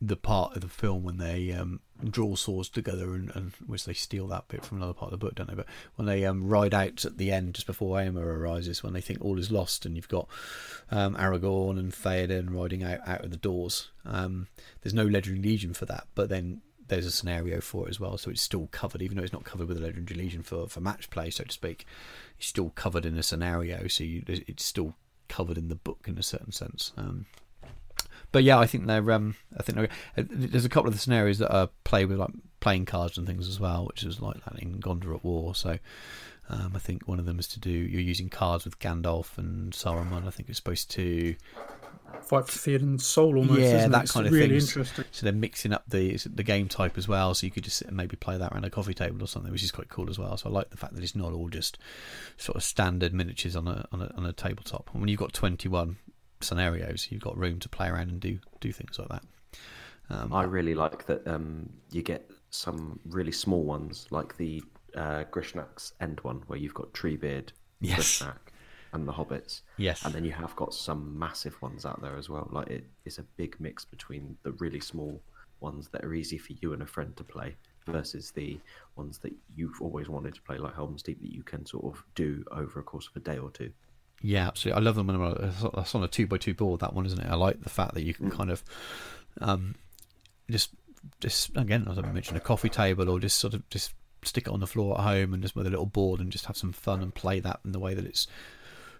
the 0.00 0.16
part 0.16 0.56
of 0.56 0.62
the 0.62 0.68
film 0.68 1.04
when 1.04 1.18
they 1.18 1.52
um, 1.52 1.78
draw 2.10 2.34
swords 2.34 2.68
together 2.68 3.14
and, 3.14 3.30
and 3.36 3.52
which 3.64 3.84
they 3.84 3.92
steal 3.92 4.26
that 4.26 4.48
bit 4.48 4.64
from 4.64 4.78
another 4.78 4.92
part 4.92 5.12
of 5.12 5.18
the 5.18 5.24
book, 5.24 5.36
don't 5.36 5.48
they? 5.48 5.54
But 5.54 5.68
when 5.94 6.06
they 6.06 6.24
um, 6.24 6.48
ride 6.48 6.74
out 6.74 7.04
at 7.04 7.18
the 7.18 7.30
end, 7.30 7.54
just 7.54 7.68
before 7.68 7.98
Éomer 7.98 8.24
arises, 8.24 8.82
when 8.82 8.94
they 8.94 9.00
think 9.00 9.24
all 9.24 9.38
is 9.38 9.52
lost, 9.52 9.86
and 9.86 9.94
you've 9.94 10.08
got 10.08 10.26
um, 10.90 11.14
Aragorn 11.14 11.78
and 11.78 11.92
Theoden 11.92 12.52
riding 12.52 12.82
out 12.82 12.98
out 13.06 13.24
of 13.24 13.30
the 13.30 13.36
doors. 13.36 13.90
Um, 14.04 14.48
there's 14.80 14.94
no 14.94 15.04
legendary 15.04 15.42
legion 15.48 15.72
for 15.72 15.86
that, 15.86 16.08
but 16.16 16.28
then 16.28 16.62
there's 16.88 17.06
a 17.06 17.12
scenario 17.12 17.60
for 17.60 17.86
it 17.86 17.90
as 17.90 18.00
well, 18.00 18.18
so 18.18 18.30
it's 18.30 18.42
still 18.42 18.68
covered, 18.72 19.02
even 19.02 19.16
though 19.16 19.22
it's 19.22 19.32
not 19.32 19.44
covered 19.44 19.68
with 19.68 19.78
a 19.78 19.80
legendary 19.80 20.20
legion 20.20 20.42
for 20.42 20.66
for 20.66 20.80
match 20.80 21.10
play, 21.10 21.30
so 21.30 21.44
to 21.44 21.52
speak. 21.52 21.86
It's 22.38 22.48
still 22.48 22.70
covered 22.70 23.06
in 23.06 23.16
a 23.16 23.22
scenario, 23.22 23.86
so 23.86 24.02
you, 24.02 24.24
it's 24.26 24.64
still 24.64 24.96
covered 25.28 25.58
in 25.58 25.68
the 25.68 25.74
book 25.74 26.04
in 26.06 26.18
a 26.18 26.22
certain 26.22 26.52
sense. 26.52 26.92
Um, 26.96 27.26
but 28.32 28.44
yeah, 28.44 28.58
I 28.58 28.66
think 28.66 28.86
they're. 28.86 29.10
Um, 29.12 29.36
I 29.58 29.62
think 29.62 29.76
they're, 29.76 29.88
uh, 30.16 30.28
there's 30.28 30.64
a 30.64 30.70
couple 30.70 30.88
of 30.88 30.94
the 30.94 31.00
scenarios 31.00 31.38
that 31.38 31.54
are 31.54 31.68
play 31.84 32.04
with 32.04 32.18
like 32.18 32.30
playing 32.60 32.86
cards 32.86 33.18
and 33.18 33.26
things 33.26 33.48
as 33.48 33.60
well, 33.60 33.86
which 33.86 34.02
is 34.02 34.20
like 34.20 34.42
that 34.44 34.58
in 34.60 34.80
Gondor 34.80 35.14
at 35.14 35.24
War. 35.24 35.54
So 35.54 35.78
um, 36.48 36.72
I 36.74 36.78
think 36.78 37.06
one 37.06 37.18
of 37.18 37.26
them 37.26 37.38
is 37.38 37.48
to 37.48 37.60
do. 37.60 37.70
You're 37.70 38.00
using 38.00 38.28
cards 38.28 38.64
with 38.64 38.78
Gandalf 38.78 39.36
and 39.36 39.72
Saruman. 39.72 40.26
I 40.26 40.30
think 40.30 40.48
it's 40.48 40.58
supposed 40.58 40.90
to. 40.92 41.34
Fight 42.20 42.46
for 42.46 42.58
fear 42.58 42.78
and 42.78 43.00
soul 43.00 43.36
almost. 43.38 43.60
yeah, 43.60 43.66
isn't 43.66 43.90
it? 43.90 43.92
that 43.92 44.02
It's 44.04 44.12
kind 44.12 44.26
of 44.26 44.32
really 44.32 44.48
thing. 44.48 44.60
interesting. 44.60 45.04
So 45.10 45.24
they're 45.24 45.32
mixing 45.32 45.72
up 45.72 45.84
the 45.88 46.16
the 46.32 46.42
game 46.42 46.68
type 46.68 46.98
as 46.98 47.08
well, 47.08 47.34
so 47.34 47.46
you 47.46 47.50
could 47.50 47.64
just 47.64 47.76
sit 47.78 47.88
and 47.88 47.96
maybe 47.96 48.16
play 48.16 48.36
that 48.38 48.52
around 48.52 48.64
a 48.64 48.70
coffee 48.70 48.94
table 48.94 49.22
or 49.22 49.26
something, 49.26 49.50
which 49.52 49.62
is 49.62 49.70
quite 49.72 49.88
cool 49.88 50.08
as 50.10 50.18
well. 50.18 50.36
So 50.36 50.48
I 50.48 50.52
like 50.52 50.70
the 50.70 50.76
fact 50.76 50.94
that 50.94 51.02
it's 51.02 51.16
not 51.16 51.32
all 51.32 51.48
just 51.48 51.78
sort 52.36 52.56
of 52.56 52.62
standard 52.62 53.12
miniatures 53.14 53.56
on 53.56 53.66
a 53.68 53.86
on 53.92 54.02
a, 54.02 54.12
on 54.16 54.24
a 54.26 54.32
tabletop. 54.32 54.90
And 54.92 55.00
when 55.02 55.08
you've 55.08 55.20
got 55.20 55.32
21 55.32 55.96
scenarios, 56.40 57.08
you've 57.10 57.22
got 57.22 57.36
room 57.36 57.58
to 57.60 57.68
play 57.68 57.88
around 57.88 58.10
and 58.10 58.20
do 58.20 58.38
do 58.60 58.72
things 58.72 58.98
like 58.98 59.08
that. 59.08 59.22
Um, 60.10 60.32
I 60.32 60.42
really 60.44 60.74
like 60.74 61.06
that 61.06 61.26
um, 61.26 61.70
you 61.90 62.02
get 62.02 62.30
some 62.50 63.00
really 63.06 63.32
small 63.32 63.62
ones, 63.64 64.06
like 64.10 64.36
the 64.36 64.62
uh, 64.94 65.24
Grishnákh's 65.30 65.94
end 66.00 66.20
one, 66.20 66.42
where 66.48 66.58
you've 66.58 66.74
got 66.74 66.92
Treebeard, 66.92 67.48
Yes. 67.80 68.18
Grishnákh, 68.22 68.36
and 68.92 69.06
the 69.08 69.12
Hobbits. 69.12 69.62
Yes. 69.76 70.04
And 70.04 70.14
then 70.14 70.24
you 70.24 70.32
have 70.32 70.54
got 70.56 70.74
some 70.74 71.18
massive 71.18 71.60
ones 71.62 71.86
out 71.86 72.00
there 72.02 72.16
as 72.16 72.28
well. 72.28 72.48
Like 72.52 72.68
it 72.68 72.84
is 73.04 73.18
a 73.18 73.22
big 73.36 73.56
mix 73.58 73.84
between 73.84 74.36
the 74.42 74.52
really 74.52 74.80
small 74.80 75.20
ones 75.60 75.88
that 75.92 76.04
are 76.04 76.14
easy 76.14 76.38
for 76.38 76.52
you 76.60 76.72
and 76.72 76.82
a 76.82 76.86
friend 76.86 77.16
to 77.16 77.24
play 77.24 77.54
versus 77.86 78.30
the 78.32 78.58
ones 78.96 79.18
that 79.18 79.32
you've 79.56 79.80
always 79.80 80.08
wanted 80.08 80.34
to 80.34 80.42
play, 80.42 80.58
like 80.58 80.74
Helm's 80.74 81.02
Deep, 81.02 81.20
that 81.20 81.32
you 81.32 81.42
can 81.42 81.64
sort 81.66 81.84
of 81.84 82.04
do 82.14 82.44
over 82.52 82.80
a 82.80 82.82
course 82.82 83.08
of 83.08 83.16
a 83.16 83.20
day 83.24 83.38
or 83.38 83.50
two. 83.50 83.72
Yeah, 84.20 84.46
absolutely. 84.48 84.80
I 84.80 84.84
love 84.84 84.94
them 84.94 85.08
when 85.08 85.16
I'm 85.16 85.22
on- 85.22 85.70
that's 85.74 85.94
on 85.94 86.04
a 86.04 86.08
two 86.08 86.26
by 86.26 86.36
two 86.36 86.54
board. 86.54 86.80
That 86.80 86.94
one, 86.94 87.06
isn't 87.06 87.18
it? 87.18 87.26
I 87.28 87.34
like 87.34 87.60
the 87.60 87.70
fact 87.70 87.94
that 87.94 88.02
you 88.02 88.14
can 88.14 88.30
kind 88.30 88.50
of 88.50 88.62
um, 89.40 89.74
just 90.50 90.70
just 91.20 91.56
again, 91.56 91.86
as 91.90 91.98
I 91.98 92.02
mentioned, 92.02 92.36
a 92.36 92.40
coffee 92.40 92.68
table 92.68 93.08
or 93.08 93.18
just 93.18 93.38
sort 93.38 93.54
of 93.54 93.68
just 93.68 93.94
stick 94.24 94.46
it 94.46 94.52
on 94.52 94.60
the 94.60 94.66
floor 94.68 94.96
at 94.96 95.02
home 95.04 95.34
and 95.34 95.42
just 95.42 95.56
with 95.56 95.66
a 95.66 95.70
little 95.70 95.86
board 95.86 96.20
and 96.20 96.30
just 96.30 96.46
have 96.46 96.56
some 96.56 96.72
fun 96.72 97.02
and 97.02 97.12
play 97.12 97.40
that 97.40 97.58
in 97.64 97.72
the 97.72 97.80
way 97.80 97.94
that 97.94 98.04
it's 98.04 98.28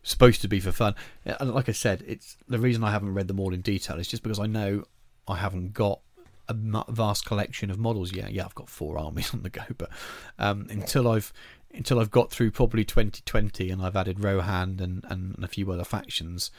supposed 0.03 0.41
to 0.43 0.49
be 0.49 0.61
for 0.61 0.73
fun. 0.73 0.95
And 1.25 1.55
like 1.55 1.69
I 1.69 1.73
said, 1.73 2.05
it's 2.07 2.37
the 2.49 2.59
reason 2.59 2.85
I 2.85 2.91
haven't 2.91 3.15
read 3.15 3.29
them 3.29 3.41
all 3.41 3.55
in 3.55 3.61
detail 3.61 3.99
is 3.99 4.09
just 4.09 4.23
because 4.23 4.39
I 4.39 4.47
know 4.47 4.85
I 5.29 5.37
haven't 5.37 5.75
got 5.75 6.01
a 6.49 6.55
vast 6.89 7.25
collection 7.25 7.71
of 7.71 7.79
models 7.79 8.13
yet. 8.13 8.33
Yeah, 8.33 8.45
I've 8.45 8.55
got 8.55 8.69
four 8.69 8.99
armies 8.99 9.33
on 9.35 9.43
the 9.43 9.51
go, 9.51 9.63
but 9.77 9.91
um, 10.39 10.67
until 10.71 11.09
I've 11.09 11.33
until 11.75 12.01
I've 12.01 12.11
got 12.11 12.31
through 12.31 12.51
probably 12.51 12.85
2020 12.85 13.71
and 13.71 13.81
I've 13.81 13.97
added 13.97 14.23
Rohan 14.23 14.79
and, 14.79 15.05
and 15.09 15.43
a 15.43 15.49
few 15.49 15.71
other 15.73 15.85
factions, 15.85 16.51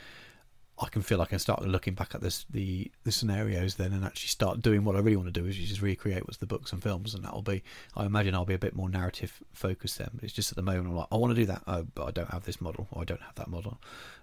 I 0.80 0.88
can 0.88 1.04
feel 1.04 1.22
I 1.22 1.26
can 1.26 1.38
start 1.38 1.62
looking 1.68 1.94
back 1.94 2.16
at 2.16 2.22
this 2.22 2.46
the 2.50 2.92
the 3.04 3.12
scenarios 3.12 3.76
then 3.76 3.94
and 3.94 4.04
actually 4.04 4.30
start 4.30 4.62
doing 4.62 4.84
what 4.84 4.96
I 4.96 5.00
really 5.00 5.16
want 5.16 5.28
to 5.28 5.40
do, 5.40 5.46
which 5.46 5.60
is 5.60 5.70
just 5.70 5.82
recreate 5.82 6.24
what's 6.26 6.38
the 6.38 6.48
books 6.48 6.74
and 6.74 6.82
films, 6.82 7.14
and 7.14 7.24
that'll 7.24 7.44
be 7.44 7.64
I 7.96 8.06
imagine 8.06 8.34
I'll 8.34 8.46
be 8.46 8.56
a 8.56 8.60
bit 8.60 8.76
more 8.76 8.90
narrative 8.90 9.42
focused 9.54 10.00
then. 10.00 10.10
But 10.16 10.24
it's 10.24 10.34
just 10.34 10.52
at 10.52 10.56
the 10.56 10.64
moment 10.64 10.88
I'm 10.88 10.96
like 10.96 11.08
I 11.12 11.18
want 11.18 11.32
to 11.32 11.40
do 11.40 11.46
that, 11.46 11.62
oh, 11.68 11.86
but 11.94 12.06
I 12.06 12.12
don't 12.12 12.32
have 12.32 12.46
this 12.46 12.60
model 12.60 12.88
or 12.92 13.04
I 13.04 13.06
don't 13.06 13.22
have 13.22 13.36
that 13.36 13.50
model, 13.50 13.80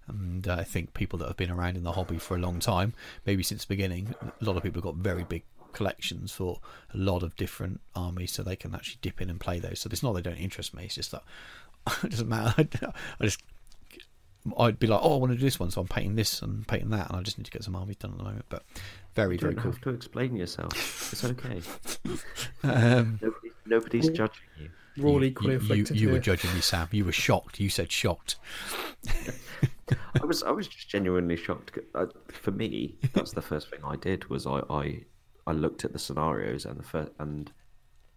and 0.09 0.48
uh, 0.48 0.56
I 0.59 0.64
think 0.64 0.93
people 0.93 1.18
that 1.20 1.28
have 1.28 1.36
been 1.36 1.52
around 1.52 1.77
in 1.77 1.85
the 1.85 1.93
hobby 1.93 2.18
for 2.18 2.36
a 2.36 2.40
long 2.40 2.59
time, 2.59 2.94
maybe 3.27 3.44
since 3.44 3.64
the 3.64 3.68
beginning, 3.68 4.14
a 4.20 4.44
lot 4.44 4.56
of 4.56 4.62
people 4.64 4.81
have 4.81 4.94
got 4.94 4.97
very 4.97 5.24
big 5.24 5.44
collections 5.72 6.32
for 6.32 6.59
a 6.93 6.97
lot 6.97 7.22
of 7.22 7.36
different 7.36 7.81
armies, 7.94 8.32
so 8.32 8.43
they 8.43 8.56
can 8.56 8.74
actually 8.74 8.98
dip 9.02 9.20
in 9.20 9.31
and 9.31 9.39
play 9.39 9.60
those. 9.60 9.81
So 9.81 9.89
it's 9.93 10.02
not 10.02 10.14
they 10.14 10.22
don't 10.22 10.35
interest 10.35 10.74
me; 10.74 10.85
it's 10.85 10.97
just 10.97 11.12
that 11.12 11.22
it 12.02 12.10
doesn't 12.10 12.28
matter. 12.28 12.68
I 13.20 13.24
just 13.24 13.40
I'd 14.59 14.79
be 14.79 14.87
like, 14.87 15.01
oh, 15.03 15.15
I 15.15 15.17
want 15.19 15.33
to 15.33 15.37
do 15.39 15.45
this 15.45 15.61
one, 15.61 15.71
so 15.71 15.81
I'm 15.83 15.87
painting 15.89 16.17
this 16.17 16.41
and 16.43 16.67
painting 16.67 16.91
that, 16.91 17.09
and 17.11 17.19
I 17.19 17.23
just 17.23 17.37
need 17.39 17.45
to 17.45 17.51
get 17.51 17.62
some 17.62 17.77
armies 17.77 17.97
done 17.97 18.12
at 18.12 18.17
the 18.19 18.25
moment. 18.25 18.47
But 18.49 18.62
very, 19.15 19.35
You 19.35 19.41
very 19.41 19.55
don't 19.55 19.62
cool. 19.62 19.73
have 19.73 19.81
to 19.83 19.91
explain 19.91 20.37
yourself. 20.37 21.12
It's 21.12 21.25
okay. 21.25 21.61
Um, 22.62 23.19
Nobody, 23.23 23.49
nobody's 23.67 24.09
judging 24.11 24.43
you. 24.59 24.71
We're 24.97 25.09
all 25.09 25.21
you, 25.23 25.29
equally 25.31 25.53
you, 25.55 25.59
you, 25.59 25.65
afflicted 25.65 26.01
you 26.01 26.09
were 26.11 26.19
judging 26.19 26.53
me, 26.55 26.61
Sam. 26.61 26.89
You 26.91 27.05
were 27.05 27.12
shocked. 27.12 27.59
You 27.61 27.71
said 27.71 27.91
shocked. 27.93 28.37
I 30.21 30.25
was 30.27 30.43
I 30.43 30.51
was 30.51 30.69
just 30.69 30.89
genuinely 30.89 31.37
shocked. 31.37 31.79
Uh, 31.95 32.07
For 32.29 32.51
me, 32.51 32.97
that's 33.15 33.33
the 33.33 33.43
first 33.43 33.71
thing 33.71 33.81
I 33.85 33.97
did 33.97 34.29
was 34.29 34.47
I, 34.47 34.61
I 34.71 35.05
I 35.47 35.53
looked 35.53 35.85
at 35.85 35.93
the 35.93 35.99
scenarios 35.99 36.65
and 36.67 36.79
the 36.79 36.83
first, 36.83 37.12
and 37.19 37.51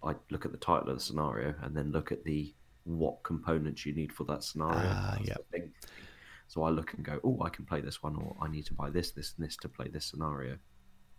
I 0.04 0.16
look 0.30 0.46
at 0.46 0.52
the 0.52 0.58
title 0.58 0.90
of 0.90 0.98
the 0.98 1.04
scenario 1.04 1.54
and 1.62 1.76
then 1.76 1.92
look 1.92 2.12
at 2.12 2.24
the 2.24 2.54
what 2.86 3.24
components 3.24 3.86
you 3.86 3.94
need 3.94 4.12
for 4.12 4.26
that 4.26 4.44
scenario. 4.44 4.76
Ah, 4.84 5.16
That's 5.18 5.30
yep. 5.30 5.46
the 5.52 5.60
thing. 5.60 5.72
So 6.54 6.64
I 6.64 6.70
look 6.70 6.94
and 6.94 7.04
go, 7.04 7.20
oh, 7.24 7.42
I 7.44 7.50
can 7.50 7.66
play 7.66 7.82
this 7.82 8.04
one, 8.04 8.16
or 8.16 8.36
I 8.40 8.48
need 8.48 8.66
to 8.68 8.74
buy 8.76 8.92
this, 8.92 9.10
this, 9.10 9.34
and 9.38 9.48
this 9.48 9.58
to 9.58 9.70
play 9.70 9.88
this 9.88 10.06
scenario. 10.06 10.58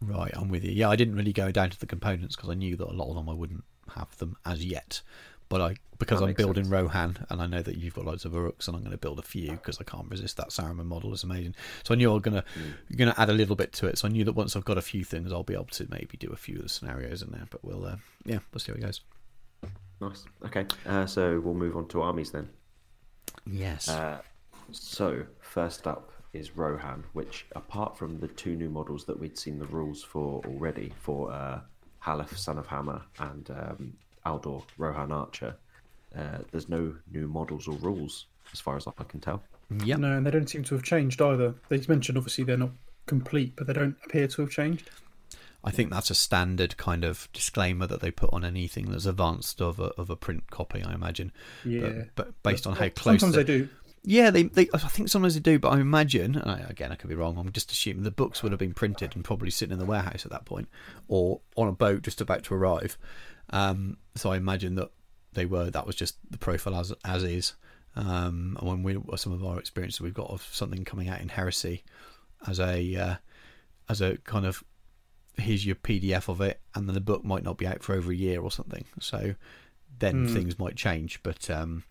Right, 0.01 0.31
I'm 0.37 0.49
with 0.49 0.63
you. 0.65 0.71
Yeah, 0.71 0.89
I 0.91 0.97
didn't 0.97 1.17
really 1.17 1.33
go 1.33 1.51
down 1.51 1.71
to 1.71 1.81
the 1.81 1.87
components 1.87 2.37
because 2.37 2.51
I 2.51 2.55
knew 2.55 2.77
that 2.77 2.87
a 2.87 2.93
lot 2.93 3.09
of 3.09 3.17
them 3.17 3.29
I 3.29 3.33
wouldn't 3.35 3.65
have 3.97 4.17
them 4.19 4.37
as 4.47 4.65
yet. 4.65 5.03
But 5.49 5.61
I 5.61 5.77
because 5.99 6.21
That 6.21 6.27
I'm 6.27 6.33
building 6.35 6.65
sense. 6.65 6.73
Rohan 6.73 7.27
and 7.31 7.41
I 7.43 7.47
know 7.47 7.63
that 7.63 7.77
you've 7.77 7.95
got 7.95 8.05
loads 8.07 8.25
of 8.25 8.33
Uruks 8.33 8.67
and 8.67 8.77
I'm 8.77 8.83
going 8.83 8.93
to 8.93 8.99
build 8.99 9.19
a 9.19 9.23
few 9.23 9.53
because 9.53 9.81
I 9.81 9.85
can't 9.85 10.11
resist 10.11 10.37
that 10.39 10.49
Saruman 10.49 10.87
model. 10.87 11.13
It's 11.13 11.23
amazing. 11.23 11.55
So 11.85 11.95
I 11.95 11.97
knew 11.97 12.11
I 12.11 12.15
was 12.15 12.23
going 12.23 12.35
to 12.37 12.45
Mm. 12.59 12.97
going 12.97 13.13
to 13.13 13.21
add 13.21 13.29
a 13.31 13.33
little 13.33 13.55
bit 13.57 13.73
to 13.75 13.87
it. 13.87 13.99
So 13.99 14.09
I 14.09 14.11
knew 14.11 14.25
that 14.25 14.33
once 14.33 14.57
I've 14.57 14.65
got 14.65 14.79
a 14.79 14.83
few 14.83 15.05
things, 15.05 15.33
I'll 15.33 15.43
be 15.43 15.55
able 15.55 15.67
to 15.67 15.87
maybe 15.91 16.17
do 16.17 16.31
a 16.33 16.37
few 16.37 16.57
of 16.57 16.63
the 16.63 16.69
scenarios 16.69 17.23
in 17.23 17.31
there. 17.31 17.47
But 17.51 17.65
we'll 17.65 17.85
uh, 17.85 17.97
yeah, 18.25 18.39
we'll 18.53 18.61
see 18.61 18.73
how 18.73 18.77
it 18.79 18.83
goes. 18.83 19.01
Nice. 20.01 20.25
Okay, 20.47 20.67
uh, 20.87 21.07
so 21.07 21.41
we'll 21.41 21.55
move 21.55 21.77
on 21.77 21.89
to 21.89 22.03
armies 22.03 22.31
then. 22.31 22.49
Yes. 23.47 23.89
Uh, 23.89 24.21
so 24.73 25.25
first 25.41 25.87
up 25.87 26.11
is 26.33 26.57
Rohan, 26.57 27.05
which 27.13 27.47
apart 27.55 27.97
from 27.97 28.19
the 28.19 28.29
two 28.29 28.57
new 28.57 28.69
models 28.69 29.05
that 29.05 29.19
we'd 29.19 29.39
seen 29.39 29.59
the 29.59 29.67
rules 29.67 30.03
for 30.03 30.43
already 30.47 30.93
for 31.01 31.33
uh, 31.33 31.61
Haleth, 32.03 32.37
Son 32.37 32.59
of 32.59 32.67
Háma, 32.67 33.03
and 33.19 33.51
um, 33.51 33.93
Aldor, 34.27 34.63
Rohan 34.79 35.13
Archer, 35.13 35.55
uh, 36.17 36.39
there's 36.51 36.69
no 36.69 36.95
new 37.13 37.29
models 37.29 37.69
or 37.69 37.77
rules 37.77 38.27
as 38.53 38.61
far 38.61 38.77
as 38.77 38.87
I 38.87 39.05
can 39.05 39.21
tell. 39.21 39.43
yeah. 39.85 39.97
No, 39.97 40.17
and 40.17 40.27
they 40.27 40.31
don't 40.31 40.49
seem 40.49 40.65
to 40.65 40.75
have 40.75 40.85
changed 40.85 41.21
either. 41.23 41.55
They 41.69 41.81
mentioned 41.89 42.19
obviously 42.19 42.45
they're 42.45 42.57
not 42.57 42.71
complete, 43.07 43.55
but 43.57 43.67
they 43.67 43.73
don't 43.73 43.97
appear 44.05 44.27
to 44.29 44.43
have 44.43 44.51
changed. 44.51 44.91
I 45.67 45.71
think 45.71 45.91
that's 45.91 46.11
a 46.11 46.15
standard 46.15 46.77
kind 46.77 47.05
of 47.05 47.29
disclaimer 47.33 47.87
that 47.87 48.03
they 48.03 48.11
put 48.11 48.31
on 48.35 48.45
anything 48.45 48.91
that's 48.91 49.07
advanced 49.07 49.63
of 49.63 49.81
a, 49.81 49.85
of 49.97 50.11
a 50.11 50.17
print 50.17 50.51
copy. 50.51 50.83
I 50.83 50.93
imagine. 50.93 51.33
Yeah. 51.65 51.81
But, 52.15 52.15
but 52.17 52.43
based 52.43 52.67
on 52.67 52.75
how 52.77 52.91
close. 52.91 53.21
Sometimes 53.21 53.35
the- 53.35 53.45
they 53.45 53.59
do. 53.59 53.69
Yeah, 54.07 54.31
they, 54.31 54.45
they. 54.45 54.69
I 54.75 54.79
think 54.79 55.09
sometimes 55.09 55.35
they 55.35 55.41
do, 55.41 55.59
but 55.59 55.71
I 55.71 55.81
imagine, 55.81 56.37
and 56.37 56.51
I, 56.51 56.59
again, 56.69 56.93
I 56.93 56.95
could 56.95 57.09
be 57.09 57.17
wrong. 57.17 57.39
I'm 57.39 57.51
just 57.53 57.73
assuming 57.73 58.03
the 58.05 58.11
books 58.11 58.43
would 58.43 58.53
have 58.53 58.59
been 58.59 58.75
printed 58.75 59.15
and 59.15 59.25
probably 59.25 59.51
sitting 59.51 59.73
in 59.73 59.79
the 59.79 59.87
warehouse 59.87 60.25
at 60.27 60.31
that 60.31 60.45
point, 60.45 60.69
or 61.09 61.41
on 61.57 61.69
a 61.69 61.73
boat 61.73 62.03
just 62.03 62.21
about 62.21 62.43
to 62.45 62.55
arrive. 62.55 62.99
Um, 63.51 63.97
so 64.15 64.31
I 64.31 64.37
imagine 64.37 64.75
that 64.75 64.91
they 65.33 65.47
were. 65.47 65.71
That 65.71 65.87
was 65.87 65.97
just 65.97 66.17
the 66.31 66.39
profile 66.39 66.77
as 66.77 66.93
as 67.05 67.23
is. 67.23 67.55
Um, 67.97 68.57
and 68.61 68.69
when 68.69 68.83
we 68.83 69.17
some 69.17 69.33
of 69.33 69.45
our 69.45 69.59
experiences 69.59 70.01
we've 70.01 70.13
got 70.13 70.29
of 70.29 70.43
something 70.53 70.85
coming 70.85 71.09
out 71.09 71.21
in 71.21 71.29
Heresy 71.29 71.85
as 72.47 72.61
a 72.61 72.97
uh, 72.97 73.15
as 73.89 74.01
a 74.01 74.19
kind 74.19 74.45
of 74.45 74.63
here's 75.37 75.65
your 75.65 75.77
PDF 75.77 76.29
of 76.29 76.41
it, 76.41 76.61
and 76.75 76.87
then 76.87 76.95
the 76.95 77.01
book 77.01 77.25
might 77.25 77.43
not 77.43 77.57
be 77.57 77.67
out 77.67 77.83
for 77.83 77.95
over 77.95 78.13
a 78.13 78.17
year 78.17 78.41
or 78.43 78.51
something. 78.51 78.85
So 79.01 79.35
then 79.99 80.27
Hmm. 80.27 80.33
things 80.33 80.59
might 80.59 80.77
change. 80.77 81.23
But 81.23 81.49
um, 81.49 81.85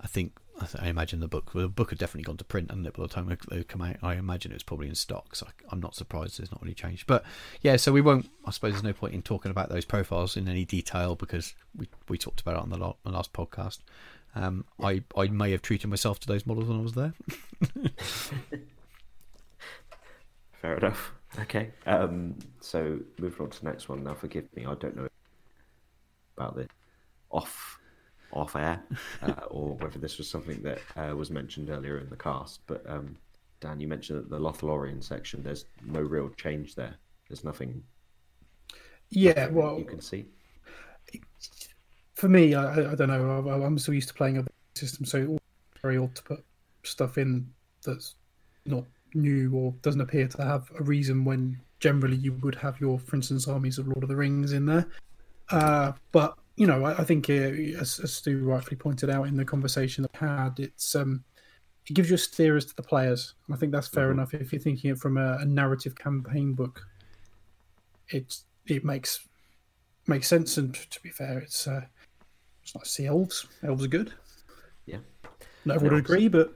I 0.00 0.06
think 0.06 0.38
I, 0.78 0.88
imagine 0.88 1.20
the 1.20 1.28
book 1.28 1.54
well, 1.54 1.64
the 1.64 1.68
book 1.68 1.90
had 1.90 1.98
definitely 1.98 2.24
gone 2.24 2.36
to 2.38 2.44
print, 2.44 2.70
and 2.70 2.84
by 2.84 2.90
the 3.02 3.08
time 3.08 3.30
it, 3.30 3.40
it 3.50 3.68
come 3.68 3.82
out, 3.82 3.96
I 4.02 4.14
imagine 4.14 4.50
it 4.50 4.56
was 4.56 4.62
probably 4.62 4.88
in 4.88 4.94
stock. 4.94 5.36
So 5.36 5.46
I, 5.46 5.50
am 5.72 5.80
not 5.80 5.94
surprised 5.94 6.40
it's 6.40 6.50
not 6.50 6.62
really 6.62 6.74
changed. 6.74 7.06
But 7.06 7.24
yeah, 7.60 7.76
so 7.76 7.92
we 7.92 8.00
won't. 8.00 8.28
I 8.44 8.50
suppose 8.50 8.72
there's 8.72 8.82
no 8.82 8.92
point 8.92 9.14
in 9.14 9.22
talking 9.22 9.50
about 9.50 9.68
those 9.68 9.84
profiles 9.84 10.36
in 10.36 10.48
any 10.48 10.64
detail 10.64 11.14
because 11.14 11.54
we 11.76 11.88
we 12.08 12.18
talked 12.18 12.40
about 12.40 12.56
it 12.56 12.62
on 12.62 12.70
the, 12.70 12.78
the 13.04 13.10
last 13.10 13.32
podcast. 13.32 13.78
Um, 14.34 14.64
I 14.82 15.02
I 15.16 15.28
may 15.28 15.50
have 15.52 15.62
treated 15.62 15.88
myself 15.88 16.20
to 16.20 16.26
those 16.26 16.46
models 16.46 16.68
when 16.68 16.78
I 16.78 16.82
was 16.82 16.94
there. 16.94 17.14
Fair 20.60 20.76
enough. 20.76 21.12
Okay. 21.40 21.70
Um, 21.86 22.36
so 22.60 22.98
moving 23.18 23.40
on 23.46 23.50
to 23.50 23.60
the 23.60 23.70
next 23.70 23.88
one. 23.88 24.02
Now, 24.02 24.14
forgive 24.14 24.44
me, 24.56 24.66
I 24.66 24.74
don't 24.74 24.96
know 24.96 25.08
about 26.36 26.56
this 26.56 26.68
off 27.30 27.77
off 28.32 28.56
air 28.56 28.82
uh, 29.22 29.32
or 29.50 29.74
whether 29.76 29.98
this 29.98 30.18
was 30.18 30.28
something 30.28 30.62
that 30.62 30.80
uh, 30.96 31.14
was 31.14 31.30
mentioned 31.30 31.70
earlier 31.70 31.98
in 31.98 32.08
the 32.10 32.16
cast. 32.16 32.60
But 32.66 32.88
um, 32.88 33.16
Dan, 33.60 33.80
you 33.80 33.88
mentioned 33.88 34.18
that 34.18 34.30
the 34.30 34.38
Lothlorien 34.38 35.02
section. 35.02 35.42
There's 35.42 35.64
no 35.84 36.00
real 36.00 36.28
change 36.30 36.74
there. 36.74 36.94
There's 37.28 37.44
nothing. 37.44 37.82
Yeah, 39.10 39.32
nothing 39.32 39.54
well, 39.54 39.78
you 39.78 39.84
can 39.84 40.00
see. 40.00 40.26
For 42.14 42.28
me, 42.28 42.54
I, 42.54 42.92
I 42.92 42.94
don't 42.94 43.08
know. 43.08 43.48
I, 43.48 43.64
I'm 43.64 43.78
so 43.78 43.92
used 43.92 44.08
to 44.08 44.14
playing 44.14 44.38
other 44.38 44.50
systems, 44.74 45.10
so 45.10 45.38
it's 45.72 45.82
very 45.82 45.98
odd 45.98 46.14
to 46.16 46.22
put 46.22 46.44
stuff 46.82 47.18
in 47.18 47.48
that's 47.84 48.14
not 48.66 48.84
new 49.14 49.52
or 49.54 49.74
doesn't 49.82 50.00
appear 50.00 50.28
to 50.28 50.44
have 50.44 50.70
a 50.78 50.82
reason 50.82 51.24
when 51.24 51.58
generally 51.80 52.16
you 52.16 52.32
would 52.42 52.54
have 52.56 52.80
your, 52.80 52.98
for 52.98 53.16
instance, 53.16 53.48
armies 53.48 53.78
of 53.78 53.86
Lord 53.86 54.02
of 54.02 54.08
the 54.08 54.16
Rings 54.16 54.52
in 54.52 54.66
there. 54.66 54.86
Uh, 55.50 55.92
but 56.12 56.36
you 56.58 56.66
know, 56.66 56.84
I, 56.84 56.98
I 56.98 57.04
think 57.04 57.30
uh, 57.30 57.34
as, 57.80 58.00
as, 58.00 58.12
Stu 58.12 58.44
rightfully 58.44 58.76
pointed 58.76 59.10
out 59.10 59.28
in 59.28 59.36
the 59.36 59.44
conversation 59.44 60.02
that 60.02 60.20
we 60.20 60.26
had, 60.26 60.58
it's 60.58 60.96
um, 60.96 61.22
it 61.86 61.92
gives 61.92 62.10
you 62.10 62.16
a 62.16 62.18
steer 62.18 62.56
as 62.56 62.64
to 62.66 62.74
the 62.74 62.82
players. 62.82 63.34
And 63.46 63.54
I 63.54 63.58
think 63.58 63.70
that's 63.70 63.86
fair 63.86 64.08
mm-hmm. 64.08 64.18
enough 64.18 64.34
if 64.34 64.52
you're 64.52 64.60
thinking 64.60 64.90
it 64.90 64.98
from 64.98 65.16
a, 65.16 65.38
a 65.38 65.44
narrative 65.44 65.94
campaign 65.94 66.54
book. 66.54 66.82
It's 68.08 68.44
it 68.66 68.84
makes 68.84 69.26
makes 70.08 70.26
sense, 70.26 70.56
and 70.56 70.74
to 70.74 71.00
be 71.00 71.10
fair, 71.10 71.38
it's 71.38 71.68
uh, 71.68 71.82
it's 72.62 72.74
not 72.74 72.88
see 72.88 73.06
elves. 73.06 73.46
Elves 73.62 73.84
are 73.84 73.88
good. 73.88 74.12
Yeah, 74.84 74.98
not 75.64 75.76
everyone 75.76 75.94
would 75.94 76.04
agree, 76.04 76.26
but 76.26 76.54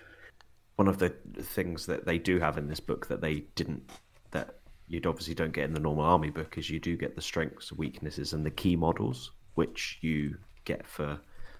one 0.76 0.88
of 0.88 0.98
the 0.98 1.10
things 1.40 1.86
that 1.86 2.06
they 2.06 2.18
do 2.18 2.40
have 2.40 2.58
in 2.58 2.66
this 2.66 2.80
book 2.80 3.06
that 3.06 3.20
they 3.20 3.44
didn't 3.54 3.88
that 4.32 4.56
you'd 4.88 5.06
obviously 5.06 5.34
don't 5.34 5.52
get 5.52 5.64
in 5.64 5.74
the 5.74 5.80
normal 5.80 6.04
army 6.04 6.30
book 6.30 6.56
is 6.58 6.70
you 6.70 6.80
do 6.80 6.96
get 6.96 7.14
the 7.14 7.22
strengths, 7.22 7.72
weaknesses, 7.72 8.32
and 8.32 8.44
the 8.44 8.50
key 8.50 8.74
models, 8.74 9.32
which 9.54 9.98
you 10.00 10.36
get 10.64 10.86
for, 10.86 11.18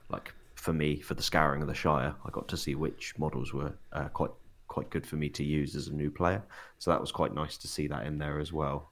like 0.09 0.33
for 0.55 0.73
me, 0.73 1.01
for 1.01 1.15
the 1.15 1.23
scouring 1.23 1.63
of 1.63 1.69
the 1.69 1.75
Shire. 1.75 2.15
I 2.25 2.31
got 2.31 2.49
to 2.49 2.57
see 2.57 2.75
which 2.75 3.15
models 3.19 3.53
were 3.53 3.73
uh, 3.93 4.09
quite 4.09 4.31
quite 4.69 4.91
good 4.91 5.07
for 5.07 5.17
me 5.17 5.29
to 5.31 5.43
use 5.43 5.75
as 5.75 5.89
a 5.89 5.95
new 5.95 6.11
player. 6.11 6.43
So 6.79 6.91
that 6.91 7.01
was 7.01 7.11
quite 7.11 7.35
nice 7.35 7.57
to 7.59 7.67
see 7.69 7.87
that 7.89 8.07
in 8.07 8.19
there 8.19 8.39
as 8.39 8.53
well. 8.53 8.91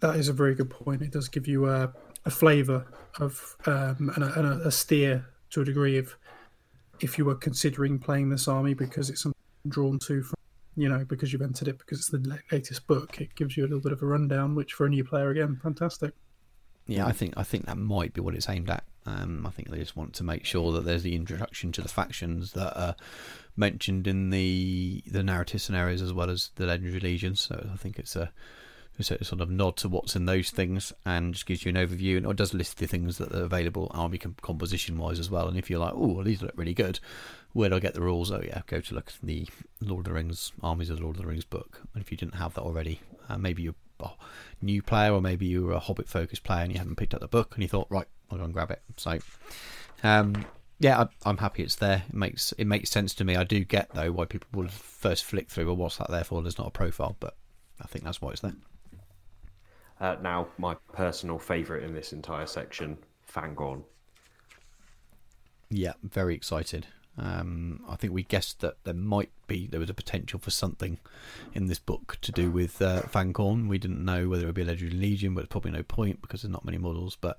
That 0.00 0.16
is 0.16 0.28
a 0.28 0.32
very 0.32 0.54
good 0.54 0.70
point. 0.70 1.02
It 1.02 1.10
does 1.10 1.28
give 1.28 1.46
you 1.46 1.68
a, 1.68 1.92
a 2.24 2.30
flavour 2.30 2.86
of 3.20 3.56
um, 3.66 4.12
and, 4.14 4.24
a, 4.24 4.38
and 4.38 4.62
a, 4.62 4.70
steer 4.70 5.26
to 5.50 5.62
a 5.62 5.64
degree 5.64 5.98
of 5.98 6.16
if 7.00 7.18
you 7.18 7.24
were 7.24 7.34
considering 7.34 7.98
playing 7.98 8.30
this 8.30 8.48
army 8.48 8.72
because 8.72 9.10
it's 9.10 9.26
drawn 9.68 9.98
to 9.98 10.22
from 10.22 10.36
you 10.76 10.88
know, 10.88 11.04
because 11.04 11.32
you've 11.32 11.42
entered 11.42 11.68
it 11.68 11.78
because 11.78 11.98
it's 11.98 12.08
the 12.08 12.40
latest 12.50 12.86
book, 12.86 13.20
it 13.20 13.34
gives 13.34 13.56
you 13.56 13.64
a 13.64 13.68
little 13.68 13.80
bit 13.80 13.92
of 13.92 14.02
a 14.02 14.06
rundown, 14.06 14.54
which 14.54 14.72
for 14.72 14.86
a 14.86 14.88
new 14.88 15.04
player, 15.04 15.30
again, 15.30 15.58
fantastic. 15.62 16.14
Yeah, 16.86 17.06
I 17.06 17.12
think 17.12 17.34
I 17.36 17.42
think 17.42 17.66
that 17.66 17.78
might 17.78 18.12
be 18.12 18.20
what 18.20 18.34
it's 18.34 18.48
aimed 18.48 18.70
at. 18.70 18.84
Um, 19.06 19.46
I 19.46 19.50
think 19.50 19.70
they 19.70 19.78
just 19.78 19.96
want 19.96 20.14
to 20.14 20.24
make 20.24 20.44
sure 20.44 20.72
that 20.72 20.84
there's 20.84 21.02
the 21.02 21.14
introduction 21.14 21.72
to 21.72 21.82
the 21.82 21.88
factions 21.88 22.52
that 22.52 22.78
are 22.78 22.96
mentioned 23.56 24.06
in 24.06 24.30
the 24.30 25.02
the 25.06 25.22
narrative 25.22 25.62
scenarios 25.62 26.02
as 26.02 26.12
well 26.12 26.30
as 26.30 26.50
the 26.56 26.66
legendary 26.66 27.00
legions. 27.00 27.40
So 27.40 27.68
I 27.72 27.76
think 27.76 27.98
it's 27.98 28.16
a 28.16 28.32
it's 28.98 29.10
a 29.10 29.24
sort 29.24 29.40
of 29.40 29.50
nod 29.50 29.76
to 29.78 29.88
what's 29.88 30.14
in 30.16 30.26
those 30.26 30.50
things 30.50 30.92
and 31.04 31.32
just 31.34 31.46
gives 31.46 31.64
you 31.64 31.70
an 31.70 31.76
overview 31.76 32.16
and 32.16 32.26
it 32.26 32.36
does 32.36 32.54
list 32.54 32.78
the 32.78 32.86
things 32.86 33.18
that 33.18 33.32
are 33.32 33.44
available 33.44 33.90
army 33.92 34.18
composition 34.18 34.98
wise 34.98 35.18
as 35.18 35.30
well. 35.30 35.48
And 35.48 35.56
if 35.56 35.70
you're 35.70 35.80
like, 35.80 35.94
oh, 35.94 36.22
these 36.22 36.42
look 36.42 36.52
really 36.56 36.74
good, 36.74 37.00
where 37.52 37.70
do 37.70 37.76
I 37.76 37.80
get 37.80 37.94
the 37.94 38.02
rules? 38.02 38.30
Oh 38.30 38.42
yeah, 38.44 38.62
go 38.66 38.80
to 38.80 38.94
look 38.94 39.08
at 39.08 39.26
the 39.26 39.48
Lord 39.80 40.06
of 40.06 40.12
the 40.12 40.14
Rings 40.14 40.52
Armies 40.62 40.90
of 40.90 40.98
the 40.98 41.02
Lord 41.02 41.16
of 41.16 41.22
the 41.22 41.28
Rings 41.28 41.44
book. 41.44 41.80
And 41.94 42.02
if 42.02 42.10
you 42.10 42.16
didn't 42.16 42.34
have 42.36 42.54
that 42.54 42.62
already, 42.62 43.00
uh, 43.28 43.38
maybe 43.38 43.62
you're 43.62 43.74
a 44.00 44.10
new 44.60 44.82
player 44.82 45.12
or 45.12 45.20
maybe 45.20 45.46
you 45.46 45.64
were 45.64 45.72
a 45.72 45.78
Hobbit 45.78 46.08
focused 46.08 46.44
player 46.44 46.62
and 46.62 46.72
you 46.72 46.78
haven't 46.78 46.96
picked 46.96 47.14
up 47.14 47.20
the 47.20 47.28
book 47.28 47.54
and 47.54 47.62
you 47.62 47.68
thought, 47.68 47.86
right, 47.90 48.06
I'll 48.30 48.38
go 48.38 48.44
and 48.44 48.52
grab 48.52 48.70
it. 48.70 48.82
So, 48.96 49.18
um, 50.02 50.44
yeah, 50.78 51.06
I, 51.24 51.30
am 51.30 51.38
happy 51.38 51.62
it's 51.62 51.76
there. 51.76 52.02
It 52.08 52.14
makes 52.14 52.52
it 52.52 52.66
makes 52.66 52.90
sense 52.90 53.14
to 53.14 53.24
me. 53.24 53.36
I 53.36 53.44
do 53.44 53.64
get 53.64 53.90
though 53.94 54.10
why 54.10 54.24
people 54.24 54.48
would 54.54 54.70
first 54.70 55.24
flick 55.24 55.48
through. 55.48 55.66
Well, 55.66 55.76
what's 55.76 55.98
that 55.98 56.10
there 56.10 56.24
for? 56.24 56.42
There's 56.42 56.58
not 56.58 56.68
a 56.68 56.72
profile, 56.72 57.16
but 57.20 57.36
I 57.80 57.86
think 57.86 58.04
that's 58.04 58.20
why 58.20 58.32
it's 58.32 58.40
there. 58.40 58.54
Uh, 60.02 60.16
now, 60.20 60.48
my 60.58 60.74
personal 60.92 61.38
favourite 61.38 61.84
in 61.84 61.94
this 61.94 62.12
entire 62.12 62.46
section, 62.46 62.98
Fangorn. 63.32 63.84
Yeah, 65.70 65.92
very 66.02 66.34
excited. 66.34 66.88
Um, 67.16 67.84
I 67.88 67.94
think 67.94 68.12
we 68.12 68.24
guessed 68.24 68.60
that 68.62 68.78
there 68.82 68.94
might 68.94 69.30
be 69.46 69.68
there 69.68 69.78
was 69.78 69.90
a 69.90 69.94
potential 69.94 70.40
for 70.40 70.50
something 70.50 70.98
in 71.54 71.66
this 71.66 71.78
book 71.78 72.18
to 72.22 72.32
do 72.32 72.50
with 72.50 72.82
uh, 72.82 73.02
Fangorn. 73.02 73.68
We 73.68 73.78
didn't 73.78 74.04
know 74.04 74.28
whether 74.28 74.42
it 74.42 74.46
would 74.46 74.56
be 74.56 74.62
a 74.62 74.64
Legendary 74.64 74.98
Legion, 74.98 75.34
but 75.34 75.48
probably 75.48 75.70
no 75.70 75.84
point 75.84 76.20
because 76.20 76.42
there's 76.42 76.50
not 76.50 76.64
many 76.64 76.78
models. 76.78 77.16
But 77.20 77.38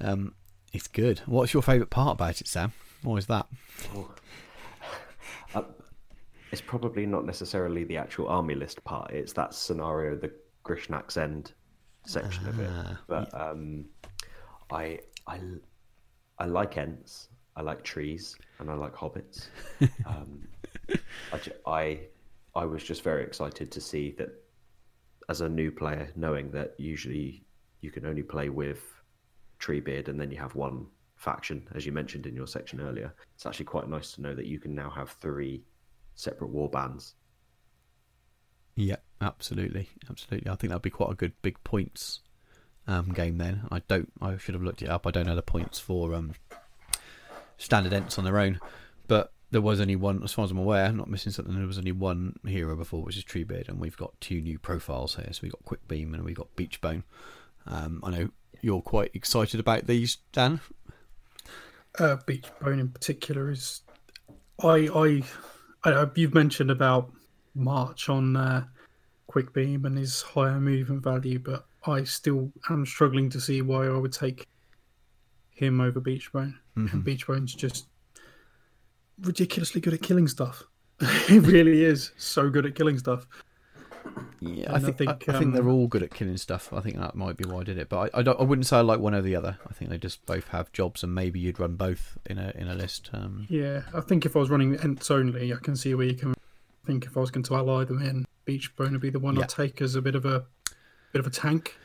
um, 0.00 0.32
it's 0.72 0.88
good. 0.88 1.18
What's 1.26 1.52
your 1.52 1.62
favourite 1.62 1.90
part 1.90 2.14
about 2.14 2.40
it, 2.40 2.48
Sam? 2.48 2.72
What 3.02 3.16
is 3.16 3.26
that? 3.26 3.46
Oh. 3.94 4.10
Uh, 5.54 5.62
it's 6.50 6.62
probably 6.62 7.04
not 7.04 7.26
necessarily 7.26 7.84
the 7.84 7.98
actual 7.98 8.28
army 8.28 8.54
list 8.54 8.82
part. 8.84 9.10
It's 9.10 9.34
that 9.34 9.52
scenario, 9.52 10.16
the 10.16 10.32
Grishnákh's 10.64 11.18
End 11.18 11.52
section 12.06 12.46
of 12.48 12.58
it. 12.60 12.70
Ah, 12.72 13.00
but 13.06 13.40
um, 13.40 13.84
I 14.70 15.00
I 15.26 15.40
I 16.38 16.46
like 16.46 16.76
Ents. 16.76 17.28
I 17.56 17.62
like 17.62 17.84
trees 17.84 18.36
and 18.58 18.70
I 18.70 18.74
like 18.74 18.94
hobbits. 18.94 19.46
um, 20.06 20.48
I, 21.32 21.40
I, 21.66 22.00
I 22.54 22.64
was 22.64 22.82
just 22.82 23.02
very 23.02 23.22
excited 23.22 23.70
to 23.70 23.80
see 23.80 24.14
that 24.18 24.30
as 25.28 25.40
a 25.40 25.48
new 25.48 25.70
player, 25.70 26.10
knowing 26.16 26.50
that 26.50 26.74
usually 26.78 27.44
you 27.80 27.90
can 27.90 28.06
only 28.06 28.22
play 28.22 28.48
with 28.48 28.82
Treebeard 29.60 30.08
and 30.08 30.20
then 30.20 30.30
you 30.30 30.38
have 30.38 30.54
one 30.54 30.86
faction, 31.16 31.66
as 31.74 31.86
you 31.86 31.92
mentioned 31.92 32.26
in 32.26 32.34
your 32.34 32.46
section 32.46 32.80
earlier. 32.80 33.14
It's 33.34 33.46
actually 33.46 33.66
quite 33.66 33.88
nice 33.88 34.12
to 34.12 34.22
know 34.22 34.34
that 34.34 34.46
you 34.46 34.58
can 34.58 34.74
now 34.74 34.90
have 34.90 35.10
three 35.10 35.62
separate 36.16 36.48
war 36.48 36.68
bands. 36.68 37.14
Yeah, 38.74 38.96
absolutely, 39.24 39.88
absolutely. 40.08 40.50
I 40.50 40.56
think 40.56 40.70
that'd 40.70 40.82
be 40.82 40.90
quite 40.90 41.10
a 41.10 41.14
good 41.14 41.32
big 41.42 41.62
points 41.64 42.20
um, 42.86 43.12
game. 43.12 43.38
Then 43.38 43.62
I 43.70 43.80
don't. 43.88 44.12
I 44.20 44.36
should 44.36 44.54
have 44.54 44.62
looked 44.62 44.82
it 44.82 44.88
up. 44.88 45.06
I 45.06 45.10
don't 45.10 45.26
know 45.26 45.34
the 45.34 45.42
points 45.42 45.78
for 45.78 46.14
um, 46.14 46.34
standard 47.58 47.92
ents 47.92 48.18
on 48.18 48.24
their 48.24 48.38
own. 48.38 48.60
But 49.06 49.32
there 49.50 49.60
was 49.60 49.80
only 49.80 49.96
one, 49.96 50.22
as 50.22 50.32
far 50.32 50.44
as 50.44 50.50
I'm 50.50 50.58
aware, 50.58 50.86
I'm 50.86 50.96
not 50.96 51.08
missing 51.08 51.32
something. 51.32 51.54
There 51.54 51.66
was 51.66 51.78
only 51.78 51.92
one 51.92 52.38
hero 52.46 52.76
before, 52.76 53.02
which 53.02 53.16
is 53.16 53.24
Treebeard, 53.24 53.68
and 53.68 53.78
we've 53.78 53.96
got 53.96 54.20
two 54.20 54.40
new 54.40 54.58
profiles 54.58 55.16
here. 55.16 55.28
So 55.30 55.40
we've 55.42 55.52
got 55.52 55.64
Quickbeam 55.64 56.14
and 56.14 56.24
we've 56.24 56.36
got 56.36 56.54
Beechbone. 56.56 57.04
Um, 57.66 58.00
I 58.02 58.10
know 58.10 58.30
you're 58.62 58.82
quite 58.82 59.10
excited 59.14 59.60
about 59.60 59.86
these, 59.86 60.18
Dan. 60.32 60.60
Uh, 61.98 62.16
Beechbone 62.26 62.80
in 62.80 62.88
particular 62.88 63.50
is, 63.50 63.82
I, 64.62 64.88
I, 64.92 65.22
I 65.84 66.08
you've 66.16 66.34
mentioned 66.34 66.70
about 66.70 67.12
March 67.54 68.08
on 68.08 68.36
uh, 68.36 68.64
Quickbeam 69.30 69.84
and 69.84 69.96
his 69.96 70.22
higher 70.22 70.60
movement 70.60 71.02
value, 71.02 71.38
but 71.38 71.66
I 71.86 72.04
still 72.04 72.52
am 72.70 72.86
struggling 72.86 73.30
to 73.30 73.40
see 73.40 73.62
why 73.62 73.86
I 73.86 73.96
would 73.96 74.12
take 74.12 74.46
him 75.50 75.80
over 75.80 76.00
Beechbone. 76.00 76.54
Mm-hmm. 76.76 76.96
And 76.96 77.04
Beechbone's 77.04 77.54
just 77.54 77.86
ridiculously 79.20 79.80
good 79.80 79.94
at 79.94 80.02
killing 80.02 80.28
stuff. 80.28 80.64
he 81.26 81.38
really 81.38 81.84
is 81.84 82.12
so 82.16 82.50
good 82.50 82.66
at 82.66 82.74
killing 82.74 82.98
stuff. 82.98 83.26
Yeah, 84.40 84.72
I 84.72 84.78
think, 84.78 85.00
I 85.00 85.14
think, 85.14 85.28
I, 85.28 85.34
I 85.34 85.38
think 85.38 85.54
they're 85.54 85.62
um, 85.62 85.74
all 85.74 85.86
good 85.86 86.02
at 86.02 86.12
killing 86.12 86.36
stuff. 86.36 86.72
I 86.72 86.80
think 86.80 86.98
that 86.98 87.14
might 87.14 87.36
be 87.36 87.48
why 87.48 87.60
I 87.60 87.64
did 87.64 87.78
it, 87.78 87.88
but 87.88 88.14
I, 88.14 88.20
I, 88.20 88.22
I, 88.22 88.42
wouldn't 88.42 88.66
say 88.66 88.76
I 88.76 88.80
like 88.82 89.00
one 89.00 89.14
over 89.14 89.26
the 89.26 89.34
other. 89.34 89.58
I 89.68 89.72
think 89.72 89.90
they 89.90 89.98
just 89.98 90.24
both 90.26 90.48
have 90.48 90.70
jobs, 90.72 91.02
and 91.02 91.14
maybe 91.14 91.40
you'd 91.40 91.58
run 91.58 91.76
both 91.76 92.18
in 92.26 92.38
a 92.38 92.52
in 92.54 92.68
a 92.68 92.74
list. 92.74 93.10
Um, 93.14 93.46
yeah, 93.48 93.82
I 93.94 94.02
think 94.02 94.26
if 94.26 94.36
I 94.36 94.40
was 94.40 94.50
running 94.50 94.76
Ents 94.76 95.10
only, 95.10 95.52
I 95.52 95.56
can 95.56 95.74
see 95.74 95.94
where 95.94 96.06
you 96.06 96.14
can. 96.14 96.34
think 96.84 97.06
if 97.06 97.16
I 97.16 97.20
was 97.20 97.30
going 97.30 97.44
to 97.44 97.56
ally 97.56 97.84
them 97.84 98.02
in, 98.02 98.26
Beechbone 98.46 98.92
would 98.92 99.00
be 99.00 99.10
the 99.10 99.18
one 99.18 99.36
yeah. 99.36 99.42
I'd 99.42 99.48
take 99.48 99.80
as 99.80 99.94
a 99.94 100.02
bit 100.02 100.14
of 100.14 100.24
a 100.24 100.44
bit 101.12 101.20
of 101.20 101.26
a 101.26 101.30
tank. 101.30 101.76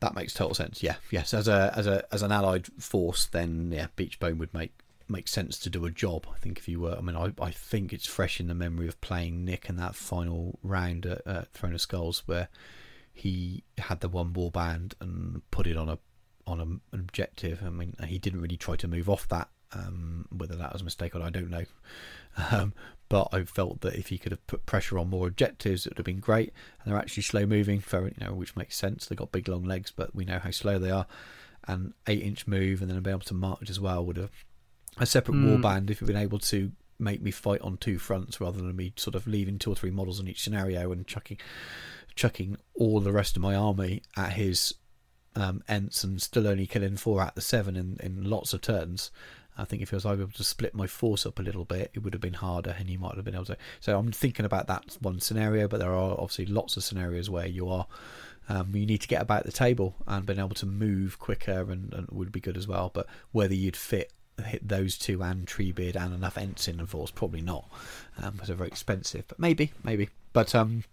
That 0.00 0.14
makes 0.14 0.34
total 0.34 0.54
sense. 0.54 0.82
Yeah, 0.82 0.96
yes. 1.10 1.32
As 1.32 1.48
a 1.48 1.72
as 1.76 1.86
a 1.86 2.04
as 2.12 2.22
an 2.22 2.32
allied 2.32 2.66
force, 2.82 3.26
then 3.26 3.70
yeah, 3.72 3.86
Beechbone 3.96 4.38
would 4.38 4.52
make 4.52 4.72
make 5.08 5.28
sense 5.28 5.58
to 5.60 5.70
do 5.70 5.84
a 5.86 5.90
job. 5.90 6.26
I 6.34 6.38
think 6.38 6.58
if 6.58 6.68
you 6.68 6.80
were, 6.80 6.96
I 6.96 7.00
mean, 7.00 7.16
I, 7.16 7.32
I 7.40 7.50
think 7.50 7.92
it's 7.92 8.06
fresh 8.06 8.40
in 8.40 8.48
the 8.48 8.54
memory 8.54 8.88
of 8.88 9.00
playing 9.00 9.44
Nick 9.44 9.68
in 9.68 9.76
that 9.76 9.94
final 9.94 10.58
round 10.62 11.06
at, 11.06 11.24
at 11.26 11.52
Throne 11.52 11.74
of 11.74 11.80
Skulls 11.80 12.24
where 12.26 12.48
he 13.12 13.62
had 13.78 14.00
the 14.00 14.08
one 14.08 14.32
war 14.32 14.50
band 14.50 14.94
and 15.00 15.42
put 15.50 15.66
it 15.66 15.76
on 15.76 15.88
a 15.88 15.98
on 16.46 16.60
a, 16.60 16.64
an 16.64 16.80
objective. 16.92 17.62
I 17.64 17.70
mean, 17.70 17.94
he 18.04 18.18
didn't 18.18 18.40
really 18.40 18.56
try 18.56 18.76
to 18.76 18.88
move 18.88 19.08
off 19.08 19.28
that 19.28 19.48
Um, 19.72 20.26
whether 20.30 20.56
that 20.56 20.72
was 20.72 20.82
a 20.82 20.84
mistake 20.84 21.14
or 21.14 21.20
not, 21.20 21.28
I 21.28 21.30
don't 21.30 21.50
know. 21.50 21.64
Um, 22.52 22.74
but 23.08 23.28
I 23.32 23.44
felt 23.44 23.80
that 23.82 23.94
if 23.94 24.08
he 24.08 24.18
could 24.18 24.32
have 24.32 24.46
put 24.46 24.66
pressure 24.66 24.98
on 24.98 25.10
more 25.10 25.26
objectives, 25.28 25.86
it 25.86 25.90
would 25.90 25.98
have 25.98 26.06
been 26.06 26.20
great. 26.20 26.52
And 26.82 26.92
they're 26.92 27.00
actually 27.00 27.22
slow 27.22 27.46
moving, 27.46 27.80
very, 27.80 28.14
you 28.18 28.26
know, 28.26 28.34
which 28.34 28.56
makes 28.56 28.76
sense. 28.76 29.06
They've 29.06 29.18
got 29.18 29.32
big 29.32 29.48
long 29.48 29.64
legs, 29.64 29.92
but 29.94 30.14
we 30.14 30.24
know 30.24 30.38
how 30.38 30.50
slow 30.50 30.78
they 30.78 30.90
are. 30.90 31.06
And 31.68 31.94
eight 32.06 32.22
inch 32.22 32.46
move, 32.46 32.80
and 32.80 32.90
then 32.90 33.00
be 33.00 33.10
able 33.10 33.20
to 33.20 33.34
march 33.34 33.70
as 33.70 33.80
well 33.80 34.04
would 34.04 34.16
have 34.16 34.30
a 34.98 35.06
separate 35.06 35.36
Mm. 35.36 35.60
warband 35.60 35.90
if 35.90 36.00
you've 36.00 36.08
been 36.08 36.16
able 36.16 36.38
to 36.38 36.72
make 36.98 37.20
me 37.20 37.30
fight 37.30 37.60
on 37.60 37.76
two 37.76 37.98
fronts 37.98 38.40
rather 38.40 38.58
than 38.58 38.74
me 38.74 38.92
sort 38.96 39.14
of 39.14 39.26
leaving 39.26 39.58
two 39.58 39.70
or 39.70 39.76
three 39.76 39.90
models 39.90 40.18
on 40.18 40.26
each 40.28 40.42
scenario 40.42 40.92
and 40.92 41.06
chucking 41.06 41.38
chucking 42.14 42.56
all 42.74 43.00
the 43.00 43.12
rest 43.12 43.36
of 43.36 43.42
my 43.42 43.54
army 43.54 44.02
at 44.16 44.32
his 44.32 44.72
um, 45.34 45.62
ents 45.68 46.02
and 46.02 46.22
still 46.22 46.46
only 46.48 46.66
killing 46.66 46.96
four 46.96 47.20
out 47.20 47.28
of 47.28 47.34
the 47.34 47.40
seven 47.42 47.76
in, 47.76 47.98
in 48.02 48.24
lots 48.24 48.54
of 48.54 48.62
turns. 48.62 49.10
I 49.58 49.64
think 49.64 49.82
if 49.82 49.92
I 49.92 49.96
was 49.96 50.06
able 50.06 50.28
to 50.28 50.44
split 50.44 50.74
my 50.74 50.86
force 50.86 51.24
up 51.26 51.38
a 51.38 51.42
little 51.42 51.64
bit, 51.64 51.90
it 51.94 52.00
would 52.00 52.12
have 52.12 52.20
been 52.20 52.34
harder, 52.34 52.74
and 52.78 52.88
he 52.88 52.96
might 52.96 53.16
have 53.16 53.24
been 53.24 53.34
able 53.34 53.46
to. 53.46 53.56
So 53.80 53.98
I'm 53.98 54.12
thinking 54.12 54.44
about 54.44 54.66
that 54.66 54.96
one 55.00 55.20
scenario, 55.20 55.68
but 55.68 55.80
there 55.80 55.94
are 55.94 56.12
obviously 56.12 56.46
lots 56.46 56.76
of 56.76 56.84
scenarios 56.84 57.30
where 57.30 57.46
you 57.46 57.68
are 57.68 57.86
um, 58.48 58.74
you 58.74 58.86
need 58.86 59.00
to 59.00 59.08
get 59.08 59.22
about 59.22 59.44
the 59.44 59.52
table 59.52 59.96
and 60.06 60.24
being 60.24 60.38
able 60.38 60.50
to 60.50 60.66
move 60.66 61.18
quicker 61.18 61.70
and, 61.70 61.92
and 61.92 62.08
would 62.10 62.30
be 62.30 62.40
good 62.40 62.56
as 62.56 62.68
well. 62.68 62.90
But 62.92 63.06
whether 63.32 63.54
you'd 63.54 63.76
fit 63.76 64.12
hit 64.44 64.68
those 64.68 64.98
two 64.98 65.22
and 65.22 65.46
Treebeard 65.46 65.96
and 65.96 66.12
enough 66.12 66.36
Ents 66.36 66.68
in 66.68 66.78
and 66.78 66.88
force, 66.88 67.10
probably 67.10 67.40
not, 67.40 67.70
um, 68.22 68.32
because 68.32 68.48
they're 68.48 68.56
very 68.56 68.68
expensive. 68.68 69.26
But 69.28 69.38
maybe, 69.38 69.72
maybe. 69.82 70.10
But 70.32 70.54
um, 70.54 70.84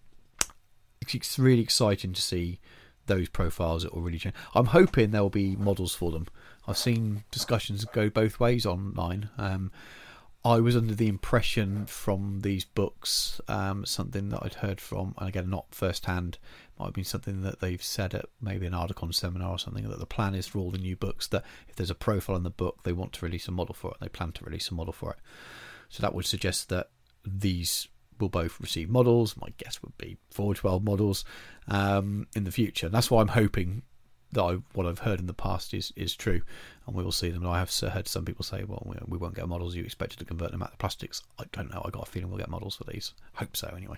it's, 1.02 1.14
it's 1.14 1.38
really 1.38 1.62
exciting 1.62 2.14
to 2.14 2.22
see 2.22 2.60
those 3.08 3.28
profiles. 3.28 3.84
It 3.84 3.94
will 3.94 4.02
really 4.02 4.20
change. 4.20 4.36
I'm 4.56 4.68
hoping 4.68 5.12
there 5.12 5.22
will 5.22 5.30
be 5.30 5.56
models 5.56 5.94
for 5.94 6.12
them. 6.12 6.28
I've 6.68 6.78
seen 6.78 7.24
discussions 7.32 7.86
go 7.86 8.10
both 8.10 8.40
ways 8.40 8.66
online. 8.66 9.30
Um, 9.38 9.72
I 10.46 10.60
was 10.60 10.76
under 10.76 10.94
the 10.94 11.08
impression 11.08 11.86
from 11.86 12.42
these 12.42 12.66
books, 12.66 13.40
um, 13.48 13.86
something 13.86 14.30
that 14.30 14.44
I'd 14.44 14.56
heard 14.56 14.82
from, 14.82 15.16
and 15.18 15.30
again, 15.30 15.50
not 15.50 15.74
firsthand, 15.74 16.38
might 16.78 16.88
have 16.88 16.94
been 16.94 17.06
something 17.06 17.44
that 17.44 17.62
they've 17.62 17.84
said 17.84 18.14
at 18.14 18.26
maybe 18.42 18.66
an 18.66 18.74
Ardacon 18.74 19.14
seminar 19.14 19.52
or 19.52 19.60
something, 19.60 19.88
that 19.88 20.00
the 20.00 20.06
plan 20.06 20.36
is 20.36 20.48
for 20.48 20.60
all 20.60 20.72
the 20.72 20.78
new 20.78 20.98
books 20.98 21.28
that 21.28 21.46
if 21.70 21.76
there's 21.76 21.90
a 21.90 21.96
profile 21.96 22.36
in 22.36 22.44
the 22.44 22.50
book, 22.50 22.84
they 22.84 22.92
want 22.92 23.14
to 23.14 23.26
release 23.26 23.48
a 23.48 23.52
model 23.52 23.74
for 23.74 23.92
it. 23.92 23.98
They 24.02 24.10
plan 24.10 24.34
to 24.34 24.44
release 24.44 24.70
a 24.70 24.74
model 24.74 24.92
for 24.92 25.12
it. 25.12 25.20
So 25.88 26.02
that 26.02 26.14
would 26.14 26.26
suggest 26.26 26.68
that 26.70 26.90
these 27.26 27.88
will 28.20 28.30
both 28.30 28.60
receive 28.60 28.90
models. 28.90 29.38
My 29.38 29.54
guess 29.58 29.82
would 29.82 29.98
be 29.98 30.18
412 30.32 30.84
models 30.84 31.24
um, 31.70 32.28
in 32.36 32.44
the 32.44 32.52
future. 32.52 32.90
That's 32.90 33.10
why 33.10 33.22
I'm 33.22 33.30
hoping 33.30 33.84
that 34.34 34.44
I, 34.44 34.54
what 34.74 34.86
I've 34.86 35.00
heard 35.00 35.20
in 35.20 35.28
the 35.28 35.34
past 35.34 35.74
is, 35.74 35.92
is 35.96 36.16
true, 36.16 36.42
and 36.88 36.96
we 36.96 37.04
will 37.04 37.12
see 37.12 37.30
them. 37.30 37.44
And 37.44 37.52
I 37.52 37.60
have 37.60 37.74
heard 37.94 38.08
some 38.08 38.26
people 38.26 38.44
say, 38.44 38.64
"Well, 38.64 38.84
we, 38.86 38.96
we 39.08 39.18
won't 39.18 39.36
get 39.36 39.48
models. 39.48 39.76
You 39.76 39.84
expected 39.84 40.20
to 40.20 40.26
convert 40.26 40.52
them 40.52 40.62
out 40.64 40.74
of 40.74 40.80
plastics." 40.80 41.22
I 41.40 41.46
don't 41.52 41.72
know. 41.74 41.82
I 41.86 41.90
got 41.90 42.08
a 42.08 42.12
feeling 42.12 42.30
we'll 42.30 42.40
get 42.40 42.50
models 42.50 42.76
for 42.76 42.84
these. 42.86 43.14
Hope 43.34 43.56
so. 43.58 43.74
Anyway, 43.76 43.98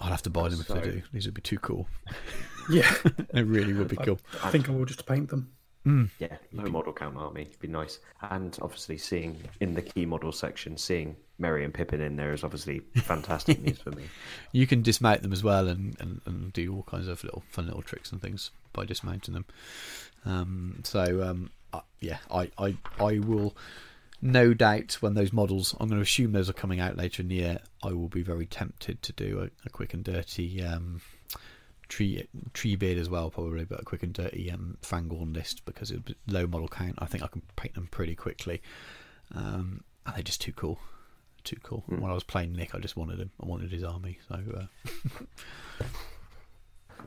I'll 0.00 0.10
have 0.10 0.22
to 0.22 0.30
buy 0.30 0.48
them 0.48 0.60
if 0.60 0.66
So- 0.66 0.74
they 0.74 0.80
do. 0.90 1.02
These 1.12 1.26
would 1.26 1.34
be 1.34 1.42
too 1.42 1.58
cool. 1.58 1.88
Yeah, 2.70 2.94
It 3.34 3.46
really 3.46 3.72
would 3.72 3.88
be 3.88 3.96
cool. 3.96 4.20
I 4.44 4.50
think 4.50 4.68
I 4.68 4.72
will 4.72 4.84
just 4.84 5.04
paint 5.04 5.28
them. 5.30 5.50
Hmm. 5.82 6.04
Yeah, 6.20 6.36
low 6.52 6.66
model 6.70 6.92
count 6.92 7.16
army 7.16 7.48
would 7.50 7.58
be 7.58 7.66
nice. 7.66 7.98
And 8.20 8.56
obviously, 8.62 8.96
seeing 8.98 9.38
in 9.60 9.74
the 9.74 9.82
key 9.82 10.04
model 10.06 10.30
section, 10.30 10.76
seeing 10.76 11.16
Merry 11.38 11.64
and 11.64 11.72
Pippin 11.74 12.00
in 12.02 12.14
there 12.16 12.32
is 12.32 12.44
obviously 12.44 12.82
fantastic 12.96 13.60
news 13.64 13.78
for 13.78 13.90
me. 13.92 14.04
You 14.52 14.66
can 14.68 14.82
dismount 14.82 15.22
them 15.22 15.32
as 15.32 15.42
well 15.42 15.66
and, 15.68 15.96
and, 16.00 16.20
and 16.26 16.52
do 16.52 16.72
all 16.76 16.82
kinds 16.84 17.08
of 17.08 17.24
little 17.24 17.42
fun 17.50 17.66
little 17.66 17.82
tricks 17.82 18.12
and 18.12 18.20
things 18.20 18.50
by 18.72 18.84
dismounting 18.84 19.34
them. 19.34 19.44
Um, 20.24 20.80
so 20.84 21.22
um, 21.22 21.50
uh, 21.72 21.80
yeah, 22.00 22.18
I, 22.30 22.50
I 22.58 22.76
I 22.98 23.18
will 23.18 23.56
no 24.22 24.52
doubt 24.52 24.98
when 25.00 25.14
those 25.14 25.32
models 25.32 25.74
I'm 25.80 25.88
going 25.88 25.98
to 25.98 26.02
assume 26.02 26.32
those 26.32 26.50
are 26.50 26.54
coming 26.54 26.80
out 26.80 26.96
later 26.96 27.22
in 27.22 27.28
the 27.28 27.36
year. 27.36 27.58
I 27.82 27.92
will 27.92 28.08
be 28.08 28.22
very 28.22 28.46
tempted 28.46 29.02
to 29.02 29.12
do 29.12 29.40
a, 29.40 29.66
a 29.66 29.70
quick 29.70 29.94
and 29.94 30.04
dirty 30.04 30.62
um, 30.62 31.00
tree 31.88 32.26
tree 32.54 32.76
beard 32.76 32.98
as 32.98 33.10
well 33.10 33.30
probably, 33.30 33.64
but 33.64 33.80
a 33.80 33.84
quick 33.84 34.02
and 34.02 34.12
dirty 34.12 34.50
um, 34.50 34.78
Fangorn 34.82 35.34
list 35.34 35.64
because 35.64 35.90
it's 35.90 36.12
low 36.26 36.46
model 36.46 36.68
count. 36.68 36.96
I 36.98 37.06
think 37.06 37.22
I 37.22 37.26
can 37.26 37.42
paint 37.56 37.74
them 37.74 37.88
pretty 37.90 38.14
quickly, 38.14 38.62
um, 39.34 39.82
and 40.06 40.16
they're 40.16 40.22
just 40.22 40.40
too 40.40 40.52
cool. 40.52 40.78
Too 41.42 41.56
cool. 41.62 41.84
When 41.86 42.10
I 42.10 42.14
was 42.14 42.22
playing 42.22 42.52
Nick, 42.52 42.74
I 42.74 42.78
just 42.78 42.98
wanted 42.98 43.18
him. 43.18 43.30
I 43.42 43.46
wanted 43.46 43.72
his 43.72 43.82
army. 43.82 44.18
So 44.28 44.34
uh, 44.34 45.84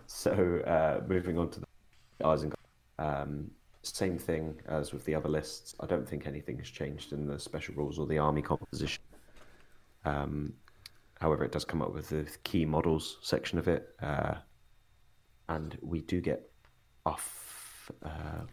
So, 0.07 0.59
uh, 0.65 1.03
moving 1.07 1.37
on 1.37 1.49
to 1.51 1.59
the 1.59 1.65
Isengard. 2.21 2.53
Um, 2.99 3.51
same 3.83 4.17
thing 4.17 4.55
as 4.67 4.93
with 4.93 5.03
the 5.05 5.13
other 5.15 5.29
lists. 5.29 5.75
I 5.79 5.85
don't 5.85 6.07
think 6.07 6.25
anything 6.25 6.57
has 6.57 6.69
changed 6.69 7.11
in 7.11 7.27
the 7.27 7.37
special 7.37 7.75
rules 7.75 7.99
or 7.99 8.07
the 8.07 8.17
army 8.17 8.41
composition. 8.41 9.03
Um, 10.05 10.53
however, 11.19 11.43
it 11.43 11.51
does 11.51 11.65
come 11.65 11.81
up 11.81 11.93
with 11.93 12.09
the 12.09 12.25
key 12.43 12.65
models 12.65 13.17
section 13.21 13.59
of 13.59 13.67
it, 13.67 13.95
uh, 14.01 14.35
and 15.49 15.77
we 15.81 16.01
do 16.01 16.21
get 16.21 16.49
off. 17.05 17.91
Uh, 18.03 18.45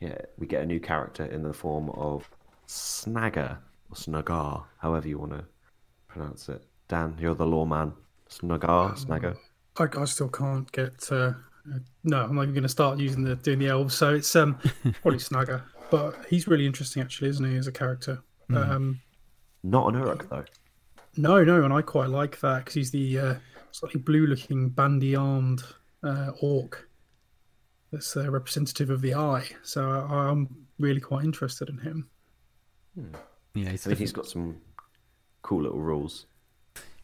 yeah, 0.00 0.16
we 0.38 0.46
get 0.46 0.62
a 0.62 0.66
new 0.66 0.80
character 0.80 1.26
in 1.26 1.42
the 1.42 1.52
form 1.52 1.90
of 1.90 2.28
Snagger 2.66 3.58
or 3.90 3.96
Snagar, 3.96 4.64
however 4.78 5.08
you 5.08 5.18
want 5.18 5.32
to 5.32 5.44
pronounce 6.08 6.48
it. 6.48 6.64
Dan, 6.88 7.16
you're 7.20 7.34
the 7.34 7.46
lawman. 7.46 7.92
Snagar, 8.28 8.96
Snagger. 8.96 9.36
I, 9.80 10.00
I 10.00 10.04
still 10.04 10.28
can't 10.28 10.70
get. 10.72 11.08
Uh, 11.10 11.32
uh, 11.72 11.78
no, 12.04 12.22
I'm 12.22 12.34
not 12.34 12.42
even 12.42 12.54
going 12.54 12.62
to 12.62 12.68
start 12.68 12.98
using 12.98 13.22
the 13.22 13.36
doing 13.36 13.58
the 13.58 13.68
elves. 13.68 13.94
So 13.94 14.14
it's 14.14 14.34
um 14.36 14.54
probably 15.02 15.18
Snagger, 15.18 15.62
but 15.90 16.14
he's 16.28 16.46
really 16.46 16.66
interesting 16.66 17.02
actually, 17.02 17.30
isn't 17.30 17.44
he, 17.50 17.56
as 17.56 17.66
a 17.66 17.72
character? 17.72 18.22
Um, 18.52 19.00
Not 19.62 19.94
an 19.94 20.00
Uruk 20.00 20.28
though. 20.28 20.44
no, 21.16 21.44
no, 21.44 21.62
and 21.62 21.72
I 21.72 21.82
quite 21.82 22.08
like 22.08 22.40
that 22.40 22.58
because 22.60 22.74
he's 22.74 22.90
the 22.90 23.18
uh, 23.18 23.34
slightly 23.70 24.00
blue-looking, 24.00 24.70
bandy-armed 24.70 25.62
uh, 26.02 26.32
orc. 26.40 26.88
That's 27.92 28.16
uh, 28.16 28.28
representative 28.30 28.90
of 28.90 29.02
the 29.02 29.14
eye. 29.14 29.46
So 29.62 29.88
I, 29.88 30.30
I'm 30.30 30.48
really 30.80 31.00
quite 31.00 31.24
interested 31.24 31.68
in 31.68 31.78
him. 31.78 32.08
yeah, 33.54 33.70
it's 33.70 33.86
I 33.86 33.90
mean, 33.90 33.98
he's 33.98 34.12
got 34.12 34.26
some 34.26 34.60
cool 35.42 35.62
little 35.62 35.80
rules. 35.80 36.26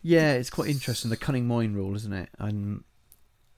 Yeah, 0.06 0.34
it's 0.34 0.50
quite 0.50 0.68
interesting. 0.68 1.10
The 1.10 1.16
cunning 1.16 1.48
mind 1.48 1.74
rule, 1.74 1.96
isn't 1.96 2.12
it? 2.12 2.28
And 2.38 2.84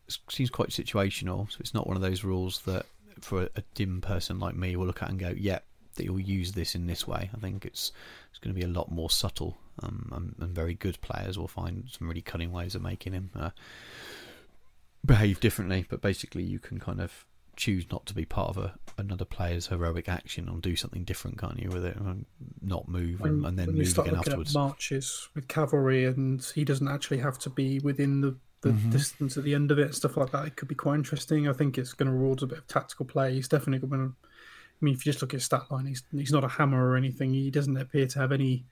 it 0.06 0.16
seems 0.30 0.48
quite 0.48 0.70
situational. 0.70 1.50
So 1.52 1.58
it's 1.60 1.74
not 1.74 1.86
one 1.86 1.94
of 1.94 2.00
those 2.00 2.24
rules 2.24 2.62
that 2.62 2.86
for 3.20 3.50
a, 3.54 3.62
dim 3.74 4.00
person 4.00 4.40
like 4.40 4.56
me 4.56 4.74
will 4.74 4.86
look 4.86 5.02
at 5.02 5.10
and 5.10 5.18
go, 5.18 5.34
"Yeah, 5.36 5.58
that 5.96 6.04
you'll 6.04 6.18
use 6.18 6.52
this 6.52 6.74
in 6.74 6.86
this 6.86 7.06
way." 7.06 7.28
I 7.36 7.38
think 7.38 7.66
it's 7.66 7.92
it's 8.30 8.38
going 8.38 8.54
to 8.54 8.58
be 8.58 8.64
a 8.64 8.72
lot 8.72 8.90
more 8.90 9.10
subtle, 9.10 9.58
um, 9.82 10.10
and, 10.10 10.34
and 10.40 10.54
very 10.54 10.72
good 10.72 10.98
players 11.02 11.38
will 11.38 11.48
find 11.48 11.84
some 11.90 12.08
really 12.08 12.22
cunning 12.22 12.50
ways 12.50 12.74
of 12.74 12.80
making 12.80 13.12
him 13.12 13.28
uh, 13.36 13.50
behave 15.04 15.40
differently. 15.40 15.84
But 15.86 16.00
basically, 16.00 16.44
you 16.44 16.58
can 16.58 16.80
kind 16.80 17.02
of 17.02 17.26
choose 17.59 17.90
not 17.90 18.06
to 18.06 18.14
be 18.14 18.24
part 18.24 18.48
of 18.51 18.56
a, 18.56 18.74
another 18.97 19.24
player's 19.26 19.66
heroic 19.66 20.09
action 20.09 20.48
or 20.48 20.59
do 20.59 20.76
something 20.76 21.05
different, 21.05 21.39
can't 21.39 21.59
you? 21.59 21.68
With 21.68 21.85
it, 21.85 21.97
and 21.97 22.24
not 22.62 22.89
move 22.89 23.20
and, 23.20 23.44
and 23.44 23.59
then 23.59 23.72
move 23.72 23.89
start 23.89 24.09
again 24.09 24.20
afterwards. 24.20 24.55
marches 24.55 25.28
with 25.35 25.48
cavalry, 25.48 26.06
and 26.06 26.43
he 26.55 26.64
doesn't 26.64 26.89
actually 26.89 27.18
have 27.18 27.39
to 27.40 27.51
be 27.51 27.80
within 27.80 28.20
the, 28.22 28.36
the 28.62 28.70
Mm-hmm. 28.70 28.90
distance 28.90 29.36
at 29.36 29.44
the 29.44 29.55
end 29.55 29.70
of 29.70 29.78
it, 29.78 29.94
stuff 29.94 30.16
like 30.16 30.30
that. 30.32 30.47
It 30.47 30.56
could 30.56 30.68
be 30.68 30.74
quite 30.74 30.94
interesting. 30.94 31.48
I 31.48 31.52
think 31.52 31.76
it's 31.78 31.93
going 31.93 32.06
to 32.10 32.12
reward 32.12 32.43
a 32.43 32.47
bit 32.47 32.59
of 32.59 32.66
tactical 32.66 33.05
play. 33.06 33.35
He's 33.35 33.48
definitely 33.48 33.86
going 33.86 34.09
to. 34.09 34.14
I 34.14 34.85
mean, 34.85 34.94
if 34.94 35.05
you 35.05 35.12
just 35.12 35.20
look 35.22 35.32
at 35.35 35.39
his 35.39 35.44
stat 35.44 35.62
line, 35.70 35.86
he's 35.86 36.02
he's 36.12 36.32
not 36.32 36.44
a 36.44 36.48
hammer 36.48 36.89
or 36.89 36.97
anything. 36.97 37.35
He 37.35 37.51
doesn't 37.51 37.76
appear 37.76 38.06
to 38.06 38.18
have 38.20 38.30
any, 38.32 38.64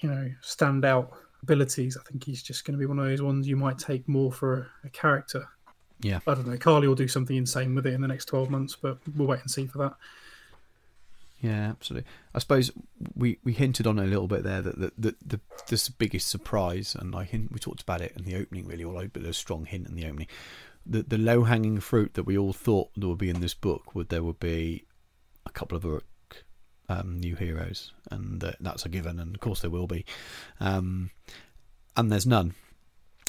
you 0.00 0.08
know, 0.10 0.30
standout 0.42 1.10
abilities. 1.42 1.96
I 1.98 2.02
think 2.10 2.24
he's 2.24 2.42
just 2.42 2.64
going 2.64 2.72
to 2.72 2.78
be 2.78 2.86
one 2.86 2.98
of 2.98 3.04
those 3.04 3.22
ones 3.22 3.46
you 3.46 3.56
might 3.56 3.78
take 3.78 4.08
more 4.08 4.32
for 4.32 4.70
a, 4.84 4.86
a 4.86 4.90
character. 4.90 5.46
Yeah. 6.00 6.20
I 6.26 6.34
don't 6.34 6.46
know. 6.46 6.56
Carly 6.56 6.86
will 6.86 6.94
do 6.94 7.08
something 7.08 7.36
insane 7.36 7.74
with 7.74 7.86
it 7.86 7.94
in 7.94 8.00
the 8.00 8.08
next 8.08 8.26
twelve 8.26 8.50
months, 8.50 8.76
but 8.80 8.98
we'll 9.16 9.28
wait 9.28 9.40
and 9.40 9.50
see 9.50 9.66
for 9.66 9.78
that. 9.78 9.94
Yeah, 11.40 11.68
absolutely. 11.68 12.08
I 12.34 12.40
suppose 12.40 12.72
we, 13.14 13.38
we 13.44 13.52
hinted 13.52 13.86
on 13.86 13.98
it 13.98 14.04
a 14.04 14.08
little 14.08 14.26
bit 14.26 14.42
there 14.42 14.60
that 14.60 14.78
the 14.78 14.92
the, 14.98 15.14
the 15.24 15.40
this 15.68 15.88
biggest 15.88 16.28
surprise, 16.28 16.96
and 16.98 17.14
I 17.14 17.24
hint 17.24 17.52
we 17.52 17.58
talked 17.58 17.82
about 17.82 18.00
it 18.00 18.12
in 18.16 18.24
the 18.24 18.36
opening 18.36 18.66
really, 18.66 18.84
or 18.84 19.06
but 19.06 19.22
a 19.22 19.32
strong 19.32 19.64
hint 19.64 19.88
in 19.88 19.94
the 19.94 20.06
opening. 20.06 20.28
The 20.84 21.02
the 21.02 21.18
low 21.18 21.44
hanging 21.44 21.80
fruit 21.80 22.14
that 22.14 22.24
we 22.24 22.36
all 22.36 22.52
thought 22.52 22.90
there 22.96 23.08
would 23.08 23.18
be 23.18 23.30
in 23.30 23.40
this 23.40 23.54
book 23.54 23.94
would 23.94 24.08
there 24.08 24.22
would 24.22 24.40
be 24.40 24.84
a 25.46 25.50
couple 25.50 25.76
of 25.76 25.84
Uruk 25.84 26.04
um, 26.88 27.18
new 27.18 27.36
heroes, 27.36 27.92
and 28.10 28.42
uh, 28.42 28.52
that's 28.60 28.84
a 28.84 28.88
given, 28.88 29.18
and 29.20 29.34
of 29.34 29.40
course 29.40 29.60
there 29.60 29.70
will 29.70 29.86
be. 29.86 30.04
Um, 30.60 31.10
and 31.96 32.10
there's 32.10 32.26
none. 32.26 32.54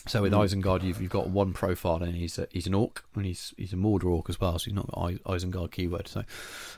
So 0.09 0.23
with 0.23 0.33
Isengard, 0.33 0.83
you've, 0.83 0.99
you've 0.99 1.11
got 1.11 1.29
one 1.29 1.53
profile, 1.53 2.01
and 2.01 2.15
he's 2.15 2.39
a, 2.39 2.47
he's 2.51 2.65
an 2.65 2.73
orc, 2.73 3.03
and 3.15 3.25
he's 3.25 3.53
he's 3.57 3.73
a 3.73 3.75
Mordor 3.75 4.05
orc 4.05 4.27
as 4.27 4.41
well, 4.41 4.57
so 4.57 4.65
he's 4.65 4.73
not 4.73 4.89
got 4.91 5.13
Isengard 5.25 5.71
keyword. 5.71 6.07
So, 6.07 6.23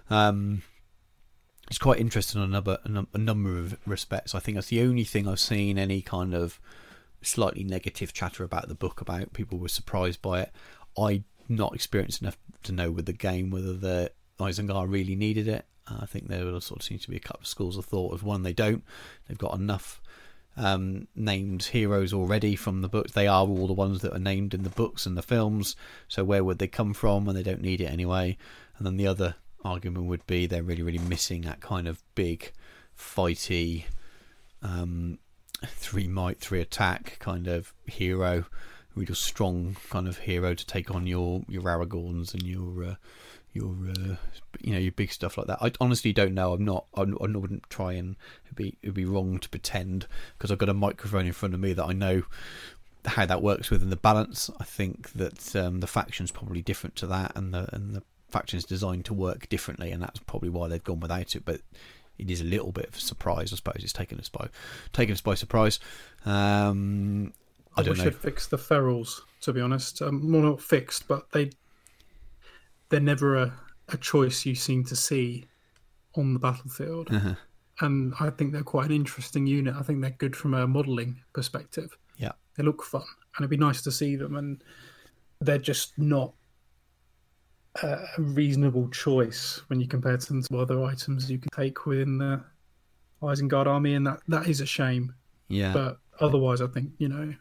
um, 0.10 0.64
it's 1.70 1.80
quite 1.80 2.00
interesting 2.00 2.42
on 2.42 2.50
a 2.50 2.52
number, 2.52 2.78
a 3.14 3.18
number 3.18 3.58
of 3.58 3.78
respects. 3.86 4.36
I 4.36 4.40
think 4.40 4.56
that's 4.56 4.68
the 4.68 4.82
only 4.82 5.06
thing 5.06 5.30
I've 5.30 5.40
seen 5.40 5.78
any 5.78 6.02
kind 6.02 6.34
of 6.34 6.60
slightly 7.22 7.64
negative 7.64 8.12
chatter 8.12 8.44
about 8.44 8.68
the 8.68 8.76
book 8.76 9.00
about. 9.00 9.32
People 9.32 9.58
were 9.58 9.70
surprised 9.70 10.22
by 10.22 10.42
it. 10.42 10.52
I'm 10.98 11.24
not 11.48 11.74
experienced 11.74 12.22
enough 12.22 12.38
to 12.64 12.74
know 12.74 12.92
with 12.92 13.06
the 13.06 13.14
game 13.14 13.50
whether 13.50 13.74
the 13.74 14.12
Isengard 14.42 14.92
really 14.92 15.16
needed 15.16 15.48
it. 15.48 15.66
Uh, 15.88 16.00
I 16.02 16.06
think 16.06 16.28
there 16.28 16.44
sort 16.60 16.82
of 16.82 16.84
seems 16.84 17.04
to 17.04 17.10
be 17.10 17.16
a 17.16 17.22
couple 17.22 17.42
of 17.42 17.48
schools 17.48 17.78
of 17.78 17.86
thought. 17.86 18.14
Of 18.14 18.24
one, 18.24 18.44
they 18.44 18.54
don't. 18.54 18.84
They've 19.28 19.38
got 19.38 19.56
enough 19.56 20.01
um, 20.58 21.08
named 21.16 21.64
heroes 21.64 22.14
already 22.14 22.56
from 22.56 22.82
the 22.82 22.90
books. 22.90 23.12
They 23.12 23.28
are 23.28 23.48
all 23.48 23.68
the 23.68 23.74
ones 23.74 24.02
that 24.02 24.14
are 24.14 24.20
named 24.20 24.54
in 24.54 24.64
the 24.64 24.70
books 24.70 25.06
and 25.06 25.18
the 25.18 25.22
films. 25.22 25.76
So 26.08 26.24
where 26.24 26.44
would 26.44 26.60
they 26.60 26.68
come 26.68 26.94
from? 26.94 27.28
And 27.28 27.38
they 27.38 27.44
don't 27.44 27.62
need 27.62 27.82
it 27.82 27.86
anyway. 27.86 28.38
And 28.78 28.86
then 28.86 28.98
the 28.98 29.08
other 29.08 29.36
argument 29.64 30.08
would 30.08 30.26
be 30.28 30.46
they're 30.46 30.64
really, 30.64 30.84
really 30.84 31.00
missing 31.00 31.42
that 31.42 31.62
kind 31.62 31.88
of 31.88 32.04
big, 32.16 32.52
fighty, 32.98 33.86
um, 34.62 35.20
three 35.66 36.08
might, 36.08 36.40
three 36.40 36.62
attack 36.62 37.18
kind 37.20 37.48
of 37.48 37.74
hero, 37.86 38.46
real 38.96 39.16
strong 39.16 39.78
kind 39.90 40.08
of 40.08 40.20
hero 40.20 40.54
to 40.54 40.66
take 40.66 40.92
on 40.92 41.08
your 41.08 41.44
your 41.48 41.64
Aragorns 41.64 42.34
and 42.34 42.44
your 42.44 42.84
uh, 42.84 42.96
your 43.54 43.76
uh, 43.90 44.16
you 44.62 44.74
know 44.74 44.80
your 44.80 44.92
big 44.92 45.12
stuff 45.12 45.38
like 45.38 45.48
that. 45.48 45.60
I 45.62 45.72
honestly 45.80 46.14
don't 46.14 46.34
know. 46.34 46.54
I'm 46.54 46.66
not. 46.66 46.86
I, 46.96 47.02
I 47.02 47.04
wouldn't 47.04 47.70
try 47.70 47.94
and 47.94 48.16
it'd 48.46 48.56
be 48.56 48.78
it'd 48.82 48.96
be 48.96 49.06
wrong 49.06 49.40
to 49.40 49.50
pretend 49.50 50.08
because 50.38 50.52
I've 50.52 50.58
got 50.58 50.70
a 50.70 50.74
microphone 50.74 51.26
in 51.26 51.34
front 51.34 51.54
of 51.54 51.60
me 51.60 51.74
that 51.74 51.86
I 51.86 51.94
know 51.94 52.24
how 53.06 53.26
that 53.26 53.42
works 53.42 53.70
within 53.70 53.90
the 53.90 53.96
balance. 53.96 54.50
I 54.60 54.64
think 54.64 55.12
that 55.14 55.56
um, 55.56 55.80
the 55.80 55.88
faction's 55.88 56.32
probably 56.32 56.62
different 56.62 56.96
to 56.98 57.08
that, 57.08 57.34
and 57.36 57.54
the 57.54 57.74
and 57.74 57.96
the 57.96 58.04
faction's 58.30 58.64
designed 58.64 59.06
to 59.06 59.14
work 59.14 59.50
differently, 59.50 59.92
and 59.92 60.02
that's 60.02 60.20
probably 60.20 60.50
why 60.50 60.68
they've 60.68 60.84
gone 60.84 61.00
without 61.00 61.36
it. 61.36 61.44
But 61.46 61.62
it 62.18 62.30
is 62.30 62.42
a 62.42 62.46
little 62.46 62.72
bit 62.72 62.88
of 62.88 62.96
a 62.96 63.00
surprise, 63.00 63.52
I 63.52 63.58
suppose. 63.58 63.82
It's 63.84 63.94
taken 63.94 64.20
us 64.20 64.30
by 64.30 64.48
taken 64.94 65.14
us 65.14 65.22
by 65.22 65.36
surprise. 65.36 65.80
Um, 66.26 67.34
I, 67.76 67.84
don't 67.84 67.92
wish 67.92 68.00
know. 68.00 68.04
they'd 68.06 68.16
fix 68.16 68.48
the 68.48 68.58
ferals, 68.58 69.22
to 69.42 69.54
be 69.54 69.62
honest. 69.62 70.02
Um, 70.02 70.32
well, 70.32 70.42
not 70.42 70.62
fixed, 70.62 71.08
but 71.08 71.32
they 71.32 71.52
they're 72.92 73.00
never 73.00 73.38
a, 73.38 73.54
a 73.90 73.98
choice 73.98 74.46
you 74.46 74.54
seem 74.54 74.84
to 74.84 74.96
see 74.96 75.46
on 76.16 76.34
the 76.34 76.40
battlefield. 76.40 77.12
Uh-huh. 77.12 77.34
And 77.80 78.14
I 78.20 78.30
think 78.30 78.52
they're 78.52 78.62
quite 78.62 78.88
an 78.88 78.96
interesting 78.96 79.48
unit. 79.48 79.76
I 79.76 79.82
think 79.82 80.02
they're 80.02 80.12
good 80.12 80.36
from 80.36 80.54
a 80.54 80.68
modelling 80.68 81.20
perspective. 81.34 81.98
Yeah. 82.18 82.34
They 82.56 82.64
look 82.64 82.84
fun, 82.84 83.02
and 83.02 83.44
it'd 83.44 83.50
be 83.50 83.58
nice 83.58 83.82
to 83.84 83.92
see 83.92 84.16
them. 84.16 84.36
And 84.36 84.64
they're 85.40 85.58
just 85.58 85.98
not 85.98 86.34
a 87.82 87.98
reasonable 88.20 88.90
choice 88.90 89.62
when 89.68 89.80
you 89.80 89.88
compare 89.88 90.18
them 90.18 90.44
to 90.44 90.58
other 90.60 90.84
items 90.84 91.32
you 91.32 91.40
can 91.40 91.50
take 91.56 91.86
within 91.86 92.18
the 92.20 92.44
Isengard 93.24 93.68
army, 93.68 93.96
and 93.96 94.06
that, 94.06 94.20
that 94.28 94.48
is 94.48 94.62
a 94.62 94.66
shame. 94.66 95.16
Yeah. 95.48 95.74
But 95.74 95.98
otherwise, 96.20 96.62
I 96.62 96.68
think 96.68 96.92
you 96.98 97.08
know 97.08 97.34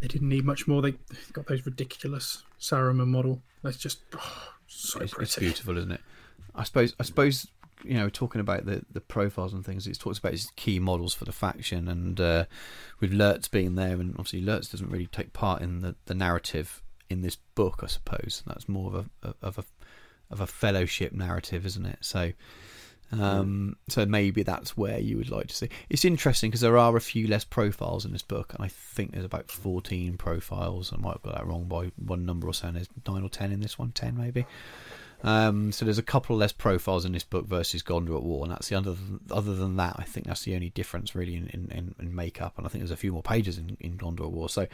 they 0.00 0.06
didn't 0.06 0.28
need 0.28 0.44
much 0.44 0.68
more. 0.68 0.82
They 0.82 0.94
got 1.32 1.46
those 1.46 1.64
ridiculous 1.66 2.44
Saruman 2.60 3.08
model. 3.08 3.42
That's 3.62 3.76
just 3.76 4.00
oh, 4.14 4.52
so 4.66 5.00
it's, 5.00 5.12
pretty. 5.12 5.24
it's 5.24 5.38
beautiful, 5.38 5.76
isn't 5.78 5.92
it? 5.92 6.00
I 6.54 6.64
suppose. 6.64 6.94
I 7.00 7.02
suppose 7.04 7.46
you 7.84 7.94
know, 7.94 8.08
talking 8.08 8.40
about 8.40 8.66
the 8.66 8.84
the 8.92 9.00
profiles 9.00 9.52
and 9.52 9.64
things. 9.64 9.86
It 9.86 9.98
talks 9.98 10.18
about 10.18 10.32
his 10.32 10.50
key 10.56 10.78
models 10.78 11.14
for 11.14 11.24
the 11.24 11.32
faction, 11.32 11.88
and 11.88 12.20
uh, 12.20 12.44
with 13.00 13.12
Lurtz 13.12 13.48
being 13.48 13.74
there, 13.74 13.94
and 13.94 14.12
obviously 14.12 14.42
Lurtz 14.42 14.68
doesn't 14.68 14.90
really 14.90 15.06
take 15.06 15.32
part 15.32 15.62
in 15.62 15.80
the, 15.80 15.96
the 16.06 16.14
narrative 16.14 16.82
in 17.08 17.22
this 17.22 17.36
book. 17.54 17.80
I 17.82 17.86
suppose 17.86 18.42
that's 18.46 18.68
more 18.68 18.94
of 18.94 19.10
a 19.22 19.34
of 19.42 19.58
a 19.58 19.64
of 20.30 20.40
a 20.40 20.46
fellowship 20.46 21.12
narrative, 21.12 21.66
isn't 21.66 21.86
it? 21.86 21.98
So. 22.00 22.32
Um, 23.12 23.76
so 23.88 24.06
maybe 24.06 24.42
that's 24.42 24.76
where 24.76 24.98
you 24.98 25.16
would 25.16 25.30
like 25.30 25.48
to 25.48 25.54
see. 25.54 25.68
It's 25.88 26.04
interesting 26.04 26.50
because 26.50 26.60
there 26.60 26.78
are 26.78 26.96
a 26.96 27.00
few 27.00 27.26
less 27.26 27.44
profiles 27.44 28.04
in 28.04 28.12
this 28.12 28.22
book, 28.22 28.54
and 28.54 28.64
I 28.64 28.68
think 28.68 29.12
there's 29.12 29.24
about 29.24 29.50
14 29.50 30.16
profiles. 30.16 30.92
I 30.92 30.96
might 30.96 31.14
have 31.14 31.22
got 31.22 31.34
that 31.34 31.46
wrong 31.46 31.64
by 31.64 31.90
one 31.96 32.24
number 32.24 32.46
or 32.48 32.54
so. 32.54 32.68
And 32.68 32.76
there's 32.76 32.88
nine 33.06 33.22
or 33.22 33.28
ten 33.28 33.52
in 33.52 33.60
this 33.60 33.78
one, 33.78 33.92
ten 33.92 34.16
maybe. 34.16 34.46
Um, 35.22 35.70
so 35.70 35.84
there's 35.84 35.98
a 35.98 36.02
couple 36.02 36.36
less 36.36 36.52
profiles 36.52 37.04
in 37.04 37.12
this 37.12 37.24
book 37.24 37.46
versus 37.46 37.82
Gondor 37.82 38.16
at 38.16 38.22
War, 38.22 38.44
and 38.44 38.52
that's 38.52 38.68
the 38.68 38.76
other. 38.76 38.94
Other 39.30 39.54
than 39.54 39.76
that, 39.76 39.96
I 39.98 40.04
think 40.04 40.26
that's 40.26 40.44
the 40.44 40.54
only 40.54 40.70
difference 40.70 41.14
really 41.14 41.36
in, 41.36 41.48
in, 41.48 41.94
in, 41.98 42.14
makeup. 42.14 42.54
And 42.56 42.66
I 42.66 42.70
think 42.70 42.82
there's 42.82 42.90
a 42.90 42.96
few 42.96 43.12
more 43.12 43.22
pages 43.22 43.58
in, 43.58 43.76
in 43.80 43.98
Gondor 43.98 44.22
at 44.22 44.32
War, 44.32 44.48
so 44.48 44.66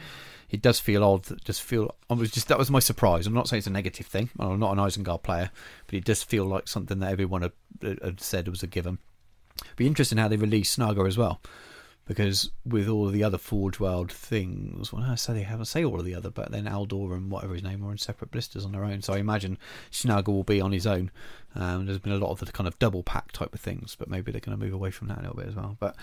it 0.49 0.61
does 0.61 0.79
feel 0.79 1.03
odd. 1.03 1.25
That 1.25 1.43
just 1.43 1.61
feel. 1.61 1.95
I 2.09 2.13
was 2.13 2.31
just 2.31 2.47
that 2.47 2.57
was 2.57 2.71
my 2.71 2.79
surprise. 2.79 3.27
I'm 3.27 3.33
not 3.33 3.47
saying 3.47 3.59
it's 3.59 3.67
a 3.67 3.71
negative 3.71 4.05
thing. 4.05 4.29
I'm 4.39 4.59
not 4.59 4.71
an 4.71 4.83
Isengard 4.83 5.23
player, 5.23 5.51
but 5.85 5.95
it 5.95 6.05
does 6.05 6.23
feel 6.23 6.45
like 6.45 6.67
something 6.67 6.99
that 6.99 7.11
everyone 7.11 7.41
had, 7.41 7.51
had 7.81 8.21
said 8.21 8.47
was 8.47 8.63
a 8.63 8.67
given. 8.67 8.99
Be 9.75 9.87
interesting 9.87 10.17
how 10.17 10.27
they 10.27 10.37
release 10.37 10.75
Snaga 10.75 11.07
as 11.07 11.17
well 11.17 11.41
because 12.07 12.49
with 12.65 12.87
all 12.87 13.07
of 13.07 13.13
the 13.13 13.23
other 13.23 13.37
Forge 13.37 13.79
World 13.79 14.11
things, 14.11 14.93
well, 14.93 15.03
I 15.03 15.15
say 15.15 15.33
they 15.33 15.43
haven't 15.43 15.65
say 15.65 15.83
all 15.83 15.99
of 15.99 16.05
the 16.05 16.15
other, 16.15 16.29
but 16.29 16.51
then 16.51 16.65
Aldor 16.65 17.13
and 17.13 17.29
whatever 17.29 17.53
his 17.53 17.63
name 17.63 17.85
are 17.85 17.91
in 17.91 17.97
separate 17.97 18.31
blisters 18.31 18.65
on 18.65 18.71
their 18.71 18.85
own. 18.85 19.01
So 19.01 19.13
I 19.13 19.17
imagine 19.17 19.57
Snaga 19.91 20.29
will 20.29 20.43
be 20.43 20.61
on 20.61 20.71
his 20.71 20.87
own. 20.87 21.11
Um, 21.53 21.85
there's 21.85 21.99
been 21.99 22.13
a 22.13 22.17
lot 22.17 22.31
of 22.31 22.39
the 22.39 22.51
kind 22.51 22.67
of 22.67 22.79
double 22.79 23.03
pack 23.03 23.33
type 23.33 23.53
of 23.53 23.59
things, 23.59 23.95
but 23.95 24.09
maybe 24.09 24.31
they're 24.31 24.41
going 24.41 24.57
to 24.57 24.63
move 24.63 24.73
away 24.73 24.89
from 24.89 25.09
that 25.09 25.19
a 25.19 25.21
little 25.21 25.35
bit 25.35 25.47
as 25.47 25.55
well. 25.55 25.75
But 25.79 25.95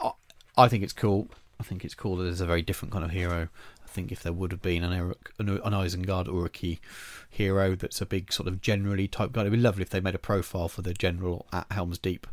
I, 0.00 0.12
I 0.56 0.68
think 0.68 0.82
it's 0.82 0.94
cool. 0.94 1.28
I 1.60 1.64
think 1.64 1.84
it's 1.84 1.94
cool 1.94 2.16
that 2.16 2.24
there's 2.24 2.40
a 2.40 2.46
very 2.46 2.62
different 2.62 2.92
kind 2.92 3.04
of 3.04 3.10
hero. 3.10 3.48
I 3.84 3.88
think 3.88 4.12
if 4.12 4.22
there 4.22 4.32
would 4.32 4.52
have 4.52 4.62
been 4.62 4.84
an 4.84 4.92
Eric, 4.92 5.32
an, 5.38 5.48
an 5.48 5.72
Isengard 5.72 6.26
Uruk-hai 6.26 6.78
hero 7.28 7.74
that's 7.74 8.00
a 8.00 8.06
big 8.06 8.32
sort 8.32 8.48
of 8.48 8.60
generally 8.60 9.08
type 9.08 9.32
guy, 9.32 9.42
it'd 9.42 9.52
be 9.52 9.58
lovely 9.58 9.82
if 9.82 9.90
they 9.90 10.00
made 10.00 10.14
a 10.14 10.18
profile 10.18 10.68
for 10.68 10.82
the 10.82 10.94
general 10.94 11.46
at 11.52 11.66
Helm's 11.70 11.98
Deep. 11.98 12.26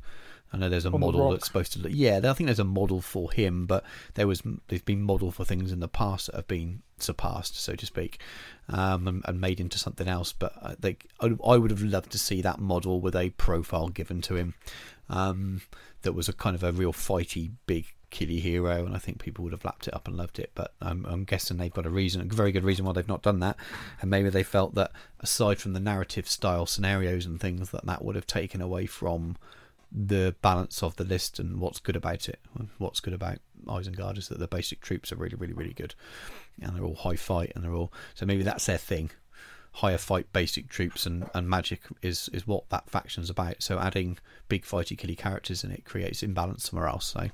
I 0.53 0.57
know 0.57 0.69
there's 0.69 0.85
a 0.85 0.91
the 0.91 0.99
model 0.99 1.21
rock. 1.21 1.31
that's 1.33 1.47
supposed 1.47 1.73
to 1.73 1.79
look. 1.79 1.91
Yeah, 1.93 2.21
I 2.23 2.33
think 2.33 2.47
there's 2.47 2.59
a 2.59 2.63
model 2.63 3.01
for 3.01 3.31
him, 3.31 3.65
but 3.65 3.83
there 4.13 4.27
was 4.27 4.43
there's 4.67 4.83
been 4.83 5.01
model 5.01 5.31
for 5.31 5.43
things 5.43 5.71
in 5.71 5.79
the 5.79 5.87
past 5.87 6.27
that 6.27 6.35
have 6.35 6.47
been 6.47 6.83
surpassed, 6.99 7.59
so 7.59 7.75
to 7.75 7.85
speak, 7.85 8.19
um, 8.69 9.07
and, 9.07 9.21
and 9.25 9.41
made 9.41 9.59
into 9.59 9.79
something 9.79 10.07
else. 10.07 10.31
But 10.31 10.53
I 10.61 10.75
think 10.75 11.07
I, 11.19 11.35
I 11.45 11.57
would 11.57 11.71
have 11.71 11.81
loved 11.81 12.11
to 12.11 12.19
see 12.19 12.41
that 12.43 12.59
model 12.59 13.01
with 13.01 13.15
a 13.15 13.31
profile 13.31 13.89
given 13.89 14.21
to 14.21 14.35
him 14.35 14.53
um, 15.09 15.61
that 16.03 16.13
was 16.13 16.29
a 16.29 16.33
kind 16.33 16.55
of 16.55 16.63
a 16.63 16.71
real 16.71 16.93
fighty, 16.93 17.51
big 17.65 17.87
killy 18.11 18.39
hero, 18.39 18.85
and 18.85 18.95
I 18.95 18.99
think 18.99 19.19
people 19.19 19.43
would 19.43 19.53
have 19.53 19.65
lapped 19.65 19.87
it 19.87 19.93
up 19.95 20.07
and 20.07 20.15
loved 20.15 20.37
it. 20.37 20.51
But 20.53 20.73
I'm, 20.79 21.03
I'm 21.05 21.23
guessing 21.23 21.57
they've 21.57 21.73
got 21.73 21.87
a 21.87 21.89
reason, 21.89 22.21
a 22.21 22.25
very 22.25 22.51
good 22.51 22.63
reason 22.63 22.85
why 22.85 22.93
they've 22.93 23.07
not 23.07 23.23
done 23.23 23.39
that, 23.39 23.57
and 24.01 24.09
maybe 24.11 24.29
they 24.29 24.43
felt 24.43 24.75
that 24.75 24.91
aside 25.19 25.59
from 25.59 25.73
the 25.73 25.79
narrative 25.79 26.29
style 26.29 26.67
scenarios 26.67 27.25
and 27.25 27.39
things, 27.39 27.71
that 27.71 27.87
that 27.87 28.05
would 28.05 28.15
have 28.15 28.27
taken 28.27 28.61
away 28.61 28.85
from 28.85 29.35
the 29.93 30.35
balance 30.41 30.81
of 30.81 30.95
the 30.95 31.03
list 31.03 31.39
and 31.39 31.59
what's 31.59 31.79
good 31.79 31.95
about 31.95 32.27
it. 32.27 32.39
What's 32.79 32.99
good 32.99 33.13
about 33.13 33.37
Isengard 33.65 34.17
is 34.17 34.27
that 34.29 34.39
the 34.39 34.47
basic 34.47 34.81
troops 34.81 35.11
are 35.11 35.15
really, 35.15 35.35
really, 35.35 35.53
really 35.53 35.73
good, 35.73 35.93
and 36.61 36.75
they're 36.75 36.83
all 36.83 36.95
high 36.95 37.15
fight, 37.15 37.51
and 37.55 37.63
they're 37.63 37.73
all 37.73 37.93
so 38.15 38.25
maybe 38.25 38.43
that's 38.43 38.65
their 38.65 38.77
thing. 38.77 39.11
Higher 39.77 39.97
fight, 39.97 40.31
basic 40.33 40.67
troops, 40.67 41.05
and, 41.05 41.29
and 41.33 41.49
magic 41.49 41.81
is 42.01 42.29
is 42.33 42.47
what 42.47 42.69
that 42.69 42.89
faction's 42.89 43.29
about. 43.29 43.61
So 43.61 43.79
adding 43.79 44.17
big 44.47 44.63
fighty 44.63 44.97
killy 44.97 45.15
characters 45.15 45.63
in 45.63 45.71
it 45.71 45.85
creates 45.85 46.23
imbalance 46.23 46.69
somewhere 46.69 46.87
else. 46.87 47.05
So 47.05 47.29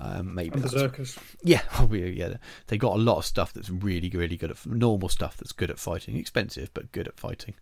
um, 0.00 0.34
maybe 0.34 0.54
And 0.54 0.62
berserkers. 0.62 1.18
yeah, 1.42 1.62
yeah. 1.90 2.34
They 2.68 2.78
got 2.78 2.96
a 2.96 2.98
lot 2.98 3.18
of 3.18 3.24
stuff 3.26 3.52
that's 3.52 3.68
really, 3.68 4.08
really 4.08 4.36
good 4.36 4.50
at 4.50 4.66
normal 4.66 5.10
stuff 5.10 5.36
that's 5.36 5.52
good 5.52 5.70
at 5.70 5.78
fighting, 5.78 6.16
expensive 6.16 6.72
but 6.72 6.90
good 6.92 7.06
at 7.06 7.18
fighting. 7.20 7.54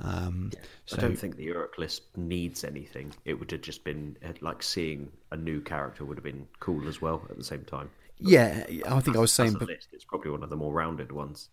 Um, 0.00 0.52
so 0.86 0.96
I 0.96 1.00
don't 1.00 1.16
think 1.16 1.36
the 1.36 1.44
Uruk 1.44 1.76
list 1.76 2.02
needs 2.16 2.62
anything. 2.62 3.12
It 3.24 3.34
would 3.34 3.50
have 3.50 3.62
just 3.62 3.82
been 3.82 4.16
uh, 4.24 4.32
like 4.40 4.62
seeing 4.62 5.10
a 5.32 5.36
new 5.36 5.60
character 5.60 6.04
would 6.04 6.16
have 6.16 6.24
been 6.24 6.46
cool 6.60 6.88
as 6.88 7.02
well 7.02 7.26
at 7.30 7.36
the 7.36 7.44
same 7.44 7.64
time. 7.64 7.90
yeah, 8.18 8.64
I 8.86 9.00
think 9.00 9.16
I 9.16 9.20
was 9.20 9.32
saying 9.32 9.54
be- 9.54 9.66
list, 9.66 9.88
it's 9.92 10.04
probably 10.04 10.30
one 10.30 10.42
of 10.42 10.50
the 10.50 10.56
more 10.56 10.72
rounded 10.72 11.10
ones. 11.10 11.48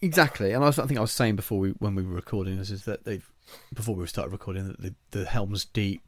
exactly, 0.00 0.52
and 0.52 0.64
I, 0.64 0.68
was, 0.68 0.78
I 0.78 0.86
think 0.86 0.98
I 0.98 1.02
was 1.02 1.12
saying 1.12 1.36
before 1.36 1.58
we 1.58 1.70
when 1.72 1.94
we 1.94 2.02
were 2.02 2.14
recording 2.14 2.56
this 2.58 2.70
is 2.70 2.84
that 2.84 3.04
they've 3.04 3.28
before 3.74 3.94
we 3.94 4.06
started 4.06 4.32
recording 4.32 4.66
that 4.68 4.80
the, 4.80 4.94
the 5.10 5.26
Helm's 5.26 5.66
Deep, 5.66 6.02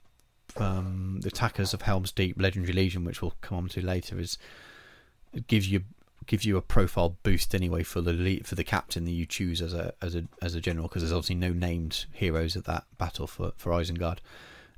um, 0.57 1.19
the 1.21 1.29
attackers 1.29 1.75
of 1.75 1.83
Helm's 1.83 2.13
Deep 2.13 2.41
Legendary 2.41 2.73
Legion, 2.73 3.05
which 3.05 3.21
we'll 3.21 3.35
come 3.43 3.59
on 3.59 3.69
to 3.69 3.85
later, 3.85 4.19
is 4.19 4.39
it 5.35 5.47
gives 5.47 5.71
you 5.71 5.83
gives 6.27 6.45
you 6.45 6.57
a 6.57 6.63
profile 6.63 7.17
boost 7.23 7.55
anyway 7.55 7.83
for 7.83 8.01
the 8.01 8.13
lead, 8.13 8.47
for 8.47 8.55
the 8.55 8.65
captain 8.65 9.05
that 9.05 9.13
you 9.13 9.27
choose 9.27 9.61
as 9.63 9.73
a 9.75 9.95
as 10.03 10.15
a 10.15 10.25
as 10.43 10.55
a 10.55 10.61
general 10.61 10.89
because 10.89 11.03
there's 11.03 11.13
obviously 11.13 11.37
no 11.37 11.53
named 11.53 12.07
heroes 12.13 12.57
at 12.57 12.65
that 12.65 12.85
battle 12.99 13.27
for 13.27 13.53
for 13.57 13.71
Isengard, 13.73 14.19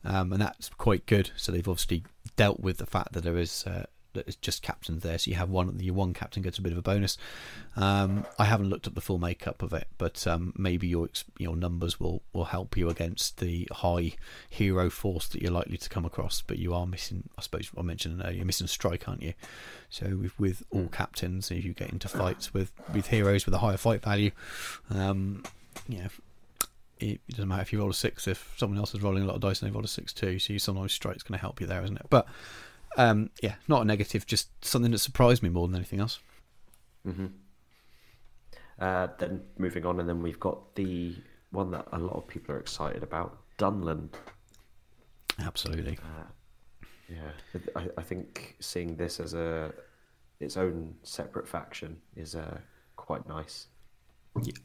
um, 0.05 0.33
and 0.33 0.41
that's 0.41 0.69
quite 0.71 1.07
good. 1.07 1.31
So 1.37 1.53
they've 1.53 1.69
obviously 1.69 2.05
dealt 2.37 2.61
with 2.61 2.79
the 2.79 2.87
fact 2.87 3.13
that 3.13 3.25
there 3.25 3.39
is. 3.39 3.65
Uh, 3.67 3.87
that 4.15 4.27
it's 4.27 4.37
just 4.37 4.63
captains 4.63 5.03
there, 5.03 5.19
so 5.19 5.31
you 5.31 5.37
have 5.37 5.51
one. 5.51 5.79
Your 5.81 5.95
one 5.95 6.15
captain 6.15 6.43
gets 6.43 6.59
a 6.59 6.63
bit 6.63 6.73
of 6.73 6.79
a 6.79 6.83
bonus. 6.83 7.19
Um, 7.77 8.27
I 8.39 8.45
haven't 8.45 8.69
looked 8.71 8.87
up 8.87 8.95
the 8.95 9.01
full 9.01 9.19
makeup 9.19 9.63
of 9.63 9.73
it, 9.73 9.87
but 9.99 10.27
um, 10.27 10.53
maybe 10.57 10.87
your 10.87 11.09
your 11.39 11.57
numbers 11.57 12.01
will, 12.01 12.23
will 12.33 12.47
help 12.47 12.77
you 12.77 12.89
against 12.89 13.39
the 13.39 13.69
high 13.71 14.13
hero 14.49 14.91
force 14.91 15.29
that 15.29 15.43
you're 15.43 15.53
likely 15.53 15.77
to 15.77 15.89
come 15.89 16.05
across. 16.05 16.43
But 16.43 16.59
you 16.59 16.75
are 16.75 16.87
missing, 16.87 17.29
I 17.37 17.43
suppose 17.43 17.71
I 17.77 17.83
mentioned 17.83 18.21
earlier, 18.23 18.37
you're 18.37 18.47
missing 18.47 18.67
strike, 18.67 19.09
aren't 19.09 19.23
you? 19.23 19.35
So 19.91 20.17
with, 20.17 20.39
with 20.39 20.63
all 20.71 20.89
captains, 20.89 21.51
if 21.51 21.65
you 21.65 21.73
get 21.73 21.91
into 21.91 22.09
fights 22.09 22.53
with, 22.53 22.73
with 22.93 23.09
heroes 23.09 23.47
with 23.47 23.55
a 23.55 23.59
higher 23.59 23.77
fight 23.77 24.03
value, 24.03 24.31
um, 24.91 25.45
you 25.89 25.99
know, 25.99 26.09
it, 26.99 27.21
it 27.29 27.31
doesn't 27.31 27.49
matter 27.49 27.63
if 27.63 27.73
you 27.73 27.79
roll 27.79 27.91
a 27.91 27.95
six 27.95 28.27
if 28.27 28.55
someone 28.57 28.79
else 28.79 28.95
is 28.95 29.03
rolling 29.03 29.23
a 29.23 29.27
lot 29.27 29.37
of 29.37 29.41
dice 29.41 29.63
and 29.63 29.71
they 29.71 29.75
roll 29.75 29.85
a 29.85 29.89
six 29.89 30.13
too. 30.13 30.39
So 30.39 30.53
you, 30.53 30.59
sometimes 30.59 30.93
strike's 30.93 31.23
going 31.23 31.39
to 31.39 31.41
help 31.41 31.61
you 31.61 31.67
there, 31.67 31.83
isn't 31.83 31.97
it? 31.97 32.07
But 32.11 32.27
um, 32.97 33.31
yeah, 33.43 33.55
not 33.67 33.83
a 33.83 33.85
negative, 33.85 34.27
just 34.27 34.49
something 34.65 34.91
that 34.93 34.99
surprised 34.99 35.43
me 35.43 35.49
more 35.49 35.67
than 35.69 35.77
anything 35.77 36.01
else. 36.01 36.21
Uh, 38.79 39.09
then 39.19 39.43
moving 39.59 39.85
on, 39.85 40.01
and 40.01 40.09
then 40.09 40.23
we've 40.23 40.41
got 40.41 40.75
the 40.75 41.15
one 41.51 41.71
that 41.71 41.87
a 41.93 41.99
lot 41.99 42.17
of 42.17 42.27
people 42.29 42.55
are 42.55 42.61
excited 42.61 43.03
about, 43.03 43.39
Dunland. 43.59 44.11
Absolutely. 45.41 45.99
Yeah, 47.09 47.31
I, 47.75 47.89
I 47.97 48.03
think 48.03 48.57
seeing 48.61 48.97
this 48.97 49.19
as 49.19 49.35
a 49.35 49.73
its 50.41 50.57
own 50.57 50.95
separate 51.03 51.49
faction 51.49 51.97
is 52.17 52.35
uh, 52.35 52.59
quite 52.97 53.27
nice. 53.29 53.67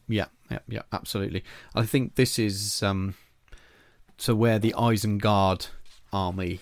Yeah, 0.07 0.25
yeah, 0.51 0.59
yeah, 0.67 0.81
absolutely. 0.91 1.43
I 1.73 1.85
think 1.85 2.15
this 2.15 2.37
is 2.37 2.83
um, 2.83 3.15
so 4.17 4.35
where 4.35 4.59
the 4.59 4.75
Isengard 4.77 5.69
army 6.11 6.59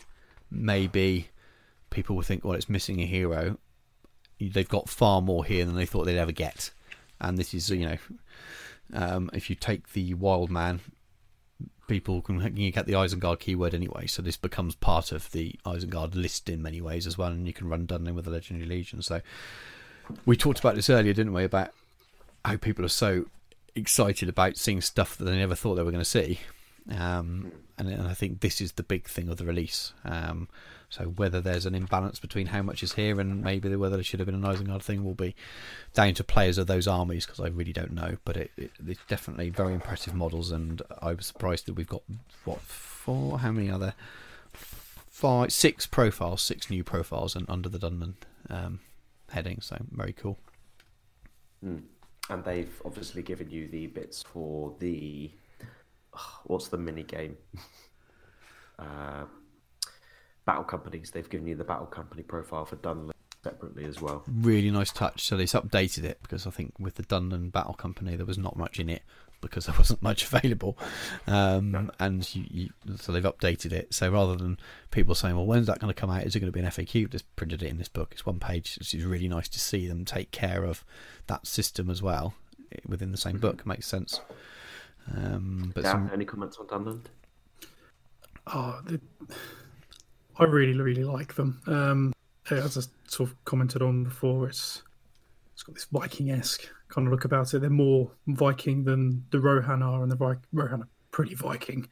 maybe 0.50 1.30
people 1.92 2.16
will 2.16 2.24
think, 2.24 2.44
well, 2.44 2.56
it's 2.56 2.70
missing 2.70 3.00
a 3.00 3.06
hero. 3.06 3.58
They've 4.40 4.68
got 4.68 4.90
far 4.90 5.22
more 5.22 5.46
here 5.46 5.66
than 5.66 5.76
they 5.76 5.86
thought 5.86 6.06
they'd 6.06 6.18
ever 6.18 6.32
get, 6.32 6.72
and 7.20 7.38
this 7.38 7.54
is 7.54 7.70
you 7.70 7.88
know, 7.88 7.98
um, 8.94 9.30
if 9.34 9.52
you 9.52 9.56
take 9.56 9.94
the 9.94 10.16
Wild 10.16 10.50
Man, 10.50 10.80
people 11.88 12.22
can, 12.22 12.40
can 12.40 12.72
get 12.72 12.88
the 12.88 12.94
Isengard 12.94 13.40
keyword 13.40 13.76
anyway, 13.76 14.08
so 14.08 14.24
this 14.24 14.38
becomes 14.38 14.74
part 14.74 15.12
of 15.12 15.32
the 15.32 15.54
Isengard 15.64 16.16
list 16.16 16.50
in 16.50 16.64
many 16.64 16.82
ways 16.82 17.06
as 17.06 17.20
well, 17.20 17.30
and 17.30 17.46
you 17.46 17.54
can 17.54 17.70
run 17.70 17.86
Dunland 17.86 18.16
with 18.16 18.26
the 18.26 18.32
Legendary 18.32 18.68
Legion. 18.68 19.04
So 19.04 19.22
we 20.26 20.36
talked 20.36 20.60
about 20.60 20.76
this 20.76 20.90
earlier, 20.90 21.14
didn't 21.14 21.34
we? 21.34 21.44
About 21.44 21.72
how 22.44 22.58
people 22.58 22.84
are 22.84 22.90
so 22.90 23.26
excited 23.76 24.28
about 24.28 24.58
seeing 24.58 24.82
stuff 24.82 25.18
that 25.18 25.26
they 25.26 25.38
never 25.38 25.56
thought 25.56 25.76
they 25.76 25.84
were 25.84 25.92
going 25.92 26.04
to 26.04 26.10
see. 26.10 26.40
Um, 26.90 27.52
and, 27.78 27.88
and, 27.90 28.08
I 28.08 28.16
think 28.16 28.40
this 28.40 28.60
is 28.60 28.72
the 28.72 28.84
big 28.84 29.06
thing 29.08 29.30
of 29.30 29.38
the 29.38 29.46
release. 29.46 29.94
Um, 30.04 30.48
so 30.92 31.06
whether 31.06 31.42
there's 31.42 31.66
an 31.66 31.74
imbalance 31.74 32.20
between 32.20 32.48
how 32.48 32.62
much 32.62 32.84
is 32.84 32.94
here 32.94 33.20
and 33.20 33.42
maybe 33.42 33.76
whether 33.76 33.96
there 33.96 34.04
should 34.04 34.20
have 34.20 34.28
been 34.28 34.36
an 34.36 34.44
Isengard 34.44 34.84
thing 34.84 35.04
will 35.04 35.16
be 35.16 35.36
down 35.94 36.14
to 36.14 36.24
players 36.24 36.60
of 36.60 36.68
those 36.68 36.88
armies 36.88 37.26
because 37.26 37.40
I 37.40 37.48
really 37.48 37.74
don't 37.74 37.94
know. 37.94 38.18
But 38.26 38.38
it, 38.38 38.52
it, 38.58 38.72
it's 38.86 39.02
definitely 39.08 39.50
very 39.50 39.74
impressive 39.74 40.14
models, 40.14 40.52
and 40.52 40.84
I 41.02 41.14
was 41.14 41.26
surprised 41.26 41.66
that 41.66 41.74
we've 41.74 41.88
got 41.88 42.04
what 42.46 42.62
four? 42.62 43.40
How 43.40 43.52
many 43.52 43.72
are 43.72 43.80
there? 43.80 43.96
five, 45.22 45.54
six 45.54 45.86
profiles, 45.86 46.42
six 46.42 46.68
new 46.72 46.84
profiles, 46.84 47.36
and 47.36 47.46
under 47.48 47.70
the 47.70 47.78
Dunman 47.78 48.16
um, 48.50 48.80
heading. 49.30 49.62
So 49.62 49.78
very 49.92 50.14
cool. 50.14 50.40
Mm. 51.64 51.84
And 52.30 52.44
they've 52.44 52.82
obviously 52.84 53.22
given 53.22 53.52
you 53.52 53.68
the 53.68 53.88
bits 53.88 54.24
for 54.24 54.76
the 54.80 55.30
what's 56.46 56.70
the 56.70 56.78
mini 56.78 57.04
game? 57.04 57.38
uh, 58.80 59.26
battle 60.46 60.64
companies. 60.64 61.12
They've 61.12 61.30
given 61.30 61.48
you 61.48 61.56
the 61.56 61.64
battle 61.64 61.86
company 61.86 62.24
profile 62.24 62.66
for 62.66 62.76
Dunland 62.78 63.12
separately 63.44 63.86
as 63.86 64.02
well. 64.02 64.24
Really 64.28 64.72
nice 64.72 64.92
touch. 64.92 65.26
So 65.26 65.38
they've 65.38 65.48
updated 65.48 66.04
it 66.04 66.20
because 66.22 66.46
I 66.46 66.52
think 66.52 66.74
with 66.80 66.96
the 66.96 67.04
Dunland 67.04 67.52
Battle 67.52 67.74
Company 67.74 68.16
there 68.16 68.26
was 68.26 68.38
not 68.38 68.58
much 68.58 68.80
in 68.80 68.90
it 68.90 69.02
because 69.42 69.66
there 69.68 69.76
wasn't 69.78 70.02
much 70.02 70.26
available, 70.26 70.78
um, 71.28 71.72
no. 71.72 71.90
and 72.00 72.36
you, 72.36 72.46
you, 72.52 72.70
so 72.98 73.12
they've 73.12 73.24
updated 73.24 73.72
it. 73.72 73.94
So 73.94 74.12
rather 74.12 74.36
than 74.36 74.58
people 74.92 75.16
saying, 75.16 75.36
"Well, 75.36 75.46
when's 75.46 75.68
that 75.68 75.80
going 75.80 75.94
to 75.94 76.00
come 76.00 76.10
out? 76.10 76.24
Is 76.24 76.36
it 76.36 76.40
going 76.40 76.52
to 76.52 76.58
be 76.58 76.64
an 76.64 76.72
FAQ?" 76.72 77.10
Just 77.10 77.36
printed 77.36 77.64
it 77.64 77.70
in 77.70 77.78
this 77.78 77.90
book. 77.90 78.10
It's 78.12 78.26
one 78.26 78.40
page. 78.40 78.78
It's 78.80 78.94
really 78.94 79.28
nice 79.28 79.48
to 79.50 79.60
see 79.60 79.88
them 79.88 80.06
take 80.06 80.32
care 80.32 80.64
of 80.64 80.86
that 81.28 81.48
system 81.48 81.90
as 81.90 82.02
well 82.02 82.36
within 82.88 83.12
the 83.12 83.18
same 83.18 83.34
mm-hmm. 83.34 83.42
book. 83.42 83.60
It 83.62 83.66
makes 83.66 83.88
sense. 83.88 84.22
Um, 85.16 85.72
but 85.74 85.84
some... 85.84 86.10
any 86.14 86.26
comments 86.26 86.58
on 86.58 86.68
Dunland? 86.68 87.06
Oh, 88.48 88.80
I 90.42 90.46
really, 90.46 90.80
really 90.80 91.04
like 91.04 91.36
them. 91.36 91.62
Um, 91.68 92.14
as 92.50 92.78
I 92.78 92.82
sort 93.08 93.30
of 93.30 93.46
commented 93.46 93.82
on 93.82 94.04
before, 94.04 94.48
it's 94.48 94.82
it's 95.54 95.64
got 95.64 95.76
this 95.76 95.86
Viking-esque 95.92 96.68
kind 96.88 97.08
of 97.08 97.12
look 97.12 97.26
about 97.26 97.54
it. 97.54 97.60
They're 97.60 97.70
more 97.70 98.12
Viking 98.28 98.84
than 98.84 99.24
the 99.30 99.40
Rohan 99.40 99.84
are, 99.84 100.02
and 100.02 100.12
the 100.12 100.16
Vi- 100.16 100.36
Rohan 100.52 100.82
are 100.82 100.88
pretty 101.12 101.36
Viking. 101.36 101.88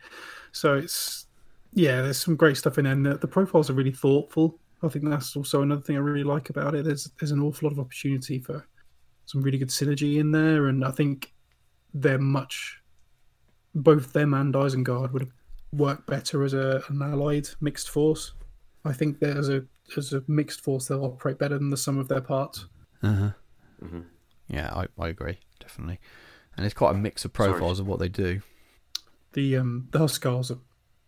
So 0.52 0.76
it's 0.76 1.28
yeah, 1.74 2.02
there's 2.02 2.18
some 2.18 2.36
great 2.36 2.58
stuff 2.58 2.80
in 2.80 2.86
there. 2.86 2.94
And 2.94 3.06
the, 3.06 3.18
the 3.18 3.28
profiles 3.28 3.70
are 3.70 3.74
really 3.74 3.92
thoughtful. 3.92 4.58
I 4.82 4.88
think 4.88 5.06
that's 5.08 5.36
also 5.36 5.62
another 5.62 5.82
thing 5.82 5.98
I 5.98 6.00
really 6.00 6.24
like 6.24 6.50
about 6.50 6.74
it. 6.74 6.86
There's 6.86 7.12
there's 7.20 7.32
an 7.32 7.42
awful 7.42 7.68
lot 7.68 7.74
of 7.74 7.80
opportunity 7.80 8.40
for 8.40 8.66
some 9.26 9.44
really 9.44 9.60
good 9.60 9.70
synergy 9.70 10.18
in 10.18 10.32
there, 10.32 10.68
and 10.68 10.84
I 10.84 10.92
think 10.92 11.34
they're 11.94 12.18
much 12.18 12.82
both 13.76 14.14
them 14.14 14.34
and 14.34 14.56
Isengard 14.56 15.12
would 15.12 15.32
work 15.72 16.08
better 16.08 16.44
as 16.44 16.54
a, 16.54 16.82
an 16.90 17.02
allied 17.02 17.48
mixed 17.62 17.90
force. 17.90 18.34
I 18.86 18.94
think 18.94 19.20
that 19.20 19.38
as 19.38 19.50
a 19.50 19.66
as 19.98 20.14
a 20.14 20.24
mixed 20.28 20.62
force, 20.62 20.88
they'll 20.88 21.04
operate 21.04 21.38
better 21.40 21.58
than 21.58 21.70
the 21.70 21.78
sum 21.78 21.98
of 21.98 22.08
their 22.08 22.22
parts. 22.22 22.68
Uh-huh. 23.02 23.32
Mm-hmm. 23.84 24.02
Yeah, 24.48 24.72
I, 24.74 24.88
I 25.02 25.08
agree 25.10 25.40
definitely, 25.60 26.00
and 26.56 26.66
it's 26.66 26.74
quite 26.76 26.92
a 26.92 26.98
mix 26.98 27.26
of 27.26 27.34
profiles 27.34 27.78
Sorry. 27.78 27.86
of 27.86 27.88
what 27.88 28.00
they 28.00 28.10
do. 28.10 28.42
The 29.34 29.58
um 29.58 29.88
the 29.92 30.00
Huscarls 30.00 30.52
are 30.52 30.60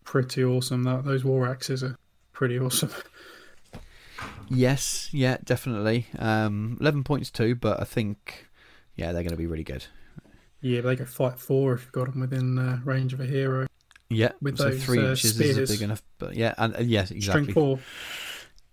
pretty 0.04 0.44
awesome. 0.44 0.84
That 0.84 1.06
those 1.06 1.24
war 1.24 1.48
axes 1.48 1.84
are 1.84 1.96
pretty 2.34 2.60
awesome. 2.60 2.92
Yes, 4.50 5.10
yeah, 5.14 5.38
definitely. 5.44 6.08
Um, 6.20 6.78
Eleven 6.82 7.04
points 7.04 7.32
too, 7.32 7.56
but 7.56 7.80
I 7.80 7.86
think 7.86 8.50
yeah 8.96 9.14
they're 9.14 9.24
going 9.24 9.32
to 9.32 9.38
be 9.38 9.48
really 9.48 9.64
good. 9.64 9.86
Yeah, 10.60 10.82
they 10.82 10.96
go 10.96 11.06
fight 11.06 11.40
four 11.40 11.74
if 11.74 11.84
you've 11.84 11.92
got 11.92 12.12
them 12.12 12.20
within 12.20 12.60
uh, 12.60 12.80
range 12.84 13.14
of 13.14 13.22
a 13.22 13.26
hero. 13.26 13.66
Yeah, 14.12 14.32
with 14.42 14.58
so 14.58 14.66
those, 14.70 14.84
three 14.84 15.00
uh, 15.00 15.12
inches 15.12 15.36
spears. 15.36 15.58
is 15.58 15.72
big 15.72 15.82
enough. 15.82 16.04
But 16.20 16.36
yeah, 16.36 16.54
and 16.58 16.76
uh, 16.76 16.80
yes, 16.80 17.12
exactly. 17.12 17.44
String 17.44 17.54
four. 17.54 17.80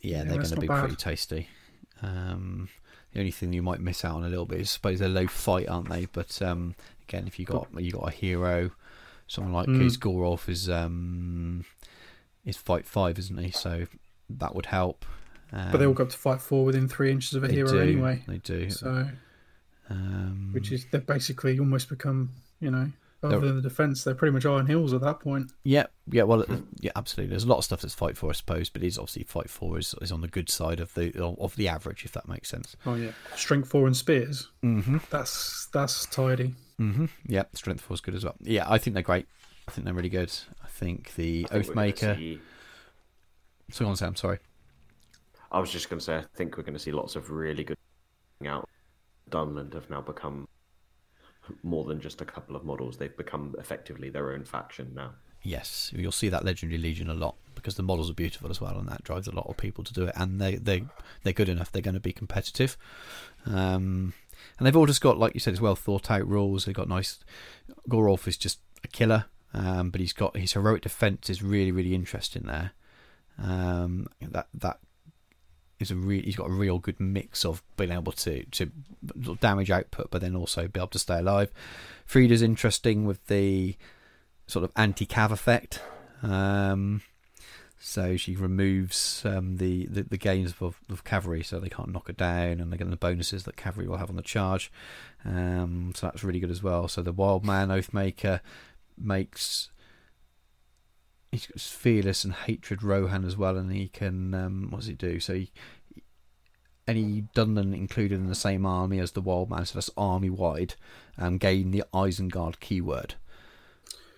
Yeah, 0.00 0.18
yeah 0.18 0.24
they're 0.24 0.36
going 0.36 0.48
to 0.50 0.60
be 0.60 0.66
bad. 0.66 0.80
pretty 0.80 0.96
tasty. 0.96 1.48
Um, 2.02 2.68
the 3.12 3.20
only 3.20 3.30
thing 3.30 3.52
you 3.52 3.62
might 3.62 3.80
miss 3.80 4.04
out 4.04 4.16
on 4.16 4.24
a 4.24 4.28
little 4.28 4.46
bit 4.46 4.60
is, 4.60 4.68
I 4.68 4.74
suppose 4.74 4.98
they're 4.98 5.08
low 5.08 5.26
fight, 5.26 5.68
aren't 5.68 5.88
they? 5.88 6.06
But 6.06 6.40
um, 6.42 6.74
again, 7.08 7.26
if 7.26 7.38
you 7.38 7.46
got 7.46 7.68
you 7.76 7.92
got 7.92 8.08
a 8.08 8.10
hero, 8.10 8.72
someone 9.26 9.52
like 9.52 9.68
mm. 9.68 9.98
Gorolf 9.98 10.48
is 10.48 10.68
um, 10.68 11.64
is 12.44 12.56
fight 12.56 12.86
five, 12.86 13.18
isn't 13.18 13.38
he? 13.38 13.50
So 13.50 13.86
that 14.28 14.54
would 14.54 14.66
help. 14.66 15.04
Um, 15.52 15.72
but 15.72 15.78
they 15.78 15.86
all 15.86 15.94
go 15.94 16.04
up 16.04 16.10
to 16.10 16.18
fight 16.18 16.40
four 16.40 16.64
within 16.64 16.88
three 16.88 17.10
inches 17.10 17.34
of 17.34 17.44
a 17.44 17.48
hero 17.48 17.70
do, 17.70 17.80
anyway. 17.80 18.22
They 18.26 18.38
do. 18.38 18.70
So, 18.70 19.08
um, 19.88 20.50
which 20.52 20.72
is 20.72 20.86
they've 20.90 21.06
basically 21.06 21.58
almost 21.58 21.88
become 21.88 22.30
you 22.60 22.70
know 22.70 22.90
other 23.22 23.40
than 23.40 23.56
the 23.56 23.62
defense, 23.62 24.04
they're 24.04 24.14
pretty 24.14 24.32
much 24.32 24.46
Iron 24.46 24.66
Hills 24.66 24.92
at 24.92 25.00
that 25.00 25.20
point. 25.20 25.52
Yeah, 25.64 25.86
yeah, 26.10 26.22
well, 26.22 26.44
yeah, 26.80 26.92
absolutely. 26.94 27.30
There's 27.30 27.44
a 27.44 27.48
lot 27.48 27.58
of 27.58 27.64
stuff 27.64 27.80
that's 27.80 27.94
fight 27.94 28.16
for, 28.16 28.30
I 28.30 28.32
suppose, 28.32 28.70
but 28.70 28.82
it 28.82 28.86
is 28.86 28.98
obviously 28.98 29.24
fight 29.24 29.50
for 29.50 29.78
is, 29.78 29.94
is 30.00 30.12
on 30.12 30.20
the 30.20 30.28
good 30.28 30.48
side 30.48 30.80
of 30.80 30.94
the 30.94 31.12
of 31.20 31.56
the 31.56 31.68
average, 31.68 32.04
if 32.04 32.12
that 32.12 32.28
makes 32.28 32.48
sense. 32.48 32.76
Oh 32.86 32.94
yeah, 32.94 33.12
strength 33.34 33.68
four 33.68 33.86
and 33.86 33.96
spears. 33.96 34.48
Mm-hmm. 34.62 34.98
That's 35.10 35.68
that's 35.72 36.06
tidy. 36.06 36.54
Mm-hmm. 36.80 37.06
Yeah, 37.26 37.44
strength 37.54 37.80
four 37.80 37.94
is 37.94 38.00
good 38.00 38.14
as 38.14 38.24
well. 38.24 38.36
Yeah, 38.40 38.64
I 38.68 38.78
think 38.78 38.94
they're 38.94 39.02
great. 39.02 39.26
I 39.66 39.70
think 39.70 39.84
they're 39.84 39.94
really 39.94 40.08
good. 40.08 40.32
I 40.64 40.68
think 40.68 41.14
the 41.16 41.46
I 41.50 41.62
think 41.62 41.66
Oathmaker. 41.66 42.16
See... 42.16 42.40
So 43.70 43.86
on, 43.86 43.96
Sam. 43.96 44.14
Sorry. 44.14 44.38
I 45.50 45.58
was 45.60 45.70
just 45.70 45.88
going 45.90 45.98
to 45.98 46.04
say, 46.04 46.16
I 46.16 46.24
think 46.34 46.56
we're 46.56 46.62
going 46.62 46.74
to 46.74 46.78
see 46.78 46.92
lots 46.92 47.16
of 47.16 47.30
really 47.30 47.64
good 47.64 47.78
out. 48.46 48.68
Dunland 49.30 49.74
have 49.74 49.90
now 49.90 50.00
become 50.00 50.46
more 51.62 51.84
than 51.84 52.00
just 52.00 52.20
a 52.20 52.24
couple 52.24 52.56
of 52.56 52.64
models. 52.64 52.96
They've 52.96 53.16
become 53.16 53.54
effectively 53.58 54.10
their 54.10 54.32
own 54.32 54.44
faction 54.44 54.92
now. 54.94 55.12
Yes, 55.42 55.92
you'll 55.94 56.12
see 56.12 56.28
that 56.28 56.44
Legendary 56.44 56.80
Legion 56.80 57.08
a 57.08 57.14
lot 57.14 57.36
because 57.54 57.76
the 57.76 57.82
models 57.82 58.10
are 58.10 58.14
beautiful 58.14 58.50
as 58.50 58.60
well, 58.60 58.78
and 58.78 58.88
that 58.88 59.04
drives 59.04 59.28
a 59.28 59.34
lot 59.34 59.46
of 59.48 59.56
people 59.56 59.84
to 59.84 59.92
do 59.92 60.04
it. 60.04 60.12
And 60.16 60.40
they 60.40 60.56
they 60.56 60.84
they're 61.22 61.32
good 61.32 61.48
enough; 61.48 61.70
they're 61.70 61.82
going 61.82 61.94
to 61.94 62.00
be 62.00 62.12
competitive. 62.12 62.76
Um, 63.46 64.14
and 64.58 64.66
they've 64.66 64.76
all 64.76 64.86
just 64.86 65.00
got, 65.00 65.18
like 65.18 65.34
you 65.34 65.40
said, 65.40 65.52
as 65.52 65.60
well 65.60 65.74
thought 65.74 66.10
out 66.10 66.26
rules. 66.26 66.64
They've 66.64 66.74
got 66.74 66.88
nice. 66.88 67.18
Gorolf 67.88 68.26
is 68.26 68.36
just 68.36 68.60
a 68.84 68.88
killer, 68.88 69.26
um, 69.54 69.90
but 69.90 70.00
he's 70.00 70.12
got 70.12 70.36
his 70.36 70.52
heroic 70.52 70.82
defense 70.82 71.30
is 71.30 71.42
really 71.42 71.72
really 71.72 71.94
interesting 71.94 72.42
there. 72.42 72.72
Um, 73.38 74.08
that 74.20 74.48
that 74.54 74.80
is 75.80 75.90
a 75.90 75.96
re- 75.96 76.22
he's 76.22 76.36
got 76.36 76.48
a 76.48 76.52
real 76.52 76.78
good 76.78 76.98
mix 76.98 77.44
of 77.44 77.62
being 77.76 77.92
able 77.92 78.12
to 78.12 78.44
to 78.44 78.70
damage 79.40 79.70
output, 79.70 80.10
but 80.10 80.20
then 80.20 80.36
also 80.36 80.68
be 80.68 80.80
able 80.80 80.88
to 80.88 80.98
stay 80.98 81.18
alive. 81.18 81.50
Frida's 82.04 82.42
interesting 82.42 83.04
with 83.04 83.26
the 83.26 83.76
sort 84.46 84.64
of 84.64 84.72
anti-cav 84.76 85.30
effect. 85.30 85.80
Um, 86.22 87.02
so 87.80 88.16
she 88.16 88.34
removes 88.34 89.22
um, 89.24 89.58
the, 89.58 89.86
the, 89.86 90.02
the 90.02 90.18
gains 90.18 90.54
of, 90.60 90.80
of, 90.90 91.04
cavalry, 91.04 91.44
so 91.44 91.60
they 91.60 91.68
can't 91.68 91.92
knock 91.92 92.08
her 92.08 92.12
down, 92.12 92.60
and 92.60 92.72
they 92.72 92.76
get 92.76 92.90
the 92.90 92.96
bonuses 92.96 93.44
that 93.44 93.56
cavalry 93.56 93.86
will 93.86 93.98
have 93.98 94.10
on 94.10 94.16
the 94.16 94.22
charge. 94.22 94.72
Um, 95.24 95.92
so 95.94 96.06
that's 96.06 96.24
really 96.24 96.40
good 96.40 96.50
as 96.50 96.62
well. 96.62 96.88
So 96.88 97.02
the 97.02 97.12
Wild 97.12 97.44
Man 97.44 97.68
Oathmaker 97.68 98.40
makes 98.96 99.70
he's 101.32 101.46
got 101.46 101.60
fearless 101.60 102.24
and 102.24 102.32
hatred 102.32 102.82
Rohan 102.82 103.24
as 103.24 103.36
well, 103.36 103.56
and 103.56 103.72
he 103.72 103.88
can 103.88 104.34
um, 104.34 104.68
what 104.70 104.80
does 104.80 104.86
he 104.86 104.94
do? 104.94 105.20
So 105.20 105.34
he 105.34 105.50
any 106.86 107.24
Dunlan 107.34 107.74
included 107.74 108.18
in 108.18 108.28
the 108.28 108.34
same 108.34 108.64
army 108.64 108.98
as 108.98 109.12
the 109.12 109.20
Wild 109.20 109.50
Man, 109.50 109.66
so 109.66 109.74
that's 109.74 109.90
army 109.96 110.30
wide, 110.30 110.74
um, 111.18 111.36
gain 111.36 111.70
the 111.70 111.84
Isengard 111.92 112.60
keyword. 112.60 113.14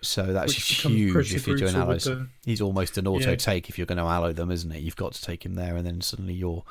So 0.01 0.33
that's 0.33 0.53
huge 0.53 1.35
if 1.35 1.45
you're 1.45 1.57
doing 1.57 1.75
allies. 1.75 2.05
The... 2.05 2.27
He's 2.43 2.61
almost 2.61 2.97
an 2.97 3.07
auto 3.07 3.31
yeah. 3.31 3.35
take 3.35 3.69
if 3.69 3.77
you're 3.77 3.85
going 3.85 3.99
to 3.99 4.05
alloy 4.05 4.33
them, 4.33 4.49
isn't 4.49 4.71
it? 4.71 4.79
You've 4.79 4.95
got 4.95 5.13
to 5.13 5.21
take 5.21 5.45
him 5.45 5.53
there, 5.53 5.75
and 5.75 5.85
then 5.85 6.01
suddenly 6.01 6.33
you're, 6.33 6.63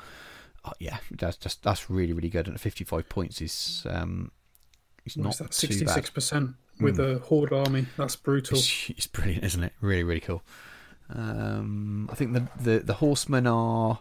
oh, 0.65 0.73
yeah, 0.79 0.97
that's 1.11 1.37
just 1.37 1.63
that's 1.63 1.89
really 1.89 2.13
really 2.13 2.29
good. 2.29 2.47
And 2.47 2.59
55 2.59 3.07
points 3.07 3.41
is 3.41 3.85
um, 3.89 4.31
it's 5.05 5.15
not 5.15 5.35
66 5.53 6.09
percent 6.09 6.55
with 6.79 6.97
mm. 6.97 7.15
a 7.15 7.19
horde 7.19 7.53
army. 7.53 7.85
That's 7.97 8.15
brutal. 8.15 8.57
It's, 8.57 8.89
it's, 8.89 9.07
brilliant, 9.07 9.43
isn't 9.43 9.63
it? 9.63 9.73
Really, 9.81 10.03
really 10.03 10.21
cool. 10.21 10.43
Um, 11.13 12.09
I 12.11 12.15
think 12.15 12.33
the, 12.33 12.47
the 12.59 12.79
the 12.79 12.93
horsemen 12.95 13.45
are 13.45 13.99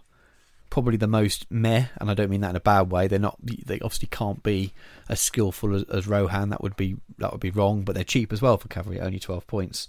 probably 0.71 0.97
the 0.97 1.09
most 1.09 1.51
meh, 1.51 1.87
and 2.01 2.11
I 2.11 2.15
don't 2.15 2.31
mean 2.31 2.41
that 2.43 2.51
in 2.51 2.57
a 2.57 2.61
bad 2.61 2.91
way. 2.91 3.09
They're 3.09 3.19
not. 3.19 3.37
They 3.43 3.81
obviously 3.81 4.09
can't 4.11 4.43
be 4.43 4.73
as 5.09 5.21
skillful 5.21 5.75
as, 5.75 5.83
as 5.85 6.07
Rohan. 6.07 6.51
That 6.51 6.63
would 6.63 6.77
be 6.77 6.97
that 7.19 7.33
would 7.33 7.41
be 7.41 7.51
wrong. 7.51 7.83
But 7.83 7.95
they're 7.95 8.05
cheap 8.05 8.33
as 8.33 8.41
well 8.41 8.57
for 8.57 8.69
cavalry, 8.69 9.01
only 9.01 9.19
twelve 9.19 9.47
points. 9.47 9.89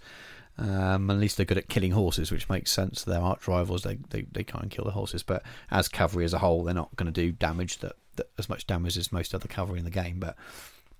Um, 0.57 1.09
at 1.09 1.17
least 1.17 1.37
they're 1.37 1.45
good 1.45 1.57
at 1.57 1.69
killing 1.69 1.91
horses, 1.91 2.31
which 2.31 2.49
makes 2.49 2.71
sense. 2.71 3.03
They're 3.03 3.21
arch 3.21 3.47
rivals. 3.47 3.83
They, 3.83 3.97
they 4.09 4.23
they 4.31 4.43
can't 4.43 4.69
kill 4.69 4.85
the 4.85 4.91
horses, 4.91 5.23
but 5.23 5.43
as 5.69 5.87
cavalry 5.87 6.25
as 6.25 6.33
a 6.33 6.39
whole, 6.39 6.63
they're 6.63 6.73
not 6.73 6.95
going 6.95 7.11
to 7.11 7.21
do 7.21 7.31
damage 7.31 7.77
that, 7.79 7.93
that 8.17 8.29
as 8.37 8.49
much 8.49 8.67
damage 8.67 8.97
as 8.97 9.11
most 9.11 9.33
other 9.33 9.47
cavalry 9.47 9.79
in 9.79 9.85
the 9.85 9.91
game. 9.91 10.19
But 10.19 10.35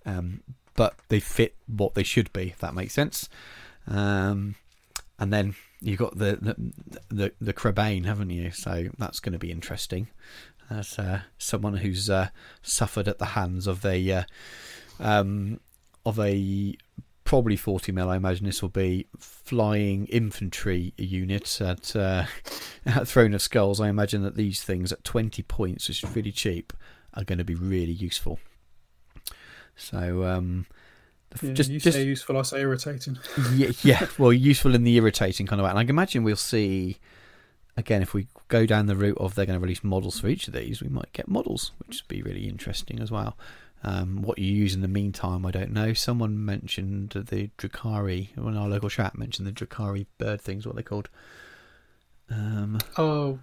um, 0.06 0.42
but 0.76 0.96
they 1.10 1.20
fit 1.20 1.56
what 1.68 1.94
they 1.94 2.04
should 2.04 2.32
be. 2.34 2.50
If 2.50 2.60
that 2.60 2.74
makes 2.74 2.94
sense. 2.94 3.30
Um, 3.88 4.56
and 5.20 5.32
then 5.32 5.56
you've 5.82 6.00
got 6.00 6.18
the 6.18 6.38
the 6.42 6.74
the, 7.10 7.32
the 7.40 7.54
Crebain, 7.54 8.06
haven't 8.06 8.30
you? 8.30 8.52
So 8.52 8.90
that's 8.98 9.20
going 9.20 9.34
to 9.34 9.40
be 9.40 9.52
interesting. 9.52 10.08
As 10.70 10.98
uh, 10.98 11.22
someone 11.38 11.78
who's 11.78 12.10
uh, 12.10 12.30
suffered 12.62 13.08
at 13.08 13.20
the 13.20 13.26
hands 13.26 13.68
of 13.68 13.86
a 13.86 14.12
uh, 14.12 14.24
um, 15.00 15.60
of 16.06 16.20
a 16.20 16.76
probably 17.24 17.56
40 17.56 17.94
mil. 17.94 18.10
I 18.10 18.18
imagine 18.18 18.46
this 18.46 18.62
will 18.62 18.68
be 18.68 19.08
flying 19.18 20.06
infantry 20.08 20.94
unit 20.98 21.62
at, 21.62 21.96
uh, 21.96 22.26
at 22.86 23.08
Throne 23.08 23.34
of 23.34 23.42
Skulls. 23.42 23.80
I 23.80 23.88
imagine 23.88 24.22
that 24.24 24.36
these 24.36 24.64
things 24.64 24.92
at 24.92 25.06
20 25.06 25.42
points, 25.44 25.88
which 25.88 26.04
is 26.04 26.16
really 26.16 26.34
cheap, 26.34 26.74
are 27.14 27.24
going 27.24 27.38
to 27.38 27.46
be 27.46 27.56
really 27.56 27.94
useful. 27.94 28.40
So 29.76 30.24
um, 30.24 30.66
Yeah, 31.42 31.54
just 31.54 31.70
you 31.70 31.80
just 31.80 31.98
say 31.98 32.04
useful, 32.04 32.38
I 32.38 32.42
say 32.44 32.62
irritating. 32.62 33.18
yeah, 33.54 33.72
yeah, 33.84 34.08
well, 34.18 34.34
useful 34.34 34.76
in 34.76 34.84
the 34.84 34.96
irritating 34.96 35.48
kind 35.48 35.60
of 35.60 35.66
way. 35.66 35.70
And 35.70 35.80
I 35.80 35.84
can 35.84 35.92
imagine 35.92 36.24
we'll 36.24 36.36
see 36.36 36.98
again 37.78 38.02
if 38.02 38.14
we 38.14 38.28
go 38.48 38.66
down 38.66 38.86
the 38.88 38.96
route 38.96 39.18
of 39.18 39.36
they're 39.36 39.46
going 39.46 39.58
to 39.60 39.64
release 39.64 39.84
models 39.84 40.20
for 40.20 40.28
each 40.28 40.48
of 40.48 40.54
these, 40.54 40.82
we 40.82 40.90
might 40.90 41.14
get 41.14 41.28
models, 41.28 41.72
which 41.80 42.02
would 42.02 42.08
be 42.08 42.22
really 42.22 42.48
interesting 42.48 43.00
as 43.00 43.12
well. 43.12 43.38
Um, 43.84 44.22
what 44.22 44.38
you 44.38 44.54
use 44.54 44.76
in 44.76 44.82
the 44.82 44.88
meantime, 44.88 45.46
I 45.46 45.52
don't 45.52 45.72
know. 45.72 45.94
Someone 45.94 46.46
mentioned 46.46 47.10
the 47.10 47.50
Drakari, 47.58 48.38
when 48.38 48.56
our 48.56 48.68
local 48.68 48.90
chat 48.90 49.18
mentioned 49.18 49.48
the 49.48 49.52
Drakari 49.52 50.06
bird 50.20 50.40
things, 50.40 50.68
what 50.68 50.76
they're 50.76 50.84
called. 50.84 51.10
Um, 52.30 52.78
Oh, 52.98 53.40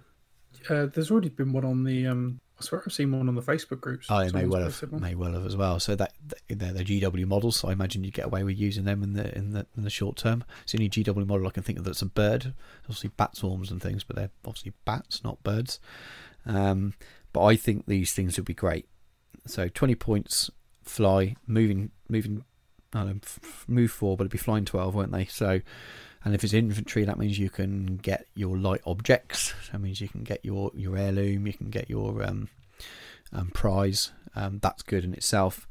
uh, 0.69 0.85
there's 0.85 1.11
already 1.11 1.29
been 1.29 1.51
one 1.51 1.65
on 1.65 1.83
the. 1.83 2.07
Um, 2.07 2.39
I 2.59 2.65
swear 2.65 2.83
I've 2.85 2.91
seen 2.91 3.11
one 3.11 3.29
on 3.29 3.35
the 3.35 3.41
Facebook 3.41 3.79
groups. 3.79 4.07
oh, 4.09 4.23
they 4.23 4.31
may 4.31 4.45
well 4.45 4.63
have, 4.63 4.79
one. 4.81 5.01
may 5.01 5.15
well 5.15 5.33
have 5.33 5.45
as 5.45 5.55
well. 5.55 5.79
So 5.79 5.95
that 5.95 6.13
they're 6.49 6.73
the 6.73 6.83
GW 6.83 7.25
models. 7.25 7.57
So 7.57 7.69
I 7.69 7.71
imagine 7.71 8.03
you'd 8.03 8.13
get 8.13 8.25
away 8.25 8.43
with 8.43 8.57
using 8.57 8.83
them 8.83 9.01
in 9.01 9.13
the 9.13 9.35
in 9.37 9.51
the 9.51 9.65
in 9.77 9.83
the 9.83 9.89
short 9.89 10.17
term. 10.17 10.43
It's 10.63 10.73
the 10.73 10.77
only 10.77 10.89
GW 10.89 11.25
model 11.25 11.47
I 11.47 11.51
can 11.51 11.63
think 11.63 11.79
of 11.79 11.85
that's 11.85 12.01
a 12.01 12.05
bird. 12.05 12.53
Obviously, 12.83 13.11
bat 13.15 13.35
swarms 13.35 13.71
and 13.71 13.81
things, 13.81 14.03
but 14.03 14.15
they're 14.15 14.31
obviously 14.45 14.73
bats, 14.85 15.23
not 15.23 15.41
birds. 15.43 15.79
Um, 16.45 16.93
but 17.31 17.43
I 17.45 17.55
think 17.55 17.85
these 17.85 18.13
things 18.13 18.35
would 18.37 18.45
be 18.45 18.53
great. 18.53 18.87
So 19.45 19.69
twenty 19.69 19.95
points, 19.95 20.49
fly, 20.83 21.35
moving, 21.47 21.91
moving. 22.09 22.43
I 22.93 23.03
don't 23.03 23.07
know, 23.07 23.49
move 23.67 23.91
four, 23.91 24.17
but 24.17 24.23
it'd 24.23 24.31
be 24.31 24.37
flying 24.37 24.65
twelve, 24.65 24.95
won't 24.95 25.11
they? 25.11 25.25
So, 25.25 25.61
and 26.23 26.35
if 26.35 26.43
it's 26.43 26.53
infantry, 26.53 27.05
that 27.05 27.17
means 27.17 27.39
you 27.39 27.49
can 27.49 27.97
get 27.97 28.27
your 28.35 28.57
light 28.57 28.81
objects. 28.85 29.53
That 29.71 29.79
means 29.79 30.01
you 30.01 30.09
can 30.09 30.23
get 30.23 30.43
your 30.43 30.71
your 30.75 30.97
heirloom, 30.97 31.47
you 31.47 31.53
can 31.53 31.69
get 31.69 31.89
your 31.89 32.23
um, 32.23 32.49
um 33.31 33.51
prize. 33.51 34.11
Um, 34.35 34.59
that's 34.59 34.83
good 34.83 35.03
in 35.03 35.13
itself. 35.13 35.67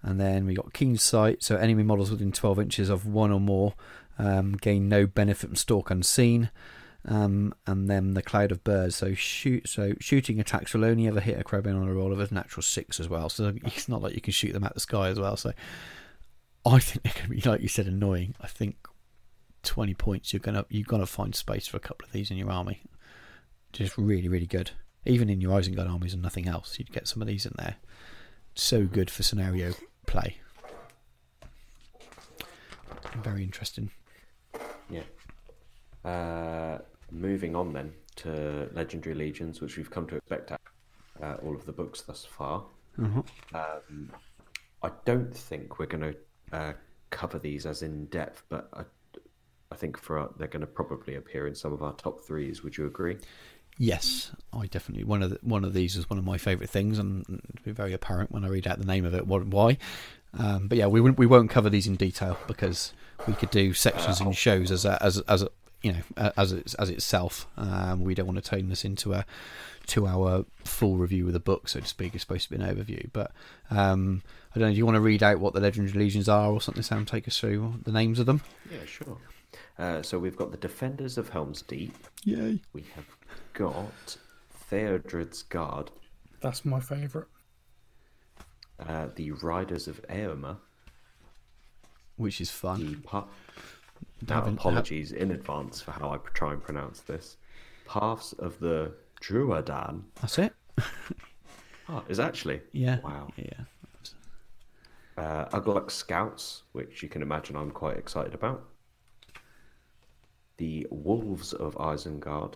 And 0.00 0.20
then 0.20 0.46
we 0.46 0.54
got 0.54 0.72
keen 0.72 0.96
sight, 0.96 1.42
so 1.42 1.56
enemy 1.56 1.82
models 1.82 2.10
within 2.10 2.30
twelve 2.30 2.60
inches 2.60 2.88
of 2.88 3.06
one 3.06 3.32
or 3.32 3.40
more 3.40 3.74
um, 4.18 4.52
gain 4.52 4.88
no 4.88 5.06
benefit 5.06 5.48
from 5.48 5.56
stalk 5.56 5.90
unseen. 5.90 6.50
Um, 7.04 7.54
and 7.66 7.88
then 7.88 8.14
the 8.14 8.22
cloud 8.22 8.52
of 8.52 8.62
birds. 8.64 8.96
So 8.96 9.14
shoot. 9.14 9.68
So 9.68 9.94
shooting 10.00 10.40
attacks 10.40 10.74
will 10.74 10.84
only 10.84 11.06
ever 11.06 11.20
hit 11.20 11.40
a 11.40 11.44
Crebain 11.44 11.80
on 11.80 11.88
a 11.88 11.94
roll 11.94 12.12
of 12.12 12.20
a 12.20 12.34
natural 12.34 12.62
six 12.62 13.00
as 13.00 13.08
well. 13.08 13.28
So 13.28 13.54
it's 13.64 13.88
not 13.88 14.02
like 14.02 14.14
you 14.14 14.20
can 14.20 14.32
shoot 14.32 14.52
them 14.52 14.64
at 14.64 14.74
the 14.74 14.80
sky 14.80 15.08
as 15.08 15.18
well. 15.18 15.36
So 15.36 15.52
I 16.66 16.78
think 16.78 17.02
they're 17.02 17.12
going 17.14 17.40
to 17.40 17.44
be 17.44 17.50
like 17.50 17.62
you 17.62 17.68
said, 17.68 17.86
annoying. 17.86 18.34
I 18.40 18.46
think 18.46 18.76
twenty 19.68 19.94
points. 19.94 20.32
You're 20.32 20.40
gonna 20.40 20.64
you're 20.70 20.84
gonna 20.84 21.06
find 21.06 21.34
space 21.34 21.66
for 21.66 21.76
a 21.76 21.80
couple 21.80 22.06
of 22.06 22.12
these 22.12 22.30
in 22.30 22.36
your 22.36 22.50
army. 22.50 22.82
Just 23.72 23.96
really 23.98 24.28
really 24.28 24.46
good. 24.46 24.70
Even 25.04 25.30
in 25.30 25.40
your 25.40 25.58
Isengard 25.58 25.88
armies 25.88 26.14
and 26.14 26.22
nothing 26.22 26.48
else, 26.48 26.78
you'd 26.78 26.92
get 26.92 27.06
some 27.06 27.22
of 27.22 27.28
these 27.28 27.46
in 27.46 27.52
there. 27.56 27.76
So 28.54 28.86
good 28.86 29.10
for 29.10 29.22
scenario 29.22 29.72
play. 30.06 30.38
Very 33.22 33.42
interesting. 33.42 33.90
Yeah. 34.90 35.02
Uh, 36.04 36.78
moving 37.10 37.54
on 37.54 37.72
then 37.72 37.92
to 38.16 38.68
Legendary 38.72 39.14
Legions, 39.14 39.60
which 39.60 39.76
we've 39.76 39.90
come 39.90 40.06
to 40.08 40.16
expect 40.16 40.52
out 40.52 40.60
uh, 41.22 41.36
all 41.44 41.54
of 41.54 41.64
the 41.64 41.72
books 41.72 42.02
thus 42.02 42.24
far. 42.24 42.64
Uh-huh. 43.00 43.22
Um, 43.54 44.10
I 44.82 44.90
don't 45.04 45.34
think 45.34 45.78
we're 45.78 45.86
going 45.86 46.12
to 46.12 46.16
uh, 46.56 46.72
cover 47.10 47.38
these 47.38 47.66
as 47.66 47.82
in 47.82 48.06
depth, 48.06 48.42
but 48.48 48.68
I, 48.74 48.82
I 49.70 49.74
think 49.74 49.98
for 49.98 50.18
our, 50.18 50.30
they're 50.36 50.48
going 50.48 50.60
to 50.60 50.66
probably 50.66 51.14
appear 51.14 51.46
in 51.46 51.54
some 51.54 51.72
of 51.72 51.82
our 51.82 51.92
top 51.92 52.20
threes. 52.22 52.62
Would 52.62 52.76
you 52.76 52.86
agree? 52.86 53.18
Yes, 53.76 54.32
I 54.52 54.66
definitely 54.66 55.04
one 55.04 55.22
of 55.22 55.30
the, 55.30 55.38
one 55.42 55.64
of 55.64 55.72
these 55.72 55.96
is 55.96 56.10
one 56.10 56.18
of 56.18 56.24
my 56.24 56.36
favourite 56.36 56.68
things, 56.68 56.98
and 56.98 57.22
it'll 57.28 57.64
be 57.64 57.70
very 57.70 57.92
apparent 57.92 58.32
when 58.32 58.44
I 58.44 58.48
read 58.48 58.66
out 58.66 58.78
the 58.78 58.84
name 58.84 59.04
of 59.04 59.14
it 59.14 59.26
what 59.26 59.46
why. 59.46 59.78
Um, 60.36 60.66
but 60.66 60.78
yeah, 60.78 60.86
we 60.86 61.00
won't, 61.00 61.16
we 61.16 61.26
won't 61.26 61.50
cover 61.50 61.70
these 61.70 61.86
in 61.86 61.96
detail 61.96 62.36
because 62.46 62.92
we 63.26 63.34
could 63.34 63.50
do 63.50 63.72
sections 63.72 64.20
and 64.20 64.36
shows 64.36 64.70
as 64.70 64.84
a, 64.84 65.02
as 65.02 65.20
as 65.20 65.42
a, 65.42 65.48
you 65.82 65.92
know 65.92 66.32
as 66.36 66.52
it's, 66.52 66.74
as 66.74 66.90
itself. 66.90 67.46
Um, 67.56 68.02
we 68.02 68.16
don't 68.16 68.26
want 68.26 68.42
to 68.42 68.50
turn 68.50 68.68
this 68.68 68.84
into 68.84 69.12
a 69.12 69.24
two 69.86 70.08
hour 70.08 70.44
full 70.64 70.96
review 70.96 71.28
of 71.28 71.32
the 71.32 71.40
book, 71.40 71.68
so 71.68 71.78
to 71.78 71.86
speak. 71.86 72.14
It's 72.14 72.24
supposed 72.24 72.50
to 72.50 72.58
be 72.58 72.62
an 72.62 72.68
overview, 72.68 73.08
but 73.12 73.30
um, 73.70 74.22
I 74.56 74.58
don't 74.58 74.70
know. 74.70 74.72
Do 74.72 74.78
you 74.78 74.86
want 74.86 74.96
to 74.96 75.00
read 75.00 75.22
out 75.22 75.38
what 75.38 75.54
the 75.54 75.60
legendary 75.60 75.96
legions 75.96 76.28
are 76.28 76.50
or 76.50 76.60
something? 76.60 76.82
Sam, 76.82 77.06
take 77.06 77.28
us 77.28 77.38
through 77.38 77.74
the 77.84 77.92
names 77.92 78.18
of 78.18 78.26
them. 78.26 78.42
Yeah, 78.72 78.84
sure. 78.86 79.18
Uh, 79.78 80.02
so 80.02 80.18
we've 80.18 80.36
got 80.36 80.50
the 80.50 80.56
Defenders 80.56 81.18
of 81.18 81.28
Helm's 81.28 81.62
Deep. 81.62 81.96
Yay! 82.24 82.60
We 82.72 82.84
have 82.94 83.04
got 83.54 84.16
Theodred's 84.68 85.42
Guard, 85.42 85.90
That's 86.40 86.64
my 86.64 86.80
favourite. 86.80 87.28
uh, 88.80 89.08
the 89.14 89.30
Riders 89.32 89.86
of 89.86 90.02
Éomer, 90.08 90.56
Which 92.16 92.40
is 92.40 92.50
fun. 92.50 93.02
pa- 93.04 93.26
now, 94.28 94.36
Having- 94.40 94.54
apologies 94.54 95.12
in 95.12 95.30
advance 95.30 95.80
for 95.80 95.92
how 95.92 96.10
I 96.10 96.16
try 96.34 96.52
and 96.52 96.62
pronounce 96.62 97.00
this. 97.00 97.36
Paths 97.86 98.32
of 98.34 98.58
the 98.58 98.92
Druadan. 99.22 100.02
That's 100.20 100.38
it. 100.38 100.54
Oh, 101.88 102.04
is 102.08 102.18
actually 102.18 102.60
Yeah. 102.72 102.98
Wow. 103.00 103.28
Yeah. 103.36 103.64
uh, 105.16 105.48
Ugluk 105.50 105.90
Scouts, 105.90 106.64
which 106.72 107.02
you 107.02 107.08
can 107.08 107.22
imagine 107.22 107.56
I'm 107.56 107.70
quite 107.70 107.96
excited 107.96 108.34
about. 108.34 108.64
The 110.58 110.86
Wolves 110.90 111.52
of 111.52 111.74
Isengard. 111.76 112.54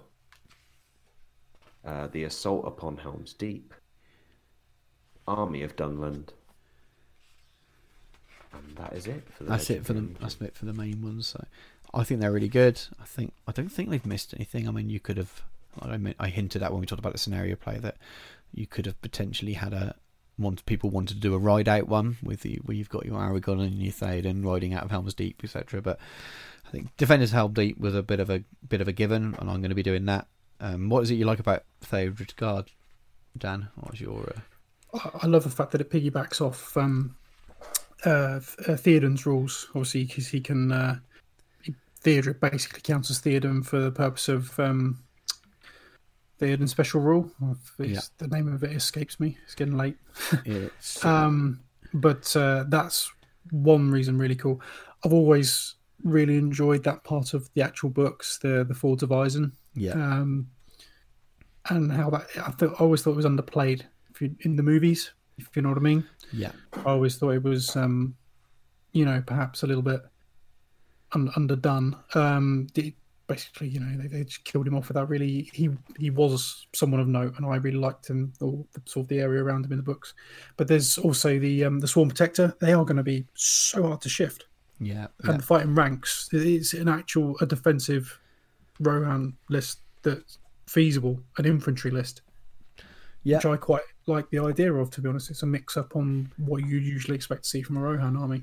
Uh, 1.84 2.06
the 2.08 2.24
Assault 2.24 2.66
upon 2.66 2.98
Helm's 2.98 3.32
Deep. 3.32 3.74
Army 5.26 5.62
of 5.62 5.76
Dunland. 5.76 6.28
And 8.52 8.76
that 8.76 8.92
is 8.92 9.06
it 9.06 9.26
for 9.30 9.44
the 9.44 9.50
That's 9.50 9.70
it 9.70 9.84
for 9.84 9.94
the 9.94 10.06
that's 10.20 10.40
it 10.40 10.54
for 10.54 10.66
the 10.66 10.74
main 10.74 11.00
ones. 11.00 11.28
So 11.28 11.44
I 11.94 12.04
think 12.04 12.20
they're 12.20 12.32
really 12.32 12.48
good. 12.48 12.80
I 13.00 13.04
think 13.04 13.32
I 13.46 13.52
don't 13.52 13.70
think 13.70 13.88
they've 13.88 14.04
missed 14.04 14.34
anything. 14.34 14.68
I 14.68 14.72
mean, 14.72 14.90
you 14.90 15.00
could 15.00 15.16
have. 15.16 15.42
I 15.80 15.96
mean, 15.96 16.14
I 16.18 16.28
hinted 16.28 16.62
at 16.62 16.70
when 16.70 16.80
we 16.80 16.86
talked 16.86 17.00
about 17.00 17.12
the 17.12 17.18
scenario 17.18 17.56
play 17.56 17.78
that 17.78 17.96
you 18.52 18.66
could 18.66 18.84
have 18.84 19.00
potentially 19.00 19.54
had 19.54 19.72
a 19.72 19.94
want 20.38 20.64
people 20.66 20.90
wanted 20.90 21.14
to 21.14 21.20
do 21.20 21.34
a 21.34 21.38
ride 21.38 21.68
out 21.68 21.88
one 21.88 22.16
with 22.22 22.40
the 22.40 22.56
where 22.64 22.76
you've 22.76 22.88
got 22.88 23.06
your 23.06 23.16
Aragorn 23.16 23.60
and 23.60 23.82
your 23.82 23.92
Theoden 23.92 24.44
riding 24.44 24.74
out 24.74 24.84
of 24.84 24.90
Helm's 24.90 25.14
Deep, 25.14 25.40
etc. 25.44 25.82
But 25.82 25.98
I 26.66 26.70
think 26.70 26.96
Defenders 26.96 27.32
Helm's 27.32 27.54
Deep 27.54 27.78
was 27.78 27.94
a 27.94 28.02
bit 28.02 28.20
of 28.20 28.30
a 28.30 28.42
bit 28.68 28.80
of 28.80 28.88
a 28.88 28.92
given, 28.92 29.36
and 29.38 29.50
I'm 29.50 29.60
going 29.60 29.70
to 29.70 29.74
be 29.74 29.82
doing 29.82 30.06
that. 30.06 30.26
Um, 30.60 30.88
what 30.88 31.02
is 31.02 31.10
it 31.10 31.16
you 31.16 31.24
like 31.24 31.40
about 31.40 31.64
Theodred's 31.80 32.34
Guard, 32.34 32.70
Dan? 33.36 33.68
What's 33.76 34.00
your 34.00 34.32
uh, 34.94 35.10
I 35.22 35.26
love 35.26 35.44
the 35.44 35.50
fact 35.50 35.72
that 35.72 35.80
it 35.80 35.90
piggybacks 35.90 36.40
off 36.40 36.76
um, 36.76 37.16
uh, 38.04 38.08
uh, 38.10 38.40
Theoden's 38.76 39.26
rules, 39.26 39.66
obviously, 39.70 40.04
because 40.04 40.28
he 40.28 40.40
can. 40.40 40.72
Uh, 40.72 40.96
basically 42.04 42.80
counts 42.82 43.10
as 43.10 43.20
Theoden 43.20 43.64
for 43.64 43.78
the 43.78 43.92
purpose 43.92 44.28
of 44.28 44.58
um, 44.58 44.98
Theoden 46.42 46.68
special 46.68 47.00
rule. 47.00 47.30
It's- 47.78 48.10
The 48.18 48.26
name 48.28 48.52
of 48.52 48.64
it 48.64 48.72
escapes 48.72 49.20
me. 49.20 49.38
It's 49.44 49.54
getting 49.54 49.76
late. 49.76 49.96
it's 50.44 51.04
Um, 51.04 51.60
but 51.94 52.34
uh, 52.36 52.64
that's 52.68 53.10
one 53.50 53.90
reason 53.90 54.18
really 54.18 54.34
cool. 54.34 54.60
I've 55.04 55.12
always 55.12 55.76
really 56.02 56.36
enjoyed 56.36 56.82
that 56.84 57.04
part 57.04 57.32
of 57.34 57.48
the 57.54 57.62
actual 57.62 57.90
books, 57.90 58.38
the 58.38 58.64
the 58.64 58.74
Fords 58.74 59.02
of 59.04 59.12
Eisen, 59.12 59.52
yeah 59.74 59.92
um, 59.92 60.48
and 61.70 61.92
how 61.92 62.10
that 62.10 62.26
I, 62.36 62.50
thought, 62.50 62.72
I 62.80 62.82
always 62.82 63.02
thought 63.02 63.12
it 63.12 63.16
was 63.16 63.26
underplayed 63.26 63.82
if 64.10 64.20
you, 64.20 64.34
in 64.40 64.56
the 64.56 64.62
movies, 64.64 65.12
if 65.38 65.48
you 65.54 65.62
know 65.62 65.68
what 65.68 65.78
I 65.78 65.82
mean. 65.82 66.04
yeah 66.32 66.50
I 66.84 66.90
always 66.90 67.16
thought 67.18 67.30
it 67.30 67.42
was, 67.44 67.76
um, 67.76 68.16
you 68.92 69.04
know, 69.04 69.22
perhaps 69.24 69.62
a 69.62 69.66
little 69.68 69.82
bit 69.82 70.00
un- 71.12 71.30
underdone. 71.36 71.96
Um, 72.14 72.66
the, 72.74 72.94
basically, 73.34 73.68
you 73.68 73.80
know, 73.80 73.96
they, 73.96 74.08
they 74.08 74.24
just 74.24 74.44
killed 74.44 74.66
him 74.66 74.74
off 74.74 74.88
without 74.88 75.08
really. 75.08 75.50
He 75.52 75.70
he 75.98 76.10
was 76.10 76.66
someone 76.72 77.00
of 77.00 77.08
note, 77.08 77.34
and 77.36 77.46
I 77.46 77.56
really 77.56 77.78
liked 77.78 78.08
him, 78.08 78.32
or 78.40 78.64
the, 78.72 78.82
sort 78.84 79.04
of 79.04 79.08
the 79.08 79.20
area 79.20 79.42
around 79.42 79.64
him 79.64 79.72
in 79.72 79.78
the 79.78 79.82
books. 79.82 80.14
But 80.56 80.68
there's 80.68 80.98
also 80.98 81.38
the 81.38 81.64
um, 81.64 81.80
the 81.80 81.88
Swarm 81.88 82.08
Protector. 82.08 82.54
They 82.60 82.72
are 82.72 82.84
going 82.84 82.96
to 82.96 83.02
be 83.02 83.24
so 83.34 83.82
hard 83.84 84.00
to 84.02 84.08
shift, 84.08 84.46
Yeah, 84.80 85.06
and 85.24 85.34
yeah. 85.34 85.38
fighting 85.38 85.74
ranks. 85.74 86.28
is 86.32 86.74
an 86.74 86.88
actual 86.88 87.36
a 87.40 87.46
defensive 87.46 88.18
Rohan 88.80 89.34
list 89.48 89.80
that's 90.02 90.38
feasible, 90.66 91.20
an 91.38 91.46
infantry 91.46 91.90
list. 91.90 92.22
Yeah. 93.24 93.36
Which 93.36 93.46
I 93.46 93.56
quite 93.56 93.82
like 94.06 94.28
the 94.30 94.40
idea 94.40 94.72
of, 94.74 94.90
to 94.90 95.00
be 95.00 95.08
honest. 95.08 95.30
It's 95.30 95.42
a 95.44 95.46
mix 95.46 95.76
up 95.76 95.94
on 95.94 96.32
what 96.38 96.64
you 96.66 96.78
usually 96.78 97.14
expect 97.14 97.44
to 97.44 97.48
see 97.48 97.62
from 97.62 97.76
a 97.76 97.80
Rohan 97.80 98.16
army. 98.16 98.42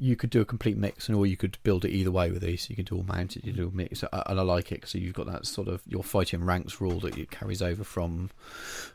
You 0.00 0.16
could 0.16 0.30
do 0.30 0.40
a 0.40 0.46
complete 0.46 0.78
mix, 0.78 1.08
and 1.08 1.16
or 1.16 1.26
you 1.26 1.36
could 1.36 1.58
build 1.62 1.84
it 1.84 1.90
either 1.90 2.10
way 2.10 2.30
with 2.30 2.40
these. 2.40 2.70
You 2.70 2.76
can 2.76 2.86
do 2.86 2.96
all 2.96 3.02
mounted, 3.02 3.44
you 3.44 3.52
do 3.52 3.68
a 3.68 3.76
mix, 3.76 4.02
and 4.02 4.40
I 4.40 4.42
like 4.42 4.72
it. 4.72 4.88
So 4.88 4.96
you've 4.96 5.14
got 5.14 5.26
that 5.26 5.44
sort 5.46 5.68
of 5.68 5.82
your 5.86 6.02
fighting 6.02 6.42
ranks 6.42 6.80
rule 6.80 7.00
that 7.00 7.18
it 7.18 7.30
carries 7.30 7.60
over 7.60 7.84
from 7.84 8.30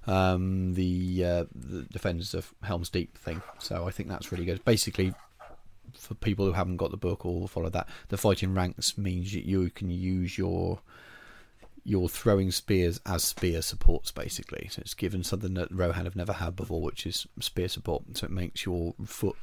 um, 0.07 0.73
the 0.73 1.23
uh, 1.23 1.43
the 1.53 1.83
defenders 1.83 2.33
of 2.33 2.53
Helm's 2.63 2.89
Deep 2.89 3.15
thing. 3.17 3.43
So 3.59 3.87
I 3.87 3.91
think 3.91 4.09
that's 4.09 4.31
really 4.31 4.45
good. 4.45 4.65
Basically, 4.65 5.13
for 5.93 6.15
people 6.15 6.45
who 6.45 6.53
haven't 6.53 6.77
got 6.77 6.89
the 6.89 6.97
book 6.97 7.23
or 7.23 7.47
follow 7.47 7.69
that, 7.69 7.87
the 8.09 8.17
fighting 8.17 8.55
ranks 8.55 8.97
means 8.97 9.31
that 9.33 9.45
you 9.45 9.69
can 9.69 9.91
use 9.91 10.39
your 10.39 10.79
your 11.83 12.09
throwing 12.09 12.49
spears 12.49 12.99
as 13.05 13.23
spear 13.23 13.61
supports 13.61 14.11
basically. 14.11 14.69
So 14.71 14.81
it's 14.81 14.95
given 14.95 15.23
something 15.23 15.53
that 15.53 15.71
Rohan 15.71 16.05
have 16.05 16.15
never 16.15 16.33
had 16.33 16.55
before, 16.55 16.81
which 16.81 17.05
is 17.05 17.27
spear 17.39 17.67
support. 17.67 18.17
So 18.17 18.25
it 18.25 18.31
makes 18.31 18.65
your 18.65 18.95
foot 19.05 19.35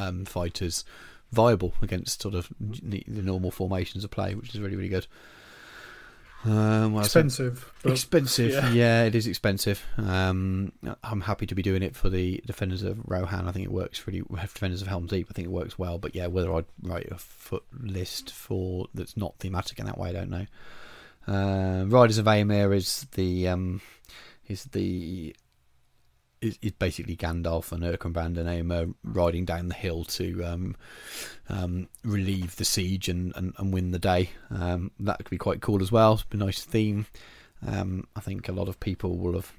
um, 0.00 0.24
fighters 0.24 0.84
viable 1.32 1.72
against 1.82 2.22
sort 2.22 2.34
of 2.34 2.48
the, 2.60 3.04
normal 3.06 3.50
formations 3.50 4.04
of 4.04 4.10
play, 4.10 4.34
which 4.34 4.54
is 4.54 4.60
really 4.60 4.76
really 4.76 4.88
good. 4.88 5.06
Um, 6.42 6.96
else? 6.96 7.06
Expensive. 7.06 7.70
but- 7.82 7.92
expensive, 7.92 8.52
yeah. 8.52 8.70
yeah. 8.70 9.04
it 9.04 9.14
is 9.14 9.26
expensive. 9.26 9.84
Um, 9.98 10.72
I'm 11.04 11.20
happy 11.20 11.46
to 11.46 11.54
be 11.54 11.62
doing 11.62 11.82
it 11.82 11.94
for 11.94 12.08
the 12.08 12.42
defenders 12.46 12.82
of 12.82 12.98
Rohan. 13.06 13.46
I 13.46 13.52
think 13.52 13.66
it 13.66 13.72
works 13.72 14.06
really. 14.06 14.22
Defenders 14.30 14.80
of 14.80 14.88
Helm's 14.88 15.10
Deep, 15.10 15.26
I 15.30 15.34
think 15.34 15.46
it 15.46 15.50
works 15.50 15.78
well. 15.78 15.98
But 15.98 16.14
yeah, 16.14 16.28
whether 16.28 16.52
I'd 16.54 16.64
write 16.82 17.10
a 17.10 17.18
foot 17.18 17.64
list 17.78 18.30
for 18.32 18.86
that's 18.94 19.16
not 19.16 19.38
thematic 19.38 19.78
in 19.78 19.86
that 19.86 19.98
way, 19.98 20.08
I 20.08 20.12
don't 20.12 20.30
know. 20.30 20.46
Uh, 21.28 21.84
Riders 21.86 22.18
of 22.18 22.24
Éomer 22.24 22.74
is 22.74 23.06
the 23.12 23.48
um, 23.48 23.82
is 24.48 24.64
the 24.64 25.36
is, 26.40 26.58
is 26.62 26.72
basically 26.72 27.16
Gandalf 27.16 27.72
and 27.72 27.82
Erkenbrand 27.82 28.38
and 28.38 28.48
Éomer 28.48 28.94
riding 29.04 29.44
down 29.44 29.68
the 29.68 29.74
hill 29.74 30.04
to 30.04 30.42
um, 30.44 30.76
um, 31.48 31.88
relieve 32.04 32.56
the 32.56 32.64
siege 32.64 33.08
and, 33.08 33.32
and, 33.36 33.54
and 33.58 33.72
win 33.72 33.90
the 33.90 33.98
day. 33.98 34.30
Um, 34.50 34.90
that 35.00 35.18
could 35.18 35.30
be 35.30 35.38
quite 35.38 35.60
cool 35.60 35.82
as 35.82 35.92
well. 35.92 36.14
It's 36.14 36.24
a 36.32 36.36
nice 36.36 36.64
theme. 36.64 37.06
Um, 37.66 38.06
I 38.16 38.20
think 38.20 38.48
a 38.48 38.52
lot 38.52 38.68
of 38.68 38.80
people 38.80 39.18
will 39.18 39.34
have 39.34 39.52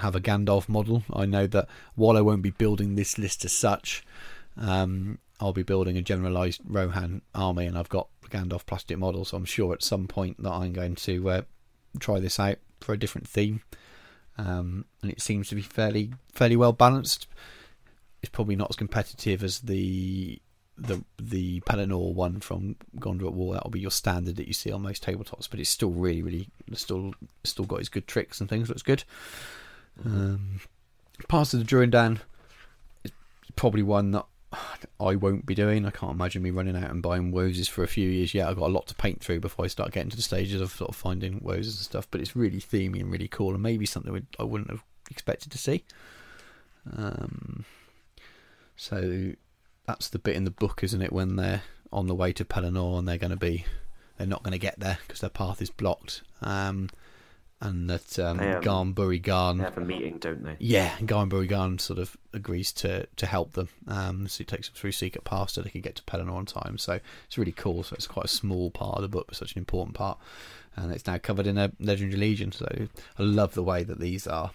have 0.00 0.16
a 0.16 0.20
Gandalf 0.20 0.68
model. 0.68 1.04
I 1.12 1.24
know 1.24 1.46
that 1.46 1.68
while 1.94 2.16
I 2.16 2.20
won't 2.20 2.42
be 2.42 2.50
building 2.50 2.96
this 2.96 3.16
list 3.16 3.44
as 3.44 3.52
such, 3.52 4.04
um, 4.56 5.18
I'll 5.38 5.52
be 5.52 5.62
building 5.62 5.96
a 5.96 6.02
generalized 6.02 6.60
Rohan 6.64 7.22
army, 7.32 7.66
and 7.66 7.78
I've 7.78 7.88
got 7.88 8.08
Gandalf 8.28 8.66
plastic 8.66 8.98
model. 8.98 9.24
So 9.24 9.36
I'm 9.36 9.44
sure 9.44 9.72
at 9.72 9.84
some 9.84 10.08
point 10.08 10.42
that 10.42 10.50
I'm 10.50 10.72
going 10.72 10.96
to 10.96 11.30
uh, 11.30 11.42
try 12.00 12.18
this 12.18 12.40
out 12.40 12.56
for 12.80 12.92
a 12.92 12.98
different 12.98 13.28
theme. 13.28 13.62
Um, 14.36 14.84
and 15.02 15.10
it 15.10 15.20
seems 15.20 15.48
to 15.48 15.54
be 15.54 15.62
fairly 15.62 16.12
fairly 16.32 16.56
well 16.56 16.72
balanced. 16.72 17.26
It's 18.22 18.30
probably 18.30 18.56
not 18.56 18.70
as 18.70 18.76
competitive 18.76 19.44
as 19.44 19.60
the 19.60 20.40
the 20.76 21.04
the 21.18 21.60
Pelennor 21.60 22.12
one 22.14 22.40
from 22.40 22.76
Gondor 22.98 23.26
at 23.26 23.34
War. 23.34 23.54
That'll 23.54 23.70
be 23.70 23.80
your 23.80 23.90
standard 23.90 24.36
that 24.36 24.48
you 24.48 24.52
see 24.52 24.72
on 24.72 24.82
most 24.82 25.04
tabletops, 25.04 25.48
but 25.48 25.60
it's 25.60 25.70
still 25.70 25.90
really 25.90 26.22
really 26.22 26.48
still 26.72 27.14
still 27.44 27.64
got 27.64 27.80
its 27.80 27.88
good 27.88 28.06
tricks 28.06 28.40
and 28.40 28.48
things. 28.48 28.68
Looks 28.68 28.82
good. 28.82 29.04
Um, 30.04 30.60
Pass 31.28 31.54
of 31.54 31.60
the 31.60 31.64
Durandal 31.64 32.18
is 33.04 33.12
probably 33.54 33.82
one 33.82 34.10
that 34.10 34.26
I 35.00 35.16
won't 35.16 35.46
be 35.46 35.54
doing. 35.54 35.86
I 35.86 35.90
can't 35.90 36.12
imagine 36.12 36.42
me 36.42 36.50
running 36.50 36.76
out 36.76 36.90
and 36.90 37.02
buying 37.02 37.32
Woses 37.32 37.68
for 37.68 37.82
a 37.82 37.88
few 37.88 38.08
years 38.08 38.34
yet. 38.34 38.48
I've 38.48 38.58
got 38.58 38.68
a 38.68 38.72
lot 38.72 38.86
to 38.88 38.94
paint 38.94 39.20
through 39.22 39.40
before 39.40 39.64
I 39.64 39.68
start 39.68 39.92
getting 39.92 40.10
to 40.10 40.16
the 40.16 40.22
stages 40.22 40.60
of 40.60 40.72
sort 40.72 40.90
of 40.90 40.96
finding 40.96 41.40
Woses 41.40 41.56
and 41.56 41.70
stuff. 41.78 42.08
But 42.10 42.20
it's 42.20 42.36
really 42.36 42.60
themey 42.60 43.00
and 43.00 43.10
really 43.10 43.28
cool, 43.28 43.54
and 43.54 43.62
maybe 43.62 43.86
something 43.86 44.26
I 44.38 44.42
wouldn't 44.42 44.70
have 44.70 44.82
expected 45.10 45.52
to 45.52 45.58
see. 45.58 45.84
Um, 46.96 47.64
so 48.76 49.32
that's 49.86 50.08
the 50.08 50.18
bit 50.18 50.36
in 50.36 50.44
the 50.44 50.50
book, 50.50 50.82
isn't 50.82 51.02
it? 51.02 51.12
When 51.12 51.36
they're 51.36 51.62
on 51.92 52.06
the 52.06 52.14
way 52.14 52.32
to 52.32 52.44
Pelennor 52.44 52.98
and 52.98 53.08
they're 53.08 53.18
going 53.18 53.30
to 53.30 53.36
be, 53.36 53.64
they're 54.18 54.26
not 54.26 54.42
going 54.42 54.52
to 54.52 54.58
get 54.58 54.78
there 54.80 54.98
because 55.06 55.20
their 55.20 55.30
path 55.30 55.62
is 55.62 55.70
blocked. 55.70 56.22
Um, 56.42 56.90
and 57.64 57.88
that 57.88 58.18
um, 58.18 58.36
They, 58.36 58.52
um, 58.52 58.62
Ghân-buri-Ghân 58.62 59.58
They 59.58 59.64
have 59.64 59.78
a 59.78 59.80
meeting, 59.80 60.18
don't 60.18 60.44
they? 60.44 60.56
yeah, 60.58 60.94
Ghân-buri-Ghân 61.00 61.80
sort 61.80 61.98
of 61.98 62.16
agrees 62.32 62.72
to 62.72 63.06
to 63.16 63.26
help 63.26 63.52
them. 63.52 63.68
Um, 63.88 64.28
so 64.28 64.38
he 64.38 64.44
takes 64.44 64.68
them 64.68 64.76
through 64.76 64.92
Secret 64.92 65.24
Pass 65.24 65.54
so 65.54 65.62
they 65.62 65.70
can 65.70 65.80
get 65.80 65.96
to 65.96 66.02
Pelennor 66.02 66.34
on 66.34 66.46
time. 66.46 66.78
So 66.78 67.00
it's 67.26 67.38
really 67.38 67.52
cool. 67.52 67.82
So 67.82 67.94
it's 67.94 68.06
quite 68.06 68.26
a 68.26 68.28
small 68.28 68.70
part 68.70 68.96
of 68.96 69.02
the 69.02 69.08
book, 69.08 69.26
but 69.28 69.36
such 69.36 69.54
an 69.54 69.58
important 69.58 69.96
part. 69.96 70.18
And 70.76 70.92
it's 70.92 71.06
now 71.06 71.18
covered 71.18 71.46
in 71.46 71.56
a 71.56 71.72
Legendary 71.80 72.20
Legion. 72.20 72.52
So 72.52 72.66
I 73.18 73.22
love 73.22 73.54
the 73.54 73.62
way 73.62 73.82
that 73.82 73.98
these 73.98 74.26
are. 74.26 74.50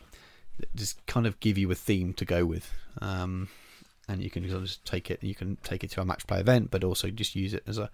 Just 0.75 1.03
kind 1.07 1.25
of 1.25 1.39
give 1.39 1.57
you 1.57 1.71
a 1.71 1.75
theme 1.75 2.13
to 2.13 2.25
go 2.25 2.45
with. 2.45 2.71
Um, 3.01 3.47
and 4.07 4.21
you 4.21 4.29
can 4.29 4.43
sort 4.49 4.61
of 4.61 4.67
just 4.67 4.85
take 4.85 5.09
it. 5.09 5.23
You 5.23 5.35
can 5.35 5.57
take 5.63 5.83
it 5.83 5.91
to 5.91 6.01
a 6.01 6.05
match 6.05 6.27
play 6.27 6.39
event, 6.39 6.69
but 6.71 6.83
also 6.83 7.09
just 7.09 7.35
use 7.35 7.53
it 7.53 7.63
as 7.65 7.77
a 7.77 7.89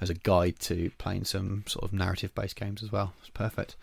as 0.00 0.10
a 0.10 0.14
guide 0.14 0.58
to 0.60 0.90
playing 0.98 1.24
some 1.24 1.64
sort 1.66 1.84
of 1.84 1.92
narrative 1.92 2.34
based 2.34 2.56
games 2.56 2.82
as 2.82 2.90
well. 2.90 3.12
It's 3.20 3.30
perfect 3.30 3.76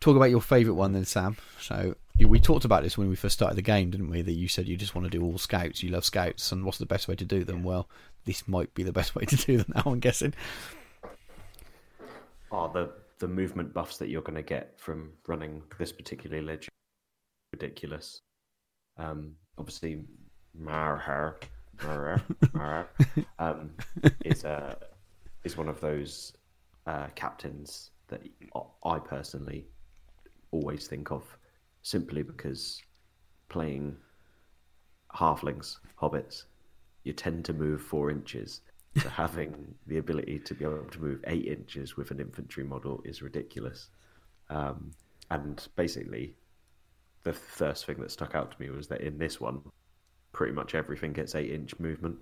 talk 0.00 0.16
about 0.16 0.30
your 0.30 0.40
favourite 0.40 0.76
one 0.76 0.92
then, 0.92 1.04
Sam. 1.04 1.36
So 1.60 1.94
we 2.18 2.40
talked 2.40 2.64
about 2.64 2.82
this 2.82 2.98
when 2.98 3.08
we 3.08 3.16
first 3.16 3.34
started 3.34 3.56
the 3.56 3.62
game, 3.62 3.90
didn't 3.90 4.10
we? 4.10 4.22
That 4.22 4.32
you 4.32 4.48
said 4.48 4.66
you 4.66 4.76
just 4.76 4.94
want 4.94 5.04
to 5.04 5.10
do 5.10 5.24
all 5.24 5.38
scouts. 5.38 5.82
You 5.82 5.90
love 5.90 6.04
scouts, 6.04 6.52
and 6.52 6.64
what's 6.64 6.78
the 6.78 6.86
best 6.86 7.08
way 7.08 7.14
to 7.16 7.24
do 7.24 7.44
them? 7.44 7.62
Well, 7.62 7.88
this 8.24 8.48
might 8.48 8.74
be 8.74 8.82
the 8.82 8.92
best 8.92 9.14
way 9.16 9.24
to 9.24 9.36
do 9.36 9.58
them 9.58 9.72
now. 9.74 9.82
I'm 9.86 10.00
guessing. 10.00 10.34
Oh, 12.50 12.70
the 12.72 12.92
the 13.18 13.28
movement 13.28 13.74
buffs 13.74 13.98
that 13.98 14.08
you're 14.08 14.22
going 14.22 14.36
to 14.36 14.42
get 14.42 14.74
from 14.78 15.12
running 15.26 15.62
this 15.78 15.92
particular 15.92 16.40
legend 16.40 16.70
ridiculous. 17.52 18.22
Um, 18.96 19.34
obviously, 19.58 20.02
Mauhúr, 20.58 21.34
Mauhúr, 21.78 22.22
Mauhúr, 22.52 23.24
um, 23.38 23.70
is 24.24 24.44
uh, 24.44 24.74
is 25.44 25.56
one 25.56 25.68
of 25.68 25.80
those 25.80 26.32
uh, 26.86 27.08
captains 27.14 27.90
that 28.08 28.22
I 28.84 28.98
personally 28.98 29.66
always 30.50 30.86
think 30.86 31.10
of, 31.10 31.24
simply 31.82 32.22
because 32.22 32.82
playing 33.48 33.96
halflings, 35.14 35.78
hobbits, 36.00 36.44
you 37.04 37.12
tend 37.12 37.44
to 37.46 37.52
move 37.52 37.80
four 37.82 38.10
inches. 38.10 38.60
So 39.00 39.08
having 39.08 39.74
the 39.86 39.98
ability 39.98 40.40
to 40.40 40.54
be 40.54 40.64
able 40.64 40.84
to 40.90 41.00
move 41.00 41.20
eight 41.26 41.46
inches 41.46 41.96
with 41.96 42.10
an 42.10 42.20
infantry 42.20 42.64
model 42.64 43.00
is 43.04 43.22
ridiculous. 43.22 43.88
Um, 44.48 44.90
and 45.30 45.66
basically, 45.76 46.34
the 47.22 47.32
first 47.32 47.86
thing 47.86 48.00
that 48.00 48.10
stuck 48.10 48.34
out 48.34 48.50
to 48.52 48.60
me 48.60 48.70
was 48.70 48.88
that 48.88 49.00
in 49.00 49.18
this 49.18 49.40
one, 49.40 49.60
pretty 50.32 50.52
much 50.52 50.74
everything 50.74 51.12
gets 51.12 51.34
eight 51.34 51.50
inch 51.52 51.78
movement 51.78 52.16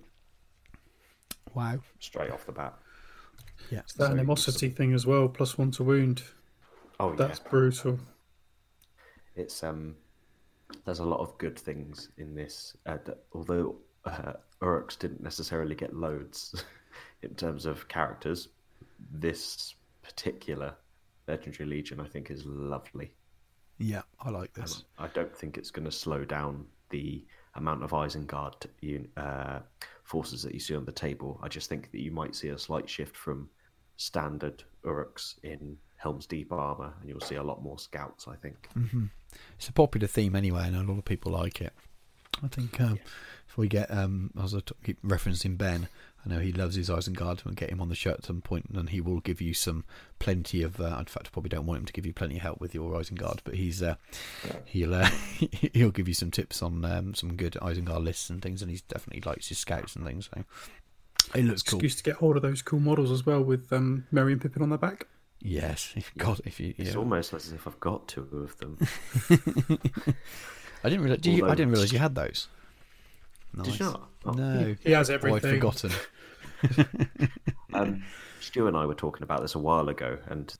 Wow. 1.55 1.79
straight 1.99 2.31
off 2.31 2.45
the 2.45 2.51
bat. 2.51 2.77
Yeah. 3.71 3.79
It's 3.79 3.93
that 3.93 4.07
So- 4.07 4.11
animosity 4.11 4.69
thing 4.69 4.93
as 4.93 5.05
well, 5.05 5.27
plus 5.27 5.57
one 5.57 5.71
to 5.71 5.83
wound. 5.83 6.23
Oh 6.99 7.15
That's 7.15 7.39
yeah, 7.39 7.49
brutal. 7.49 7.99
It's 9.39 9.63
um, 9.63 9.95
there's 10.85 10.99
a 10.99 11.05
lot 11.05 11.19
of 11.19 11.37
good 11.37 11.57
things 11.57 12.09
in 12.17 12.35
this. 12.35 12.75
Uh, 12.85 12.97
that, 13.05 13.19
although 13.33 13.75
uh, 14.05 14.33
Uruks 14.61 14.97
didn't 14.97 15.21
necessarily 15.21 15.75
get 15.75 15.95
loads 15.95 16.63
in 17.23 17.33
terms 17.35 17.65
of 17.65 17.87
characters, 17.87 18.49
this 19.11 19.75
particular 20.01 20.75
Legendary 21.27 21.69
Legion 21.69 21.99
I 21.99 22.07
think 22.07 22.31
is 22.31 22.45
lovely. 22.45 23.11
Yeah, 23.77 24.01
I 24.19 24.29
like 24.29 24.51
Um, 24.57 24.61
this. 24.63 24.83
I 24.97 25.07
don't 25.07 25.35
think 25.35 25.57
it's 25.57 25.71
going 25.71 25.85
to 25.85 25.91
slow 25.91 26.25
down 26.25 26.65
the 26.89 27.25
amount 27.55 27.83
of 27.83 27.91
Isengard 27.91 28.65
uh, 29.15 29.59
forces 30.03 30.43
that 30.43 30.53
you 30.53 30.59
see 30.59 30.75
on 30.75 30.85
the 30.85 30.91
table. 30.91 31.39
I 31.41 31.47
just 31.47 31.69
think 31.69 31.91
that 31.91 32.01
you 32.01 32.11
might 32.11 32.35
see 32.35 32.49
a 32.49 32.57
slight 32.57 32.89
shift 32.89 33.15
from 33.15 33.49
standard 33.97 34.63
Uruks 34.83 35.35
in 35.43 35.77
Helm's 35.99 36.25
Deep 36.25 36.51
armor, 36.51 36.93
and 36.99 37.09
you'll 37.09 37.19
see 37.19 37.35
a 37.35 37.43
lot 37.43 37.61
more 37.61 37.77
scouts. 37.77 38.27
I 38.27 38.35
think. 38.35 38.69
It's 39.57 39.69
a 39.69 39.73
popular 39.73 40.07
theme 40.07 40.35
anyway, 40.35 40.63
and 40.67 40.75
a 40.75 40.81
lot 40.81 40.97
of 40.97 41.05
people 41.05 41.31
like 41.33 41.61
it. 41.61 41.73
I 42.43 42.47
think 42.47 42.79
um, 42.79 42.99
if 43.47 43.57
we 43.57 43.67
get, 43.67 43.91
um, 43.91 44.31
as 44.41 44.55
I 44.55 44.61
keep 44.83 45.01
referencing 45.03 45.57
Ben, 45.57 45.89
I 46.25 46.29
know 46.29 46.39
he 46.39 46.53
loves 46.53 46.75
his 46.75 46.89
Isengard, 46.89 47.45
and 47.45 47.55
get 47.55 47.69
him 47.69 47.81
on 47.81 47.89
the 47.89 47.95
show 47.95 48.11
at 48.11 48.25
some 48.25 48.41
point, 48.41 48.67
and 48.73 48.89
he 48.89 49.01
will 49.01 49.19
give 49.19 49.41
you 49.41 49.53
some 49.53 49.83
plenty 50.19 50.63
of. 50.63 50.79
Uh, 50.79 50.97
in 50.99 51.05
fact, 51.05 51.27
I 51.27 51.29
probably 51.31 51.49
don't 51.49 51.65
want 51.65 51.79
him 51.79 51.85
to 51.85 51.93
give 51.93 52.05
you 52.05 52.13
plenty 52.13 52.37
of 52.37 52.41
help 52.41 52.61
with 52.61 52.73
your 52.73 52.91
Isengard, 52.93 53.39
but 53.43 53.55
he's 53.55 53.83
uh, 53.83 53.95
he'll 54.65 54.95
uh, 54.95 55.09
he'll 55.73 55.91
give 55.91 56.07
you 56.07 56.13
some 56.13 56.31
tips 56.31 56.61
on 56.61 56.85
um, 56.85 57.13
some 57.13 57.35
good 57.35 57.53
Isengard 57.61 58.03
lists 58.03 58.29
and 58.29 58.41
things, 58.41 58.61
and 58.61 58.71
he 58.71 58.81
definitely 58.87 59.29
likes 59.29 59.49
his 59.49 59.57
scouts 59.57 59.95
and 59.95 60.05
things. 60.05 60.29
So 60.33 60.43
it 61.35 61.43
looks 61.43 61.63
cool. 61.63 61.79
Excuse 61.79 61.95
to 61.97 62.03
get 62.03 62.15
hold 62.15 62.37
of 62.37 62.41
those 62.41 62.61
cool 62.61 62.79
models 62.79 63.11
as 63.11 63.25
well 63.25 63.41
with 63.41 63.71
um, 63.73 64.05
Merry 64.11 64.31
and 64.33 64.41
Pippin 64.41 64.61
on 64.61 64.69
their 64.69 64.77
back. 64.77 65.07
Yes, 65.41 65.93
if 65.95 66.11
God, 66.17 66.41
if 66.45 66.59
you, 66.59 66.73
It's 66.77 66.91
yeah. 66.91 66.97
almost 66.97 67.33
as 67.33 67.51
if 67.51 67.65
I've 67.67 67.79
got 67.79 68.07
two 68.07 68.27
of 68.33 68.57
them. 68.57 68.77
I 70.83 70.89
didn't 70.89 71.01
realize. 71.03 71.21
Do 71.21 71.31
you, 71.31 71.45
I 71.47 71.55
didn't 71.55 71.71
realize 71.71 71.91
you 71.91 71.99
had 71.99 72.15
those. 72.15 72.47
Nice. 73.53 73.65
Did 73.67 73.79
you 73.79 73.85
not? 73.87 74.09
Oh. 74.25 74.31
No, 74.31 74.75
He 74.83 74.91
has 74.91 75.09
Oh, 75.09 75.13
I'd 75.13 75.23
everything. 75.23 75.55
forgotten. 75.55 75.91
Um, 77.73 78.03
Stu 78.41 78.67
and 78.67 78.75
I 78.75 78.85
were 78.85 78.95
talking 78.95 79.21
about 79.23 79.41
this 79.41 79.53
a 79.55 79.59
while 79.59 79.89
ago, 79.89 80.17
and 80.27 80.53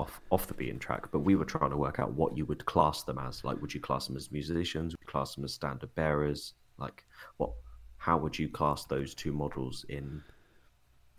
off 0.00 0.18
off 0.30 0.46
the 0.46 0.54
beaten 0.54 0.78
track. 0.78 1.10
But 1.12 1.20
we 1.20 1.36
were 1.36 1.44
trying 1.44 1.70
to 1.70 1.76
work 1.76 2.00
out 2.00 2.12
what 2.14 2.36
you 2.36 2.44
would 2.46 2.64
class 2.64 3.02
them 3.02 3.18
as. 3.18 3.44
Like, 3.44 3.60
would 3.60 3.72
you 3.74 3.80
class 3.80 4.06
them 4.06 4.16
as 4.16 4.32
musicians? 4.32 4.94
Would 4.94 5.00
you 5.06 5.12
class 5.12 5.34
them 5.34 5.44
as 5.44 5.52
standard 5.52 5.94
bearers? 5.94 6.54
Like, 6.78 7.04
what? 7.36 7.50
How 7.98 8.16
would 8.16 8.38
you 8.38 8.48
class 8.48 8.84
those 8.86 9.14
two 9.14 9.32
models 9.32 9.84
in 9.88 10.22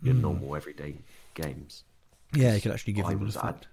your 0.02 0.14
normal 0.14 0.54
everyday 0.56 0.96
games? 1.34 1.84
Yeah, 2.34 2.54
you 2.54 2.60
could 2.60 2.72
actually 2.72 2.94
give 2.94 3.06
I 3.06 3.10
them 3.10 3.20
was 3.24 3.36
ad- 3.36 3.66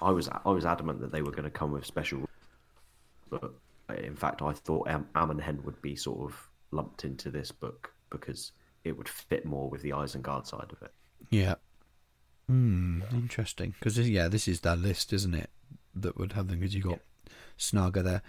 I 0.00 0.10
was 0.10 0.28
I 0.28 0.50
was 0.50 0.64
adamant 0.64 1.00
that 1.00 1.10
they 1.12 1.22
were 1.22 1.30
going 1.32 1.44
to 1.44 1.50
come 1.50 1.72
with 1.72 1.84
special, 1.84 2.28
but 3.30 3.52
in 3.96 4.16
fact, 4.16 4.42
I 4.42 4.52
thought 4.52 4.88
Am- 4.88 5.08
Amon 5.16 5.38
Hen 5.38 5.60
would 5.64 5.80
be 5.82 5.96
sort 5.96 6.20
of 6.30 6.48
lumped 6.70 7.04
into 7.04 7.30
this 7.30 7.50
book 7.50 7.92
because 8.10 8.52
it 8.84 8.96
would 8.96 9.08
fit 9.08 9.44
more 9.44 9.68
with 9.68 9.82
the 9.82 9.90
Isengard 9.90 10.46
side 10.46 10.70
of 10.70 10.82
it. 10.82 10.92
Yeah. 11.30 11.54
Hmm. 12.46 13.02
Interesting. 13.12 13.74
Because 13.78 13.98
yeah, 14.08 14.28
this 14.28 14.48
is 14.48 14.60
that 14.60 14.78
list, 14.78 15.12
isn't 15.12 15.34
it? 15.34 15.50
That 15.94 16.16
would 16.16 16.32
have 16.32 16.48
them 16.48 16.60
because 16.60 16.74
you 16.74 16.82
got 16.82 17.00
Snaga 17.58 18.02
there. 18.04 18.22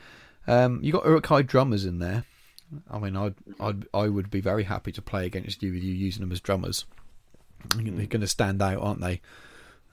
Um, 0.48 0.80
you 0.82 0.92
got 0.92 1.06
Uruk-hai 1.06 1.44
drummers 1.44 1.86
in 1.86 2.00
there. 2.00 2.24
I 2.90 3.00
mean, 3.00 3.16
I'd, 3.16 3.36
I'd, 3.60 3.86
I 3.94 4.08
would 4.10 4.30
be 4.30 4.42
very 4.42 4.64
happy 4.64 4.92
to 4.92 5.02
play 5.02 5.26
against 5.26 5.62
you 5.64 5.74
with 5.74 5.84
you 5.84 5.94
using 5.94 6.22
them 6.22 6.32
as 6.32 6.40
drummers. 6.42 6.86
They're 7.76 8.08
going 8.08 8.22
to 8.22 8.28
stand 8.28 8.62
out, 8.62 8.82
aren't 8.82 9.02
they? 9.02 9.22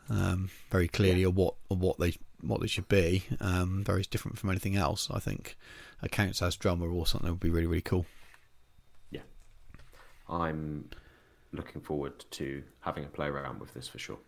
Um, 0.08 0.50
very 0.70 0.88
clearly, 0.88 1.24
of 1.24 1.36
what 1.36 1.54
of 1.70 1.80
what 1.80 1.98
they 1.98 2.14
what 2.40 2.60
they 2.60 2.66
should 2.66 2.88
be. 2.88 3.24
Um, 3.40 3.82
very 3.84 4.02
different 4.02 4.38
from 4.38 4.50
anything 4.50 4.76
else. 4.76 5.08
I 5.10 5.18
think 5.18 5.56
accounts 6.02 6.42
as 6.42 6.56
drummer 6.56 6.88
or 6.88 7.06
something 7.06 7.30
would 7.30 7.40
be 7.40 7.50
really 7.50 7.66
really 7.66 7.82
cool. 7.82 8.06
Yeah, 9.10 9.22
I'm 10.28 10.90
looking 11.52 11.80
forward 11.80 12.24
to 12.32 12.62
having 12.80 13.04
a 13.04 13.08
play 13.08 13.26
around 13.26 13.60
with 13.60 13.74
this 13.74 13.88
for 13.88 13.98
sure. 13.98 14.18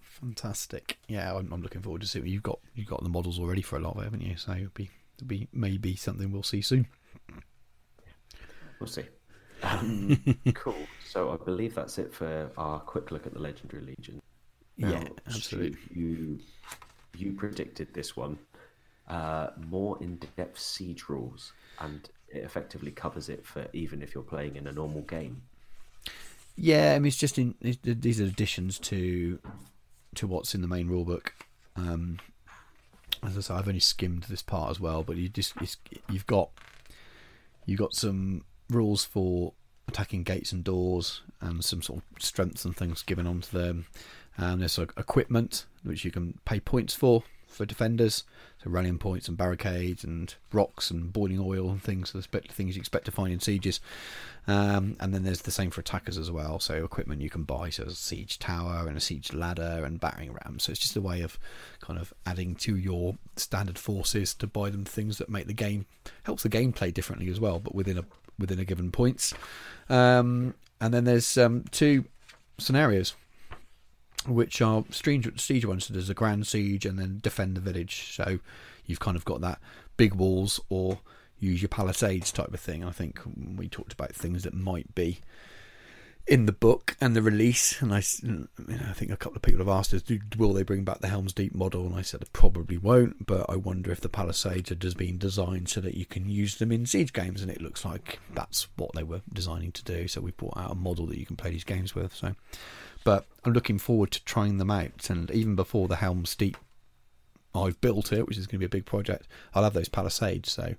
Fantastic. 0.00 0.98
Yeah, 1.08 1.34
I'm, 1.34 1.52
I'm 1.52 1.62
looking 1.62 1.82
forward 1.82 2.02
to 2.02 2.06
seeing. 2.06 2.26
You've 2.26 2.42
got 2.42 2.60
you've 2.74 2.86
got 2.86 3.02
the 3.02 3.08
models 3.08 3.38
already 3.40 3.62
for 3.62 3.76
a 3.76 3.80
lot 3.80 3.96
of 3.96 4.02
it, 4.02 4.04
haven't 4.04 4.22
you? 4.22 4.36
So 4.36 4.52
it'll 4.52 4.68
be 4.74 4.90
it'll 5.16 5.26
be 5.26 5.48
maybe 5.52 5.96
something 5.96 6.30
we'll 6.30 6.42
see 6.42 6.62
soon. 6.62 6.86
We'll 8.78 8.88
see. 8.88 9.04
Um, 9.62 10.36
cool. 10.54 10.74
So 11.08 11.30
I 11.30 11.44
believe 11.44 11.74
that's 11.74 11.98
it 11.98 12.12
for 12.12 12.50
our 12.56 12.80
quick 12.80 13.10
look 13.10 13.26
at 13.26 13.32
the 13.34 13.38
Legendary 13.40 13.82
Legion. 13.84 14.20
Yeah, 14.76 15.04
absolutely. 15.26 15.78
You 15.94 16.40
you 17.16 17.32
predicted 17.32 17.92
this 17.94 18.16
one. 18.16 18.38
Uh, 19.08 19.50
more 19.68 19.98
in-depth 20.00 20.58
siege 20.58 21.08
rules, 21.08 21.52
and 21.80 22.08
it 22.28 22.44
effectively 22.44 22.90
covers 22.90 23.28
it 23.28 23.44
for 23.44 23.66
even 23.72 24.00
if 24.00 24.14
you're 24.14 24.24
playing 24.24 24.56
in 24.56 24.66
a 24.66 24.72
normal 24.72 25.02
game. 25.02 25.42
Yeah, 26.56 26.94
I 26.94 26.98
mean 26.98 27.08
it's 27.08 27.16
just 27.16 27.38
in 27.38 27.54
it's- 27.60 27.96
these 28.00 28.20
are 28.20 28.24
additions 28.24 28.78
to 28.80 29.38
to 30.14 30.26
what's 30.26 30.54
in 30.54 30.60
the 30.62 30.68
main 30.68 30.88
rulebook. 30.88 31.28
Um, 31.76 32.18
as 33.22 33.36
I 33.38 33.40
say, 33.40 33.54
I've 33.54 33.68
only 33.68 33.80
skimmed 33.80 34.24
this 34.24 34.42
part 34.42 34.70
as 34.70 34.80
well, 34.80 35.02
but 35.02 35.16
you 35.16 35.28
just 35.28 35.54
it's, 35.60 35.76
you've 36.10 36.26
got 36.26 36.50
you've 37.66 37.78
got 37.78 37.94
some 37.94 38.44
rules 38.72 39.04
for 39.04 39.52
attacking 39.88 40.22
gates 40.22 40.52
and 40.52 40.64
doors, 40.64 41.22
and 41.40 41.64
some 41.64 41.82
sort 41.82 42.00
of 42.00 42.22
strengths 42.22 42.64
and 42.64 42.76
things 42.76 43.02
given 43.02 43.26
onto 43.26 43.56
them. 43.56 43.86
And 44.36 44.60
there's 44.60 44.78
equipment 44.78 45.66
which 45.82 46.04
you 46.04 46.10
can 46.10 46.38
pay 46.44 46.60
points 46.60 46.94
for 46.94 47.24
for 47.52 47.66
defenders, 47.66 48.24
so 48.64 48.70
rallying 48.70 48.98
points 48.98 49.28
and 49.28 49.36
barricades 49.36 50.04
and 50.04 50.34
rocks 50.52 50.90
and 50.90 51.12
boiling 51.12 51.38
oil 51.38 51.70
and 51.70 51.82
things, 51.82 52.10
so 52.10 52.18
the 52.18 52.40
things 52.48 52.74
you 52.74 52.80
expect 52.80 53.04
to 53.04 53.10
find 53.10 53.32
in 53.32 53.40
sieges. 53.40 53.80
Um, 54.48 54.96
and 54.98 55.14
then 55.14 55.22
there's 55.22 55.42
the 55.42 55.50
same 55.50 55.70
for 55.70 55.82
attackers 55.82 56.18
as 56.18 56.30
well. 56.30 56.58
So 56.58 56.82
equipment 56.82 57.20
you 57.20 57.30
can 57.30 57.44
buy, 57.44 57.70
so 57.70 57.84
a 57.84 57.90
siege 57.90 58.38
tower 58.38 58.88
and 58.88 58.96
a 58.96 59.00
siege 59.00 59.32
ladder 59.32 59.82
and 59.84 60.00
battering 60.00 60.32
ram. 60.32 60.58
So 60.58 60.70
it's 60.70 60.80
just 60.80 60.96
a 60.96 61.00
way 61.00 61.20
of 61.20 61.38
kind 61.80 61.98
of 61.98 62.12
adding 62.26 62.54
to 62.56 62.76
your 62.76 63.16
standard 63.36 63.78
forces 63.78 64.34
to 64.34 64.46
buy 64.46 64.70
them 64.70 64.84
things 64.84 65.18
that 65.18 65.28
make 65.28 65.46
the 65.46 65.52
game 65.52 65.86
helps 66.24 66.42
the 66.42 66.48
game 66.48 66.72
play 66.72 66.90
differently 66.90 67.28
as 67.28 67.38
well, 67.38 67.58
but 67.58 67.74
within 67.74 67.98
a 67.98 68.04
within 68.42 68.58
a 68.58 68.64
given 68.66 68.90
points. 68.92 69.32
Um, 69.88 70.54
and 70.82 70.92
then 70.92 71.04
there's 71.04 71.38
um, 71.38 71.64
two 71.70 72.04
scenarios 72.58 73.14
which 74.26 74.60
are 74.60 74.84
siege, 74.90 75.64
ones. 75.64 75.86
So 75.86 75.94
there's 75.94 76.10
a 76.10 76.14
grand 76.14 76.46
siege 76.46 76.84
and 76.84 76.98
then 76.98 77.20
defend 77.22 77.56
the 77.56 77.60
village. 77.60 78.12
So 78.14 78.38
you've 78.86 79.00
kind 79.00 79.16
of 79.16 79.24
got 79.24 79.40
that 79.40 79.58
big 79.96 80.14
walls 80.14 80.60
or 80.68 81.00
use 81.38 81.62
your 81.62 81.68
palisades 81.68 82.30
type 82.30 82.52
of 82.52 82.60
thing. 82.60 82.84
I 82.84 82.90
think 82.90 83.20
we 83.56 83.68
talked 83.68 83.92
about 83.92 84.14
things 84.14 84.44
that 84.44 84.54
might 84.54 84.94
be 84.94 85.20
in 86.26 86.46
the 86.46 86.52
book 86.52 86.96
and 87.00 87.16
the 87.16 87.22
release, 87.22 87.82
and 87.82 87.92
I, 87.92 88.02
you 88.22 88.48
know, 88.56 88.76
I 88.88 88.92
think 88.92 89.10
a 89.10 89.16
couple 89.16 89.36
of 89.36 89.42
people 89.42 89.58
have 89.58 89.68
asked 89.68 89.92
us, 89.92 90.02
will 90.36 90.52
they 90.52 90.62
bring 90.62 90.84
back 90.84 91.00
the 91.00 91.08
Helm's 91.08 91.32
Deep 91.32 91.54
model? 91.54 91.84
And 91.84 91.96
I 91.96 92.02
said, 92.02 92.24
probably 92.32 92.78
won't, 92.78 93.26
but 93.26 93.44
I 93.48 93.56
wonder 93.56 93.90
if 93.90 94.00
the 94.00 94.08
Palisades 94.08 94.70
are 94.70 94.76
just 94.76 94.96
being 94.96 95.18
designed 95.18 95.68
so 95.68 95.80
that 95.80 95.94
you 95.94 96.06
can 96.06 96.28
use 96.28 96.58
them 96.58 96.70
in 96.70 96.86
siege 96.86 97.12
games, 97.12 97.42
and 97.42 97.50
it 97.50 97.60
looks 97.60 97.84
like 97.84 98.20
that's 98.34 98.68
what 98.76 98.94
they 98.94 99.02
were 99.02 99.22
designing 99.32 99.72
to 99.72 99.84
do. 99.84 100.06
So 100.06 100.20
we 100.20 100.30
brought 100.30 100.56
out 100.56 100.70
a 100.70 100.76
model 100.76 101.06
that 101.06 101.18
you 101.18 101.26
can 101.26 101.36
play 101.36 101.50
these 101.50 101.64
games 101.64 101.94
with. 101.94 102.14
So, 102.14 102.36
but 103.02 103.26
I'm 103.44 103.52
looking 103.52 103.78
forward 103.78 104.12
to 104.12 104.24
trying 104.24 104.58
them 104.58 104.70
out, 104.70 105.10
and 105.10 105.28
even 105.32 105.56
before 105.56 105.88
the 105.88 105.96
Helm's 105.96 106.36
Deep, 106.36 106.56
I've 107.54 107.80
built 107.80 108.12
it, 108.12 108.26
which 108.26 108.38
is 108.38 108.46
going 108.46 108.60
to 108.60 108.60
be 108.60 108.66
a 108.66 108.68
big 108.68 108.86
project. 108.86 109.26
I'll 109.54 109.64
have 109.64 109.74
those 109.74 109.88
Palisades, 109.88 110.52
so 110.52 110.76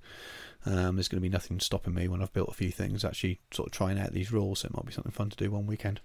um, 0.65 0.95
there's 0.95 1.07
going 1.07 1.21
to 1.21 1.27
be 1.27 1.29
nothing 1.29 1.59
stopping 1.59 1.93
me 1.93 2.07
when 2.07 2.21
I've 2.21 2.33
built 2.33 2.49
a 2.49 2.53
few 2.53 2.71
things 2.71 3.03
actually 3.03 3.39
sort 3.51 3.67
of 3.67 3.73
trying 3.73 3.99
out 3.99 4.13
these 4.13 4.31
rules. 4.31 4.59
So 4.59 4.67
it 4.67 4.75
might 4.75 4.85
be 4.85 4.93
something 4.93 5.11
fun 5.11 5.29
to 5.29 5.37
do 5.37 5.51
one 5.51 5.67
weekend. 5.67 5.99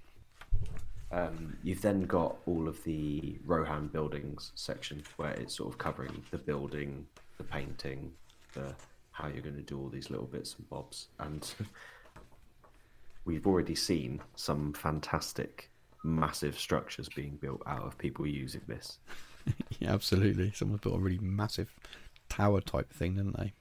Um, 1.10 1.56
you've 1.62 1.80
then 1.80 2.02
got 2.02 2.36
all 2.47 2.68
of 2.68 2.82
the 2.85 3.39
Rohan 3.44 3.89
buildings 3.89 4.52
section 4.55 5.02
where 5.16 5.32
it's 5.32 5.56
sort 5.56 5.72
of 5.72 5.78
covering 5.78 6.22
the 6.30 6.39
building, 6.39 7.06
the 7.39 7.44
painting, 7.44 8.12
the 8.52 8.74
how 9.12 9.26
you're 9.28 9.43
going 9.43 9.56
to 9.56 9.62
do 9.62 9.78
all 9.78 9.89
these 9.89 10.10
little 10.10 10.26
bits 10.26 10.55
and 10.56 10.68
bobs. 10.70 11.09
And 11.18 11.51
we've 13.24 13.47
already 13.47 13.74
seen 13.74 14.20
some 14.36 14.72
fantastic, 14.74 15.70
massive 16.05 16.59
structures 16.59 17.09
being 17.09 17.36
built 17.40 17.62
out 17.66 17.82
of 17.82 17.98
people 17.98 18.26
using 18.26 18.62
this. 18.68 18.98
yeah, 19.80 19.93
absolutely. 19.93 20.52
Someone 20.55 20.78
built 20.82 20.97
a 20.97 21.01
really 21.01 21.18
massive 21.18 21.74
tower 22.28 22.60
type 22.60 22.93
thing, 22.93 23.14
didn't 23.14 23.36
they? 23.36 23.55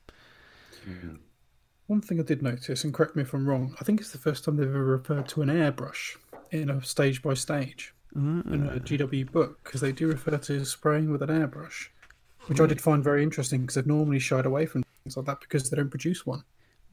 One 1.87 2.01
thing 2.01 2.19
I 2.19 2.23
did 2.23 2.41
notice, 2.41 2.83
and 2.83 2.93
correct 2.93 3.15
me 3.15 3.21
if 3.21 3.33
I'm 3.33 3.47
wrong, 3.47 3.75
I 3.79 3.83
think 3.83 4.01
it's 4.01 4.11
the 4.11 4.17
first 4.17 4.43
time 4.43 4.57
they've 4.57 4.67
ever 4.67 4.83
referred 4.83 5.27
to 5.29 5.41
an 5.41 5.49
airbrush 5.49 6.17
in 6.51 6.69
a 6.69 6.83
stage 6.83 7.21
by 7.21 7.33
stage 7.33 7.93
in 8.15 8.67
a 8.69 8.75
ah. 8.75 8.79
GW 8.79 9.31
book, 9.31 9.63
because 9.63 9.81
they 9.81 9.91
do 9.91 10.07
refer 10.07 10.37
to 10.37 10.65
spraying 10.65 11.11
with 11.11 11.21
an 11.21 11.29
airbrush, 11.29 11.89
which 12.47 12.59
I 12.59 12.63
hmm. 12.63 12.69
did 12.69 12.81
find 12.81 13.03
very 13.03 13.23
interesting 13.23 13.61
because 13.61 13.75
they've 13.75 13.87
normally 13.87 14.19
shied 14.19 14.45
away 14.45 14.65
from 14.65 14.83
things 15.03 15.15
like 15.15 15.25
that 15.27 15.39
because 15.39 15.69
they 15.69 15.77
don't 15.77 15.89
produce 15.89 16.25
one. 16.25 16.43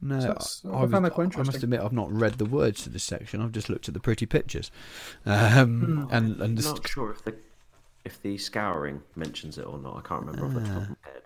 No, 0.01 0.19
So 0.19 0.69
I 0.71 0.77
I, 0.77 0.79
found 0.81 0.91
was- 0.91 1.01
that 1.03 1.11
quite 1.13 1.37
I 1.37 1.43
must 1.43 1.63
admit 1.63 1.79
I've 1.79 1.93
not 1.93 2.11
read 2.11 2.33
the 2.33 2.45
words 2.45 2.83
to 2.83 2.89
this 2.89 3.03
section. 3.03 3.41
I've 3.41 3.53
just 3.53 3.69
looked 3.69 3.87
at 3.87 3.93
the 3.93 3.99
pretty 3.99 4.25
pictures, 4.25 4.71
um, 5.25 5.81
hmm. 5.81 6.13
and 6.13 6.33
and 6.33 6.41
I'm 6.41 6.55
just, 6.55 6.67
not 6.67 6.87
sure 6.87 7.11
if 7.11 7.23
the 7.23 7.35
if 8.03 8.21
the 8.21 8.37
scouring 8.37 9.01
mentions 9.15 9.57
it 9.57 9.65
or 9.65 9.79
not. 9.79 9.97
I 9.97 10.07
can't 10.07 10.25
remember 10.25 10.45
off 10.45 10.53
the 10.53 10.59
top 10.59 10.69
ah. 10.69 10.81
of 10.81 10.89
my 10.89 10.95
head. 11.11 11.21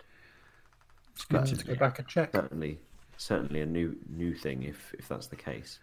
It's 1.30 1.50
good 1.50 1.60
to- 1.60 1.66
go 1.66 1.74
back 1.74 1.98
and 1.98 2.08
check. 2.08 2.32
Certainly, 2.32 2.78
certainly 3.16 3.60
a 3.60 3.66
new 3.66 3.96
new 4.08 4.34
thing 4.34 4.62
if 4.62 4.94
if 4.98 5.08
that's 5.08 5.26
the 5.28 5.36
case. 5.36 5.78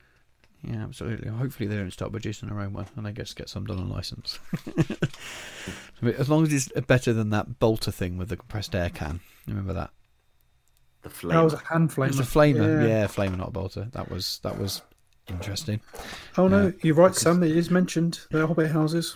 yeah, 0.64 0.84
absolutely. 0.84 1.30
Hopefully 1.30 1.68
they 1.68 1.76
don't 1.76 1.92
start 1.92 2.12
producing 2.12 2.50
their 2.50 2.60
own 2.60 2.74
one, 2.74 2.88
and 2.96 3.06
they 3.06 3.12
just 3.12 3.36
get 3.36 3.48
some 3.50 3.66
done 3.66 3.78
on 3.80 3.90
license. 3.90 4.40
As 6.18 6.30
long 6.30 6.44
as 6.44 6.54
it's 6.54 6.68
better 6.88 7.12
than 7.14 7.30
that 7.32 7.60
bolter 7.60 7.92
thing 7.92 8.18
with 8.18 8.30
the 8.30 8.38
compressed 8.38 8.76
air 8.76 8.90
can. 8.90 9.20
Remember 9.48 9.74
that? 9.74 9.90
The 11.04 11.10
That 11.28 11.44
was 11.44 11.54
a 11.54 11.58
hand 11.58 11.90
flamer. 11.92 12.06
It 12.06 12.18
was 12.18 12.20
a 12.20 12.24
flamer, 12.24 12.88
yeah. 12.88 13.06
flamer, 13.08 13.38
not 13.38 13.50
a 13.50 13.52
bolter. 13.52 13.88
That 13.94 14.10
was 14.12 14.40
that 14.44 14.60
was 14.60 14.82
interesting. 15.30 15.80
Oh 16.38 16.48
no, 16.48 16.68
Yeah. 16.68 16.72
you're 16.84 16.96
right, 16.96 17.16
Sam. 17.16 17.42
It 17.44 17.56
is 17.56 17.70
mentioned. 17.72 18.20
The 18.32 18.46
Hobbit 18.48 18.72
houses. 18.72 19.16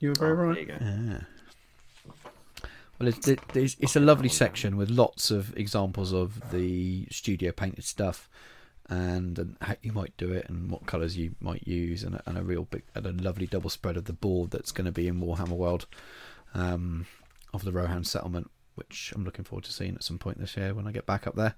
You 0.00 0.10
were 0.10 0.14
very 0.18 0.32
Oh, 0.32 0.34
right. 0.34 0.66
There 0.68 0.76
you 0.76 1.06
go. 1.06 1.12
Yeah. 1.12 1.20
Well, 3.00 3.08
it's, 3.08 3.26
it's 3.26 3.76
it's 3.80 3.96
a 3.96 4.00
lovely 4.00 4.28
section 4.28 4.76
with 4.76 4.90
lots 4.90 5.30
of 5.30 5.56
examples 5.56 6.12
of 6.12 6.50
the 6.50 7.06
studio 7.10 7.50
painted 7.50 7.84
stuff, 7.84 8.28
and, 8.90 9.38
and 9.38 9.56
how 9.62 9.76
you 9.80 9.92
might 9.92 10.14
do 10.18 10.30
it, 10.32 10.46
and 10.50 10.70
what 10.70 10.84
colours 10.84 11.16
you 11.16 11.34
might 11.40 11.66
use, 11.66 12.04
and 12.04 12.16
a, 12.16 12.22
and 12.26 12.36
a 12.36 12.42
real 12.42 12.64
big 12.64 12.82
and 12.94 13.06
a 13.06 13.12
lovely 13.12 13.46
double 13.46 13.70
spread 13.70 13.96
of 13.96 14.04
the 14.04 14.12
board 14.12 14.50
that's 14.50 14.70
going 14.70 14.84
to 14.84 14.92
be 14.92 15.08
in 15.08 15.18
Warhammer 15.18 15.56
World, 15.56 15.86
um, 16.52 17.06
of 17.54 17.64
the 17.64 17.72
Rohan 17.72 18.04
settlement, 18.04 18.50
which 18.74 19.14
I'm 19.16 19.24
looking 19.24 19.46
forward 19.46 19.64
to 19.64 19.72
seeing 19.72 19.94
at 19.94 20.04
some 20.04 20.18
point 20.18 20.38
this 20.38 20.58
year 20.58 20.74
when 20.74 20.86
I 20.86 20.92
get 20.92 21.06
back 21.06 21.26
up 21.26 21.36
there. 21.36 21.54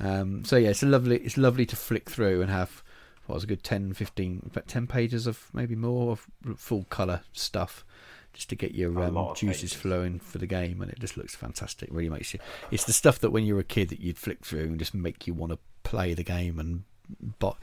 Um, 0.00 0.44
so 0.44 0.56
yeah, 0.56 0.70
it's 0.70 0.82
lovely 0.82 1.18
it's 1.18 1.36
lovely 1.36 1.66
to 1.66 1.76
flick 1.76 2.10
through 2.10 2.42
and 2.42 2.50
have 2.50 2.82
what 3.26 3.36
was 3.36 3.44
a 3.44 3.46
good 3.46 3.62
10, 3.62 3.92
15, 3.92 4.42
about 4.46 4.66
10 4.66 4.88
pages 4.88 5.28
of 5.28 5.48
maybe 5.52 5.76
more 5.76 6.10
of 6.10 6.26
full 6.56 6.82
colour 6.90 7.20
stuff 7.32 7.84
just 8.32 8.48
to 8.50 8.56
get 8.56 8.74
your 8.74 9.02
um, 9.02 9.34
juices 9.34 9.60
pages. 9.62 9.72
flowing 9.74 10.18
for 10.18 10.38
the 10.38 10.46
game, 10.46 10.80
and 10.80 10.90
it 10.90 10.98
just 10.98 11.16
looks 11.16 11.34
fantastic. 11.34 11.88
Really 11.92 12.08
makes 12.08 12.32
you. 12.32 12.40
It's 12.70 12.84
the 12.84 12.92
stuff 12.92 13.18
that 13.20 13.30
when 13.30 13.44
you're 13.44 13.58
a 13.60 13.64
kid 13.64 13.88
that 13.90 14.00
you'd 14.00 14.18
flick 14.18 14.44
through 14.44 14.64
and 14.64 14.78
just 14.78 14.94
make 14.94 15.26
you 15.26 15.34
want 15.34 15.52
to 15.52 15.58
play 15.82 16.14
the 16.14 16.22
game 16.24 16.58
and 16.58 16.84
but 17.38 17.56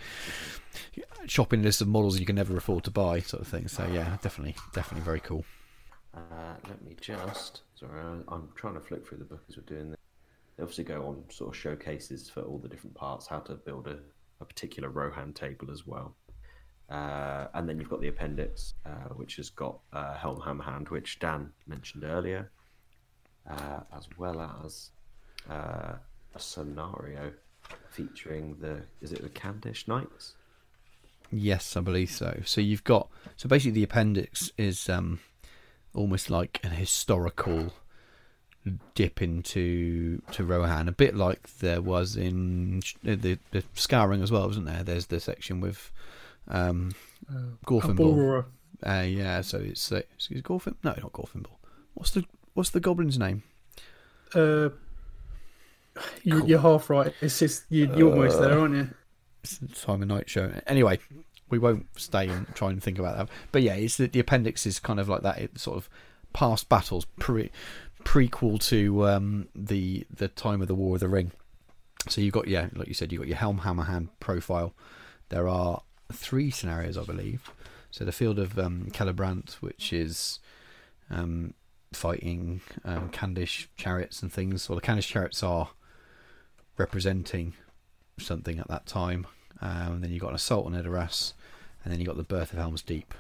shopping 1.25 1.63
list 1.63 1.81
of 1.81 1.87
models 1.87 2.19
you 2.19 2.25
can 2.25 2.35
never 2.35 2.55
afford 2.57 2.83
to 2.83 2.91
buy, 2.91 3.19
sort 3.19 3.41
of 3.41 3.47
thing. 3.47 3.67
So 3.67 3.87
yeah, 3.87 4.17
definitely, 4.21 4.55
definitely 4.73 5.03
very 5.03 5.19
cool. 5.19 5.45
Uh, 6.13 6.55
let 6.67 6.83
me 6.83 6.95
just. 6.99 7.61
Sorry, 7.75 7.99
I- 8.01 8.33
I'm 8.33 8.49
trying 8.55 8.73
to 8.75 8.79
flick 8.81 9.07
through 9.07 9.19
the 9.19 9.25
book 9.25 9.43
as 9.49 9.57
we're 9.57 9.63
doing 9.63 9.91
this. 9.91 9.99
They 10.57 10.63
obviously 10.63 10.83
go 10.83 11.05
on 11.05 11.23
sort 11.29 11.49
of 11.53 11.55
showcases 11.59 12.29
for 12.29 12.41
all 12.41 12.57
the 12.57 12.67
different 12.67 12.95
parts, 12.95 13.27
how 13.27 13.39
to 13.39 13.55
build 13.55 13.87
a, 13.87 13.99
a 14.41 14.45
particular 14.45 14.89
Rohan 14.89 15.33
table 15.33 15.71
as 15.71 15.87
well. 15.87 16.15
Uh, 16.89 17.47
and 17.53 17.69
then 17.69 17.79
you've 17.79 17.89
got 17.89 18.01
the 18.01 18.07
appendix, 18.07 18.73
uh, 18.85 19.13
which 19.15 19.35
has 19.35 19.49
got 19.49 19.79
uh, 19.93 20.15
Helm 20.15 20.41
Hammer 20.41 20.63
Hand, 20.63 20.89
which 20.89 21.19
Dan 21.19 21.51
mentioned 21.67 22.03
earlier, 22.03 22.49
uh, 23.49 23.81
as 23.95 24.07
well 24.17 24.41
as 24.65 24.89
uh, 25.49 25.93
a 26.33 26.39
scenario 26.39 27.31
featuring 27.91 28.55
the 28.59 28.81
is 29.01 29.11
it 29.11 29.21
the 29.21 29.29
Khandish 29.29 29.87
Knights? 29.87 30.33
Yes, 31.31 31.77
I 31.77 31.81
believe 31.81 32.09
so. 32.09 32.41
So 32.45 32.59
you've 32.59 32.83
got 32.83 33.09
so 33.37 33.47
basically 33.47 33.71
the 33.71 33.83
appendix 33.83 34.51
is 34.57 34.89
um, 34.89 35.19
almost 35.93 36.31
like 36.31 36.59
an 36.63 36.71
historical 36.71 37.71
dip 38.95 39.21
into 39.21 40.21
to 40.31 40.43
Rohan, 40.43 40.87
a 40.87 40.91
bit 40.91 41.15
like 41.15 41.57
there 41.59 41.81
was 41.81 42.15
in 42.15 42.81
the 43.03 43.37
the 43.51 43.63
Scouring 43.75 44.23
as 44.23 44.31
well, 44.31 44.47
wasn't 44.47 44.65
there? 44.65 44.83
There's 44.83 45.07
the 45.07 45.19
section 45.19 45.61
with 45.61 45.91
um, 46.49 46.93
Gorfinball. 47.65 48.15
Aurora. 48.15 48.45
Uh, 48.85 49.03
yeah, 49.05 49.41
so 49.41 49.57
it's 49.57 49.91
uh, 49.91 50.01
is 50.17 50.29
it 50.31 50.43
Gorfin? 50.43 50.75
No, 50.83 50.91
not 50.91 51.13
Gorfinball. 51.13 51.57
What's 51.93 52.11
the 52.11 52.25
what's 52.53 52.69
the 52.69 52.79
goblin's 52.79 53.19
name? 53.19 53.43
Uh, 54.33 54.69
you, 56.23 56.45
You're 56.45 56.59
half 56.59 56.89
right. 56.89 57.13
It's 57.21 57.39
just 57.39 57.63
you, 57.69 57.93
you're 57.95 58.11
almost 58.11 58.39
there, 58.39 58.57
aren't 58.57 58.75
you? 58.75 58.89
It's 59.43 59.59
time 59.83 60.01
of 60.01 60.07
night 60.07 60.29
show. 60.29 60.51
Anyway, 60.67 60.99
we 61.49 61.59
won't 61.59 61.87
stay 61.97 62.27
and 62.27 62.47
try 62.55 62.69
and 62.69 62.81
think 62.81 62.99
about 62.99 63.17
that. 63.17 63.29
But 63.51 63.63
yeah, 63.63 63.73
it's 63.73 63.97
the, 63.97 64.07
the 64.07 64.19
appendix 64.19 64.65
is 64.65 64.79
kind 64.79 64.99
of 64.99 65.09
like 65.09 65.21
that. 65.23 65.39
It 65.39 65.59
sort 65.59 65.77
of 65.77 65.89
past 66.33 66.69
battles 66.69 67.05
pre 67.19 67.51
prequel 68.03 68.61
to 68.69 69.07
um, 69.07 69.49
the 69.55 70.05
the 70.13 70.27
time 70.27 70.61
of 70.61 70.67
the 70.67 70.75
War 70.75 70.95
of 70.95 70.99
the 71.01 71.09
Ring. 71.09 71.31
So 72.07 72.21
you've 72.21 72.33
got 72.33 72.47
yeah, 72.47 72.69
like 72.73 72.87
you 72.87 72.93
said, 72.93 73.11
you've 73.11 73.21
got 73.21 73.27
your 73.27 73.37
Helm 73.37 73.59
Hammer 73.59 73.83
Hand 73.83 74.09
profile. 74.19 74.73
There 75.29 75.47
are 75.47 75.81
three 76.11 76.51
scenarios, 76.51 76.97
I 76.97 77.03
believe. 77.03 77.51
So 77.91 78.05
the 78.05 78.11
field 78.11 78.39
of 78.39 78.57
um, 78.59 78.89
Celebrant, 78.93 79.57
which 79.61 79.91
is 79.91 80.39
um, 81.09 81.53
fighting 81.93 82.61
um, 82.85 83.09
Khandish 83.09 83.67
chariots 83.75 84.21
and 84.21 84.31
things. 84.31 84.69
Well, 84.69 84.77
the 84.79 84.85
Khandish 84.85 85.07
chariots 85.07 85.41
are 85.41 85.69
representing 86.77 87.53
something 88.19 88.59
at 88.59 88.67
that 88.67 88.85
time. 88.85 89.27
Um, 89.61 89.93
and 89.93 90.03
then 90.03 90.11
you've 90.11 90.21
got 90.21 90.29
an 90.29 90.35
assault 90.35 90.65
on 90.65 90.73
Edoras, 90.73 91.33
and 91.83 91.91
then 91.91 91.99
you've 91.99 92.07
got 92.07 92.17
the 92.17 92.23
birth 92.23 92.53
of 92.53 92.59
Helm's 92.59 92.81
Deep. 92.81 93.13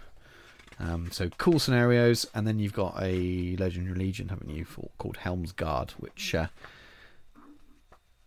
Um, 0.79 1.11
so 1.11 1.29
cool 1.37 1.59
scenarios, 1.59 2.25
and 2.33 2.47
then 2.47 2.59
you've 2.59 2.73
got 2.73 2.95
a 3.01 3.57
legendary 3.57 3.97
legion, 3.97 4.29
haven't 4.29 4.49
you, 4.49 4.63
for, 4.63 4.89
called 4.97 5.17
Helm's 5.17 5.51
Guard, 5.51 5.91
which 5.97 6.33
uh, 6.33 6.47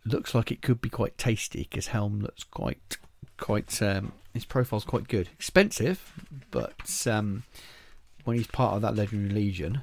looks 0.05 0.35
like 0.35 0.51
it 0.51 0.61
could 0.61 0.79
be 0.79 0.89
quite 0.89 1.17
tasty 1.17 1.67
because 1.69 1.87
Helm 1.87 2.19
looks 2.19 2.43
quite, 2.43 2.97
quite. 3.43 3.81
Um, 3.81 4.13
his 4.33 4.45
profile's 4.45 4.83
quite 4.85 5.07
good, 5.07 5.29
expensive, 5.29 6.11
but 6.49 7.05
um, 7.05 7.43
when 8.23 8.35
he's 8.37 8.47
part 8.47 8.75
of 8.75 8.81
that 8.81 8.95
legendary 8.95 9.29
legion, 9.31 9.81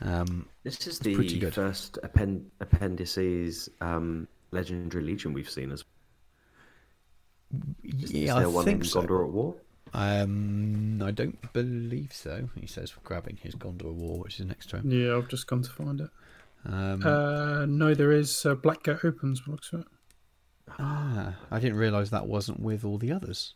um, 0.00 0.48
This 0.64 0.84
is 0.86 0.98
pretty 0.98 1.34
the 1.34 1.38
good. 1.40 1.54
first 1.54 1.96
append- 2.02 2.50
appendices 2.60 3.68
um, 3.80 4.26
Legendary 4.50 5.04
Legion 5.04 5.32
we've 5.32 5.48
seen 5.50 5.70
as 5.70 5.84
Is, 7.84 8.12
yeah, 8.12 8.22
is 8.24 8.30
I 8.30 8.46
one 8.46 8.64
think 8.64 8.82
in 8.82 8.88
so. 8.88 9.02
Gondor 9.02 9.24
at 9.26 9.30
War? 9.32 9.54
Um, 9.94 11.00
I 11.02 11.12
don't 11.12 11.52
believe 11.52 12.12
so. 12.12 12.48
He 12.60 12.66
says, 12.66 12.92
grabbing 13.04 13.36
his 13.40 13.54
Gondor 13.54 13.86
at 13.90 13.94
War, 13.94 14.18
which 14.18 14.40
is 14.40 14.46
next 14.46 14.70
to 14.70 14.78
him. 14.78 14.90
Yeah, 14.90 15.16
I've 15.16 15.28
just 15.28 15.46
gone 15.46 15.62
to 15.62 15.70
find 15.70 16.00
it. 16.00 16.10
Um, 16.64 17.06
Uh, 17.06 17.64
no, 17.66 17.94
there 17.94 18.10
is 18.12 18.44
uh, 18.44 18.56
Blackgate 18.56 19.04
opens. 19.04 19.40
by 19.40 19.44
the 19.46 19.50
Looks 19.52 19.72
of 19.72 19.80
it. 19.80 19.86
Ah, 20.78 21.34
I 21.50 21.58
didn't 21.60 21.78
realise 21.78 22.10
that 22.10 22.26
wasn't 22.26 22.60
with 22.60 22.84
all 22.84 22.98
the 22.98 23.12
others. 23.12 23.54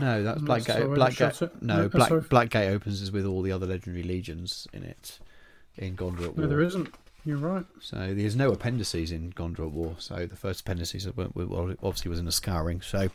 No, 0.00 0.22
that's 0.22 0.38
I'm 0.40 0.44
not 0.46 0.60
Blackgate. 0.60 0.66
sorry, 0.66 0.84
Blackgate. 0.98 1.62
No, 1.62 1.76
No, 1.82 1.88
Black. 1.88 2.10
Blackgate 2.10 2.70
opens 2.70 3.02
is 3.02 3.12
with 3.12 3.26
all 3.26 3.42
the 3.42 3.52
other 3.52 3.66
legendary 3.66 4.02
legions 4.02 4.66
in 4.72 4.82
it 4.82 5.18
in 5.76 5.96
Gondor 5.96 6.24
at 6.24 6.36
War. 6.36 6.44
No, 6.44 6.46
there 6.46 6.60
isn't. 6.62 6.94
You're 7.26 7.38
right. 7.38 7.64
So 7.80 8.12
there's 8.14 8.36
no 8.36 8.50
appendices 8.52 9.10
in 9.10 9.32
Gondor 9.32 9.66
at 9.66 9.72
War. 9.72 9.96
So 9.98 10.26
the 10.26 10.36
first 10.36 10.60
appendices 10.60 11.06
were- 11.16 11.30
were- 11.34 11.46
well, 11.46 11.70
obviously 11.82 12.08
was 12.10 12.18
in 12.18 12.28
a 12.28 12.32
scouring. 12.32 12.80
So 12.82 13.08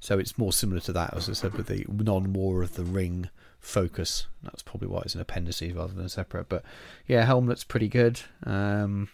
so 0.00 0.18
it's 0.18 0.36
more 0.38 0.52
similar 0.52 0.80
to 0.80 0.92
that, 0.92 1.14
as 1.14 1.28
I 1.28 1.32
said, 1.32 1.54
with 1.54 1.66
the 1.66 1.84
non-War 1.88 2.62
of 2.62 2.74
the 2.74 2.84
Ring 2.84 3.28
focus. 3.58 4.26
That's 4.42 4.62
probably 4.62 4.88
why 4.88 5.00
it's 5.04 5.14
an 5.14 5.20
appendices 5.20 5.72
rather 5.74 5.92
than 5.94 6.04
a 6.06 6.08
separate. 6.10 6.48
But 6.48 6.64
yeah, 7.06 7.24
Helm 7.24 7.46
looks 7.46 7.64
pretty 7.64 7.88
good. 7.88 8.20
Um, 8.44 9.08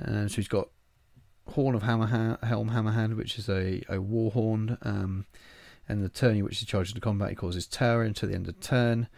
uh, 0.00 0.28
so 0.28 0.36
he's 0.36 0.48
got 0.48 0.68
Horn 1.50 1.74
of 1.74 1.82
Hammerhand, 1.82 2.42
Helm 2.44 2.70
Hammerhand, 2.70 3.16
which 3.16 3.38
is 3.38 3.48
a, 3.48 3.82
a 3.88 4.00
war 4.00 4.30
horn. 4.30 4.78
Um, 4.82 5.26
and 5.88 6.04
the 6.04 6.08
tourney 6.08 6.42
which 6.42 6.62
is 6.62 6.68
charged 6.68 6.94
to 6.94 7.00
combat, 7.00 7.30
he 7.30 7.34
causes 7.34 7.66
terror 7.66 8.02
until 8.02 8.28
the 8.28 8.34
end 8.34 8.48
of 8.48 8.60
turn. 8.60 9.08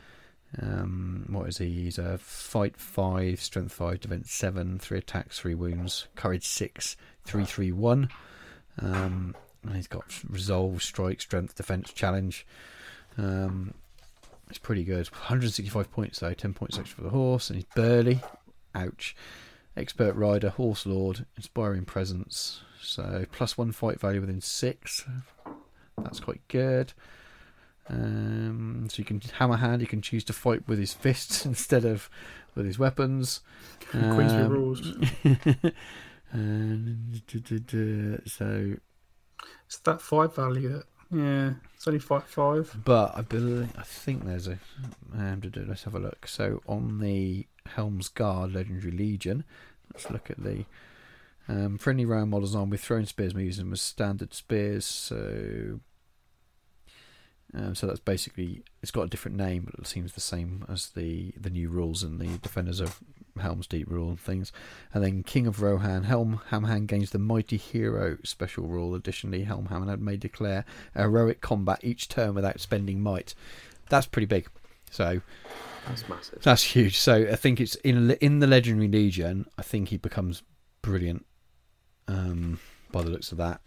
Um, 0.60 1.26
what 1.28 1.48
is 1.48 1.59
he? 1.59 1.70
He's 1.70 1.98
a 1.98 2.18
fight 2.18 2.76
five, 2.76 3.40
strength 3.40 3.72
five, 3.72 4.00
defense 4.00 4.32
seven, 4.32 4.78
three 4.78 4.98
attacks, 4.98 5.38
three 5.38 5.54
wounds, 5.54 6.09
courage 6.14 6.46
six, 6.46 6.96
three 7.24 7.44
three 7.44 7.72
one. 7.72 8.09
Um, 8.80 9.34
and 9.64 9.76
he's 9.76 9.86
got 9.86 10.04
resolve, 10.28 10.82
strike, 10.82 11.20
strength, 11.20 11.54
defense, 11.54 11.92
challenge. 11.92 12.46
Um, 13.16 13.74
it's 14.48 14.59
pretty 14.59 14.84
good. 14.84 15.09
165 15.09 15.90
points 15.90 16.18
though, 16.18 16.34
10 16.34 16.52
points 16.54 16.78
extra 16.78 16.96
for 16.96 17.02
the 17.02 17.10
horse, 17.10 17.48
and 17.48 17.56
he's 17.56 17.66
burly. 17.74 18.20
Ouch. 18.74 19.16
Expert 19.77 20.15
rider, 20.15 20.51
horse 20.51 20.85
lord, 20.86 21.24
inspiring 21.36 21.85
presence. 21.85 22.61
So 22.81 23.24
plus 23.32 23.57
one 23.57 23.73
fight 23.73 23.99
value 24.01 24.20
within 24.20 24.40
six. 24.40 25.05
That's 25.97 26.20
quite 26.20 26.47
good. 26.49 26.93
Um, 27.89 28.86
so 28.90 28.99
you 28.99 29.05
can 29.05 29.20
hammer 29.39 29.57
hand. 29.57 29.81
You 29.81 29.86
can 29.89 30.03
choose 30.03 30.24
to 30.24 30.32
fight 30.32 30.66
with 30.69 30.78
his 30.78 30.93
fists 30.93 31.44
instead 31.47 31.85
of 31.85 32.11
with 32.55 32.66
his 32.66 32.78
weapons. 32.78 33.40
Queensberry 33.90 34.44
Um, 34.44 34.53
rules. 34.53 34.81
and 36.32 37.27
duh, 37.27 38.19
so, 38.31 38.74
It's 39.66 39.78
that 39.78 40.01
five 40.01 40.35
value 40.35 40.69
that. 40.69 40.85
Yeah, 41.12 41.52
it's 41.74 41.86
only 41.86 42.01
five 42.01 42.24
five. 42.24 42.74
but 42.84 43.12
I 43.14 43.20
believe 43.20 43.70
I 43.76 43.82
think 43.82 44.24
there's 44.24 44.48
a. 44.48 44.59
Um, 45.14 45.43
let's 45.66 45.84
have 45.84 45.94
a 45.94 45.98
look. 45.98 46.26
So 46.26 46.62
on 46.66 47.01
the 47.01 47.47
Helm's 47.66 48.09
Guard 48.09 48.55
Legendary 48.55 48.93
Legion, 48.93 49.44
let's 49.93 50.10
look 50.10 50.30
at 50.30 50.43
the 50.43 50.64
um, 51.48 51.76
friendly 51.76 52.06
round 52.06 52.30
models 52.30 52.55
on 52.55 52.70
with 52.70 52.80
thrown 52.80 53.05
spears. 53.05 53.34
We 53.34 53.44
use 53.44 53.59
them 53.59 53.72
as 53.72 53.82
standard 53.82 54.32
spears. 54.32 54.86
So 54.86 55.80
Um, 57.55 57.74
so 57.74 57.87
that's 57.87 58.01
basically 58.01 58.62
it's 58.81 58.91
got 58.91 59.03
a 59.03 59.09
different 59.09 59.37
name, 59.37 59.69
but 59.70 59.79
it 59.79 59.87
seems 59.87 60.12
the 60.15 60.20
same 60.20 60.65
as 60.69 60.91
the 60.91 61.33
the 61.39 61.51
new 61.51 61.69
rules 61.69 62.03
and 62.03 62.19
the 62.19 62.39
Defenders 62.39 62.81
of 62.81 63.01
Helm's 63.39 63.66
Deep 63.66 63.89
rule 63.91 64.09
and 64.11 64.20
things. 64.20 64.53
And 64.95 65.05
then 65.05 65.23
King 65.23 65.47
of 65.47 65.61
Rohan, 65.61 66.05
Helm 66.05 66.41
Hamhan 66.51 66.87
gains 66.87 67.11
the 67.11 67.19
Mighty 67.19 67.59
Hero 67.59 68.16
special 68.24 68.65
rule. 68.66 68.95
Additionally, 68.95 69.45
Helm 69.45 69.69
Hamhan 69.69 70.01
may 70.01 70.16
declare 70.16 70.65
heroic 70.95 71.41
combat 71.43 71.81
each 71.83 72.09
turn 72.09 72.35
without 72.35 72.59
spending 72.61 73.03
might. 73.03 73.35
That's 73.91 74.07
pretty 74.07 74.27
big. 74.27 74.49
So 74.91 75.20
That's 75.89 76.09
massive. 76.09 76.41
that's 76.43 76.62
huge. 76.62 76.97
So 76.99 77.27
I 77.31 77.37
think 77.37 77.61
it's 77.61 77.74
in 77.77 78.12
in 78.12 78.39
the 78.39 78.47
Legendary 78.47 78.89
Legion. 78.89 79.45
I 79.59 79.62
think 79.62 79.89
he 79.89 79.99
becomes 79.99 80.43
brilliant. 80.81 81.27
Um, 82.09 82.59
by 82.91 83.03
the 83.03 83.11
looks 83.11 83.31
of 83.33 83.39
that, 83.39 83.61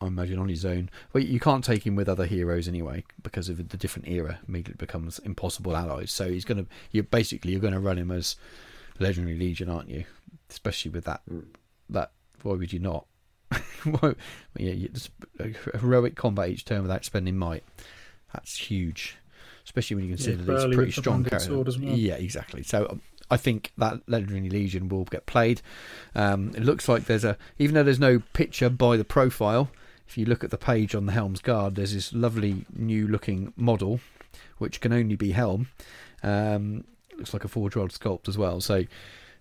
I 0.00 0.06
imagine 0.08 0.38
on 0.38 0.48
his 0.48 0.64
own. 0.64 0.90
Well, 1.12 1.22
you 1.22 1.40
can't 1.40 1.64
take 1.64 1.86
him 1.86 1.96
with 1.96 2.08
other 2.08 2.26
heroes 2.26 2.68
anyway 2.68 3.04
because 3.22 3.48
of 3.48 3.68
the 3.68 3.76
different 3.76 4.08
era. 4.08 4.38
Immediately 4.46 4.78
becomes 4.78 5.18
impossible 5.20 5.76
allies. 5.76 6.12
So 6.12 6.28
he's 6.28 6.44
gonna. 6.44 6.66
You're 6.92 7.04
basically 7.04 7.52
you're 7.52 7.60
gonna 7.60 7.80
run 7.80 7.98
him 7.98 8.10
as 8.10 8.36
Legendary 8.98 9.36
Legion, 9.38 9.68
aren't 9.70 9.88
you? 9.88 10.04
Especially 10.50 10.90
with 10.90 11.04
that. 11.04 11.22
That 11.88 12.10
why 12.42 12.54
would 12.54 12.72
you 12.72 12.78
not? 12.78 13.06
Why- 13.84 14.14
yeah, 14.58 14.72
you 14.72 14.88
just, 14.88 15.10
heroic 15.80 16.16
combat 16.16 16.48
each 16.50 16.64
turn 16.64 16.82
without 16.82 17.04
spending 17.04 17.36
might. 17.38 17.62
That's 18.32 18.56
huge, 18.58 19.16
especially 19.64 19.94
when 19.96 20.04
you 20.06 20.10
consider 20.16 20.42
that 20.42 20.52
he's 20.52 20.64
a 20.64 20.68
pretty 20.70 20.92
strong 20.92 21.18
Bandit 21.18 21.30
character. 21.30 21.48
sword 21.48 21.68
as 21.68 21.78
well. 21.78 21.94
Yeah, 21.94 22.14
exactly. 22.14 22.62
So 22.64 22.88
um, 22.90 23.00
I 23.30 23.36
think 23.36 23.72
that 23.78 24.00
Legendary 24.08 24.48
Legion 24.50 24.88
will 24.88 25.04
get 25.04 25.26
played. 25.26 25.62
Um, 26.14 26.48
it 26.56 26.64
looks 26.64 26.88
like 26.88 27.04
there's 27.04 27.24
a, 27.24 27.38
even 27.58 27.74
though 27.74 27.84
there's 27.84 28.00
no 28.00 28.20
picture 28.32 28.68
by 28.68 28.96
the 28.96 29.04
profile, 29.04 29.70
if 30.06 30.16
you 30.16 30.24
look 30.24 30.44
at 30.44 30.50
the 30.50 30.58
page 30.58 30.94
on 30.94 31.06
the 31.06 31.12
Helm's 31.12 31.40
Guard, 31.40 31.74
there's 31.74 31.94
this 31.94 32.12
lovely 32.12 32.64
new 32.74 33.06
looking 33.08 33.52
model 33.56 34.00
which 34.58 34.80
can 34.80 34.92
only 34.92 35.16
be 35.16 35.32
Helm. 35.32 35.68
Um, 36.22 36.84
looks 37.16 37.32
like 37.32 37.44
a 37.44 37.48
four-year-old 37.48 37.92
sculpt 37.92 38.28
as 38.28 38.38
well. 38.38 38.60
So 38.60 38.84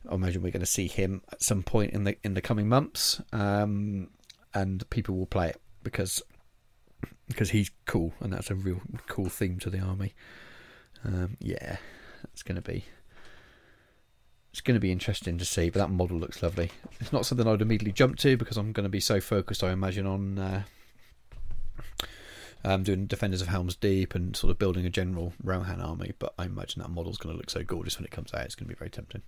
I 0.09 0.13
imagine 0.13 0.41
we're 0.41 0.51
going 0.51 0.59
to 0.61 0.65
see 0.65 0.87
him 0.87 1.21
at 1.31 1.41
some 1.41 1.63
point 1.63 1.93
in 1.93 2.03
the 2.03 2.17
in 2.23 2.33
the 2.33 2.41
coming 2.41 2.69
months, 2.69 3.21
um, 3.31 4.09
and 4.53 4.87
people 4.89 5.15
will 5.15 5.25
play 5.25 5.49
it 5.49 5.61
because 5.83 6.21
because 7.27 7.49
he's 7.49 7.71
cool, 7.85 8.13
and 8.19 8.31
that's 8.33 8.51
a 8.51 8.55
real 8.55 8.81
cool 9.07 9.29
theme 9.29 9.59
to 9.59 9.69
the 9.69 9.79
army. 9.79 10.13
Um, 11.03 11.37
yeah, 11.39 11.77
that's 12.23 12.43
going 12.43 12.55
to 12.55 12.61
be 12.61 12.85
it's 14.55 14.61
going 14.61 14.75
to 14.75 14.79
be 14.79 14.93
interesting 14.93 15.37
to 15.37 15.43
see. 15.43 15.69
But 15.69 15.79
that 15.79 15.89
model 15.89 16.17
looks 16.17 16.41
lovely. 16.41 16.71
It's 17.01 17.11
not 17.11 17.25
something 17.25 17.45
I'd 17.45 17.61
immediately 17.61 17.91
jump 17.91 18.17
to 18.19 18.37
because 18.37 18.55
I'm 18.55 18.71
going 18.71 18.85
to 18.85 18.89
be 18.89 19.01
so 19.01 19.19
focused, 19.19 19.65
I 19.65 19.71
imagine, 19.71 20.07
on 20.07 20.39
uh, 20.39 20.63
um, 22.63 22.83
doing 22.83 23.05
Defenders 23.05 23.41
of 23.41 23.49
Helm's 23.49 23.75
Deep 23.75 24.15
and 24.15 24.33
sort 24.33 24.51
of 24.51 24.57
building 24.57 24.85
a 24.85 24.89
general 24.89 25.33
Rohan 25.43 25.81
army. 25.81 26.13
But 26.17 26.35
I 26.39 26.45
imagine 26.45 26.81
that 26.81 26.87
model's 26.87 27.17
going 27.17 27.35
to 27.35 27.37
look 27.37 27.49
so 27.49 27.65
gorgeous 27.65 27.97
when 27.97 28.05
it 28.05 28.11
comes 28.11 28.33
out. 28.33 28.45
It's 28.45 28.55
going 28.55 28.69
to 28.69 28.73
be 28.73 28.79
very 28.79 28.89
tempting. 28.89 29.23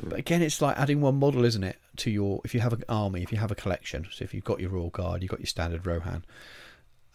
But 0.00 0.20
again, 0.20 0.40
it's 0.40 0.62
like 0.62 0.78
adding 0.78 1.00
one 1.00 1.16
model, 1.16 1.44
isn't 1.44 1.64
it, 1.64 1.78
to 1.96 2.08
your 2.08 2.40
if 2.44 2.54
you 2.54 2.60
have 2.60 2.72
an 2.72 2.84
army, 2.88 3.24
if 3.24 3.32
you 3.32 3.38
have 3.38 3.50
a 3.50 3.56
collection. 3.56 4.06
So 4.12 4.22
if 4.22 4.32
you've 4.32 4.44
got 4.44 4.60
your 4.60 4.70
Royal 4.70 4.90
Guard, 4.90 5.22
you've 5.22 5.32
got 5.32 5.40
your 5.40 5.46
standard 5.46 5.84
Rohan, 5.84 6.24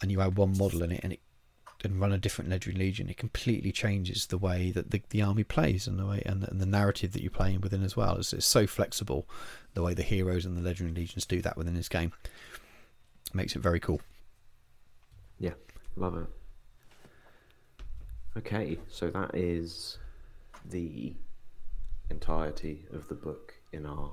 and 0.01 0.11
you 0.11 0.19
add 0.19 0.35
one 0.35 0.57
model 0.57 0.83
in 0.83 0.91
it, 0.91 0.99
and 1.03 1.13
it 1.13 1.21
and 1.91 1.99
run 1.99 2.11
a 2.11 2.17
different 2.17 2.49
Legendary 2.49 2.85
Legion, 2.85 3.09
it 3.09 3.17
completely 3.17 3.71
changes 3.71 4.27
the 4.27 4.37
way 4.37 4.71
that 4.71 4.91
the, 4.91 5.01
the 5.09 5.21
army 5.21 5.43
plays 5.43 5.87
and 5.87 5.99
the 5.99 6.05
way 6.05 6.21
and 6.25 6.41
the, 6.41 6.49
and 6.49 6.61
the 6.61 6.65
narrative 6.65 7.13
that 7.13 7.21
you're 7.21 7.31
playing 7.31 7.61
within 7.61 7.83
as 7.83 7.95
well. 7.95 8.17
It's, 8.17 8.33
it's 8.33 8.45
so 8.45 8.67
flexible 8.67 9.27
the 9.73 9.83
way 9.83 9.93
the 9.93 10.03
heroes 10.03 10.45
and 10.45 10.57
the 10.57 10.61
Legendary 10.61 11.01
Legions 11.01 11.25
do 11.25 11.41
that 11.41 11.57
within 11.57 11.73
this 11.73 11.89
game. 11.89 12.13
makes 13.33 13.55
it 13.55 13.59
very 13.59 13.79
cool. 13.79 14.01
Yeah, 15.39 15.53
love 15.95 16.17
it. 16.17 16.27
Okay, 18.37 18.77
so 18.89 19.09
that 19.09 19.31
is 19.33 19.97
the 20.65 21.13
entirety 22.09 22.85
of 22.93 23.07
the 23.07 23.15
book 23.15 23.53
in 23.73 23.85
our, 23.85 24.11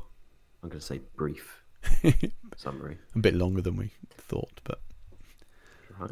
I'm 0.63 0.69
going 0.69 0.81
to 0.81 0.87
say, 0.87 1.01
brief 1.17 1.63
summary. 2.57 2.99
A 3.15 3.19
bit 3.19 3.35
longer 3.35 3.61
than 3.61 3.77
we 3.77 3.91
thought, 4.17 4.61
but 4.65 4.81
Right, 5.99 6.11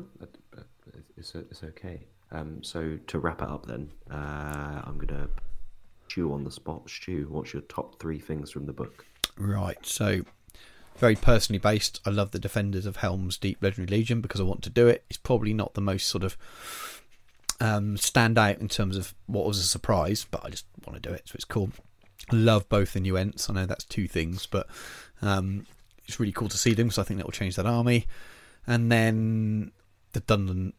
it's, 1.17 1.35
it's 1.35 1.63
okay. 1.63 2.07
Um, 2.31 2.63
so 2.63 2.99
to 3.09 3.19
wrap 3.19 3.43
it 3.43 3.49
up, 3.49 3.67
then 3.67 3.91
uh, 4.11 4.83
I'm 4.85 5.01
to 5.09 5.29
chew 6.09 6.33
on 6.33 6.45
the 6.45 6.51
spot. 6.51 6.89
Stu, 6.89 7.27
what's 7.31 7.53
your 7.53 7.63
top 7.63 8.01
three 8.01 8.19
things 8.19 8.51
from 8.51 8.67
the 8.67 8.73
book? 8.73 9.05
Right, 9.37 9.85
so 9.85 10.23
very 10.97 11.17
personally 11.17 11.59
based. 11.59 12.01
I 12.05 12.11
love 12.11 12.31
the 12.31 12.39
Defenders 12.39 12.87
of 12.87 12.97
Helm's 12.97 13.39
Deep 13.39 13.63
Legendary 13.63 13.99
Legion 13.99 14.21
because 14.21 14.41
I 14.41 14.45
want 14.45 14.63
to 14.63 14.71
do 14.71 14.89
it. 14.89 15.05
It's 15.09 15.19
probably 15.19 15.55
not 15.55 15.75
the 15.75 15.81
most 15.81 16.09
sort 16.09 16.25
of 16.25 16.37
um, 17.61 17.97
stand 17.97 18.39
out 18.39 18.59
in 18.59 18.69
terms 18.69 18.97
of 18.97 19.15
what 19.27 19.47
was 19.47 19.59
a 19.59 19.65
surprise, 19.65 20.27
but 20.31 20.45
I 20.45 20.51
just 20.51 20.67
want 20.87 21.03
to 21.03 21.09
do 21.09 21.15
it, 21.15 21.29
so 21.29 21.33
it's 21.35 21.45
cool. 21.45 21.71
Love 22.31 22.69
both 22.69 22.93
the 22.93 23.01
new 23.01 23.17
Ents. 23.17 23.49
I 23.49 23.55
know 23.55 23.67
that's 23.67 23.85
two 23.85 24.09
things, 24.09 24.47
but 24.47 24.67
um, 25.23 25.67
it's 26.07 26.21
really 26.21 26.33
cool 26.33 26.49
to 26.49 26.59
see 26.59 26.75
them 26.75 26.89
because 26.89 26.99
I 26.99 27.05
think 27.05 27.19
that 27.19 27.27
will 27.27 27.33
change 27.33 27.57
that 27.57 27.67
army. 27.67 28.07
And 28.67 28.93
then 28.93 29.73
the 30.13 30.21
Dunland 30.21 30.73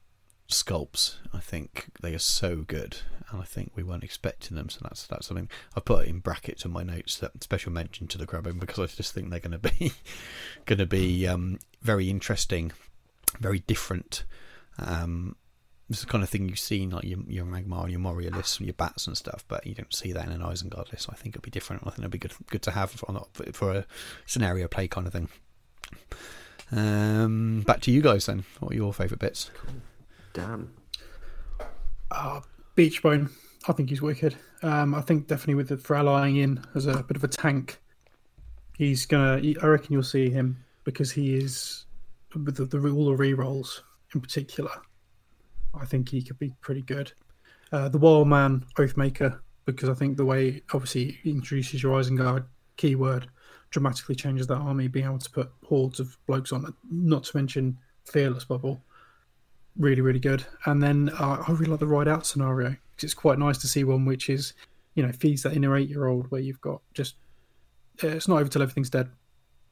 sculpts, 0.54 1.16
I 1.34 1.40
think 1.40 1.88
they 2.02 2.14
are 2.14 2.20
so 2.20 2.58
good, 2.58 2.98
and 3.30 3.42
I 3.42 3.46
think 3.46 3.72
we 3.76 3.84
weren't 3.84 4.04
expecting 4.04 4.56
them. 4.56 4.70
So 4.70 4.80
that's 4.84 5.06
that's 5.08 5.28
something 5.28 5.50
I 5.76 5.80
put 5.80 6.08
in 6.08 6.20
brackets 6.20 6.66
in 6.66 6.72
my 6.72 6.84
notes 6.84 7.18
that 7.18 7.44
special 7.44 7.72
mention 7.72 8.08
to 8.08 8.18
the 8.18 8.26
Crebain 8.26 8.60
because 8.60 8.80
I 8.80 8.86
just 8.96 9.14
think 9.14 9.30
they're 9.30 9.40
going 9.40 9.60
to 9.60 9.70
be 9.70 9.94
going 10.66 10.80
to 10.80 10.86
be 10.86 11.28
um, 11.28 11.60
very 11.82 12.10
interesting, 12.10 12.72
very 13.40 13.60
different. 13.60 14.24
Um, 14.80 15.36
this 15.90 16.00
is 16.00 16.06
the 16.06 16.12
kind 16.12 16.24
of 16.24 16.30
thing 16.30 16.48
you've 16.48 16.60
seen 16.60 16.92
like 16.92 17.04
your 17.04 17.20
your 17.28 17.46
Magmar, 17.46 17.90
your 17.90 18.00
Moria 18.00 18.32
lists, 18.32 18.58
and 18.58 18.68
your 18.68 18.74
bats 18.74 19.08
and 19.08 19.18
stuff, 19.18 19.44
but 19.48 19.66
you 19.68 19.76
don't 19.76 19.94
see 19.94 20.14
that 20.14 20.26
in 20.26 20.32
an 20.32 20.42
Isengard 20.42 20.92
list. 20.92 21.06
So 21.06 21.10
I 21.12 21.16
think 21.16 21.36
it'll 21.36 21.44
be 21.44 21.52
different. 21.52 21.84
I 21.86 21.90
think 21.90 22.00
it'll 22.00 22.10
be 22.10 22.18
good 22.18 22.34
good 22.50 22.64
to 22.64 22.72
have 22.72 22.92
for, 22.92 23.26
for 23.54 23.72
a 23.72 23.86
scenario 24.26 24.68
play 24.68 24.88
kind 24.88 25.08
of 25.08 25.14
thing. 25.14 25.30
Um, 26.72 27.62
back 27.62 27.82
to 27.82 27.92
you 27.92 28.02
guys 28.02 28.26
then. 28.26 28.46
What 28.60 28.72
are 28.72 28.76
your 28.76 28.94
favourite 28.94 29.20
bits? 29.20 29.52
Dan. 30.34 30.70
Uh, 32.12 32.42
Beechbone, 32.76 33.30
I 33.68 33.74
think 33.74 33.90
he's 33.90 34.02
wicked. 34.02 34.36
Um, 34.62 34.94
I 34.96 35.02
think 35.02 35.28
definitely 35.28 35.56
with 35.56 35.70
the 35.70 35.94
allying 35.94 36.38
in 36.38 36.64
as 36.76 36.86
a 36.86 37.04
bit 37.04 37.18
of 37.18 37.24
a 37.24 37.28
tank, 37.28 37.80
he's 38.78 39.06
gonna. 39.06 39.42
I 39.62 39.66
reckon 39.66 39.94
you'll 39.94 40.04
see 40.04 40.30
him 40.30 40.64
because 40.84 41.12
he 41.12 41.36
is 41.36 41.86
with 42.36 42.58
the, 42.58 42.66
the 42.66 42.78
all 42.90 43.06
the 43.06 43.16
re 43.16 43.34
rolls 43.34 43.84
in 44.14 44.22
particular. 44.22 44.72
I 45.74 45.86
think 45.86 46.10
he 46.10 46.22
could 46.22 46.40
be 46.40 46.54
pretty 46.62 46.82
good. 46.82 47.12
Uh, 47.72 47.90
the 47.90 47.98
Wild 47.98 48.28
Man 48.28 48.66
Oathmaker 48.78 49.40
because 49.66 49.90
I 49.90 49.94
think 49.94 50.18
the 50.18 50.26
way 50.26 50.62
obviously 50.74 51.18
introduces 51.24 51.82
your 51.82 52.00
Isengard 52.00 52.46
keyword 52.78 53.28
dramatically 53.72 54.16
changes 54.16 54.48
that 54.48 54.56
army. 54.56 54.88
Being 54.88 55.06
able 55.06 55.20
to 55.20 55.30
put 55.32 55.52
hordes 55.64 56.00
of 56.00 56.18
blokes 56.28 56.52
on 56.52 56.74
not 56.92 57.24
to 57.26 57.38
mention 57.38 57.78
Fearless 58.06 58.46
Bubble 58.46 58.84
really 59.78 60.02
really 60.02 60.20
good. 60.20 60.46
And 60.66 60.82
then 60.82 61.10
uh, 61.20 61.44
i 61.48 61.52
really 61.52 61.72
like 61.72 61.80
the 61.80 61.88
ride 61.88 62.08
out 62.08 62.26
scenario. 62.26 62.70
Because 62.70 63.06
it's 63.06 63.14
quite 63.14 63.40
nice 63.40 63.58
to 63.60 63.68
see 63.68 63.84
one 63.84 64.06
which 64.06 64.30
is 64.30 64.54
you 64.96 65.06
know 65.06 65.12
feeds 65.12 65.44
that 65.44 65.54
inner 65.54 65.76
eight 65.76 65.90
year 65.90 66.08
old 66.08 66.30
where 66.30 66.42
you've 66.42 66.62
got 66.62 66.82
just 66.94 67.16
uh, 68.04 68.08
it's 68.08 68.28
not 68.28 68.40
over 68.40 68.50
till 68.50 68.62
everything's 68.62 68.90
dead. 68.90 69.10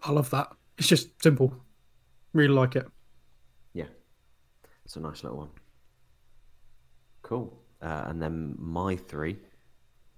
I 0.03 0.11
love 0.11 0.29
that. 0.31 0.51
It's 0.77 0.87
just 0.87 1.21
simple. 1.21 1.53
Really 2.33 2.53
like 2.53 2.75
it. 2.75 2.87
Yeah, 3.73 3.85
it's 4.85 4.95
a 4.95 4.99
nice 4.99 5.23
little 5.23 5.39
one. 5.39 5.49
Cool. 7.21 7.57
Uh, 7.81 8.03
and 8.07 8.21
then 8.21 8.55
my 8.57 8.95
three 8.95 9.37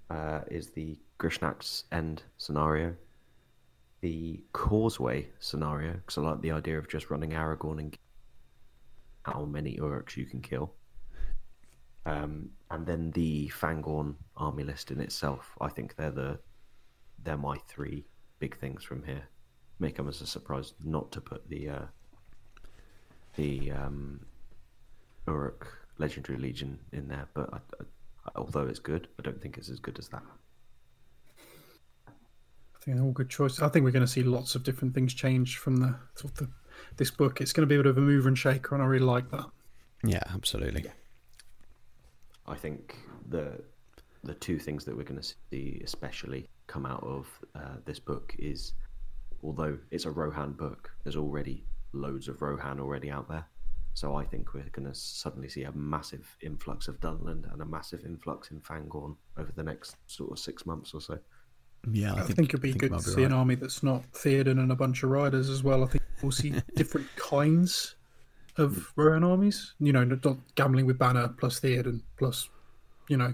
uh, 0.10 0.42
is 0.50 0.72
the 0.72 0.98
Grishnákh's 1.20 1.86
end 1.92 2.24
scenario, 2.38 2.96
the 4.02 4.42
Causeway 4.52 5.28
scenario, 5.40 5.94
because 5.94 6.18
I 6.18 6.22
like 6.22 6.42
the 6.42 6.52
idea 6.52 6.78
of 6.78 6.90
just 6.90 7.10
running 7.10 7.32
Aragorn 7.32 7.80
and 7.80 7.98
how 9.24 9.46
many 9.46 9.78
Uruks 9.78 10.16
you 10.18 10.26
can 10.26 10.42
kill. 10.42 10.74
Um, 12.06 12.50
and 12.70 12.86
then 12.86 13.12
the 13.12 13.50
Fangorn 13.50 14.16
army 14.36 14.64
list 14.64 14.92
in 14.92 15.00
itself. 15.00 15.56
I 15.62 15.70
think 15.70 15.96
they're 15.96 16.12
the 16.12 16.40
they're 17.24 17.38
my 17.38 17.58
three 17.70 18.06
big 18.40 18.58
things 18.58 18.84
from 18.84 19.04
here. 19.04 19.24
May 19.80 19.92
come 19.92 20.10
as 20.10 20.22
a 20.22 20.28
surprise 20.28 20.74
not 20.84 21.12
to 21.14 21.22
put 21.22 21.50
the 21.50 21.70
uh, 21.70 21.86
the 23.36 23.72
um, 23.72 24.26
Uruk 25.28 25.68
Legendary 25.98 26.38
Legion 26.38 26.78
in 26.92 27.08
there, 27.08 27.28
but 27.34 27.50
I, 27.54 27.58
I, 27.58 28.32
although 28.36 28.68
it's 28.68 28.80
good, 28.80 29.08
I 29.18 29.22
don't 29.22 29.42
think 29.42 29.58
it's 29.58 29.70
as 29.70 29.80
good 29.80 29.98
as 29.98 30.10
that. 30.10 30.24
i 32.08 32.12
think 32.86 32.98
they're 32.98 33.06
all 33.06 33.14
good 33.14 33.30
choices 33.30 33.62
i 33.62 33.70
think 33.70 33.86
we're 33.86 33.92
going 33.92 34.06
to 34.06 34.12
see 34.12 34.24
lots 34.24 34.56
of 34.56 34.64
different 34.64 34.94
things 34.94 35.14
change 35.14 35.58
from 35.58 35.78
the 35.78 35.96
sort 36.16 36.34
of 36.34 36.38
the, 36.38 36.50
this 36.98 37.12
book 37.12 37.42
it's 37.42 37.54
going 37.54 37.68
to 37.68 37.68
be 37.68 37.76
a 37.76 37.80
bit 37.80 37.86
of 37.88 37.98
a 37.98 38.02
mover 38.02 38.28
and 38.28 38.38
shaker 38.38 38.76
and 38.76 38.84
i 38.84 38.88
really 38.88 39.06
like 39.06 39.30
that 39.32 39.46
Yeah, 40.04 40.24
absolutely. 40.34 40.84
Yeah. 40.84 40.92
I 42.46 42.56
think 42.56 42.98
the 43.30 43.62
the 44.26 44.34
two 44.36 44.58
things 44.60 44.86
that 44.86 44.96
we're 44.96 45.04
going 45.04 45.20
to 45.22 45.36
see 45.52 45.82
especially 45.84 46.48
come 46.68 46.86
out 46.86 47.04
of 47.04 47.28
uh, 47.56 47.76
this 47.86 48.00
book 48.00 48.34
is 48.40 48.74
although 49.44 49.78
it's 49.92 50.06
a 50.06 50.12
Rohan 50.12 50.54
book, 50.54 50.92
there's 51.04 51.18
already 51.18 51.66
loads 51.92 52.28
of 52.30 52.42
Rohan 52.42 52.80
already 52.80 53.12
out 53.12 53.28
there. 53.28 53.46
So 53.96 54.16
I 54.16 54.24
think 54.24 54.54
we're 54.54 54.64
going 54.72 54.88
to 54.88 54.96
suddenly 54.96 55.50
see 55.50 55.64
a 55.64 55.72
massive 55.74 56.26
influx 56.42 56.88
of 56.88 57.00
Dunland 57.00 57.52
and 57.52 57.62
a 57.62 57.66
massive 57.66 58.06
influx 58.06 58.52
in 58.52 58.60
Fangorn 58.60 59.16
over 59.38 59.52
the 59.52 59.64
next 59.64 59.98
sort 60.08 60.32
of 60.32 60.40
six 60.40 60.66
months 60.66 60.94
or 60.94 61.02
so. 61.02 61.20
Yeah, 61.92 62.14
I, 62.14 62.22
think, 62.22 62.50
it'd 62.50 62.62
be 62.62 62.72
think 62.72 62.82
good 62.82 62.98
to 62.98 63.04
be 63.06 63.12
see 63.12 63.24
an 63.24 63.34
army 63.34 63.56
that's 63.56 63.84
not 63.84 64.04
Theoden 64.14 64.60
and 64.60 64.72
a 64.72 64.76
bunch 64.76 65.04
of 65.04 65.10
riders 65.10 65.50
as 65.50 65.64
well. 65.64 65.84
I 65.84 65.88
think 65.88 66.04
we'll 66.22 66.32
see 66.32 66.54
different 66.76 67.08
kinds 67.18 67.96
of 68.58 68.90
hmm. 68.96 69.02
Rohan 69.02 69.24
armies. 69.24 69.74
You 69.80 69.92
know, 69.92 70.06
not 70.06 70.38
Gamling 70.56 70.86
with 70.86 70.98
Banner 70.98 71.28
plus 71.28 71.60
Theoden 71.60 72.02
plus, 72.18 72.50
you 73.10 73.18
know, 73.18 73.34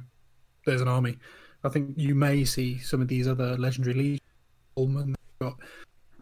there's 0.65 0.81
an 0.81 0.87
army. 0.87 1.17
I 1.63 1.69
think 1.69 1.93
you 1.97 2.15
may 2.15 2.43
see 2.45 2.79
some 2.79 3.01
of 3.01 3.07
these 3.07 3.27
other 3.27 3.57
legendary 3.57 3.93
legions. 3.93 4.21
Ullman, 4.77 5.15
got. 5.39 5.55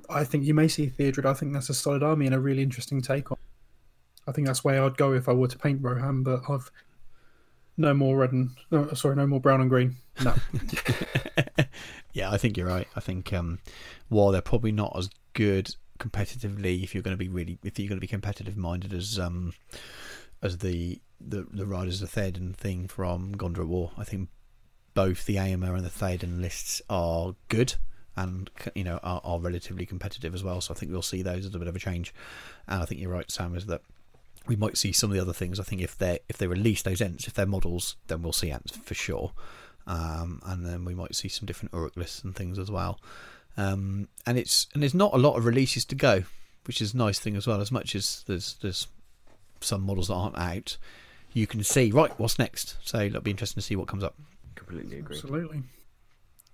I 0.10 0.24
think 0.24 0.45
you 0.45 0.54
may 0.54 0.68
see 0.68 0.90
Theodred. 0.90 1.26
I 1.26 1.34
think 1.34 1.54
that's 1.54 1.70
a 1.70 1.74
solid 1.74 2.02
army 2.04 2.26
and 2.26 2.36
a 2.36 2.40
really 2.40 2.64
interesting 2.64 3.02
take 3.02 3.32
on. 3.32 3.38
I 4.28 4.32
think 4.32 4.48
that's 4.48 4.64
where 4.64 4.84
I'd 4.84 4.98
go 4.98 5.14
if 5.14 5.30
I 5.30 5.34
were 5.34 5.48
to 5.48 5.58
paint 5.58 5.82
Rohan, 5.82 6.24
but 6.24 6.41
I've 6.49 6.72
no 7.78 7.94
more 7.94 8.18
red 8.18 8.32
and 8.32 8.49
no, 8.72 8.91
sorry, 8.94 9.16
no 9.16 9.28
more 9.28 9.40
brown 9.40 9.62
and 9.62 9.70
green. 9.70 9.95
No, 10.24 10.34
yeah, 12.18 12.31
I 12.31 12.38
think 12.38 12.57
you're 12.57 12.68
right. 12.68 12.88
I 12.95 12.99
think 12.99 13.31
um, 13.31 13.60
while 14.10 14.31
they're 14.31 14.41
probably 14.41 14.72
not 14.72 14.91
as 14.98 15.07
good 15.34 15.76
competitively, 15.99 16.84
if 16.84 16.95
you're 16.95 17.03
going 17.03 17.15
to 17.15 17.18
be 17.18 17.30
really, 17.30 17.60
if 17.64 17.77
you're 17.77 17.88
going 17.88 17.98
to 17.98 18.02
be 18.02 18.07
competitive 18.07 18.57
minded 18.57 18.91
as 18.91 19.19
um, 19.19 19.53
as 20.41 20.57
the 20.57 20.99
the 21.22 21.45
the 21.52 21.68
Riders 21.68 22.02
of 22.02 22.11
Theoden 22.11 22.56
thing 22.56 22.88
from 22.88 23.35
Gondor 23.35 23.68
War, 23.68 23.91
I 23.99 24.03
think 24.03 24.30
both 24.95 25.26
the 25.26 25.35
Éomer 25.35 25.76
and 25.76 25.85
the 25.85 25.91
Theoden 25.91 26.41
lists 26.41 26.81
are 26.89 27.35
good 27.49 27.76
and 28.15 28.49
you 28.73 28.84
know 28.84 28.99
are, 29.03 29.22
are 29.23 29.39
relatively 29.39 29.85
competitive 29.85 30.34
as 30.34 30.44
well. 30.44 30.60
So 30.60 30.73
I 30.73 30.77
think 30.77 30.91
we'll 30.91 31.03
see 31.03 31.22
those 31.22 31.45
as 31.45 31.53
a 31.53 31.60
bit 31.60 31.68
of 31.68 31.76
a 31.76 31.80
change. 31.80 32.15
And 32.68 32.81
I 32.81 32.85
think 32.85 32.99
you're 32.99 33.11
right, 33.11 33.30
Sam, 33.30 33.56
is 33.56 33.68
that 33.68 33.81
we 34.48 34.56
might 34.56 34.76
see 34.76 34.91
some 34.91 35.11
of 35.11 35.15
the 35.15 35.22
other 35.22 35.34
things. 35.34 35.60
I 35.60 35.64
think 35.64 35.84
if 35.84 35.95
they 35.95 36.18
if 36.27 36.38
they 36.38 36.48
release 36.48 36.81
those 36.81 36.99
Ents, 36.99 37.27
if 37.27 37.35
they're 37.35 37.45
models, 37.45 37.95
then 38.07 38.23
we'll 38.23 38.34
see 38.34 38.49
Ents 38.49 38.76
for 38.76 38.95
sure. 38.95 39.34
Um, 39.88 40.42
and 40.46 40.66
then 40.66 40.86
we 40.86 40.94
might 40.94 41.16
see 41.16 41.30
some 41.30 41.46
different 41.46 41.74
Uruk 41.74 41.96
lists 41.96 42.24
and 42.24 42.36
things 42.36 42.60
as 42.60 42.70
well. 42.70 43.00
Um, 43.56 44.08
and 44.26 44.38
it's 44.38 44.68
and 44.74 44.84
there's 44.84 44.94
not 44.94 45.14
a 45.14 45.18
lot 45.18 45.36
of 45.38 45.46
releases 45.46 45.86
to 45.86 45.96
go, 45.96 46.24
which 46.66 46.82
is 46.82 46.94
a 46.94 46.98
nice 46.98 47.20
thing 47.20 47.36
as 47.36 47.48
well. 47.48 47.62
As 47.62 47.72
much 47.72 47.96
as 47.96 48.24
there's 48.28 48.56
there's 48.62 48.88
some 49.62 49.82
models 49.82 50.10
that 50.10 50.14
aren't 50.14 50.38
out, 50.38 50.78
you 51.34 51.48
can 51.48 51.64
see 51.64 51.92
right 51.92 52.12
what's 52.20 52.38
next. 52.38 52.78
So 52.84 53.00
it'll 53.00 53.22
be 53.22 53.32
interesting 53.32 53.62
to 53.62 53.66
see 53.66 53.76
what 53.76 53.88
comes 53.88 54.04
up. 54.04 54.16
Completely 54.56 55.00
agree. 55.00 55.16
Absolutely. 55.16 55.64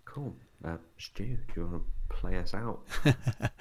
Cool. 0.05 0.35
Uh, 0.63 0.77
Stu, 0.97 1.25
do 1.25 1.37
you 1.55 1.65
want 1.65 1.83
to 1.83 2.15
play 2.15 2.37
us 2.37 2.53
out? 2.53 2.79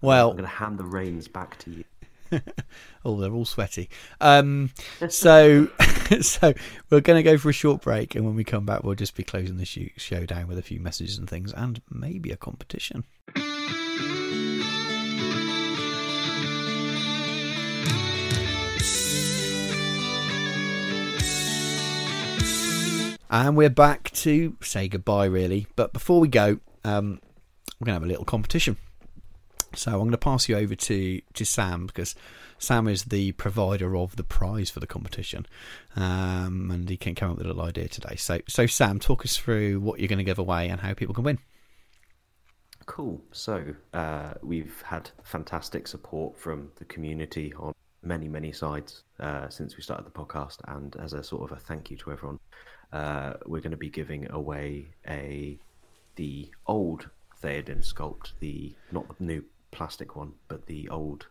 Well, 0.00 0.30
I'm 0.30 0.36
going 0.36 0.48
to 0.48 0.56
hand 0.56 0.78
the 0.78 0.84
reins 0.84 1.26
back 1.28 1.58
to 1.60 1.70
you. 1.70 1.84
oh, 3.04 3.20
they're 3.20 3.32
all 3.32 3.44
sweaty. 3.44 3.88
Um, 4.20 4.70
so, 5.08 5.68
so 6.20 6.54
we're 6.90 7.00
going 7.00 7.22
to 7.22 7.22
go 7.22 7.38
for 7.38 7.50
a 7.50 7.52
short 7.52 7.82
break, 7.82 8.14
and 8.14 8.24
when 8.24 8.34
we 8.34 8.44
come 8.44 8.64
back, 8.64 8.84
we'll 8.84 8.94
just 8.94 9.14
be 9.14 9.22
closing 9.22 9.56
the 9.56 9.64
show, 9.64 10.26
down 10.26 10.48
with 10.48 10.58
a 10.58 10.62
few 10.62 10.80
messages 10.80 11.18
and 11.18 11.28
things, 11.28 11.52
and 11.52 11.80
maybe 11.90 12.30
a 12.30 12.36
competition. 12.36 13.04
And 23.30 23.58
we're 23.58 23.68
back 23.68 24.10
to 24.12 24.56
say 24.62 24.88
goodbye, 24.88 25.26
really. 25.26 25.66
But 25.76 25.92
before 25.92 26.18
we 26.18 26.28
go, 26.28 26.60
um, 26.84 27.20
we're 27.78 27.84
going 27.84 27.94
to 27.94 28.00
have 28.00 28.02
a 28.02 28.06
little 28.06 28.24
competition. 28.24 28.78
So 29.74 29.92
I'm 29.92 29.98
going 29.98 30.10
to 30.12 30.18
pass 30.18 30.48
you 30.48 30.56
over 30.56 30.74
to, 30.74 31.20
to 31.34 31.44
Sam 31.44 31.86
because 31.86 32.14
Sam 32.58 32.88
is 32.88 33.04
the 33.04 33.32
provider 33.32 33.96
of 33.96 34.16
the 34.16 34.24
prize 34.24 34.70
for 34.70 34.80
the 34.80 34.86
competition, 34.86 35.46
um, 35.94 36.70
and 36.70 36.88
he 36.88 36.96
can 36.96 37.14
come 37.14 37.30
up 37.30 37.38
with 37.38 37.46
a 37.46 37.48
little 37.48 37.62
idea 37.62 37.88
today. 37.88 38.16
So, 38.16 38.40
so 38.48 38.66
Sam, 38.66 38.98
talk 38.98 39.24
us 39.24 39.36
through 39.36 39.80
what 39.80 40.00
you're 40.00 40.08
going 40.08 40.18
to 40.18 40.24
give 40.24 40.38
away 40.38 40.68
and 40.68 40.80
how 40.80 40.94
people 40.94 41.14
can 41.14 41.24
win. 41.24 41.38
Cool. 42.86 43.22
So 43.32 43.74
uh, 43.92 44.34
we've 44.42 44.82
had 44.82 45.10
fantastic 45.22 45.86
support 45.86 46.38
from 46.38 46.70
the 46.76 46.86
community 46.86 47.52
on 47.58 47.74
many, 48.02 48.28
many 48.28 48.50
sides 48.50 49.02
uh, 49.20 49.48
since 49.48 49.76
we 49.76 49.82
started 49.82 50.06
the 50.06 50.10
podcast, 50.10 50.56
and 50.66 50.96
as 50.96 51.12
a 51.12 51.22
sort 51.22 51.50
of 51.50 51.56
a 51.56 51.60
thank 51.60 51.90
you 51.90 51.96
to 51.98 52.12
everyone, 52.12 52.38
uh, 52.92 53.34
we're 53.46 53.60
going 53.60 53.72
to 53.72 53.76
be 53.76 53.90
giving 53.90 54.30
away 54.30 54.88
a 55.06 55.58
the 56.16 56.50
old 56.66 57.08
Theoden 57.42 57.86
sculpt, 57.86 58.32
the 58.40 58.74
not 58.90 59.06
the 59.18 59.24
new 59.24 59.44
plastic 59.70 60.16
one, 60.16 60.32
but 60.48 60.66
the 60.66 60.88
old 60.88 61.26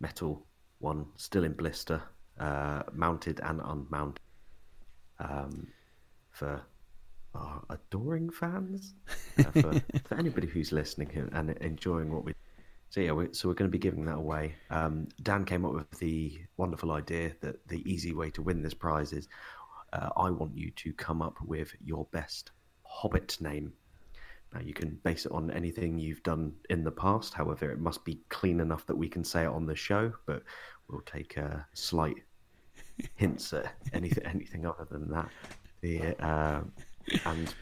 metal 0.00 0.46
one, 0.78 1.06
still 1.16 1.44
in 1.44 1.52
blister, 1.52 2.02
uh, 2.38 2.82
mounted 2.92 3.40
and 3.40 3.60
unmounted, 3.64 4.20
um, 5.18 5.66
for 6.30 6.62
our 7.34 7.62
adoring 7.70 8.30
fans, 8.30 8.94
uh, 9.38 9.42
for, 9.44 9.82
for 10.04 10.14
anybody 10.16 10.46
who's 10.46 10.72
listening 10.72 11.28
and 11.32 11.50
enjoying 11.60 12.12
what 12.12 12.24
we. 12.24 12.34
So 12.90 13.00
yeah, 13.00 13.12
we 13.12 13.28
so 13.32 13.48
we're 13.48 13.54
going 13.54 13.70
to 13.70 13.72
be 13.72 13.78
giving 13.78 14.04
that 14.04 14.16
away. 14.16 14.54
Um, 14.70 15.08
Dan 15.22 15.44
came 15.44 15.64
up 15.64 15.72
with 15.72 15.90
the 15.98 16.38
wonderful 16.56 16.92
idea 16.92 17.32
that 17.40 17.66
the 17.66 17.82
easy 17.90 18.14
way 18.14 18.30
to 18.30 18.42
win 18.42 18.62
this 18.62 18.74
prize 18.74 19.12
is, 19.12 19.28
uh, 19.92 20.10
I 20.16 20.30
want 20.30 20.56
you 20.56 20.70
to 20.70 20.92
come 20.92 21.20
up 21.22 21.36
with 21.42 21.74
your 21.84 22.06
best 22.12 22.52
Hobbit 22.84 23.40
name. 23.40 23.72
Now 24.54 24.60
you 24.60 24.72
can 24.72 24.98
base 25.02 25.26
it 25.26 25.32
on 25.32 25.50
anything 25.50 25.98
you've 25.98 26.22
done 26.22 26.52
in 26.70 26.84
the 26.84 26.90
past. 26.90 27.34
However, 27.34 27.70
it 27.70 27.80
must 27.80 28.04
be 28.04 28.20
clean 28.28 28.60
enough 28.60 28.86
that 28.86 28.96
we 28.96 29.08
can 29.08 29.24
say 29.24 29.44
it 29.44 29.48
on 29.48 29.66
the 29.66 29.74
show. 29.74 30.12
But 30.26 30.42
we'll 30.88 31.00
take 31.00 31.36
uh, 31.36 31.58
slight 31.72 32.16
hints 33.16 33.52
at 33.52 33.74
anything 33.92 34.24
anything 34.24 34.66
other 34.66 34.86
than 34.90 35.10
that. 35.10 35.28
The, 35.80 36.16
uh, 36.24 36.60
and 37.26 37.54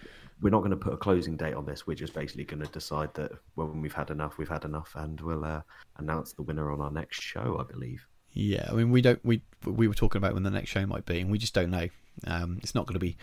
we're 0.43 0.51
not 0.51 0.60
going 0.60 0.70
to 0.70 0.77
put 0.77 0.93
a 0.93 0.97
closing 0.97 1.36
date 1.36 1.55
on 1.55 1.64
this. 1.64 1.86
We're 1.86 1.94
just 1.94 2.14
basically 2.14 2.44
going 2.44 2.62
to 2.62 2.70
decide 2.70 3.14
that 3.14 3.32
when 3.55 3.81
we've 3.81 3.93
had 3.93 4.10
enough, 4.10 4.39
we've 4.39 4.48
had 4.48 4.64
enough, 4.64 4.93
and 4.97 5.20
we'll 5.20 5.44
uh, 5.44 5.62
announce 5.97 6.32
the 6.32 6.43
winner 6.43 6.70
on 6.73 6.81
our 6.81 6.90
next 6.90 7.23
show, 7.23 7.59
I 7.59 7.73
believe. 7.73 8.06
Yeah, 8.32 8.69
I 8.70 8.74
mean, 8.74 8.90
we 8.90 9.02
don't. 9.02 9.24
We 9.24 9.43
we 9.64 9.89
were 9.89 9.94
talking 9.94 10.19
about 10.19 10.35
when 10.35 10.43
the 10.43 10.51
next 10.51 10.70
show 10.70 10.85
might 10.86 11.06
be, 11.06 11.20
and 11.20 11.31
we 11.31 11.39
just 11.39 11.55
don't 11.55 11.70
know. 11.70 11.89
Um, 12.26 12.59
it's 12.62 12.74
not 12.74 12.86
going 12.86 12.94
to 12.94 13.01
be. 13.01 13.16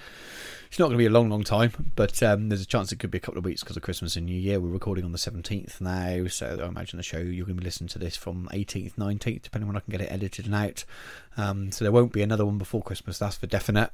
It's 0.70 0.78
not 0.78 0.86
going 0.86 0.98
to 0.98 1.00
be 1.00 1.08
a 1.08 1.10
long, 1.10 1.30
long 1.30 1.44
time, 1.44 1.92
but 1.96 2.22
um, 2.22 2.50
there's 2.50 2.62
a 2.62 2.66
chance 2.66 2.92
it 2.92 3.00
could 3.00 3.10
be 3.10 3.18
a 3.18 3.22
couple 3.22 3.40
of 3.40 3.46
weeks 3.46 3.64
because 3.64 3.76
of 3.76 3.82
Christmas 3.82 4.16
and 4.16 4.28
New 4.28 4.40
Year. 4.40 4.60
We're 4.60 4.70
recording 4.70 5.04
on 5.04 5.12
the 5.12 5.18
17th 5.18 5.82
now, 5.82 6.28
so 6.28 6.60
I 6.62 6.68
imagine 6.68 6.98
the 6.98 7.04
show 7.04 7.18
you're 7.18 7.46
going 7.46 7.56
to 7.58 7.62
be 7.62 7.66
listening 7.66 7.88
to 7.90 8.00
this 8.00 8.16
from 8.16 8.48
18th, 8.54 8.94
19th, 8.94 9.42
depending 9.42 9.68
on 9.68 9.74
when 9.74 9.78
I 9.78 9.80
can 9.80 9.92
get 9.92 10.02
it 10.02 10.12
edited 10.12 10.46
and 10.46 10.54
out. 10.54 10.86
Um, 11.38 11.72
so 11.72 11.86
there 11.86 11.92
won't 11.92 12.12
be 12.12 12.22
another 12.22 12.46
one 12.46 12.58
before 12.58 12.82
Christmas. 12.82 13.18
That's 13.18 13.38
for 13.38 13.48
definite. 13.48 13.92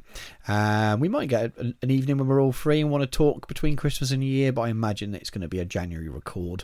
Um, 0.48 1.00
we 1.00 1.10
might 1.10 1.30
get 1.30 1.56
an 1.58 1.76
evening 1.84 2.18
when 2.18 2.28
we're 2.28 2.42
all 2.42 2.52
free 2.52 2.82
and 2.82 2.90
want 2.90 3.04
to 3.04 3.08
talk 3.08 3.48
between 3.48 3.76
Christmas 3.76 4.12
and 4.12 4.22
New 4.22 4.26
Year, 4.26 4.52
but 4.52 4.62
I 4.62 4.70
imagine 4.70 5.14
it's 5.14 5.30
going 5.30 5.42
to 5.42 5.48
be 5.48 5.60
a 5.60 5.66
January 5.66 6.10
record. 6.10 6.64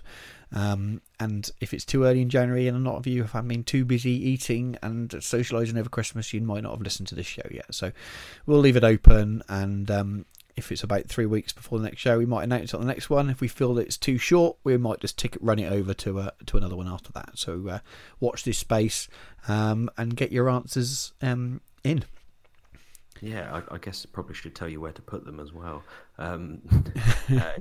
Um, 0.54 1.02
and 1.20 1.50
if 1.62 1.74
it's 1.74 1.86
too 1.86 2.04
early 2.04 2.22
in 2.22 2.30
January 2.30 2.68
and 2.68 2.76
a 2.76 2.90
lot 2.90 2.98
of 2.98 3.08
you 3.08 3.24
have 3.24 3.48
been 3.48 3.64
too 3.64 3.86
busy 3.86 4.12
eating 4.12 4.78
and 4.82 5.10
socialising 5.10 5.78
over 5.78 5.90
Christmas, 5.90 6.34
you 6.34 6.42
might 6.42 6.64
not 6.64 6.72
have 6.72 6.82
listened 6.82 7.08
to 7.10 7.16
this 7.16 7.28
show 7.28 7.48
yet. 7.50 7.74
So 7.74 7.92
we'll 8.46 8.60
leave 8.60 8.76
it 8.76 8.84
open. 8.84 9.44
And 9.48 9.90
um, 9.90 10.26
if 10.62 10.72
it's 10.72 10.84
about 10.84 11.08
three 11.08 11.26
weeks 11.26 11.52
before 11.52 11.80
the 11.80 11.86
next 11.86 12.00
show, 12.00 12.18
we 12.18 12.26
might 12.26 12.44
announce 12.44 12.74
it 12.74 12.76
on 12.76 12.82
the 12.82 12.88
next 12.88 13.10
one. 13.10 13.30
If 13.30 13.42
we 13.42 13.48
feel 13.48 13.74
that 13.74 13.82
it's 13.82 13.98
too 13.98 14.18
short, 14.18 14.58
we 14.64 14.78
might 14.78 15.00
just 15.00 15.18
tick 15.18 15.36
run 15.42 15.58
it 15.58 15.72
over 15.72 15.94
to 15.96 16.20
uh, 16.20 16.32
to 16.46 16.58
another 16.58 16.76
one 16.76 16.88
after 16.88 17.12
that. 17.14 17.32
So 17.38 17.68
uh, 17.68 17.80
watch 18.20 18.44
this 18.44 18.60
space 18.60 19.08
um, 19.48 19.90
and 19.98 20.16
get 20.16 20.32
your 20.32 20.50
answers 20.50 21.14
um, 21.22 21.62
in. 21.84 22.06
Yeah, 23.22 23.62
I, 23.70 23.76
I, 23.76 23.78
guess 23.78 24.06
I 24.06 24.10
probably 24.12 24.34
should 24.34 24.56
tell 24.56 24.68
you 24.68 24.82
where 24.82 24.92
to 24.92 25.02
put 25.02 25.26
them 25.26 25.40
as 25.40 25.54
well. 25.54 25.84
Um, 26.18 26.62
uh, 27.32 27.52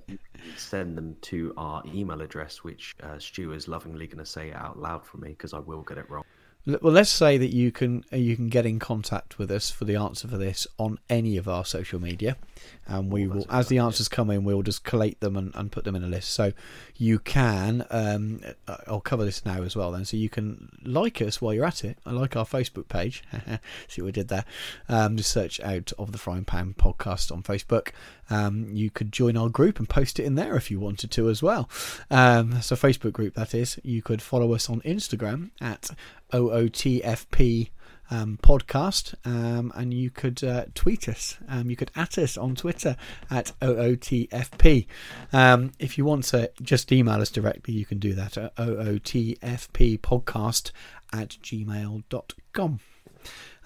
send 0.56 0.96
them 0.96 1.16
to 1.22 1.52
our 1.58 1.82
email 1.92 2.22
address, 2.22 2.64
which 2.64 2.96
uh, 3.02 3.18
Stu 3.18 3.52
is 3.52 3.68
lovingly 3.68 4.06
going 4.06 4.24
to 4.24 4.26
say 4.26 4.52
out 4.52 4.78
loud 4.78 5.04
for 5.04 5.18
me 5.18 5.30
because 5.30 5.52
I 5.52 5.58
will 5.58 5.82
get 5.82 5.98
it 5.98 6.08
wrong. 6.08 6.24
Well, 6.66 6.92
let's 6.92 7.10
say 7.10 7.38
that 7.38 7.54
you 7.54 7.72
can 7.72 8.04
uh, 8.12 8.16
you 8.16 8.36
can 8.36 8.48
get 8.48 8.66
in 8.66 8.78
contact 8.78 9.38
with 9.38 9.50
us 9.50 9.70
for 9.70 9.86
the 9.86 9.96
answer 9.96 10.28
for 10.28 10.36
this 10.36 10.66
on 10.78 10.98
any 11.08 11.36
of 11.38 11.48
our 11.48 11.64
social 11.64 11.98
media, 11.98 12.36
and 12.86 13.10
we 13.10 13.24
Oh, 13.26 13.30
will, 13.30 13.46
as 13.48 13.68
the 13.68 13.76
idea. 13.78 13.84
answers 13.86 14.08
come 14.08 14.30
in, 14.30 14.44
we'll 14.44 14.62
just 14.62 14.84
collate 14.84 15.20
them 15.20 15.36
and, 15.36 15.52
and 15.54 15.72
put 15.72 15.84
them 15.84 15.96
in 15.96 16.04
a 16.04 16.06
list. 16.06 16.30
So 16.32 16.52
you 16.96 17.18
can, 17.18 17.86
um, 17.90 18.40
uh, 18.68 18.76
I'll 18.86 19.00
cover 19.00 19.24
this 19.24 19.44
now 19.46 19.62
as 19.62 19.74
well. 19.74 19.90
Then, 19.90 20.04
so 20.04 20.18
you 20.18 20.28
can 20.28 20.68
like 20.84 21.22
us 21.22 21.40
while 21.40 21.54
you're 21.54 21.64
at 21.64 21.82
it. 21.82 21.96
I 22.04 22.10
like 22.12 22.36
our 22.36 22.44
Facebook 22.44 22.88
page. 22.88 23.24
See 23.88 24.02
what 24.02 24.06
we 24.06 24.12
did 24.12 24.28
there. 24.28 24.44
Um, 24.86 25.16
just 25.16 25.30
search 25.30 25.60
out 25.60 25.92
of 25.98 26.12
the 26.12 26.18
Frying 26.18 26.44
Pan 26.44 26.74
podcast 26.78 27.32
on 27.32 27.42
Facebook. 27.42 27.88
Um, 28.28 28.68
you 28.74 28.90
could 28.90 29.12
join 29.12 29.36
our 29.36 29.48
group 29.48 29.78
and 29.78 29.88
post 29.88 30.20
it 30.20 30.24
in 30.24 30.34
there 30.34 30.56
if 30.56 30.70
you 30.70 30.78
wanted 30.78 31.10
to 31.12 31.30
as 31.30 31.42
well. 31.42 31.70
Um, 32.10 32.60
so 32.60 32.76
Facebook 32.76 33.12
group 33.12 33.34
that 33.34 33.54
is. 33.54 33.80
You 33.82 34.02
could 34.02 34.20
follow 34.20 34.52
us 34.52 34.68
on 34.68 34.82
Instagram 34.82 35.50
at 35.60 35.90
OOTFP 36.32 37.70
um, 38.10 38.38
podcast, 38.42 39.14
um, 39.24 39.72
and 39.74 39.94
you 39.94 40.10
could 40.10 40.42
uh, 40.42 40.64
tweet 40.74 41.08
us. 41.08 41.38
Um, 41.48 41.70
you 41.70 41.76
could 41.76 41.90
at 41.94 42.18
us 42.18 42.36
on 42.36 42.56
Twitter 42.56 42.96
at 43.30 43.52
OOTFP. 43.60 44.86
Um, 45.32 45.72
if 45.78 45.96
you 45.96 46.04
want 46.04 46.24
to 46.24 46.50
just 46.60 46.90
email 46.92 47.20
us 47.20 47.30
directly, 47.30 47.74
you 47.74 47.86
can 47.86 47.98
do 47.98 48.14
that 48.14 48.36
at 48.36 48.54
OOTFP 48.56 50.00
podcast 50.00 50.72
at 51.12 51.30
gmail.com. 51.42 52.80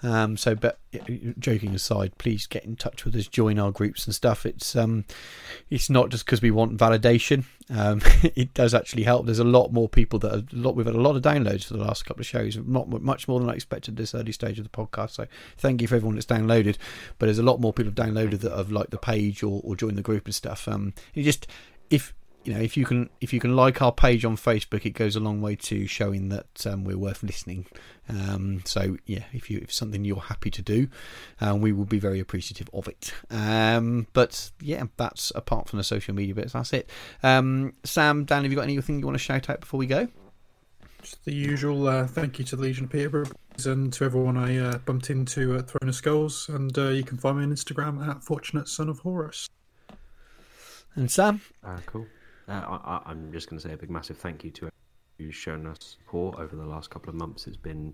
Um, 0.03 0.37
so, 0.37 0.55
but 0.55 0.79
joking 1.39 1.73
aside, 1.73 2.17
please 2.17 2.47
get 2.47 2.65
in 2.65 2.75
touch 2.75 3.05
with 3.05 3.15
us, 3.15 3.27
join 3.27 3.57
our 3.57 3.71
groups 3.71 4.05
and 4.05 4.13
stuff. 4.13 4.45
It's 4.45 4.75
um, 4.75 5.05
it's 5.69 5.89
not 5.89 6.09
just 6.09 6.25
because 6.25 6.41
we 6.41 6.51
want 6.51 6.77
validation. 6.77 7.45
Um, 7.69 8.01
it 8.35 8.53
does 8.53 8.73
actually 8.73 9.03
help. 9.03 9.25
There's 9.25 9.39
a 9.39 9.43
lot 9.43 9.71
more 9.71 9.89
people 9.89 10.19
that 10.19 10.33
are, 10.33 10.43
a 10.51 10.55
lot. 10.55 10.75
We've 10.75 10.85
had 10.85 10.95
a 10.95 11.01
lot 11.01 11.15
of 11.15 11.21
downloads 11.21 11.65
for 11.65 11.73
the 11.73 11.83
last 11.83 12.05
couple 12.05 12.21
of 12.21 12.27
shows, 12.27 12.57
not 12.57 12.89
much 12.89 13.27
more 13.27 13.39
than 13.39 13.49
I 13.49 13.53
expected 13.53 13.93
at 13.93 13.97
this 13.97 14.13
early 14.13 14.31
stage 14.31 14.59
of 14.59 14.65
the 14.65 14.69
podcast. 14.69 15.11
So, 15.11 15.27
thank 15.57 15.81
you 15.81 15.87
for 15.87 15.95
everyone 15.95 16.15
that's 16.15 16.25
downloaded. 16.25 16.77
But 17.17 17.27
there's 17.27 17.39
a 17.39 17.43
lot 17.43 17.61
more 17.61 17.73
people 17.73 17.93
have 17.95 18.09
downloaded 18.09 18.41
that 18.41 18.55
have 18.55 18.71
liked 18.71 18.91
the 18.91 18.97
page 18.97 19.43
or, 19.43 19.61
or 19.63 19.75
joined 19.75 19.97
the 19.97 20.03
group 20.03 20.25
and 20.25 20.35
stuff. 20.35 20.67
Um, 20.67 20.93
you 21.13 21.23
just 21.23 21.47
if 21.89 22.13
you 22.45 22.53
know 22.53 22.59
if 22.59 22.77
you 22.77 22.85
can 22.85 23.09
if 23.21 23.33
you 23.33 23.39
can 23.39 23.55
like 23.55 23.81
our 23.81 23.91
page 23.91 24.23
on 24.23 24.37
Facebook, 24.37 24.85
it 24.85 24.91
goes 24.91 25.15
a 25.15 25.19
long 25.19 25.41
way 25.41 25.55
to 25.55 25.87
showing 25.87 26.29
that 26.29 26.65
um, 26.65 26.83
we're 26.83 26.97
worth 26.97 27.23
listening. 27.23 27.65
Um, 28.07 28.61
so 28.65 28.97
yeah, 29.05 29.23
if 29.33 29.49
you 29.49 29.57
if 29.57 29.63
it's 29.65 29.75
something 29.75 30.05
you're 30.05 30.17
happy 30.17 30.51
to 30.51 30.61
do, 30.61 30.87
um, 31.41 31.61
we 31.61 31.71
will 31.71 31.85
be 31.85 31.99
very 31.99 32.19
appreciative 32.19 32.69
of 32.73 32.87
it. 32.87 33.13
Um, 33.31 34.07
but 34.13 34.51
yeah, 34.61 34.83
that's 34.97 35.31
apart 35.35 35.67
from 35.67 35.77
the 35.77 35.83
social 35.83 36.13
media 36.13 36.35
bits, 36.35 36.53
that's 36.53 36.71
it. 36.71 36.89
Um, 37.23 37.73
Sam, 37.83 38.25
Dan, 38.25 38.43
have 38.43 38.51
you 38.51 38.55
got 38.57 38.63
anything 38.63 38.99
you 38.99 39.05
want 39.05 39.15
to 39.15 39.23
shout 39.23 39.49
out 39.49 39.61
before 39.61 39.79
we 39.79 39.87
go? 39.87 40.07
Just 41.01 41.23
the 41.25 41.33
usual 41.33 41.87
uh, 41.87 42.07
thank 42.07 42.39
you 42.39 42.45
to 42.45 42.55
the 42.55 42.63
Legion 42.63 42.85
of 42.85 42.91
Peterborough 42.91 43.29
and 43.65 43.93
to 43.93 44.03
everyone 44.05 44.37
I 44.37 44.57
uh, 44.57 44.77
bumped 44.79 45.09
into 45.09 45.55
at 45.55 45.69
Throne 45.69 45.89
of 45.89 45.95
Skulls. 45.95 46.49
And 46.49 46.75
uh, 46.77 46.89
you 46.89 47.03
can 47.03 47.17
find 47.17 47.37
me 47.37 47.43
on 47.43 47.51
Instagram 47.51 48.07
at 48.07 48.23
Fortunate 48.23 48.67
Son 48.67 48.89
of 48.89 48.99
Horus. 48.99 49.47
And 50.95 51.11
Sam, 51.11 51.41
Uh, 51.63 51.77
cool. 51.85 52.07
Uh, 52.47 52.79
I, 52.83 53.01
I'm 53.05 53.31
just 53.31 53.49
going 53.49 53.59
to 53.59 53.67
say 53.67 53.73
a 53.73 53.77
big, 53.77 53.89
massive 53.89 54.17
thank 54.17 54.43
you 54.43 54.51
to 54.51 54.57
everyone 54.67 54.71
who's 55.17 55.35
shown 55.35 55.65
us 55.67 55.97
support 55.99 56.37
over 56.39 56.55
the 56.55 56.65
last 56.65 56.89
couple 56.89 57.09
of 57.09 57.15
months. 57.15 57.47
It's 57.47 57.57
been 57.57 57.93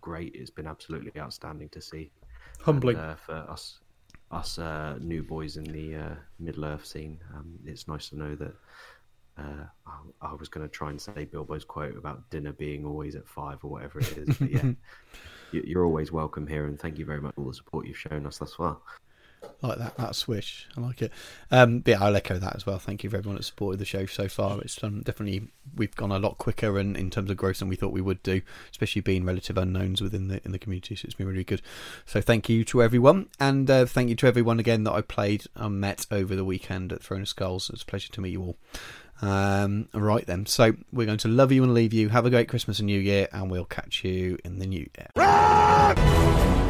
great. 0.00 0.34
It's 0.34 0.50
been 0.50 0.66
absolutely 0.66 1.12
outstanding 1.20 1.68
to 1.70 1.80
see. 1.80 2.10
Humbling. 2.60 2.96
And, 2.96 3.04
uh, 3.12 3.14
for 3.16 3.32
us, 3.34 3.78
us 4.30 4.58
uh, 4.58 4.98
new 5.00 5.22
boys 5.22 5.56
in 5.56 5.64
the 5.64 5.96
uh, 5.96 6.14
Middle 6.38 6.64
Earth 6.64 6.86
scene, 6.86 7.18
um, 7.34 7.58
it's 7.64 7.88
nice 7.88 8.08
to 8.10 8.16
know 8.16 8.34
that. 8.36 8.54
Uh, 9.36 9.64
I, 9.84 10.28
I 10.30 10.34
was 10.34 10.48
going 10.48 10.64
to 10.64 10.72
try 10.72 10.90
and 10.90 11.00
say 11.00 11.24
Bilbo's 11.24 11.64
quote 11.64 11.96
about 11.96 12.30
dinner 12.30 12.52
being 12.52 12.84
always 12.84 13.16
at 13.16 13.26
five 13.26 13.58
or 13.64 13.68
whatever 13.72 13.98
it 13.98 14.16
is. 14.16 14.36
But 14.38 14.48
yeah, 14.50 14.62
you- 15.50 15.64
you're 15.66 15.84
always 15.84 16.12
welcome 16.12 16.46
here, 16.46 16.66
and 16.66 16.78
thank 16.78 16.98
you 16.98 17.04
very 17.04 17.20
much 17.20 17.34
for 17.34 17.40
all 17.40 17.48
the 17.48 17.54
support 17.54 17.84
you've 17.84 17.98
shown 17.98 18.26
us 18.26 18.38
thus 18.38 18.54
far. 18.54 18.78
Like 19.62 19.78
that 19.78 19.96
that 19.96 20.14
swish. 20.14 20.66
I 20.76 20.80
like 20.80 21.02
it. 21.02 21.12
Um, 21.50 21.80
but 21.80 21.92
yeah, 21.92 22.02
I'll 22.02 22.16
echo 22.16 22.38
that 22.38 22.56
as 22.56 22.66
well. 22.66 22.78
Thank 22.78 23.04
you 23.04 23.10
for 23.10 23.16
everyone 23.16 23.36
that's 23.36 23.46
supported 23.46 23.78
the 23.78 23.84
show 23.84 24.06
so 24.06 24.28
far. 24.28 24.60
It's 24.60 24.82
um, 24.82 25.02
definitely 25.02 25.48
we've 25.76 25.94
gone 25.96 26.12
a 26.12 26.18
lot 26.18 26.38
quicker 26.38 26.78
and 26.78 26.96
in 26.96 27.10
terms 27.10 27.30
of 27.30 27.36
growth 27.36 27.58
than 27.58 27.68
we 27.68 27.76
thought 27.76 27.92
we 27.92 28.00
would 28.00 28.22
do, 28.22 28.42
especially 28.70 29.02
being 29.02 29.24
relative 29.24 29.56
unknowns 29.56 30.00
within 30.00 30.28
the 30.28 30.40
in 30.44 30.52
the 30.52 30.58
community. 30.58 30.96
So 30.96 31.06
it's 31.06 31.14
been 31.14 31.26
really 31.26 31.44
good. 31.44 31.62
So 32.06 32.20
thank 32.20 32.48
you 32.48 32.64
to 32.66 32.82
everyone, 32.82 33.28
and 33.40 33.70
uh, 33.70 33.86
thank 33.86 34.08
you 34.08 34.16
to 34.16 34.26
everyone 34.26 34.60
again 34.60 34.84
that 34.84 34.92
I 34.92 35.00
played 35.00 35.44
and 35.54 35.80
met 35.80 36.06
over 36.10 36.34
the 36.34 36.44
weekend 36.44 36.92
at 36.92 37.02
Throne 37.02 37.22
of 37.22 37.28
Skulls. 37.28 37.70
It's 37.70 37.82
a 37.82 37.86
pleasure 37.86 38.12
to 38.12 38.20
meet 38.20 38.32
you 38.32 38.42
all. 38.42 38.56
Um, 39.22 39.88
right 39.94 40.26
then, 40.26 40.44
so 40.46 40.74
we're 40.92 41.06
going 41.06 41.18
to 41.18 41.28
love 41.28 41.52
you 41.52 41.62
and 41.62 41.72
leave 41.72 41.92
you. 41.92 42.08
Have 42.08 42.26
a 42.26 42.30
great 42.30 42.48
Christmas 42.48 42.78
and 42.80 42.86
New 42.86 43.00
Year, 43.00 43.28
and 43.32 43.50
we'll 43.50 43.64
catch 43.64 44.04
you 44.04 44.38
in 44.44 44.58
the 44.58 44.66
New 44.66 44.88
Year. 44.96 46.63